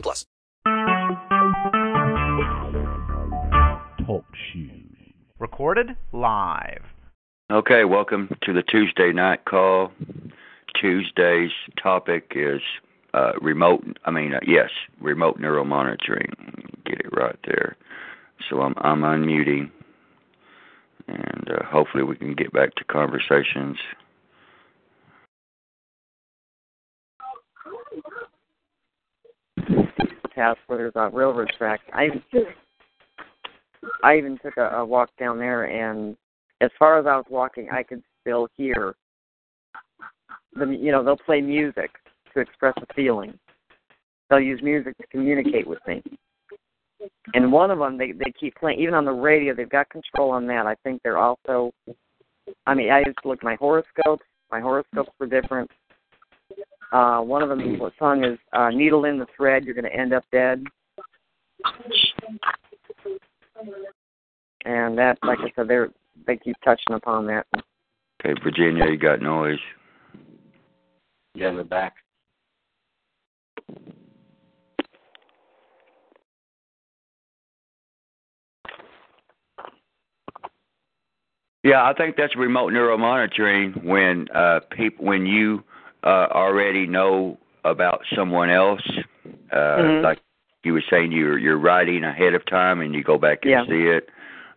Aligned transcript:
plus. 0.00 0.26
Talk 4.06 4.24
shoes. 4.52 4.96
Recorded 5.38 5.96
live. 6.12 6.82
Okay, 7.50 7.84
welcome 7.84 8.34
to 8.42 8.52
the 8.52 8.62
Tuesday 8.62 9.12
night 9.12 9.44
call. 9.44 9.92
Tuesday's 10.80 11.52
topic 11.82 12.32
is 12.34 12.60
uh, 13.12 13.32
remote. 13.40 13.84
I 14.04 14.10
mean, 14.10 14.34
uh, 14.34 14.40
yes, 14.46 14.70
remote 15.00 15.38
neural 15.38 15.64
monitoring. 15.64 16.32
Get 16.84 17.00
it 17.00 17.10
right 17.12 17.38
there. 17.46 17.76
So 18.48 18.60
I'm 18.60 18.74
I'm 18.78 19.02
unmuting 19.02 19.70
and 21.08 21.50
uh, 21.50 21.64
hopefully 21.64 22.02
we 22.02 22.16
can 22.16 22.34
get 22.34 22.52
back 22.52 22.74
to 22.76 22.84
conversations. 22.84 23.76
Pass 30.34 30.56
where 30.66 30.78
there's 30.78 30.92
a 30.96 31.10
railroad 31.14 31.50
track. 31.56 31.80
I 31.92 32.08
I 34.02 34.16
even 34.16 34.38
took 34.42 34.56
a, 34.56 34.68
a 34.76 34.84
walk 34.84 35.10
down 35.18 35.38
there, 35.38 35.64
and 35.64 36.16
as 36.60 36.70
far 36.78 36.98
as 36.98 37.06
I 37.06 37.16
was 37.16 37.26
walking, 37.30 37.68
I 37.70 37.82
could 37.82 38.02
still 38.20 38.48
hear 38.56 38.94
the 40.54 40.66
you 40.66 40.90
know 40.90 41.04
they'll 41.04 41.16
play 41.16 41.40
music 41.40 41.90
to 42.32 42.40
express 42.40 42.74
a 42.78 42.94
feeling. 42.94 43.38
They'll 44.28 44.40
use 44.40 44.60
music 44.62 44.96
to 44.98 45.06
communicate 45.08 45.66
with 45.66 45.80
me 45.86 46.02
and 47.34 47.52
one 47.52 47.70
of 47.70 47.78
them 47.78 47.96
they 47.96 48.12
they 48.12 48.32
keep 48.38 48.54
playing 48.56 48.78
even 48.78 48.94
on 48.94 49.04
the 49.04 49.12
radio 49.12 49.54
they've 49.54 49.68
got 49.68 49.88
control 49.90 50.30
on 50.30 50.46
that 50.46 50.66
i 50.66 50.74
think 50.82 51.00
they're 51.02 51.18
also 51.18 51.72
i 52.66 52.74
mean 52.74 52.90
i 52.90 52.98
used 52.98 53.18
to 53.22 53.28
look 53.28 53.38
at 53.38 53.44
my 53.44 53.56
horoscopes 53.56 54.24
my 54.50 54.60
horoscopes 54.60 55.10
were 55.18 55.26
different 55.26 55.70
uh 56.92 57.20
one 57.20 57.42
of 57.42 57.48
them 57.48 57.58
the 57.78 57.92
song 57.98 58.24
is 58.24 58.38
uh 58.52 58.70
needle 58.70 59.04
in 59.04 59.18
the 59.18 59.26
thread 59.36 59.64
you're 59.64 59.74
going 59.74 59.84
to 59.84 59.94
end 59.94 60.12
up 60.12 60.24
dead. 60.32 60.64
And 64.64 64.96
that 64.98 65.18
like 65.22 65.38
i 65.40 65.52
said 65.56 65.68
they're 65.68 65.90
they 66.26 66.36
keep 66.36 66.56
touching 66.64 66.94
upon 66.94 67.26
that. 67.26 67.46
Okay 68.24 68.38
virginia 68.42 68.86
you 68.86 68.98
got 68.98 69.20
noise. 69.20 69.58
Yeah 71.34 71.50
in 71.50 71.56
the 71.56 71.64
back. 71.64 71.94
Yeah, 81.64 81.82
I 81.82 81.94
think 81.94 82.16
that's 82.16 82.36
remote 82.36 82.74
neural 82.74 82.98
monitoring 82.98 83.72
when 83.82 84.28
uh 84.34 84.60
people 84.70 85.06
when 85.06 85.24
you 85.24 85.64
uh 86.04 86.28
already 86.30 86.86
know 86.86 87.38
about 87.64 88.00
someone 88.14 88.50
else 88.50 88.82
uh 89.52 89.56
mm-hmm. 89.56 90.04
like 90.04 90.18
you 90.64 90.72
were 90.72 90.84
saying 90.90 91.12
you're 91.12 91.38
you're 91.38 91.58
writing 91.58 92.04
ahead 92.04 92.34
of 92.34 92.44
time 92.46 92.80
and 92.80 92.94
you 92.94 93.02
go 93.02 93.18
back 93.18 93.40
and 93.42 93.50
yeah. 93.50 93.64
see 93.66 93.84
it. 93.88 94.08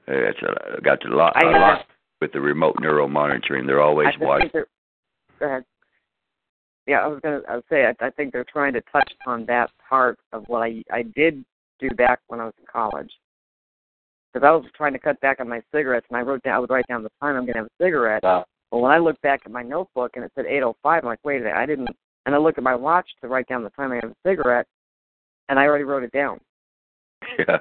Uh, 0.07 0.29
it's 0.29 0.39
a, 0.41 0.81
got 0.81 1.05
a 1.05 1.15
lot 1.15 1.41
a 1.43 1.49
lot 1.49 1.85
with 2.21 2.31
the 2.31 2.39
remote 2.39 2.75
neural 2.79 3.07
monitoring. 3.07 3.67
They're 3.67 3.81
always 3.81 4.07
watching. 4.19 4.49
Go 4.53 5.45
ahead. 5.45 5.63
Yeah, 6.87 6.99
I 6.99 7.07
was 7.07 7.19
gonna 7.21 7.41
I 7.49 7.55
would 7.55 7.65
say 7.69 7.86
I, 7.86 8.05
I 8.05 8.09
think 8.11 8.31
they're 8.31 8.45
trying 8.45 8.73
to 8.73 8.81
touch 8.91 9.11
upon 9.21 9.45
that 9.47 9.69
part 9.89 10.17
of 10.31 10.45
what 10.47 10.61
I 10.63 10.83
I 10.91 11.03
did 11.03 11.43
do 11.80 11.89
back 11.89 12.19
when 12.27 12.39
I 12.39 12.45
was 12.45 12.53
in 12.57 12.65
college 12.71 13.11
because 14.33 14.45
I 14.47 14.52
was 14.52 14.65
trying 14.75 14.93
to 14.93 14.99
cut 14.99 15.19
back 15.19 15.39
on 15.39 15.49
my 15.49 15.61
cigarettes, 15.73 16.07
and 16.09 16.17
I 16.17 16.21
wrote 16.21 16.43
down 16.43 16.55
I 16.55 16.59
would 16.59 16.69
write 16.69 16.87
down 16.87 17.03
the 17.03 17.09
time 17.21 17.36
I'm 17.36 17.45
going 17.45 17.53
to 17.53 17.59
have 17.59 17.65
a 17.67 17.83
cigarette. 17.83 18.23
Wow. 18.23 18.45
But 18.72 18.80
when 18.80 18.92
I 18.92 18.98
looked 18.98 19.22
back 19.22 19.42
at 19.45 19.52
my 19.52 19.64
notebook 19.64 20.11
and 20.16 20.26
it 20.26 20.32
said 20.36 20.45
8:05, 20.45 20.73
I'm 20.83 21.05
like, 21.05 21.20
wait 21.23 21.38
a 21.38 21.39
minute, 21.45 21.55
I 21.58 21.66
didn't. 21.66 21.89
And 22.26 22.36
I 22.36 22.38
looked 22.38 22.58
at 22.58 22.64
my 22.64 22.76
watch 22.76 23.08
to 23.22 23.28
write 23.28 23.48
down 23.48 23.64
the 23.64 23.70
time 23.72 23.92
I 23.92 23.95
have 23.95 24.11
a 24.11 24.16
cigarette, 24.26 24.67
and 25.48 25.58
I 25.58 25.66
already 25.66 25.86
wrote 25.86 26.04
it 26.04 26.11
down. 26.11 26.39
Yeah. 27.39 27.58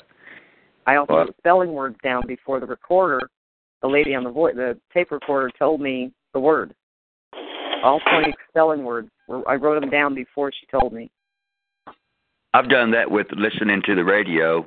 I 0.88 0.96
also 0.96 1.14
wrote 1.14 1.34
spelling 1.38 1.72
words 1.72 1.96
down 2.04 2.22
before 2.28 2.60
the 2.60 2.66
recorder. 2.66 3.20
The 3.82 3.88
lady 3.88 4.14
on 4.14 4.22
the 4.22 4.30
vo- 4.30 4.52
the 4.52 4.78
tape 4.94 5.10
recorder 5.10 5.50
told 5.58 5.80
me 5.80 6.12
the 6.32 6.38
word. 6.40 6.74
All 7.82 7.98
20 8.00 8.32
spelling 8.48 8.84
words. 8.84 9.10
were- 9.26 9.48
I 9.48 9.56
wrote 9.56 9.80
them 9.80 9.90
down 9.90 10.14
before 10.14 10.52
she 10.52 10.66
told 10.66 10.92
me. 10.92 11.10
I've 12.54 12.68
done 12.68 12.90
that 12.92 13.10
with 13.10 13.26
listening 13.32 13.82
to 13.86 13.94
the 13.96 14.04
radio. 14.04 14.62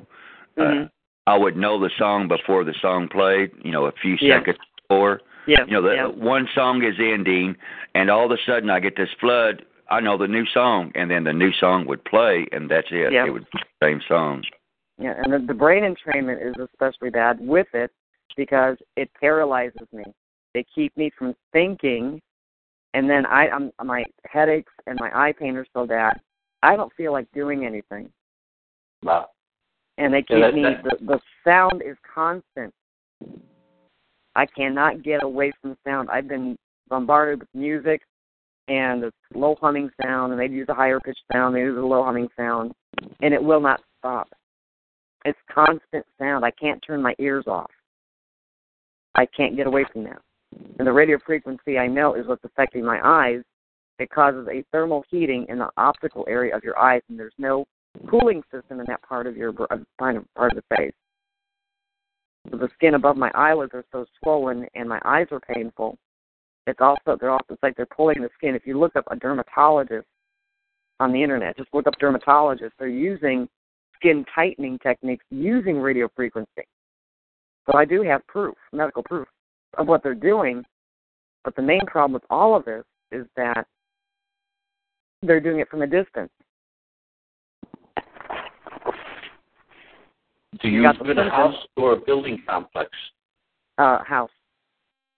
hmm 0.56 0.62
Uh, 0.62 0.84
I 1.26 1.36
would 1.38 1.56
know 1.56 1.78
the 1.80 1.90
song 1.96 2.28
before 2.28 2.64
the 2.64 2.74
song 2.82 3.08
played, 3.08 3.52
you 3.64 3.72
know, 3.72 3.86
a 3.86 3.92
few 3.92 4.16
Yeah. 4.20 4.38
seconds 4.38 4.58
before. 4.82 5.20
Yeah. 5.50 5.64
You 5.66 5.72
know, 5.74 5.82
the 5.82 5.94
yeah. 5.94 6.06
one 6.06 6.48
song 6.54 6.82
is 6.84 6.94
ending, 6.98 7.56
and 7.94 8.10
all 8.10 8.24
of 8.26 8.30
a 8.30 8.36
sudden 8.46 8.70
I 8.70 8.80
get 8.80 8.96
this 8.96 9.08
flood. 9.20 9.64
I 9.90 10.00
know 10.00 10.16
the 10.16 10.28
new 10.28 10.46
song, 10.54 10.92
and 10.94 11.10
then 11.10 11.24
the 11.24 11.32
new 11.32 11.50
song 11.58 11.84
would 11.88 12.04
play, 12.04 12.46
and 12.52 12.70
that's 12.70 12.86
it. 12.90 13.12
Yeah. 13.12 13.26
It 13.26 13.30
would 13.30 13.46
be 13.52 13.58
the 13.80 13.86
same 13.86 14.00
song. 14.06 14.44
Yeah, 14.98 15.14
and 15.22 15.32
the, 15.32 15.38
the 15.46 15.54
brain 15.54 15.82
entrainment 15.82 16.46
is 16.46 16.54
especially 16.72 17.10
bad 17.10 17.38
with 17.40 17.66
it 17.72 17.90
because 18.36 18.76
it 18.96 19.10
paralyzes 19.18 19.88
me. 19.92 20.04
They 20.54 20.64
keep 20.74 20.96
me 20.96 21.10
from 21.18 21.34
thinking, 21.52 22.20
and 22.94 23.08
then 23.10 23.26
I, 23.26 23.48
I'm 23.48 23.72
my 23.84 24.04
headaches 24.26 24.72
and 24.86 24.98
my 25.00 25.10
eye 25.12 25.32
pain 25.32 25.56
are 25.56 25.66
so 25.74 25.86
bad. 25.86 26.20
I 26.62 26.76
don't 26.76 26.92
feel 26.94 27.12
like 27.12 27.26
doing 27.32 27.64
anything, 27.64 28.10
Wow. 29.02 29.28
and 29.98 30.12
they 30.12 30.20
keep 30.22 30.36
Yeah, 30.38 30.40
that- 30.50 30.54
me. 30.54 30.62
that- 30.62 30.82
The, 30.84 31.06
the 31.06 31.20
sound 31.44 31.82
is 31.82 31.96
constant. 32.14 32.72
I 34.36 34.46
cannot 34.46 35.02
get 35.02 35.22
away 35.22 35.52
from 35.60 35.70
the 35.70 35.76
sound. 35.84 36.08
I've 36.10 36.28
been 36.28 36.56
bombarded 36.88 37.40
with 37.40 37.48
music 37.54 38.02
and 38.68 39.02
the 39.02 39.12
low 39.34 39.56
humming 39.60 39.90
sound, 40.02 40.32
and 40.32 40.40
they 40.40 40.46
use 40.46 40.68
a 40.68 40.74
higher 40.74 41.00
pitched 41.00 41.24
sound, 41.32 41.56
they 41.56 41.60
use 41.60 41.76
a 41.76 41.80
low 41.80 42.04
humming 42.04 42.28
sound, 42.36 42.72
and 43.20 43.34
it 43.34 43.42
will 43.42 43.60
not 43.60 43.80
stop. 43.98 44.28
It's 45.24 45.38
constant 45.52 46.06
sound. 46.18 46.44
I 46.44 46.52
can't 46.52 46.82
turn 46.86 47.02
my 47.02 47.14
ears 47.18 47.44
off. 47.46 47.70
I 49.14 49.26
can't 49.26 49.56
get 49.56 49.66
away 49.66 49.84
from 49.92 50.04
that. 50.04 50.22
And 50.78 50.86
the 50.86 50.92
radio 50.92 51.18
frequency 51.24 51.78
I 51.78 51.88
know 51.88 52.14
is 52.14 52.26
what's 52.26 52.44
affecting 52.44 52.84
my 52.84 53.00
eyes. 53.04 53.42
It 53.98 54.08
causes 54.10 54.48
a 54.48 54.64
thermal 54.72 55.04
heating 55.10 55.46
in 55.48 55.58
the 55.58 55.68
optical 55.76 56.24
area 56.28 56.56
of 56.56 56.64
your 56.64 56.78
eyes, 56.78 57.02
and 57.08 57.18
there's 57.18 57.34
no 57.38 57.66
cooling 58.08 58.42
system 58.52 58.80
in 58.80 58.86
that 58.86 59.02
part 59.02 59.26
of 59.26 59.36
your 59.36 59.52
uh, 59.70 59.76
part 59.98 60.16
of 60.16 60.24
the 60.36 60.76
face. 60.76 60.94
The 62.44 62.68
skin 62.74 62.94
above 62.94 63.16
my 63.16 63.30
eyelids 63.34 63.72
are 63.74 63.84
so 63.92 64.06
swollen, 64.18 64.66
and 64.74 64.88
my 64.88 65.00
eyes 65.04 65.26
are 65.30 65.40
painful. 65.40 65.98
It's 66.66 66.80
also 66.80 67.16
they're 67.18 67.30
also 67.30 67.44
it's 67.50 67.62
like 67.62 67.76
they're 67.76 67.86
pulling 67.86 68.22
the 68.22 68.30
skin. 68.36 68.54
If 68.54 68.66
you 68.66 68.78
look 68.78 68.96
up 68.96 69.04
a 69.10 69.16
dermatologist 69.16 70.06
on 71.00 71.12
the 71.12 71.22
internet, 71.22 71.56
just 71.56 71.72
look 71.72 71.86
up 71.86 71.94
dermatologist. 71.98 72.74
They're 72.78 72.88
using 72.88 73.48
skin 73.96 74.24
tightening 74.34 74.78
techniques 74.78 75.24
using 75.30 75.78
radio 75.78 76.08
frequency. 76.14 76.64
So 77.66 77.76
I 77.76 77.84
do 77.84 78.02
have 78.02 78.26
proof, 78.26 78.56
medical 78.72 79.02
proof, 79.02 79.28
of 79.78 79.86
what 79.86 80.02
they're 80.02 80.14
doing. 80.14 80.64
But 81.44 81.56
the 81.56 81.62
main 81.62 81.84
problem 81.86 82.12
with 82.12 82.24
all 82.30 82.56
of 82.56 82.64
this 82.64 82.84
is 83.12 83.26
that 83.36 83.66
they're 85.22 85.40
doing 85.40 85.60
it 85.60 85.68
from 85.68 85.82
a 85.82 85.86
distance. 85.86 86.30
Do 90.58 90.68
You 90.68 90.82
you 90.82 90.88
live 91.00 91.10
in 91.10 91.18
a 91.18 91.30
house 91.30 91.54
or 91.76 91.92
a 91.92 91.96
building 91.96 92.42
complex? 92.48 92.90
Uh, 93.78 94.02
house, 94.04 94.30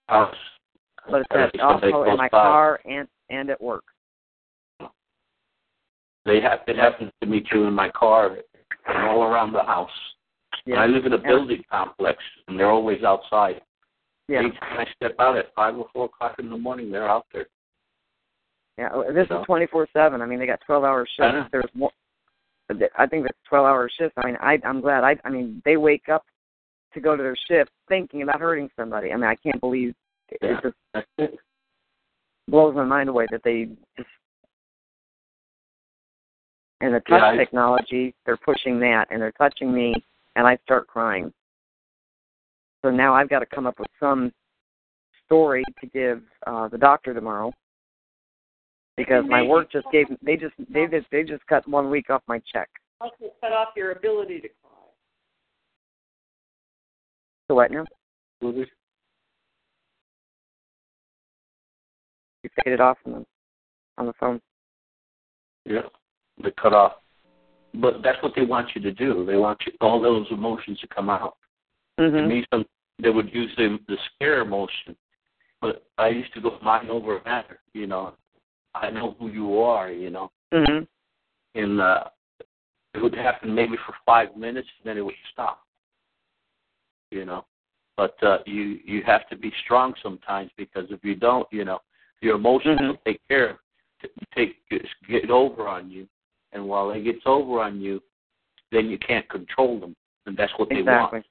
House. 0.08 0.34
but 1.11 1.23
it's 1.23 1.31
Okay, 1.32 1.43
at, 1.44 1.50
so 1.55 1.79
they 1.81 1.90
also 1.93 2.11
in 2.11 2.17
my 2.17 2.29
by. 2.29 2.38
car 2.38 2.81
and 2.84 3.08
and 3.31 3.50
at 3.50 3.61
work. 3.61 3.84
They 6.25 6.40
have 6.40 6.61
it 6.69 6.76
happens 6.76 7.11
to 7.20 7.26
me 7.26 7.43
too 7.50 7.64
in 7.64 7.73
my 7.75 7.88
car 7.90 8.37
and 8.87 9.08
all 9.08 9.23
around 9.25 9.52
the 9.52 9.62
house. 9.62 9.90
And 10.67 10.76
I 10.76 10.87
live 10.87 11.06
in 11.06 11.12
a 11.14 11.17
Yeah. 11.17 11.23
building 11.26 11.64
complex 11.70 12.23
and 12.46 12.58
they're 12.61 12.70
always 12.70 13.02
outside. 13.02 13.62
Yeah, 14.29 14.43
Each 14.46 14.58
time 14.61 14.79
I 14.81 14.87
step 14.94 15.17
out 15.19 15.37
at 15.37 15.52
five 15.55 15.76
or 15.76 15.88
four 15.93 16.05
o'clock 16.05 16.37
in 16.38 16.49
the 16.50 16.56
morning, 16.56 16.93
they're 16.93 17.08
out 17.08 17.26
there. 17.32 17.46
yeah. 18.79 18.90
oh, 18.93 19.12
This 19.12 19.26
So- 19.29 19.40
is 19.40 19.46
twenty 19.46 19.67
four 19.67 19.88
seven. 19.93 20.20
I 20.23 20.26
mean, 20.26 20.38
they 20.38 20.46
got 20.46 20.61
twelve 20.61 20.84
hour 20.84 21.05
shifts. 21.06 21.49
There's 21.50 21.64
more. 21.75 21.90
I 22.99 23.07
think 23.07 23.25
that's 23.25 23.39
twelve 23.49 23.67
hour 23.67 23.89
shifts. 23.99 24.15
I 24.17 24.27
mean, 24.27 24.37
I 24.41 24.59
I'm 24.65 24.81
glad. 24.81 25.05
I 25.05 25.17
I 25.25 25.31
mean, 25.31 25.61
they 25.65 25.77
wake 25.77 26.09
up 26.09 26.25
to 26.95 27.01
go 27.01 27.17
to 27.17 27.23
their 27.23 27.37
shift 27.49 27.71
thinking 27.89 28.23
about 28.23 28.41
hurting 28.41 28.69
somebody. 28.77 29.13
I 29.13 29.17
mean, 29.17 29.25
I 29.25 29.37
can't 29.37 29.61
believe 29.61 29.95
it, 30.29 30.39
Yeah. 30.43 30.59
it 30.59 30.63
just 30.63 31.07
it. 31.19 31.39
blows 32.49 32.75
my 32.75 32.85
mind 32.85 33.09
away 33.09 33.27
that 33.31 33.43
they 33.45 33.69
just 33.97 34.09
And 36.81 36.93
the 36.95 37.01
touch 37.01 37.21
Yeah, 37.23 37.29
I- 37.31 37.37
technology, 37.37 38.15
they're 38.27 38.37
pushing 38.37 38.81
that, 38.81 39.07
and 39.11 39.23
they're 39.23 39.33
touching 39.33 39.73
me, 39.73 39.95
and 40.37 40.47
I 40.47 40.57
start 40.65 40.87
crying. 40.89 41.33
So 42.85 42.91
now 42.91 43.15
I've 43.15 43.29
got 43.29 43.39
to 43.39 43.47
come 43.47 43.67
up 43.69 43.79
with 43.79 43.89
some 44.01 44.33
story 45.25 45.63
to 45.81 45.87
give 45.87 46.21
uh, 46.47 46.67
the 46.69 46.79
doctor 46.79 47.15
tomorrow 47.15 47.53
because 48.97 49.25
my 49.29 49.43
work 49.43 49.71
just 49.71 49.87
gave 49.91 50.11
me 50.11 50.17
they 50.23 50.37
just 50.37 50.55
they 50.69 50.87
just 50.87 51.06
they 51.11 51.23
just 51.23 51.47
cut 51.47 51.67
one 51.69 51.91
week 51.91 52.11
off 52.11 52.23
my 52.27 52.41
check. 52.53 52.69
Also 53.00 53.33
cut 53.41 53.53
off 53.53 53.69
your 53.77 53.93
ability 53.93 54.41
to 54.41 54.49
cry. 54.49 54.71
So 57.49 57.55
what 57.55 57.71
now? 57.71 57.85
Will 58.41 58.55
You 58.55 58.67
faded 62.65 62.81
off 62.81 62.99
on 63.06 63.12
the 63.12 63.27
on 63.99 64.06
the 64.06 64.12
phone. 64.19 64.41
Yeah, 65.65 65.83
they 66.43 66.50
cut 66.61 66.73
off. 66.73 66.94
But 67.75 68.03
that's 68.03 68.23
what 68.23 68.33
they 68.37 68.44
want 68.44 68.71
you 68.75 68.83
to 68.83 68.93
do. 68.93 69.25
They 69.25 69.37
want 69.37 69.61
you 69.67 69.73
all 69.81 70.00
those 70.00 70.27
emotions 70.31 70.79
to 70.81 70.87
come 70.89 71.09
out. 71.09 71.37
To 71.99 72.05
Mhm. 72.05 72.29
me, 72.29 72.44
some 72.53 72.67
they 72.99 73.11
would 73.11 73.33
use 73.33 73.55
the 73.56 73.79
the 73.89 73.97
scare 74.15 74.41
emotion, 74.41 74.97
but 75.61 75.87
I 75.99 76.09
used 76.09 76.33
to 76.35 76.41
go 76.41 76.59
mind 76.62 76.91
over 76.91 77.21
matter. 77.25 77.61
You 77.73 77.87
know, 77.87 78.15
I 78.75 78.91
know 78.91 79.17
who 79.19 79.29
you 79.29 79.61
are. 79.61 79.91
You 79.91 80.11
know, 80.11 80.31
Mhm. 80.53 80.87
and 81.55 81.81
uh, 81.81 82.05
it 82.95 83.03
would 83.03 83.15
happen 83.15 83.55
maybe 83.55 83.77
for 83.87 83.95
five 84.05 84.37
minutes, 84.37 84.69
and 84.79 84.89
then 84.89 84.99
it 84.99 85.05
would 85.05 85.15
stop. 85.33 85.67
You 87.11 87.25
know, 87.25 87.45
but 87.97 88.23
uh, 88.23 88.39
you 88.47 88.81
you 88.85 89.03
have 89.05 89.29
to 89.29 89.37
be 89.37 89.53
strong 89.65 89.95
sometimes 90.03 90.51
because 90.57 90.91
if 90.91 91.05
you 91.05 91.15
don't, 91.15 91.47
you 91.53 91.65
know, 91.65 91.81
your 92.21 92.37
emotions 92.37 92.81
Mhm. 92.81 92.89
will 92.89 93.03
take 93.05 93.21
care 93.29 93.51
of 93.51 93.59
take 94.35 94.57
get 95.09 95.31
over 95.31 95.69
on 95.69 95.91
you, 95.91 96.09
and 96.53 96.67
while 96.67 96.91
it 96.91 97.03
gets 97.03 97.23
over 97.25 97.61
on 97.61 97.81
you, 97.81 98.03
then 98.73 98.89
you 98.89 98.99
can't 98.99 99.29
control 99.29 99.79
them, 99.79 99.95
and 100.27 100.37
that's 100.37 100.53
what 100.59 100.69
they 100.71 100.83
want. 100.83 101.13
Exactly. 101.15 101.31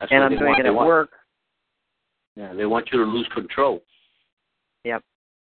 That's 0.00 0.12
And 0.12 0.20
what 0.20 0.26
I'm 0.26 0.32
they 0.32 0.38
doing 0.38 0.48
want. 0.50 0.60
it 0.60 0.66
at 0.66 0.74
work. 0.74 1.10
Yeah, 2.36 2.54
they 2.54 2.66
want 2.66 2.90
you 2.92 2.98
to 2.98 3.04
lose 3.04 3.28
control. 3.34 3.82
Yep. 4.84 5.02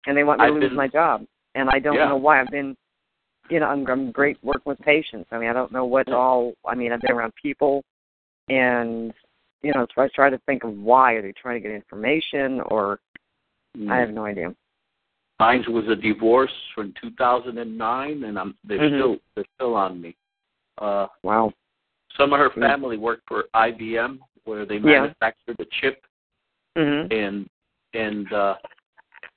And 0.10 0.18
they 0.18 0.24
want 0.24 0.40
me 0.40 0.48
to 0.48 0.52
I've 0.52 0.56
lose 0.60 0.70
been- 0.70 0.76
my 0.76 0.88
job, 0.88 1.24
and 1.54 1.70
I 1.70 1.78
don't 1.78 1.94
Yeah. 1.94 2.08
know 2.10 2.18
why. 2.18 2.42
I've 2.42 2.50
been, 2.50 2.76
you 3.52 3.60
know, 3.60 3.68
I'm, 3.68 3.86
I'm 3.86 4.12
great 4.12 4.44
working 4.44 4.64
with 4.66 4.80
patients. 4.80 5.30
I 5.32 5.38
mean, 5.38 5.48
I 5.50 5.54
don't 5.54 5.72
know 5.72 5.86
what 5.86 6.10
all. 6.12 6.54
I 6.66 6.74
mean, 6.74 6.92
I've 6.92 7.02
been 7.02 7.12
around 7.12 7.34
people, 7.36 7.84
and 8.50 9.14
you 9.62 9.72
know, 9.74 9.86
so 9.94 10.02
I 10.02 10.08
try 10.16 10.32
to 10.32 10.40
think 10.48 10.64
of 10.64 10.74
why 10.76 11.14
are 11.14 11.22
they 11.22 11.32
trying 11.34 11.62
to 11.62 11.68
get 11.68 11.76
information, 11.76 12.60
or 12.62 13.00
I 13.88 13.98
have 13.98 14.10
no 14.10 14.26
idea. 14.26 14.56
Mine 15.40 15.64
was 15.70 15.88
a 15.88 15.96
divorce 15.96 16.52
from 16.74 16.92
2009, 17.00 18.24
and 18.24 18.40
I'm 18.40 18.58
they're 18.64 18.80
Mhm. 18.80 18.98
still 18.98 19.18
they're 19.36 19.46
still 19.56 19.76
on 19.76 20.02
me. 20.02 20.16
Uh, 20.80 21.06
Wow. 21.22 21.54
some 22.18 22.34
of 22.34 22.40
her 22.40 22.50
Mm. 22.50 22.62
family 22.68 22.98
worked 22.98 23.28
for 23.28 23.48
IBM, 23.54 24.20
where 24.46 24.66
they 24.66 24.78
Yeah. 24.78 25.02
manufactured 25.02 25.58
the 25.58 25.66
chip, 25.66 26.04
Mhm. 26.76 27.14
and 27.14 27.48
and 27.94 28.32
uh, 28.34 28.56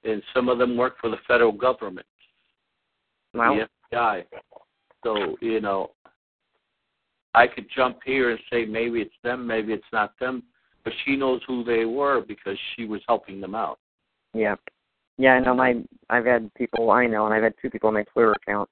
and 0.05 0.23
some 0.35 0.49
of 0.49 0.59
them 0.59 0.77
work 0.77 0.97
for 1.01 1.11
the 1.11 1.17
federal 1.29 1.53
government, 1.53 2.07
Wow. 3.35 3.55
the 3.55 3.69
FBI. 3.97 4.25
So 5.05 5.37
you 5.41 5.61
know, 5.61 5.93
I 7.35 7.47
could 7.47 7.67
jump 7.75 7.99
here 8.05 8.31
and 8.31 8.41
say 8.51 8.65
maybe 8.65 9.01
it's 9.01 9.15
them, 9.23 9.47
maybe 9.47 9.73
it's 9.73 9.93
not 9.93 10.19
them, 10.19 10.43
but 10.85 10.93
she 11.05 11.17
knows 11.17 11.41
who 11.47 11.65
they 11.65 11.85
were 11.85 12.21
because 12.21 12.59
she 12.75 12.85
was 12.85 13.01
helping 13.09 13.41
them 13.41 13.55
out. 13.55 13.79
Yeah. 14.35 14.57
Yeah, 15.19 15.35
I 15.35 15.41
know 15.41 15.55
my 15.55 15.83
I've 16.11 16.25
had 16.27 16.53
people 16.55 16.91
I 16.91 17.07
know 17.07 17.27
and 17.27 17.35
I've 17.35 17.43
had 17.43 17.55
two 17.61 17.71
people 17.71 17.89
on 17.89 17.95
my 17.95 18.05
Twitter 18.05 18.33
account. 18.33 18.69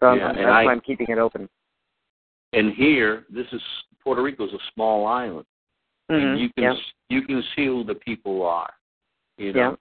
So 0.00 0.06
I'm- 0.08 0.18
Yeah, 0.18 0.32
that's 0.32 0.46
I- 0.46 0.64
why 0.64 0.72
I'm 0.72 0.80
keeping 0.80 1.08
it 1.08 1.18
open. 1.18 1.48
And 2.52 2.72
here, 2.72 3.24
this 3.30 3.46
is 3.52 3.62
Puerto 4.00 4.22
Rico's 4.22 4.52
a 4.52 4.58
small 4.74 5.06
island. 5.06 5.46
Mhm. 6.10 6.32
and 6.32 6.40
you 6.40 6.50
can 6.52 6.64
yeah. 6.64 6.74
you 7.08 7.22
can 7.22 7.42
see 7.56 7.66
who 7.66 7.82
the 7.84 7.94
people 7.94 8.42
are. 8.42 8.72
You 9.38 9.52
know, 9.52 9.78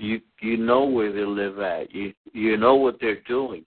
you 0.00 0.20
you 0.40 0.56
know 0.56 0.84
where 0.84 1.12
they 1.12 1.24
live 1.24 1.58
at. 1.60 1.94
You 1.94 2.12
you 2.32 2.56
know 2.56 2.74
what 2.76 2.98
they're 3.00 3.22
doing. 3.22 3.64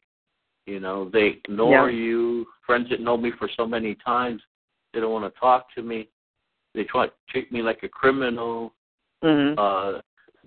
You 0.65 0.79
know, 0.79 1.09
they 1.09 1.27
ignore 1.27 1.89
Yeah. 1.89 1.97
you. 1.97 2.47
Friends 2.65 2.89
that 2.89 2.99
know 2.99 3.17
me 3.17 3.31
for 3.31 3.49
so 3.57 3.65
many 3.65 3.95
times, 3.95 4.41
they 4.93 4.99
don't 4.99 5.11
want 5.11 5.31
to 5.33 5.39
talk 5.39 5.73
to 5.75 5.81
me. 5.81 6.09
They 6.75 6.83
try 6.83 7.07
to 7.07 7.13
treat 7.29 7.51
me 7.51 7.61
like 7.61 7.81
a 7.83 7.89
criminal. 7.89 8.75
Mhm. 9.23 9.55
Uh, 9.57 10.01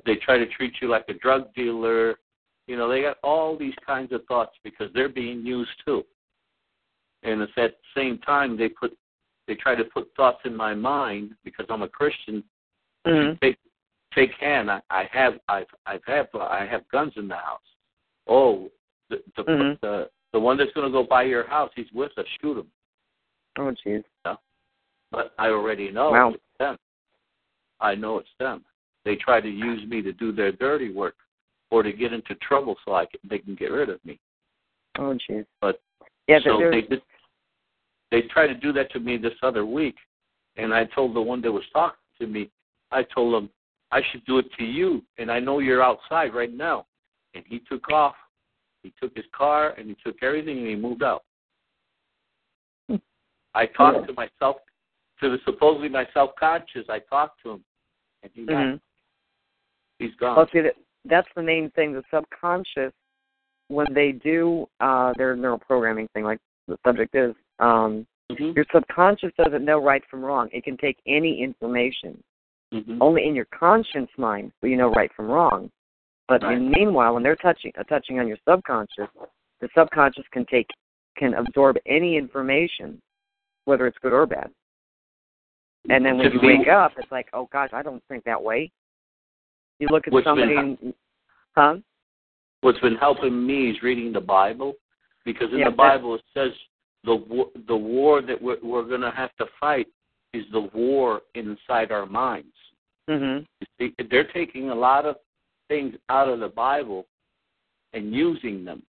they 0.05 0.17
try 0.17 0.39
to 0.39 0.47
treat 0.47 0.81
you 0.81 0.89
like 0.89 1.09
a 1.09 1.15
drug 1.15 1.53
dealer. 1.55 2.19
You 2.69 2.77
know, 2.77 2.89
they 2.89 3.03
got 3.03 3.19
all 3.23 3.57
these 3.57 3.75
kinds 3.85 4.13
of 4.13 4.25
thoughts 4.27 4.57
because 4.63 4.93
they're 4.93 5.09
being 5.09 5.45
used 5.45 5.85
too. 5.85 6.07
And 7.25 7.43
it's 7.43 7.53
at 7.57 7.73
the 7.81 8.01
same 8.01 8.19
time 8.19 8.57
they 8.57 8.69
put 8.69 8.97
they 9.49 9.57
try 9.57 9.75
to 9.75 9.85
put 9.85 10.15
thoughts 10.15 10.45
in 10.45 10.55
my 10.55 10.73
mind 10.73 11.37
because 11.43 11.67
I'm 11.69 11.83
a 11.83 11.89
Christian. 11.89 12.45
Mhm. 13.05 13.41
Take 13.41 13.59
take 14.15 14.33
hand. 14.41 14.71
I, 14.71 14.81
I 14.91 15.09
have 15.13 15.35
I've 15.49 15.67
I've 15.87 16.01
have 16.07 16.29
uh, 16.35 16.39
I 16.41 16.67
have 16.67 16.89
guns 16.91 17.13
in 17.17 17.29
the 17.29 17.37
house. 17.37 17.61
Oh, 18.27 18.71
the 19.11 19.23
the 19.37 19.45
Mhm. 19.45 19.81
the, 19.81 20.11
the 20.33 20.41
one 20.41 20.57
that's 20.57 20.73
going 20.73 20.87
to 20.87 20.93
go 20.93 21.05
by 21.05 21.23
your 21.25 21.47
house, 21.47 21.71
he's 21.77 21.91
with 21.93 22.17
us. 22.19 22.27
Shoot 22.41 22.59
him. 22.59 22.71
Oh 23.59 23.75
jeez. 23.85 24.05
But 25.11 25.35
I 25.39 25.49
already 25.49 25.91
know 25.91 26.11
Wow. 26.11 26.31
it's 26.31 26.43
them. 26.59 26.79
I 27.81 27.95
know 27.95 28.17
it's 28.19 28.35
them. 28.39 28.65
They 29.05 29.17
try 29.17 29.41
to 29.43 29.49
use 29.49 29.87
me 29.87 30.01
to 30.01 30.13
do 30.13 30.33
their 30.33 30.53
dirty 30.53 30.91
work 30.91 31.17
or 31.71 31.83
to 31.83 31.93
get 31.93 32.15
into 32.15 32.35
trouble 32.37 32.77
so 32.85 32.95
I 32.95 33.05
can, 33.05 33.21
they 33.29 33.39
can 33.39 33.55
get 33.55 33.73
rid 33.73 33.91
of 33.91 34.03
me. 34.07 34.19
Oh 34.99 35.19
jeez. 35.29 35.45
But 35.61 35.81
Yeah, 36.29 36.39
so 36.45 36.71
they 36.71 36.83
did, 36.83 37.03
they 38.11 38.23
tried 38.23 38.47
to 38.47 38.55
do 38.55 38.73
that 38.73 38.91
to 38.93 39.01
me 39.01 39.17
this 39.19 39.35
other 39.43 39.67
week, 39.67 39.97
and 40.57 40.73
I 40.73 40.85
told 40.85 41.15
the 41.15 41.21
one 41.21 41.43
that 41.43 41.53
was 41.53 41.65
talking 41.73 41.99
to 42.21 42.27
me, 42.27 42.51
I 42.91 43.03
told 43.03 43.43
him 43.43 43.51
I 43.93 44.01
should 44.11 44.25
do 44.25 44.39
it 44.39 44.47
to 44.59 44.65
you, 44.65 45.03
and 45.19 45.31
I 45.31 45.39
know 45.39 45.59
you're 45.59 45.83
outside 45.83 46.35
right 46.35 46.53
now. 46.53 46.87
And 47.35 47.45
he 47.47 47.61
took 47.61 47.91
off. 47.93 48.15
He 48.83 48.93
took 49.01 49.15
his 49.15 49.25
car 49.33 49.75
and 49.79 49.89
he 49.89 49.97
took 50.05 50.23
everything 50.23 50.59
and 50.59 50.67
he 50.67 50.75
moved 50.75 51.03
out. 51.05 51.23
I 53.55 53.67
talked 53.67 54.07
to 54.09 54.15
myself, 54.15 54.57
to 55.21 55.31
the 55.31 55.39
supposedly 55.45 55.89
my 55.89 56.07
self-conscious. 56.15 56.87
I 56.89 56.99
talked 57.01 57.41
to 57.43 57.51
him, 57.53 57.65
and 58.23 58.33
he. 58.35 58.43
Mhm. 58.47 58.81
He's 59.99 60.15
gone. 60.17 60.37
Well, 60.37 60.49
see, 60.53 60.63
that, 60.63 60.75
that's 61.05 61.29
the 61.37 61.43
main 61.43 61.71
thing. 61.73 61.93
The 61.93 62.03
subconscious, 62.11 62.93
when 63.69 63.93
they 63.93 64.13
do 64.13 64.67
uh, 64.81 65.13
their 65.17 65.37
neuroprogramming 65.37 66.11
thing, 66.13 66.25
like 66.25 66.41
the 66.67 66.79
subject 66.85 67.15
is, 67.15 67.35
um, 67.59 68.07
Mhm. 68.31 68.57
your 68.57 68.65
subconscious 68.73 69.33
doesn't 69.37 69.65
know 69.65 69.79
right 69.79 70.05
from 70.07 70.25
wrong. 70.25 70.49
It 70.53 70.65
can 70.65 70.79
take 70.79 70.99
any 71.07 71.43
information. 71.43 72.23
Mhm. 72.73 72.99
Only 73.01 73.27
in 73.27 73.35
your 73.35 73.45
conscious 73.47 74.09
mind 74.17 74.53
will 74.61 74.71
you 74.71 74.77
know 74.77 74.91
right 74.93 75.13
from 75.15 75.31
wrong. 75.31 75.71
But 76.29 76.43
Right. 76.43 76.59
meanwhile, 76.59 77.15
when 77.15 77.23
they're 77.23 77.37
touching 77.37 77.73
uh, 77.77 77.85
touching 77.85 78.19
on 78.19 78.27
your 78.27 78.39
subconscious, 78.49 79.09
the 79.61 79.69
subconscious 79.75 80.27
can 80.29 80.47
take 80.47 80.71
can 81.17 81.35
absorb 81.35 81.77
any 81.85 82.17
information, 82.17 83.01
whether 83.67 83.87
it's 83.87 83.99
good 83.99 84.15
or 84.15 84.27
bad. 84.27 84.51
And 85.91 86.05
then 86.05 86.17
when 86.17 86.33
you 86.33 86.41
wake 86.41 86.69
up, 86.69 86.93
it's 86.97 87.11
like, 87.13 87.29
oh 87.35 87.47
gosh, 87.53 87.71
I 87.73 87.83
don't 87.83 88.03
think 88.09 88.25
that 88.25 88.43
way. 88.43 88.71
You 89.79 89.89
look 89.89 90.07
at 90.07 90.13
What's 90.13 90.25
somebody, 90.25 90.55
been- 90.55 90.79
and, 90.81 90.95
huh? 91.55 91.77
what's 92.63 92.79
been 92.81 92.97
helping 92.97 93.45
me 93.47 93.71
is 93.71 93.83
reading 93.83 94.13
the 94.13 94.21
Bible, 94.21 94.75
because 95.25 95.53
in 95.53 95.59
Yeah, 95.59 95.71
the 95.71 95.77
Bible 95.77 96.15
it 96.15 96.25
says 96.33 96.53
the 97.05 97.17
war, 97.17 97.51
the 97.67 97.77
war 97.77 98.23
that 98.23 98.41
we're, 98.41 98.61
we're 98.63 98.85
going 98.85 99.01
to 99.01 99.11
have 99.11 99.35
to 99.37 99.47
fight 99.61 99.89
is 100.33 100.45
the 100.53 100.61
war 100.73 101.23
inside 101.35 101.91
our 101.91 102.07
minds. 102.07 102.55
Mhm. 103.09 103.47
You 103.61 103.67
see, 103.79 104.05
they're 104.11 104.31
taking 104.33 104.71
a 104.71 104.75
lot 104.75 105.07
of 105.07 105.17
things 105.69 105.97
out 106.09 106.29
of 106.29 106.41
the 106.41 106.49
Bible 106.49 107.07
and 107.93 108.15
using 108.15 108.65
them 108.65 108.83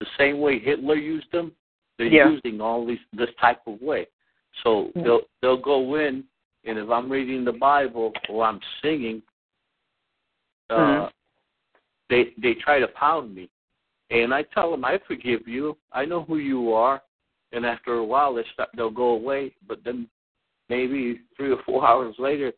the 0.00 0.06
same 0.16 0.40
way 0.40 0.58
Hitler 0.58 0.94
used 0.94 1.30
them. 1.32 1.52
They're 1.96 2.06
Yeah. 2.06 2.30
using 2.30 2.60
all 2.60 2.86
these 2.86 3.00
this 3.12 3.34
type 3.36 3.66
of 3.66 3.80
way. 3.82 4.06
So 4.62 4.92
Yeah. 4.94 5.02
they'll 5.02 5.28
they'll 5.40 5.56
go 5.56 5.96
in, 5.96 6.26
and 6.64 6.78
if 6.78 6.90
I'm 6.90 7.10
reading 7.10 7.44
the 7.44 7.52
Bible 7.52 8.12
or 8.28 8.44
I'm 8.44 8.60
singing, 8.80 9.22
uh, 10.70 10.76
Mhm. 10.76 11.12
they 12.08 12.24
they 12.38 12.54
try 12.54 12.78
to 12.78 12.88
pound 12.88 13.34
me, 13.34 13.50
and 14.10 14.32
I 14.32 14.42
tell 14.42 14.70
them 14.70 14.84
I 14.84 14.98
forgive 14.98 15.48
you. 15.48 15.76
I 15.92 16.04
know 16.04 16.22
who 16.22 16.36
you 16.36 16.72
are, 16.72 17.02
and 17.52 17.66
after 17.66 17.94
a 17.94 18.04
while 18.04 18.34
they 18.34 18.44
start 18.44 18.70
they'll 18.74 18.90
go 18.90 19.10
away. 19.10 19.54
But 19.66 19.82
then 19.82 20.08
maybe 20.68 21.20
three 21.36 21.50
or 21.50 21.62
four 21.64 21.84
hours 21.88 22.18
later, 22.18 22.52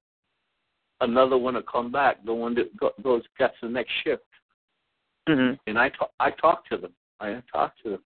another 1.00 1.38
one 1.38 1.54
will 1.54 1.62
come 1.62 1.90
back. 1.90 2.24
The 2.24 2.34
one 2.34 2.54
that 2.54 2.76
go, 2.76 2.90
goes 3.02 3.22
gets 3.38 3.54
the 3.62 3.68
next 3.68 3.92
shift, 4.04 4.24
Mhm. 5.28 5.58
and 5.66 5.78
I 5.78 5.88
talk 5.90 6.12
I 6.20 6.30
talk 6.30 6.66
to 6.68 6.76
them. 6.76 6.94
I 7.20 7.42
talk 7.52 7.76
to 7.82 7.90
them, 7.90 8.04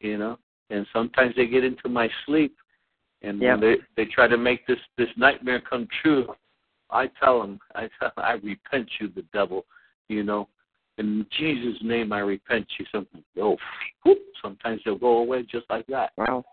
you 0.00 0.18
know. 0.18 0.38
And 0.70 0.86
sometimes 0.92 1.34
they 1.36 1.46
get 1.46 1.64
into 1.64 1.88
my 1.88 2.08
sleep, 2.24 2.56
and 3.22 3.40
when 3.40 3.60
they 3.60 3.76
they 3.96 4.04
try 4.06 4.26
to 4.28 4.36
make 4.38 4.66
this 4.66 4.80
this 4.96 5.10
nightmare 5.16 5.60
come 5.60 5.86
true, 6.02 6.34
I 6.90 7.08
tell 7.08 7.40
them 7.40 7.60
I 7.74 7.88
tell 7.98 8.12
I 8.16 8.32
repent 8.34 8.90
you, 9.00 9.08
the 9.08 9.22
devil, 9.32 9.66
you 10.08 10.22
know. 10.22 10.48
In 10.98 11.26
Jesus' 11.30 11.82
name, 11.82 12.12
I 12.12 12.20
repent. 12.20 12.66
She 12.76 12.84
something. 12.92 13.24
Oh, 13.40 13.56
whoop. 14.04 14.18
sometimes 14.42 14.82
they'll 14.84 14.98
go 14.98 15.18
away 15.18 15.42
just 15.42 15.68
like 15.70 15.86
that. 15.86 16.12
Wow. 16.16 16.44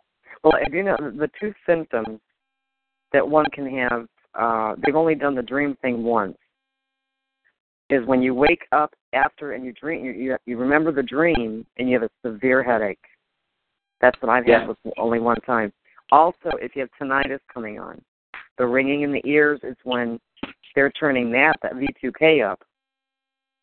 Well, 0.44 0.54
if 0.62 0.74
you 0.74 0.84
know 0.84 0.96
the 0.98 1.30
two 1.40 1.54
symptoms 1.66 2.20
that 3.12 3.28
one 3.28 3.46
can 3.52 3.68
have, 3.78 4.08
uh, 4.36 4.76
they've 4.84 4.96
only 4.96 5.16
done 5.16 5.36
the 5.36 5.42
dream 5.42 5.76
thing 5.82 6.04
once. 6.04 6.38
Is 7.90 8.06
when 8.06 8.22
you 8.22 8.36
wake 8.36 8.68
up 8.72 8.94
after 9.14 9.54
and 9.54 9.66
you 9.66 9.74
dream, 9.74 10.06
you 10.06 10.12
you, 10.12 10.38
you 10.46 10.58
remember 10.58 10.92
the 10.92 11.02
dream 11.02 11.66
and 11.78 11.90
you 11.90 12.00
have 12.00 12.04
a 12.04 12.28
severe 12.28 12.62
headache. 12.62 13.00
That's 14.00 14.20
what 14.22 14.30
I've 14.30 14.48
Yeah. 14.48 14.60
had 14.60 14.68
with 14.70 14.78
only 14.98 15.20
one 15.20 15.42
time. 15.42 15.74
Also, 16.12 16.52
if 16.62 16.76
you 16.76 16.82
have 16.82 16.90
tinnitus 17.02 17.40
coming 17.52 17.80
on, 17.80 18.00
the 18.58 18.66
ringing 18.66 19.02
in 19.02 19.12
the 19.12 19.22
ears 19.26 19.60
is 19.64 19.76
when 19.84 20.20
they're 20.76 20.92
turning 20.92 21.32
that 21.32 21.56
that 21.64 21.74
V2K 21.74 22.44
up. 22.44 22.62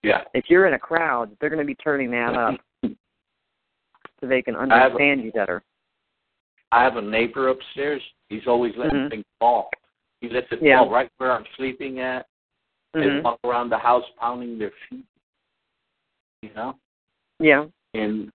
Yeah. 0.02 0.25
If 0.35 0.50
you're 0.50 0.66
in 0.66 0.75
a 0.75 0.78
crowd, 0.78 1.30
they're 1.40 1.50
going 1.50 1.61
to 1.61 1.64
be 1.64 1.75
turning 1.76 2.11
that 2.11 2.35
up 2.35 2.61
so 2.82 4.26
they 4.26 4.42
can 4.42 4.54
have 4.54 4.68
a- 4.70 4.75
understand 4.75 5.23
you 5.23 5.32
better. 5.32 5.62
I 6.73 6.82
have 6.82 6.96
a 6.96 7.02
neighbor 7.02 7.49
upstairs. 7.49 8.02
He's 8.28 8.46
always 8.46 8.76
letting 8.76 8.99
Mhm. 8.99 9.11
things 9.11 9.25
fall. 9.38 9.70
He 10.20 10.28
lets 10.28 10.50
it 10.50 10.62
Yeah. 10.62 10.78
fall 10.78 10.90
right 10.90 11.11
where 11.18 11.32
I'm 11.32 11.44
sleeping 11.56 12.00
at. 12.00 12.26
They 12.94 13.00
Mhm. 13.08 13.23
walk 13.23 13.40
around 13.44 13.68
the 13.68 13.78
house 13.78 14.08
pounding 14.18 14.58
their 14.58 14.70
feet. 14.88 15.06
You 16.42 16.52
know? 16.54 16.78
Yeah. 17.38 17.66
And 17.94 18.32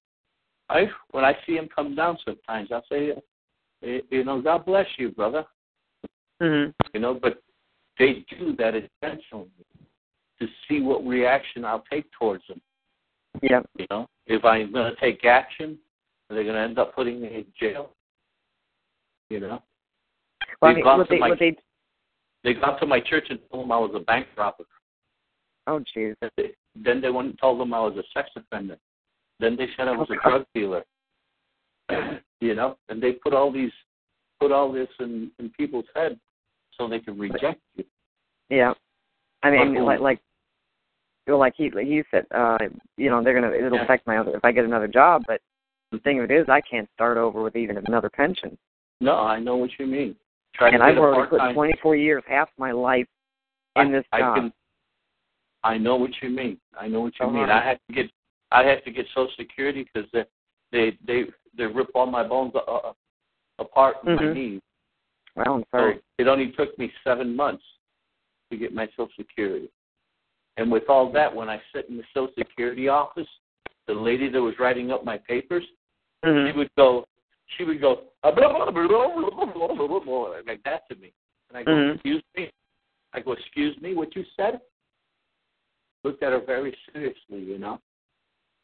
I 0.69 0.91
when 1.11 1.25
I 1.25 1.35
see 1.45 1.57
him 1.57 1.69
come 1.69 1.95
down 1.95 2.19
sometimes 2.19 2.71
I'll 2.73 2.85
say 2.87 3.13
eh, 3.83 4.01
you 4.11 4.25
know, 4.25 4.41
God 4.41 4.65
bless 4.65 4.87
you, 4.99 5.11
brother. 5.11 5.47
Mhm. 6.41 6.75
You 6.95 7.01
know, 7.01 7.15
but 7.15 7.43
they 7.99 8.21
do 8.39 8.53
that 8.57 8.75
intentionally 8.75 9.51
to 10.39 10.49
see 10.67 10.81
what 10.81 11.07
reaction 11.07 11.65
I'll 11.65 11.85
take 11.91 12.11
towards 12.13 12.47
them. 12.47 12.61
Yeah. 13.43 13.63
You 13.77 13.87
know, 13.91 14.09
if 14.27 14.45
I'm 14.45 14.73
going 14.73 14.95
to 14.95 15.01
take 15.01 15.25
action, 15.25 15.79
are 16.29 16.37
they 16.37 16.45
going 16.45 16.55
to 16.55 16.61
end 16.61 16.79
up 16.79 16.95
putting 16.95 17.21
me 17.21 17.29
in 17.29 17.53
jail? 17.59 17.95
You 19.29 19.41
know, 19.41 19.63
Well, 20.61 20.73
I 20.73 20.75
mean, 20.75 20.85
what 20.85 21.09
they, 21.09 21.19
my- 21.19 21.29
what 21.29 21.39
they, 21.39 21.57
they 22.45 22.55
got 22.55 22.79
to 22.81 22.87
my 22.87 23.01
church 23.01 23.27
and 23.31 23.39
told 23.51 23.65
them 23.65 23.73
I 23.73 23.79
was 23.79 23.93
a 23.95 24.01
bank 24.01 24.27
robber. 24.37 24.65
oh, 25.67 25.83
jeez. 25.95 26.15
Then 26.77 27.01
they- 27.01 27.11
went 27.11 27.29
and 27.29 27.39
told 27.39 27.61
them 27.61 27.75
I 27.75 27.81
was 27.81 27.97
a 27.97 28.03
sex 28.15 28.31
offender. 28.37 28.79
Then 29.39 29.57
they 29.57 29.69
said 29.77 29.89
I 29.89 29.93
was 29.97 30.09
a 30.11 30.15
Okay. 30.15 30.29
drug 30.29 30.47
dealer. 30.55 30.85
you 32.41 32.55
know, 32.55 32.77
and 32.89 33.03
they 33.03 33.13
put 33.13 33.35
all 33.35 33.51
these, 33.51 33.73
put 34.39 34.53
all 34.53 34.71
this 34.73 34.89
in 35.01 35.31
in 35.39 35.51
people's 35.51 35.87
head 35.95 36.19
so 36.77 36.89
they 36.89 37.01
can 37.01 37.19
reject 37.19 37.61
you. 37.77 37.85
Yeah. 38.49 38.73
I 39.43 39.51
mean, 39.51 39.75
Well, 39.75 39.87
like, 39.87 40.01
like, 40.01 40.21
well, 41.27 41.39
like 41.39 41.55
he, 41.57 41.71
like 41.71 41.87
he 41.87 42.03
said, 42.11 42.27
uh, 42.35 42.59
you 42.97 43.11
know, 43.11 43.23
they're 43.23 43.35
gonna, 43.35 43.53
it'll 43.55 43.79
Yeah. 43.79 43.85
affect 43.85 44.07
my 44.07 44.19
other, 44.19 44.37
if 44.37 44.45
I 44.45 44.53
get 44.53 44.65
another 44.65 44.89
job. 44.89 45.25
But 45.27 45.41
the 45.93 45.99
thing 46.01 46.19
of 46.21 46.31
it 46.31 46.35
is, 46.35 46.49
I 46.49 46.61
can't 46.61 46.89
start 46.95 47.17
over 47.17 47.43
with 47.43 47.57
even 47.57 47.77
another 47.79 48.11
pension. 48.11 48.57
No, 49.01 49.17
I 49.17 49.39
know 49.41 49.57
what 49.57 49.71
you 49.79 49.87
mean. 49.87 50.17
And 50.59 50.83
I've 50.83 50.99
already 50.99 51.29
put 51.29 51.41
24 51.55 51.97
years, 51.97 52.23
half 52.27 52.49
my 52.59 52.73
life, 52.73 53.07
in 53.77 53.89
I- 53.89 53.91
this 53.91 54.05
I 54.13 54.19
job. 54.21 54.35
can, 54.35 54.53
I 55.63 55.79
know 55.79 55.97
what 55.97 56.11
you 56.23 56.31
mean. 56.31 56.61
I 56.79 56.89
know 56.89 57.03
what 57.03 57.19
you 57.19 57.27
So 57.27 57.31
mean. 57.31 57.49
I 57.51 57.63
had 57.63 57.81
to 57.89 57.93
get, 57.95 58.11
I 58.51 58.65
had 58.65 58.85
to 58.85 58.91
get 58.91 59.07
Social 59.09 59.31
Security 59.37 59.85
because 59.85 60.11
they, 60.13 60.25
they, 60.73 60.99
they, 61.07 61.25
they 61.57 61.67
rip 61.67 61.91
all 61.95 62.07
my 62.07 62.27
bones 62.27 62.53
uh, 62.55 62.59
uh, 62.59 62.93
apart 63.59 63.97
in 64.05 64.15
my 64.17 64.23
Mhm. 64.23 64.35
knees. 64.35 64.63
Well, 65.37 65.55
I'm 65.55 65.61
So 65.71 65.79
sorry. 65.79 66.01
it 66.19 66.27
only 66.29 66.53
took 66.53 66.77
me 66.79 66.93
seven 67.05 67.35
months 67.37 67.65
to 68.51 68.57
get 68.57 68.75
my 68.75 68.87
Social 68.89 69.09
Security. 69.17 69.71
And 70.57 70.71
with 70.71 70.89
all 70.89 71.11
that, 71.13 71.35
when 71.35 71.49
I 71.49 71.63
sit 71.73 71.89
in 71.89 71.97
the 71.97 72.05
Social 72.13 72.35
Security 72.37 72.89
office, 72.89 73.29
the 73.87 73.95
lady 73.95 74.29
that 74.29 74.41
was 74.43 74.59
writing 74.59 74.91
up 74.91 75.05
my 75.05 75.17
papers, 75.19 75.65
she 76.23 76.29
Mhm. 76.29 76.55
would 76.57 76.75
go, 76.75 77.07
she 77.57 77.65
would 77.65 77.81
go 77.81 78.03
uh, 78.23 78.31
blah, 78.33 78.53
blah, 78.53 78.71
blah, 78.71 78.87
blah, 78.87 79.47
blah, 79.47 79.87
blah, 79.87 80.01
blah, 80.01 80.35
like 80.47 80.63
that 80.65 80.83
to 80.91 80.97
me, 80.97 81.13
and 81.49 81.59
I 81.59 81.63
go, 81.63 81.71
mm-hmm. 81.71 81.95
"Excuse 81.95 82.23
me," 82.37 82.51
I 83.13 83.21
go, 83.21 83.33
"Excuse 83.33 83.77
me, 83.81 83.95
what 83.95 84.15
you 84.15 84.25
said?" 84.37 84.61
Looked 86.05 86.23
at 86.23 86.33
her 86.33 86.41
very 86.45 86.77
seriously, 86.93 87.41
you 87.41 87.59
know. 87.59 87.79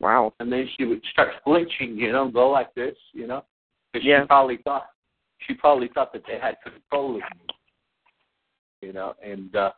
Wow. 0.01 0.33
And 0.41 0.51
then 0.51 0.69
she 0.77 0.85
would 0.85 1.03
start 1.13 1.29
flinching, 1.45 1.97
you 1.97 2.13
know, 2.13 2.31
go 2.31 2.51
like 2.51 2.75
this, 2.75 2.97
you 3.13 3.27
know, 3.27 3.45
because 3.93 4.07
yeah. 4.07 4.23
she 4.23 4.27
probably 4.27 4.59
thought 4.59 4.87
she 5.47 5.55
probably 5.55 5.89
thought 5.89 6.13
that 6.13 6.23
they 6.27 6.39
had 6.39 6.57
control 6.63 7.17
of 7.17 7.23
me, 7.23 7.55
you 8.83 8.93
know, 8.93 9.15
and 9.25 9.55
uh 9.55 9.71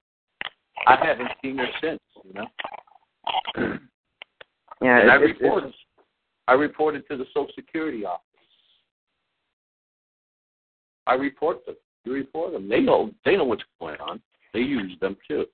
I 0.87 1.05
haven't 1.05 1.31
seen 1.43 1.59
her 1.59 1.67
since, 1.83 2.00
you 2.25 2.33
know. 2.35 2.47
Yeah, 4.81 5.00
and 5.00 5.11
I 5.11 5.15
reported. 5.15 5.69
It's... 5.69 5.77
I 6.47 6.53
reported 6.53 7.07
to 7.09 7.17
the 7.17 7.27
Social 7.35 7.49
Security 7.55 8.05
office. 8.05 8.25
I 11.09 11.15
report 11.15 11.65
them. 11.65 11.77
You 12.05 12.12
report 12.12 12.53
them. 12.53 12.69
They 12.69 12.81
know. 12.81 13.11
They 13.25 13.37
know 13.37 13.45
what's 13.45 13.65
going 13.81 13.99
on. 14.00 14.21
They 14.53 14.61
use 14.61 14.93
them 15.00 15.17
too. 15.27 15.47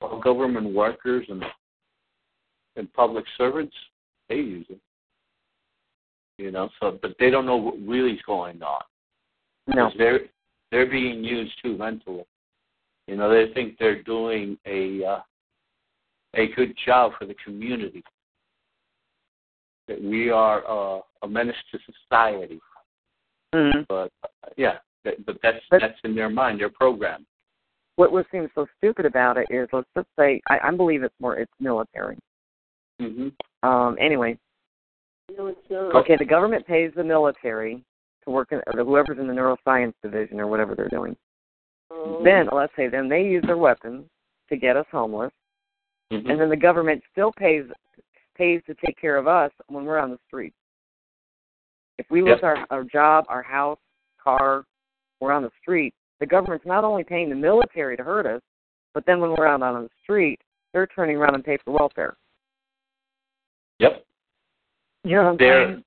All 0.00 0.20
government 0.20 0.74
workers 0.74 1.24
and 1.28 1.42
and 2.76 2.92
public 2.92 3.24
servants, 3.38 3.74
they 4.28 4.36
use 4.36 4.66
them. 4.68 4.80
You 6.38 6.50
know, 6.50 6.68
so 6.80 6.98
but 7.00 7.14
they 7.20 7.30
don't 7.30 7.46
know 7.46 7.56
what 7.56 7.74
really 7.86 8.12
is 8.12 8.22
going 8.26 8.60
on. 8.62 8.82
no. 9.68 9.90
They're 9.96 10.20
they're 10.72 10.90
being 10.90 11.22
used 11.22 11.52
too 11.62 11.76
mentally. 11.76 12.24
You 13.06 13.16
know, 13.16 13.30
they 13.30 13.52
think 13.52 13.76
they're 13.78 14.02
doing 14.02 14.58
a 14.66 15.04
uh, 15.04 15.20
a 16.34 16.48
good 16.56 16.74
job 16.84 17.12
for 17.18 17.26
the 17.26 17.36
community. 17.44 18.02
That 19.86 20.02
we 20.02 20.30
are 20.30 20.62
uh, 20.66 21.00
a 21.22 21.28
menace 21.28 21.56
to 21.70 21.78
society. 22.08 22.60
Mhm. 23.54 23.86
But 23.88 24.10
yeah, 24.56 24.78
but 25.04 25.16
that's 25.42 25.64
But- 25.70 25.80
that's 25.80 25.98
in 26.04 26.14
their 26.14 26.30
mind. 26.30 26.60
Their 26.60 26.70
program. 26.70 27.26
What 27.96 28.12
what 28.12 28.26
seems 28.30 28.50
so 28.54 28.66
stupid 28.78 29.04
about 29.04 29.36
it 29.36 29.46
is, 29.50 29.68
let's 29.72 29.88
just 29.94 30.08
say, 30.18 30.40
I, 30.48 30.58
I 30.62 30.70
believe 30.74 31.02
it's 31.02 31.14
more, 31.20 31.36
it's 31.36 31.52
military. 31.60 32.18
hmm 32.98 33.28
Um. 33.62 33.96
Anyway, 34.00 34.38
No, 35.36 35.54
okay, 35.94 36.16
the 36.16 36.24
government 36.24 36.66
pays 36.66 36.92
the 36.94 37.04
military 37.04 37.84
to 38.24 38.30
work 38.30 38.52
in, 38.52 38.62
or 38.66 38.84
whoever's 38.84 39.18
in 39.18 39.26
the 39.26 39.32
neuroscience 39.34 39.94
division 40.02 40.40
or 40.40 40.46
whatever 40.46 40.74
they're 40.74 40.88
doing. 40.88 41.16
Um, 41.90 42.22
Then 42.24 42.48
let's 42.52 42.74
say 42.76 42.88
then 42.88 43.08
they 43.08 43.22
use 43.24 43.44
their 43.44 43.58
weapons 43.58 44.06
to 44.48 44.56
get 44.56 44.76
us 44.76 44.86
homeless, 44.90 45.32
hmm 46.10 46.30
and 46.30 46.40
then 46.40 46.48
the 46.48 46.56
government 46.56 47.02
still 47.12 47.32
pays 47.32 47.64
pays 48.34 48.62
to 48.66 48.74
take 48.74 48.98
care 48.98 49.18
of 49.18 49.28
us 49.28 49.52
when 49.68 49.84
we're 49.84 49.98
on 49.98 50.10
the 50.10 50.18
street. 50.26 50.54
If 51.98 52.06
we 52.10 52.22
lose 52.22 52.40
Yep. 52.42 52.44
our 52.44 52.66
our 52.70 52.84
job, 52.84 53.26
our 53.28 53.42
house, 53.42 53.78
car, 54.22 54.64
we're 55.20 55.32
on 55.32 55.42
the 55.42 55.50
street. 55.60 55.94
The 56.20 56.26
government's 56.26 56.66
not 56.66 56.84
only 56.84 57.04
paying 57.04 57.28
the 57.28 57.36
military 57.36 57.96
to 57.96 58.02
hurt 58.04 58.26
us, 58.26 58.42
but 58.94 59.04
then 59.06 59.20
when 59.20 59.30
we're 59.30 59.46
out 59.46 59.62
on 59.62 59.82
the 59.82 59.90
street, 60.02 60.40
they're 60.72 60.86
turning 60.86 61.16
around 61.16 61.34
and 61.34 61.44
pay 61.44 61.58
for 61.64 61.72
welfare. 61.72 62.16
Yep. 63.78 64.04
You 65.04 65.16
know 65.16 65.22
what 65.24 65.28
I'm 65.30 65.36
They're 65.36 65.66
saying? 65.66 65.84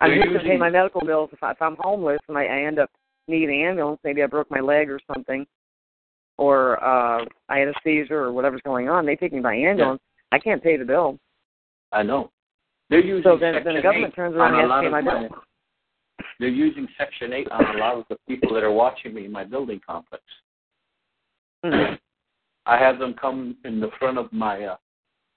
I'm 0.00 0.12
used 0.12 0.32
to 0.32 0.40
pay 0.40 0.56
my 0.56 0.70
medical 0.70 1.00
bills 1.00 1.30
if, 1.32 1.42
I, 1.42 1.52
if 1.52 1.62
I'm 1.62 1.76
homeless 1.78 2.20
and 2.28 2.36
I, 2.36 2.44
I 2.44 2.62
end 2.62 2.78
up 2.78 2.90
needing 3.28 3.62
an 3.62 3.68
ambulance. 3.68 4.00
Maybe 4.02 4.22
I 4.22 4.26
broke 4.26 4.50
my 4.50 4.60
leg 4.60 4.90
or 4.90 5.00
something, 5.12 5.46
or 6.38 6.82
uh 6.82 7.24
I 7.48 7.58
had 7.58 7.68
a 7.68 7.74
seizure 7.84 8.18
or 8.18 8.32
whatever's 8.32 8.62
going 8.62 8.88
on. 8.88 9.06
They 9.06 9.16
take 9.16 9.32
me 9.32 9.40
by 9.40 9.54
ambulance. 9.54 10.00
I 10.32 10.38
can't 10.38 10.62
pay 10.62 10.76
the 10.76 10.84
bill. 10.84 11.18
I 11.92 12.02
know. 12.02 12.30
They're 12.92 13.00
using 13.00 13.22
So 13.22 13.38
then, 13.38 13.54
Section 13.54 13.64
then 13.64 13.76
the 13.76 13.82
government 13.82 14.12
8 14.12 14.16
turns 14.16 14.36
around 14.36 14.48
and 14.48 14.56
a 14.56 14.74
has 14.74 14.84
to 14.84 14.90
lot 14.90 15.02
my 15.04 15.20
bill. 15.28 15.28
They're 16.38 16.48
using 16.48 16.86
Section 16.98 17.32
8 17.32 17.50
on 17.50 17.76
a 17.76 17.78
lot 17.78 17.96
of 17.96 18.04
the 18.10 18.16
people 18.28 18.52
that 18.52 18.62
are 18.62 18.70
watching 18.70 19.14
me 19.14 19.24
in 19.24 19.32
my 19.32 19.44
building 19.44 19.80
complex. 19.86 20.22
Mhm. 21.64 21.98
I 22.66 22.76
have 22.76 22.98
them 22.98 23.14
come 23.14 23.56
in 23.64 23.80
the 23.80 23.90
front 23.98 24.18
of 24.18 24.30
my 24.30 24.64
uh 24.64 24.76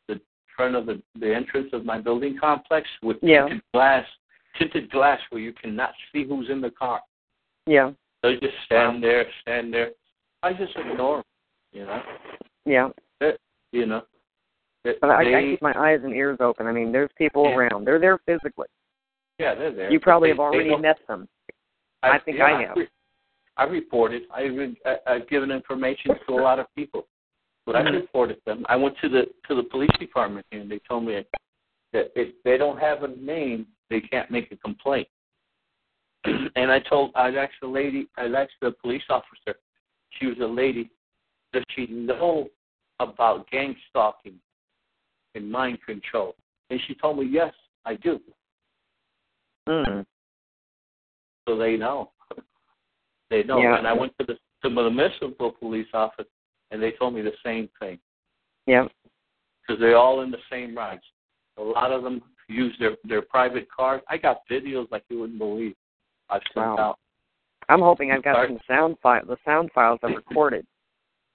the 0.09 0.19
front 0.55 0.75
of 0.75 0.85
the 0.85 1.01
the 1.15 1.33
entrance 1.33 1.71
of 1.71 1.85
my 1.85 1.97
building 1.97 2.37
complex 2.37 2.89
with 3.01 3.17
Yeah. 3.21 3.43
tinted 3.47 3.63
glass 3.73 4.05
tinted 4.57 4.89
glass 4.89 5.21
where 5.29 5.41
you 5.41 5.53
cannot 5.53 5.93
see 6.11 6.23
who's 6.25 6.49
in 6.49 6.59
the 6.59 6.71
car. 6.71 7.01
Yeah, 7.67 7.91
They 8.21 8.37
just 8.37 8.57
stand 8.65 9.01
there, 9.01 9.25
stand 9.41 9.73
there. 9.73 9.91
I 10.43 10.53
just 10.53 10.75
ignore 10.75 11.17
them, 11.17 11.25
you 11.71 11.85
know. 11.85 12.03
yeah. 12.65 12.89
You 13.71 13.85
know. 13.85 14.05
They- 14.85 14.93
But 15.01 15.09
I, 15.09 15.39
I 15.39 15.41
keep 15.41 15.61
my 15.61 15.73
eyes 15.77 15.99
and 16.03 16.13
ears 16.13 16.37
open. 16.39 16.67
I 16.67 16.71
mean, 16.71 16.91
there's 16.91 17.09
people 17.17 17.43
Yeah. 17.49 17.55
around. 17.55 17.85
They're 17.85 17.99
there 17.99 18.19
physically. 18.19 18.67
yeah, 19.39 19.53
they're 19.53 19.71
there. 19.73 19.91
You 19.91 19.99
probably 19.99 20.27
they- 20.29 20.33
have 20.33 20.39
already 20.39 20.77
met 20.77 20.99
them. 21.07 21.27
I 22.03 22.19
think 22.19 22.37
yeah, 22.37 22.45
I 22.45 22.61
have. 22.61 22.77
I 23.57 23.63
reported. 23.63 24.23
I 24.31 24.43
re- 24.43 24.79
I, 24.85 24.97
I've 25.07 25.27
given 25.27 25.49
information 25.51 26.11
to 26.27 26.33
a 26.35 26.41
lot 26.41 26.59
of 26.59 26.67
people, 26.75 27.07
but 27.65 27.75
I 27.75 27.81
Mhm. 27.81 27.93
reported 27.93 28.39
them. 28.45 28.63
I 28.69 28.75
went 28.75 28.95
to 28.99 29.09
the 29.09 29.23
to 29.47 29.55
the 29.55 29.63
police 29.63 29.89
department 29.99 30.45
and 30.51 30.69
they 30.71 30.79
told 30.87 31.03
me 31.05 31.25
that 31.93 32.11
if 32.15 32.41
they 32.43 32.57
don't 32.57 32.77
have 32.77 33.03
a 33.03 33.07
name, 33.07 33.67
they 33.89 34.01
can't 34.01 34.29
make 34.29 34.51
a 34.51 34.57
complaint. 34.57 35.07
and 36.55 36.71
I 36.71 36.79
told 36.79 37.11
I 37.15 37.29
asked 37.35 37.59
the 37.61 37.67
lady, 37.67 38.07
I 38.17 38.25
asked 38.27 38.59
the 38.61 38.71
police 38.71 39.03
officer. 39.09 39.57
She 40.11 40.27
was 40.27 40.37
a 40.39 40.45
lady. 40.45 40.91
Does 41.53 41.63
she 41.75 41.87
know 41.87 42.49
about 42.99 43.49
gang 43.49 43.75
stalking 43.89 44.39
in 45.35 45.49
mind 45.51 45.77
control? 45.85 46.35
And 46.69 46.79
she 46.87 46.95
told 46.95 47.19
me, 47.19 47.25
yes, 47.25 47.53
I 47.85 47.95
do. 47.95 48.19
Mm. 49.69 50.05
So 51.47 51.57
they 51.57 51.77
know. 51.77 52.11
they 53.29 53.43
know. 53.43 53.59
Yeah. 53.59 53.77
And 53.77 53.87
I 53.87 53.93
went 53.93 54.13
to 54.19 54.25
the 54.25 54.33
to 54.63 54.73
the 54.73 54.89
municipal 54.89 55.51
police 55.51 55.87
office, 55.93 56.25
and 56.71 56.81
they 56.81 56.91
told 56.91 57.13
me 57.13 57.21
the 57.21 57.33
same 57.43 57.69
thing 57.79 57.99
Yep. 58.65 58.91
because 59.61 59.79
they're 59.79 59.97
all 59.97 60.21
in 60.21 60.31
the 60.31 60.39
same 60.51 60.75
rides. 60.75 61.03
A 61.57 61.61
lot 61.61 61.91
of 61.91 62.03
them 62.03 62.21
use 62.47 62.75
their 62.79 62.95
their 63.03 63.21
private 63.21 63.67
cars. 63.75 64.01
I 64.09 64.17
got 64.17 64.37
videos 64.49 64.89
like 64.91 65.03
you 65.09 65.19
wouldn't 65.19 65.39
believe. 65.39 65.75
I've 66.29 66.41
sent 66.53 66.65
Wow. 66.65 66.77
out. 66.77 66.99
I'm 67.69 67.81
hoping 67.81 68.11
I've 68.11 68.23
got 68.23 68.47
some 68.47 68.59
sound 68.67 68.97
file, 69.01 69.25
the 69.25 69.37
sound 69.45 69.71
files 69.73 69.99
I've 70.03 70.15
recorded. 70.15 70.65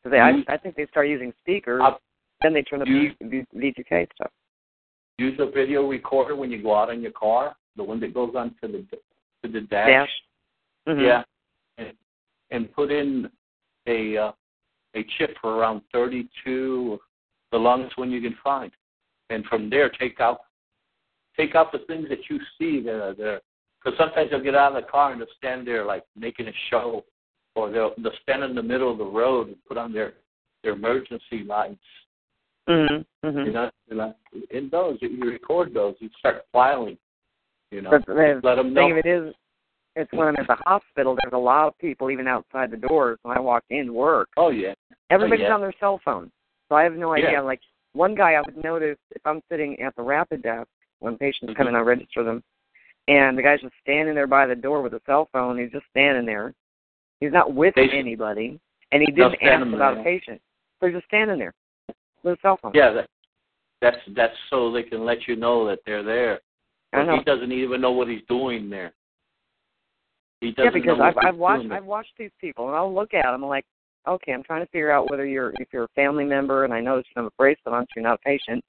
Because. 0.02 0.18
I, 0.18 0.52
I 0.52 0.56
think 0.56 0.76
they 0.76 0.86
start 0.86 1.08
using 1.08 1.32
speakers, 1.40 1.80
I'll- 1.84 2.00
then 2.42 2.54
they 2.54 2.62
turn 2.62 2.80
the 2.80 2.84
V- 3.20 3.46
V2K 3.54 4.08
stuff. 4.14 4.30
Use 5.18 5.38
a 5.38 5.50
video 5.50 5.86
recorder 5.86 6.34
when 6.34 6.50
you 6.50 6.62
go 6.62 6.74
out 6.74 6.90
in 6.90 7.02
your 7.02 7.12
car, 7.12 7.56
the 7.76 7.84
one 7.84 8.00
that 8.00 8.14
goes 8.14 8.34
onto 8.34 8.54
the 8.62 8.84
to 9.42 9.50
the 9.50 9.60
dash. 9.62 9.88
Dash. 9.88 10.22
Mhm. 10.88 11.04
Yeah, 11.04 11.24
and, 11.78 11.92
and 12.50 12.72
put 12.72 12.90
in 12.90 13.30
a 13.86 14.16
uh, 14.16 14.32
a 14.94 15.04
chip 15.18 15.36
for 15.40 15.56
around 15.56 15.82
32, 15.92 16.98
the 17.52 17.58
longest 17.58 17.96
one 17.96 18.10
you 18.10 18.20
can 18.20 18.36
find, 18.42 18.72
and 19.28 19.44
from 19.46 19.70
there 19.70 19.88
take 19.88 20.20
out 20.20 20.40
take 21.36 21.54
out 21.54 21.70
the 21.72 21.78
things 21.80 22.08
that 22.08 22.28
you 22.28 22.38
see 22.58 22.80
that 22.82 23.00
are 23.00 23.14
there. 23.14 23.40
Because 23.82 23.98
sometimes 23.98 24.30
they'll 24.30 24.42
get 24.42 24.54
out 24.54 24.76
of 24.76 24.82
the 24.82 24.90
car 24.90 25.12
and 25.12 25.20
they'll 25.20 25.28
stand 25.38 25.66
there 25.66 25.84
like 25.84 26.04
making 26.16 26.48
a 26.48 26.52
show, 26.70 27.04
or 27.54 27.70
they'll 27.70 27.94
they'll 27.98 28.12
stand 28.22 28.42
in 28.42 28.54
the 28.54 28.62
middle 28.62 28.90
of 28.90 28.98
the 28.98 29.04
road 29.04 29.48
and 29.48 29.56
put 29.66 29.76
on 29.76 29.92
their 29.92 30.14
their 30.62 30.72
emergency 30.72 31.44
lights. 31.46 31.78
Mhm. 32.70 33.04
You 33.22 33.30
Mhm. 33.30 33.52
know, 33.52 33.70
you 33.88 33.96
know, 33.96 34.14
in 34.50 34.68
those 34.68 34.98
you 35.02 35.18
record 35.24 35.74
those, 35.74 35.96
you 36.00 36.08
start 36.18 36.46
filing. 36.52 36.96
You 37.70 37.82
know, 37.82 37.90
the 37.90 38.40
let 38.42 38.54
them 38.56 38.74
thing 38.74 38.90
know. 38.90 38.90
of 38.92 38.96
it 38.98 39.06
is, 39.06 39.34
it's 39.96 40.10
when 40.12 40.28
I'm 40.28 40.36
at 40.36 40.46
the 40.46 40.56
hospital. 40.66 41.16
There's 41.20 41.32
a 41.32 41.38
lot 41.38 41.66
of 41.68 41.78
people 41.78 42.10
even 42.10 42.26
outside 42.28 42.70
the 42.70 42.76
doors 42.76 43.18
when 43.22 43.36
I 43.36 43.40
walk 43.40 43.64
in 43.70 43.86
to 43.86 43.92
work. 43.92 44.28
Oh 44.36 44.50
yeah, 44.50 44.74
Everybody's 45.10 45.44
yeah. 45.44 45.54
on 45.54 45.60
their 45.60 45.74
cell 45.80 45.98
phone, 46.04 46.30
so 46.68 46.76
I 46.76 46.84
have 46.84 46.94
no 46.94 47.12
idea. 47.12 47.32
Yeah. 47.32 47.40
Like 47.40 47.60
one 47.92 48.14
guy, 48.14 48.34
I 48.34 48.40
would 48.40 48.62
notice 48.62 48.98
if 49.10 49.26
I'm 49.26 49.42
sitting 49.50 49.80
at 49.80 49.94
the 49.96 50.02
rapid 50.02 50.42
desk 50.42 50.68
when 51.00 51.18
patients 51.18 51.52
Mhm. 51.52 51.56
come 51.56 51.68
in, 51.68 51.74
I 51.74 51.80
register 51.80 52.22
them, 52.22 52.42
and 53.08 53.36
the 53.36 53.42
guy's 53.42 53.60
just 53.60 53.74
standing 53.80 54.14
there 54.14 54.28
by 54.28 54.46
the 54.46 54.54
door 54.56 54.80
with 54.82 54.94
a 54.94 55.00
cell 55.06 55.26
phone. 55.32 55.58
He's 55.58 55.72
just 55.72 55.86
standing 55.90 56.24
there. 56.24 56.54
He's 57.20 57.32
not 57.32 57.52
with 57.52 57.74
They- 57.74 57.90
anybody, 57.90 58.60
and 58.92 59.02
he 59.02 59.10
didn't 59.10 59.42
ask 59.42 59.66
about 59.66 59.98
a 59.98 60.02
patient. 60.04 60.40
So 60.78 60.86
he's 60.86 60.94
just 60.94 61.06
standing 61.06 61.38
there 61.38 61.52
a 62.24 62.36
cell 62.42 62.58
phone. 62.60 62.72
Yeah, 62.74 62.92
that, 62.92 63.08
that's 63.80 63.96
that's 64.14 64.34
so 64.50 64.72
they 64.72 64.82
can 64.82 65.04
let 65.04 65.26
you 65.26 65.36
know 65.36 65.66
that 65.66 65.80
they're 65.86 66.02
there. 66.02 66.40
I 66.92 67.04
know. 67.04 67.16
He 67.16 67.24
doesn't 67.24 67.52
even 67.52 67.80
know 67.80 67.92
what 67.92 68.08
he's 68.08 68.22
doing 68.28 68.68
there. 68.68 68.92
He 70.40 70.52
doesn't 70.52 70.64
yeah, 70.64 70.70
because 70.70 71.00
I've 71.00 71.16
I've 71.18 71.36
watched 71.36 71.68
there. 71.68 71.78
I've 71.78 71.84
watched 71.84 72.12
these 72.18 72.30
people, 72.40 72.68
and 72.68 72.76
I'll 72.76 72.94
look 72.94 73.14
at 73.14 73.30
them. 73.30 73.44
Like, 73.44 73.64
okay, 74.08 74.32
I'm 74.32 74.42
trying 74.42 74.64
to 74.64 74.70
figure 74.70 74.90
out 74.90 75.10
whether 75.10 75.26
you're 75.26 75.52
if 75.58 75.68
you're 75.72 75.84
a 75.84 75.88
family 75.94 76.24
member, 76.24 76.64
and 76.64 76.72
I 76.72 76.80
notice 76.80 77.06
you 77.14 77.22
have 77.22 77.30
a 77.30 77.36
bracelet 77.38 77.74
on, 77.74 77.82
so 77.84 77.88
you're 77.96 78.02
not 78.02 78.14
a 78.14 78.18
patient. 78.18 78.64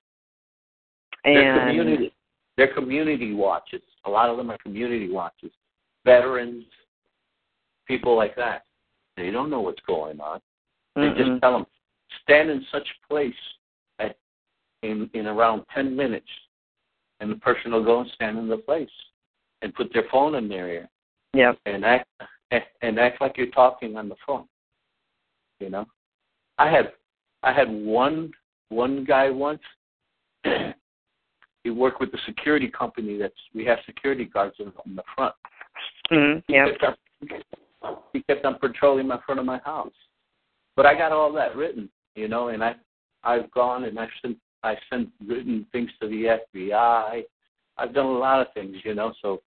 And 1.24 1.36
They're 1.36 1.68
community. 1.68 2.14
They're 2.58 2.74
community 2.74 3.34
watches. 3.34 3.82
A 4.06 4.10
lot 4.10 4.30
of 4.30 4.38
them 4.38 4.52
are 4.52 4.58
community 4.58 5.10
watches. 5.10 5.52
Veterans, 6.06 6.66
people 7.88 8.16
like 8.16 8.36
that. 8.36 8.64
They 9.18 9.32
don't 9.32 9.50
know 9.50 9.62
what's 9.62 9.82
going 9.88 10.20
on. 10.20 10.40
They 10.96 11.02
Mm-mm. 11.04 11.18
just 11.18 11.42
tell 11.42 11.54
them 11.54 11.66
stand 12.24 12.50
in 12.50 12.66
such 12.72 12.88
place 13.10 13.34
at 14.00 14.18
in 14.84 15.10
in 15.14 15.28
around 15.28 15.64
ten 15.74 15.96
minutes, 15.96 16.30
and 17.20 17.32
the 17.32 17.36
person 17.36 17.72
will 17.72 17.84
go 17.84 18.02
and 18.02 18.12
stand 18.16 18.38
in 18.38 18.48
the 18.48 18.58
place 18.58 18.90
and 19.62 19.74
put 19.74 19.92
their 19.94 20.06
phone 20.12 20.36
in 20.36 20.48
their 20.48 20.68
ear. 20.70 20.90
yeah, 21.34 21.54
and 21.66 21.86
act 21.86 22.08
and 22.82 23.00
act 23.00 23.22
like 23.22 23.38
you're 23.38 23.48
talking 23.48 23.96
on 23.96 24.10
the 24.10 24.16
phone. 24.26 24.46
You 25.60 25.70
know, 25.70 25.86
I 26.58 26.70
had 26.70 26.94
I 27.44 27.54
had 27.54 27.70
one 27.70 28.32
one 28.70 29.04
guy 29.04 29.30
once. 29.30 29.62
he 31.64 31.70
worked 31.70 32.00
with 32.00 32.12
the 32.12 32.18
security 32.26 32.68
company. 32.68 33.18
That's 33.18 33.34
we 33.54 33.66
have 33.66 33.80
security 33.86 34.26
guards 34.26 34.56
in, 34.60 34.72
in 34.86 34.96
the 34.96 35.04
front. 35.16 35.36
mm 36.12 36.44
yeah. 36.48 36.66
He 36.66 36.78
kept, 36.78 37.00
on, 37.84 37.98
he 38.14 38.24
kept 38.24 38.46
on 38.46 38.56
patrolling 38.60 39.08
my 39.08 39.20
front 39.26 39.40
of 39.40 39.46
my 39.46 39.60
house, 39.60 39.94
but 40.76 40.86
I 40.86 40.96
got 40.96 41.12
all 41.12 41.32
that 41.34 41.56
written. 41.56 41.90
You 42.16 42.28
know, 42.28 42.50
and 42.50 42.64
I 42.64 42.76
I've 43.24 43.50
gone 43.52 43.86
and 43.86 44.00
I've 44.00 44.10
sent 44.22 44.38
I've 44.64 44.78
sent 44.90 45.10
written 45.26 45.66
things 45.72 45.90
to 46.02 46.08
the 46.08 46.38
FBI. 46.56 47.24
I've 47.78 47.94
done 47.94 48.06
a 48.06 48.18
lot 48.18 48.42
of 48.42 48.54
things. 48.54 48.78
You 48.84 48.96
know, 48.96 49.14
so 49.22 49.42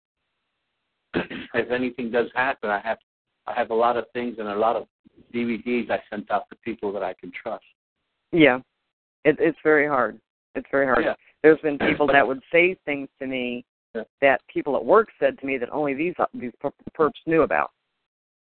if 1.13 1.71
anything 1.71 2.11
does 2.11 2.27
happen, 2.35 2.69
I 2.69 2.79
have 2.83 2.97
I 3.47 3.53
have 3.53 3.71
a 3.71 3.75
lot 3.75 3.97
of 3.97 4.05
things 4.13 4.37
and 4.39 4.47
a 4.47 4.55
lot 4.55 4.75
of 4.75 4.87
DVDs 5.33 5.89
I 5.89 5.99
sent 6.09 6.29
out 6.31 6.49
to 6.49 6.55
people 6.63 6.91
that 6.93 7.03
I 7.03 7.13
can 7.13 7.31
trust. 7.31 7.63
Yeah, 8.31 8.59
it, 9.25 9.37
it's 9.39 9.57
very 9.63 9.87
hard. 9.87 10.19
It's 10.55 10.67
very 10.71 10.85
hard. 10.85 11.03
Yeah. 11.03 11.13
There's 11.43 11.59
been 11.61 11.77
people 11.89 12.07
that 12.07 12.25
would 12.25 12.41
say 12.51 12.75
things 12.85 13.09
to 13.19 13.27
me 13.27 13.65
Yeah. 13.95 14.03
that 14.21 14.41
people 14.47 14.75
at 14.75 14.85
work 14.85 15.09
said 15.19 15.39
to 15.39 15.45
me 15.45 15.57
that 15.57 15.69
only 15.71 15.93
these 15.93 16.15
these 16.33 16.51
perps 16.63 17.11
knew 17.25 17.41
about. 17.41 17.71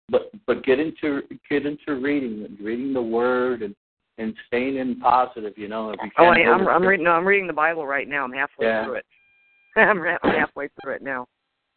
But 0.08 0.30
but 0.46 0.64
get 0.64 0.78
into 0.78 1.22
get 1.48 1.66
into 1.66 1.94
reading 2.00 2.56
reading 2.60 2.92
the 2.92 3.02
word 3.02 3.62
and 3.62 3.74
and 4.20 4.34
staying 4.46 4.76
in 4.76 5.00
positive. 5.00 5.54
You 5.56 5.68
know, 5.68 5.90
if 5.90 5.96
you 6.02 6.10
Oh, 6.18 6.32
can't 6.34 6.48
I, 6.48 6.52
I'm 6.52 6.68
I'm 6.68 6.82
reading. 6.86 7.04
No, 7.04 7.12
I'm 7.12 7.26
reading 7.26 7.46
the 7.46 7.52
Bible 7.52 7.86
right 7.86 8.08
now. 8.08 8.24
I'm 8.24 8.32
halfway 8.32 8.66
Yeah. 8.66 8.84
through 8.84 8.94
it. 8.94 9.06
I'm, 9.76 10.00
I'm 10.00 10.30
halfway 10.34 10.68
through 10.82 10.94
it 10.94 11.02
now, 11.02 11.26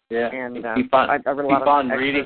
yeah. 0.10 0.28
and 0.34 0.66
uh, 0.66 0.76
keep 0.76 0.94
on 0.94 1.10
I, 1.10 1.18
I 1.26 1.32
read 1.32 1.46
a 1.46 1.48
lot 1.48 1.60
keep 1.60 1.68
on 1.68 1.90
reading. 1.90 2.26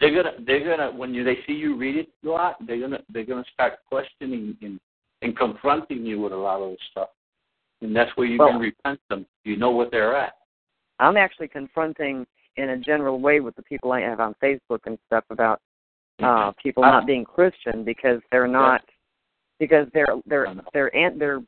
They're 0.00 0.14
gonna 0.14 0.36
they're 0.46 0.64
gonna 0.76 0.96
when 0.96 1.14
you 1.14 1.22
they 1.24 1.38
see 1.46 1.52
you 1.52 1.76
read 1.76 1.96
it 1.96 2.08
a 2.24 2.28
lot, 2.28 2.56
they're 2.66 2.80
gonna 2.80 3.00
they're 3.12 3.24
gonna 3.26 3.44
start 3.52 3.74
questioning 3.88 4.56
and 4.62 4.80
and 5.22 5.36
confronting 5.36 6.04
you 6.04 6.20
with 6.20 6.32
a 6.32 6.36
lot 6.36 6.60
of 6.62 6.70
the 6.70 6.76
stuff. 6.90 7.08
And 7.82 7.94
that's 7.94 8.10
where 8.16 8.26
you 8.26 8.38
Well- 8.38 8.50
can 8.50 8.60
repent 8.60 9.00
them. 9.08 9.26
You 9.44 9.56
know 9.56 9.70
what 9.70 9.90
they're 9.90 10.16
at. 10.16 10.34
I'm 10.98 11.16
actually 11.16 11.48
confronting 11.48 12.26
in 12.56 12.70
a 12.70 12.76
general 12.76 13.18
way 13.18 13.40
with 13.40 13.56
the 13.56 13.62
people 13.62 13.92
I 13.92 14.00
have 14.00 14.20
on 14.20 14.34
Facebook 14.42 14.80
and 14.86 14.98
stuff 15.06 15.24
about 15.30 15.60
uh 16.22 16.52
people 16.62 16.82
not 16.82 17.06
being 17.06 17.24
Christian 17.24 17.82
because 17.84 18.20
they're 18.30 18.46
not 18.46 18.82
because 19.62 19.86
they're 19.94 20.08
they're 20.26 20.52
they're 20.72 20.96
ant 20.96 21.20
they're 21.20 21.40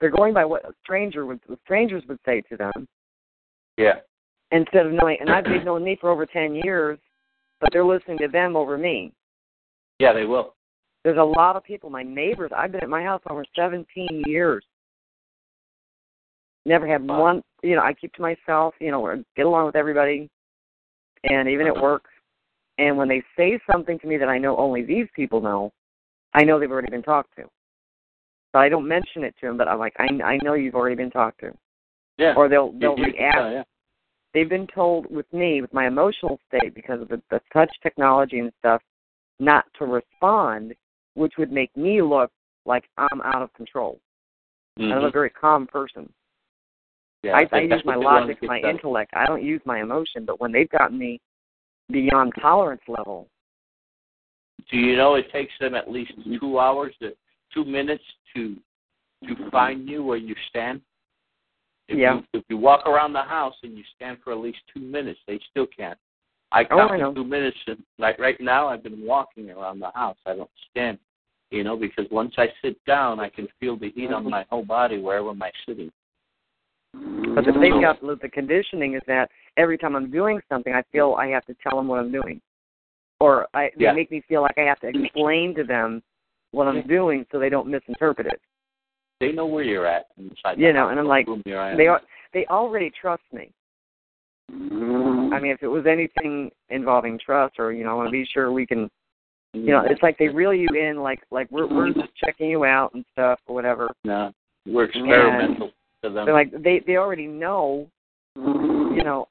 they're 0.00 0.08
going 0.10 0.32
by 0.32 0.42
what 0.42 0.64
a 0.64 0.72
stranger 0.82 1.26
would 1.26 1.38
strangers 1.64 2.02
would 2.08 2.18
say 2.24 2.40
to 2.48 2.56
them 2.56 2.88
Yeah. 3.76 3.96
instead 4.52 4.86
of 4.86 4.92
knowing 4.94 5.18
and 5.20 5.28
I've 5.30 5.44
they've 5.44 5.62
known 5.62 5.84
me 5.84 5.98
for 6.00 6.08
over 6.08 6.24
ten 6.24 6.54
years, 6.54 6.98
but 7.60 7.68
they're 7.74 7.84
listening 7.84 8.16
to 8.18 8.28
them 8.28 8.56
over 8.56 8.78
me. 8.78 9.12
Yeah, 9.98 10.14
they 10.14 10.24
will. 10.24 10.54
There's 11.04 11.18
a 11.18 11.22
lot 11.22 11.56
of 11.56 11.62
people, 11.62 11.90
my 11.90 12.02
neighbors. 12.02 12.52
I've 12.56 12.72
been 12.72 12.82
at 12.82 12.88
my 12.88 13.02
house 13.02 13.20
over 13.28 13.44
17 13.54 14.22
years. 14.24 14.64
Never 16.64 16.86
had 16.86 17.06
Wow. 17.06 17.20
one, 17.20 17.42
you 17.62 17.74
know, 17.76 17.82
I 17.82 17.92
keep 17.92 18.14
to 18.14 18.22
myself, 18.22 18.74
you 18.80 18.90
know, 18.90 19.04
or 19.04 19.22
get 19.36 19.44
along 19.46 19.66
with 19.66 19.76
everybody, 19.76 20.30
and 21.24 21.48
even 21.48 21.66
at 21.66 21.72
Uh-huh. 21.74 21.82
work. 21.82 22.08
And 22.78 22.96
when 22.96 23.08
they 23.08 23.22
say 23.36 23.60
something 23.70 23.98
to 23.98 24.06
me 24.06 24.16
that 24.16 24.28
I 24.28 24.38
know 24.38 24.56
only 24.56 24.82
these 24.82 25.08
people 25.14 25.40
know, 25.40 25.72
I 26.34 26.44
know 26.44 26.58
they've 26.58 26.70
already 26.70 26.90
been 26.90 27.02
talked 27.02 27.34
to. 27.36 27.42
So 28.52 28.58
I 28.58 28.68
don't 28.68 28.86
mention 28.86 29.24
it 29.24 29.34
to 29.40 29.46
them, 29.46 29.56
but 29.56 29.68
I'm 29.68 29.78
like, 29.78 29.94
I, 29.98 30.08
I 30.24 30.38
know 30.42 30.54
you've 30.54 30.74
already 30.74 30.96
been 30.96 31.10
talked 31.10 31.40
to. 31.40 31.52
Yeah. 32.18 32.34
Or 32.36 32.48
they'll 32.48 32.72
they'll 32.72 32.98
You- 32.98 33.04
react 33.06 33.36
yeah, 33.38 33.50
yeah. 33.50 33.62
they've 34.34 34.48
been 34.48 34.66
told 34.66 35.10
with 35.10 35.30
me, 35.32 35.60
with 35.62 35.72
my 35.72 35.86
emotional 35.86 36.38
state, 36.48 36.74
because 36.74 37.00
of 37.00 37.08
the, 37.08 37.20
the 37.30 37.40
touch 37.52 37.70
technology 37.82 38.38
and 38.38 38.52
stuff, 38.58 38.82
not 39.40 39.64
to 39.78 39.86
respond, 39.86 40.74
which 41.14 41.34
would 41.38 41.50
make 41.50 41.74
me 41.76 42.02
look 42.02 42.30
like 42.66 42.84
I'm 42.98 43.20
out 43.22 43.42
of 43.42 43.52
control. 43.54 43.98
And 44.78 44.92
I'm 44.92 45.04
a 45.04 45.10
very 45.10 45.28
calm 45.30 45.66
person. 45.66 46.10
Yeah, 47.22 47.32
I, 47.36 47.46
I 47.52 47.60
use 47.60 47.82
my 47.84 47.96
what 47.96 48.00
they 48.00 48.04
wanna 48.06 48.20
logic, 48.26 48.38
my 48.42 48.60
done. 48.60 48.70
intellect. 48.70 49.12
I 49.14 49.26
don't 49.26 49.42
use 49.42 49.60
my 49.64 49.80
emotion. 49.80 50.24
But 50.24 50.40
when 50.40 50.50
they've 50.50 50.68
gotten 50.70 50.98
me 50.98 51.20
beyond 51.90 52.32
tolerance 52.40 52.80
level, 52.88 53.28
Do 54.70 54.76
you 54.76 54.96
know 54.96 55.14
it 55.14 55.30
takes 55.32 55.52
them 55.60 55.74
at 55.74 55.90
least 55.90 56.12
two 56.40 56.58
hours 56.58 56.94
to 57.00 57.12
two 57.52 57.64
minutes 57.64 58.04
to 58.34 58.56
to 59.26 59.50
find 59.50 59.88
you 59.88 60.02
where 60.02 60.16
you 60.16 60.34
stand? 60.48 60.80
If 61.88 61.98
Yeah. 61.98 62.14
You, 62.14 62.24
if 62.40 62.44
you 62.48 62.56
walk 62.56 62.86
around 62.86 63.12
the 63.12 63.22
house 63.22 63.54
and 63.62 63.76
you 63.76 63.84
stand 63.94 64.18
for 64.22 64.32
at 64.32 64.38
least 64.38 64.58
two 64.72 64.80
minutes, 64.80 65.20
they 65.26 65.38
still 65.50 65.66
can't. 65.66 65.98
I 66.52 66.64
Oh, 66.64 66.88
count 66.88 66.92
I 66.92 67.12
two 67.12 67.24
minutes. 67.24 67.56
And, 67.66 67.82
like 67.98 68.18
right 68.18 68.40
now, 68.40 68.68
I've 68.68 68.82
been 68.82 69.04
walking 69.04 69.50
around 69.50 69.80
the 69.80 69.90
house. 69.94 70.18
I 70.26 70.34
don't 70.34 70.50
stand, 70.70 70.98
you 71.50 71.64
know, 71.64 71.76
because 71.76 72.06
once 72.10 72.34
I 72.36 72.48
sit 72.62 72.82
down, 72.84 73.20
I 73.20 73.28
can 73.28 73.48
feel 73.58 73.76
the 73.76 73.90
heat 73.90 74.10
Mm-hmm. 74.10 74.14
on 74.26 74.30
my 74.30 74.44
whole 74.50 74.64
body 74.64 74.98
wherever 74.98 75.30
I'm 75.30 75.42
sitting. 75.66 75.90
but 77.34 77.46
if 77.46 77.54
they've 77.60 77.80
got 77.80 78.00
the 78.20 78.28
conditioning 78.28 78.94
is 78.94 79.02
that 79.06 79.30
every 79.56 79.78
time 79.78 79.96
I'm 79.96 80.10
doing 80.10 80.40
something, 80.48 80.74
I 80.74 80.82
feel 80.92 81.14
I 81.14 81.28
have 81.28 81.44
to 81.46 81.54
tell 81.62 81.78
them 81.78 81.88
what 81.88 81.98
I'm 82.00 82.12
doing, 82.12 82.40
or 83.22 83.46
I, 83.54 83.70
they 83.76 83.84
Yeah. 83.84 83.92
make 83.92 84.10
me 84.10 84.20
feel 84.22 84.42
like 84.42 84.58
I 84.58 84.62
have 84.62 84.80
to 84.80 84.88
explain 84.88 85.54
to 85.54 85.62
them 85.62 86.02
what 86.50 86.66
I'm 86.66 86.82
doing 86.82 87.24
so 87.30 87.38
they 87.38 87.48
don't 87.48 87.68
misinterpret 87.68 88.26
it. 88.26 88.40
they 89.20 89.30
know 89.30 89.46
where 89.46 89.62
you're 89.62 89.86
at 89.86 90.06
inside. 90.18 90.58
You 90.58 90.72
know, 90.72 90.88
and 90.88 90.98
I'm 90.98 91.06
like, 91.06 91.28
room 91.28 91.42
you're 91.46 91.76
they 91.76 91.88
they 92.32 92.44
already 92.46 92.90
trust 92.90 93.22
me. 93.32 93.52
I 94.50 95.38
mean, 95.40 95.52
if 95.52 95.62
it 95.62 95.68
was 95.68 95.86
anything 95.86 96.50
involving 96.70 97.18
trust, 97.24 97.60
or 97.60 97.72
you 97.72 97.84
know, 97.84 97.90
I 97.90 97.94
want 97.94 98.08
to 98.08 98.10
be 98.10 98.26
sure 98.34 98.50
we 98.50 98.66
can, 98.66 98.90
you 99.52 99.70
know, 99.70 99.84
it's 99.88 100.02
like 100.02 100.18
they 100.18 100.28
reel 100.28 100.52
you 100.52 100.66
in, 100.74 100.96
like 100.96 101.20
like 101.30 101.48
we're 101.52 101.68
we're 101.68 101.90
mm-hmm. 101.90 102.00
just 102.00 102.16
checking 102.16 102.50
you 102.50 102.64
out 102.64 102.92
and 102.94 103.04
stuff 103.12 103.38
or 103.46 103.54
whatever. 103.54 103.88
no, 104.02 104.32
we're 104.66 104.84
experimental 104.84 105.70
to 106.02 106.10
them. 106.10 106.24
They're 106.26 106.34
like 106.34 106.50
they 106.60 106.80
they 106.84 106.96
already 106.96 107.28
know, 107.28 107.86
you 108.34 109.04
know, 109.04 109.28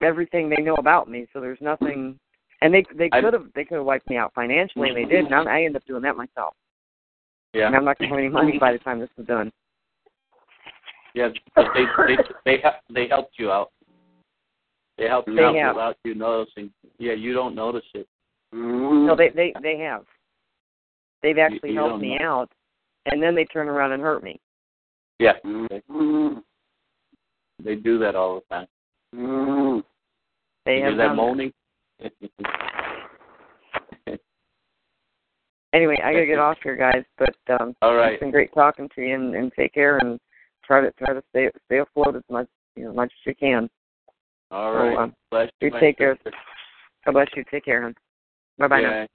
everything 0.00 0.48
they 0.48 0.62
know 0.62 0.76
about 0.76 1.10
me. 1.10 1.26
So 1.32 1.40
there's 1.40 1.60
nothing, 1.60 2.18
and 2.62 2.72
they 2.74 2.84
they 2.96 3.08
could 3.10 3.32
have 3.32 3.46
they 3.54 3.64
could 3.64 3.76
have 3.76 3.84
wiped 3.86 4.08
me 4.08 4.16
out 4.16 4.32
financially, 4.34 4.88
and 4.90 4.96
they 4.96 5.04
did. 5.04 5.26
And 5.26 5.34
I, 5.34 5.58
I 5.58 5.62
ended 5.62 5.76
up 5.76 5.86
doing 5.86 6.02
that 6.02 6.16
myself. 6.16 6.54
yeah, 7.54 7.66
And 7.66 7.76
I'm 7.76 7.84
not 7.84 7.98
going 7.98 8.10
to 8.10 8.14
have 8.16 8.18
any 8.24 8.28
money 8.40 8.58
by 8.58 8.72
the 8.72 8.78
time 8.78 9.00
this 9.00 9.08
is 9.18 9.26
done. 9.26 9.50
yeah, 11.14 11.28
but 11.54 11.66
they 11.74 11.84
they 12.06 12.16
they 12.44 12.62
they 12.92 13.08
helped 13.08 13.34
you 13.38 13.50
out. 13.50 13.70
They 14.98 15.06
helped 15.08 15.28
you 15.28 15.36
They 15.36 15.42
out 15.44 15.54
have. 15.56 15.74
without 15.76 15.96
you 16.04 16.14
noticing. 16.14 16.70
Yeah, 16.98 17.14
you 17.14 17.32
don't 17.32 17.54
notice 17.54 17.84
it. 17.94 18.06
Mm-hmm. 18.54 19.06
No, 19.06 19.16
they 19.16 19.30
they 19.30 19.54
they 19.62 19.78
have. 19.78 20.04
They've 21.22 21.38
actually 21.38 21.70
you 21.70 21.76
helped 21.78 22.02
me 22.02 22.18
know. 22.18 22.24
out, 22.26 22.50
and 23.06 23.22
then 23.22 23.34
they 23.34 23.44
turn 23.46 23.68
around 23.68 23.92
and 23.92 24.02
hurt 24.02 24.22
me. 24.22 24.40
Yeah, 25.18 25.32
they, 25.44 25.82
they 27.62 27.74
do 27.76 27.98
that 27.98 28.14
all 28.16 28.36
the 28.40 28.54
time. 28.54 28.66
Mm-hmm. 29.14 29.80
They 30.66 30.76
you 30.78 30.84
have 30.84 30.94
hear 30.94 31.08
that 31.08 31.14
moaning? 31.14 31.52
Anyway, 35.72 35.96
I 36.02 36.12
gotta 36.12 36.26
get 36.26 36.38
off 36.38 36.58
here, 36.62 36.76
guys. 36.76 37.04
But 37.16 37.60
um, 37.60 37.76
all 37.80 37.94
right. 37.94 38.14
it's 38.14 38.20
been 38.20 38.32
great 38.32 38.52
talking 38.52 38.88
to 38.94 39.02
you, 39.02 39.14
and, 39.14 39.34
and 39.36 39.52
take 39.56 39.72
care, 39.72 39.98
and 39.98 40.18
try 40.64 40.80
to 40.80 40.90
try 40.92 41.14
to 41.14 41.22
stay 41.30 41.48
stay 41.66 41.78
afloat 41.78 42.16
as 42.16 42.22
much 42.28 42.48
you 42.74 42.84
know, 42.84 42.92
much 42.92 43.12
as 43.12 43.26
you 43.26 43.34
can. 43.36 43.70
All 44.50 44.72
So, 44.72 44.78
right. 44.78 44.98
um, 44.98 45.14
Bless 45.30 45.48
you, 45.60 45.70
take 45.78 45.98
care. 45.98 46.16
sister. 46.16 46.32
God 47.04 47.12
bless 47.12 47.28
you. 47.36 47.44
Take 47.50 47.64
care, 47.64 47.82
hon. 47.82 47.94
Bye 48.58 48.66
bye 48.66 48.80
now. 48.80 49.06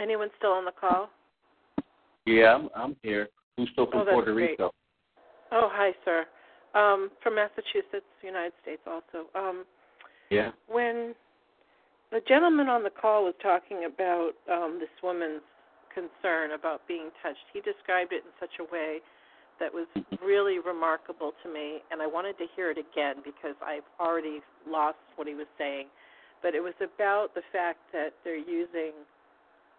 Anyone 0.00 0.28
still 0.38 0.52
on 0.52 0.64
the 0.64 0.72
call? 0.72 1.08
Yeah, 2.26 2.54
I'm, 2.54 2.68
I'm 2.74 2.96
here. 3.02 3.28
Who's 3.56 3.68
still 3.72 3.86
from 3.90 4.00
Oh, 4.00 4.04
Puerto 4.04 4.32
great. 4.32 4.50
Rico? 4.50 4.70
Oh, 5.52 5.68
hi, 5.72 5.92
sir. 6.04 6.26
Um, 6.74 7.10
from 7.22 7.36
Massachusetts, 7.36 8.04
United 8.22 8.52
States, 8.62 8.82
also. 8.86 9.28
Um, 9.34 9.64
Yeah. 10.30 10.50
when 10.66 11.14
the 12.10 12.20
gentleman 12.28 12.68
on 12.68 12.82
the 12.82 12.90
call 12.90 13.24
was 13.24 13.34
talking 13.42 13.84
about 13.84 14.32
um, 14.50 14.78
this 14.78 14.90
woman's 15.02 15.42
concern 15.94 16.52
about 16.52 16.86
being 16.86 17.10
touched, 17.22 17.46
he 17.52 17.60
described 17.60 18.12
it 18.12 18.24
in 18.24 18.32
such 18.38 18.58
a 18.60 18.64
way 18.70 19.00
that 19.58 19.72
was 19.72 19.86
really 20.22 20.58
remarkable 20.58 21.32
to 21.42 21.48
me, 21.48 21.80
and 21.90 22.02
I 22.02 22.06
wanted 22.06 22.36
to 22.38 22.44
hear 22.54 22.70
it 22.70 22.76
again 22.76 23.16
because 23.24 23.56
I've 23.64 23.88
already 23.98 24.42
lost 24.68 24.98
what 25.16 25.26
he 25.26 25.34
was 25.34 25.46
saying. 25.56 25.86
But 26.42 26.54
it 26.54 26.60
was 26.60 26.74
about 26.82 27.32
the 27.34 27.40
fact 27.52 27.78
that 27.92 28.12
they're 28.22 28.36
using 28.36 28.92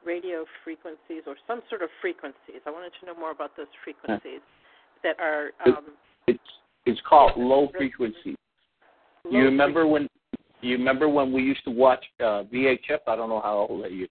radio 0.06 0.46
frequencies 0.64 1.24
or 1.26 1.36
some 1.48 1.62
sort 1.70 1.82
of 1.82 1.90
frequencies. 2.02 2.62
I 2.66 2.72
wanted 2.72 2.92
to 3.00 3.06
know 3.06 3.16
more 3.16 3.32
about 3.32 3.56
those 3.58 3.68
frequencies 3.84 4.42
that 5.04 5.20
are 5.20 5.52
um, 5.66 5.94
It's 6.28 6.40
it's 6.86 7.02
called 7.08 7.32
low 7.36 7.70
frequency. 7.78 8.36
low 9.26 9.32
You 9.32 9.46
remember 9.46 9.86
when 9.88 10.08
you 10.62 10.78
remember 10.78 11.10
when 11.10 11.32
we 11.32 11.42
used 11.42 11.64
to 11.66 11.72
watch 11.72 12.04
uh 12.20 12.44
VHF? 12.54 13.00
I 13.08 13.16
don't 13.16 13.30
know 13.30 13.42
how 13.42 13.68
old 13.70 13.86
are 13.86 13.90
you. 13.90 14.08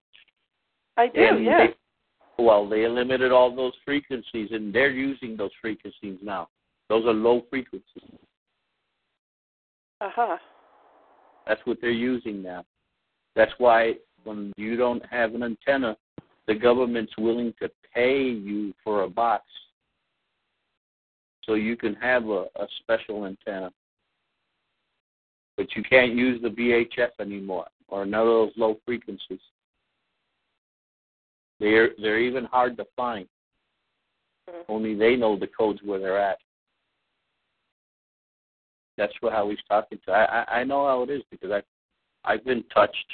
I 0.97 1.09
do, 1.09 1.21
And 1.21 1.45
yeah. 1.45 1.67
they, 2.39 2.43
well, 2.43 2.69
they 2.69 2.87
limited 2.89 3.33
all 3.33 3.55
those 3.55 3.73
frequencies, 3.85 4.49
and 4.53 4.75
they're 4.75 4.91
using 4.91 5.37
those 5.37 5.51
frequencies 5.61 6.19
now. 6.23 6.49
Those 6.89 7.05
are 7.05 7.13
low 7.13 7.43
frequencies. 7.51 8.19
Uh 10.01 10.11
huh. 10.15 10.37
That's 11.47 11.61
what 11.65 11.79
they're 11.81 11.91
using 11.91 12.43
now. 12.43 12.65
That's 13.35 13.53
why 13.59 13.95
when 14.27 14.53
you 14.57 14.77
don't 14.77 15.05
have 15.07 15.35
an 15.35 15.43
antenna, 15.43 15.97
the 16.47 16.55
government's 16.55 17.13
willing 17.19 17.55
to 17.61 17.71
pay 17.95 18.23
you 18.23 18.75
for 18.85 19.03
a 19.03 19.09
box 19.09 19.45
so 21.45 21.55
you 21.55 21.77
can 21.77 21.95
have 21.95 22.25
a, 22.27 22.47
a 22.57 22.67
special 22.81 23.27
antenna. 23.27 23.71
But 25.57 25.75
you 25.75 25.83
can't 25.83 26.15
use 26.15 26.41
the 26.43 26.49
VHF 26.49 27.11
anymore 27.21 27.67
or 27.89 28.05
none 28.05 28.21
of 28.23 28.27
those 28.27 28.53
low 28.57 28.77
frequencies. 28.85 29.41
They're 31.61 31.91
they're 32.01 32.21
even 32.21 32.45
hard 32.45 32.77
to 32.77 32.87
find. 32.97 33.27
Mhm. 34.51 34.65
Only 34.69 34.95
they 34.95 35.17
know 35.17 35.39
the 35.39 35.47
codes 35.47 35.81
where 35.83 35.99
they're 35.99 36.21
at. 36.21 36.39
That's 38.99 39.15
what 39.21 39.33
how 39.33 39.49
he's 39.49 39.59
talking 39.69 39.99
to. 40.05 40.13
I, 40.13 40.25
I 40.25 40.61
I 40.61 40.65
know 40.65 40.87
how 40.87 41.03
it 41.03 41.11
is 41.11 41.23
because 41.31 41.51
I 41.51 41.63
I've 42.25 42.45
been 42.45 42.65
touched. 42.75 43.13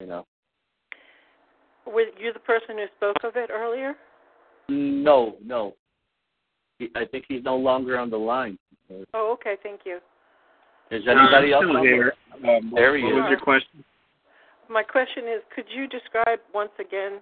You 0.00 0.06
know. 0.06 0.26
Were 1.86 2.04
you 2.18 2.32
the 2.32 2.40
person 2.40 2.76
who 2.76 2.86
spoke 2.96 3.16
of 3.24 3.36
it 3.36 3.50
earlier? 3.52 3.94
No, 4.68 5.36
no. 5.44 5.74
He, 6.78 6.88
I 6.94 7.04
think 7.06 7.24
he's 7.28 7.42
no 7.42 7.56
longer 7.56 7.98
on 7.98 8.10
the 8.10 8.16
line. 8.16 8.58
Oh, 9.14 9.32
okay. 9.32 9.56
Thank 9.62 9.80
you. 9.84 9.98
Is 10.90 11.02
anybody 11.08 11.52
else 11.52 11.64
on 11.68 11.82
here. 11.82 12.14
Um, 12.34 12.72
There 12.74 12.96
he 12.96 13.02
what 13.02 13.12
is. 13.12 13.16
was 13.16 13.26
your 13.30 13.40
question? 13.40 13.84
My 14.70 14.82
question 14.82 15.24
is, 15.24 15.42
could 15.54 15.64
you 15.74 15.88
describe 15.88 16.40
once 16.54 16.72
again 16.78 17.20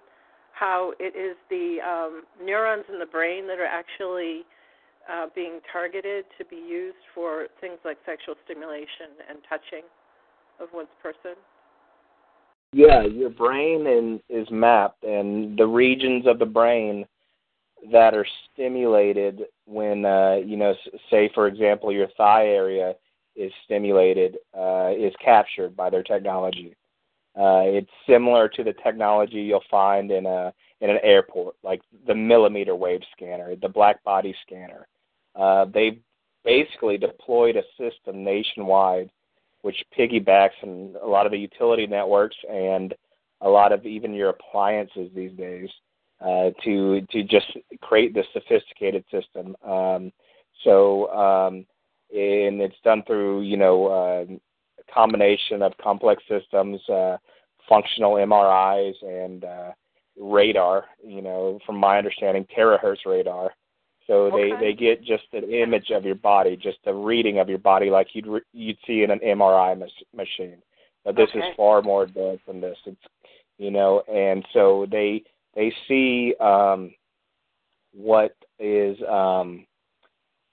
how 0.53 0.93
it 0.99 1.15
is 1.15 1.35
the 1.49 1.77
um, 1.83 2.23
neurons 2.43 2.85
in 2.91 2.99
the 2.99 3.05
brain 3.05 3.47
that 3.47 3.59
are 3.59 3.65
actually 3.65 4.43
uh, 5.11 5.27
being 5.33 5.59
targeted 5.71 6.25
to 6.37 6.45
be 6.45 6.57
used 6.57 6.99
for 7.15 7.47
things 7.61 7.79
like 7.85 7.97
sexual 8.05 8.35
stimulation 8.43 9.15
and 9.29 9.39
touching 9.47 9.83
of 10.59 10.67
one's 10.73 10.91
person? 11.01 11.39
Yeah, 12.73 13.03
your 13.03 13.29
brain 13.29 13.87
in, 13.87 14.19
is 14.29 14.47
mapped, 14.51 15.03
and 15.03 15.57
the 15.57 15.67
regions 15.67 16.27
of 16.27 16.37
the 16.37 16.45
brain 16.45 17.05
that 17.91 18.13
are 18.13 18.25
stimulated 18.51 19.43
when, 19.65 20.05
uh, 20.05 20.39
you 20.45 20.57
know, 20.57 20.75
say 21.09 21.29
for 21.33 21.47
example, 21.47 21.91
your 21.91 22.07
thigh 22.17 22.47
area 22.47 22.95
is 23.35 23.51
stimulated, 23.65 24.37
uh, 24.57 24.91
is 24.97 25.13
captured 25.23 25.75
by 25.75 25.89
their 25.89 26.03
technology. 26.03 26.75
Uh, 27.35 27.61
it's 27.65 27.91
similar 28.07 28.49
to 28.49 28.63
the 28.63 28.73
technology 28.83 29.37
you'll 29.37 29.63
find 29.69 30.11
in 30.11 30.25
a 30.25 30.53
in 30.81 30.89
an 30.89 30.99
airport, 31.03 31.55
like 31.63 31.81
the 32.07 32.13
millimeter 32.13 32.75
wave 32.75 33.01
scanner, 33.15 33.55
the 33.55 33.69
black 33.69 34.03
body 34.03 34.35
scanner. 34.45 34.87
Uh, 35.35 35.65
they've 35.65 35.99
basically 36.43 36.97
deployed 36.97 37.55
a 37.55 37.63
system 37.77 38.23
nationwide 38.23 39.09
which 39.67 39.83
piggybacks 39.99 40.63
on 40.63 40.95
a 41.03 41.05
lot 41.05 41.25
of 41.25 41.33
the 41.33 41.37
utility 41.37 41.85
networks 41.85 42.37
and 42.49 42.93
a 43.41 43.49
lot 43.49 43.73
of 43.73 43.85
even 43.85 44.13
your 44.13 44.29
appliances 44.29 45.09
these 45.13 45.33
days 45.33 45.67
uh, 46.21 46.51
to 46.63 47.01
to 47.11 47.21
just 47.23 47.47
create 47.81 48.13
this 48.13 48.25
sophisticated 48.31 49.03
system. 49.11 49.57
Um, 49.65 50.13
so 50.63 51.11
um, 51.11 51.65
and 52.11 52.61
it's 52.61 52.79
done 52.85 53.03
through 53.05 53.41
you 53.41 53.57
know 53.57 53.87
uh, 53.87 54.25
a 54.79 54.93
combination 54.93 55.61
of 55.61 55.73
complex 55.83 56.23
systems, 56.29 56.79
uh, 56.87 57.17
functional 57.67 58.13
MRIs, 58.13 58.95
and 59.03 59.43
uh, 59.43 59.71
radar. 60.17 60.85
You 61.05 61.23
know, 61.23 61.59
from 61.65 61.75
my 61.75 61.97
understanding, 61.97 62.47
terahertz 62.57 63.05
radar. 63.05 63.51
So 64.07 64.31
they 64.31 64.53
they 64.59 64.73
get 64.73 65.03
just 65.03 65.25
an 65.33 65.43
image 65.51 65.91
of 65.91 66.05
your 66.05 66.15
body, 66.15 66.55
just 66.55 66.79
a 66.85 66.93
reading 66.93 67.39
of 67.39 67.49
your 67.49 67.57
body, 67.57 67.89
like 67.89 68.07
you'd 68.13 68.27
re- 68.27 68.41
you'd 68.53 68.77
see 68.87 69.03
in 69.03 69.11
an 69.11 69.19
MRI 69.19 69.77
mas- 69.77 69.91
machine. 70.15 70.57
But 71.03 71.15
this 71.15 71.29
Okay. 71.29 71.39
is 71.39 71.55
far 71.55 71.81
more 71.81 72.03
advanced 72.03 72.45
than 72.47 72.61
this. 72.61 72.77
It's 72.85 73.05
you 73.57 73.71
know, 73.71 74.01
and 74.01 74.45
so 74.53 74.87
they 74.89 75.23
they 75.55 75.73
see 75.87 76.35
um, 76.39 76.93
what 77.93 78.35
is 78.59 78.97
um 79.09 79.65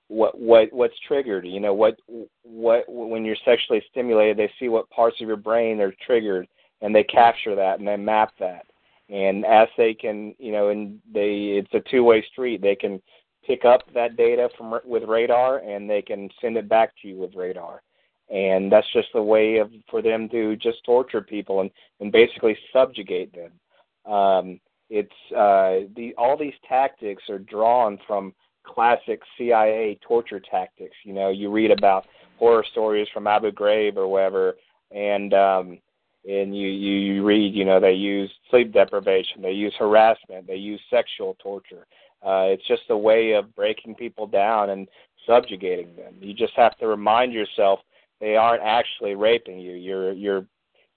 what 0.08 0.38
what 0.38 0.72
what's 0.72 0.98
triggered 1.08 1.46
you 1.46 1.60
know 1.60 1.72
what 1.72 1.96
what 2.42 2.84
when 2.88 3.24
you're 3.24 3.36
sexually 3.44 3.82
stimulated 3.90 4.36
they 4.36 4.50
see 4.58 4.68
what 4.68 4.88
parts 4.90 5.20
of 5.20 5.26
your 5.26 5.36
brain 5.36 5.80
are 5.80 5.94
triggered 6.06 6.46
and 6.82 6.94
they 6.94 7.04
capture 7.04 7.54
that 7.54 7.78
and 7.78 7.88
they 7.88 7.96
map 7.96 8.32
that 8.38 8.66
and 9.08 9.46
as 9.46 9.68
they 9.76 9.94
can 9.94 10.34
you 10.38 10.52
know 10.52 10.68
and 10.68 11.00
they 11.12 11.58
it's 11.58 11.72
a 11.72 11.90
two 11.90 12.04
way 12.04 12.24
street 12.30 12.60
they 12.60 12.74
can 12.74 13.00
pick 13.46 13.64
up 13.64 13.82
that 13.94 14.16
data 14.16 14.48
from 14.56 14.78
with 14.84 15.04
radar 15.04 15.58
and 15.58 15.88
they 15.88 16.02
can 16.02 16.28
send 16.40 16.56
it 16.56 16.68
back 16.68 16.92
to 17.00 17.08
you 17.08 17.16
with 17.16 17.34
radar 17.34 17.82
and 18.30 18.70
that's 18.72 18.90
just 18.92 19.08
a 19.14 19.22
way 19.22 19.58
of 19.58 19.70
for 19.90 20.00
them 20.02 20.28
to 20.28 20.56
just 20.56 20.84
torture 20.84 21.20
people 21.20 21.60
and 21.60 21.70
and 22.00 22.10
basically 22.12 22.56
subjugate 22.72 23.32
them 23.34 24.12
um 24.12 24.60
it's 24.90 25.10
uh 25.32 25.88
the 25.96 26.14
all 26.16 26.36
these 26.36 26.54
tactics 26.68 27.22
are 27.28 27.38
drawn 27.38 27.98
from 28.06 28.34
classic 28.64 29.20
CIA 29.36 29.98
torture 30.06 30.40
tactics. 30.40 30.96
You 31.04 31.12
know, 31.12 31.30
you 31.30 31.50
read 31.50 31.70
about 31.70 32.06
horror 32.38 32.64
stories 32.72 33.06
from 33.12 33.26
Abu 33.26 33.52
Ghraib 33.52 33.96
or 33.96 34.08
whatever, 34.08 34.56
and 34.90 35.32
um, 35.34 35.78
and 36.24 36.56
you, 36.56 36.68
you 36.68 37.14
you 37.14 37.24
read, 37.24 37.54
you 37.54 37.64
know, 37.64 37.78
they 37.78 37.92
use 37.92 38.30
sleep 38.50 38.72
deprivation, 38.72 39.42
they 39.42 39.52
use 39.52 39.74
harassment, 39.78 40.46
they 40.46 40.56
use 40.56 40.80
sexual 40.90 41.36
torture. 41.40 41.86
Uh, 42.24 42.46
it's 42.48 42.66
just 42.66 42.82
a 42.88 42.96
way 42.96 43.32
of 43.32 43.54
breaking 43.54 43.94
people 43.94 44.26
down 44.26 44.70
and 44.70 44.88
subjugating 45.26 45.94
them. 45.96 46.14
You 46.20 46.32
just 46.32 46.54
have 46.54 46.76
to 46.78 46.86
remind 46.86 47.32
yourself 47.32 47.80
they 48.20 48.36
aren't 48.36 48.62
actually 48.62 49.14
raping 49.14 49.58
you. 49.58 49.72
You're 49.72 50.12
you're 50.12 50.46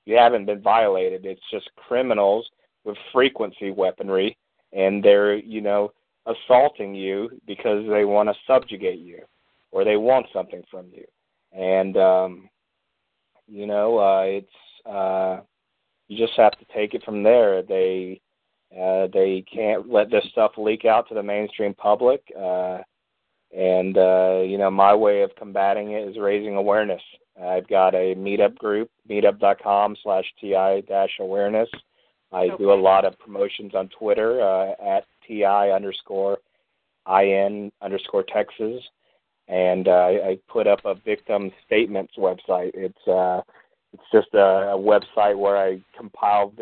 you 0.05 0.15
haven't 0.15 0.45
been 0.45 0.61
violated. 0.61 1.25
It's 1.25 1.41
just 1.51 1.69
criminals 1.75 2.49
with 2.85 2.95
frequency 3.11 3.71
weaponry, 3.71 4.37
and 4.71 5.03
they're 5.03 5.35
you 5.35 5.61
know 5.61 5.91
assaulting 6.25 6.95
you 6.95 7.29
because 7.45 7.85
they 7.89 8.05
want 8.05 8.29
to 8.29 8.35
subjugate 8.45 8.99
you 8.99 9.19
or 9.71 9.83
they 9.83 9.97
want 9.97 10.27
something 10.33 10.63
from 10.69 10.87
you. 10.93 11.05
And 11.51 11.97
um 11.97 12.49
you 13.47 13.65
know, 13.65 13.97
uh 13.97 14.23
it's 14.25 14.85
uh 14.85 15.41
you 16.07 16.17
just 16.17 16.37
have 16.37 16.53
to 16.53 16.65
take 16.73 16.93
it 16.93 17.03
from 17.03 17.23
there. 17.23 17.61
They 17.61 18.21
uh 18.73 19.08
they 19.13 19.43
can't 19.51 19.89
let 19.89 20.10
this 20.10 20.25
stuff 20.32 20.51
leak 20.58 20.86
out 20.86 21.08
to 21.08 21.15
the 21.15 21.23
mainstream 21.23 21.73
public. 21.73 22.21
Uh 22.38 22.80
and 23.56 23.97
uh 23.97 24.41
you 24.45 24.58
know, 24.58 24.71
my 24.71 24.93
way 24.93 25.21
of 25.21 25.36
combating 25.36 25.91
it 25.91 26.08
is 26.08 26.17
raising 26.17 26.56
awareness. 26.56 27.01
I've 27.41 27.67
got 27.67 27.93
a 27.93 28.15
meetup 28.15 28.56
group, 28.56 28.89
meetup.com 29.10 29.95
slash 30.01 30.25
TI 30.41 30.82
dash 30.88 31.19
awareness. 31.19 31.69
I 32.32 32.45
Okay. 32.45 32.58
do 32.58 32.71
a 32.71 32.73
lot 32.73 33.06
of 33.06 33.17
promotions 33.19 33.73
on 33.75 33.89
Twitter 33.89 34.41
uh, 34.41 34.73
at 34.84 35.06
ti 35.25 35.45
underscore 35.45 36.39
in 37.08 37.71
underscore 37.82 38.23
Texas, 38.23 38.84
and 39.47 39.88
uh, 39.88 39.91
I 39.91 40.27
I 40.30 40.39
put 40.49 40.67
up 40.67 40.80
a 40.84 40.95
victim 40.95 41.51
statements 41.65 42.13
website. 42.17 42.71
It's 42.73 43.08
uh, 43.08 43.41
it's 43.93 44.04
just 44.12 44.34
a, 44.34 44.73
a 44.73 44.78
website 44.78 45.38
where 45.38 45.58
I 45.58 45.82
compile 45.97 46.54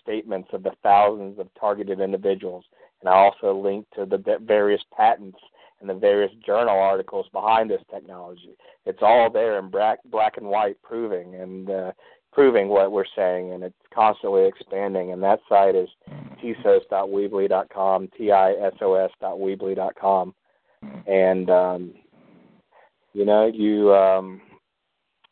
statements 0.00 0.48
of 0.52 0.62
the 0.62 0.72
thousands 0.82 1.38
of 1.38 1.48
targeted 1.58 2.00
individuals, 2.00 2.64
and 3.00 3.08
I 3.08 3.14
also 3.14 3.58
link 3.58 3.86
to 3.96 4.06
the 4.06 4.38
various 4.42 4.82
patents 4.96 5.38
and 5.80 5.88
the 5.88 5.94
various 5.94 6.32
journal 6.46 6.78
articles 6.78 7.26
behind 7.32 7.70
this 7.70 7.82
technology. 7.90 8.56
It's 8.86 9.02
all 9.02 9.30
there 9.30 9.58
in 9.58 9.70
black 9.70 9.98
black 10.06 10.36
and 10.36 10.46
white, 10.46 10.80
proving 10.82 11.34
and 11.34 11.70
uh, 11.70 11.92
proving 12.34 12.68
what 12.68 12.92
we're 12.92 13.06
saying, 13.16 13.52
and 13.52 13.62
it's 13.62 13.74
constantly 13.94 14.46
expanding. 14.46 15.12
And 15.12 15.22
that 15.22 15.38
site 15.48 15.74
is 15.74 15.88
tisos.weebly.com, 16.42 18.08
t-i-s-o-s.weebly.com. 18.18 20.34
And, 21.06 21.48
um, 21.48 21.94
you 23.14 23.24
know, 23.24 23.46
you, 23.46 23.94
um, 23.94 24.42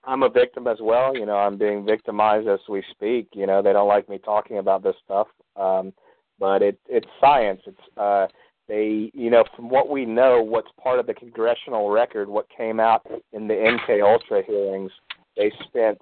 I'm 0.04 0.22
a 0.22 0.28
victim 0.28 0.66
as 0.66 0.78
well. 0.80 1.16
You 1.16 1.26
know, 1.26 1.36
I'm 1.36 1.56
being 1.56 1.84
victimized 1.84 2.48
as 2.48 2.60
we 2.68 2.82
speak. 2.90 3.28
You 3.34 3.46
know, 3.46 3.62
they 3.62 3.72
don't 3.72 3.88
like 3.88 4.08
me 4.08 4.18
talking 4.18 4.58
about 4.58 4.82
this 4.82 4.96
stuff. 5.04 5.28
Um, 5.56 5.92
but 6.38 6.62
it, 6.62 6.78
it's 6.88 7.06
science. 7.20 7.60
It's, 7.66 7.96
uh, 7.96 8.26
they, 8.68 9.10
you 9.14 9.30
know, 9.30 9.44
from 9.54 9.68
what 9.68 9.88
we 9.88 10.04
know, 10.04 10.42
what's 10.42 10.70
part 10.82 10.98
of 10.98 11.06
the 11.06 11.14
congressional 11.14 11.90
record, 11.90 12.28
what 12.28 12.46
came 12.56 12.80
out 12.80 13.06
in 13.32 13.46
the 13.46 13.54
MK 13.54 14.02
Ultra 14.02 14.42
hearings, 14.44 14.90
they 15.36 15.52
spent 15.66 15.98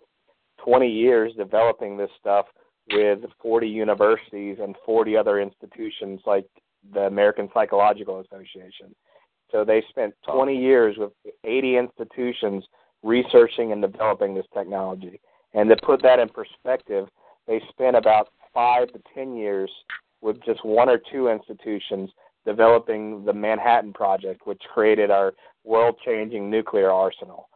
20 0.64 0.88
years 0.88 1.32
developing 1.36 1.96
this 1.96 2.10
stuff 2.18 2.46
with 2.92 3.20
40 3.42 3.68
universities 3.68 4.58
and 4.60 4.74
40 4.84 5.16
other 5.16 5.40
institutions 5.40 6.20
like 6.26 6.46
the 6.94 7.00
American 7.00 7.48
Psychological 7.52 8.20
Association. 8.20 8.94
So 9.50 9.64
they 9.64 9.82
spent 9.88 10.14
20 10.30 10.56
years 10.56 10.96
with 10.98 11.12
80 11.44 11.76
institutions 11.76 12.64
researching 13.02 13.72
and 13.72 13.82
developing 13.82 14.34
this 14.34 14.46
technology. 14.52 15.20
And 15.54 15.68
to 15.70 15.76
put 15.84 16.02
that 16.02 16.18
in 16.18 16.28
perspective, 16.28 17.08
they 17.46 17.60
spent 17.70 17.96
about 17.96 18.28
five 18.54 18.92
to 18.92 19.00
10 19.14 19.36
years 19.36 19.70
with 20.20 20.42
just 20.44 20.64
one 20.64 20.88
or 20.88 21.00
two 21.10 21.28
institutions 21.28 22.10
developing 22.44 23.24
the 23.24 23.32
Manhattan 23.32 23.92
Project, 23.92 24.46
which 24.46 24.62
created 24.72 25.10
our 25.10 25.34
world 25.64 25.96
changing 26.04 26.50
nuclear 26.50 26.90
arsenal. 26.90 27.48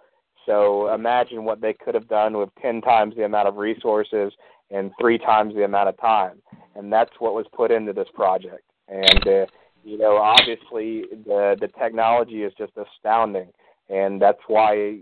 So 0.47 0.93
imagine 0.93 1.45
what 1.45 1.61
they 1.61 1.73
could 1.73 1.95
have 1.95 2.09
done 2.09 2.37
with 2.37 2.51
10 2.61 2.83
times 2.83 3.15
the 3.17 3.25
amount 3.25 3.49
of 3.49 3.57
resources 3.57 4.33
and 4.71 4.91
three 5.01 5.19
times 5.19 5.55
the 5.55 5.65
amount 5.65 5.89
of 5.89 5.99
time. 6.01 6.43
And 6.75 6.93
that's 6.93 7.13
what 7.19 7.35
was 7.35 7.47
put 7.55 7.71
into 7.71 7.93
this 7.93 8.09
project. 8.15 8.65
And, 8.89 9.27
uh, 9.27 9.47
you 9.85 9.97
know, 9.97 10.17
obviously 10.17 11.05
the, 11.25 11.57
the 11.61 11.69
technology 11.79 12.43
is 12.43 12.53
just 12.59 12.73
astounding. 12.77 13.49
And 13.89 14.21
that's 14.21 14.41
why 14.47 14.99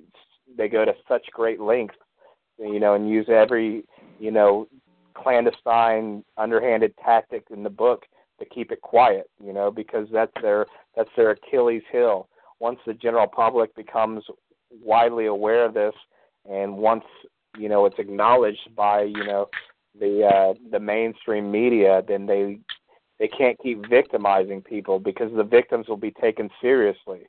they 0.56 0.68
go 0.68 0.84
to 0.84 0.92
such 1.08 1.26
great 1.32 1.60
lengths, 1.60 1.96
you 2.58 2.80
know, 2.80 2.94
and 2.94 3.08
use 3.08 3.26
every, 3.28 3.84
you 4.18 4.30
know, 4.30 4.68
clandestine, 5.14 6.24
underhanded 6.36 6.94
tactic 7.04 7.44
in 7.50 7.62
the 7.62 7.70
book 7.70 8.04
to 8.38 8.46
keep 8.46 8.72
it 8.72 8.80
quiet, 8.80 9.28
you 9.44 9.52
know, 9.52 9.70
because 9.70 10.08
that's 10.12 10.32
their 10.40 10.66
that's 10.96 11.10
their 11.16 11.30
Achilles 11.30 11.82
heel. 11.90 12.28
Once 12.60 12.78
the 12.86 12.94
general 12.94 13.26
public 13.26 13.74
becomes 13.74 14.24
widely 14.80 15.26
aware 15.26 15.64
of 15.64 15.74
this 15.74 15.94
and 16.48 16.76
once 16.76 17.04
you 17.58 17.68
know 17.68 17.84
it's 17.86 17.98
acknowledged 17.98 18.74
by 18.74 19.02
you 19.02 19.24
know 19.24 19.48
the 19.98 20.24
uh 20.24 20.54
the 20.70 20.80
mainstream 20.80 21.50
media 21.50 22.02
then 22.06 22.26
they 22.26 22.58
they 23.18 23.28
can't 23.28 23.58
keep 23.62 23.86
victimizing 23.88 24.62
people 24.62 24.98
because 24.98 25.30
the 25.36 25.44
victims 25.44 25.86
will 25.88 25.96
be 25.96 26.12
taken 26.12 26.48
seriously 26.60 27.20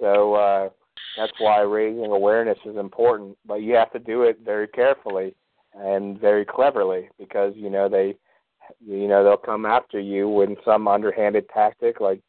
so 0.00 0.34
uh 0.34 0.68
that's 1.16 1.32
why 1.38 1.60
raising 1.60 2.06
awareness 2.06 2.58
is 2.64 2.76
important 2.76 3.36
but 3.46 3.56
you 3.56 3.74
have 3.74 3.92
to 3.92 3.98
do 3.98 4.22
it 4.22 4.38
very 4.44 4.68
carefully 4.68 5.34
and 5.74 6.20
very 6.20 6.44
cleverly 6.44 7.08
because 7.18 7.52
you 7.56 7.70
know 7.70 7.88
they 7.88 8.14
you 8.84 9.08
know 9.08 9.24
they'll 9.24 9.36
come 9.36 9.66
after 9.66 9.98
you 9.98 10.28
with 10.28 10.50
some 10.64 10.88
underhanded 10.88 11.44
tactic 11.52 12.00
like 12.00 12.20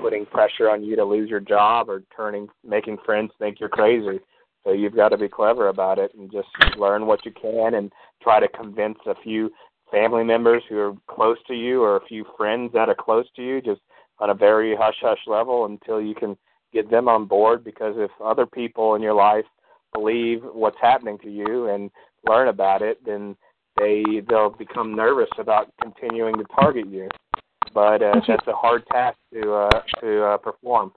putting 0.00 0.26
pressure 0.26 0.70
on 0.70 0.82
you 0.82 0.96
to 0.96 1.04
lose 1.04 1.28
your 1.28 1.40
job 1.40 1.88
or 1.88 2.02
turning 2.14 2.48
making 2.64 2.98
friends 3.04 3.30
think 3.38 3.60
you're 3.60 3.68
crazy. 3.68 4.20
So 4.64 4.72
you've 4.72 4.96
got 4.96 5.10
to 5.10 5.18
be 5.18 5.28
clever 5.28 5.68
about 5.68 5.98
it 5.98 6.12
and 6.14 6.30
just 6.30 6.48
learn 6.76 7.06
what 7.06 7.24
you 7.24 7.32
can 7.32 7.74
and 7.74 7.92
try 8.22 8.40
to 8.40 8.48
convince 8.48 8.98
a 9.06 9.14
few 9.22 9.50
family 9.90 10.24
members 10.24 10.62
who 10.68 10.78
are 10.78 10.92
close 11.08 11.38
to 11.46 11.54
you 11.54 11.82
or 11.82 11.96
a 11.96 12.06
few 12.06 12.24
friends 12.36 12.72
that 12.74 12.88
are 12.88 12.94
close 12.94 13.26
to 13.36 13.42
you 13.42 13.62
just 13.62 13.80
on 14.18 14.30
a 14.30 14.34
very 14.34 14.76
hush 14.76 14.96
hush 15.00 15.20
level 15.26 15.64
until 15.64 16.00
you 16.00 16.14
can 16.14 16.36
get 16.72 16.90
them 16.90 17.08
on 17.08 17.26
board 17.26 17.64
because 17.64 17.94
if 17.96 18.10
other 18.22 18.46
people 18.46 18.94
in 18.94 19.02
your 19.02 19.14
life 19.14 19.44
believe 19.92 20.42
what's 20.52 20.76
happening 20.80 21.18
to 21.18 21.30
you 21.30 21.68
and 21.68 21.90
learn 22.28 22.48
about 22.48 22.82
it 22.82 22.98
then 23.04 23.36
they 23.78 24.02
they'll 24.28 24.50
become 24.50 24.94
nervous 24.94 25.30
about 25.38 25.72
continuing 25.80 26.34
to 26.36 26.44
target 26.60 26.86
you 26.88 27.08
but 27.74 28.02
uh, 28.02 28.20
that's 28.26 28.46
a 28.46 28.52
hard 28.52 28.86
task 28.88 29.16
to 29.32 29.52
uh, 29.52 29.80
to 30.00 30.24
uh, 30.24 30.36
perform. 30.38 30.92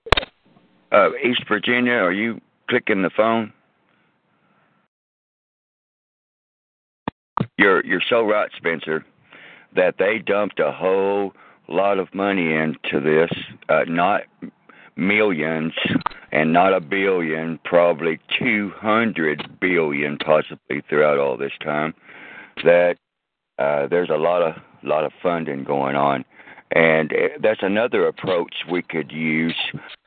Uh, 0.92 1.10
East 1.24 1.44
Virginia, 1.48 1.94
are 1.94 2.12
you 2.12 2.40
clicking 2.70 3.02
the 3.02 3.12
phone? 3.16 3.54
You're 7.58 7.86
you're 7.86 8.02
so 8.10 8.24
right, 8.24 8.50
Spencer, 8.58 9.06
that 9.76 9.96
they 10.00 10.20
dumped 10.20 10.60
a 10.60 10.72
whole 10.72 11.34
lot 11.68 12.00
of 12.00 12.14
money 12.14 12.54
into 12.54 13.00
this, 13.00 13.32
uh, 13.70 13.84
not 13.88 14.22
millions 14.96 15.74
and 16.32 16.54
not 16.54 16.74
a 16.74 16.80
billion, 16.82 17.60
probably 17.66 18.20
two 18.38 18.72
hundred 18.76 19.60
billion 19.60 20.18
possibly 20.18 20.82
throughout 20.90 21.18
all 21.20 21.38
this 21.38 21.54
time. 21.64 21.94
That 22.64 22.98
uh, 23.60 23.88
there's 23.88 24.10
a 24.10 24.18
lot 24.18 24.42
of 24.42 24.56
lot 24.84 25.04
of 25.04 25.12
funding 25.22 25.64
going 25.64 25.96
on. 25.96 26.26
And 26.74 27.12
uh, 27.12 27.18
that's 27.44 27.60
another 27.64 28.08
approach 28.08 28.54
we 28.72 28.82
could 28.82 29.12
use 29.12 29.56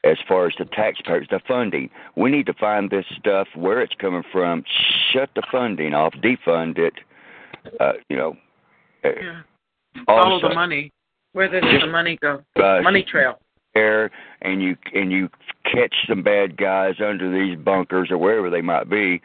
as 0.02 0.16
far 0.26 0.46
as 0.46 0.54
the 0.58 0.64
taxpayers, 0.64 1.26
the 1.30 1.40
funding. 1.46 1.90
We 2.16 2.30
need 2.30 2.46
to 2.46 2.54
find 2.54 2.88
this 2.88 3.04
stuff 3.18 3.48
where 3.54 3.82
it's 3.82 3.92
coming 4.00 4.22
from, 4.32 4.64
shut 5.12 5.28
the 5.36 5.42
funding 5.52 5.92
off, 5.92 6.14
defund 6.14 6.78
it. 6.78 6.94
Uh, 7.80 7.92
you 8.08 8.16
know, 8.16 8.36
Yeah. 9.04 9.42
Follow 10.06 10.34
also, 10.36 10.48
the 10.48 10.54
money. 10.54 10.90
Where 11.32 11.48
does 11.48 11.62
Just- 11.70 11.84
the 11.84 11.90
money 11.92 12.16
go? 12.16 12.42
uh, 12.56 12.80
money 12.82 13.02
trail. 13.02 13.38
There 13.74 14.10
and 14.42 14.62
you 14.62 14.76
and 14.94 15.12
you 15.12 15.28
catch 15.64 15.94
some 16.08 16.22
bad 16.22 16.56
guys 16.56 16.96
under 17.00 17.30
these 17.30 17.58
bunkers 17.58 18.10
or 18.10 18.18
wherever 18.18 18.50
they 18.50 18.62
might 18.62 18.88
be, 18.88 19.20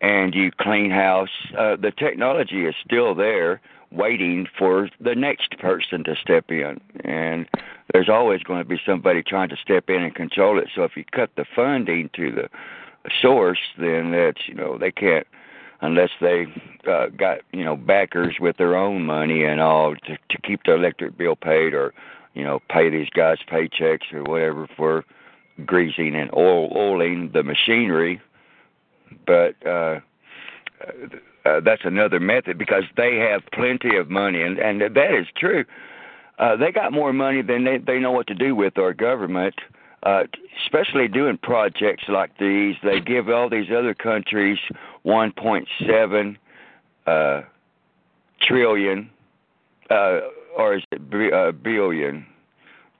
and 0.00 0.34
you 0.34 0.50
clean 0.60 0.90
house. 0.90 1.28
Uh, 1.56 1.76
the 1.76 1.92
technology 1.96 2.64
is 2.64 2.74
still 2.84 3.14
there, 3.14 3.60
waiting 3.90 4.46
for 4.58 4.88
the 5.00 5.14
next 5.14 5.58
person 5.58 6.04
to 6.04 6.14
step 6.16 6.50
in, 6.50 6.80
and 7.04 7.46
there's 7.92 8.08
always 8.08 8.42
going 8.42 8.62
to 8.62 8.68
be 8.68 8.80
somebody 8.86 9.22
trying 9.22 9.48
to 9.48 9.56
step 9.56 9.88
in 9.88 10.02
and 10.02 10.14
control 10.14 10.58
it. 10.58 10.68
So 10.74 10.84
if 10.84 10.96
you 10.96 11.04
cut 11.12 11.30
the 11.36 11.44
funding 11.54 12.10
to 12.14 12.30
the 12.30 12.48
source, 13.20 13.60
then 13.78 14.12
that's 14.12 14.46
you 14.46 14.54
know 14.54 14.78
they 14.78 14.92
can't 14.92 15.26
unless 15.80 16.10
they 16.20 16.46
uh, 16.90 17.06
got 17.16 17.38
you 17.52 17.64
know 17.64 17.76
backers 17.76 18.36
with 18.40 18.56
their 18.56 18.76
own 18.76 19.04
money 19.04 19.44
and 19.44 19.60
all 19.60 19.94
to 19.94 20.16
to 20.28 20.40
keep 20.42 20.64
their 20.64 20.76
electric 20.76 21.16
bill 21.16 21.36
paid 21.36 21.72
or 21.72 21.94
you 22.34 22.44
know 22.44 22.60
pay 22.68 22.90
these 22.90 23.10
guys 23.10 23.38
paychecks 23.50 24.12
or 24.12 24.22
whatever 24.24 24.68
for 24.76 25.04
greasing 25.64 26.14
and 26.14 26.30
oil 26.34 26.72
oiling 26.76 27.30
the 27.32 27.42
machinery. 27.42 28.20
But 29.26 29.54
uh, 29.66 30.00
uh 31.44 31.60
that's 31.60 31.82
another 31.84 32.20
method 32.20 32.58
because 32.58 32.84
they 32.96 33.16
have 33.16 33.42
plenty 33.52 33.96
of 33.96 34.10
money. 34.10 34.42
And 34.42 34.58
and 34.58 34.80
that 34.80 35.14
is 35.14 35.26
true. 35.36 35.64
Uh 36.38 36.56
they 36.56 36.72
got 36.72 36.92
more 36.92 37.12
money 37.12 37.42
than 37.42 37.64
they 37.64 37.78
they 37.78 37.98
know 37.98 38.12
what 38.12 38.26
to 38.28 38.34
do 38.34 38.54
with 38.54 38.78
our 38.78 38.92
government 38.92 39.54
uh, 40.02 40.24
especially 40.64 41.08
doing 41.08 41.38
projects 41.38 42.04
like 42.08 42.36
these, 42.38 42.76
they 42.82 43.00
give 43.00 43.28
all 43.28 43.48
these 43.48 43.70
other 43.70 43.94
countries 43.94 44.58
1.7 45.04 46.36
uh, 47.06 47.42
trillion, 48.40 49.10
uh, 49.90 50.20
or 50.58 50.74
is 50.74 50.82
it 50.92 51.08
b- 51.08 51.32
uh, 51.32 51.52
billion, 51.52 52.26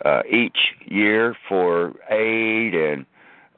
uh, 0.05 0.23
each 0.31 0.57
year 0.87 1.37
for 1.49 1.92
aid 2.11 2.75
and 2.75 3.05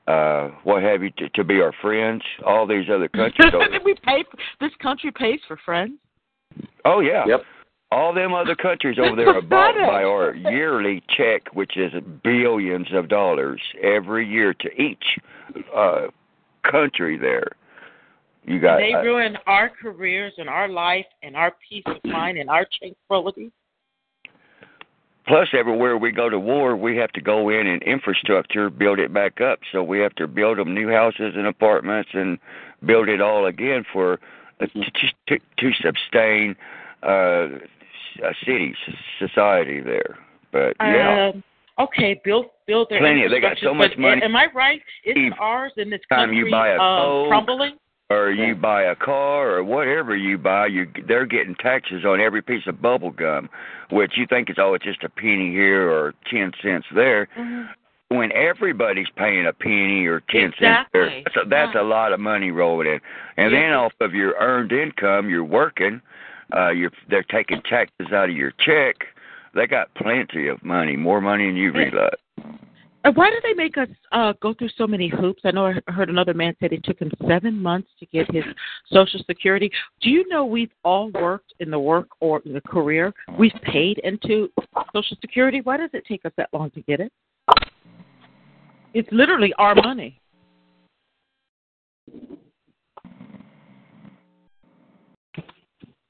uh, 0.08 0.50
what 0.64 0.82
have 0.82 1.02
you 1.02 1.10
to, 1.18 1.28
to 1.30 1.44
be 1.44 1.60
our 1.60 1.72
friends. 1.80 2.22
All 2.44 2.66
these 2.66 2.86
other 2.92 3.08
countries. 3.14 3.52
we 3.84 3.94
pay. 4.02 4.24
This 4.60 4.72
country 4.82 5.12
pays 5.12 5.38
for 5.46 5.58
friends. 5.64 5.98
Oh 6.84 7.00
yeah. 7.00 7.24
Yep. 7.26 7.42
All 7.92 8.14
them 8.14 8.32
other 8.34 8.54
countries 8.54 8.98
over 8.98 9.16
there 9.16 9.36
are 9.36 9.42
bought 9.42 9.74
by 9.74 10.04
our 10.04 10.34
yearly 10.34 11.02
check, 11.16 11.42
which 11.54 11.76
is 11.76 11.92
billions 12.22 12.86
of 12.92 13.08
dollars 13.08 13.60
every 13.82 14.28
year 14.28 14.54
to 14.54 14.68
each 14.80 15.04
uh, 15.76 16.06
country 16.70 17.18
there. 17.18 17.48
You 18.44 18.60
got 18.60 18.78
they 18.78 18.94
uh, 18.94 19.02
ruin 19.02 19.36
our 19.46 19.68
careers 19.68 20.32
and 20.38 20.48
our 20.48 20.68
life 20.68 21.06
and 21.22 21.36
our 21.36 21.52
peace 21.68 21.84
of 21.86 21.96
mind 22.04 22.38
and 22.38 22.48
our 22.48 22.66
tranquility. 22.78 23.52
Plus 25.26 25.48
everywhere 25.52 25.96
we 25.96 26.12
go 26.12 26.28
to 26.28 26.38
war, 26.38 26.76
we 26.76 26.96
have 26.96 27.12
to 27.12 27.20
go 27.20 27.48
in 27.48 27.66
and 27.66 27.83
infrastructure 27.83 28.70
build 28.70 28.98
it 28.98 29.12
back 29.12 29.40
up. 29.40 29.61
So 29.72 29.83
we 29.83 29.98
have 30.00 30.14
to 30.16 30.26
build 30.26 30.59
them 30.59 30.74
new 30.74 30.90
houses 30.90 31.35
and 31.37 31.46
apartments 31.46 32.11
and 32.12 32.38
build 32.85 33.09
it 33.09 33.20
all 33.20 33.46
again 33.46 33.85
for 33.92 34.18
uh, 34.61 34.66
to 34.66 35.38
to, 35.38 35.38
to 35.59 35.70
sustain 35.80 36.56
uh, 37.02 37.46
a 38.22 38.35
city 38.44 38.74
society 39.18 39.80
there. 39.80 40.18
But 40.52 40.76
yeah. 40.80 41.30
Um, 41.35 41.42
okay, 41.78 42.20
build 42.24 42.46
build 42.66 42.88
their 42.90 43.00
Plenty. 43.00 43.28
They 43.28 43.40
got 43.40 43.56
so 43.62 43.74
much 43.74 43.92
money. 43.96 44.22
Am 44.22 44.37
I 44.37 44.46
right? 44.54 44.80
Isn't 45.04 45.35
ours 45.38 45.72
in 45.76 45.90
this 45.90 46.00
time 46.09 46.28
country 46.28 46.38
you 46.38 46.50
buy 46.50 46.70
a 46.70 46.76
uh, 46.76 47.28
crumbling? 47.28 47.76
Or 48.10 48.30
you 48.32 48.56
buy 48.56 48.82
a 48.82 48.96
car 48.96 49.50
or 49.54 49.64
whatever 49.64 50.16
you 50.16 50.36
buy, 50.36 50.66
you 50.66 50.86
they're 51.06 51.26
getting 51.26 51.54
taxes 51.54 52.04
on 52.04 52.20
every 52.20 52.42
piece 52.42 52.66
of 52.66 52.82
bubble 52.82 53.12
gum, 53.12 53.48
which 53.90 54.12
you 54.16 54.26
think 54.26 54.50
is 54.50 54.56
oh 54.58 54.74
it's 54.74 54.84
just 54.84 55.04
a 55.04 55.08
penny 55.08 55.50
here 55.52 55.88
or 55.88 56.12
ten 56.28 56.52
cents 56.60 56.86
there. 56.94 57.28
Mm-hmm. 57.38 57.66
When 58.16 58.32
everybody's 58.32 59.06
paying 59.14 59.46
a 59.46 59.52
penny 59.52 60.04
or 60.06 60.20
ten 60.28 60.52
Exactly. 60.52 60.60
cents 60.60 60.88
there, 60.92 61.22
so 61.32 61.48
that's 61.48 61.76
Right. 61.76 61.84
a 61.84 61.86
lot 61.86 62.12
of 62.12 62.18
money 62.18 62.50
rolling 62.50 62.88
in. 62.88 63.00
And 63.36 63.54
then 63.54 63.72
off 63.72 63.92
of 64.00 64.14
your 64.14 64.34
earned 64.40 64.72
income, 64.72 65.30
you're 65.30 65.44
working. 65.44 66.02
Uh, 66.52 66.70
you're 66.70 66.90
they're 67.08 67.22
taking 67.22 67.62
taxes 67.62 68.12
out 68.12 68.28
of 68.28 68.34
your 68.36 68.52
check. 68.58 69.06
They 69.54 69.68
got 69.68 69.94
plenty 69.94 70.48
of 70.48 70.64
money, 70.64 70.96
more 70.96 71.20
money 71.20 71.46
than 71.46 71.56
you 71.56 71.70
realize. 71.72 72.10
Uh, 73.02 73.12
Why 73.14 73.30
do 73.30 73.36
they 73.42 73.54
make 73.54 73.78
us 73.78 73.88
uh, 74.12 74.34
go 74.42 74.52
through 74.52 74.68
so 74.76 74.86
many 74.86 75.08
hoops? 75.08 75.40
I 75.44 75.52
know 75.52 75.66
I 75.66 75.90
heard 75.90 76.10
another 76.10 76.34
man 76.34 76.54
said 76.60 76.72
it 76.72 76.84
took 76.84 76.98
him 76.98 77.10
seven 77.26 77.60
months 77.60 77.88
to 77.98 78.06
get 78.06 78.30
his 78.30 78.44
Social 78.92 79.20
Security. 79.26 79.70
Do 80.02 80.10
you 80.10 80.28
know 80.28 80.44
we've 80.44 80.72
all 80.84 81.10
worked 81.12 81.54
in 81.60 81.70
the 81.70 81.78
work 81.78 82.08
or 82.20 82.42
in 82.44 82.52
the 82.52 82.60
career? 82.60 83.12
We've 83.38 83.54
paid 83.62 83.98
into 84.04 84.50
Social 84.94 85.16
Security. 85.20 85.62
Why 85.62 85.78
does 85.78 85.90
it 85.94 86.04
take 86.06 86.26
us 86.26 86.32
that 86.36 86.50
long 86.52 86.70
to 86.72 86.82
get 86.82 87.00
it? 87.00 87.10
It's 88.92 89.08
literally 89.12 89.54
our 89.56 89.74
money. 89.74 90.20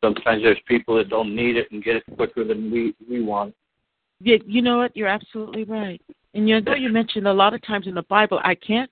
Sometimes 0.03 0.42
there's 0.42 0.59
people 0.66 0.96
that 0.96 1.11
don't 1.11 1.37
need 1.37 1.57
it 1.57 1.70
and 1.70 1.85
get 1.85 1.96
it 1.96 2.05
quicker 2.16 2.42
than 2.42 2.70
we 2.70 2.94
we 3.09 3.22
want. 3.22 3.55
Yeah, 4.20 4.38
you 4.46 4.62
know 4.62 4.79
what? 4.79 4.96
You're 4.96 5.09
absolutely 5.09 5.64
right. 5.64 6.00
And 6.35 6.49
you 6.49 6.61
know, 6.61 6.75
you 6.75 6.90
mentioned 6.90 7.27
a 7.27 7.33
lot 7.33 7.55
of 7.55 7.62
times 7.62 7.87
in 7.87 7.95
the 7.95 8.03
Bible. 8.05 8.40
I 8.45 8.55
can't 8.55 8.90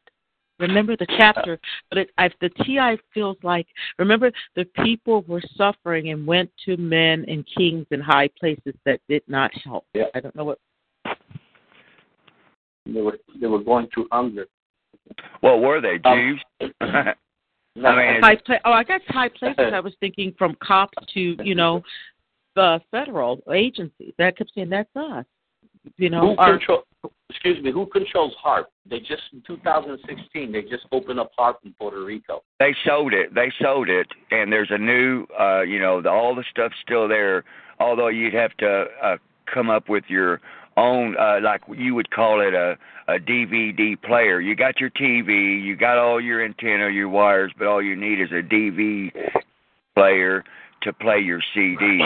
remember 0.59 0.97
the 0.97 1.07
chapter, 1.17 1.59
but 1.89 1.99
it, 1.99 2.11
I, 2.19 2.31
the 2.41 2.51
TI 2.65 3.01
feels 3.15 3.37
like 3.43 3.67
remember 3.99 4.33
the 4.57 4.65
people 4.85 5.23
were 5.29 5.43
suffering 5.57 6.11
and 6.11 6.27
went 6.27 6.51
to 6.65 6.77
men 6.77 7.25
and 7.29 7.47
kings 7.57 7.87
and 7.91 8.03
high 8.03 8.29
places 8.39 8.75
that 8.85 9.01
did 9.09 9.23
not 9.29 9.53
help. 9.65 9.87
Yeah. 9.95 10.05
I 10.15 10.21
don't 10.21 10.35
know 10.35 10.45
what. 10.45 10.59
They 12.87 13.01
were 13.03 13.19
they 13.41 13.47
were 13.47 13.63
going 13.63 13.89
to 13.95 14.07
hunger. 14.11 14.47
Well, 15.43 15.61
were 15.61 15.81
they 15.81 15.99
Um, 16.05 16.39
Jews? 16.61 16.71
No, 17.77 17.91
I 17.91 18.13
mean, 18.15 18.23
High 18.23 18.37
pla- 18.45 18.59
oh, 18.65 18.73
I 18.73 18.83
guess 18.83 19.03
high 19.07 19.29
places. 19.29 19.73
I 19.73 19.79
was 19.79 19.95
thinking 20.01 20.35
from 20.37 20.57
cops 20.61 20.99
to 21.15 21.37
you 21.45 21.55
know 21.55 21.83
the 22.57 22.81
federal 22.91 23.41
agencies. 23.53 24.13
That 24.19 24.37
kept 24.37 24.51
saying 24.53 24.71
that's 24.71 24.91
us. 24.97 25.25
You 25.97 26.11
know, 26.11 26.21
who 26.21 26.37
our, 26.39 26.59
control? 26.59 26.83
Excuse 27.31 27.63
me. 27.63 27.73
Who 27.73 27.87
controls 27.87 28.35
HAARP? 28.45 28.65
They 28.89 29.01
just 29.01 29.23
in 29.33 29.43
2016 29.47 30.53
they 30.53 30.63
just 30.63 30.87
opened 30.93 31.21
up 31.21 31.31
HAARP 31.39 31.57
in 31.65 31.75
Puerto 31.75 32.05
Rico. 32.05 32.43
they 32.59 32.75
sold 32.87 33.13
it. 33.13 33.35
They 33.35 33.53
sold 33.61 33.89
it, 33.89 34.07
and 34.31 34.53
there's 34.53 34.71
a 34.71 34.79
new, 34.79 35.27
uh, 35.39 35.63
you 35.63 35.79
know, 35.79 36.01
the, 36.01 36.11
all 36.11 36.35
the 36.35 36.45
stuff's 36.51 36.77
still 36.83 37.09
there. 37.09 37.45
Although 37.81 38.09
you'd 38.09 38.35
have 38.35 38.57
to 38.59 38.87
uh, 39.03 39.17
come 39.53 39.71
up 39.71 39.89
with 39.89 40.05
your 40.09 40.41
own, 40.77 41.17
uh, 41.19 41.39
like 41.43 41.63
you 41.77 41.95
would 41.95 42.11
call 42.11 42.41
it 42.41 42.55
a 42.55 42.77
a 43.09 43.19
DVD 43.19 44.01
player. 44.01 44.39
You 44.41 44.55
got 44.55 44.79
your 44.79 44.91
TV, 44.91 45.63
you 45.63 45.77
got 45.77 45.97
all 45.97 46.21
your 46.21 46.45
antenna, 46.45 46.91
your 46.91 47.09
wires, 47.09 47.53
but 47.59 47.67
all 47.67 47.83
you 47.83 47.97
need 47.97 48.21
is 48.21 48.31
a 48.31 48.43
DVD 48.43 49.11
player 49.95 50.45
to 50.83 50.93
play 50.93 51.19
your 51.19 51.41
CD. 51.55 52.01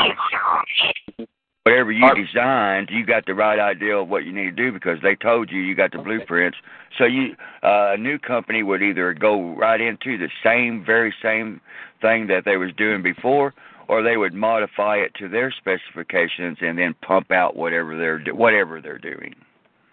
Whatever 1.64 1.92
you 1.92 2.04
Our- 2.04 2.14
designed, 2.16 2.90
you 2.90 3.06
got 3.06 3.24
the 3.24 3.34
right 3.34 3.58
idea 3.60 3.96
of 3.96 4.08
what 4.08 4.24
you 4.24 4.32
need 4.32 4.56
to 4.56 4.62
do 4.64 4.72
because 4.72 4.98
they 5.00 5.14
told 5.14 5.50
you 5.52 5.60
you 5.60 5.76
got 5.76 5.92
the 5.92 5.98
blueprints. 5.98 6.58
So 6.98 7.04
you, 7.04 7.36
uh, 7.62 7.92
a 7.94 7.96
new 7.96 8.18
company 8.18 8.64
would 8.64 8.82
either 8.82 9.14
go 9.14 9.54
right 9.54 9.80
into 9.80 10.18
the 10.18 10.28
same, 10.42 10.84
very 10.84 11.14
same 11.22 11.60
thing 12.00 12.26
that 12.26 12.44
they 12.44 12.56
was 12.56 12.72
doing 12.76 13.00
before, 13.00 13.54
or 13.86 14.02
they 14.02 14.16
would 14.16 14.34
modify 14.34 14.96
it 14.96 15.14
to 15.20 15.28
their 15.28 15.52
specifications 15.52 16.58
and 16.60 16.76
then 16.76 16.94
pump 16.94 17.30
out 17.30 17.54
whatever 17.54 17.96
they're 17.96 18.18
do- 18.18 18.34
whatever 18.34 18.80
they're 18.80 18.98
doing. 18.98 19.32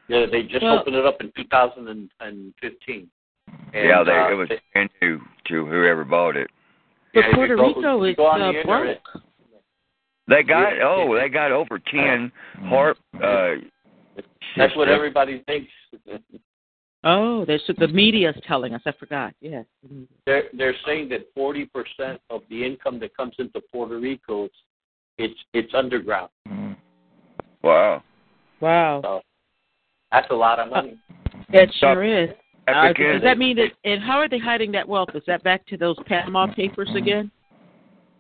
Yeah, 0.08 0.26
they 0.26 0.42
just 0.42 0.64
Well- 0.64 0.80
opened 0.80 0.96
it 0.96 1.06
up 1.06 1.22
in 1.22 1.32
2015. 1.34 3.10
And, 3.74 3.88
yeah, 3.88 4.02
they, 4.04 4.12
uh, 4.18 4.30
it 4.32 4.34
was 4.34 4.50
they- 4.50 4.60
brand 4.74 4.90
new 5.04 5.22
to 5.46 5.66
whoever 5.68 6.04
bought 6.04 6.36
it. 6.36 6.50
but 7.14 7.26
yeah, 7.26 7.34
Puerto 7.36 7.56
go- 7.56 7.68
Rico 7.68 8.04
if 8.06 8.14
is 8.14 8.20
uh, 8.20 8.38
the 8.38 8.60
internet, 8.60 9.04
broke. 9.04 9.24
They 10.30 10.44
got 10.44 10.78
Yeah. 10.78 10.84
oh, 10.84 11.16
they 11.20 11.30
got 11.30 11.52
over 11.52 11.80
ten 11.80 12.32
harp. 12.66 12.98
Uh, 13.16 13.56
That's 14.56 14.76
what 14.76 14.88
everybody 14.88 15.44
thinks. 15.48 15.72
Oh, 17.06 17.46
there's 17.46 17.64
the 17.78 17.88
media's 17.88 18.36
telling 18.46 18.74
us. 18.74 18.82
I 18.86 18.92
forgot. 18.92 19.34
Yes. 19.40 19.64
They're 20.26 20.50
they're 20.52 20.76
saying 20.86 21.08
that 21.10 21.34
40% 21.34 22.20
of 22.30 22.42
the 22.50 22.66
income 22.66 23.00
that 23.00 23.16
comes 23.16 23.36
into 23.40 23.62
Puerto 23.72 23.98
Rico 23.98 24.44
it's 24.44 24.56
it's 25.18 25.40
it's 25.54 25.74
underground. 25.74 26.30
Wow. 27.64 28.04
Wow. 28.60 29.00
So 29.02 29.22
that's 30.12 30.28
a 30.30 30.36
lot 30.36 30.60
of 30.60 30.70
money. 30.70 31.00
It 31.52 31.74
sure 31.80 32.04
is. 32.04 32.30
Uh, 32.68 32.72
African- 32.72 33.14
does 33.14 33.22
that 33.24 33.38
mean 33.38 33.56
that? 33.56 33.72
And 33.84 34.04
how 34.04 34.18
are 34.20 34.28
they 34.30 34.38
hiding 34.38 34.72
that 34.74 34.88
wealth? 34.88 35.10
Is 35.16 35.24
that 35.26 35.42
back 35.42 35.66
to 35.68 35.78
those 35.78 35.96
Panama 36.06 36.54
Papers 36.54 36.90
again? 36.96 37.32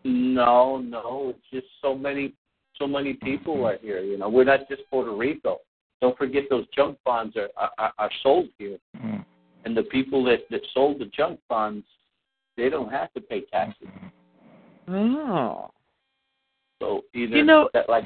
No, 0.10 0.78
no, 0.80 1.30
it's 1.36 1.50
just 1.52 1.68
so 1.82 1.96
many 1.96 2.34
so 2.78 2.88
many 2.88 3.14
people 3.14 3.66
are 3.66 3.78
here. 3.82 4.00
You 4.00 4.18
know, 4.18 4.30
we're 4.30 4.46
not 4.46 4.68
just 4.70 4.82
Puerto 4.90 5.16
Rico. 5.16 5.58
Don't 6.02 6.18
forget 6.18 6.44
those 6.50 6.66
junk 6.76 6.98
bonds 7.06 7.36
are 7.36 7.50
are, 7.78 7.94
are 7.98 8.12
sold 8.24 8.48
here, 8.58 8.78
mm-hmm. 8.98 9.18
and 9.66 9.78
the 9.78 9.84
people 9.84 10.24
that 10.26 10.50
that 10.50 10.62
sold 10.74 11.00
the 11.00 11.06
junk 11.06 11.40
bonds, 11.50 11.86
they 12.58 12.70
don't 12.70 12.92
have 12.92 13.14
to 13.14 13.22
pay 13.22 13.42
taxes. 13.42 13.88
Oh. 14.88 15.70
So 16.82 17.04
either 17.14 17.38
You 17.38 17.44
know- 17.44 17.70
that 17.74 17.90
like 17.90 18.06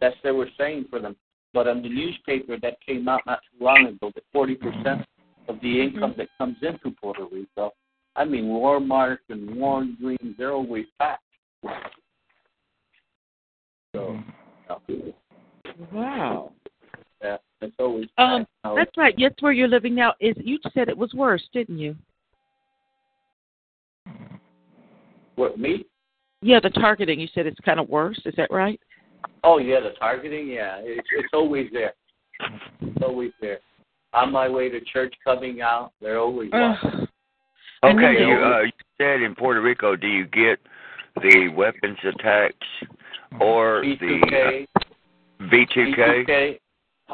that's 0.00 0.16
they 0.22 0.30
were 0.30 0.48
saying 0.58 0.86
for 0.90 1.00
them 1.00 1.16
But 1.52 1.68
on 1.68 1.82
the 1.82 1.88
newspaper 1.88 2.58
that 2.60 2.78
came 2.86 3.08
out 3.08 3.22
not 3.26 3.40
too 3.50 3.64
long 3.64 3.86
ago, 3.86 4.12
that 4.14 4.24
40% 4.34 4.58
mm-hmm. 4.60 5.00
of 5.48 5.60
the 5.60 5.80
income 5.80 6.14
that 6.16 6.28
comes 6.38 6.56
into 6.62 6.90
Puerto 7.00 7.26
Rico, 7.30 7.72
I 8.14 8.24
mean, 8.24 8.44
Walmart 8.44 9.18
and 9.28 9.56
Warren 9.56 9.96
Green, 10.00 10.34
they're 10.38 10.52
always 10.52 10.86
packed. 10.98 11.22
So, 13.94 14.18
Wow. 15.92 16.52
yeah, 17.22 17.38
it's 17.60 17.74
always 17.78 18.08
Um, 18.18 18.46
packed. 18.62 18.76
That's 18.76 18.96
right. 18.96 19.14
Yes, 19.18 19.32
where 19.40 19.52
you're 19.52 19.68
living 19.68 19.94
now 19.94 20.14
is. 20.20 20.36
You 20.38 20.58
said 20.74 20.88
it 20.88 20.96
was 20.96 21.14
worse, 21.14 21.48
didn't 21.52 21.78
you? 21.78 21.96
what, 25.36 25.58
me? 25.58 25.84
Yeah, 26.42 26.60
the 26.60 26.70
targeting. 26.70 27.20
You 27.20 27.28
said 27.34 27.46
it's 27.46 27.60
kind 27.60 27.78
of 27.80 27.88
worse. 27.88 28.20
Is 28.24 28.34
that 28.36 28.50
right? 28.50 28.80
Oh 29.44 29.58
yeah, 29.58 29.80
the 29.80 29.90
targeting. 29.98 30.48
Yeah, 30.48 30.78
it's 30.82 31.06
it's 31.12 31.28
always 31.32 31.70
there. 31.72 31.94
It's 32.80 33.02
always 33.02 33.32
there. 33.40 33.60
On 34.12 34.32
my 34.32 34.48
way 34.48 34.68
to 34.68 34.80
church, 34.80 35.14
coming 35.24 35.60
out, 35.60 35.92
they're 36.00 36.18
always 36.18 36.50
watching. 36.52 36.90
Ugh. 36.90 37.08
And 37.82 37.98
then 37.98 38.04
Okay, 38.04 38.14
they- 38.14 38.26
you, 38.26 38.36
uh, 38.36 38.60
you 38.62 38.72
said 38.98 39.22
in 39.22 39.34
Puerto 39.34 39.60
Rico, 39.60 39.96
do 39.96 40.06
you 40.06 40.24
get 40.26 40.58
the 41.22 41.48
weapons 41.56 41.98
attacks 42.04 42.66
or 43.40 43.82
the 43.82 43.96
B2K, 43.96 44.66
uh, 44.76 44.84
V2K? 45.46 46.26
B2K, 46.26 46.58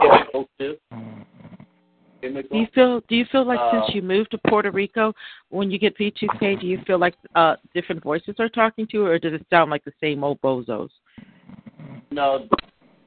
chemical 0.00 0.48
Do 0.60 2.58
you 2.58 2.66
feel 2.74 3.00
do 3.08 3.16
you 3.16 3.24
feel 3.32 3.44
like 3.44 3.58
Uh, 3.60 3.70
since 3.84 3.94
you 3.94 4.02
moved 4.02 4.30
to 4.32 4.38
Puerto 4.48 4.70
Rico, 4.70 5.12
when 5.50 5.70
you 5.70 5.78
get 5.78 5.96
V2K, 5.98 6.60
do 6.60 6.66
you 6.66 6.80
feel 6.86 6.98
like 6.98 7.14
uh 7.34 7.56
different 7.74 8.02
voices 8.02 8.34
are 8.38 8.48
talking 8.48 8.86
to 8.88 8.96
you, 8.98 9.06
or 9.06 9.18
does 9.18 9.32
it 9.34 9.46
sound 9.50 9.70
like 9.70 9.84
the 9.84 9.92
same 10.00 10.22
old 10.24 10.40
bozos? 10.40 10.90
No, 12.10 12.46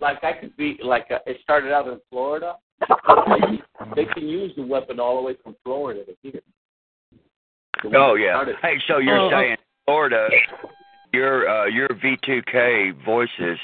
like 0.02 0.24
I 0.24 0.34
could 0.34 0.56
be 0.58 0.78
like 0.84 1.08
uh, 1.12 1.20
it 1.26 1.38
started 1.44 1.72
out 1.72 1.88
in 1.88 2.00
Florida. 2.10 2.56
they 3.96 4.06
can 4.06 4.28
use 4.28 4.52
the 4.58 4.64
weapon 4.64 5.00
all 5.00 5.16
the 5.16 5.22
way 5.22 5.36
from 5.44 5.56
Florida 5.64 6.04
to 6.06 6.14
here. 6.22 6.42
The 7.84 7.90
one 7.90 7.96
Oh 7.96 8.16
that 8.16 8.22
yeah. 8.22 8.34
started- 8.34 8.56
Hey, 8.62 8.78
so 8.88 8.98
you're 8.98 9.18
Oh, 9.20 9.30
saying 9.30 9.56
Florida, 9.86 10.28
your 11.16 11.50
uh, 11.50 11.66
your 11.66 11.88
V2K 11.88 13.04
voices, 13.06 13.60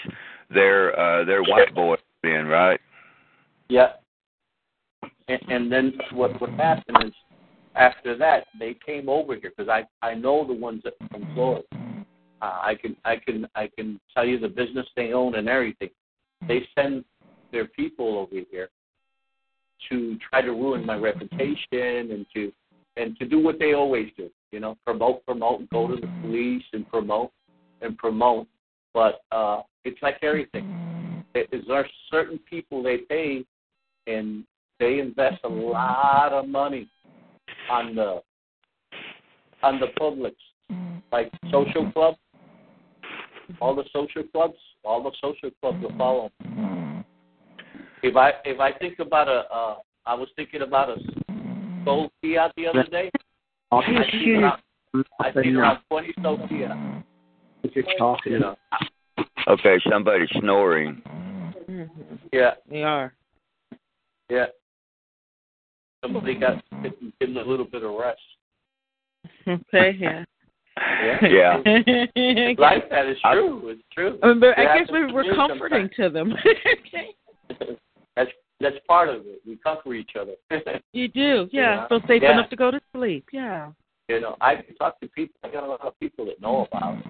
they're 0.50 0.98
uh, 1.00 1.26
they're 1.26 1.44
white 1.44 1.74
boys 1.76 2.00
then, 2.24 2.48
right? 2.48 2.80
Yeah. 3.70 3.94
And, 5.28 5.42
and 5.50 5.72
then 5.72 5.94
what 6.14 6.40
what 6.42 6.50
happened 6.52 6.98
is 7.06 7.14
after 7.76 8.18
that 8.18 8.46
they 8.60 8.76
came 8.86 9.10
over 9.10 9.36
here 9.36 9.52
because 9.56 9.70
I 9.70 9.86
I 10.06 10.14
know 10.14 10.46
the 10.46 10.54
ones 10.54 10.82
that 10.84 10.94
from 11.12 11.28
Florida. 11.34 11.64
Uh, 12.42 12.60
I 12.64 12.76
can 12.82 12.96
I 13.06 13.18
can 13.18 13.48
I 13.56 13.70
can 13.76 14.00
tell 14.14 14.26
you 14.26 14.40
the 14.40 14.48
business 14.48 14.88
they 14.96 15.14
own 15.14 15.36
and 15.36 15.48
everything. 15.48 15.90
They 16.48 16.68
send 16.76 17.06
their 17.52 17.66
people 17.66 18.18
over 18.18 18.42
here 18.50 18.70
to 19.90 20.18
try 20.30 20.42
to 20.42 20.52
ruin 20.52 20.86
my 20.86 20.96
reputation 20.96 22.12
and 22.12 22.26
to 22.34 22.52
and 22.98 23.18
to 23.20 23.26
do 23.26 23.40
what 23.40 23.60
they 23.60 23.74
always 23.74 24.10
do. 24.18 24.30
You 24.52 24.60
know, 24.60 24.78
promote, 24.86 25.26
promote, 25.26 25.62
and 25.62 25.70
go 25.70 25.88
to 25.88 25.96
the 25.96 26.10
police 26.22 26.64
and 26.74 26.88
promote 26.90 27.32
and 27.82 27.98
promote. 27.98 28.48
But 28.94 29.22
uh, 29.32 29.62
it's 29.86 30.02
like 30.02 30.18
everything. 30.22 30.66
Mm-hmm. 30.66 31.20
There 31.34 31.46
is 31.52 31.64
there 31.68 31.78
are 31.78 31.88
certain 32.10 32.40
people 32.50 32.84
they 32.84 32.98
pay 32.98 33.46
and 34.08 34.44
they 34.80 35.00
invest 35.00 35.38
a 35.44 35.48
lot 35.48 36.34
of 36.34 36.48
money 36.48 36.90
on 37.70 37.96
the 37.96 38.22
on 39.64 39.80
the 39.80 39.88
publics, 39.98 40.42
mm-hmm. 40.72 40.98
like 41.12 41.32
social 41.52 41.92
clubs, 41.92 42.18
all 43.62 43.76
the 43.76 43.84
social 43.94 44.24
clubs, 44.32 44.58
all 44.84 45.04
the 45.04 45.12
social 45.22 45.52
clubs 45.62 45.82
will 45.82 45.90
mm-hmm. 45.90 45.98
follow. 45.98 46.32
'em. 46.44 47.06
If 48.04 48.16
I 48.16 48.32
if 48.46 48.60
I 48.60 48.72
think 48.74 49.00
about 49.00 49.28
a, 49.28 49.46
uh, 49.54 49.76
I 50.06 50.16
was 50.16 50.28
thinking 50.36 50.64
about 50.64 50.90
a 50.90 50.96
soul 51.86 52.12
Fiat 52.22 52.52
the 52.58 52.68
other 52.68 52.84
day. 52.84 53.12
I 53.72 53.82
think 53.86 54.44
around, 54.44 54.62
I 55.20 55.32
think 55.32 55.56
around 55.56 55.80
twenty 55.90 56.14
soul 57.64 57.84
Fiat. 58.00 58.20
You 58.26 58.40
know, 58.40 58.56
Okay, 59.48 59.78
somebody's 59.90 60.30
snoring. 60.40 61.02
Mm-hmm. 61.70 62.16
yeah, 62.34 62.52
They 62.70 62.84
are. 62.84 63.14
yeah. 64.30 64.46
Somebody 66.04 66.36
got 66.36 66.64
getting 67.20 67.38
a 67.38 67.42
little 67.44 67.66
bit 67.66 67.84
of 67.84 67.94
rest. 67.94 68.20
Okay. 69.48 69.96
Yeah. 70.00 70.24
Yeah. 71.04 71.18
Yeah. 71.28 71.58
It's 72.16 72.60
like 72.60 72.90
that. 72.90 73.06
It's 73.08 73.20
true. 73.22 73.70
It's 73.70 73.82
true. 73.94 74.18
I, 74.24 74.28
mean, 74.28 74.40
but 74.40 74.58
I 74.58 74.78
guess 74.80 74.90
we 74.92 75.00
to 75.08 75.14
we're 75.14 75.24
do 75.24 75.36
comforting 75.36 75.90
to 75.98 76.10
them. 76.10 76.34
sometimes. 77.50 77.78
that's 78.16 78.32
that's 78.60 78.76
part 78.88 79.10
of 79.10 79.22
it. 79.26 79.42
We 79.46 79.58
comfort 79.58 79.96
each 79.96 80.12
other. 80.20 80.34
you 80.94 81.08
do, 81.08 81.50
yeah. 81.52 81.62
Yeah. 81.82 81.88
Feel 81.88 82.02
safe 82.08 82.22
Yeah. 82.24 82.34
enough 82.34 82.50
to 82.52 82.56
go 82.56 82.72
to 82.72 82.80
sleep. 82.96 83.26
Yeah. 83.34 83.72
you 84.10 84.22
know, 84.22 84.38
I 84.42 84.56
talk 84.80 85.00
to 85.02 85.08
people. 85.10 85.36
I 85.44 85.50
got 85.50 85.64
a 85.64 85.68
lot 85.68 85.82
of 85.82 86.00
people 86.00 86.26
that 86.26 86.40
know 86.42 86.68
about 86.72 86.98
it. 87.00 87.06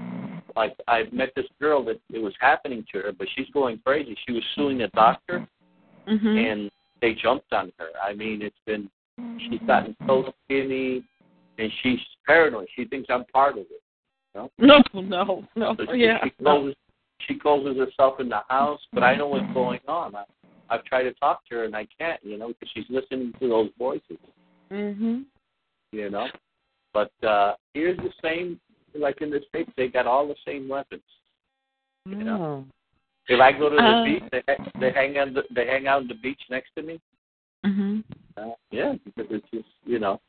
Like 0.56 0.76
I 0.88 1.04
met 1.12 1.30
this 1.36 1.46
girl 1.60 1.84
that 1.86 2.00
it 2.12 2.20
was 2.20 2.34
happening 2.40 2.86
to 2.94 3.00
her, 3.00 3.12
but 3.12 3.28
she's 3.36 3.50
going 3.54 3.80
crazy. 3.86 4.16
She 4.26 4.34
was 4.34 4.44
suing 4.56 4.82
a 4.82 4.88
doctor, 4.90 5.48
Mhm. 6.08 6.52
and 6.52 6.72
they 7.02 7.14
jumped 7.14 7.52
on 7.54 7.72
her. 7.78 7.90
I 8.02 8.14
mean, 8.14 8.42
it's 8.42 8.60
been 8.66 8.90
she's 9.40 9.62
gotten 9.68 9.96
so 10.08 10.34
skinny, 10.46 11.04
and 11.58 11.72
she's 11.82 12.00
paranoid. 12.26 12.68
She 12.76 12.86
thinks 12.86 13.10
I'm 13.10 13.26
part 13.26 13.54
of 13.58 13.66
it. 13.66 13.82
You 14.34 14.50
know? 14.60 14.82
No, 14.94 15.02
no, 15.02 15.48
no. 15.56 15.76
So 15.76 15.86
she, 15.92 16.00
yeah. 16.00 16.24
she 16.24 16.30
closes 16.32 16.76
she 17.28 17.36
closes 17.38 17.78
herself 17.78 18.20
in 18.20 18.30
the 18.30 18.42
house, 18.50 18.80
but 18.94 19.04
I 19.04 19.16
know 19.16 19.28
what's 19.28 19.54
going 19.54 19.80
on. 19.88 20.16
I, 20.16 20.24
I've 20.70 20.84
tried 20.86 21.04
to 21.04 21.14
talk 21.14 21.46
to 21.50 21.56
her 21.56 21.64
and 21.66 21.76
I 21.76 21.86
can't, 22.00 22.20
you 22.24 22.38
know, 22.38 22.48
because 22.48 22.70
she's 22.74 22.90
listening 22.90 23.34
to 23.40 23.48
those 23.48 23.70
voices, 23.78 24.18
Mhm. 24.72 25.26
you 25.92 26.10
know. 26.10 26.28
But 26.94 27.12
uh 27.24 27.56
here's 27.74 27.98
the 27.98 28.12
same, 28.24 28.60
like 28.96 29.22
in 29.22 29.30
the 29.30 29.42
states, 29.50 29.72
they 29.78 29.88
got 29.88 30.08
all 30.08 30.28
the 30.28 30.36
same 30.46 30.68
weapons. 30.68 31.04
You 32.06 32.24
know. 32.24 32.42
Oh. 32.42 32.66
If 33.28 33.40
I 33.40 33.52
go 33.52 33.70
to 33.70 33.76
the 33.76 33.82
Uh, 33.82 34.04
beach, 34.04 34.24
they 34.32 34.42
they 34.80 34.92
hang 34.92 35.18
on 35.18 35.34
the, 35.34 35.44
they 35.54 35.68
hang 35.68 35.88
out 35.88 36.02
on 36.02 36.08
the 36.08 36.16
beach 36.16 36.42
next 36.50 36.72
to 36.76 36.82
me. 36.82 37.00
Mm-hmm. 37.66 38.00
Uh, 38.36 38.54
yeah, 38.72 38.94
because 39.06 39.28
it's 39.30 39.46
just 39.54 39.68
you 39.86 40.00
know, 40.00 40.20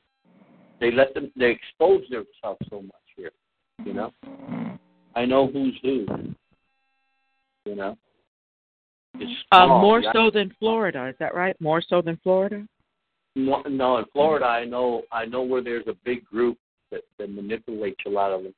they 0.80 0.90
let 0.92 1.14
them 1.14 1.32
they 1.34 1.50
expose 1.50 2.02
themselves 2.10 2.60
so 2.68 2.82
much 2.82 3.06
here. 3.16 3.32
You 3.84 3.94
know, 3.94 4.12
I 5.16 5.24
know 5.24 5.46
who's 5.46 5.78
who. 5.82 6.06
You 7.64 7.76
know, 7.76 7.96
it's 9.14 9.44
Uh, 9.50 9.66
small. 9.66 9.80
more 9.80 10.00
Yeah. 10.00 10.12
so 10.12 10.30
than 10.30 10.50
Florida, 10.58 11.06
is 11.06 11.16
that 11.18 11.34
right? 11.34 11.58
More 11.60 11.80
so 11.80 12.02
than 12.02 12.16
Florida? 12.18 12.66
No, 13.34 13.62
no, 13.62 13.96
in 13.96 14.04
Florida, 14.12 14.44
I 14.44 14.64
know 14.66 15.04
I 15.10 15.24
know 15.24 15.42
where 15.42 15.62
there's 15.62 15.86
a 15.86 15.94
big 16.04 16.24
group 16.24 16.58
that, 16.92 17.02
that 17.18 17.34
manipulates 17.34 18.00
a 18.06 18.10
lot 18.10 18.30
of 18.30 18.44
them, 18.44 18.54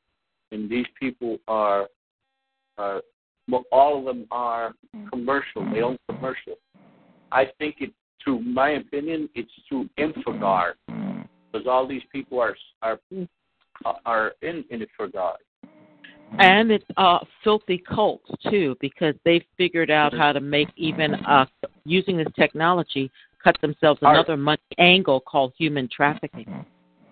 and 0.52 0.68
these 0.68 0.86
people 1.00 1.38
are 1.48 1.88
are 2.76 3.00
well, 3.48 3.64
all 3.72 3.98
of 3.98 4.04
them 4.04 4.26
are 4.30 4.74
commercial. 5.10 5.64
They 5.72 5.80
own 5.80 5.98
commercial. 6.08 6.54
I 7.30 7.46
think 7.58 7.76
it, 7.80 7.92
to 8.24 8.40
my 8.40 8.70
opinion, 8.70 9.28
it's 9.34 9.50
through 9.68 9.88
Infragard 9.98 10.74
because 10.86 11.66
all 11.66 11.86
these 11.86 12.02
people 12.10 12.40
are 12.40 12.56
are 12.82 12.98
are 14.04 14.32
in 14.42 14.64
Infragard. 14.72 15.36
And 16.38 16.70
it's 16.72 16.84
uh 16.96 17.18
filthy 17.42 17.78
cults 17.78 18.30
too, 18.50 18.76
because 18.80 19.14
they've 19.24 19.44
figured 19.56 19.90
out 19.90 20.12
how 20.12 20.32
to 20.32 20.40
make 20.40 20.68
even 20.76 21.14
uh 21.14 21.46
using 21.84 22.16
this 22.16 22.26
technology 22.36 23.10
cut 23.42 23.56
themselves 23.60 24.00
another 24.02 24.36
money 24.36 24.58
angle 24.78 25.20
called 25.20 25.52
human 25.58 25.88
trafficking. 25.94 26.64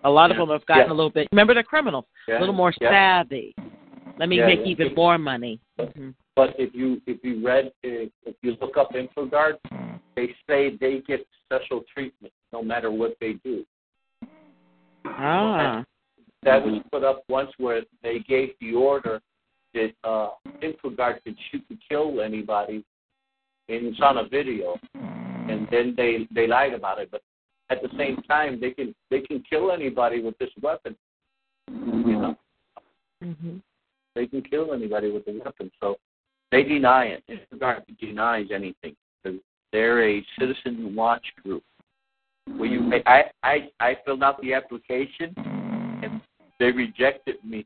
A 0.05 0.09
lot 0.09 0.31
of 0.31 0.37
them 0.37 0.49
have 0.49 0.65
gotten 0.65 0.87
Yeah. 0.87 0.93
a 0.93 0.95
little 0.95 1.09
bit. 1.09 1.27
Remember, 1.31 1.53
they're 1.53 1.63
criminals, 1.63 2.05
Yeah. 2.27 2.37
a 2.37 2.41
little 2.41 2.55
more 2.55 2.73
Yeah. 2.81 2.89
savvy. 2.89 3.55
Let 4.17 4.29
me 4.29 4.37
Yeah, 4.37 4.45
make 4.45 4.59
yeah. 4.59 4.67
even 4.67 4.93
more 4.95 5.17
money. 5.17 5.59
Mhm. 5.79 6.13
But 6.35 6.59
if 6.59 6.73
you 6.75 7.01
if 7.05 7.23
you 7.23 7.45
read 7.45 7.71
if 7.83 8.11
if 8.25 8.35
you 8.41 8.57
look 8.61 8.77
up 8.77 8.93
Infragard, 8.93 9.57
they 10.15 10.35
say 10.47 10.71
they 10.71 10.99
get 10.99 11.25
special 11.45 11.83
treatment 11.93 12.33
no 12.51 12.61
matter 12.61 12.91
what 12.91 13.17
they 13.19 13.33
do. 13.43 13.65
Ah. 15.05 15.83
that 16.43 16.65
was 16.65 16.81
put 16.91 17.03
up 17.03 17.23
once 17.29 17.49
where 17.57 17.83
they 18.01 18.19
gave 18.19 18.53
the 18.59 18.73
order 18.73 19.21
that 19.73 19.93
uh, 20.03 20.31
Infragard 20.61 21.23
could 21.23 21.37
shoot 21.49 21.63
and 21.69 21.79
kill 21.87 22.19
anybody, 22.21 22.83
and 23.69 23.87
it's 23.87 24.01
on 24.01 24.17
a 24.17 24.25
video, 24.25 24.77
and 24.93 25.67
then 25.71 25.93
they 25.95 26.27
they 26.31 26.45
lied 26.47 26.73
about 26.73 26.99
it. 26.99 27.09
But 27.11 27.21
at 27.73 27.81
the 27.81 27.89
same 27.97 28.21
time, 28.23 28.59
they 28.59 28.71
can 28.71 28.93
they 29.09 29.21
can 29.21 29.43
kill 29.49 29.71
anybody 29.71 30.21
with 30.21 30.37
this 30.37 30.49
weapon. 30.61 30.95
You 31.67 32.19
know, 32.21 32.37
Mhm. 33.23 33.61
they 34.15 34.27
can 34.27 34.43
kill 34.43 34.73
anybody 34.73 35.11
with 35.11 35.25
the 35.25 35.39
weapon. 35.43 35.71
So 35.79 35.97
they 36.51 36.63
deny 36.63 37.05
it. 37.05 37.23
Infragard 37.27 37.85
denies 37.99 38.51
anything 38.51 38.95
because 39.23 39.39
they're 39.71 40.03
a 40.03 40.25
citizen 40.37 40.95
watch 40.95 41.25
group. 41.43 41.63
Well, 42.47 42.69
you, 42.69 42.91
I, 43.05 43.31
I, 43.41 43.71
I 43.79 43.95
filled 44.05 44.21
out 44.21 44.39
the 44.41 44.53
application, 44.53 45.33
and 45.37 46.21
they 46.59 46.71
rejected 46.71 47.37
me. 47.43 47.65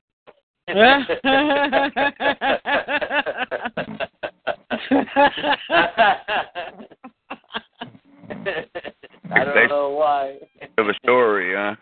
I 9.34 9.44
don't 9.44 9.68
know 9.70 9.90
why. 9.90 10.38
Of 10.78 10.88
a 10.88 10.94
story, 11.04 11.54
huh? 11.56 11.76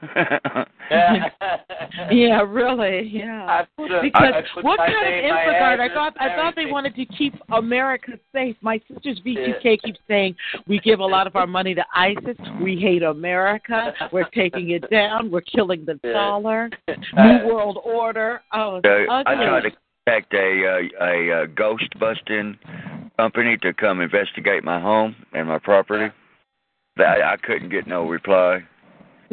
yeah. 0.91 1.30
Yeah, 2.12 2.41
really. 2.41 3.08
Yeah. 3.08 3.46
I 3.46 3.66
put 3.78 3.89
Because 4.02 4.34
I 4.36 4.41
put 4.54 4.64
what 4.64 4.78
kind 4.80 4.93
of 4.93 5.02
name, 5.04 5.30
my 5.30 5.46
Infragard? 5.46 5.80
I 5.80 5.93
thought 5.93 6.14
I 6.20 6.36
thought 6.36 6.56
they 6.56 6.66
wanted 6.66 6.96
to 6.96 7.06
keep 7.06 7.34
America 7.52 8.14
safe. 8.34 8.56
My 8.62 8.80
sister's 8.91 9.20
V2K 9.26 9.82
keeps 9.82 10.00
saying 10.08 10.36
we 10.68 10.80
give 10.80 11.00
a 11.00 11.06
lot 11.06 11.28
of 11.28 11.36
our 11.36 11.48
money 11.48 11.74
to 11.74 11.86
ISIS. 11.96 12.38
We 12.62 12.78
hate 12.78 13.04
America. 13.04 13.93
We're 14.12 14.30
taking 14.30 14.72
it 14.72 14.89
down. 14.91 15.32
We're 15.32 15.41
killing 15.41 15.86
the 15.86 15.96
dollar. 16.12 16.70
New 16.88 17.48
World 17.48 17.80
Order. 17.84 18.41
Oh, 18.54 18.78
it's 18.84 18.88
Uh, 18.88 19.14
I 19.14 19.34
ugly. 19.34 19.46
tried 19.46 19.62
to 19.62 19.72
contact 20.06 20.34
a 20.34 20.89
uh, 21.00 21.06
a 21.06 21.43
uh, 21.43 21.46
ghost 21.56 21.89
busting 22.00 22.58
company 23.18 23.58
to 23.58 23.74
come 23.74 24.02
investigate 24.02 24.64
my 24.64 24.80
home 24.80 25.16
and 25.34 25.48
my 25.48 25.60
property. 25.60 26.14
That 26.98 27.22
I 27.22 27.38
couldn't 27.38 27.70
get 27.70 27.88
no 27.88 28.08
reply. 28.08 28.64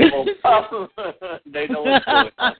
Oh, 0.01 0.25
they 1.53 1.67
know 1.69 1.83
what's 1.83 2.05
going 2.05 2.31
on. 2.39 2.55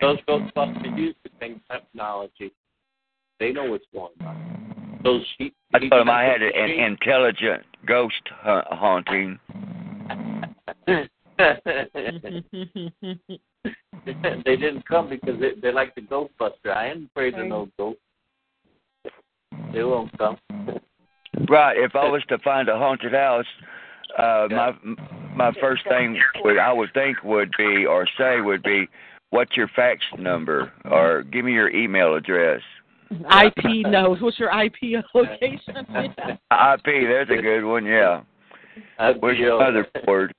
Those 0.00 0.18
Ghostbusters 0.28 0.98
use 0.98 1.14
the 1.24 1.30
same 1.40 1.60
technology. 1.70 2.52
They 3.40 3.52
know 3.52 3.64
what's 3.64 3.86
going 3.92 4.12
on. 4.24 5.00
Those 5.02 5.24
he, 5.38 5.52
I 5.74 5.78
told 5.78 5.92
them 5.92 6.10
I 6.10 6.24
had 6.24 6.42
an 6.42 6.52
machine. 6.52 6.80
intelligent 6.80 7.64
ghost 7.86 8.22
ha- 8.28 8.64
haunting. 8.70 9.38
they 14.44 14.56
didn't 14.56 14.86
come 14.86 15.08
because 15.08 15.40
they, 15.40 15.52
they 15.60 15.72
like 15.72 15.94
the 15.94 16.02
Ghostbuster. 16.02 16.74
I 16.74 16.90
ain't 16.90 17.10
afraid 17.10 17.34
of 17.34 17.46
no 17.46 17.68
ghost. 17.78 17.98
They 19.72 19.82
won't 19.82 20.16
come. 20.18 20.38
Right. 21.48 21.76
If 21.76 21.94
I 21.94 22.08
was 22.08 22.22
to 22.28 22.38
find 22.38 22.68
a 22.68 22.76
haunted 22.76 23.12
house, 23.12 23.46
uh, 24.18 24.48
my 24.50 24.72
my 25.34 25.52
first 25.60 25.82
thing 25.88 26.20
would 26.42 26.58
I 26.58 26.72
would 26.72 26.92
think 26.94 27.22
would 27.22 27.50
be 27.56 27.86
or 27.86 28.06
say 28.18 28.40
would 28.40 28.62
be, 28.62 28.88
what's 29.30 29.56
your 29.56 29.68
fax 29.74 30.00
number 30.18 30.72
or 30.90 31.22
give 31.22 31.44
me 31.44 31.52
your 31.52 31.70
email 31.70 32.14
address. 32.14 32.60
IP 33.10 33.86
knows. 33.86 34.20
What's 34.20 34.38
your 34.38 34.50
IP 34.50 35.04
location? 35.14 35.76
IP. 35.76 36.38
that's 36.50 37.30
a 37.30 37.40
good 37.40 37.64
one. 37.64 37.84
Yeah. 37.84 38.22
Where's 39.20 39.38
your 39.38 39.60
motherboard? 39.60 40.30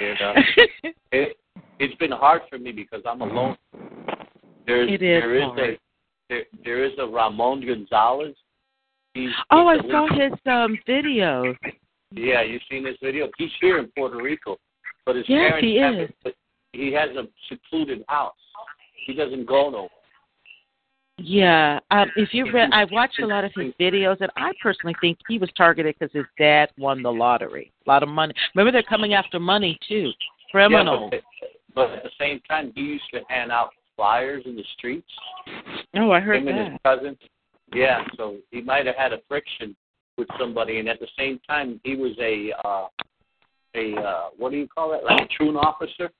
you 0.00 0.14
know, 0.20 0.34
it, 1.12 1.36
it's 1.78 1.94
been 1.96 2.12
hard 2.12 2.42
for 2.48 2.58
me 2.58 2.72
because 2.72 3.02
I'm 3.06 3.20
alone. 3.20 3.56
There's 4.66 4.88
It 4.88 4.94
is 4.94 5.00
there 5.00 5.36
is 5.36 5.42
hard. 5.42 5.58
a 5.58 5.78
there, 6.28 6.44
there 6.64 6.84
is 6.84 6.92
a 6.98 7.06
Ramon 7.06 7.66
Gonzalez. 7.66 8.36
He's, 9.14 9.30
oh, 9.50 9.66
I 9.66 9.78
saw 9.90 10.06
his 10.12 10.32
um 10.46 10.78
videos. 10.88 11.56
Yeah, 12.12 12.42
you've 12.42 12.62
seen 12.70 12.84
this 12.84 12.96
video. 13.02 13.28
He's 13.38 13.50
here 13.60 13.78
in 13.78 13.88
Puerto 13.96 14.16
Rico, 14.16 14.56
but 15.06 15.16
his 15.16 15.24
Yes, 15.28 15.50
parents 15.50 15.66
he 15.66 15.76
have 15.76 15.94
is. 15.94 16.10
it. 16.24 16.34
He 16.72 16.92
has 16.92 17.10
a 17.16 17.26
secluded 17.48 18.04
house. 18.08 18.34
He 19.06 19.14
doesn't 19.14 19.46
go 19.46 19.70
no. 19.70 19.88
Yeah, 21.22 21.80
um, 21.90 22.10
if 22.16 22.32
you 22.32 22.50
read, 22.50 22.70
I 22.72 22.86
watched 22.90 23.18
a 23.20 23.26
lot 23.26 23.44
of 23.44 23.52
his 23.54 23.74
videos, 23.78 24.16
and 24.20 24.30
I 24.36 24.52
personally 24.62 24.94
think 25.02 25.18
he 25.28 25.38
was 25.38 25.50
targeted 25.54 25.94
because 25.98 26.12
his 26.14 26.24
dad 26.38 26.70
won 26.78 27.02
the 27.02 27.12
lottery, 27.12 27.72
a 27.86 27.90
lot 27.90 28.02
of 28.02 28.08
money. 28.08 28.32
Remember, 28.54 28.72
they're 28.72 28.82
coming 28.82 29.12
after 29.12 29.38
money 29.38 29.78
too, 29.86 30.10
criminals. 30.50 31.10
Yeah, 31.12 31.18
but, 31.40 31.48
but 31.74 31.90
at 31.90 32.02
the 32.04 32.10
same 32.18 32.40
time, 32.48 32.72
he 32.74 32.80
used 32.80 33.04
to 33.12 33.20
hand 33.28 33.52
out 33.52 33.70
flyers 33.96 34.44
in 34.46 34.56
the 34.56 34.64
streets. 34.78 35.10
oh, 35.96 36.10
I 36.10 36.20
heard 36.20 36.38
him 36.38 36.48
and 36.48 36.58
his 36.58 36.78
that. 36.82 36.96
cousin. 36.96 37.18
Yeah, 37.72 38.02
so 38.16 38.36
he 38.50 38.60
might 38.60 38.86
have 38.86 38.96
had 38.96 39.12
a 39.12 39.20
friction 39.28 39.76
with 40.16 40.28
somebody, 40.38 40.78
and 40.78 40.88
at 40.88 41.00
the 41.00 41.08
same 41.18 41.40
time, 41.48 41.80
he 41.84 41.96
was 41.96 42.12
a 42.20 42.52
uh, 42.64 42.86
a 43.74 43.94
uh, 44.00 44.28
what 44.36 44.50
do 44.50 44.58
you 44.58 44.68
call 44.68 44.92
it? 44.94 45.04
Like 45.04 45.22
a 45.22 45.28
truant 45.28 45.56
officer. 45.56 46.10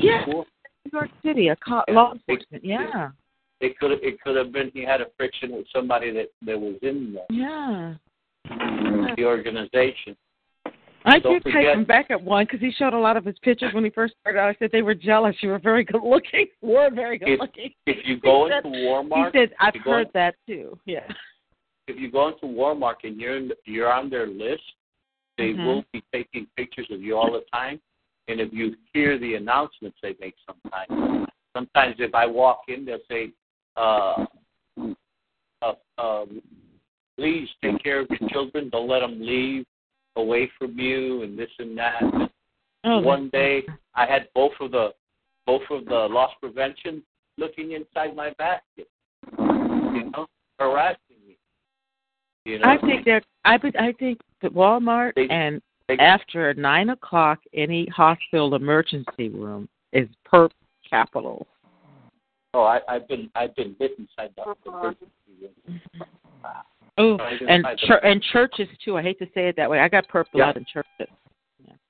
Yeah. 0.00 0.24
New 0.26 0.44
York 0.92 1.10
City, 1.24 1.48
a 1.48 1.56
co- 1.56 1.84
law 1.88 2.12
enforcement. 2.12 2.64
Yeah, 2.64 3.10
It 3.60 3.78
could 3.78 3.92
it 3.92 4.20
could 4.20 4.36
have 4.36 4.52
been 4.52 4.70
he 4.74 4.84
had 4.84 5.00
a 5.00 5.06
friction 5.16 5.52
with 5.52 5.66
somebody 5.72 6.12
that 6.12 6.28
that 6.42 6.58
was 6.58 6.76
in 6.82 7.14
the, 7.14 7.34
yeah. 7.34 7.94
the 9.16 9.24
organization. 9.24 10.16
I 11.06 11.18
did 11.18 11.42
forget- 11.42 11.74
him 11.76 11.84
back 11.84 12.10
at 12.10 12.20
one 12.20 12.44
because 12.46 12.60
he 12.60 12.72
showed 12.72 12.94
a 12.94 12.98
lot 12.98 13.16
of 13.16 13.24
his 13.24 13.38
pictures 13.40 13.74
when 13.74 13.84
he 13.84 13.90
first 13.90 14.14
started 14.20 14.38
out. 14.38 14.48
I 14.48 14.54
said 14.58 14.70
they 14.72 14.82
were 14.82 14.94
jealous. 14.94 15.36
You 15.42 15.50
were 15.50 15.58
very 15.58 15.84
good 15.84 16.02
looking. 16.02 16.46
You 16.62 16.68
were 16.68 16.90
very 16.90 17.18
good 17.18 17.28
If, 17.30 17.40
looking. 17.40 17.70
if 17.86 17.98
you 18.06 18.18
go 18.20 18.46
He 18.46 18.52
said- 18.52 18.64
into 18.64 18.78
Walmart, 18.78 19.32
He 19.32 19.38
said, 19.38 19.50
"I've 19.60 19.74
heard 19.84 20.08
that 20.14 20.36
too." 20.46 20.78
Yeah. 20.86 21.06
if 21.86 21.98
you 21.98 22.10
go 22.10 22.28
into 22.28 22.46
Walmart 22.46 22.94
and 23.04 23.20
you're 23.20 23.36
in, 23.36 23.52
you're 23.66 23.92
on 23.92 24.08
their 24.08 24.26
list, 24.26 24.62
they 25.36 25.52
Mhm. 25.52 25.66
will 25.66 25.84
be 25.92 26.02
taking 26.12 26.46
pictures 26.56 26.90
of 26.90 27.02
you 27.02 27.16
all 27.18 27.30
the 27.30 27.44
time. 27.52 27.78
And 28.28 28.40
if 28.40 28.52
you 28.54 28.74
hear 28.94 29.18
the 29.18 29.34
announcements 29.34 29.98
they 30.02 30.16
make 30.18 30.34
sometimes, 30.46 31.28
sometimes 31.54 31.96
if 31.98 32.14
I 32.14 32.24
walk 32.24 32.62
in, 32.68 32.86
they'll 32.86 33.04
say, 33.10 33.30
uh, 33.76 34.24
uh, 35.60 35.74
um, 35.98 36.40
"Please 37.18 37.48
take 37.60 37.82
care 37.82 38.00
of 38.00 38.08
your 38.08 38.30
children. 38.30 38.70
Don't 38.70 38.88
let 38.88 39.00
them 39.00 39.20
leave 39.20 39.66
away 40.16 40.50
from 40.58 40.78
you," 40.78 41.22
and 41.22 41.38
this 41.38 41.50
and 41.58 41.76
that. 41.78 42.30
Oh, 42.84 43.00
One 43.00 43.30
day, 43.30 43.64
I 43.94 44.06
had 44.06 44.28
both 44.34 44.52
of 44.60 44.72
the 44.72 44.94
both 45.46 45.62
of 45.70 45.84
the 45.86 46.08
loss 46.10 46.32
prevention 46.40 47.02
looking 47.36 47.72
inside 47.72 48.14
my 48.14 48.30
basket, 48.38 48.88
you 49.38 50.10
know, 50.10 50.26
harassing 50.58 51.16
me. 51.26 51.36
You 52.44 52.58
know, 52.58 52.68
I 52.68 52.78
think 52.78 53.04
that 53.06 53.24
I 53.44 53.56
would- 53.58 53.76
I 53.76 53.92
think 53.92 54.20
that 54.40 54.52
Walmart 54.52 55.14
They- 55.14 55.28
and 55.28 55.62
they- 55.86 55.98
after 55.98 56.54
nine 56.54 56.90
o'clock, 56.90 57.42
any 57.52 57.86
hospital 57.86 58.54
emergency 58.54 59.28
room 59.28 59.68
is 59.92 60.08
perp 60.24 60.52
capital. 60.88 61.46
Oh, 62.54 62.62
I, 62.62 62.80
I've 62.88 63.08
been 63.08 63.30
I've 63.34 63.54
been 63.56 63.74
hit 63.78 63.98
inside 63.98 64.34
the 64.36 64.44
oh, 64.46 64.56
emergency 64.66 65.10
room. 65.40 65.80
Oh, 66.96 67.18
and 67.48 67.66
chur- 67.78 68.00
and 68.04 68.22
churches 68.22 68.68
too. 68.84 68.96
I 68.96 69.02
hate 69.02 69.18
to 69.18 69.26
say 69.34 69.48
it 69.48 69.56
that 69.56 69.68
way. 69.68 69.80
I 69.80 69.88
got 69.88 70.06
perp 70.08 70.26
a 70.34 70.38
Yeah. 70.38 70.46
lot 70.46 70.56
in 70.56 70.64
churches. 70.64 71.08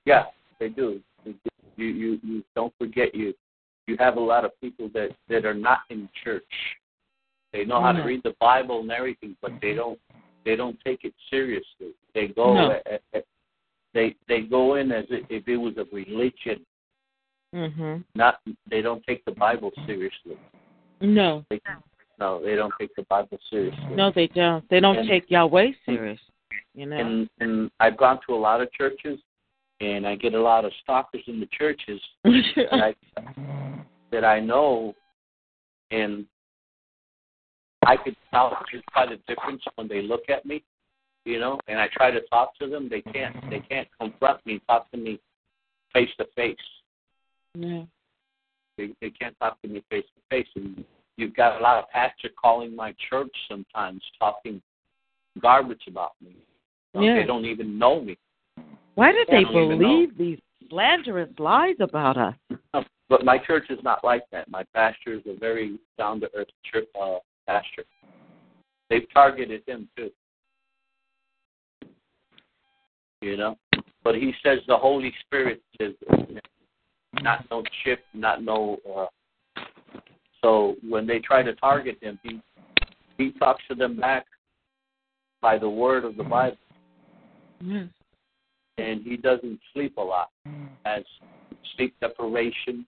Yeah, 0.07 0.27
they 0.59 0.69
do. 0.71 1.01
They 1.25 1.33
do. 1.33 1.51
You 1.77 1.87
you 1.87 2.21
you 2.23 2.45
don't 2.55 2.73
forget 2.79 3.15
you 3.15 3.35
you 3.87 3.97
have 3.99 4.17
a 4.17 4.21
lot 4.21 4.45
of 4.45 4.59
people 4.61 4.89
that 4.95 5.11
that 5.29 5.45
are 5.45 5.55
not 5.55 5.81
in 5.91 6.09
church. 6.23 6.45
They 7.53 7.65
know 7.65 7.81
how 7.81 7.93
to 7.93 8.03
read 8.03 8.23
the 8.25 8.35
Bible 8.41 8.81
and 8.81 8.91
everything, 8.91 9.37
but 9.43 9.53
they 9.61 9.75
don't 9.75 9.99
they 10.45 10.57
don't 10.57 10.79
take 10.85 11.05
it 11.05 11.15
seriously. 11.31 11.95
They 12.15 12.29
go 12.29 12.55
No. 12.55 12.71
at, 12.71 13.03
at, 13.13 13.25
they 13.93 14.17
they 14.27 14.41
go 14.43 14.77
in 14.77 14.91
as 14.91 15.05
if 15.11 15.47
it 15.49 15.57
was 15.57 15.77
a 15.77 15.85
religion. 15.93 16.65
Mhm. 17.55 18.05
Not 18.15 18.41
they 18.69 18.81
don't 18.81 19.05
take 19.05 19.25
the 19.25 19.33
Bible 19.33 19.71
seriously. 19.87 20.39
No, 21.01 21.45
They, 21.51 21.61
no, 22.19 22.43
they 22.43 22.55
don't 22.55 22.73
take 22.79 22.95
the 22.97 23.03
Bible 23.05 23.39
seriously. 23.51 23.95
no, 23.95 24.11
they 24.15 24.27
don't. 24.29 24.69
They 24.71 24.81
don't 24.81 24.99
And- 24.99 25.09
take 25.09 25.31
Yahweh 25.31 25.73
serious. 25.85 26.21
You 26.75 26.87
know. 26.87 26.97
and 26.97 27.29
and 27.41 27.71
I've 27.81 27.97
gone 27.97 28.19
to 28.27 28.35
a 28.35 28.37
lot 28.49 28.61
of 28.61 28.73
churches, 28.73 29.19
and 29.81 30.07
I 30.07 30.17
get 30.17 30.35
a 30.35 30.41
lot 30.41 30.65
of 30.65 30.73
stalkers 30.83 31.23
in 31.27 31.39
the 31.41 31.47
churches 31.47 32.01
that 32.25 32.73
I 32.73 32.95
that 34.11 34.25
I 34.25 34.41
know, 34.41 34.95
and 35.91 36.27
I 37.87 37.97
could 37.97 38.17
tell 38.33 38.57
just 38.73 38.85
by 38.95 39.07
the 39.07 39.17
difference 39.29 39.63
when 39.77 39.89
they 39.89 40.03
look 40.03 40.29
at 40.29 40.45
me, 40.47 40.65
you 41.25 41.39
know. 41.39 41.61
And 41.69 41.79
I 41.79 41.89
try 41.93 42.11
to 42.11 42.21
talk 42.23 42.57
to 42.59 42.67
them, 42.69 42.89
they 42.89 43.03
can't 43.03 43.37
they 43.51 43.61
can't 43.61 43.89
confront 44.01 44.45
me, 44.47 44.61
talk 44.67 44.91
to 44.91 44.97
me 44.97 45.21
face 45.93 46.11
to 46.19 46.27
face. 46.35 46.57
Yeah. 47.55 47.83
They 48.77 48.91
they 49.01 49.11
can't 49.11 49.39
talk 49.39 49.61
to 49.63 49.69
me 49.69 49.83
face 49.91 50.07
to 50.17 50.21
face, 50.29 50.49
and 50.57 50.85
you've 51.17 51.35
got 51.35 51.61
a 51.61 51.63
lot 51.63 51.79
of 51.79 51.89
pastors 51.91 52.33
calling 52.41 52.75
my 52.75 52.95
church 53.09 53.33
sometimes, 53.49 54.03
talking 54.19 54.61
garbage 55.41 55.83
about 55.89 56.13
me. 56.23 56.37
Yeah. 56.95 57.17
They 57.17 57.27
don't 57.27 57.45
even 57.45 57.79
know 57.79 58.01
me. 58.01 58.17
Why 58.95 59.13
did 59.13 59.29
I 59.29 59.39
they 59.39 59.45
believe 59.45 60.17
these 60.17 60.39
slanderous 60.69 61.31
lies 61.39 61.77
about 61.81 62.17
us? 62.17 62.35
But 63.11 63.23
my 63.23 63.37
church 63.37 63.67
is 63.69 63.79
not 63.85 64.03
like 64.03 64.23
that. 64.33 64.49
My 64.49 64.65
pastor 64.75 65.13
is 65.13 65.21
a 65.27 65.39
very 65.39 65.79
down 65.99 66.21
to 66.21 66.31
earth 66.35 66.49
church 66.65 66.87
uh, 66.99 67.19
pastor. 67.47 67.85
They've 68.89 69.07
targeted 69.13 69.63
him 69.67 69.89
too. 69.95 70.11
You 73.21 73.37
know, 73.37 73.59
but 74.03 74.15
he 74.15 74.33
says 74.43 74.59
the 74.67 74.77
Holy 74.77 75.13
Spirit 75.25 75.63
is 75.81 75.95
not 77.21 77.45
no 77.51 77.63
chip, 77.85 78.01
not 78.15 78.43
no. 78.43 78.79
Uh, 78.97 79.07
so 80.45 80.77
when 80.87 81.07
they 81.07 81.21
try 81.21 81.43
to 81.43 81.55
target 81.55 81.97
him, 82.03 82.19
he 82.23 82.41
he 83.17 83.33
talks 83.39 83.63
to 83.69 83.75
them 83.75 83.99
back 83.99 84.27
by 85.41 85.57
the 85.57 85.69
word 85.69 86.05
of 86.05 86.17
the 86.17 86.23
Bible, 86.25 86.59
Yes. 87.61 87.89
and 88.77 89.03
he 89.03 89.17
doesn't 89.17 89.59
sleep 89.73 89.97
a 89.97 90.03
lot. 90.03 90.29
Has 90.85 91.05
sleep 91.77 91.95
deprivation, 92.01 92.85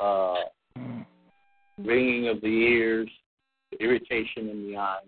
uh, 0.00 0.34
ringing 1.78 2.28
of 2.28 2.40
the 2.40 2.48
ears, 2.48 3.10
irritation 3.78 4.48
in 4.48 4.66
the 4.66 4.76
eyes. 4.76 5.02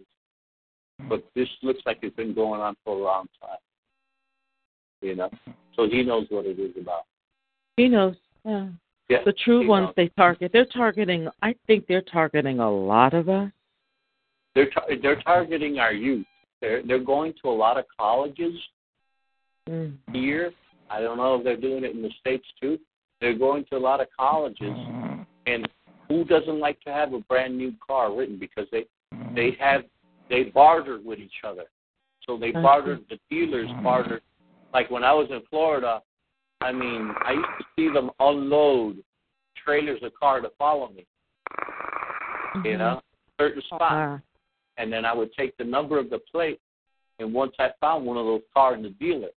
but 1.09 1.25
this 1.35 1.49
looks 1.63 1.81
like 1.87 1.99
it's 2.03 2.17
been 2.17 2.35
going 2.35 2.61
on 2.61 2.77
for 2.85 2.97
a 2.99 3.03
long 3.03 3.27
time. 3.41 3.57
You 5.01 5.15
know, 5.17 5.31
so 5.75 5.89
he 5.89 6.03
knows 6.03 6.27
what 6.29 6.45
it 6.45 6.59
is 6.59 6.77
about. 6.81 7.05
He 7.77 7.89
knows. 7.89 8.17
Yeah. 8.45 8.69
Yeah, 9.09 9.19
the 9.25 9.33
true 9.33 9.63
he 9.63 9.67
ones 9.67 9.87
knows. 9.87 9.95
they 9.97 10.09
target. 10.09 10.51
They're 10.53 10.67
targeting. 10.67 11.29
I 11.43 11.55
think 11.67 11.87
they're 11.87 12.03
targeting 12.03 12.61
a 12.61 12.71
lot 12.71 13.15
of 13.15 13.29
us. 13.29 13.51
They're 14.55 14.71
tar- 14.71 14.89
they're 15.03 15.23
targeting 15.23 15.79
our 15.79 15.93
youth. 15.93 16.27
They're 16.61 16.83
they're 16.83 16.99
going 16.99 17.33
to 17.43 17.49
a 17.49 17.57
lot 17.65 17.79
of 17.79 17.85
colleges 17.99 18.55
Mm. 19.69 19.99
here. 20.15 20.53
I 20.89 21.03
don't 21.03 21.19
know 21.19 21.35
if 21.37 21.45
they're 21.45 21.57
doing 21.59 21.85
it 21.85 21.91
in 21.95 22.01
the 22.01 22.11
states 22.21 22.47
too. 22.59 22.79
They're 23.21 23.37
going 23.39 23.67
to 23.67 23.77
a 23.77 23.79
lot 23.79 24.01
of 24.01 24.07
colleges, 24.19 24.75
and 25.47 25.69
who 26.09 26.25
doesn't 26.25 26.59
like 26.59 26.81
to 26.85 26.91
have 26.91 27.13
a 27.13 27.21
brand 27.21 27.57
new 27.59 27.75
car 27.87 28.15
written 28.15 28.39
because 28.39 28.67
they 28.73 28.85
they 29.35 29.51
have 29.61 29.85
they 30.31 30.45
bartered 30.45 31.05
with 31.05 31.19
each 31.19 31.45
other. 31.45 31.65
So 32.27 32.37
they 32.39 32.51
bartered. 32.53 33.05
The 33.11 33.19
dealers 33.31 33.69
bartered. 33.83 34.23
Like 34.73 34.91
when 34.91 35.05
I 35.05 35.13
was 35.13 35.29
in 35.31 35.43
Florida, 35.51 36.03
I 36.61 36.73
mean, 36.73 37.13
I 37.25 37.33
used 37.33 37.49
to 37.59 37.65
see 37.77 37.93
them 37.93 38.11
unload 38.21 39.03
trailers 39.57 40.03
of 40.03 40.13
car 40.15 40.41
to 40.41 40.51
follow 40.59 40.89
me. 40.89 41.07
You 42.65 42.77
Mhm. 42.77 42.79
know, 42.79 43.03
certain 43.39 43.63
spots 43.63 43.81
Wow. 43.81 44.21
and 44.79 44.93
then 44.93 45.05
I 45.05 45.13
would 45.13 45.33
take 45.35 45.57
the 45.57 45.65
number 45.65 45.99
of 45.99 46.11
the 46.11 46.19
plate, 46.19 46.61
and 47.19 47.33
once 47.33 47.55
I 47.59 47.73
found 47.81 48.07
one 48.07 48.17
of 48.17 48.27
those 48.27 48.43
cars 48.53 48.77
in 48.77 48.83
the 48.83 48.91
dealer, 48.91 49.31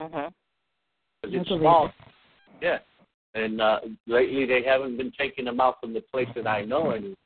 Mhm. 0.00 0.32
because 1.22 1.34
I 1.34 1.40
it's 1.40 1.48
small, 1.48 1.92
yeah. 2.60 2.78
And 3.34 3.60
uh, 3.60 3.80
lately 4.06 4.46
they 4.46 4.62
haven't 4.62 4.96
been 4.96 5.12
taking 5.12 5.44
them 5.44 5.60
out 5.60 5.80
from 5.80 5.92
the 5.92 6.00
place 6.00 6.28
that 6.34 6.46
I 6.46 6.64
know 6.64 6.92
anymore. 6.92 7.16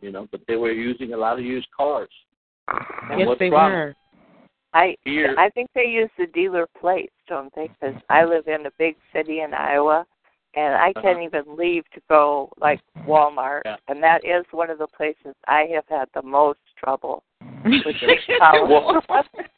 You 0.00 0.12
know, 0.12 0.28
but 0.30 0.46
they 0.46 0.56
were 0.56 0.72
using 0.72 1.14
a 1.14 1.16
lot 1.16 1.38
of 1.38 1.44
used 1.44 1.70
cars. 1.70 2.10
And 2.68 3.18
Yes, 3.20 3.38
they 3.38 3.50
wrong 3.50 3.72
were. 3.72 3.96
I 4.74 4.96
Here, 5.04 5.34
I 5.38 5.48
think 5.50 5.70
they 5.74 5.84
use 5.86 6.10
the 6.18 6.26
dealer 6.26 6.66
plates, 6.80 7.14
don't 7.28 7.54
they? 7.54 7.68
Because 7.68 7.94
I 8.10 8.20
mm-hmm. 8.22 8.30
live 8.30 8.48
in 8.48 8.66
a 8.66 8.70
big 8.78 8.96
city 9.12 9.40
in 9.40 9.54
Iowa, 9.54 10.04
and 10.56 10.74
I 10.74 10.90
uh-huh. 10.90 11.00
can't 11.00 11.22
even 11.22 11.56
leave 11.56 11.84
to 11.94 12.00
go 12.08 12.50
like 12.60 12.80
Walmart, 13.06 13.62
Yeah. 13.64 13.76
and 13.88 14.02
that 14.02 14.24
is 14.24 14.44
one 14.50 14.70
of 14.70 14.78
the 14.78 14.88
places 14.88 15.34
I 15.46 15.68
have 15.74 15.84
had 15.88 16.08
the 16.14 16.22
most 16.22 16.58
trouble 16.76 17.22
with 17.64 17.84
big. 17.84 18.18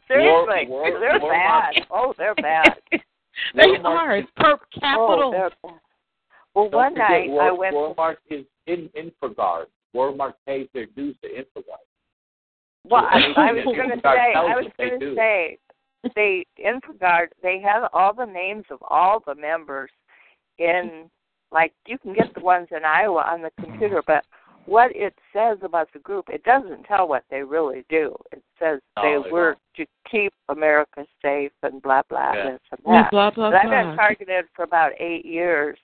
Seriously, 0.06 0.66
War- 0.68 0.90
war- 0.90 1.00
they're 1.00 1.18
war 1.20 1.32
bad. 1.32 1.62
market. 1.74 1.84
Oh, 1.90 2.14
they're 2.16 2.34
bad. 2.42 2.76
they 2.92 3.62
Walmart 3.62 3.84
are. 3.84 4.16
is- 4.18 4.24
It's 4.24 4.32
per 4.36 4.52
Oh, 4.52 4.80
capital. 4.80 5.30
they're 5.30 5.50
bad. 5.62 5.80
Well, 6.54 6.70
don't 6.70 6.74
one 6.74 6.94
night 6.94 7.28
War, 7.28 7.42
I 7.42 7.50
went. 7.52 7.74
Walmart 7.74 8.16
is 8.30 8.44
in 8.66 8.88
Infragard. 8.96 9.66
Walmart 9.94 10.34
pays 10.46 10.68
their 10.74 10.86
dues 10.86 11.14
to 11.22 11.28
Infragard. 11.28 11.85
Well, 12.88 13.04
I, 13.04 13.32
I 13.36 13.52
was 13.52 13.64
going 13.64 13.90
to 13.90 13.96
say, 13.96 14.34
I 14.34 14.54
was 14.54 14.70
going 14.78 15.00
to 15.00 15.14
say, 15.14 15.58
they 16.14 16.46
Infragard, 16.58 17.28
they 17.42 17.60
have 17.60 17.90
all 17.92 18.14
the 18.14 18.24
names 18.24 18.64
of 18.70 18.78
all 18.88 19.22
the 19.26 19.34
members 19.34 19.90
in, 20.58 21.10
like 21.50 21.72
you 21.86 21.98
can 21.98 22.14
get 22.14 22.32
the 22.34 22.40
ones 22.40 22.68
in 22.70 22.84
Iowa 22.84 23.22
on 23.26 23.42
the 23.42 23.50
computer, 23.60 24.02
but 24.06 24.24
what 24.66 24.94
it 24.94 25.14
says 25.32 25.58
about 25.62 25.88
the 25.92 26.00
group, 26.00 26.26
it 26.28 26.42
doesn't 26.42 26.84
tell 26.84 27.08
what 27.08 27.24
they 27.30 27.42
really 27.42 27.84
do. 27.88 28.14
It 28.32 28.42
says 28.58 28.80
No, 28.96 29.02
they 29.02 29.28
they 29.28 29.32
work 29.32 29.58
to 29.76 29.86
keep 30.10 30.32
America 30.48 31.06
safe 31.22 31.52
and 31.62 31.80
blah 31.80 32.02
blah 32.08 32.34
Yeah. 32.34 32.50
this 32.50 32.60
and 32.72 32.80
Yeah, 32.84 33.02
that. 33.02 33.10
blah 33.10 33.30
blah 33.30 33.50
But 33.50 33.64
I've 33.64 33.70
been 33.70 33.96
targeted 33.96 34.46
for 34.54 34.64
about 34.64 34.92
eight 34.98 35.24
years, 35.24 35.78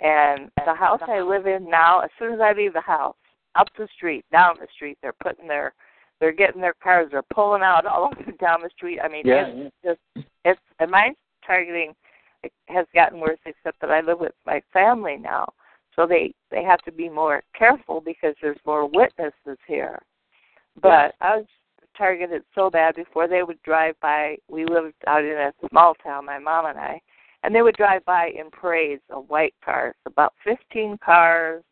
and 0.00 0.50
the 0.64 0.74
house 0.74 1.00
I 1.06 1.20
live 1.20 1.46
in 1.46 1.68
now, 1.68 2.00
as 2.00 2.10
soon 2.18 2.34
as 2.34 2.40
I 2.40 2.52
leave 2.52 2.74
the 2.74 2.80
house, 2.80 3.16
up 3.54 3.68
the 3.76 3.88
street, 3.96 4.24
down 4.30 4.56
the 4.60 4.68
street, 4.74 4.98
they're 5.02 5.14
putting 5.22 5.46
their, 5.48 5.72
they're 6.22 6.30
getting 6.30 6.60
their 6.60 6.76
cars, 6.80 7.08
they're 7.10 7.24
pulling 7.34 7.62
out 7.62 7.84
all 7.84 8.12
down 8.40 8.62
the 8.62 8.70
street. 8.70 9.00
I 9.02 9.08
mean, 9.08 9.22
Yeah, 9.24 9.46
it's 9.48 9.74
just, 9.84 10.26
it's, 10.44 10.60
and 10.78 10.88
my 10.88 11.10
targeting 11.44 11.94
has 12.68 12.86
gotten 12.94 13.18
worse, 13.18 13.40
except 13.44 13.80
that 13.80 13.90
I 13.90 14.02
live 14.02 14.20
with 14.20 14.32
my 14.46 14.62
family 14.72 15.16
now, 15.20 15.52
so 15.96 16.06
they 16.06 16.32
they 16.52 16.62
have 16.62 16.80
to 16.82 16.92
be 16.92 17.08
more 17.08 17.42
careful 17.58 18.00
because 18.00 18.36
there's 18.40 18.58
more 18.64 18.86
witnesses 18.86 19.58
here. 19.66 19.98
But 20.80 21.16
I 21.20 21.38
was 21.38 21.46
targeted 21.98 22.42
so 22.54 22.70
bad 22.70 22.94
before 22.94 23.26
they 23.26 23.42
would 23.42 23.60
drive 23.64 23.96
by. 24.00 24.36
We 24.48 24.64
lived 24.64 24.94
out 25.08 25.24
in 25.24 25.32
a 25.32 25.52
small 25.70 25.94
town, 26.04 26.24
my 26.24 26.38
mom 26.38 26.66
and 26.66 26.78
I, 26.78 27.00
and 27.42 27.52
they 27.52 27.62
would 27.62 27.76
drive 27.76 28.04
by 28.04 28.28
in 28.28 28.48
parades 28.50 29.02
of 29.10 29.28
white 29.28 29.54
cars, 29.64 29.94
about 30.06 30.34
15 30.44 30.98
cars, 31.04 31.64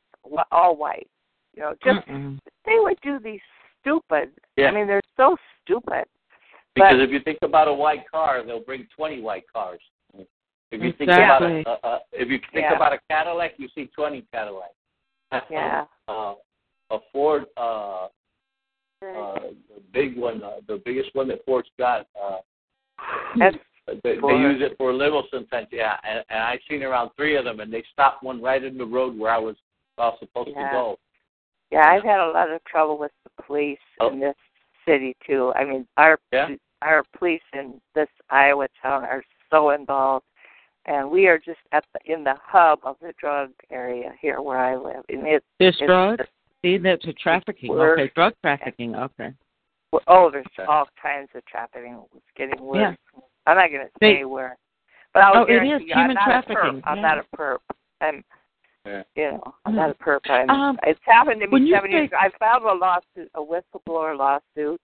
all 0.51 0.77
white. 0.77 1.09
You 1.55 1.63
know, 1.63 1.75
just 1.85 2.07
Mm-mm. 2.09 2.39
they 2.67 2.77
would 2.79 2.99
do 3.03 3.19
these 3.19 3.41
stupid. 3.81 4.31
Yeah. 4.57 4.67
I 4.69 4.71
mean, 4.73 4.87
they're 4.87 5.01
so 5.17 5.37
stupid. 5.63 6.05
Because 6.75 6.93
But- 6.95 7.01
if 7.01 7.11
you 7.11 7.21
think 7.21 7.39
about 7.43 7.69
a 7.69 7.73
white 7.73 8.09
car, 8.11 8.43
they'll 8.43 8.61
bring 8.61 8.87
20 8.97 9.21
white 9.21 9.45
cars. 9.53 9.81
If 10.73 10.81
you 10.83 10.93
think 10.93 11.11
Exactly. 11.11 11.63
about 11.63 11.81
a, 11.83 11.87
a, 11.89 11.91
a 11.97 12.01
if 12.13 12.29
you 12.29 12.39
think 12.53 12.63
Yeah. 12.71 12.77
about 12.77 12.93
a 12.93 13.01
Cadillac, 13.11 13.55
you 13.59 13.69
see 13.75 13.87
20 13.87 14.23
Cadillacs. 14.33 14.75
Yeah. 15.51 15.85
Uh, 16.09 16.35
a 16.91 16.99
Ford, 17.13 17.47
uh, 17.57 18.07
uh, 18.07 18.09
the 19.01 19.81
big 19.93 20.17
one, 20.17 20.43
uh, 20.43 20.57
the 20.67 20.83
biggest 20.85 21.15
one 21.15 21.29
that 21.29 21.39
Ford's 21.47 21.69
got. 21.79 22.09
Uh, 22.21 22.39
That's 23.39 23.57
they, 24.03 24.17
they 24.17 24.37
use 24.37 24.61
it 24.61 24.77
for 24.77 24.93
limo 24.93 25.23
sometimes. 25.31 25.69
Yeah, 25.71 25.97
and, 26.03 26.25
and 26.31 26.39
I've 26.41 26.59
seen 26.69 26.83
around 26.83 27.11
three 27.17 27.37
of 27.37 27.45
them, 27.45 27.61
and 27.61 27.73
they 27.73 27.85
stopped 27.93 28.23
one 28.25 28.43
right 28.43 28.63
in 28.63 28.77
the 28.77 28.85
road 28.85 29.17
where 29.17 29.33
I 29.33 29.39
was, 29.39 29.55
I 29.99 30.07
was 30.09 30.17
supposed 30.19 30.51
Yeah. 30.55 30.69
to 30.69 30.73
go. 30.73 30.99
Yeah, 31.71 31.89
I've 31.89 32.03
had 32.05 32.21
a 32.21 32.31
lot 32.31 32.51
of 32.51 32.63
trouble 32.65 32.99
with 32.99 33.13
the 33.25 33.43
police 33.43 33.79
Oh. 34.01 34.09
in 34.11 34.21
this 34.21 34.37
city 34.87 35.17
too. 35.27 35.53
I 35.55 35.65
mean, 35.65 35.87
our 35.97 36.19
Yeah. 36.33 36.57
our 36.83 37.05
police 37.17 37.43
in 37.53 37.81
this 37.95 38.09
Iowa 38.31 38.69
town 38.83 39.05
are 39.05 39.23
so 39.51 39.71
involved, 39.71 40.27
and 40.87 41.11
we 41.11 41.29
are 41.29 41.39
just 41.39 41.61
at 41.73 41.85
the 41.93 42.13
in 42.13 42.25
the 42.25 42.35
hub 42.43 42.81
of 42.85 42.99
the 43.01 43.13
drug 43.21 43.53
area 43.71 44.13
here 44.21 44.41
where 44.41 44.59
I 44.59 44.75
live. 44.77 45.05
And 45.09 45.27
it's 45.27 45.47
There's 45.59 45.77
it's- 45.77 45.89
drugs. 45.89 46.27
See, 46.63 46.77
that's 46.79 47.05
a 47.07 47.13
trafficking. 47.15 47.71
Okay, 47.71 48.09
drug 48.15 48.35
trafficking. 48.43 48.95
Okay. 48.95 49.33
Well, 49.93 50.03
oh, 50.09 50.31
there's 50.31 50.47
Okay. 50.59 50.65
all 50.65 50.87
kinds 51.01 51.31
of 51.35 51.45
trafficking. 51.47 52.05
It's 52.15 52.31
getting 52.37 52.61
worse. 52.63 52.77
Yeah. 52.79 52.95
I'm 53.47 53.57
not 53.57 53.71
going 53.71 53.87
to 53.87 53.93
They- 54.01 54.17
say 54.19 54.25
where, 54.25 54.57
but 55.15 55.23
I'll 55.23 55.39
Oh, 55.39 55.45
it 55.45 55.63
is 55.65 55.81
I'm 55.81 55.87
human 55.89 56.15
not 56.15 56.25
trafficking. 56.25 56.83
I'm 56.85 56.97
yeah. 56.97 57.03
not 57.03 57.19
a 57.19 57.25
perp. 57.37 57.59
I'm, 58.01 58.23
Yeah. 58.87 59.03
you 59.15 59.31
know, 59.33 59.55
I'm 59.67 59.75
not 59.75 59.91
a 59.91 59.95
perp. 59.95 60.21
I'm, 60.29 60.49
Um, 60.49 60.79
it's 60.85 61.01
happened 61.05 61.41
to 61.43 61.47
when 61.49 61.65
me 61.65 61.69
you 61.71 61.77
seven 61.77 61.91
years. 61.91 62.11
I 62.19 62.31
filed 62.39 62.63
a 62.63 62.73
lawsuit, 62.73 63.31
a 63.35 63.41
whistleblower 63.41 64.17
lawsuit 64.17 64.81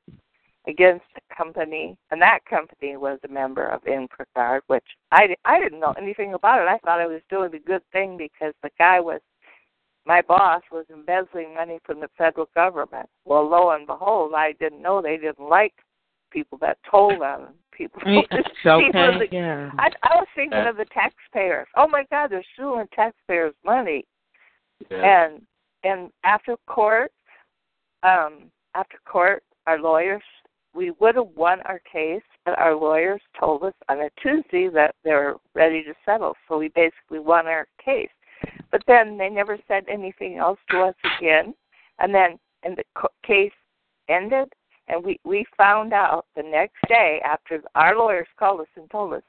against 0.66 1.04
a 1.16 1.34
company, 1.34 1.96
and 2.10 2.20
that 2.20 2.44
company 2.44 2.96
was 2.96 3.18
a 3.24 3.28
member 3.28 3.66
of 3.66 3.82
Infragard, 3.84 4.60
which 4.66 4.84
I, 5.12 5.28
di- 5.28 5.36
I 5.44 5.60
didn't 5.60 5.80
know 5.80 5.94
anything 5.96 6.34
about 6.34 6.60
it. 6.60 6.68
I 6.68 6.78
thought 6.78 7.00
I 7.00 7.06
was 7.06 7.22
doing 7.30 7.52
the 7.52 7.58
good 7.58 7.82
thing 7.92 8.16
because 8.18 8.52
the 8.62 8.70
guy 8.78 9.00
was 9.00 9.20
my 10.04 10.22
boss 10.22 10.62
was 10.70 10.86
embezzling 10.92 11.54
money 11.54 11.78
from 11.84 12.00
the 12.00 12.08
federal 12.16 12.48
government. 12.54 13.08
Well, 13.24 13.48
lo 13.48 13.70
and 13.70 13.86
behold, 13.86 14.34
I 14.34 14.52
didn't 14.52 14.82
know 14.82 15.02
they 15.02 15.16
didn't 15.16 15.48
like 15.48 15.74
people 16.30 16.58
that 16.58 16.78
told 16.88 17.20
them. 17.20 17.48
People, 17.76 18.00
Yeah, 18.06 18.20
people 18.62 18.78
in 18.78 18.96
okay. 18.96 19.18
the- 19.18 19.28
Yeah. 19.36 19.70
I, 19.78 19.90
I 20.02 20.16
was 20.16 20.26
thinking 20.34 20.58
Yeah. 20.58 20.70
of 20.70 20.76
the 20.76 20.86
taxpayers. 20.86 21.66
Oh 21.76 21.86
my 21.86 22.04
God, 22.10 22.28
they're 22.30 22.44
stealing 22.54 22.86
taxpayers' 22.94 23.54
money. 23.64 24.04
Yeah. 24.90 25.26
And 25.26 25.42
and 25.84 26.10
after 26.24 26.56
court, 26.66 27.12
um, 28.02 28.50
after 28.74 28.98
court, 29.06 29.42
our 29.66 29.78
lawyers 29.78 30.22
we 30.74 30.90
would 31.00 31.14
have 31.16 31.28
won 31.34 31.60
our 31.62 31.80
case, 31.90 32.22
but 32.44 32.58
our 32.58 32.74
lawyers 32.74 33.22
told 33.40 33.62
us 33.62 33.72
on 33.88 34.00
a 34.02 34.10
Tuesday 34.22 34.68
that 34.68 34.94
they 35.04 35.12
were 35.12 35.36
ready 35.54 35.82
to 35.82 35.94
settle. 36.04 36.34
So 36.46 36.58
we 36.58 36.68
basically 36.68 37.18
won 37.18 37.46
our 37.46 37.66
case. 37.82 38.10
But 38.70 38.82
then 38.86 39.16
they 39.16 39.30
never 39.30 39.56
said 39.66 39.84
anything 39.88 40.36
else 40.36 40.58
to 40.70 40.82
us 40.82 40.94
again. 41.18 41.54
And 41.98 42.14
then 42.14 42.38
and 42.62 42.76
the 42.76 42.84
co- 42.94 43.08
case 43.26 43.52
ended, 44.10 44.48
and 44.88 45.04
we 45.04 45.18
we 45.24 45.44
found 45.56 45.92
out 45.92 46.26
the 46.36 46.42
next 46.42 46.76
day 46.88 47.20
after 47.24 47.62
our 47.74 47.96
lawyers 47.96 48.28
called 48.38 48.60
us 48.60 48.66
and 48.76 48.90
told 48.90 49.14
us 49.14 49.22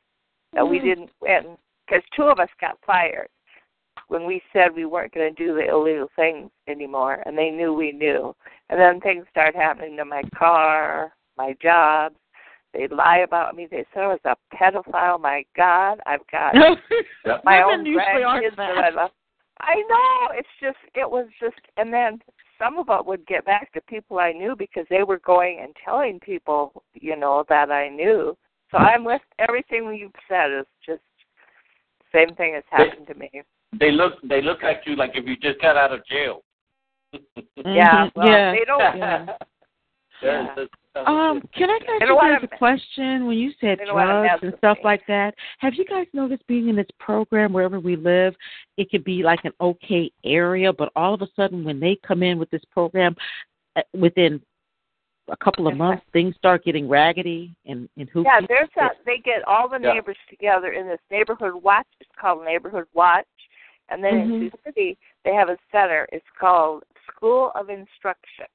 that 0.53 0.67
we 0.67 0.79
didn't 0.79 1.09
win 1.21 1.57
because 1.85 2.03
two 2.15 2.23
of 2.23 2.39
us 2.39 2.49
got 2.59 2.77
fired 2.85 3.29
when 4.07 4.25
we 4.25 4.41
said 4.53 4.75
we 4.75 4.85
weren't 4.85 5.13
going 5.13 5.33
to 5.33 5.43
do 5.43 5.53
the 5.53 5.67
illegal 5.67 6.07
things 6.15 6.49
anymore, 6.67 7.23
and 7.25 7.37
they 7.37 7.49
knew 7.49 7.73
we 7.73 7.91
knew. 7.91 8.33
And 8.69 8.79
then 8.79 8.99
things 9.01 9.25
started 9.31 9.57
happening 9.57 9.97
to 9.97 10.05
my 10.05 10.23
car, 10.37 11.13
my 11.37 11.55
job. 11.61 12.13
They 12.73 12.87
lie 12.87 13.19
about 13.19 13.55
me. 13.55 13.67
They 13.69 13.85
said 13.93 14.03
I 14.03 14.07
was 14.07 14.19
a 14.25 14.35
pedophile. 14.55 15.19
My 15.19 15.43
God, 15.55 15.99
I've 16.05 16.25
got 16.31 16.53
my 17.43 17.63
own 17.63 17.85
grandkids 17.85 18.55
that 18.57 18.77
I 18.77 18.89
love. 18.89 19.11
I 19.59 19.75
know. 19.89 20.37
It's 20.37 20.47
just 20.61 20.77
it 20.93 21.09
was 21.09 21.27
just 21.39 21.55
and 21.77 21.91
then 21.91 22.19
some 22.59 22.77
of 22.77 22.87
it 22.89 23.05
would 23.05 23.25
get 23.27 23.45
back 23.45 23.71
to 23.73 23.81
people 23.81 24.19
I 24.19 24.31
knew 24.31 24.55
because 24.57 24.85
they 24.89 25.03
were 25.03 25.19
going 25.19 25.59
and 25.61 25.75
telling 25.83 26.19
people, 26.19 26.83
you 26.93 27.15
know, 27.15 27.45
that 27.49 27.71
I 27.71 27.89
knew. 27.89 28.37
So 28.71 28.77
I'm 28.77 29.03
with 29.03 29.21
everything 29.39 29.93
you've 29.95 30.11
said 30.27 30.51
is 30.51 30.65
just 30.85 31.01
same 32.13 32.35
thing 32.35 32.53
has 32.55 32.63
happened 32.69 33.07
to 33.07 33.15
me. 33.15 33.29
They 33.79 33.91
look 33.91 34.13
they 34.23 34.41
look 34.41 34.63
at 34.63 34.85
you 34.85 34.95
like 34.95 35.11
if 35.13 35.25
you 35.25 35.35
just 35.37 35.61
got 35.61 35.77
out 35.77 35.93
of 35.93 36.05
jail. 36.05 36.41
Yeah, 37.13 38.05
Mhm, 38.05 38.11
well, 38.15 38.27
yeah, 38.27 38.51
they 38.51 38.65
don't. 38.65 38.97
yeah. 38.97 39.37
There's 40.21 40.55
this- 40.55 40.69
Um, 41.05 41.41
can 41.55 41.69
I 41.69 41.75
ask 41.75 41.85
They 41.85 41.93
you 41.99 42.07
don't 42.07 42.15
wanna 42.15 42.39
guys 42.39 42.49
a 42.51 42.57
question? 42.57 43.25
When 43.27 43.37
you 43.37 43.51
said 43.59 43.79
they 43.79 43.85
drugs 43.85 44.43
and 44.43 44.53
stuff 44.57 44.77
like 44.83 45.05
that, 45.07 45.35
have 45.59 45.73
you 45.75 45.85
guys 45.85 46.07
noticed 46.13 46.45
being 46.47 46.69
in 46.69 46.75
this 46.75 46.87
program 46.99 47.53
wherever 47.53 47.79
we 47.79 47.95
live, 47.95 48.35
it 48.77 48.89
could 48.89 49.03
be 49.03 49.23
like 49.23 49.43
an 49.45 49.53
okay 49.61 50.11
area, 50.23 50.71
but 50.73 50.91
all 50.95 51.13
of 51.13 51.21
a 51.21 51.27
sudden 51.35 51.63
when 51.63 51.79
they 51.79 51.97
come 52.07 52.23
in 52.23 52.39
with 52.39 52.49
this 52.49 52.63
program, 52.71 53.15
uh, 53.75 53.81
within 53.93 54.41
a 55.29 55.37
couple 55.37 55.67
of 55.67 55.75
months, 55.75 56.03
things 56.13 56.35
start 56.35 56.63
getting 56.63 56.87
raggedy 56.87 57.55
and 57.65 57.89
and 57.97 58.09
who? 58.09 58.23
Yeah, 58.23 58.41
there's 58.47 58.69
a 58.77 58.89
they 59.05 59.17
get 59.17 59.43
all 59.47 59.67
the 59.69 59.79
Yeah. 59.81 59.93
neighbors 59.93 60.17
together 60.29 60.71
in 60.71 60.87
this 60.87 61.01
neighborhood 61.11 61.53
watch. 61.55 61.87
It's 61.99 62.09
called 62.19 62.43
Neighborhood 62.43 62.87
Watch. 62.93 63.25
And 63.89 64.03
then 64.03 64.15
in 64.15 64.29
Mhm. 64.29 64.39
Sioux 64.39 64.59
City 64.65 64.97
they 65.23 65.33
have 65.33 65.49
a 65.49 65.57
center. 65.71 66.07
It's 66.11 66.29
called 66.39 66.83
School 67.07 67.51
of 67.55 67.69
Instruction. 67.69 68.47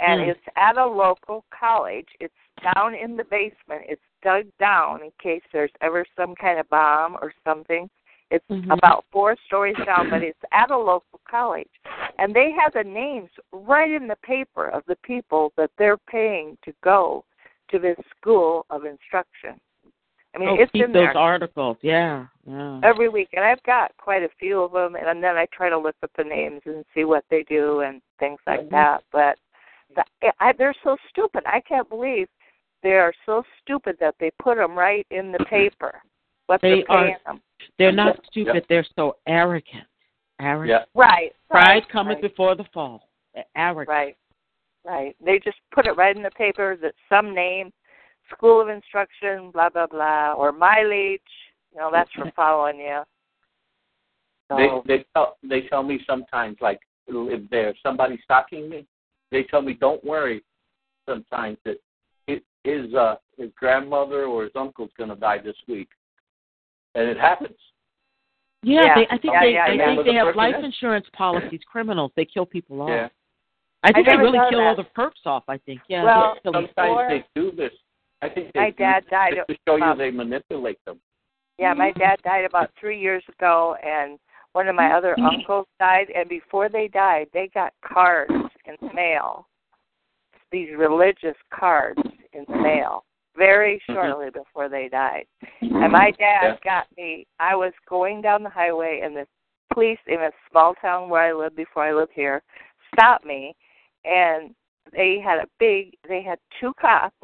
And 0.00 0.20
Mm. 0.20 0.28
it's 0.28 0.48
at 0.56 0.76
a 0.76 0.84
local 0.84 1.44
college. 1.50 2.08
It's 2.20 2.34
down 2.74 2.94
in 2.94 3.16
the 3.16 3.24
basement. 3.24 3.82
It's 3.88 4.02
dug 4.22 4.46
down 4.58 5.02
in 5.02 5.12
case 5.20 5.42
there's 5.52 5.72
ever 5.80 6.04
some 6.16 6.34
kind 6.34 6.58
of 6.58 6.68
bomb 6.68 7.16
or 7.22 7.32
something. 7.44 7.88
It's 8.30 8.44
Mhm. 8.48 8.72
about 8.72 9.04
four 9.12 9.36
stories 9.46 9.76
down, 9.84 10.10
but 10.10 10.22
it's 10.22 10.38
at 10.50 10.70
a 10.70 10.76
local 10.76 11.20
college. 11.28 11.70
And 12.18 12.34
they 12.34 12.50
have 12.52 12.72
the 12.72 12.82
names 12.82 13.30
right 13.52 13.90
in 13.90 14.08
the 14.08 14.16
paper 14.16 14.68
of 14.68 14.84
the 14.86 14.96
people 14.96 15.52
that 15.56 15.70
they're 15.76 15.98
paying 15.98 16.56
to 16.62 16.72
go 16.82 17.24
to 17.68 17.78
this 17.78 17.98
school 18.16 18.66
of 18.70 18.84
instruction. 18.84 19.60
I 20.34 20.38
mean, 20.38 20.48
oh, 20.48 20.56
it's 20.56 20.72
keep 20.72 20.86
in 20.86 20.92
those 20.92 21.12
there 21.14 21.18
articles. 21.18 21.76
Yeah, 21.80 22.26
yeah. 22.44 22.80
every 22.82 23.08
week, 23.08 23.28
and 23.34 23.44
I've 23.44 23.62
got 23.62 23.96
quite 23.98 24.24
a 24.24 24.28
few 24.40 24.62
of 24.62 24.72
them. 24.72 24.96
And 24.96 25.22
then 25.22 25.36
I 25.36 25.46
try 25.46 25.68
to 25.68 25.78
look 25.78 25.94
up 26.02 26.10
the 26.16 26.24
names 26.24 26.62
and 26.66 26.84
see 26.92 27.04
what 27.04 27.24
they 27.30 27.44
do 27.44 27.80
and 27.80 28.02
things 28.18 28.40
like 28.46 28.62
Mhm. 28.62 28.70
that. 28.70 29.04
But 29.12 29.38
Eh, 30.22 30.30
I, 30.40 30.52
they're 30.52 30.74
so 30.82 30.96
stupid. 31.10 31.42
I 31.46 31.60
can't 31.60 31.88
believe 31.88 32.28
they 32.82 32.92
are 32.92 33.12
so 33.26 33.42
stupid 33.62 33.96
that 34.00 34.14
they 34.20 34.30
put 34.42 34.56
them 34.56 34.76
right 34.76 35.06
in 35.10 35.32
the 35.32 35.38
paper. 35.50 36.00
What 36.46 36.60
They 36.60 36.76
they're 36.76 36.84
paying 36.84 37.14
are- 37.14 37.20
them. 37.32 37.42
They're 37.78 37.92
not 37.92 38.16
Yep. 38.16 38.26
stupid. 38.26 38.66
They're 38.68 38.86
so 38.96 39.16
arrogant. 39.26 39.86
Arrogant. 40.40 40.68
Yeah. 40.94 41.00
Right. 41.00 41.32
Pride 41.50 41.64
right, 41.66 41.88
cometh 41.88 42.16
right. 42.16 42.22
before 42.22 42.54
the 42.54 42.64
fall. 42.74 43.08
Arrogant. 43.56 43.88
Right. 43.88 44.16
Right. 44.84 45.16
They 45.20 45.38
just 45.38 45.56
put 45.72 45.86
it 45.86 45.92
right 45.96 46.14
in 46.14 46.22
the 46.22 46.30
paper 46.32 46.76
that 46.76 46.94
some 47.08 47.34
name, 47.34 47.72
school 48.30 48.60
of 48.60 48.68
instruction, 48.68 49.50
blah 49.50 49.70
blah 49.70 49.86
blah, 49.86 50.34
or 50.34 50.52
mileage. 50.52 51.22
You 51.72 51.78
know, 51.80 51.90
that's 51.90 52.10
for 52.12 52.30
following 52.36 52.78
you. 52.78 53.02
So, 54.48 54.56
They 54.84 54.96
they 54.98 55.04
tell 55.14 55.38
they 55.42 55.62
tell 55.62 55.82
me 55.82 56.00
sometimes 56.06 56.58
like 56.60 56.80
if 57.06 57.48
there's 57.50 57.76
somebody 57.82 58.18
stalking 58.24 58.68
me, 58.68 58.86
they 59.30 59.42
tell 59.44 59.62
me 59.62 59.74
don't 59.74 60.02
worry. 60.04 60.42
Sometimes 61.08 61.58
that 61.64 61.76
his 62.26 62.40
his 62.64 62.94
uh 62.94 63.16
his 63.36 63.50
grandmother 63.56 64.24
or 64.24 64.44
his 64.44 64.52
uncle's 64.54 64.90
gonna 64.98 65.16
die 65.16 65.38
this 65.38 65.56
week, 65.68 65.88
and 66.94 67.08
it 67.08 67.18
happens. 67.18 67.56
Yeah, 68.62 68.80
Yeah. 68.86 68.94
they, 68.94 69.06
I 69.08 69.18
think 69.18 69.34
Yeah, 69.34 69.40
they, 69.42 69.52
yeah, 69.52 69.64
I 69.64 69.68
think 69.94 70.04
they 70.06 70.12
the 70.12 70.24
have 70.24 70.36
life 70.36 70.54
is. 70.58 70.64
insurance 70.64 71.06
policies. 71.14 71.60
Criminals, 71.70 72.12
they 72.16 72.24
kill 72.24 72.46
people 72.46 72.80
off. 72.82 72.88
Yeah. 72.88 73.08
I 73.82 73.92
think 73.92 74.08
I 74.08 74.12
they 74.16 74.22
really 74.22 74.38
kill 74.48 74.60
that. 74.60 74.66
all 74.68 74.76
the 74.76 74.84
perps 74.96 75.26
off. 75.26 75.44
I 75.48 75.58
think. 75.58 75.80
Yeah. 75.88 76.04
Well, 76.04 76.34
they. 76.36 76.40
Sometimes 76.50 76.68
Before- 76.74 77.08
they 77.10 77.24
do 77.34 77.52
this. 77.52 77.72
I 78.22 78.30
think 78.30 78.52
they 78.54 78.60
My 78.60 78.70
do 78.70 78.76
dad 78.78 79.02
this 79.04 79.10
died 79.10 79.32
just 79.36 79.48
to 79.48 79.56
show 79.68 79.76
you 79.76 79.94
they 79.98 80.10
manipulate 80.10 80.82
them. 80.86 80.98
Yeah, 81.58 81.74
my 81.74 81.92
dad 81.92 82.16
died 82.24 82.46
about 82.46 82.70
three 82.80 82.98
years 82.98 83.22
ago, 83.28 83.76
and 83.84 84.18
one 84.54 84.66
of 84.68 84.74
my 84.74 84.92
other 84.94 85.14
uncles 85.20 85.66
died. 85.78 86.06
And 86.16 86.26
before 86.28 86.70
they 86.70 86.88
died, 86.88 87.26
they 87.34 87.48
got 87.52 87.74
cards 87.84 88.32
in 88.66 88.76
the 88.80 88.94
mail, 88.94 89.46
these 90.50 90.68
religious 90.76 91.36
cards 91.52 92.00
in 92.32 92.44
the 92.48 92.56
mail, 92.56 93.04
very 93.36 93.76
mm-hmm. 93.76 93.94
shortly 93.94 94.30
before 94.30 94.68
they 94.68 94.88
died. 94.88 95.26
And 95.60 95.72
mm-hmm. 95.72 95.92
my 95.92 96.10
dad 96.12 96.42
Yeah. 96.42 96.56
got 96.62 96.86
me. 96.96 97.26
I 97.40 97.54
was 97.54 97.72
going 97.88 98.22
down 98.22 98.42
the 98.42 98.50
highway, 98.50 99.00
and 99.02 99.16
the 99.16 99.26
police 99.72 99.98
in 100.06 100.20
a 100.20 100.30
small 100.50 100.74
town 100.74 101.08
where 101.08 101.22
I 101.22 101.32
lived 101.32 101.56
before 101.56 101.84
I 101.84 101.92
lived 101.92 102.12
here 102.14 102.42
stopped 102.92 103.24
me, 103.24 103.54
and 104.04 104.54
they 104.92 105.18
had 105.18 105.38
a 105.38 105.48
big. 105.58 105.94
They 106.08 106.22
had 106.22 106.38
two 106.60 106.72
cops 106.80 107.16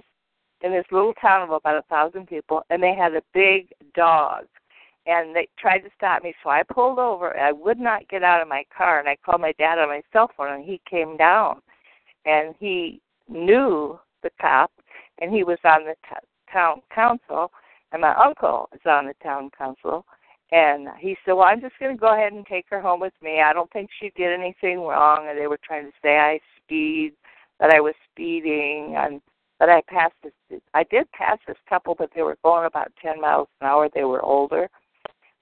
in 0.62 0.72
this 0.72 0.86
little 0.90 1.14
town 1.14 1.42
of 1.42 1.50
about 1.50 1.76
a 1.76 1.82
thousand 1.88 2.26
people, 2.26 2.62
and 2.70 2.82
they 2.82 2.94
had 2.94 3.14
a 3.14 3.22
big 3.32 3.68
dog. 3.94 4.46
And 5.06 5.34
they 5.34 5.48
tried 5.58 5.78
to 5.78 5.90
stop 5.96 6.22
me, 6.22 6.34
so 6.42 6.50
I 6.50 6.62
pulled 6.62 6.98
over. 6.98 7.36
I 7.38 7.52
would 7.52 7.78
not 7.78 8.08
get 8.08 8.22
out 8.22 8.42
of 8.42 8.48
my 8.48 8.64
car, 8.76 9.00
and 9.00 9.08
I 9.08 9.16
called 9.24 9.40
my 9.40 9.52
dad 9.58 9.78
on 9.78 9.88
my 9.88 10.02
cell 10.12 10.30
phone, 10.36 10.52
and 10.52 10.64
he 10.64 10.80
came 10.88 11.16
down, 11.16 11.62
and 12.26 12.54
he 12.60 13.00
knew 13.28 13.98
the 14.22 14.30
cop, 14.40 14.70
and 15.20 15.32
he 15.32 15.42
was 15.42 15.58
on 15.64 15.84
the 15.84 15.94
t- 16.08 16.26
town 16.52 16.82
council, 16.94 17.50
and 17.92 18.02
my 18.02 18.14
uncle 18.14 18.68
is 18.74 18.80
on 18.84 19.06
the 19.06 19.14
town 19.22 19.50
council, 19.56 20.04
and 20.52 20.88
he 20.98 21.16
said, 21.24 21.32
"Well, 21.32 21.46
I'm 21.46 21.60
just 21.60 21.78
going 21.78 21.96
to 21.96 22.00
go 22.00 22.12
ahead 22.12 22.32
and 22.32 22.46
take 22.46 22.66
her 22.68 22.80
home 22.80 23.00
with 23.00 23.14
me. 23.22 23.40
I 23.40 23.52
don't 23.52 23.72
think 23.72 23.88
she 23.98 24.12
did 24.16 24.38
anything 24.38 24.80
wrong." 24.80 25.28
And 25.28 25.38
they 25.38 25.46
were 25.46 25.60
trying 25.64 25.86
to 25.86 25.92
say 26.02 26.18
I 26.18 26.40
speed, 26.58 27.14
that 27.58 27.70
I 27.70 27.80
was 27.80 27.94
speeding, 28.10 28.96
and 28.96 29.20
but 29.58 29.68
I 29.68 29.82
passed 29.88 30.14
this. 30.22 30.60
I 30.74 30.84
did 30.84 31.10
pass 31.12 31.38
this 31.46 31.56
couple, 31.68 31.94
but 31.94 32.10
they 32.14 32.22
were 32.22 32.38
going 32.42 32.66
about 32.66 32.92
ten 33.00 33.20
miles 33.20 33.48
an 33.60 33.66
hour. 33.68 33.88
They 33.94 34.04
were 34.04 34.22
older, 34.22 34.68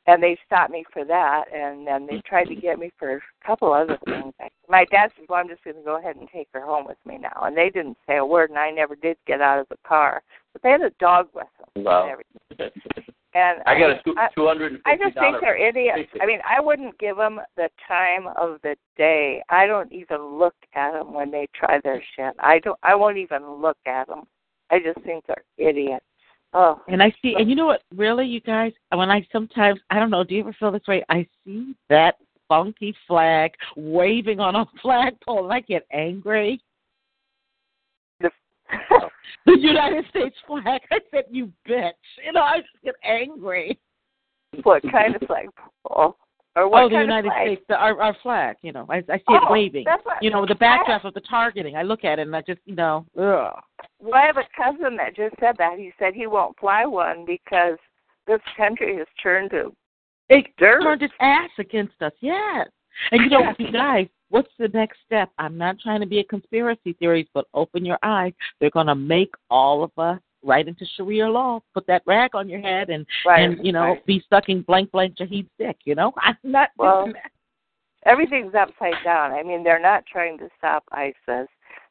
and 0.09 0.23
they 0.23 0.39
stopped 0.47 0.73
me 0.73 0.85
for 0.91 1.05
that. 1.05 1.45
And 1.55 1.87
then 1.87 2.07
they 2.07 2.21
tried 2.27 2.47
to 2.47 2.55
get 2.55 2.79
me 2.79 2.91
for 2.99 3.17
a 3.17 3.21
couple 3.47 3.73
other 3.73 3.99
things. 4.07 4.33
My 4.69 4.87
dad 4.91 5.11
said, 5.15 5.27
"Well, 5.29 5.39
I'm 5.39 5.49
just 5.49 5.63
going 5.63 5.77
to 5.77 5.83
go 5.83 5.99
ahead 5.99 6.17
and 6.17 6.29
take 6.33 6.49
her 6.53 6.63
home 6.63 6.87
with 6.87 6.97
me 7.05 7.19
now." 7.19 7.43
And 7.43 7.57
they 7.57 7.69
didn't 7.69 7.99
say 8.07 8.17
a 8.17 8.25
word, 8.25 8.51
and 8.51 8.59
I 8.59 8.71
never 8.71 8.97
did 8.97 9.19
get 9.27 9.43
out 9.43 9.61
of 9.61 9.69
the 9.69 9.77
car. 9.87 10.23
But 10.53 10.63
they 10.63 10.71
had 10.71 10.81
a 10.81 10.91
dog 10.99 11.29
with 11.35 11.47
them. 11.59 11.69
and 11.77 11.85
Wow. 11.85 12.09
everything. 12.09 12.71
And 13.35 13.63
I 13.67 13.79
got 13.79 13.91
a 13.91 14.01
two 14.35 14.47
hundred 14.47 14.73
and 14.73 14.83
I 14.87 14.97
just 14.97 15.17
think 15.19 15.37
they're 15.43 15.57
idiots. 15.57 16.11
I 16.21 16.25
mean, 16.27 16.41
I 16.49 16.61
wouldn't 16.61 16.99
give 16.99 17.19
them 17.19 17.41
the 17.57 17.69
time 17.87 18.27
of 18.29 18.59
the 18.63 18.75
day. 18.97 19.43
I 19.51 19.67
don't 19.67 19.93
even 19.93 20.39
look 20.39 20.55
at 20.75 20.93
them 20.93 21.13
when 21.13 21.31
they 21.31 21.47
try 21.55 21.79
their 21.85 22.03
shit. 22.17 22.35
I 22.39 22.59
don't. 22.61 22.79
I 22.83 22.95
won't 22.95 23.19
even 23.19 23.47
look 23.61 23.77
at 23.85 24.09
them. 24.09 24.25
I 24.71 24.79
just 24.79 25.01
think 25.03 25.25
they're 25.27 25.45
idiots. 25.59 26.05
Oh, 26.55 26.81
And 26.89 27.03
I 27.03 27.13
see, 27.21 27.35
and 27.39 27.51
you 27.51 27.55
know 27.57 27.67
what? 27.67 27.83
Really, 27.95 28.27
you 28.27 28.41
guys, 28.41 28.73
when 28.95 29.11
I 29.11 29.27
sometimes, 29.31 29.81
I 29.91 29.99
don't 29.99 30.11
know, 30.11 30.25
do 30.25 30.35
you 30.35 30.41
ever 30.41 30.55
feel 30.59 30.73
this 30.73 30.87
way? 30.89 31.05
I 31.11 31.27
see 31.45 31.75
that 31.91 32.17
funky 32.49 32.95
flag 33.07 33.53
waving 33.77 34.41
on 34.41 34.57
a 34.57 34.65
flagpole, 34.83 35.45
and 35.45 35.53
I 35.53 35.61
get 35.61 35.87
angry. 35.93 36.61
the, 38.21 38.31
The 39.47 39.59
United 39.59 40.07
States 40.09 40.37
flag. 40.47 40.81
I 40.91 40.99
said, 41.11 41.25
"You 41.31 41.53
bitch!" 41.69 41.93
You 42.25 42.33
know, 42.33 42.41
I 42.43 42.59
just 42.59 42.69
get 42.85 42.95
angry. 43.05 43.79
what 44.63 44.83
kind 44.91 45.15
of 45.17 45.23
flagpole? 45.27 46.17
Or 46.59 46.69
what 46.69 46.85
oh, 46.85 46.89
the 46.89 47.01
United? 47.01 47.31
States, 47.41 47.63
the, 47.69 47.77
our 47.77 48.01
our 48.03 48.17
flag. 48.23 48.57
You 48.63 48.73
know, 48.73 48.85
I, 48.89 48.97
I 49.09 49.19
see 49.19 49.23
Oh, 49.29 49.37
it 49.37 49.51
waving. 49.51 49.85
that's 49.87 50.05
what- 50.05 50.23
You 50.23 50.31
know, 50.31 50.45
the 50.47 50.55
backdrop 50.57 51.05
of 51.05 51.15
the 51.15 51.21
targeting. 51.21 51.77
I 51.77 51.83
look 51.83 52.05
at 52.05 52.19
it 52.19 52.23
and 52.27 52.35
I 52.35 52.43
just, 52.43 52.61
you 52.65 52.75
know, 52.75 53.07
ugh. 53.17 53.55
Well, 54.01 54.15
I 54.15 54.27
have 54.27 54.37
a 54.39 54.49
cousin 54.57 54.97
that 54.97 55.15
just 55.15 55.35
said 55.41 55.57
that. 55.59 55.79
He 55.79 55.93
said 55.99 56.15
he 56.15 56.27
won't 56.27 56.59
fly 56.59 56.85
one 56.87 57.25
because 57.25 57.79
this 58.27 58.41
country 58.57 58.97
has 58.97 59.07
turned 59.23 59.51
to 59.51 59.73
It 60.29 60.47
dirt. 60.59 60.83
turned 60.83 61.03
its 61.03 61.15
ass 61.21 61.51
against 61.59 62.01
us. 62.03 62.13
Yes. 62.21 62.69
And 63.13 63.23
you 63.23 63.29
know, 63.31 63.53
you 63.59 63.71
guys, 63.73 64.09
what's 64.31 64.51
the 64.59 64.69
next 64.69 64.99
step? 65.07 65.31
I'm 65.39 65.57
not 65.57 65.79
trying 65.81 66.01
to 66.01 66.07
be 66.07 66.19
a 66.19 66.25
conspiracy 66.25 66.95
theorist, 66.99 67.31
but 67.35 67.47
open 67.55 67.85
your 67.85 67.99
eyes. 68.03 68.33
They're 68.61 68.71
going 68.71 68.89
to 68.89 68.95
make 68.95 69.33
all 69.49 69.85
of 69.85 69.93
us 69.97 70.19
right 70.43 70.67
into 70.67 70.85
Sharia 70.97 71.29
law. 71.29 71.61
Put 71.75 71.87
that 71.87 72.03
rag 72.07 72.35
on 72.35 72.49
your 72.49 72.61
head 72.61 72.91
and 72.91 73.07
Right, 73.27 73.43
and 73.43 73.65
you 73.65 73.73
know 73.73 73.81
right. 73.93 74.07
be 74.07 74.23
sucking 74.31 74.63
blank 74.63 74.91
blank 74.93 75.17
Shahid's 75.17 75.49
dick. 75.59 75.77
You 75.85 75.95
know, 75.95 76.13
I'm 76.19 76.37
not 76.43 76.71
Well, 76.77 77.03
doing 77.05 77.15
that. 77.15 77.31
everything's 78.07 78.55
upside 78.55 79.03
down. 79.05 79.33
I 79.33 79.43
mean, 79.43 79.63
they're 79.65 79.81
not 79.83 80.05
trying 80.07 80.39
to 80.39 80.49
stop 80.59 80.85
ISIS. 80.93 81.49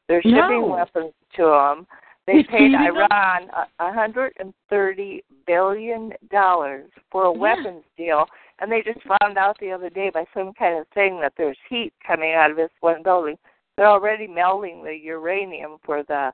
They're 0.08 0.22
shipping 0.22 0.62
No. 0.62 0.66
weapons 0.78 1.12
to 1.36 1.42
them. 1.44 1.86
They 2.26 2.42
paid. 2.42 2.74
Iran 2.74 3.48
a 3.78 3.92
hundred 3.92 4.34
and 4.38 4.52
thirty 4.68 5.22
billion 5.46 6.12
dollars 6.30 6.90
for 7.10 7.24
a 7.24 7.32
Yeah. 7.32 7.38
weapons 7.38 7.84
deal, 7.96 8.26
and 8.58 8.70
they 8.70 8.82
just 8.82 9.00
found 9.20 9.38
out 9.38 9.56
the 9.60 9.72
other 9.72 9.88
day 9.88 10.10
by 10.10 10.26
some 10.34 10.52
kind 10.52 10.78
of 10.78 10.86
thing 10.88 11.20
that 11.20 11.32
there's 11.38 11.56
heat 11.70 11.92
coming 12.06 12.34
out 12.34 12.50
of 12.50 12.56
this 12.58 12.70
one 12.80 13.02
building. 13.02 13.38
They're 13.76 13.86
already 13.86 14.26
melting 14.26 14.82
the 14.84 14.94
uranium 14.94 15.78
for 15.84 16.02
the 16.02 16.32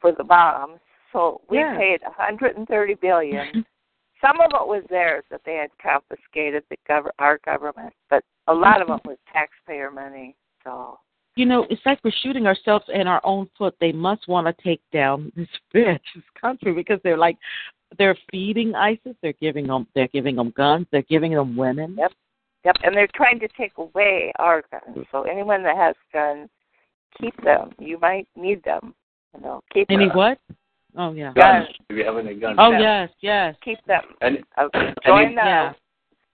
for 0.00 0.12
the 0.12 0.24
bombs. 0.24 0.80
We 1.48 1.58
Yeah. 1.58 1.76
paid 1.76 2.02
a 2.02 2.10
hundred 2.10 2.56
and 2.56 2.66
thirty 2.68 2.94
billion. 2.94 3.64
Some 4.20 4.40
of 4.40 4.50
it 4.54 4.66
was 4.66 4.82
theirs 4.88 5.24
that 5.30 5.42
they 5.44 5.56
had 5.56 5.70
confiscated 5.78 6.64
the 6.70 6.76
gov- 6.88 7.10
our 7.18 7.38
government, 7.38 7.92
but 8.08 8.24
a 8.46 8.54
lot 8.54 8.80
of 8.80 8.88
mm-hmm. 8.88 9.08
it 9.08 9.10
was 9.10 9.18
taxpayer 9.32 9.90
money. 9.90 10.34
So 10.64 10.98
You 11.36 11.44
know, 11.46 11.66
it's 11.68 11.84
like 11.84 12.00
we're 12.02 12.12
shooting 12.22 12.46
ourselves 12.46 12.86
in 12.88 13.06
our 13.06 13.20
own 13.24 13.48
foot. 13.58 13.74
They 13.78 13.92
must 13.92 14.26
want 14.26 14.46
to 14.46 14.62
take 14.62 14.80
down 14.92 15.32
this 15.36 15.48
bitch, 15.74 16.00
this 16.14 16.24
country, 16.40 16.72
because 16.72 16.98
they're 17.02 17.18
like, 17.18 17.36
they're 17.98 18.16
feeding 18.30 18.74
ISIS. 18.74 19.16
They're 19.22 19.34
giving 19.40 19.66
them, 19.66 19.86
they're 19.94 20.08
giving 20.08 20.36
them 20.36 20.50
guns. 20.56 20.86
They're 20.90 21.02
giving 21.02 21.32
them 21.32 21.56
women. 21.56 21.96
Yep. 21.98 22.12
Yep, 22.64 22.76
and 22.82 22.96
they're 22.96 23.08
trying 23.14 23.38
to 23.40 23.48
take 23.56 23.72
away 23.78 24.32
our 24.40 24.64
guns. 24.72 25.06
So 25.12 25.22
anyone 25.22 25.62
that 25.62 25.76
has 25.76 25.94
guns, 26.12 26.48
keep 27.20 27.36
them. 27.44 27.70
You 27.78 27.96
might 28.00 28.26
need 28.34 28.64
them. 28.64 28.92
You 29.34 29.40
know, 29.40 29.62
keep 29.72 29.88
Any 29.88 30.08
them. 30.08 30.16
what? 30.16 30.38
Oh 30.96 31.12
yeah. 31.12 31.32
Guns. 31.34 31.68
If 31.90 31.96
you 31.96 32.04
have 32.04 32.16
any 32.16 32.34
guns. 32.34 32.56
Oh 32.58 32.70
yes, 32.72 33.10
yes. 33.20 33.54
Keep 33.64 33.84
them. 33.86 34.02
And 34.20 34.38
Uh, 34.56 34.68
join 35.04 35.30
you- 35.30 35.36
the 35.36 35.42
Yeah. 35.42 35.72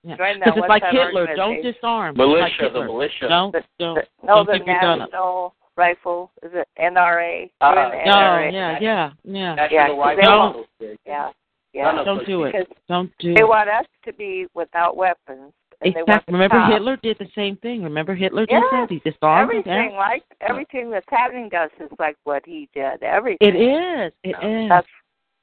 Yeah. 0.04 0.16
join 0.16 0.38
the 0.40 0.44
Because 0.46 0.58
it's 0.58 0.68
like 0.68 0.84
Hitler. 0.84 1.34
Don't 1.36 1.62
disarm. 1.62 2.16
militia, 2.16 2.46
It's 2.46 2.62
like 2.62 2.72
the 2.72 2.84
militia. 2.84 3.28
Don't 3.28 3.52
The- 3.52 3.64
don't. 3.78 3.94
the- 3.96 4.06
no, 4.26 4.34
don't 4.36 4.46
the 4.46 4.58
keep 4.58 4.66
gun 4.66 5.00
up. 5.02 5.10
National 5.10 5.54
Rifle 5.76 6.30
is 6.42 6.50
it 6.54 6.68
NRA? 6.78 7.50
Uh, 7.60 7.74
No, 7.74 7.80
NRA. 7.80 8.50
yeah, 8.52 8.78
yeah, 8.80 9.10
yeah. 9.24 9.54
National 9.54 9.72
Yeah, 9.72 9.86
'cause 9.88 9.98
Rifle 9.98 10.16
they 10.16 10.28
won't- 10.28 10.68
Yeah, 11.06 11.30
yeah. 11.72 12.02
Don't 12.04 12.26
do 12.26 12.44
it. 12.44 12.68
Don't 12.88 13.10
do 13.18 13.34
they 13.34 13.40
it. 13.40 13.48
want 13.48 13.68
us 13.70 13.86
to 14.04 14.12
be 14.12 14.46
without 14.54 14.96
weapons. 14.96 15.52
And 15.84 15.94
they 15.94 15.98
want 16.00 16.08
Exactly. 16.08 16.32
Remember 16.32 16.56
cops. 16.56 16.72
Hitler 16.72 16.96
did 17.02 17.16
the 17.18 17.28
same 17.34 17.56
thing. 17.56 17.82
Remember 17.82 18.14
Hitler 18.14 18.46
did 18.46 18.52
Yeah. 18.52 18.68
that? 18.72 18.90
He 18.90 18.98
disarmed 19.00 19.50
them. 19.50 19.58
Everything 19.58 19.90
Yeah. 19.92 19.98
like 19.98 20.24
everything 20.40 20.90
that's 20.90 21.08
happening 21.08 21.50
to 21.50 21.56
us 21.56 21.70
is 21.80 21.90
like 21.98 22.16
what 22.24 22.44
he 22.46 22.68
did. 22.74 23.02
Everything. 23.02 23.48
It 23.48 23.56
is. 23.56 24.12
It 24.22 24.36
is. 24.44 24.68
That's 24.68 24.88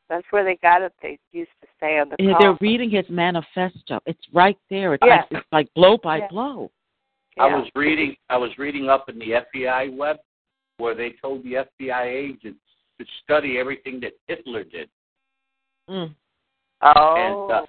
that's 0.10 0.26
where 0.32 0.44
they 0.44 0.56
got 0.56 0.82
it. 0.82 0.92
They 1.02 1.20
used 1.32 1.52
to 1.62 1.68
say 1.80 2.00
on 2.00 2.10
the 2.10 2.16
Yeah. 2.20 2.36
They're 2.40 2.58
reading 2.62 2.90
his 2.90 3.08
manifesto. 3.10 4.00
It's 4.08 4.28
right 4.34 4.58
there. 4.70 4.96
It's, 4.96 5.04
Yeah. 5.06 5.18
like, 5.18 5.32
it's 5.32 5.52
like 5.52 5.74
blow 5.76 5.98
by 5.98 6.18
Yeah. 6.18 6.28
blow. 6.28 6.72
yeah. 7.38 7.44
I 7.44 7.56
was 7.56 7.70
reading. 7.76 8.18
I 8.30 8.38
was 8.38 8.58
reading 8.58 8.90
up 8.90 9.08
in 9.10 9.20
the 9.20 9.34
FBI 9.36 9.90
web 9.90 10.20
where 10.78 10.96
they 10.96 11.12
told 11.12 11.44
the 11.44 11.58
FBI 11.58 12.04
agents 12.06 12.60
to 12.98 13.06
study 13.24 13.58
everything 13.60 14.00
that 14.00 14.14
Hitler 14.28 14.64
did. 14.64 14.90
Mm. 15.90 16.16
oh. 16.82 17.16
and, 17.16 17.52
uh, 17.52 17.66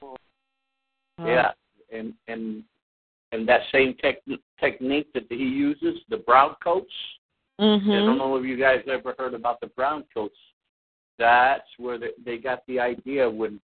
Uh, 1.19 1.27
Yeah, 1.27 1.53
and 1.93 2.15
and 2.29 2.63
and 3.33 3.47
that 3.49 3.61
same 3.73 3.95
tech, 4.03 4.17
technique 4.59 5.13
that 5.15 5.25
he 5.29 5.37
uses, 5.37 6.01
the 6.09 6.17
brown 6.19 6.57
coats. 6.63 6.93
Mm-hmm. 7.61 7.91
I 7.91 7.95
don't 7.97 8.19
know 8.19 8.37
if 8.37 8.45
you 8.45 8.57
guys 8.59 8.81
ever 8.91 9.15
heard 9.19 9.35
about 9.35 9.61
the 9.61 9.69
brown 9.69 10.05
coats. 10.13 10.37
That's 11.19 11.69
where 11.79 11.99
they, 11.99 12.09
they 12.25 12.39
got 12.39 12.67
the 12.67 12.81
idea 12.81 13.29
when 13.31 13.61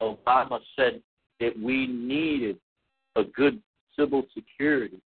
Obama 0.00 0.60
said 0.76 1.02
that 1.40 1.58
we 1.58 1.86
needed 1.86 2.58
a 3.16 3.24
good 3.24 3.60
civil 3.98 4.24
security. 4.34 5.00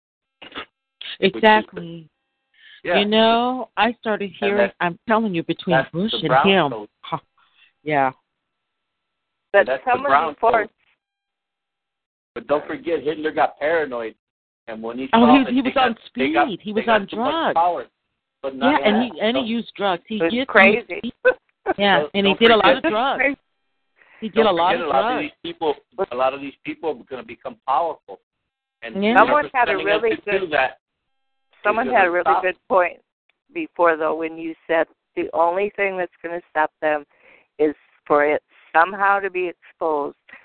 Exactly. 1.20 2.08
Yeah, 2.82 2.98
You 2.98 3.06
know, 3.06 3.70
I 3.76 3.92
started 4.00 4.30
hearing. 4.38 4.56
that's- 4.58 4.76
I'm 4.80 4.98
telling 5.08 5.34
you, 5.34 5.42
between 5.44 5.78
Bush 5.92 6.12
and 6.12 6.32
him. 6.44 6.70
coat. 6.70 6.90
yeah. 7.82 8.10
but 9.52 9.66
that's 9.66 9.82
the 9.84 9.92
someone 9.92 10.10
brown 10.10 10.34
before 10.34 10.62
coat. 10.62 10.70
But 12.34 12.46
don't 12.48 12.66
forget, 12.66 13.02
Hitler 13.02 13.30
got 13.30 13.58
paranoid, 13.58 14.14
and 14.66 14.82
when 14.82 14.98
he 14.98 15.08
Oh, 15.12 15.24
saw 15.26 15.44
he- 15.46 15.54
he 15.54 15.60
they 15.62 15.68
was 15.68 15.74
got- 15.74 15.84
on 15.86 15.92
got- 15.94 16.02
speed. 16.06 16.60
He 16.60 16.72
was 16.72 16.88
on 16.88 17.06
drugs. 17.06 17.54
Power, 17.54 17.86
but 18.42 18.54
Yeah, 18.56 18.76
and 18.82 18.96
only 18.96 19.10
he 19.14 19.20
and 19.20 19.36
he 19.36 19.42
used 19.44 19.72
drugs. 19.74 20.02
He 20.08 20.16
it 20.16 20.22
was 20.24 20.32
gets 20.32 20.50
crazy. 20.50 21.12
Yeah, 21.78 22.00
Don't- 22.00 22.10
and 22.14 22.26
he 22.26 22.32
don't 22.34 22.40
did 22.40 22.50
a 22.50 22.56
lot 22.56 22.76
of 22.76 22.82
drugs. 22.82 23.38
He 24.20 24.28
did 24.28 24.46
a 24.46 24.50
lot 24.50 24.72
forget 24.72 24.80
of 24.82 24.86
a 24.86 24.90
lot 24.90 25.04
of 25.04 25.10
drugs. 25.20 25.22
these 25.42 25.52
people. 25.52 25.76
A 26.10 26.16
lot 26.16 26.34
of 26.34 26.40
these 26.40 26.54
people 26.64 26.90
are 26.90 26.94
going 26.94 27.22
to 27.22 27.26
become 27.26 27.56
powerful, 27.66 28.20
and 28.82 29.02
Yeah. 29.02 29.16
Someone 29.18 29.48
had 29.54 29.68
a 29.68 29.76
really 29.76 30.16
good- 30.16 30.50
that. 30.50 30.78
Someone 31.62 31.88
had 31.88 32.06
a 32.06 32.10
really 32.10 32.22
stop. 32.22 32.42
good 32.42 32.58
point 32.68 33.00
before 33.52 33.96
though 33.96 34.14
when 34.16 34.36
you 34.36 34.54
said 34.66 34.88
the 35.14 35.30
only 35.32 35.70
thing 35.70 35.96
that's 35.96 36.14
going 36.16 36.38
to 36.38 36.46
stop 36.48 36.72
them 36.80 37.06
is 37.58 37.74
for 38.06 38.24
it 38.24 38.42
somehow 38.72 39.20
to 39.20 39.30
be 39.30 39.46
exposed 39.46 40.16
to 40.28 40.36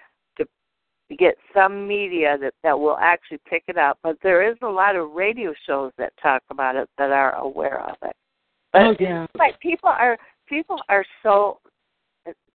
get 1.17 1.35
some 1.53 1.87
media 1.87 2.37
that 2.39 2.53
that 2.63 2.79
will 2.79 2.97
actually 2.99 3.39
pick 3.49 3.63
it 3.67 3.77
up. 3.77 3.97
But 4.03 4.17
there 4.23 4.49
is 4.49 4.57
a 4.61 4.67
lot 4.67 4.95
of 4.95 5.11
radio 5.11 5.53
shows 5.65 5.91
that 5.97 6.13
talk 6.21 6.43
about 6.49 6.75
it 6.75 6.89
that 6.97 7.11
are 7.11 7.35
aware 7.35 7.81
of 7.81 7.95
it. 8.03 8.15
But 8.71 8.81
Oh, 8.83 8.95
yeah. 8.99 9.25
like 9.37 9.59
people 9.59 9.89
are 9.89 10.17
people 10.47 10.77
are 10.89 11.05
so 11.23 11.59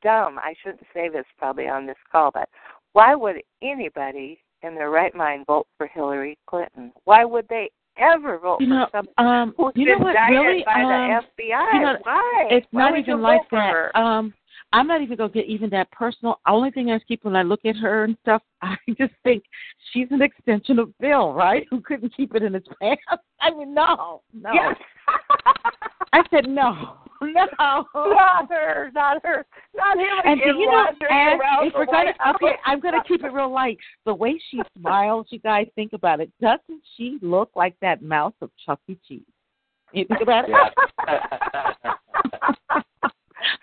dumb. 0.02 0.40
I 0.40 0.54
shouldn't 0.64 0.86
say 0.94 1.10
this 1.10 1.26
probably 1.38 1.68
on 1.68 1.86
this 1.86 1.98
call, 2.12 2.32
but 2.32 2.50
why 2.94 3.16
would 3.16 3.38
anybody 3.62 4.40
in 4.64 4.76
their 4.76 4.90
right 4.90 5.14
mind 5.16 5.46
vote 5.46 5.68
for 5.78 5.88
Hillary 5.88 6.38
Clinton? 6.48 6.92
Why 7.06 7.26
would 7.26 7.48
they 7.50 7.70
ever 7.98 8.38
vote 8.40 8.62
You 8.62 8.68
know, 8.68 8.88
for 8.92 9.04
somebody 9.18 9.40
um, 9.42 9.54
who's 9.58 9.74
you 9.76 9.86
know 9.86 9.96
been 9.96 10.04
what? 10.04 10.16
Really, 10.30 10.64
by 10.66 10.82
um, 10.82 10.88
the 11.38 11.44
FBI? 11.44 11.74
you 11.74 11.80
know, 11.82 11.98
Why? 12.04 12.48
it's 12.50 12.68
Why 12.72 12.90
not 12.90 13.00
even 13.00 13.22
like 13.22 13.42
that. 13.52 13.96
Um, 13.96 14.34
I'm 14.72 14.88
not 14.88 15.02
even 15.02 15.18
gonna 15.18 15.32
get 15.32 15.46
even 15.46 15.70
that 15.72 15.92
personal. 15.92 16.40
Only 16.48 16.72
thing 16.72 16.92
I 16.92 17.00
keep 17.00 17.24
when 17.24 17.36
I 17.36 17.42
look 17.42 17.66
at 17.66 17.76
her 17.78 18.04
and 18.04 18.16
stuff, 18.22 18.42
I 18.62 18.76
just 18.98 19.14
think 19.24 19.44
she's 19.92 20.08
an 20.12 20.22
extension 20.22 20.80
of 20.80 20.96
Bill, 21.00 21.34
right? 21.34 21.66
Who 21.70 21.82
couldn't 21.82 22.16
keep 22.16 22.36
it 22.36 22.44
in 22.44 22.54
his 22.54 22.64
pants. 22.82 23.02
I 23.42 23.52
mean, 23.52 23.74
no, 23.74 24.22
no. 24.34 24.52
Yes. 24.54 24.76
I 26.14 26.24
said 26.32 26.48
no, 26.50 26.98
no. 27.22 27.48
not 27.94 28.50
her, 28.50 28.90
not 28.96 29.24
her, 29.24 29.46
not 29.76 29.98
him 29.98 30.08
And 30.26 30.40
do 30.40 30.58
you 30.58 30.72
know, 30.72 30.88
and 31.10 31.40
if 31.62 31.74
we're 31.76 31.86
gonna 31.86 32.14
okay, 32.36 32.56
I'm 32.66 32.80
gonna 32.80 33.04
keep 33.08 33.24
it 33.24 33.32
real 33.32 33.52
light. 33.52 33.78
The 34.06 34.14
way 34.14 34.40
she 34.50 34.60
smiles, 34.80 35.28
you 35.30 35.40
guys 35.40 35.68
think 35.76 35.94
about 35.94 36.20
it. 36.20 36.32
Doesn't 36.42 36.82
she 36.98 37.20
look 37.22 37.52
like 37.56 37.76
that 37.82 38.02
mouse 38.02 38.34
of 38.42 38.50
Chuck 38.66 38.80
E. 38.88 38.98
Cheese? 39.08 39.22
You 39.94 40.06
think 40.06 40.22
about 40.22 40.46
it? 40.48 40.56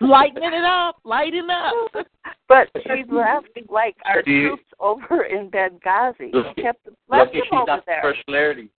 Lightening 0.01 0.53
it 0.53 0.63
up, 0.63 0.97
lighting 1.03 1.47
up. 1.49 2.05
But 2.47 2.69
she 2.83 3.03
left 3.11 3.47
like 3.69 3.95
our 4.05 4.21
Do 4.21 4.31
you- 4.31 4.47
troops 4.49 4.63
over 4.79 5.23
in 5.23 5.49
Benghazi. 5.51 6.33
Lucky- 6.33 6.53
She 6.55 6.61
kept 6.63 6.85
left 6.85 6.95
Lucky 7.09 7.37
them 7.39 7.43
she's 7.45 7.53
over 7.53 7.65
not 7.67 7.85
there. 7.85 8.01
first 8.01 8.21
lady. 8.27 8.69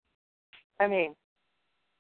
I 0.80 0.86
mean, 0.86 1.14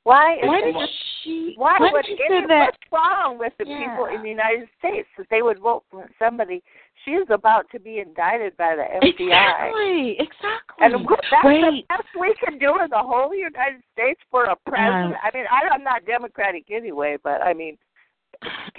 why? 0.04 0.34
is 0.36 0.46
Why 0.46 0.58
it- 0.60 0.72
did 0.72 0.88
she? 1.22 1.54
Why 1.58 1.76
why 1.78 1.90
would 1.92 2.04
did 2.06 2.16
she 2.16 2.24
any 2.24 2.46
that? 2.46 2.72
what's 2.72 2.92
wrong 2.92 3.36
with 3.38 3.52
the 3.58 3.64
people 3.66 4.06
in 4.06 4.22
the 4.22 4.28
United 4.30 4.68
States 4.78 5.08
that 5.18 5.26
they 5.30 5.42
would 5.42 5.58
vote 5.58 5.84
for 5.90 6.08
somebody? 6.18 6.62
She 7.04 7.10
is 7.12 7.26
about 7.28 7.68
to 7.72 7.78
be 7.80 7.98
indicted 7.98 8.56
by 8.56 8.76
the 8.76 8.84
FBI. 8.84 9.08
Exactly, 9.28 10.16
exactly. 10.18 10.80
And 10.80 10.94
that's 10.94 11.22
the 11.32 11.82
best 11.88 12.08
we 12.18 12.34
can 12.42 12.58
do 12.58 12.80
in 12.82 12.88
the 12.90 12.98
whole 13.02 13.34
United 13.34 13.82
States 13.92 14.20
for 14.30 14.44
a 14.44 14.56
president. 14.66 15.16
I 15.22 15.30
mean, 15.36 15.44
I, 15.50 15.68
I'm 15.68 15.82
not 15.84 16.06
Democratic 16.06 16.70
anyway, 16.70 17.18
but 17.22 17.42
I 17.42 17.52
mean, 17.52 17.76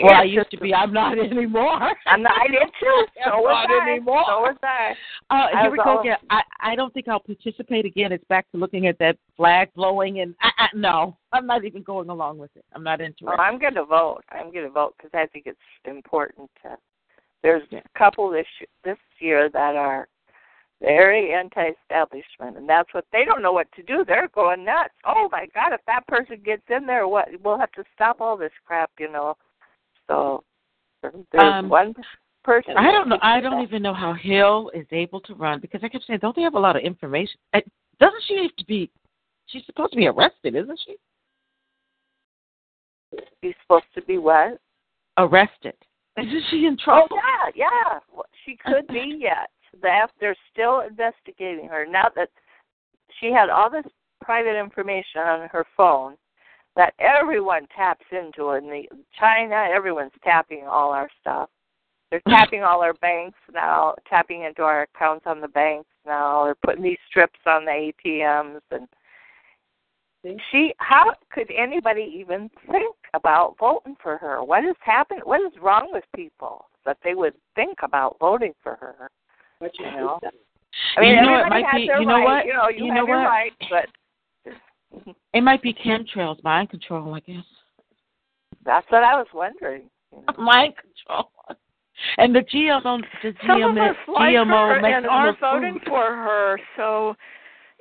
well, 0.01 0.13
I 0.13 0.23
used 0.23 0.49
to 0.51 0.57
be. 0.57 0.73
I'm 0.73 0.93
not 0.93 1.19
anymore. 1.19 1.91
I'm 2.07 2.23
not. 2.23 2.31
I 2.39 2.47
did 2.47 2.69
too. 2.79 3.05
So 3.25 3.31
I'm 3.31 3.41
was 3.41 3.67
not 3.69 3.83
I. 3.83 3.91
anymore. 3.91 4.23
So 4.27 4.39
was 4.39 4.55
I. 4.63 4.91
Uh, 5.29 5.47
I 5.53 5.61
here 5.63 5.71
we 5.71 5.77
go 5.77 5.99
again. 5.99 6.17
I, 6.29 6.41
I 6.61 6.75
don't 6.75 6.93
think 6.93 7.07
I'll 7.07 7.19
participate 7.19 7.85
again. 7.85 8.11
It's 8.11 8.23
back 8.29 8.49
to 8.51 8.57
looking 8.57 8.87
at 8.87 8.97
that 8.99 9.17
flag 9.35 9.69
blowing, 9.75 10.21
and 10.21 10.35
I, 10.41 10.49
I, 10.57 10.67
no, 10.73 11.17
I'm 11.33 11.45
not 11.45 11.65
even 11.65 11.83
going 11.83 12.09
along 12.09 12.37
with 12.37 12.51
it. 12.55 12.63
I'm 12.73 12.83
not 12.83 13.01
into 13.01 13.25
Oh, 13.27 13.33
it. 13.33 13.39
I'm 13.39 13.59
going 13.59 13.73
to 13.75 13.83
vote. 13.83 14.21
I'm 14.31 14.51
going 14.53 14.65
to 14.65 14.71
vote 14.71 14.95
because 14.97 15.11
I 15.13 15.25
think 15.27 15.45
it's 15.47 15.59
important. 15.85 16.49
To, 16.63 16.77
there's 17.43 17.63
a 17.73 17.81
couple 17.97 18.29
this 18.29 18.47
this 18.85 18.97
year 19.19 19.49
that 19.51 19.75
are 19.75 20.07
very 20.81 21.33
anti-establishment, 21.33 22.55
and 22.55 22.69
that's 22.69 22.93
what 22.93 23.05
they 23.11 23.25
don't 23.25 23.41
know 23.41 23.51
what 23.51 23.69
to 23.73 23.83
do. 23.83 24.05
They're 24.07 24.29
going 24.29 24.63
nuts. 24.63 24.93
Oh 25.05 25.27
my 25.29 25.45
God! 25.53 25.73
If 25.73 25.81
that 25.87 26.07
person 26.07 26.37
gets 26.43 26.63
in 26.69 26.85
there, 26.85 27.07
what 27.07 27.27
we'll 27.43 27.59
have 27.59 27.71
to 27.73 27.83
stop 27.95 28.21
all 28.21 28.37
this 28.37 28.51
crap, 28.65 28.91
you 28.97 29.11
know. 29.11 29.35
So 30.09 30.43
there's 31.01 31.13
Um, 31.37 31.69
one 31.69 31.93
person. 32.43 32.75
I 32.75 32.91
don't 32.91 33.07
know. 33.07 33.19
I 33.21 33.39
do 33.39 33.49
don't 33.49 33.61
even 33.61 33.81
know 33.81 33.93
how 33.93 34.13
Hill 34.13 34.69
is 34.73 34.87
able 34.91 35.21
to 35.21 35.35
run 35.35 35.59
because 35.59 35.81
I 35.83 35.87
kept 35.87 36.05
saying, 36.05 36.19
don't 36.19 36.35
they 36.35 36.41
have 36.41 36.55
a 36.55 36.59
lot 36.59 36.75
of 36.75 36.81
information? 36.81 37.39
Uh, 37.53 37.61
Doesn't 37.99 38.23
she 38.23 38.41
have 38.43 38.55
to 38.57 38.65
be? 38.65 38.89
She's 39.47 39.65
supposed 39.65 39.91
to 39.91 39.97
be 39.97 40.07
arrested, 40.07 40.55
isn't 40.55 40.79
she? 40.85 40.95
She's 43.43 43.55
supposed 43.61 43.85
to 43.95 44.01
be 44.01 44.17
what? 44.17 44.59
Arrested. 45.17 45.75
Isn't 46.17 46.43
she 46.49 46.65
in 46.65 46.73
Oh 46.73 46.83
trouble? 46.83 47.17
yeah, 47.17 47.51
yeah. 47.55 47.99
Well, 48.11 48.25
she 48.45 48.57
could 48.57 48.87
be 48.87 49.17
yet. 49.19 49.49
They're 49.81 50.35
still 50.51 50.81
investigating 50.81 51.67
her 51.69 51.85
now 51.85 52.09
that 52.15 52.29
she 53.19 53.31
had 53.31 53.49
all 53.49 53.69
this 53.69 53.85
private 54.21 54.59
information 54.59 55.21
on 55.21 55.47
her 55.49 55.65
phone 55.77 56.15
that 56.79 56.93
everyone 56.97 57.67
taps 57.75 58.05
into. 58.09 58.51
In 58.51 58.69
the 58.69 58.83
China, 59.19 59.67
everyone's 59.69 60.13
tapping 60.23 60.65
all 60.65 60.91
our 60.91 61.09
stuff. 61.19 61.49
They're 62.09 62.21
mm. 62.21 62.31
tapping 62.31 62.63
all 62.63 62.81
our 62.81 62.93
banks 62.93 63.37
now, 63.53 63.95
tapping 64.09 64.43
into 64.43 64.61
our 64.61 64.83
accounts 64.83 65.25
on 65.27 65.41
the 65.41 65.49
banks 65.49 65.89
now. 66.05 66.45
They're 66.45 66.55
putting 66.55 66.83
these 66.83 66.97
strips 67.09 67.39
on 67.45 67.65
the 67.65 67.91
ATMs 68.05 68.61
and 68.71 68.87
she 70.51 70.73
how 70.77 71.13
could 71.31 71.49
anybody 71.51 72.13
even 72.17 72.49
think 72.71 72.95
about 73.13 73.55
voting 73.59 73.97
for 74.01 74.17
her? 74.17 74.41
What 74.41 74.63
has 74.63 74.75
happened? 74.79 75.21
What 75.25 75.41
is 75.41 75.51
wrong 75.61 75.89
with 75.91 76.05
people 76.15 76.65
that 76.85 76.97
they 77.03 77.13
would 77.13 77.33
think 77.55 77.79
about 77.83 78.15
voting 78.21 78.53
for 78.63 78.75
her? 78.75 79.09
You 79.61 79.85
know? 79.85 80.19
I 80.97 81.01
mean, 81.01 81.15
You 81.15 81.21
know, 81.23 81.33
it 81.35 81.39
everybody 81.39 81.63
might 81.63 81.71
has 81.71 81.81
be- 81.81 81.87
their 81.87 81.99
you 81.99 82.07
know 82.07 82.13
right. 82.13 82.23
what? 82.23 82.45
You 82.45 82.53
know, 82.53 82.69
you, 82.69 82.85
You 82.85 82.93
have 82.93 83.03
know 83.03 83.07
your 83.07 83.17
what? 83.19 83.27
right, 83.27 83.51
but 83.69 83.85
It 85.33 85.41
might 85.41 85.61
be 85.61 85.73
chemtrails, 85.73 86.43
mind 86.43 86.69
control, 86.69 87.13
I 87.13 87.19
guess. 87.19 87.45
that's 88.65 88.85
what 88.89 89.03
I 89.03 89.15
was 89.15 89.27
wondering. 89.33 89.83
you 90.11 90.17
know. 90.27 90.33
Mind 90.43 90.73
control. 90.77 91.29
And 92.17 92.33
the 92.33 92.39
GMO, 92.39 93.01
the 93.23 93.31
GMO, 93.45 93.93
GMO 94.07 94.81
makes 94.81 94.95
and 94.95 95.05
are 95.05 95.35
voting 95.39 95.79
for 95.85 96.05
her. 96.15 96.59
So 96.77 97.15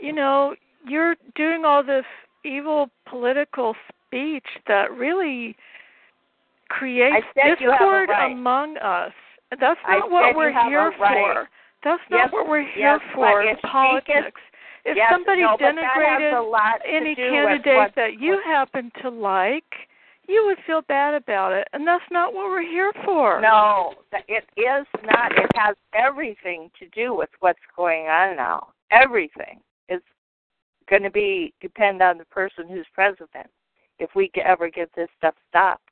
you 0.00 0.12
know, 0.12 0.54
you're 0.86 1.16
doing 1.34 1.64
all 1.64 1.82
this 1.84 2.04
evil 2.44 2.88
political 3.08 3.74
speech 4.06 4.44
that 4.66 4.92
really 4.92 5.56
creates 6.68 7.16
I 7.36 7.40
said 7.48 7.56
you 7.60 7.70
have 7.70 7.80
a 7.80 7.84
discord 7.84 8.08
right. 8.10 8.32
among 8.32 8.76
us. 8.78 9.12
That's 9.58 9.80
I 9.86 9.98
not 10.00 10.10
what 10.10 10.36
we're 10.36 10.52
here 10.68 10.92
right. 11.00 11.14
for. 11.34 11.48
That's 11.84 12.02
not 12.10 12.24
Yes, 12.24 12.32
what 12.32 12.48
we're 12.48 12.62
here 12.62 12.98
yes, 12.98 13.00
for. 13.14 13.42
but 13.44 13.50
if 13.52 13.58
she 13.58 13.68
politics. 13.68 14.40
If 14.84 14.96
yes, 14.96 15.10
somebody 15.12 15.42
no, 15.42 15.56
but 15.58 15.74
that 15.74 15.76
has 15.76 15.84
denigrated 15.84 16.38
a 16.38 16.42
lot 16.42 16.80
any 16.86 17.14
candidate 17.14 17.94
that 17.96 18.20
you 18.20 18.40
happen 18.44 18.90
to 19.02 19.10
like, 19.10 19.64
you 20.28 20.44
would 20.46 20.58
feel 20.66 20.82
bad 20.82 21.14
about 21.14 21.52
it, 21.52 21.66
and 21.72 21.86
that's 21.86 22.04
not 22.10 22.34
what 22.34 22.50
we're 22.50 22.62
here 22.62 22.92
for. 23.04 23.40
No, 23.40 23.94
it 24.28 24.44
is 24.56 24.86
not. 25.04 25.32
It 25.32 25.50
has 25.54 25.74
everything 25.94 26.70
to 26.78 26.86
do 26.88 27.14
with 27.14 27.30
what's 27.40 27.58
going 27.76 28.06
on 28.06 28.36
now. 28.36 28.68
Everything 28.90 29.60
is 29.88 30.02
going 30.88 31.02
to 31.02 31.10
be 31.10 31.54
depend 31.60 32.02
on 32.02 32.18
the 32.18 32.24
person 32.26 32.68
who's 32.68 32.86
president. 32.94 33.48
If 33.98 34.10
we 34.14 34.30
ever 34.44 34.70
get 34.70 34.90
this 34.94 35.08
stuff 35.18 35.34
stopped. 35.48 35.82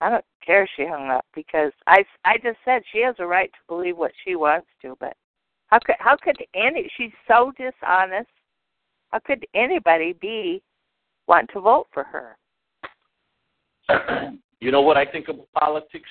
I 0.00 0.10
don't 0.10 0.24
care 0.44 0.68
she 0.76 0.86
hung 0.86 1.10
up 1.10 1.24
because 1.34 1.72
I 1.86 2.04
I 2.24 2.36
just 2.42 2.58
said 2.64 2.82
she 2.92 3.02
has 3.02 3.14
a 3.18 3.26
right 3.26 3.50
to 3.52 3.58
believe 3.68 3.96
what 3.96 4.12
she 4.24 4.36
wants 4.36 4.68
to, 4.82 4.96
but 5.00 5.14
how 5.68 5.78
could 5.84 5.96
how 5.98 6.16
could 6.16 6.36
any 6.54 6.90
she's 6.96 7.12
so 7.28 7.52
dishonest. 7.56 8.28
How 9.10 9.20
could 9.20 9.46
anybody 9.54 10.12
be 10.12 10.62
want 11.28 11.48
to 11.52 11.60
vote 11.60 11.86
for 11.92 12.04
her? 12.04 12.36
you 14.60 14.70
know 14.72 14.80
what 14.80 14.96
I 14.96 15.04
think 15.04 15.28
about 15.28 15.46
politics? 15.52 16.08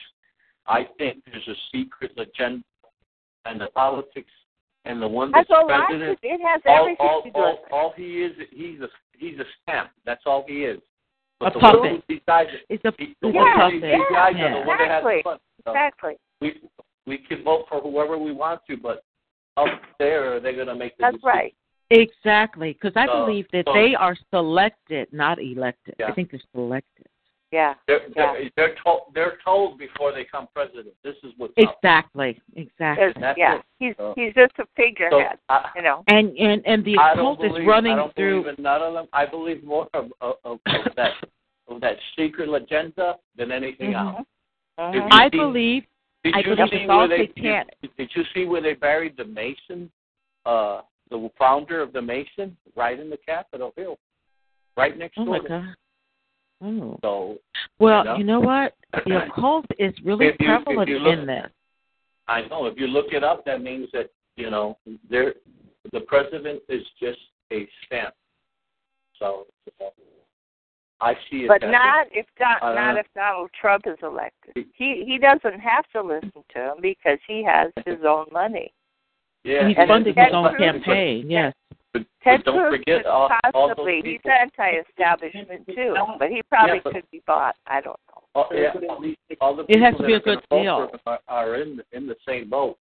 I 0.68 0.88
think 0.98 1.24
there's 1.26 1.48
a 1.48 1.56
secret 1.72 2.12
agenda 2.18 2.64
and 3.46 3.60
the 3.60 3.68
politics 3.76 4.32
and 4.86 5.02
the 5.02 5.08
one 5.08 5.32
that's 5.32 5.50
a 5.50 5.54
lot 5.54 5.68
to, 5.68 5.86
president. 5.88 6.20
it 6.22 6.42
has 6.42 6.62
all, 6.66 6.80
everything 6.82 7.08
all, 7.08 7.22
to 7.24 7.30
do 7.30 7.38
all, 7.38 7.60
all 7.72 7.94
he 7.96 8.24
is, 8.24 8.32
he's 8.52 8.80
a 8.82 8.88
he's 9.18 9.40
a 9.40 9.46
scamp. 9.62 9.92
That's 10.06 10.24
all 10.26 10.46
he 10.48 10.64
is. 10.64 10.80
But 11.40 11.56
A 11.56 11.60
puppet. 11.60 11.80
one 11.82 12.04
who 12.08 12.16
decides 12.18 12.50
it, 12.54 12.62
It's 12.70 12.86
a, 12.86 12.92
the 12.92 13.04
it's 13.30 13.36
one 13.36 13.48
a 13.48 13.56
puppet. 13.56 13.82
decides 13.82 14.38
Yeah. 14.38 14.46
are 14.46 14.66
that 14.66 14.80
has 14.80 15.00
Exactly. 15.04 15.22
fun. 15.24 15.40
So 15.66 15.72
Exactly. 15.72 16.16
we 16.42 16.62
we 17.06 17.18
can 17.18 17.44
vote 17.44 17.66
for 17.68 17.82
whoever 17.82 18.18
we 18.18 18.32
want 18.32 18.62
to, 18.70 18.78
but 18.78 19.04
up 19.58 19.68
there 20.00 20.40
they're 20.40 20.54
going 20.56 20.68
to 20.68 20.76
make 20.76 20.96
the 20.98 21.02
That's 21.02 21.16
decision. 21.16 21.28
right. 21.30 21.56
Exactly, 21.90 22.74
because 22.74 22.94
I 22.96 23.06
So- 23.08 23.26
believe 23.26 23.48
that 23.52 23.66
so- 23.68 23.74
they 23.74 23.94
are 23.94 24.16
selected, 24.32 25.12
not 25.12 25.38
elected. 25.40 25.96
Yeah. 26.00 26.08
I 26.08 26.14
think 26.14 26.32
they're 26.32 26.40
selected. 26.54 27.06
Yeah. 27.54 27.76
They're, 27.88 28.02
Yeah. 28.16 28.34
they're, 28.34 28.50
they're 28.56 28.76
told 28.84 29.02
they're 29.14 29.38
told 29.46 29.78
before 29.78 30.12
they 30.12 30.24
come 30.26 30.48
president. 30.56 30.88
This 31.04 31.16
is 31.24 31.32
what's 31.38 31.54
up. 31.64 31.76
Exactly, 31.78 32.42
exactly. 32.56 33.14
Yeah. 33.38 33.58
it. 33.58 33.62
He's 33.80 33.96
So- 33.98 34.14
he's 34.16 34.34
just 34.34 34.54
a 34.58 34.64
So 34.64 34.66
figurehead, 34.76 35.38
I, 35.50 35.70
you 35.76 35.84
know. 35.84 36.04
And 36.08 36.36
and 36.38 36.66
and 36.66 36.84
the 36.84 36.98
I 36.98 37.14
don't 37.16 37.34
occult 37.34 37.40
believe, 37.42 37.62
is 37.62 37.68
running 37.68 37.94
I 37.94 37.96
don't 37.98 38.16
through. 38.16 38.42
believe 38.44 38.58
in 38.58 38.64
none 38.64 38.82
of 38.82 38.94
them. 38.94 39.06
I 39.14 39.26
believe 39.28 39.64
more 39.64 39.88
of, 39.94 40.06
of, 40.20 40.36
of, 40.44 40.60
of 40.66 40.96
that 40.96 41.12
of 41.68 41.80
that 41.82 41.98
secret 42.18 42.50
agenda 42.54 43.18
than 43.38 43.52
anything 43.52 43.92
Mhm. 43.92 44.16
else. 44.18 44.28
Mhm. 44.80 45.08
I 45.12 45.30
see- 45.30 45.38
believe. 45.38 45.84
Did 46.24 46.36
I 46.36 46.40
you 46.40 46.44
believe 46.56 46.70
see 46.72 46.76
it's 46.78 46.88
where 46.88 46.98
all 47.02 47.08
they 47.08 47.28
satanic. 47.28 47.76
did, 47.82 47.96
did 47.98 48.10
you 48.16 48.24
see 48.34 48.46
where 48.46 48.62
they 48.62 48.74
buried 48.74 49.16
the 49.18 49.26
Mason, 49.26 49.92
uh, 50.46 50.82
the 51.12 51.30
founder 51.38 51.82
of 51.82 51.92
the 51.94 52.02
Mason, 52.02 52.56
right 52.76 52.98
in 53.00 53.10
the 53.10 53.18
Capitol 53.18 53.74
Hill, 53.76 54.00
right 54.78 54.98
next 54.98 55.18
Oh 55.20 55.26
door. 55.26 55.42
my 55.42 55.48
God. 55.48 55.76
Oh. 56.64 56.98
So 57.02 57.38
Well, 57.80 58.00
you 58.00 58.06
know? 58.06 58.16
you 58.18 58.24
know 58.24 58.40
what? 58.40 58.74
The 59.06 59.26
occult 59.28 59.66
is 59.80 59.94
really 60.04 60.28
If 60.28 60.36
you- 60.40 60.48
prevalent 60.48 60.90
you 60.90 61.00
look- 61.00 61.20
in 61.20 61.26
this. 61.26 61.50
I 62.28 62.42
know 62.48 62.68
if 62.68 62.78
you 62.80 62.88
look 62.88 63.08
it 63.12 63.24
up, 63.24 63.44
that 63.46 63.62
means 63.62 63.90
that 63.92 64.10
you 64.38 64.50
know 64.50 64.78
there, 65.10 65.34
the 65.92 66.00
president 66.02 66.62
is 66.70 66.82
just 67.00 67.20
a 67.52 67.68
stamp. 67.86 68.14
So 69.20 69.46
I 71.02 71.14
see 71.30 71.40
it. 71.44 71.48
But 71.50 71.64
not 71.70 72.08
if 72.12 72.26
Don, 72.40 72.56
I 72.62 72.66
don't 72.68 72.76
not 72.76 72.90
uh-huh. 72.92 73.00
if 73.00 73.08
Donald 73.14 73.50
Trump 73.60 73.84
is 73.88 73.98
elected. 74.02 74.66
He 74.74 75.04
he 75.06 75.18
doesn't 75.18 75.60
have 75.60 75.86
to 75.92 76.02
listen 76.02 76.32
to 76.54 76.60
him 76.60 76.76
because 76.82 77.20
he 77.28 77.44
has 77.44 77.72
his 77.86 78.00
own 78.08 78.26
money. 78.32 78.54
way. 78.54 78.74
Yeah, 79.44 79.68
He 79.68 79.76
And 79.76 79.90
funded 79.90 80.16
his 80.18 80.28
own 80.34 80.56
campaign. 80.58 81.30
Yes. 81.30 81.54
But, 81.94 82.02
Ted 82.24 82.42
but 82.44 82.52
don't 82.52 82.70
Cruz 82.70 82.80
forget 82.80 83.02
is 83.02 83.06
all, 83.08 83.30
all 83.54 83.68
those 83.68 83.76
possibly 83.76 84.02
he's 84.04 84.20
anti-establishment 84.26 85.68
too, 85.68 85.96
but 86.18 86.30
he 86.30 86.42
probably 86.50 86.76
Yeah, 86.78 86.82
but- 86.84 86.94
could 86.94 87.12
be 87.12 87.22
bought. 87.28 87.56
I 87.68 87.82
don't 87.82 88.00
know. 88.10 88.24
All, 88.36 88.50
yeah, 88.52 88.72
all, 88.90 89.00
these, 89.00 89.16
all 89.42 89.56
the 89.56 89.64
It 89.70 89.80
has 89.80 89.94
people 89.94 90.00
to 90.00 90.08
be 90.08 90.14
a 90.14 90.20
that 90.20 90.28
are 90.28 90.36
good 90.38 90.64
deal. 90.64 90.78
vote 90.80 90.90
for 91.06 91.12
him 91.12 91.20
Are, 91.28 91.46
are 91.52 91.56
in 91.62 91.82
in 91.92 92.08
the 92.08 92.16
same 92.28 92.50
boat. 92.50 92.78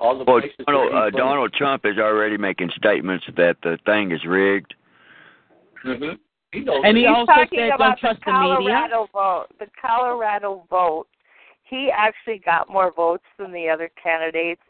All 0.00 0.18
the 0.18 0.24
Well, 0.24 0.40
Donald, 0.66 0.92
uh. 0.94 1.10
Donald 1.10 1.52
Trump 1.52 1.84
is 1.86 1.98
already 1.98 2.36
making 2.36 2.70
statements 2.76 3.24
that 3.36 3.56
the 3.62 3.78
thing 3.86 4.10
is 4.10 4.24
rigged. 4.24 4.74
Mhm. 5.84 6.18
He. 6.52 6.64
And 6.84 6.96
he 6.96 7.02
He's 7.04 7.10
also 7.12 7.32
talking 7.32 7.58
said, 7.58 7.78
"Don't 7.78 7.98
trust 7.98 8.20
the 8.24 8.32
the 8.32 8.32
media." 8.58 8.74
Colorado 8.88 9.08
vote. 9.12 9.46
The 9.58 9.66
Colorado 9.80 10.64
vote. 10.70 11.06
He 11.64 11.90
actually 11.90 12.38
got 12.38 12.68
more 12.68 12.90
votes 12.92 13.24
than 13.38 13.52
the 13.52 13.68
other 13.68 13.88
candidates, 14.00 14.62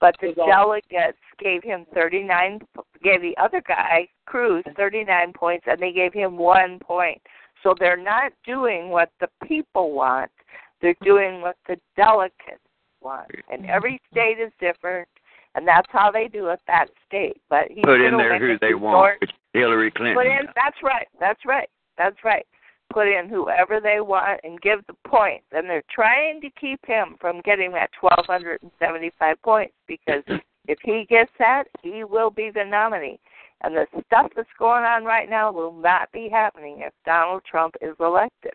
but 0.00 0.14
the 0.20 0.28
His 0.28 0.36
delegates 0.36 1.18
gave 1.38 1.62
him 1.62 1.86
39. 1.94 2.60
Gave 3.02 3.22
the 3.22 3.36
other 3.40 3.62
guy 3.66 4.08
Cruz 4.26 4.64
39 4.76 5.32
points, 5.32 5.64
and 5.68 5.78
they 5.80 5.92
gave 5.92 6.12
him 6.12 6.36
one 6.36 6.78
point. 6.80 7.20
So 7.62 7.74
they're 7.78 7.96
not 7.96 8.32
doing 8.44 8.90
what 8.90 9.10
the 9.20 9.28
people 9.46 9.92
want. 9.92 10.30
They're 10.82 10.94
doing 11.02 11.40
what 11.40 11.56
the 11.66 11.76
delegates 11.96 12.60
want, 13.00 13.30
and 13.50 13.66
every 13.66 14.00
state 14.10 14.38
is 14.38 14.52
different. 14.60 15.08
And 15.54 15.66
that's 15.66 15.88
how 15.90 16.10
they 16.10 16.28
do 16.28 16.48
it 16.48 16.60
that 16.66 16.88
state. 17.06 17.40
But 17.48 17.68
he's 17.70 17.82
Put 17.82 18.02
in 18.02 18.18
there 18.18 18.38
who 18.38 18.58
they 18.60 18.74
want. 18.74 18.96
sort- 18.96 19.18
It's 19.22 19.32
Hillary 19.54 19.90
Put 19.90 19.98
Clinton. 20.02 20.26
in 20.26 20.46
that's 20.54 20.76
right. 20.82 21.08
That's 21.18 21.42
right. 21.46 21.68
That's 21.96 22.22
right. 22.24 22.46
Put 22.92 23.08
in 23.08 23.28
whoever 23.28 23.80
they 23.80 24.00
want 24.00 24.40
and 24.44 24.60
give 24.60 24.80
the 24.86 24.94
points. 25.06 25.44
And 25.52 25.68
they're 25.68 25.82
trying 25.90 26.40
to 26.40 26.50
keep 26.58 26.80
him 26.86 27.16
from 27.20 27.40
getting 27.42 27.72
that 27.72 27.90
twelve 27.98 28.24
hundred 28.26 28.62
and 28.62 28.70
seventy 28.78 29.10
five 29.18 29.40
points 29.42 29.74
because 29.86 30.22
if 30.68 30.78
he 30.82 31.04
gets 31.08 31.30
that, 31.38 31.64
he 31.82 32.04
will 32.04 32.30
be 32.30 32.50
the 32.50 32.64
nominee. 32.64 33.18
And 33.62 33.74
the 33.74 33.86
stuff 34.06 34.30
that's 34.36 34.48
going 34.58 34.84
on 34.84 35.04
right 35.04 35.28
now 35.28 35.50
will 35.50 35.72
not 35.72 36.12
be 36.12 36.28
happening 36.28 36.78
if 36.80 36.92
Donald 37.04 37.42
Trump 37.50 37.74
is 37.80 37.94
elected. 38.00 38.52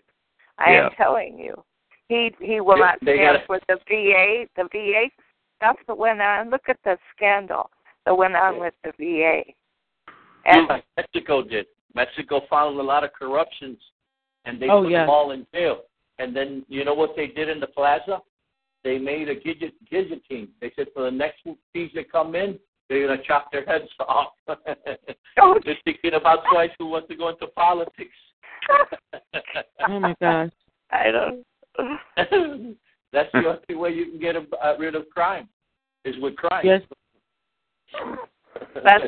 I 0.58 0.74
Yeah. 0.74 0.86
am 0.86 0.92
telling 0.92 1.38
you. 1.38 1.64
He 2.08 2.34
he 2.40 2.62
will 2.62 2.76
They- 2.76 2.82
not 2.82 2.98
stand 3.02 3.44
for 3.48 3.60
the 3.68 3.78
VA. 3.88 4.48
The 4.56 4.68
VA 4.72 5.10
stuff 5.58 5.78
that 5.88 5.98
went 5.98 6.22
on. 6.22 6.50
Look 6.50 6.68
at 6.70 6.82
the 6.84 6.98
scandal 7.16 7.70
that 8.06 8.16
went 8.16 8.36
on 8.36 8.60
with 8.60 8.74
the 8.84 8.92
VA. 8.98 9.44
And 10.46 10.84
Mexico 10.98 11.42
did. 11.44 11.68
Mexico 11.94 12.42
found 12.50 12.80
a 12.80 12.84
lot 12.84 13.04
of 13.04 13.12
corruptions, 13.14 13.78
and 14.46 14.60
they 14.62 14.70
Oh, 14.70 14.84
put 14.84 14.92
yeah. 14.92 15.02
them 15.02 15.10
all 15.10 15.32
in 15.32 15.46
jail. 15.54 15.82
And 16.20 16.36
then 16.36 16.66
you 16.68 16.86
know 16.86 16.94
what 16.94 17.16
they 17.16 17.28
did 17.28 17.50
in 17.50 17.60
the 17.60 17.68
plaza? 17.68 18.22
They 18.84 18.98
made 18.98 19.30
a 19.30 19.36
guillot- 19.36 19.74
guillotine. 19.90 20.50
They 20.60 20.72
said 20.76 20.88
for 20.94 21.04
the 21.04 21.12
next 21.12 21.42
thieves 21.74 21.94
that 21.96 22.12
come 22.12 22.36
in, 22.36 22.60
they're 22.90 23.08
gonna 23.08 23.22
chop 23.24 23.52
their 23.52 23.66
heads 23.66 23.90
off. 24.00 24.34
Oh, 25.40 25.60
they're 25.66 25.78
thinking 25.86 26.14
about 26.16 26.40
twice 26.52 26.72
who 26.78 26.88
wants 26.88 27.08
to 27.10 27.16
go 27.16 27.30
into 27.30 27.48
politics. 27.48 28.16
Oh 29.88 30.00
my 30.00 30.16
gosh. 30.22 30.52
I 30.92 31.10
don't. 31.12 31.44
That's 33.14 33.30
the 33.34 33.40
only 33.70 33.76
way 33.76 33.90
you 33.92 34.06
can 34.12 34.20
get 34.20 34.36
uh, 34.36 34.78
rid 34.78 34.94
of 34.96 35.10
crime, 35.10 35.50
is 36.06 36.16
with 36.22 36.36
crime. 36.36 36.64
Yes. 36.64 36.82
That's 38.84 39.06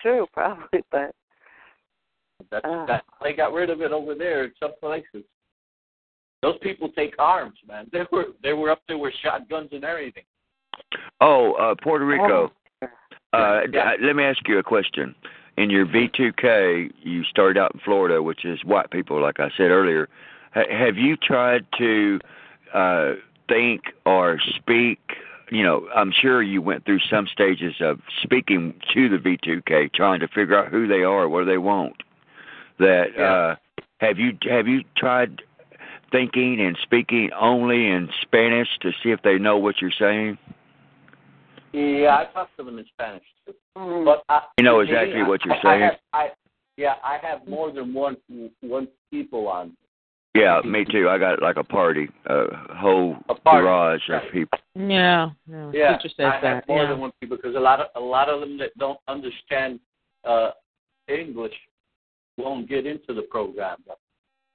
true, 0.00 0.26
probably, 0.32 0.82
but 0.92 1.14
That's, 2.50 2.64
Ah. 2.64 2.86
that, 2.86 3.04
they 3.22 3.32
got 3.32 3.52
rid 3.52 3.70
of 3.70 3.80
it 3.82 3.92
over 3.92 4.14
there 4.14 4.44
in 4.44 4.52
some 4.60 4.72
places. 4.80 5.24
Those 6.42 6.56
people 6.62 6.88
take 6.90 7.14
arms, 7.18 7.58
man. 7.68 7.88
They 7.92 8.06
were 8.10 8.28
they 8.42 8.54
were 8.54 8.70
up 8.70 8.80
there 8.88 8.96
with 8.98 9.12
shotguns 9.22 9.68
and 9.72 9.84
everything. 9.84 10.24
Oh, 11.20 11.52
uh, 11.54 11.74
Puerto 11.82 12.04
Rico. 12.06 12.50
Uh, 13.32 13.62
Yeah. 13.72 13.96
d- 13.96 14.04
let 14.04 14.16
me 14.16 14.24
ask 14.24 14.46
you 14.48 14.58
a 14.58 14.62
question. 14.62 15.14
In 15.58 15.68
your 15.68 15.84
V2K, 15.84 16.90
you 17.02 17.22
started 17.24 17.58
out 17.60 17.74
in 17.74 17.80
Florida, 17.80 18.22
which 18.22 18.44
is 18.46 18.64
white 18.64 18.90
people, 18.90 19.20
like 19.20 19.38
I 19.38 19.50
said 19.50 19.70
earlier. 19.70 20.08
Ha 20.54 20.62
have 20.70 20.96
you 20.96 21.16
tried 21.16 21.66
to 21.78 22.18
uh, 22.72 23.14
think 23.48 23.92
or 24.06 24.38
speak? 24.56 24.98
You 25.50 25.62
know, 25.64 25.88
I'm 25.94 26.12
sure 26.12 26.42
you 26.42 26.62
went 26.62 26.84
through 26.86 27.00
some 27.00 27.26
stages 27.26 27.74
of 27.80 28.00
speaking 28.22 28.72
to 28.94 29.08
the 29.08 29.18
V2K, 29.18 29.92
trying 29.92 30.20
to 30.20 30.28
figure 30.28 30.56
out 30.56 30.68
who 30.68 30.86
they 30.86 31.02
are, 31.02 31.28
what 31.28 31.40
do 31.40 31.44
they 31.46 31.58
want. 31.58 31.96
That 32.80 33.08
Yeah. 33.16 33.22
uh, 33.32 33.56
have 34.00 34.18
you 34.18 34.36
have 34.48 34.66
you 34.66 34.82
tried 34.96 35.42
thinking 36.10 36.60
and 36.60 36.76
speaking 36.82 37.30
only 37.38 37.86
in 37.88 38.08
Spanish 38.22 38.68
to 38.80 38.90
see 39.02 39.10
if 39.10 39.20
they 39.22 39.38
know 39.38 39.58
what 39.58 39.80
you're 39.80 39.92
saying? 39.92 40.38
Yeah, 41.72 42.16
I 42.16 42.24
talked 42.32 42.56
to 42.56 42.64
them 42.64 42.78
in 42.78 42.86
Spanish 42.86 43.22
too. 43.46 43.54
But 44.04 44.24
I, 44.28 44.42
You 44.58 44.64
know 44.64 44.80
exactly 44.80 45.20
I- 45.20 45.28
what 45.28 45.44
you're 45.44 45.54
I, 45.54 45.58
I 45.58 45.62
saying. 45.62 45.80
have, 45.82 45.96
I, 46.14 46.30
yeah, 46.76 46.94
I 47.04 47.18
have 47.18 47.46
more 47.46 47.70
than 47.70 47.92
one 47.92 48.16
one 48.60 48.88
people 49.10 49.46
on. 49.46 49.76
Yeah, 50.34 50.60
me 50.64 50.84
too. 50.84 51.08
I 51.08 51.18
got 51.18 51.42
like 51.42 51.56
a 51.56 51.64
party, 51.64 52.08
a 52.26 52.44
whole 52.76 53.16
A 53.28 53.34
party, 53.34 53.62
garage 53.62 54.00
right. 54.08 54.24
of 54.24 54.32
people. 54.32 54.58
Yeah, 54.74 55.30
yeah. 55.46 55.70
Yeah, 55.74 55.96
Teacher 55.98 56.08
says 56.16 56.26
I 56.26 56.40
that. 56.40 56.54
have 56.54 56.68
more 56.68 56.82
yeah. 56.84 56.88
than 56.90 57.00
one 57.00 57.12
people 57.20 57.36
because 57.36 57.56
a 57.56 57.60
lot 57.60 57.80
of 57.80 57.88
a 57.94 58.00
lot 58.00 58.28
of 58.30 58.40
them 58.40 58.56
that 58.58 58.70
don't 58.78 58.98
understand 59.08 59.80
uh, 60.24 60.50
English 61.08 61.52
won't 62.40 62.68
get 62.68 62.86
into 62.86 63.14
the 63.14 63.22
program. 63.22 63.78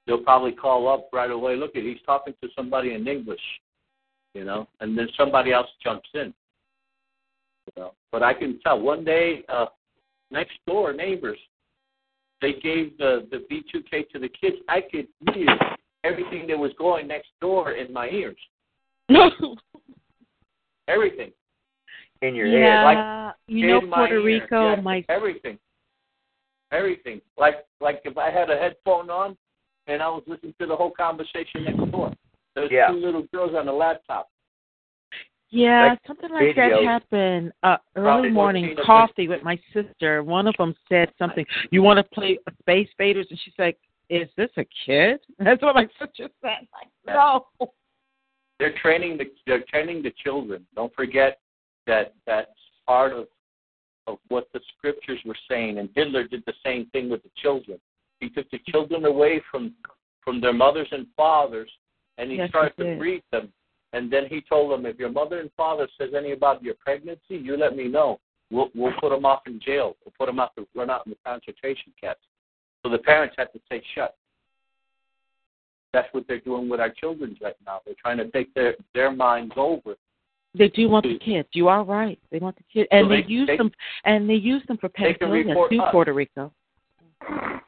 They'll 0.05 0.23
probably 0.23 0.51
call 0.51 0.87
up 0.87 1.09
right 1.11 1.31
away. 1.31 1.55
Look, 1.55 1.75
at 1.75 1.83
he's 1.83 1.97
talking 2.05 2.33
to 2.41 2.49
somebody 2.55 2.93
in 2.93 3.07
English, 3.07 3.41
you 4.33 4.43
know, 4.43 4.67
and 4.79 4.97
then 4.97 5.07
somebody 5.17 5.51
else 5.51 5.67
jumps 5.83 6.09
in. 6.13 6.33
You 7.67 7.83
know, 7.83 7.93
but 8.11 8.21
I 8.21 8.33
can 8.33 8.59
tell. 8.61 8.79
One 8.79 9.03
day, 9.03 9.43
uh, 9.49 9.65
next 10.29 10.53
door 10.67 10.93
neighbors, 10.93 11.39
they 12.41 12.53
gave 12.53 12.97
the 12.97 13.27
the 13.31 13.37
V2K 13.51 14.09
to 14.09 14.19
the 14.19 14.29
kids. 14.29 14.57
I 14.69 14.81
could 14.81 15.07
hear 15.33 15.47
everything 16.03 16.45
that 16.47 16.57
was 16.57 16.71
going 16.77 17.07
next 17.07 17.29
door 17.41 17.71
in 17.71 17.91
my 17.91 18.07
ears. 18.09 18.37
Everything. 20.87 21.31
In 22.21 22.35
your 22.35 22.47
yeah, 22.47 22.77
head. 22.77 22.83
like, 22.83 23.35
you 23.47 23.67
know 23.67 23.79
in 23.79 23.89
my 23.89 23.97
Puerto 23.97 24.15
ear. 24.15 24.23
Rico, 24.23 24.75
Yeah, 24.75 24.81
my 24.81 25.03
everything, 25.09 25.57
everything. 26.71 27.21
Like 27.37 27.65
like 27.81 28.01
if 28.05 28.17
I 28.17 28.29
had 28.31 28.49
a 28.49 28.57
headphone 28.57 29.09
on 29.09 29.37
and 29.87 30.01
I 30.01 30.07
was 30.07 30.23
listening 30.27 30.53
to 30.59 30.67
the 30.67 30.75
whole 30.75 30.91
conversation 30.91 31.63
next 31.65 31.91
door. 31.91 32.11
There's 32.55 32.71
Yeah. 32.71 32.87
two 32.87 32.97
little 32.97 33.23
girls 33.33 33.53
on 33.55 33.65
the 33.65 33.73
laptop. 33.73 34.29
Yeah, 35.49 35.89
Like 35.89 35.99
something 36.07 36.31
like 36.31 36.55
that 36.55 36.83
happened 36.83 37.53
uh, 37.63 37.77
early 37.95 38.05
Probably 38.05 38.29
morning 38.31 38.75
coffee 38.83 39.27
with 39.27 39.43
my 39.43 39.59
sister. 39.73 40.23
One 40.23 40.47
of 40.47 40.55
them 40.57 40.75
said 40.89 41.11
something. 41.19 41.45
You 41.71 41.81
want 41.83 41.97
to 41.97 42.03
play 42.03 42.39
Space 42.61 42.89
Invaders? 42.97 43.27
And 43.29 43.39
she's 43.39 43.53
like, 43.59 43.77
"Is 44.09 44.27
this 44.37 44.49
a 44.57 44.65
kid?" 44.85 45.19
That's 45.39 45.61
what 45.61 45.75
my 45.75 45.87
sister 45.99 46.29
said. 46.41 46.67
Like, 46.73 46.89
no. 47.05 47.45
They're 48.59 48.77
training 48.81 49.17
the 49.17 49.25
they're 49.45 49.63
training 49.69 50.01
the 50.01 50.11
children. 50.23 50.65
Don't 50.75 50.93
forget 50.95 51.39
that 51.87 52.13
that's 52.25 52.49
part 52.87 53.13
of 53.13 53.27
of 54.07 54.17
what 54.27 54.47
the 54.53 54.59
scriptures 54.77 55.19
were 55.25 55.37
saying. 55.49 55.79
And 55.79 55.89
Hitler 55.95 56.27
did 56.27 56.43
the 56.45 56.53
same 56.63 56.87
thing 56.87 57.09
with 57.09 57.23
the 57.23 57.29
children. 57.41 57.79
He 58.19 58.29
took 58.29 58.49
the 58.51 58.59
children 58.69 59.05
away 59.05 59.41
from 59.51 59.73
from 60.23 60.41
their 60.41 60.53
mothers 60.53 60.87
and 60.91 61.05
fathers, 61.15 61.69
and 62.17 62.31
he 62.31 62.37
Yes, 62.37 62.47
he 62.47 62.49
started 62.49 62.75
to 62.77 62.83
did. 62.83 62.99
breed 62.99 63.23
them. 63.31 63.53
And 63.93 64.11
then 64.11 64.25
he 64.27 64.41
told 64.41 64.71
them, 64.71 64.85
if 64.87 64.97
your 64.97 65.11
mother 65.11 65.39
and 65.39 65.51
father 65.55 65.87
says 65.97 66.09
anything 66.13 66.33
about 66.33 66.63
your 66.63 66.73
pregnancy, 66.73 67.37
you 67.37 67.55
let 67.55 67.75
me 67.75 67.87
know. 67.87 68.19
We'll 68.51 68.69
we'll 68.75 68.93
put 68.99 69.09
them 69.09 69.25
off 69.25 69.43
in 69.47 69.59
jail. 69.59 69.95
We'll 70.03 70.13
put 70.17 70.25
them 70.25 70.39
out 70.39 70.55
to 70.55 70.67
run 70.75 70.89
out 70.89 71.05
in 71.05 71.11
the 71.11 71.17
concentration 71.25 71.93
camps. 71.99 72.21
So 72.83 72.89
the 72.89 72.97
parents 72.97 73.35
had 73.37 73.51
to 73.53 73.59
stay 73.67 73.81
shut. 73.93 74.15
That's 75.93 76.13
what 76.13 76.27
they're 76.27 76.41
doing 76.41 76.67
with 76.67 76.79
our 76.79 76.89
children 76.89 77.37
right 77.41 77.55
now. 77.65 77.79
They're 77.85 77.95
trying 77.99 78.17
to 78.17 78.29
take 78.31 78.53
their 78.53 78.75
their 78.93 79.11
minds 79.11 79.53
over. 79.55 79.95
They 80.57 80.69
do 80.69 80.89
want 80.89 81.03
the 81.03 81.17
kids. 81.19 81.47
You 81.53 81.67
are 81.67 81.83
right. 81.83 82.19
They 82.31 82.39
want 82.39 82.55
the 82.57 82.63
kids, 82.71 82.87
and 82.91 83.05
So 83.05 83.09
they, 83.09 83.21
they- 83.21 83.27
use 83.27 83.47
they- 83.47 83.57
them, 83.57 83.71
and 84.05 84.29
they 84.29 84.35
use 84.35 84.63
them 84.67 84.77
for 84.77 84.89
pedophilia 84.89 85.69
to 85.69 85.77
us. 85.79 85.91
Puerto 85.91 86.13
Rico. 86.13 86.51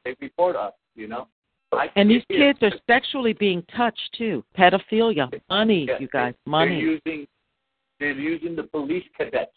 They 0.03 0.15
report 0.21 0.55
us, 0.55 0.73
you 0.95 1.07
know. 1.07 1.27
I 1.73 1.89
And 1.97 2.09
these 2.09 2.23
kids 2.31 2.59
are 2.61 2.71
sexually 2.87 3.33
being 3.33 3.61
touched 3.75 4.09
too. 4.17 4.43
Pedophilia, 4.57 5.29
money, 5.49 5.85
Yeah, 5.87 5.97
you 5.99 6.07
guys, 6.07 6.33
they- 6.45 6.49
money. 6.49 6.75
They're 6.75 6.79
using 6.79 7.27
they're 7.99 8.11
using 8.11 8.55
the 8.55 8.63
police 8.63 9.03
cadets. 9.17 9.51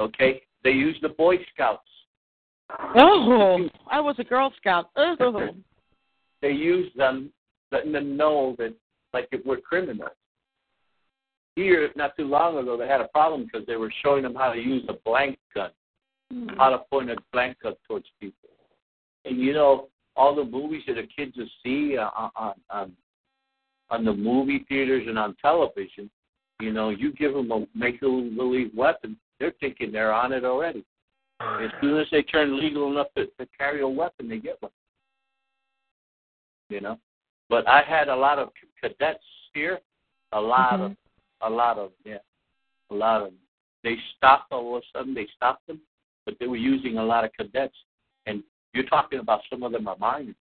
Okay, 0.00 0.42
they 0.62 0.70
use 0.70 0.96
the 1.02 1.08
Boy 1.10 1.36
Scouts. 1.52 1.82
Oh, 2.94 3.68
I 3.90 4.00
was 4.00 4.16
a 4.18 4.24
Girl 4.24 4.52
Scout. 4.58 4.90
Oh. 4.96 5.16
They 6.42 6.50
use 6.52 6.92
them, 6.94 7.32
letting 7.72 7.92
them 7.92 8.14
know 8.16 8.54
that 8.58 8.74
like 9.14 9.26
if 9.32 9.44
we're 9.46 9.56
criminals. 9.60 10.10
Here, 11.56 11.90
not 11.96 12.14
too 12.16 12.26
long 12.26 12.58
ago, 12.58 12.76
they 12.76 12.86
had 12.86 13.00
a 13.00 13.08
problem 13.08 13.44
because 13.44 13.66
they 13.66 13.76
were 13.76 13.92
showing 14.04 14.22
them 14.22 14.34
how 14.34 14.52
to 14.52 14.58
use 14.60 14.84
a 14.88 14.92
blank 15.04 15.38
gun, 15.54 15.70
how 16.58 16.68
to 16.68 16.78
point 16.90 17.10
a 17.10 17.16
blank 17.32 17.56
gun 17.62 17.74
towards 17.88 18.06
people. 18.20 18.50
And 19.24 19.40
you 19.40 19.54
know, 19.54 19.88
all 20.16 20.36
the 20.36 20.44
movies 20.44 20.82
that 20.86 20.94
the 20.94 21.06
kids 21.06 21.36
will 21.36 21.48
see 21.64 21.96
uh, 21.98 22.10
on 22.14 22.54
on 22.70 22.92
on, 23.90 24.04
the 24.04 24.12
movie 24.12 24.66
theaters 24.68 25.04
and 25.08 25.18
on 25.18 25.34
television, 25.40 26.10
you 26.60 26.72
know, 26.72 26.90
you 26.90 27.12
give 27.12 27.32
them 27.32 27.50
a 27.50 27.66
make 27.74 28.00
believe 28.00 28.70
weapon, 28.74 29.16
they're 29.40 29.54
thinking 29.58 29.92
they're 29.92 30.12
on 30.12 30.32
it 30.32 30.44
already. 30.44 30.84
As 31.40 31.70
soon 31.80 31.98
as 32.00 32.06
they 32.10 32.22
turn 32.22 32.58
legal 32.58 32.90
enough 32.90 33.08
to, 33.16 33.26
to 33.26 33.46
carry 33.58 33.82
a 33.82 33.88
weapon, 33.88 34.28
they 34.28 34.38
get 34.38 34.56
one. 34.60 34.72
You 36.68 36.80
know, 36.80 36.98
but 37.48 37.68
I 37.68 37.82
had 37.82 38.08
a 38.08 38.16
lot 38.16 38.38
of 38.38 38.50
cadets 38.80 39.22
here, 39.54 39.78
a 40.32 40.40
lot 40.40 40.80
of, 40.80 40.96
a 41.42 41.50
lot 41.50 41.78
of, 41.78 41.90
yeah, 42.04 42.18
a 42.90 42.94
lot 42.94 43.22
of. 43.22 43.32
They 43.84 43.96
stopped 44.16 44.52
all 44.52 44.76
of 44.76 44.82
a 44.82 44.98
sudden. 44.98 45.14
They 45.14 45.28
stopped 45.36 45.66
them, 45.66 45.80
but 46.24 46.34
they 46.40 46.46
were 46.46 46.56
using 46.56 46.98
a 46.98 47.04
lot 47.04 47.24
of 47.24 47.30
cadets, 47.38 47.76
and 48.26 48.42
you're 48.74 48.86
talking 48.86 49.18
about 49.18 49.40
some 49.50 49.62
of 49.62 49.72
them 49.72 49.86
are 49.88 49.96
minors. 49.98 50.34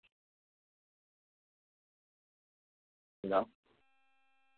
You 3.24 3.30
know. 3.30 3.48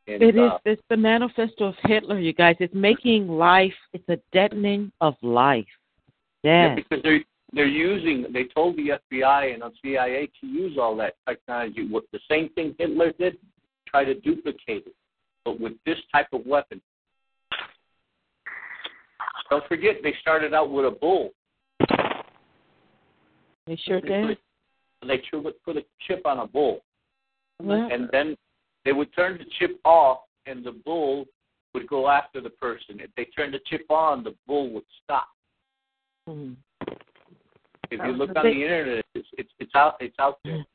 And, 0.07 0.23
It 0.23 0.35
is. 0.35 0.51
uh, 0.51 0.57
It's 0.65 0.81
the 0.89 0.97
manifesto 0.97 1.65
of 1.65 1.75
Hitler, 1.83 2.19
you 2.19 2.33
guys. 2.33 2.55
It's 2.59 2.73
making 2.73 3.27
life. 3.27 3.73
It's 3.93 4.07
a 4.07 4.19
deadening 4.31 4.91
of 5.01 5.15
life. 5.21 5.65
Yeah, 6.43 6.75
because 6.75 7.01
they're 7.03 7.23
they're 7.53 7.65
using. 7.65 8.25
They 8.31 8.45
told 8.45 8.77
the 8.77 8.99
FBI 9.11 9.53
and 9.53 9.61
the 9.63 9.71
CIA 9.81 10.29
to 10.39 10.47
use 10.47 10.77
all 10.77 10.95
that 10.97 11.15
technology. 11.27 11.88
What 11.88 12.03
the 12.13 12.19
same 12.29 12.49
thing 12.49 12.75
Hitler 12.77 13.11
did, 13.19 13.38
try 13.88 14.05
to 14.05 14.13
duplicate 14.13 14.88
it, 14.88 14.95
but 15.47 15.61
with 15.61 15.73
this 15.85 15.97
type 16.11 16.27
of 16.33 16.45
weapon. 16.45 16.81
Don't 19.49 19.65
forget, 19.69 19.95
they 20.03 20.13
started 20.19 20.53
out 20.53 20.69
with 20.69 20.85
a 20.85 20.91
bull. 20.91 21.29
They 23.65 23.77
sure 23.85 24.01
did. 24.01 24.37
They 25.07 25.21
put 25.63 25.77
a 25.77 25.85
chip 26.05 26.25
on 26.25 26.39
a 26.39 26.47
bull, 26.47 26.81
and 27.59 28.09
then 28.11 28.35
they 28.83 28.91
would 28.91 29.15
turn 29.15 29.37
the 29.37 29.45
chip 29.57 29.79
off, 29.85 30.19
and 30.47 30.65
the 30.65 30.73
bull 30.73 31.25
would 31.73 31.87
go 31.87 32.09
after 32.09 32.41
the 32.41 32.49
person. 32.49 32.99
If 32.99 33.11
they 33.15 33.25
turned 33.25 33.53
the 33.53 33.61
chip 33.67 33.85
on, 33.89 34.25
the 34.25 34.35
bull 34.47 34.69
would 34.71 34.85
stop. 35.01 35.29
Mhm. 36.27 36.57
If 37.89 38.05
you 38.05 38.11
look 38.11 38.35
on 38.35 38.43
the 38.43 38.51
internet, 38.51 39.05
it's 39.13 39.29
it's, 39.37 39.53
it's 39.59 39.75
out 39.75 39.95
it's 40.01 40.19
out 40.19 40.39
there. 40.43 40.65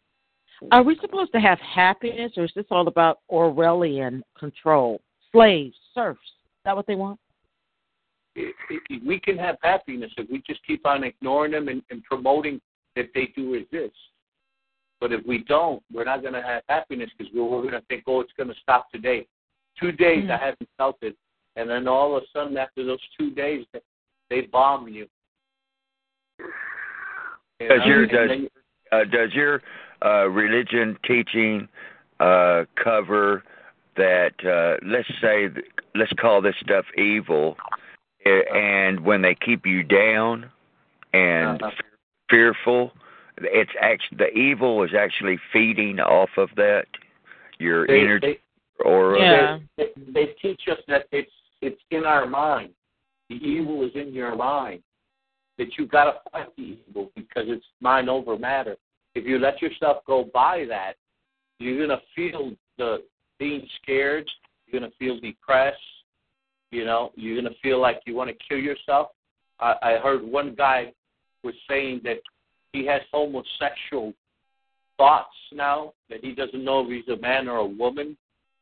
Are 0.70 0.82
we 0.82 0.96
supposed 1.00 1.32
to 1.32 1.40
have 1.40 1.58
happiness, 1.60 2.32
or 2.36 2.44
is 2.44 2.52
this 2.54 2.66
all 2.70 2.88
about 2.88 3.20
Orwellian 3.30 4.22
control? 4.38 5.00
Slaves, 5.32 5.74
serfs. 5.94 6.20
Is 6.20 6.64
that 6.64 6.76
what 6.76 6.86
they 6.86 6.94
want? 6.94 7.18
it, 8.34 8.54
it, 8.70 9.06
we 9.06 9.20
can 9.20 9.36
have 9.36 9.56
happiness 9.62 10.10
if 10.16 10.28
we 10.30 10.42
just 10.46 10.64
keep 10.66 10.86
on 10.86 11.04
ignoring 11.04 11.52
them 11.52 11.68
and, 11.68 11.82
and 11.90 12.02
promoting 12.04 12.60
that 12.96 13.06
they 13.14 13.32
do 13.36 13.54
exist. 13.54 13.94
But 15.00 15.12
if 15.12 15.24
we 15.26 15.38
don't, 15.38 15.82
we're 15.92 16.04
not 16.04 16.22
going 16.22 16.34
to 16.34 16.42
have 16.42 16.62
happiness 16.68 17.10
because 17.16 17.32
we're, 17.34 17.44
we're 17.44 17.62
going 17.62 17.72
to 17.72 17.82
think, 17.88 18.04
oh, 18.06 18.20
it's 18.20 18.32
going 18.36 18.48
to 18.48 18.54
stop 18.62 18.90
today. 18.90 19.26
Two 19.80 19.92
days 19.92 20.28
I 20.30 20.36
haven't 20.36 20.68
felt 20.76 20.96
it, 21.02 21.16
and 21.56 21.68
then 21.68 21.88
all 21.88 22.16
of 22.16 22.22
a 22.22 22.26
sudden 22.32 22.56
after 22.56 22.84
those 22.84 23.00
two 23.18 23.30
days, 23.30 23.64
they, 23.72 23.80
they 24.30 24.40
bomb 24.42 24.86
you. 24.88 25.06
You 26.38 27.68
Does 27.68 27.78
know, 27.80 27.86
your 27.86 28.06
does 28.06 28.28
then- 28.28 28.48
uh, 28.92 29.04
does 29.04 29.32
your 29.32 29.62
uh, 30.04 30.28
religion 30.28 30.96
teaching 31.04 31.68
uh, 32.20 32.64
cover 32.82 33.42
that? 33.96 34.32
Uh, 34.44 34.84
let's 34.86 35.08
say, 35.20 35.48
let's 35.94 36.12
call 36.14 36.40
this 36.42 36.56
stuff 36.60 36.84
evil, 36.96 37.56
and 38.24 39.00
when 39.00 39.22
they 39.22 39.34
keep 39.34 39.66
you 39.66 39.82
down 39.82 40.50
and 41.12 41.62
Uh-huh. 41.62 41.70
fearful, 42.30 42.92
it's 43.38 43.72
actually 43.80 44.16
the 44.18 44.32
evil 44.36 44.82
is 44.82 44.94
actually 44.94 45.38
feeding 45.52 46.00
off 46.00 46.30
of 46.36 46.50
that. 46.56 46.86
Your 47.58 47.86
they, 47.86 48.00
energy 48.00 48.40
they, 48.78 48.84
or 48.84 49.16
Yeah. 49.18 49.58
they, 49.76 49.90
they 50.08 50.26
teach 50.40 50.62
us 50.68 50.78
that 50.88 51.06
it's 51.12 51.30
it's 51.60 51.80
in 51.90 52.04
our 52.04 52.26
mind. 52.26 52.70
The 53.28 53.36
evil 53.36 53.84
is 53.84 53.94
in 53.94 54.12
your 54.12 54.34
mind. 54.34 54.82
That 55.58 55.68
you've 55.78 55.90
got 55.90 56.04
to 56.04 56.30
fight 56.30 56.54
the 56.56 56.78
evil 56.88 57.12
because 57.14 57.44
it's 57.48 57.64
mind 57.80 58.08
over 58.08 58.36
matter. 58.38 58.76
If 59.14 59.26
you 59.26 59.38
let 59.38 59.60
yourself 59.60 59.98
go 60.06 60.28
by 60.32 60.64
that, 60.68 60.94
you're 61.58 61.86
gonna 61.86 62.00
feel 62.16 62.52
the 62.78 63.02
being 63.38 63.66
scared. 63.82 64.28
You're 64.66 64.80
gonna 64.80 64.92
feel 64.98 65.20
depressed. 65.20 65.76
You 66.70 66.84
know, 66.84 67.12
you're 67.14 67.40
gonna 67.40 67.54
feel 67.62 67.80
like 67.80 68.00
you 68.06 68.14
want 68.14 68.30
to 68.30 68.36
kill 68.48 68.58
yourself. 68.58 69.08
I, 69.60 69.74
I 69.82 69.98
heard 70.02 70.22
one 70.22 70.54
guy 70.54 70.92
was 71.44 71.54
saying 71.68 72.00
that 72.04 72.18
he 72.72 72.86
has 72.86 73.02
homosexual 73.12 74.14
thoughts 74.96 75.34
now 75.52 75.92
that 76.08 76.20
he 76.22 76.34
doesn't 76.34 76.64
know 76.64 76.80
if 76.80 76.88
he's 76.88 77.14
a 77.14 77.20
man 77.20 77.48
or 77.48 77.58
a 77.58 77.66
woman. 77.66 78.16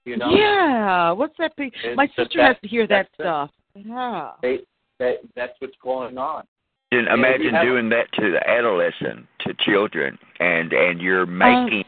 You 0.05 0.17
know, 0.17 0.31
Yeah. 0.31 1.13
What's 1.13 1.35
that? 1.39 1.55
Be? 1.57 1.71
My 1.95 2.07
the 2.17 2.25
sister 2.25 2.43
has 2.43 2.57
to 2.63 2.69
hear 2.69 2.87
that 2.87 3.07
that's 3.07 3.17
the- 3.19 3.25
stuff. 3.25 3.51
Yeah. 3.75 4.31
they 4.43 4.59
that 4.99 5.17
that's 5.37 5.53
what's 5.61 5.77
going 5.83 6.19
on. 6.19 6.45
Imagine, 6.93 7.13
imagine 7.13 7.67
doing 7.67 7.89
that 7.91 8.11
to 8.15 8.33
the 8.33 8.51
adolescent, 8.51 9.25
to 9.55 9.65
children, 9.65 10.19
and 10.39 10.73
and 10.73 11.01
you're 11.01 11.23
Uh, 11.23 11.27
making 11.27 11.85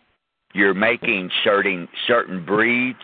you're 0.55 0.75
making 0.75 1.31
certain 1.45 1.89
certain 2.07 2.45
breeds 2.45 2.99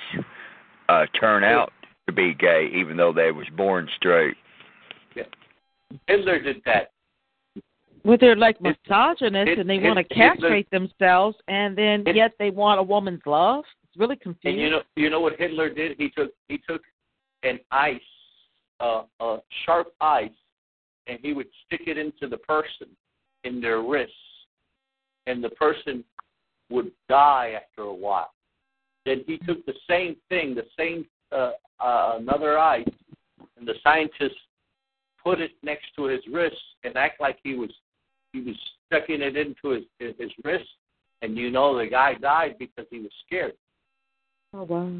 uh 0.88 1.06
turn 1.18 1.44
out 1.44 1.72
to 2.06 2.12
be 2.12 2.34
gay 2.34 2.68
even 2.74 2.96
though 2.96 3.12
they 3.12 3.30
was 3.32 3.46
born 3.56 3.88
straight. 3.96 4.36
Hitler 6.06 6.38
did 6.38 6.62
that. 6.66 6.90
Well, 8.04 8.18
they're 8.20 8.36
like 8.36 8.60
misogynists 8.60 9.52
it- 9.52 9.58
and 9.58 9.68
they 9.68 9.76
it- 9.78 9.82
want 9.82 9.96
to 10.06 10.14
Hitler- 10.14 10.34
castrate 10.36 10.70
themselves, 10.70 11.36
and 11.48 11.76
then 11.76 12.06
It- 12.06 12.14
yet 12.14 12.32
they 12.38 12.50
want 12.50 12.78
a 12.78 12.82
woman's 12.82 13.24
love. 13.26 13.64
It's 13.84 13.96
really 13.96 14.16
confusing. 14.16 14.60
And 14.60 14.62
you 14.62 14.70
know, 14.70 14.82
you 14.96 15.08
know 15.10 15.20
what 15.20 15.38
Hitler 15.38 15.70
did? 15.70 15.96
He 15.98 16.10
took 16.10 16.30
he 16.48 16.58
took 16.58 16.82
an 17.42 17.58
ice, 17.70 18.00
uh, 18.80 19.04
a 19.20 19.38
sharp 19.64 19.94
ice, 20.00 20.38
and 21.06 21.18
he 21.20 21.32
would 21.32 21.48
stick 21.64 21.82
it 21.86 21.96
into 21.96 22.28
the 22.28 22.38
person 22.38 22.88
in 23.44 23.60
their 23.60 23.80
wrists, 23.80 24.14
and 25.28 25.44
the 25.44 25.50
person 25.50 26.02
would 26.70 26.90
die 27.08 27.52
after 27.56 27.82
a 27.82 27.94
while. 27.94 28.32
Then 29.04 29.24
he 29.26 29.38
took 29.38 29.64
the 29.66 29.74
same 29.88 30.16
thing, 30.28 30.54
the 30.54 30.66
same 30.78 31.06
uh, 31.32 31.52
uh, 31.80 32.16
another 32.18 32.58
ice, 32.58 32.88
and 33.58 33.66
the 33.66 33.74
scientists 33.82 34.40
put 35.22 35.40
it 35.40 35.52
next 35.62 35.86
to 35.96 36.04
his 36.04 36.20
wrist 36.32 36.56
and 36.84 36.96
act 36.96 37.20
like 37.20 37.38
he 37.42 37.54
was 37.54 37.70
he 38.32 38.40
was 38.40 38.56
sticking 38.86 39.22
it 39.22 39.36
into 39.36 39.70
his 39.70 39.84
his, 39.98 40.14
his 40.18 40.30
wrist, 40.44 40.68
and 41.22 41.36
you 41.36 41.50
know 41.50 41.78
the 41.78 41.86
guy 41.86 42.14
died 42.14 42.56
because 42.58 42.86
he 42.90 42.98
was 42.98 43.12
scared. 43.26 43.54
oh 44.54 44.64
wow. 44.64 44.90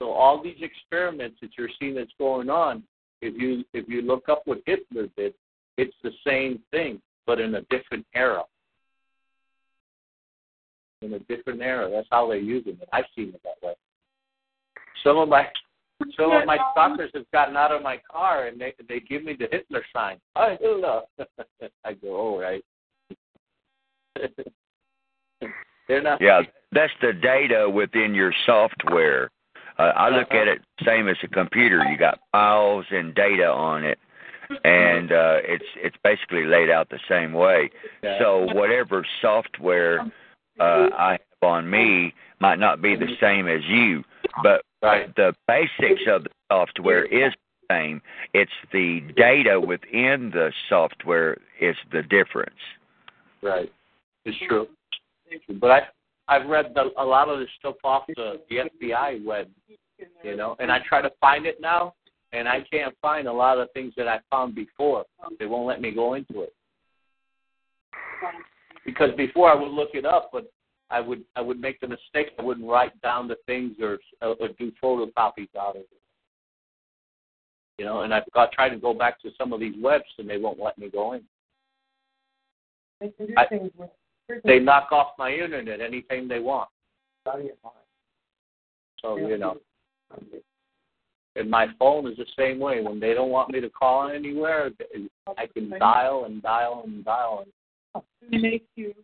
So 0.00 0.10
all 0.10 0.42
these 0.42 0.60
experiments 0.60 1.38
that 1.40 1.50
you're 1.56 1.68
seeing 1.78 1.94
that's 1.94 2.12
going 2.18 2.50
on, 2.50 2.82
if 3.22 3.40
you 3.40 3.64
if 3.72 3.88
you 3.88 4.02
look 4.02 4.28
up 4.28 4.42
what 4.44 4.58
Hitler 4.66 5.08
did, 5.16 5.34
it's 5.78 5.96
the 6.02 6.12
same 6.26 6.60
thing, 6.70 7.00
but 7.26 7.40
in 7.40 7.54
a 7.54 7.62
different 7.62 8.06
era. 8.14 8.42
In 11.04 11.12
a 11.14 11.18
different 11.20 11.60
era. 11.60 11.90
That's 11.90 12.08
how 12.10 12.28
they're 12.28 12.38
using 12.38 12.78
it. 12.80 12.88
I've 12.92 13.04
seen 13.14 13.28
it 13.28 13.40
that 13.44 13.66
way. 13.66 13.74
Some 15.02 15.18
of 15.18 15.28
my 15.28 15.46
some 16.16 16.32
of 16.32 16.46
my 16.46 16.56
stalkers 16.72 17.10
have 17.14 17.30
gotten 17.32 17.56
out 17.56 17.72
of 17.72 17.82
my 17.82 18.00
car 18.10 18.46
and 18.46 18.60
they 18.60 18.74
they 18.88 19.00
give 19.00 19.22
me 19.24 19.36
the 19.38 19.48
Hitler 19.50 19.84
sign. 19.92 20.18
Hitler. 20.60 21.02
I 21.84 21.92
go, 21.92 22.16
all 22.16 22.40
right. 22.40 22.64
They're 25.88 26.02
not. 26.02 26.20
Yeah, 26.20 26.42
that's 26.72 26.92
the 27.00 27.12
data 27.12 27.68
within 27.68 28.14
your 28.14 28.32
software. 28.46 29.30
Uh, 29.78 29.92
I 29.96 30.08
look 30.08 30.30
at 30.30 30.48
it 30.48 30.62
same 30.86 31.08
as 31.08 31.16
a 31.22 31.28
computer. 31.28 31.82
You 31.84 31.98
got 31.98 32.20
files 32.32 32.86
and 32.90 33.14
data 33.14 33.46
on 33.46 33.84
it, 33.84 33.98
and 34.64 35.12
uh, 35.12 35.38
it's 35.42 35.64
it's 35.76 35.96
basically 36.04 36.44
laid 36.44 36.70
out 36.70 36.88
the 36.88 37.00
same 37.08 37.32
way. 37.32 37.70
Yeah. 38.02 38.18
So 38.18 38.46
whatever 38.54 39.04
software 39.20 40.10
uh, 40.60 40.88
I 40.96 41.12
have 41.12 41.20
on 41.42 41.68
me 41.68 42.14
might 42.40 42.58
not 42.58 42.82
be 42.82 42.96
the 42.96 43.16
same 43.20 43.48
as 43.48 43.60
you, 43.68 44.04
but 44.42 44.62
Right. 44.82 45.14
the 45.16 45.34
basics 45.48 46.02
of 46.06 46.24
the 46.24 46.30
software 46.50 47.04
is 47.06 47.32
the 47.32 47.74
same. 47.74 48.02
It's 48.34 48.52
the 48.70 49.00
data 49.16 49.58
within 49.58 50.30
the 50.30 50.52
software 50.68 51.38
is 51.58 51.74
the 51.90 52.02
difference. 52.02 52.60
Right. 53.40 53.72
It's 54.26 54.36
true. 54.46 54.68
But 55.58 55.70
I 55.70 55.80
I've 56.28 56.46
read 56.48 56.72
the, 56.74 56.90
a 56.98 57.04
lot 57.04 57.28
of 57.28 57.38
this 57.38 57.48
stuff 57.58 57.76
off 57.84 58.04
the, 58.16 58.40
the 58.48 58.56
FBI 58.56 59.24
web, 59.24 59.48
you 60.22 60.36
know, 60.36 60.56
and 60.58 60.72
I 60.72 60.78
try 60.86 61.02
to 61.02 61.10
find 61.20 61.44
it 61.44 61.60
now, 61.60 61.94
and 62.32 62.48
I 62.48 62.64
can't 62.70 62.94
find 63.02 63.26
a 63.26 63.32
lot 63.32 63.58
of 63.58 63.70
things 63.72 63.92
that 63.96 64.08
I 64.08 64.20
found 64.30 64.54
before. 64.54 65.04
They 65.38 65.46
won't 65.46 65.66
let 65.66 65.82
me 65.82 65.92
go 65.92 66.14
into 66.14 66.42
it 66.42 66.54
because 68.84 69.10
before 69.16 69.50
I 69.50 69.54
would 69.54 69.70
look 69.70 69.90
it 69.94 70.04
up, 70.04 70.30
but 70.32 70.50
I 70.90 71.00
would 71.00 71.24
I 71.36 71.40
would 71.40 71.60
make 71.60 71.80
the 71.80 71.88
mistake. 71.88 72.32
I 72.38 72.42
wouldn't 72.42 72.68
write 72.68 73.00
down 73.00 73.28
the 73.28 73.36
things 73.46 73.72
or 73.80 73.98
or 74.22 74.48
do 74.58 74.72
photocopies 74.82 75.48
out 75.58 75.76
of 75.76 75.82
it. 75.82 75.88
You 77.78 77.84
know, 77.84 78.02
and 78.02 78.14
I've 78.14 78.30
got 78.32 78.52
tried 78.52 78.68
to 78.70 78.76
go 78.76 78.94
back 78.94 79.20
to 79.22 79.30
some 79.36 79.52
of 79.52 79.60
these 79.60 79.74
webs, 79.82 80.04
and 80.18 80.28
they 80.28 80.38
won't 80.38 80.60
let 80.60 80.78
me 80.78 80.88
go 80.88 81.14
in. 81.14 81.22
I, 83.36 83.46
they 84.44 84.58
knock 84.58 84.92
off 84.92 85.08
my 85.18 85.32
internet 85.32 85.80
anytime 85.80 86.28
they 86.28 86.38
want. 86.38 86.68
So 89.02 89.16
you 89.16 89.36
know, 89.36 89.58
and 91.36 91.50
my 91.50 91.66
phone 91.78 92.06
is 92.06 92.16
the 92.16 92.26
same 92.38 92.58
way. 92.60 92.80
When 92.80 93.00
they 93.00 93.14
don't 93.14 93.30
want 93.30 93.50
me 93.50 93.60
to 93.60 93.68
call 93.68 94.08
anywhere, 94.08 94.70
I 95.36 95.46
can 95.46 95.70
dial 95.78 96.24
and 96.26 96.40
dial 96.42 96.82
and 96.86 97.04
dial. 97.04 97.44
Make 98.30 98.66
you 98.74 98.94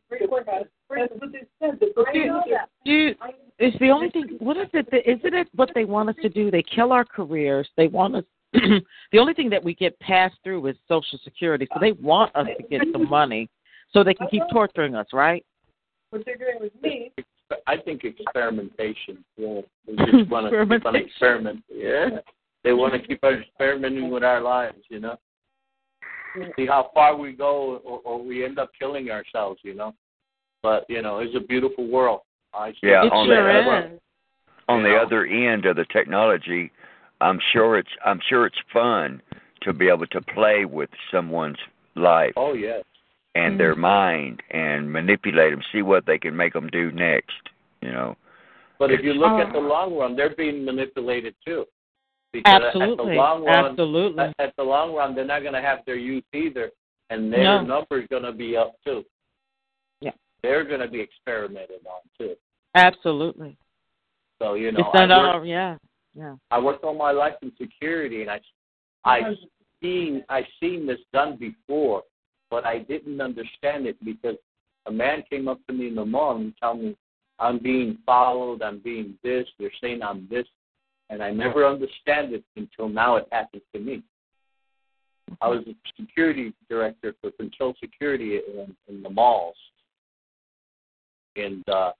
Do 2.84 3.14
it's 3.58 3.78
the 3.78 3.90
only 3.90 4.10
thing. 4.10 4.36
What 4.38 4.56
is 4.56 4.68
it? 4.72 4.90
That, 4.90 5.08
isn't 5.08 5.34
it 5.34 5.48
what 5.54 5.70
they 5.74 5.84
want 5.84 6.08
us 6.08 6.16
to 6.22 6.28
do? 6.28 6.50
They 6.50 6.62
kill 6.62 6.92
our 6.92 7.04
careers. 7.04 7.68
They 7.76 7.88
want 7.88 8.16
us. 8.16 8.24
the 8.52 9.18
only 9.18 9.34
thing 9.34 9.50
that 9.50 9.62
we 9.62 9.74
get 9.74 9.98
passed 10.00 10.36
through 10.42 10.66
is 10.66 10.76
Social 10.88 11.18
Security. 11.22 11.68
So 11.72 11.78
they 11.80 11.92
want 11.92 12.34
us 12.34 12.46
to 12.56 12.62
get 12.68 12.82
some 12.92 13.08
money, 13.08 13.48
so 13.92 14.02
they 14.02 14.14
can 14.14 14.28
keep 14.28 14.42
torturing 14.50 14.94
us, 14.94 15.06
right? 15.12 15.44
What 16.08 16.22
they're 16.24 16.36
doing 16.36 16.56
with 16.60 16.72
me. 16.82 17.12
I 17.66 17.76
think 17.76 18.04
experimentation. 18.04 19.24
Yeah, 19.36 19.60
they 19.86 19.94
just 19.96 20.30
want 20.30 20.50
to 20.50 20.64
keep 20.64 20.86
on 20.86 20.96
Experimentation. 20.96 21.06
experiment. 21.06 21.64
Yeah, 21.68 22.08
they 22.64 22.72
want 22.72 22.94
to 22.94 23.06
keep 23.06 23.22
on 23.22 23.34
experimenting 23.34 24.10
with 24.10 24.24
our 24.24 24.40
lives. 24.40 24.78
You 24.88 25.00
know, 25.00 25.16
see 26.56 26.66
how 26.66 26.90
far 26.94 27.16
we 27.16 27.32
go, 27.32 27.80
or, 27.84 28.00
or 28.04 28.24
we 28.24 28.44
end 28.44 28.58
up 28.58 28.70
killing 28.78 29.10
ourselves. 29.10 29.60
You 29.62 29.74
know, 29.74 29.94
but 30.62 30.84
you 30.88 31.02
know, 31.02 31.18
it's 31.18 31.34
a 31.36 31.40
beautiful 31.46 31.88
world. 31.88 32.20
I 32.54 32.70
see 32.72 32.88
Yeah, 32.88 33.04
it 33.04 33.12
on 33.12 33.26
sure 33.26 33.52
the 33.52 33.58
is. 33.58 33.66
other, 33.66 34.00
on 34.68 34.82
the 34.82 34.90
Yeah. 34.90 35.02
other 35.02 35.26
end 35.26 35.66
of 35.66 35.76
the 35.76 35.84
technology, 35.86 36.70
I'm 37.20 37.40
sure 37.52 37.78
it's 37.78 37.90
I'm 38.04 38.20
sure 38.28 38.46
it's 38.46 38.60
fun 38.72 39.22
to 39.62 39.72
be 39.72 39.88
able 39.88 40.06
to 40.06 40.20
play 40.20 40.64
with 40.64 40.90
someone's 41.10 41.58
life 41.94 42.32
Oh 42.36 42.54
yes. 42.54 42.82
and 43.34 43.60
their 43.60 43.74
mind 43.74 44.42
and 44.50 44.90
manipulate 44.90 45.52
them, 45.52 45.62
see 45.72 45.82
what 45.82 46.06
they 46.06 46.18
can 46.18 46.34
make 46.36 46.54
them 46.54 46.68
do 46.68 46.90
next. 46.92 47.50
You 47.82 47.92
know. 47.92 48.16
But 48.78 48.90
if 48.90 49.04
you 49.04 49.12
look 49.12 49.32
Uh, 49.32 49.42
at 49.42 49.52
the 49.52 49.58
long 49.58 49.96
run, 49.96 50.16
they're 50.16 50.34
being 50.34 50.64
manipulated 50.64 51.34
too. 51.44 51.66
Because 52.32 52.54
at 52.54 52.60
the 52.60 52.66
Absolutely, 52.80 53.16
long 53.16 53.44
run, 53.44 53.64
absolutely. 53.72 54.24
at, 54.24 54.34
at 54.38 54.56
the 54.56 54.62
long 54.62 54.94
run, 54.94 55.14
they're 55.14 55.24
not 55.24 55.40
going 55.40 55.54
to 55.54 55.60
have 55.60 55.80
their 55.84 55.96
youth 55.96 56.24
either, 56.32 56.70
and 57.10 57.32
their 57.32 57.42
No. 57.42 57.62
number's 57.62 58.06
going 58.08 58.22
to 58.22 58.32
be 58.32 58.56
up 58.56 58.74
too. 58.84 59.04
Yeah. 60.00 60.12
They're 60.42 60.64
going 60.64 60.80
to 60.80 60.88
be 60.88 61.00
experimented 61.00 61.80
on 61.86 62.00
too. 62.18 62.36
Absolutely. 62.76 63.56
So 64.38 64.54
you 64.54 64.70
know, 64.72 64.78
it's 64.78 64.88
not 64.94 65.10
all. 65.10 65.44
Yeah. 65.44 65.76
Yeah. 66.14 66.36
I 66.50 66.58
worked 66.58 66.84
all 66.84 66.94
my 66.94 67.10
life 67.10 67.34
in 67.42 67.52
security, 67.60 68.22
and 68.22 68.30
I, 68.30 68.40
I 69.04 69.20
seen 69.82 70.24
I 70.28 70.42
seen 70.60 70.86
this 70.86 70.98
done 71.12 71.36
before, 71.36 72.02
but 72.50 72.64
I 72.64 72.78
didn't 72.80 73.20
understand 73.20 73.86
it 73.86 73.96
because 74.04 74.36
a 74.86 74.92
man 74.92 75.22
came 75.28 75.48
up 75.48 75.58
to 75.66 75.72
me 75.72 75.88
in 75.88 75.94
the 75.94 76.04
mall 76.04 76.36
and 76.36 76.54
told 76.62 76.80
me 76.80 76.96
I'm 77.38 77.58
being 77.58 77.98
followed, 78.06 78.62
I'm 78.62 78.78
being 78.78 79.14
this, 79.22 79.46
they're 79.58 79.70
saying 79.80 80.02
I'm 80.02 80.26
this, 80.30 80.46
and 81.10 81.22
I 81.22 81.30
never 81.30 81.66
understand 81.66 82.32
it 82.32 82.44
until 82.56 82.88
now 82.88 83.16
it 83.16 83.28
happened 83.30 83.62
to 83.74 83.80
me. 83.80 84.02
I 85.40 85.48
was 85.48 85.64
a 85.68 85.74
security 86.00 86.54
director 86.68 87.14
for 87.20 87.30
control 87.32 87.74
security 87.80 88.36
in, 88.36 88.74
in 88.88 89.02
the 89.02 89.10
malls, 89.10 89.56
and 91.36 91.68
uh, 91.68 91.92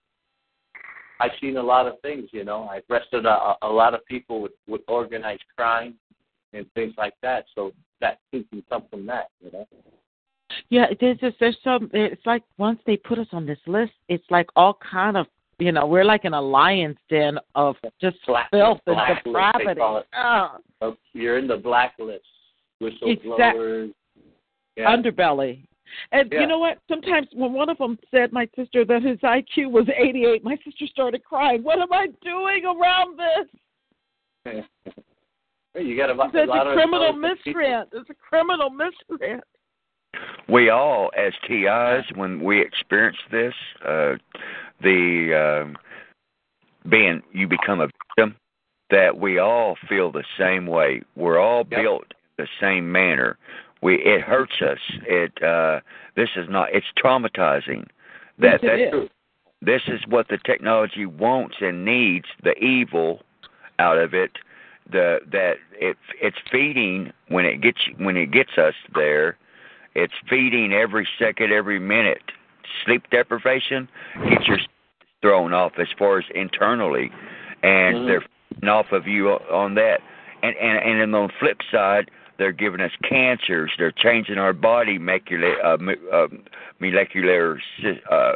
I've 1.19 1.31
seen 1.39 1.57
a 1.57 1.63
lot 1.63 1.87
of 1.87 1.99
things. 2.01 2.29
You 2.31 2.43
know, 2.43 2.67
I've 2.69 2.83
arrested 2.89 3.25
a, 3.25 3.55
a 3.61 3.67
lot 3.67 3.93
of 3.93 4.05
people 4.05 4.41
with, 4.41 4.51
with 4.67 4.81
organized 4.87 5.43
crime 5.55 5.95
and 6.53 6.65
things 6.73 6.93
like 6.97 7.13
that. 7.21 7.45
So 7.55 7.71
that 8.01 8.19
can 8.31 8.45
come 8.69 8.83
from 8.89 9.05
that. 9.05 9.27
You 9.41 9.51
know. 9.51 9.67
Yeah, 10.69 10.87
there's 10.99 11.19
just 11.19 11.37
there's 11.39 11.57
some. 11.63 11.89
It's 11.93 12.25
like 12.25 12.43
once 12.57 12.79
they 12.85 12.97
put 12.97 13.19
us 13.19 13.27
on 13.31 13.45
this 13.45 13.59
list, 13.65 13.93
it's 14.09 14.25
like 14.29 14.47
all 14.55 14.77
kind 14.91 15.15
of 15.15 15.27
you 15.61 15.71
know 15.71 15.85
we're 15.85 16.03
like 16.03 16.25
in 16.25 16.33
a 16.33 16.41
lion's 16.41 16.97
den 17.09 17.37
of 17.55 17.75
just 17.99 18.17
Black- 18.25 18.49
filth 18.51 18.79
and 18.87 18.97
depravity. 19.23 19.79
So 19.79 20.03
oh. 20.81 20.97
you're 21.13 21.37
in 21.37 21.47
the 21.47 21.57
blacklist. 21.57 22.25
Whistleblowers. 22.81 23.93
Yeah. 24.75 24.95
Underbelly. 24.95 25.63
And 26.11 26.31
Yeah. 26.31 26.41
you 26.41 26.47
know 26.47 26.57
what? 26.57 26.79
Sometimes 26.87 27.27
when 27.33 27.53
one 27.53 27.69
of 27.69 27.77
them 27.77 27.99
said, 28.09 28.31
my 28.31 28.47
sister, 28.55 28.85
that 28.85 29.03
his 29.03 29.19
IQ 29.19 29.71
was 29.71 29.87
88, 29.95 30.43
my 30.43 30.57
sister 30.63 30.87
started 30.87 31.23
crying. 31.23 31.63
What 31.63 31.79
am 31.79 31.91
I 31.93 32.07
doing 32.23 32.65
around 32.65 33.19
this? 33.19 34.65
Hey, 35.73 35.83
you 35.83 35.95
got 35.95 36.09
a, 36.09 36.13
a 36.13 36.45
lot 36.45 36.67
of 36.67 36.73
criminal 36.73 37.13
miscreant. 37.13 37.87
It's 37.93 38.09
a 38.09 38.13
criminal 38.13 38.69
miscreant. 38.69 39.41
We 40.47 40.69
all 40.69 41.11
as 41.17 41.33
TIs 41.47 42.05
when 42.15 42.43
we 42.43 42.61
experience 42.61 43.17
this, 43.31 43.53
uh 43.85 44.15
the 44.81 45.65
um 45.65 45.77
being 46.89 47.21
you 47.31 47.47
become 47.47 47.79
a 47.79 47.87
victim, 47.87 48.35
that 48.89 49.19
we 49.19 49.37
all 49.37 49.77
feel 49.87 50.11
the 50.11 50.23
same 50.37 50.65
way. 50.65 51.01
We're 51.15 51.39
all 51.39 51.65
Yep. 51.69 51.81
built 51.81 52.13
the 52.37 52.47
same 52.59 52.91
manner. 52.91 53.37
We 53.81 53.95
it 53.95 54.21
hurts 54.21 54.61
us. 54.61 54.79
It 55.07 55.41
uh 55.41 55.79
this 56.15 56.29
is 56.35 56.49
not 56.49 56.73
it's 56.73 56.87
traumatizing. 56.97 57.87
That 58.39 58.61
Yes, 58.63 58.63
it 58.63 58.91
that 58.91 59.03
is. 59.03 59.09
This 59.63 59.83
is 59.87 60.01
what 60.07 60.27
the 60.27 60.39
technology 60.39 61.05
wants 61.05 61.57
and 61.61 61.85
needs 61.85 62.25
the 62.43 62.57
evil 62.57 63.21
out 63.77 63.97
of 63.97 64.13
it 64.13 64.31
the 64.91 65.19
that 65.31 65.57
it 65.73 65.97
it's 66.19 66.37
feeding 66.51 67.13
when 67.29 67.45
it 67.45 67.61
gets 67.61 67.79
when 67.97 68.17
it 68.17 68.31
gets 68.31 68.57
us 68.57 68.73
there 68.93 69.37
it's 69.95 70.13
feeding 70.29 70.73
every 70.73 71.07
second 71.19 71.51
every 71.51 71.79
minute 71.79 72.21
sleep 72.85 73.03
deprivation 73.11 73.87
gets 74.29 74.47
your 74.47 74.59
thrown 75.21 75.53
off 75.53 75.73
as 75.77 75.87
far 75.97 76.19
as 76.19 76.25
internally 76.33 77.11
and 77.63 77.97
Mhm. 77.97 78.05
they're 78.07 78.69
off 78.69 78.91
of 78.91 79.07
you 79.07 79.29
on 79.29 79.75
that 79.75 80.01
and 80.43 80.55
and 80.57 80.77
and 80.79 81.01
then 81.01 81.13
on 81.13 81.27
the 81.27 81.33
flip 81.39 81.61
side 81.71 82.09
they're 82.37 82.51
giving 82.51 82.81
us 82.81 82.91
cancers 83.03 83.71
they're 83.77 83.91
changing 83.91 84.37
our 84.37 84.53
body 84.53 84.97
molecular 84.97 85.55
uh, 85.63 85.77
uh, 86.11 86.27
molecular 86.79 87.59
uh, 88.09 88.15
uh, 88.15 88.35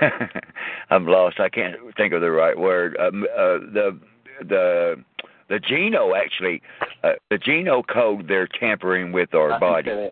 I'm 0.90 1.06
lost. 1.06 1.40
I 1.40 1.48
can't 1.48 1.76
think 1.96 2.12
of 2.12 2.20
the 2.20 2.30
right 2.30 2.58
word. 2.58 2.96
Um, 2.98 3.24
uh, 3.24 3.58
the 3.58 3.98
the 4.40 5.04
the 5.48 5.58
geno 5.58 6.14
actually 6.14 6.62
uh, 7.02 7.12
the 7.30 7.38
geno 7.38 7.82
code 7.82 8.28
they're 8.28 8.48
tampering 8.48 9.12
with 9.12 9.34
our 9.34 9.58
body. 9.58 10.10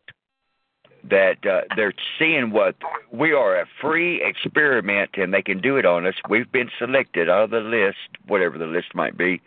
That 1.05 1.45
uh, 1.45 1.63
they're 1.75 1.95
seeing 2.17 2.53
what 2.53 2.77
we 3.11 3.33
are 3.33 3.61
a 3.61 3.67
free 3.81 4.23
experiment 4.23 5.11
and 5.15 5.35
they 5.35 5.43
can 5.43 5.61
do 5.61 5.77
it 5.77 5.85
on 5.85 6.07
us. 6.07 6.15
We've 6.29 6.51
been 6.51 6.71
selected 6.79 7.29
out 7.29 7.45
of 7.45 7.51
the 7.51 7.59
list, 7.59 7.97
whatever 8.29 8.57
the 8.57 8.67
list 8.67 8.95
might 8.95 9.19
be, 9.19 9.41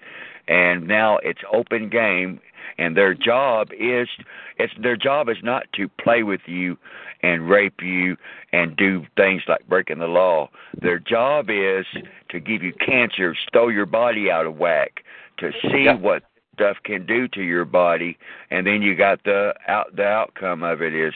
and 0.49 0.85
now 0.85 1.17
it's 1.19 1.39
open 1.51 1.89
game. 1.89 2.41
And 2.77 2.97
their 2.97 3.13
job 3.13 3.69
is 3.71 4.09
it's 4.57 4.73
their 4.81 4.97
job 4.97 5.29
is 5.29 5.37
not 5.43 5.65
to 5.73 5.87
play 5.87 6.23
with 6.23 6.41
you 6.45 6.77
and 7.21 7.49
rape 7.49 7.81
you 7.81 8.17
and 8.51 8.75
do 8.75 9.05
things 9.15 9.43
like 9.47 9.67
breaking 9.67 9.99
the 9.99 10.07
law. 10.07 10.49
Their 10.79 10.99
job 10.99 11.49
is 11.49 11.85
to 12.29 12.39
give 12.39 12.63
you 12.63 12.73
cancer, 12.73 13.35
throw 13.51 13.69
your 13.69 13.85
body 13.85 14.29
out 14.29 14.45
of 14.45 14.57
whack, 14.57 15.03
to 15.37 15.51
see 15.61 15.87
what 15.99 16.23
stuff 16.53 16.77
can 16.83 17.05
do 17.05 17.27
to 17.29 17.41
your 17.41 17.65
body, 17.65 18.17
and 18.49 18.65
then 18.65 18.81
you 18.81 18.95
got 18.95 19.23
the 19.23 19.53
out 19.67 19.95
the 19.95 20.05
outcome 20.05 20.63
of 20.63 20.81
it 20.81 20.95
is 20.95 21.13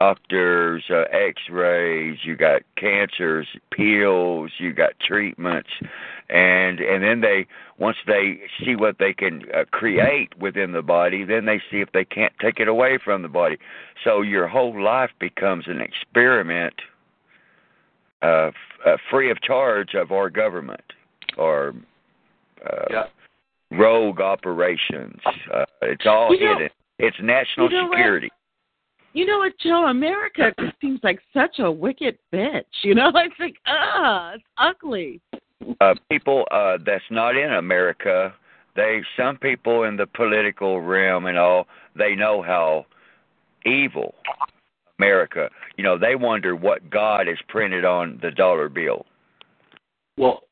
doctors, 0.00 0.84
uh, 0.90 1.04
X-rays, 1.12 2.18
you 2.24 2.36
got 2.36 2.62
cancers, 2.76 3.46
pills, 3.70 4.50
you 4.58 4.72
got 4.72 4.92
treatments, 5.00 5.70
and 6.28 6.80
and 6.80 7.02
then 7.02 7.20
they 7.20 7.46
once 7.78 7.96
they 8.06 8.40
see 8.62 8.76
what 8.76 8.98
they 8.98 9.12
can 9.12 9.42
uh, 9.54 9.64
create 9.70 10.36
within 10.38 10.72
the 10.72 10.82
body, 10.82 11.24
then 11.24 11.44
they 11.46 11.60
see 11.70 11.78
if 11.80 11.90
they 11.92 12.04
can't 12.04 12.32
take 12.40 12.60
it 12.60 12.68
away 12.68 12.98
from 13.02 13.22
the 13.22 13.28
body. 13.28 13.56
So 14.02 14.22
your 14.22 14.46
whole 14.46 14.80
life 14.82 15.10
becomes 15.18 15.64
an 15.66 15.80
experiment, 15.80 16.74
uh, 18.22 18.48
f- 18.48 18.54
uh, 18.86 18.96
free 19.10 19.30
of 19.30 19.40
charge 19.40 19.94
of 19.94 20.12
our 20.12 20.30
government 20.30 20.92
or 21.36 21.74
uh, 22.64 22.86
Yeah. 22.90 23.06
Rogue 23.78 24.20
operations. 24.20 25.20
Uh, 25.52 25.64
it's 25.82 26.06
all 26.06 26.34
You 26.34 26.44
know- 26.44 26.52
hidden. 26.54 26.70
It's 26.98 27.16
national 27.20 27.70
you 27.70 27.76
know 27.78 27.86
what? 27.88 27.96
security. 27.98 28.30
You 29.14 29.26
know 29.26 29.38
what, 29.38 29.52
Joe? 29.60 29.86
America 29.86 30.52
just 30.60 30.74
seems 30.80 31.00
like 31.02 31.20
such 31.32 31.58
a 31.58 31.70
wicked 31.70 32.18
bitch. 32.32 32.62
You 32.82 32.94
know, 32.94 33.10
it's 33.14 33.34
like, 33.38 33.56
ah, 33.66 34.32
it's 34.34 34.44
ugly. 34.58 35.20
uh, 35.80 35.94
people 36.10 36.44
uh, 36.50 36.78
that's 36.84 37.04
not 37.10 37.36
in 37.36 37.52
America, 37.54 38.32
they 38.76 39.02
some 39.16 39.36
people 39.36 39.84
in 39.84 39.96
the 39.96 40.06
political 40.06 40.80
realm 40.80 41.26
and 41.26 41.38
all, 41.38 41.66
they 41.96 42.14
know 42.14 42.42
how 42.42 42.86
evil 43.64 44.14
America. 44.98 45.48
You 45.76 45.84
know, 45.84 45.96
they 45.98 46.14
wonder 46.16 46.54
what 46.56 46.90
God 46.90 47.28
is 47.28 47.38
printed 47.48 47.84
on 47.84 48.18
the 48.22 48.30
dollar 48.30 48.68
bill. 48.68 49.06
Well, 50.16 50.42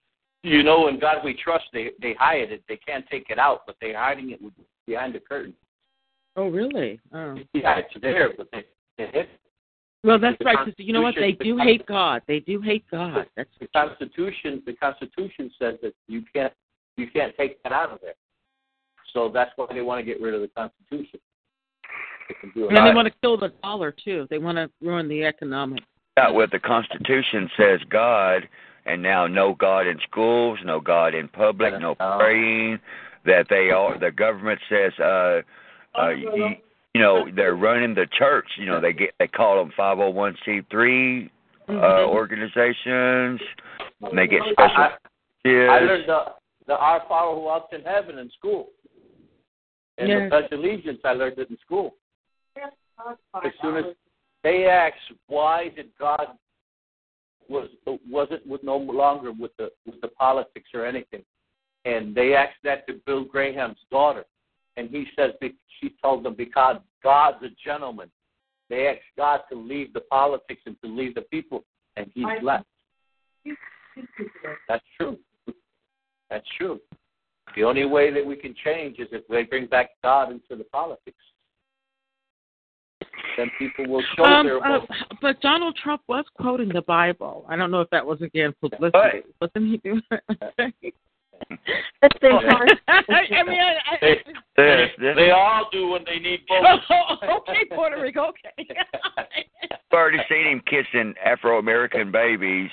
you 0.42 0.62
know, 0.62 0.88
in 0.88 0.98
God 0.98 1.18
we 1.24 1.34
trust, 1.34 1.64
they 1.72 1.90
they 2.00 2.14
hide 2.18 2.50
it. 2.52 2.62
They 2.68 2.76
can't 2.76 3.04
take 3.10 3.26
it 3.30 3.38
out, 3.38 3.62
but 3.66 3.76
they're 3.80 3.96
hiding 3.98 4.30
it 4.30 4.40
behind 4.86 5.14
the 5.14 5.20
curtain. 5.20 5.54
Oh, 6.36 6.48
really? 6.48 6.98
Oh. 7.12 7.36
Yeah, 7.52 7.78
it's 7.78 7.94
there, 8.00 8.30
but 8.36 8.48
they, 8.52 8.64
they 8.96 9.06
hid. 9.12 9.28
Well, 10.04 10.18
that's 10.18 10.38
The 10.38 10.44
right. 10.46 10.56
Because 10.64 10.74
you 10.84 10.92
know 10.92 11.02
what? 11.02 11.14
They 11.14 11.32
Constitution- 11.32 11.58
do 11.58 11.62
hate 11.62 11.86
God. 11.86 12.22
They 12.26 12.40
do 12.40 12.60
hate 12.60 12.84
God. 12.90 13.26
That's 13.36 13.50
the 13.60 13.68
Constitution. 13.68 14.62
The 14.66 14.72
Constitution 14.74 15.50
says 15.60 15.74
that 15.82 15.94
you 16.08 16.22
can't 16.34 16.52
you 16.96 17.08
can't 17.10 17.34
take 17.36 17.62
that 17.62 17.72
out 17.72 17.90
of 17.92 18.00
there. 18.02 18.14
So 19.12 19.30
that's 19.32 19.50
why 19.56 19.66
they 19.72 19.82
want 19.82 20.00
to 20.00 20.04
get 20.04 20.20
rid 20.20 20.34
of 20.34 20.40
the 20.40 20.48
Constitution. 20.48 21.20
They 22.28 22.34
can 22.40 22.50
do 22.54 22.64
it. 22.64 22.68
and 22.68 22.76
then 22.76 22.84
they 22.86 22.94
want 22.94 23.06
to 23.08 23.14
kill 23.20 23.36
the 23.36 23.52
dollar 23.62 23.92
too. 23.92 24.26
They 24.30 24.38
want 24.38 24.56
to 24.56 24.70
ruin 24.80 25.06
the 25.08 25.24
economic. 25.24 25.80
Got 26.16 26.34
what 26.34 26.50
the 26.50 26.58
Constitution 26.58 27.48
says 27.56 27.80
God, 27.90 28.48
and 28.86 29.02
now 29.02 29.26
no 29.26 29.54
God 29.54 29.86
in 29.86 29.98
schools, 30.10 30.58
no 30.64 30.80
God 30.80 31.14
in 31.14 31.28
public, 31.28 31.78
no 31.80 31.94
praying. 31.94 32.78
That 33.24 33.46
they 33.48 33.70
are 33.70 33.98
the 33.98 34.10
government 34.10 34.60
says, 34.68 34.92
uh, 34.98 35.42
uh, 35.96 36.08
you, 36.08 36.56
you 36.92 37.00
know, 37.00 37.28
they're 37.34 37.54
running 37.54 37.94
the 37.94 38.06
church. 38.18 38.46
You 38.58 38.66
know, 38.66 38.80
they 38.80 38.92
get 38.92 39.14
they 39.18 39.28
call 39.28 39.56
them 39.58 39.72
five 39.76 39.98
hundred 39.98 40.10
one 40.10 40.36
c 40.44 40.60
three 40.70 41.30
uh, 41.68 41.72
Mhm. 41.72 42.08
organizations. 42.08 43.40
And 44.00 44.18
they 44.18 44.26
get 44.26 44.42
special. 44.50 44.76
I, 44.76 44.86
I 44.86 44.98
privileges. 45.44 45.88
learned 45.88 46.08
the 46.08 46.24
the 46.66 46.76
Our 46.76 47.02
Father 47.08 47.34
who 47.40 47.46
art 47.46 47.72
in 47.72 47.82
heaven 47.82 48.18
in 48.18 48.30
school. 48.30 48.70
And 49.98 50.08
Yes. 50.08 50.22
the 50.22 50.28
Pledge 50.30 50.52
of 50.52 50.58
Allegiance, 50.58 51.00
I 51.04 51.12
learned 51.12 51.38
it 51.38 51.50
in 51.50 51.58
school. 51.58 51.94
As 52.56 53.52
soon 53.60 53.76
as 53.76 53.84
they 54.42 54.66
asked 54.66 55.12
why 55.28 55.68
did 55.68 55.90
God 55.98 56.26
was 57.48 57.68
wasn't 58.08 58.46
with 58.46 58.62
no 58.62 58.76
longer 58.76 59.32
with 59.32 59.52
the 59.58 59.70
with 59.86 60.00
the 60.00 60.08
politics 60.08 60.70
or 60.74 60.86
anything, 60.86 61.22
and 61.84 62.14
they 62.14 62.34
asked 62.34 62.62
that 62.64 62.86
to 62.86 63.00
Bill 63.06 63.24
Graham's 63.24 63.78
daughter, 63.90 64.24
and 64.76 64.88
he 64.90 65.06
says 65.16 65.32
she 65.80 65.94
told 66.02 66.24
them 66.24 66.34
because 66.34 66.76
God's 67.02 67.42
a 67.44 67.48
gentleman. 67.64 68.10
They 68.70 68.86
asked 68.86 69.00
God 69.16 69.40
to 69.50 69.58
leave 69.58 69.92
the 69.92 70.00
politics 70.00 70.62
and 70.66 70.76
to 70.82 70.88
leave 70.88 71.14
the 71.14 71.22
people, 71.22 71.64
and 71.96 72.10
he's 72.14 72.24
left. 72.42 72.64
That's 74.68 74.84
true. 74.98 75.18
That's 76.30 76.46
true. 76.56 76.80
The 77.54 77.64
only 77.64 77.84
way 77.84 78.10
that 78.12 78.24
we 78.24 78.36
can 78.36 78.54
change 78.64 78.98
is 78.98 79.08
if 79.12 79.26
they 79.28 79.42
bring 79.42 79.66
back 79.66 79.90
God 80.02 80.30
into 80.30 80.56
the 80.56 80.64
politics. 80.64 81.18
Then 83.36 83.50
people 83.58 83.86
will 83.88 84.02
show 84.16 84.24
Um, 84.24 84.46
their 84.46 84.64
uh, 84.64 84.80
but 85.20 85.40
Donald 85.40 85.76
Trump 85.82 86.02
was 86.08 86.24
quoting 86.36 86.68
the 86.68 86.82
Bible. 86.82 87.44
I 87.48 87.56
don't 87.56 87.70
know 87.70 87.80
if 87.80 87.90
that 87.90 88.04
was 88.04 88.20
again 88.22 88.54
publicity. 88.60 88.98
Right. 88.98 89.24
Wasn't 89.40 89.70
he 89.70 89.76
doing 89.78 90.02
that? 90.10 90.22
That's 92.00 92.16
the 92.20 92.28
I 92.88 93.42
mean, 93.44 93.58
I, 93.60 93.74
I, 93.90 93.98
They, 94.00 94.14
This, 94.56 94.90
this, 94.98 95.16
they 95.16 95.30
all 95.30 95.68
do 95.72 95.88
when 95.88 96.04
they 96.04 96.18
need 96.18 96.40
votes. 96.48 96.84
oh, 96.90 97.38
okay, 97.38 97.64
Puerto 97.74 98.00
Rico. 98.00 98.28
Okay. 98.28 98.68
I've 99.18 99.78
already 99.92 100.18
seen 100.28 100.46
him 100.46 100.62
kissing 100.66 101.14
Afro 101.24 101.58
American 101.58 102.10
babies. 102.12 102.70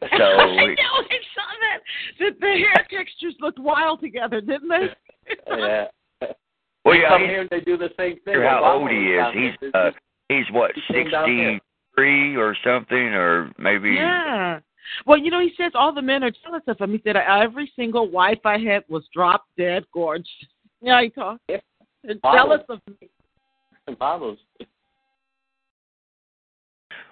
So 0.00 0.06
I 0.06 0.06
know. 0.16 0.22
I 0.22 1.18
saw 1.34 1.48
that. 1.60 1.80
The, 2.18 2.30
the 2.40 2.46
hair 2.46 2.86
textures 2.90 3.34
looked 3.40 3.58
wild 3.58 4.00
together, 4.00 4.40
didn't 4.40 4.68
they? 4.68 4.88
yeah. 5.48 5.86
Well, 6.84 6.94
They 6.94 7.00
yeah, 7.00 7.08
come 7.08 7.20
he's- 7.20 7.30
here 7.30 7.40
and 7.40 7.50
they 7.50 7.60
do 7.60 7.76
the 7.76 7.90
same 7.98 8.18
thing. 8.20 8.34
how 8.42 8.60
Obama 8.62 8.80
old 8.80 8.90
he 8.90 9.14
is. 9.14 9.54
He's 9.60 9.70
uh, 9.74 9.90
he's 10.28 10.50
what 10.50 10.72
He 10.74 10.82
came 10.92 11.10
down 11.10 11.24
sixty 11.26 11.36
here. 11.36 11.60
three 11.94 12.36
or 12.36 12.54
something, 12.64 12.96
or 13.14 13.50
maybe. 13.58 13.92
Yeah. 13.92 14.60
Well, 15.06 15.16
you 15.16 15.30
know, 15.30 15.40
he 15.40 15.52
says 15.56 15.72
all 15.74 15.92
the 15.94 16.02
men 16.02 16.22
are 16.22 16.30
jealous 16.44 16.62
of 16.68 16.78
him. 16.78 16.92
He 16.92 17.00
said 17.04 17.16
every 17.16 17.72
single 17.74 18.10
wife 18.10 18.40
I 18.44 18.58
had 18.58 18.84
was 18.88 19.04
drop 19.14 19.46
dead 19.56 19.84
gorgeous. 19.92 20.28
Yeah, 20.82 21.00
he 21.00 21.08
talks. 21.08 21.40
Yeah. 21.48 21.60
They're 22.02 22.16
jealous 22.22 22.60
of 22.68 22.78
me. 23.00 23.08
Obama's. 23.88 24.38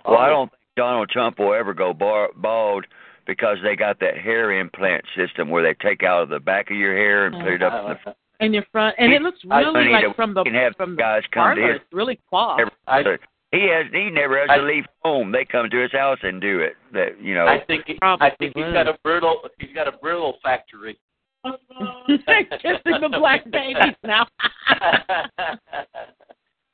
Well, 0.07 0.19
I 0.19 0.29
don't 0.29 0.51
think 0.51 0.61
Donald 0.77 1.09
Trump 1.09 1.39
will 1.39 1.55
ever 1.55 1.73
go 1.73 1.95
bald 1.95 2.87
because 3.27 3.57
they 3.63 3.75
got 3.75 3.99
that 4.01 4.19
hair 4.19 4.53
implant 4.61 5.05
system 5.17 5.49
where 5.49 5.63
they 5.63 5.73
take 5.75 6.03
out 6.03 6.23
of 6.23 6.29
the 6.29 6.39
back 6.41 6.71
of 6.71 6.77
your 6.77 6.95
hair 6.95 7.25
and 7.27 7.43
put 7.43 7.53
it 7.55 7.63
up 7.63 7.73
in 7.83 7.91
the 7.91 8.15
front. 8.39 8.45
And 8.47 8.55
your 8.55 8.65
front, 8.73 8.97
and 8.99 9.13
it 9.13 9.23
looks 9.23 9.39
really 9.45 9.91
like 9.91 10.05
to- 10.05 10.15
from 10.15 10.35
the 10.35 10.45
can 10.45 10.55
have 10.55 10.75
from 10.77 10.97
the 10.97 11.03
guys 11.03 11.23
come 11.33 11.57
to 11.57 11.61
parlor. 11.61 11.73
his 11.75 11.83
It's 11.83 11.93
really 11.93 12.19
cloth. 12.29 12.61
Every- 12.89 13.19
he 13.53 13.69
has 13.69 13.87
he 13.93 14.09
never 14.11 14.39
has 14.39 14.49
to 14.49 14.63
leave 14.65 14.87
home. 15.05 15.31
They 15.31 15.45
come 15.45 15.69
to 15.69 15.77
his 15.79 15.93
house 15.93 16.19
and 16.23 16.41
do 16.41 16.61
it. 16.61 16.77
That 16.93 17.21
you 17.21 17.35
know. 17.35 17.47
I 17.47 17.61
think 17.67 17.85
he, 17.87 17.99
I 18.03 18.31
think 18.39 18.55
he's 18.57 18.73
got 18.73 18.89
a 18.89 18.99
brittle 19.05 19.43
he's 19.59 19.75
got 19.75 19.87
a 19.89 19.93
brittle 19.93 20.39
factory. 20.43 20.99
Kissing 21.45 23.01
the 23.01 23.09
black 23.19 23.45
babies 23.51 23.95
now. 24.05 24.27
he's 24.69 24.79
got 25.07 25.59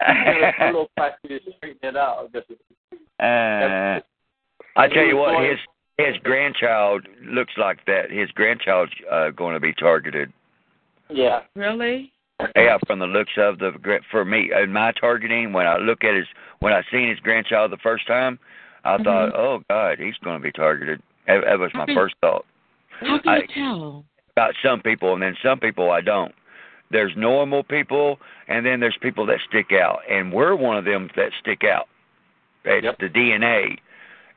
a 0.07 0.53
brittle 0.59 0.89
factory 0.97 1.41
to 1.41 1.53
straighten 1.57 1.89
it 1.89 1.97
out. 1.97 2.31
Uh, 3.21 4.01
I 4.77 4.87
tell 4.89 5.05
you 5.05 5.17
what, 5.17 5.43
his 5.45 5.59
his 5.99 6.17
grandchild 6.23 7.09
looks 7.25 7.55
like 7.57 7.85
that. 7.87 8.11
His 8.11 8.31
grandchild's 8.31 8.93
uh, 9.11 9.31
going 9.31 9.55
to 9.55 9.61
be 9.61 9.73
targeted. 9.73 10.33
Yeah. 11.11 11.41
Really? 11.55 12.13
Yeah, 12.55 12.79
from 12.87 13.01
the 13.01 13.07
looks 13.07 13.33
of 13.37 13.59
the 13.59 13.73
gra- 13.73 14.01
for 14.11 14.25
me 14.25 14.51
in 14.53 14.73
my 14.73 14.93
targeting, 14.93 15.53
when 15.53 15.67
I 15.67 15.77
look 15.79 16.05
at 16.05 16.15
his 16.15 16.27
when 16.61 16.73
I 16.73 16.83
seen 16.91 17.09
his 17.09 17.19
grandchild 17.21 17.73
the 17.73 17.77
first 17.79 18.07
time, 18.07 18.39
I 18.85 18.97
Mhm. 18.97 19.05
thought, 19.05 19.35
oh 19.35 19.63
God, 19.69 19.99
he's 19.99 20.17
going 20.19 20.39
to 20.39 20.43
be 20.43 20.53
targeted. 20.53 21.03
That, 21.27 21.45
that 21.45 21.59
was 21.59 21.73
my 21.75 21.83
Okay. 21.83 21.95
first 21.95 22.15
thought 22.21 22.45
How 23.01 23.19
can 23.19 23.33
I- 23.33 23.39
you 23.39 23.47
tell? 23.49 24.05
about 24.37 24.55
some 24.63 24.81
people, 24.81 25.13
and 25.15 25.23
then 25.23 25.37
some 25.43 25.59
people 25.59 25.91
I 25.91 26.01
don't. 26.01 26.33
There's 26.91 27.15
normal 27.17 27.65
people, 27.65 28.21
and 28.47 28.65
then 28.65 28.79
there's 28.81 28.97
people 28.99 29.27
that 29.27 29.41
stick 29.49 29.73
out, 29.73 30.01
and 30.09 30.33
we're 30.33 30.55
one 30.55 30.77
of 30.77 30.85
them 30.85 31.11
that 31.17 31.33
stick 31.41 31.65
out. 31.65 31.89
It's 32.65 32.85
Yep. 32.85 32.99
the 32.99 33.09
DNA. 33.09 33.79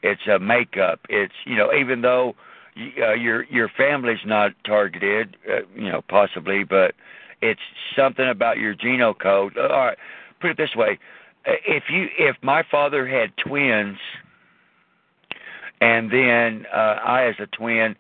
It's 0.03 0.25
a 0.27 0.39
makeup. 0.39 0.99
It's 1.07 1.35
you 1.45 1.55
know 1.55 1.71
even 1.73 2.01
though 2.01 2.27
y- 2.27 2.33
uh, 2.77 3.13
your 3.13 3.43
your 3.43 3.69
family's 3.75 4.19
not 4.25 4.53
targeted, 4.65 5.35
uh, 5.49 5.61
you 5.75 5.89
know 5.89 6.01
possibly, 6.07 6.63
but 6.63 6.95
it's 7.41 7.61
something 7.95 8.27
about 8.27 8.57
your 8.57 8.75
genome 8.75 9.17
code. 9.19 9.57
Uh, 9.57 9.63
All 9.63 9.85
right, 9.85 9.97
put 10.39 10.51
it 10.51 10.57
this 10.57 10.75
way: 10.75 10.97
Uh, 11.45 11.53
if 11.67 11.83
you 11.89 12.07
if 12.17 12.35
my 12.41 12.63
father 12.69 13.07
had 13.07 13.35
twins, 13.37 13.97
and 15.81 16.11
then 16.11 16.65
uh, 16.73 16.99
I 17.03 17.25
as 17.25 17.35
a 17.39 17.47
twin 17.47 17.95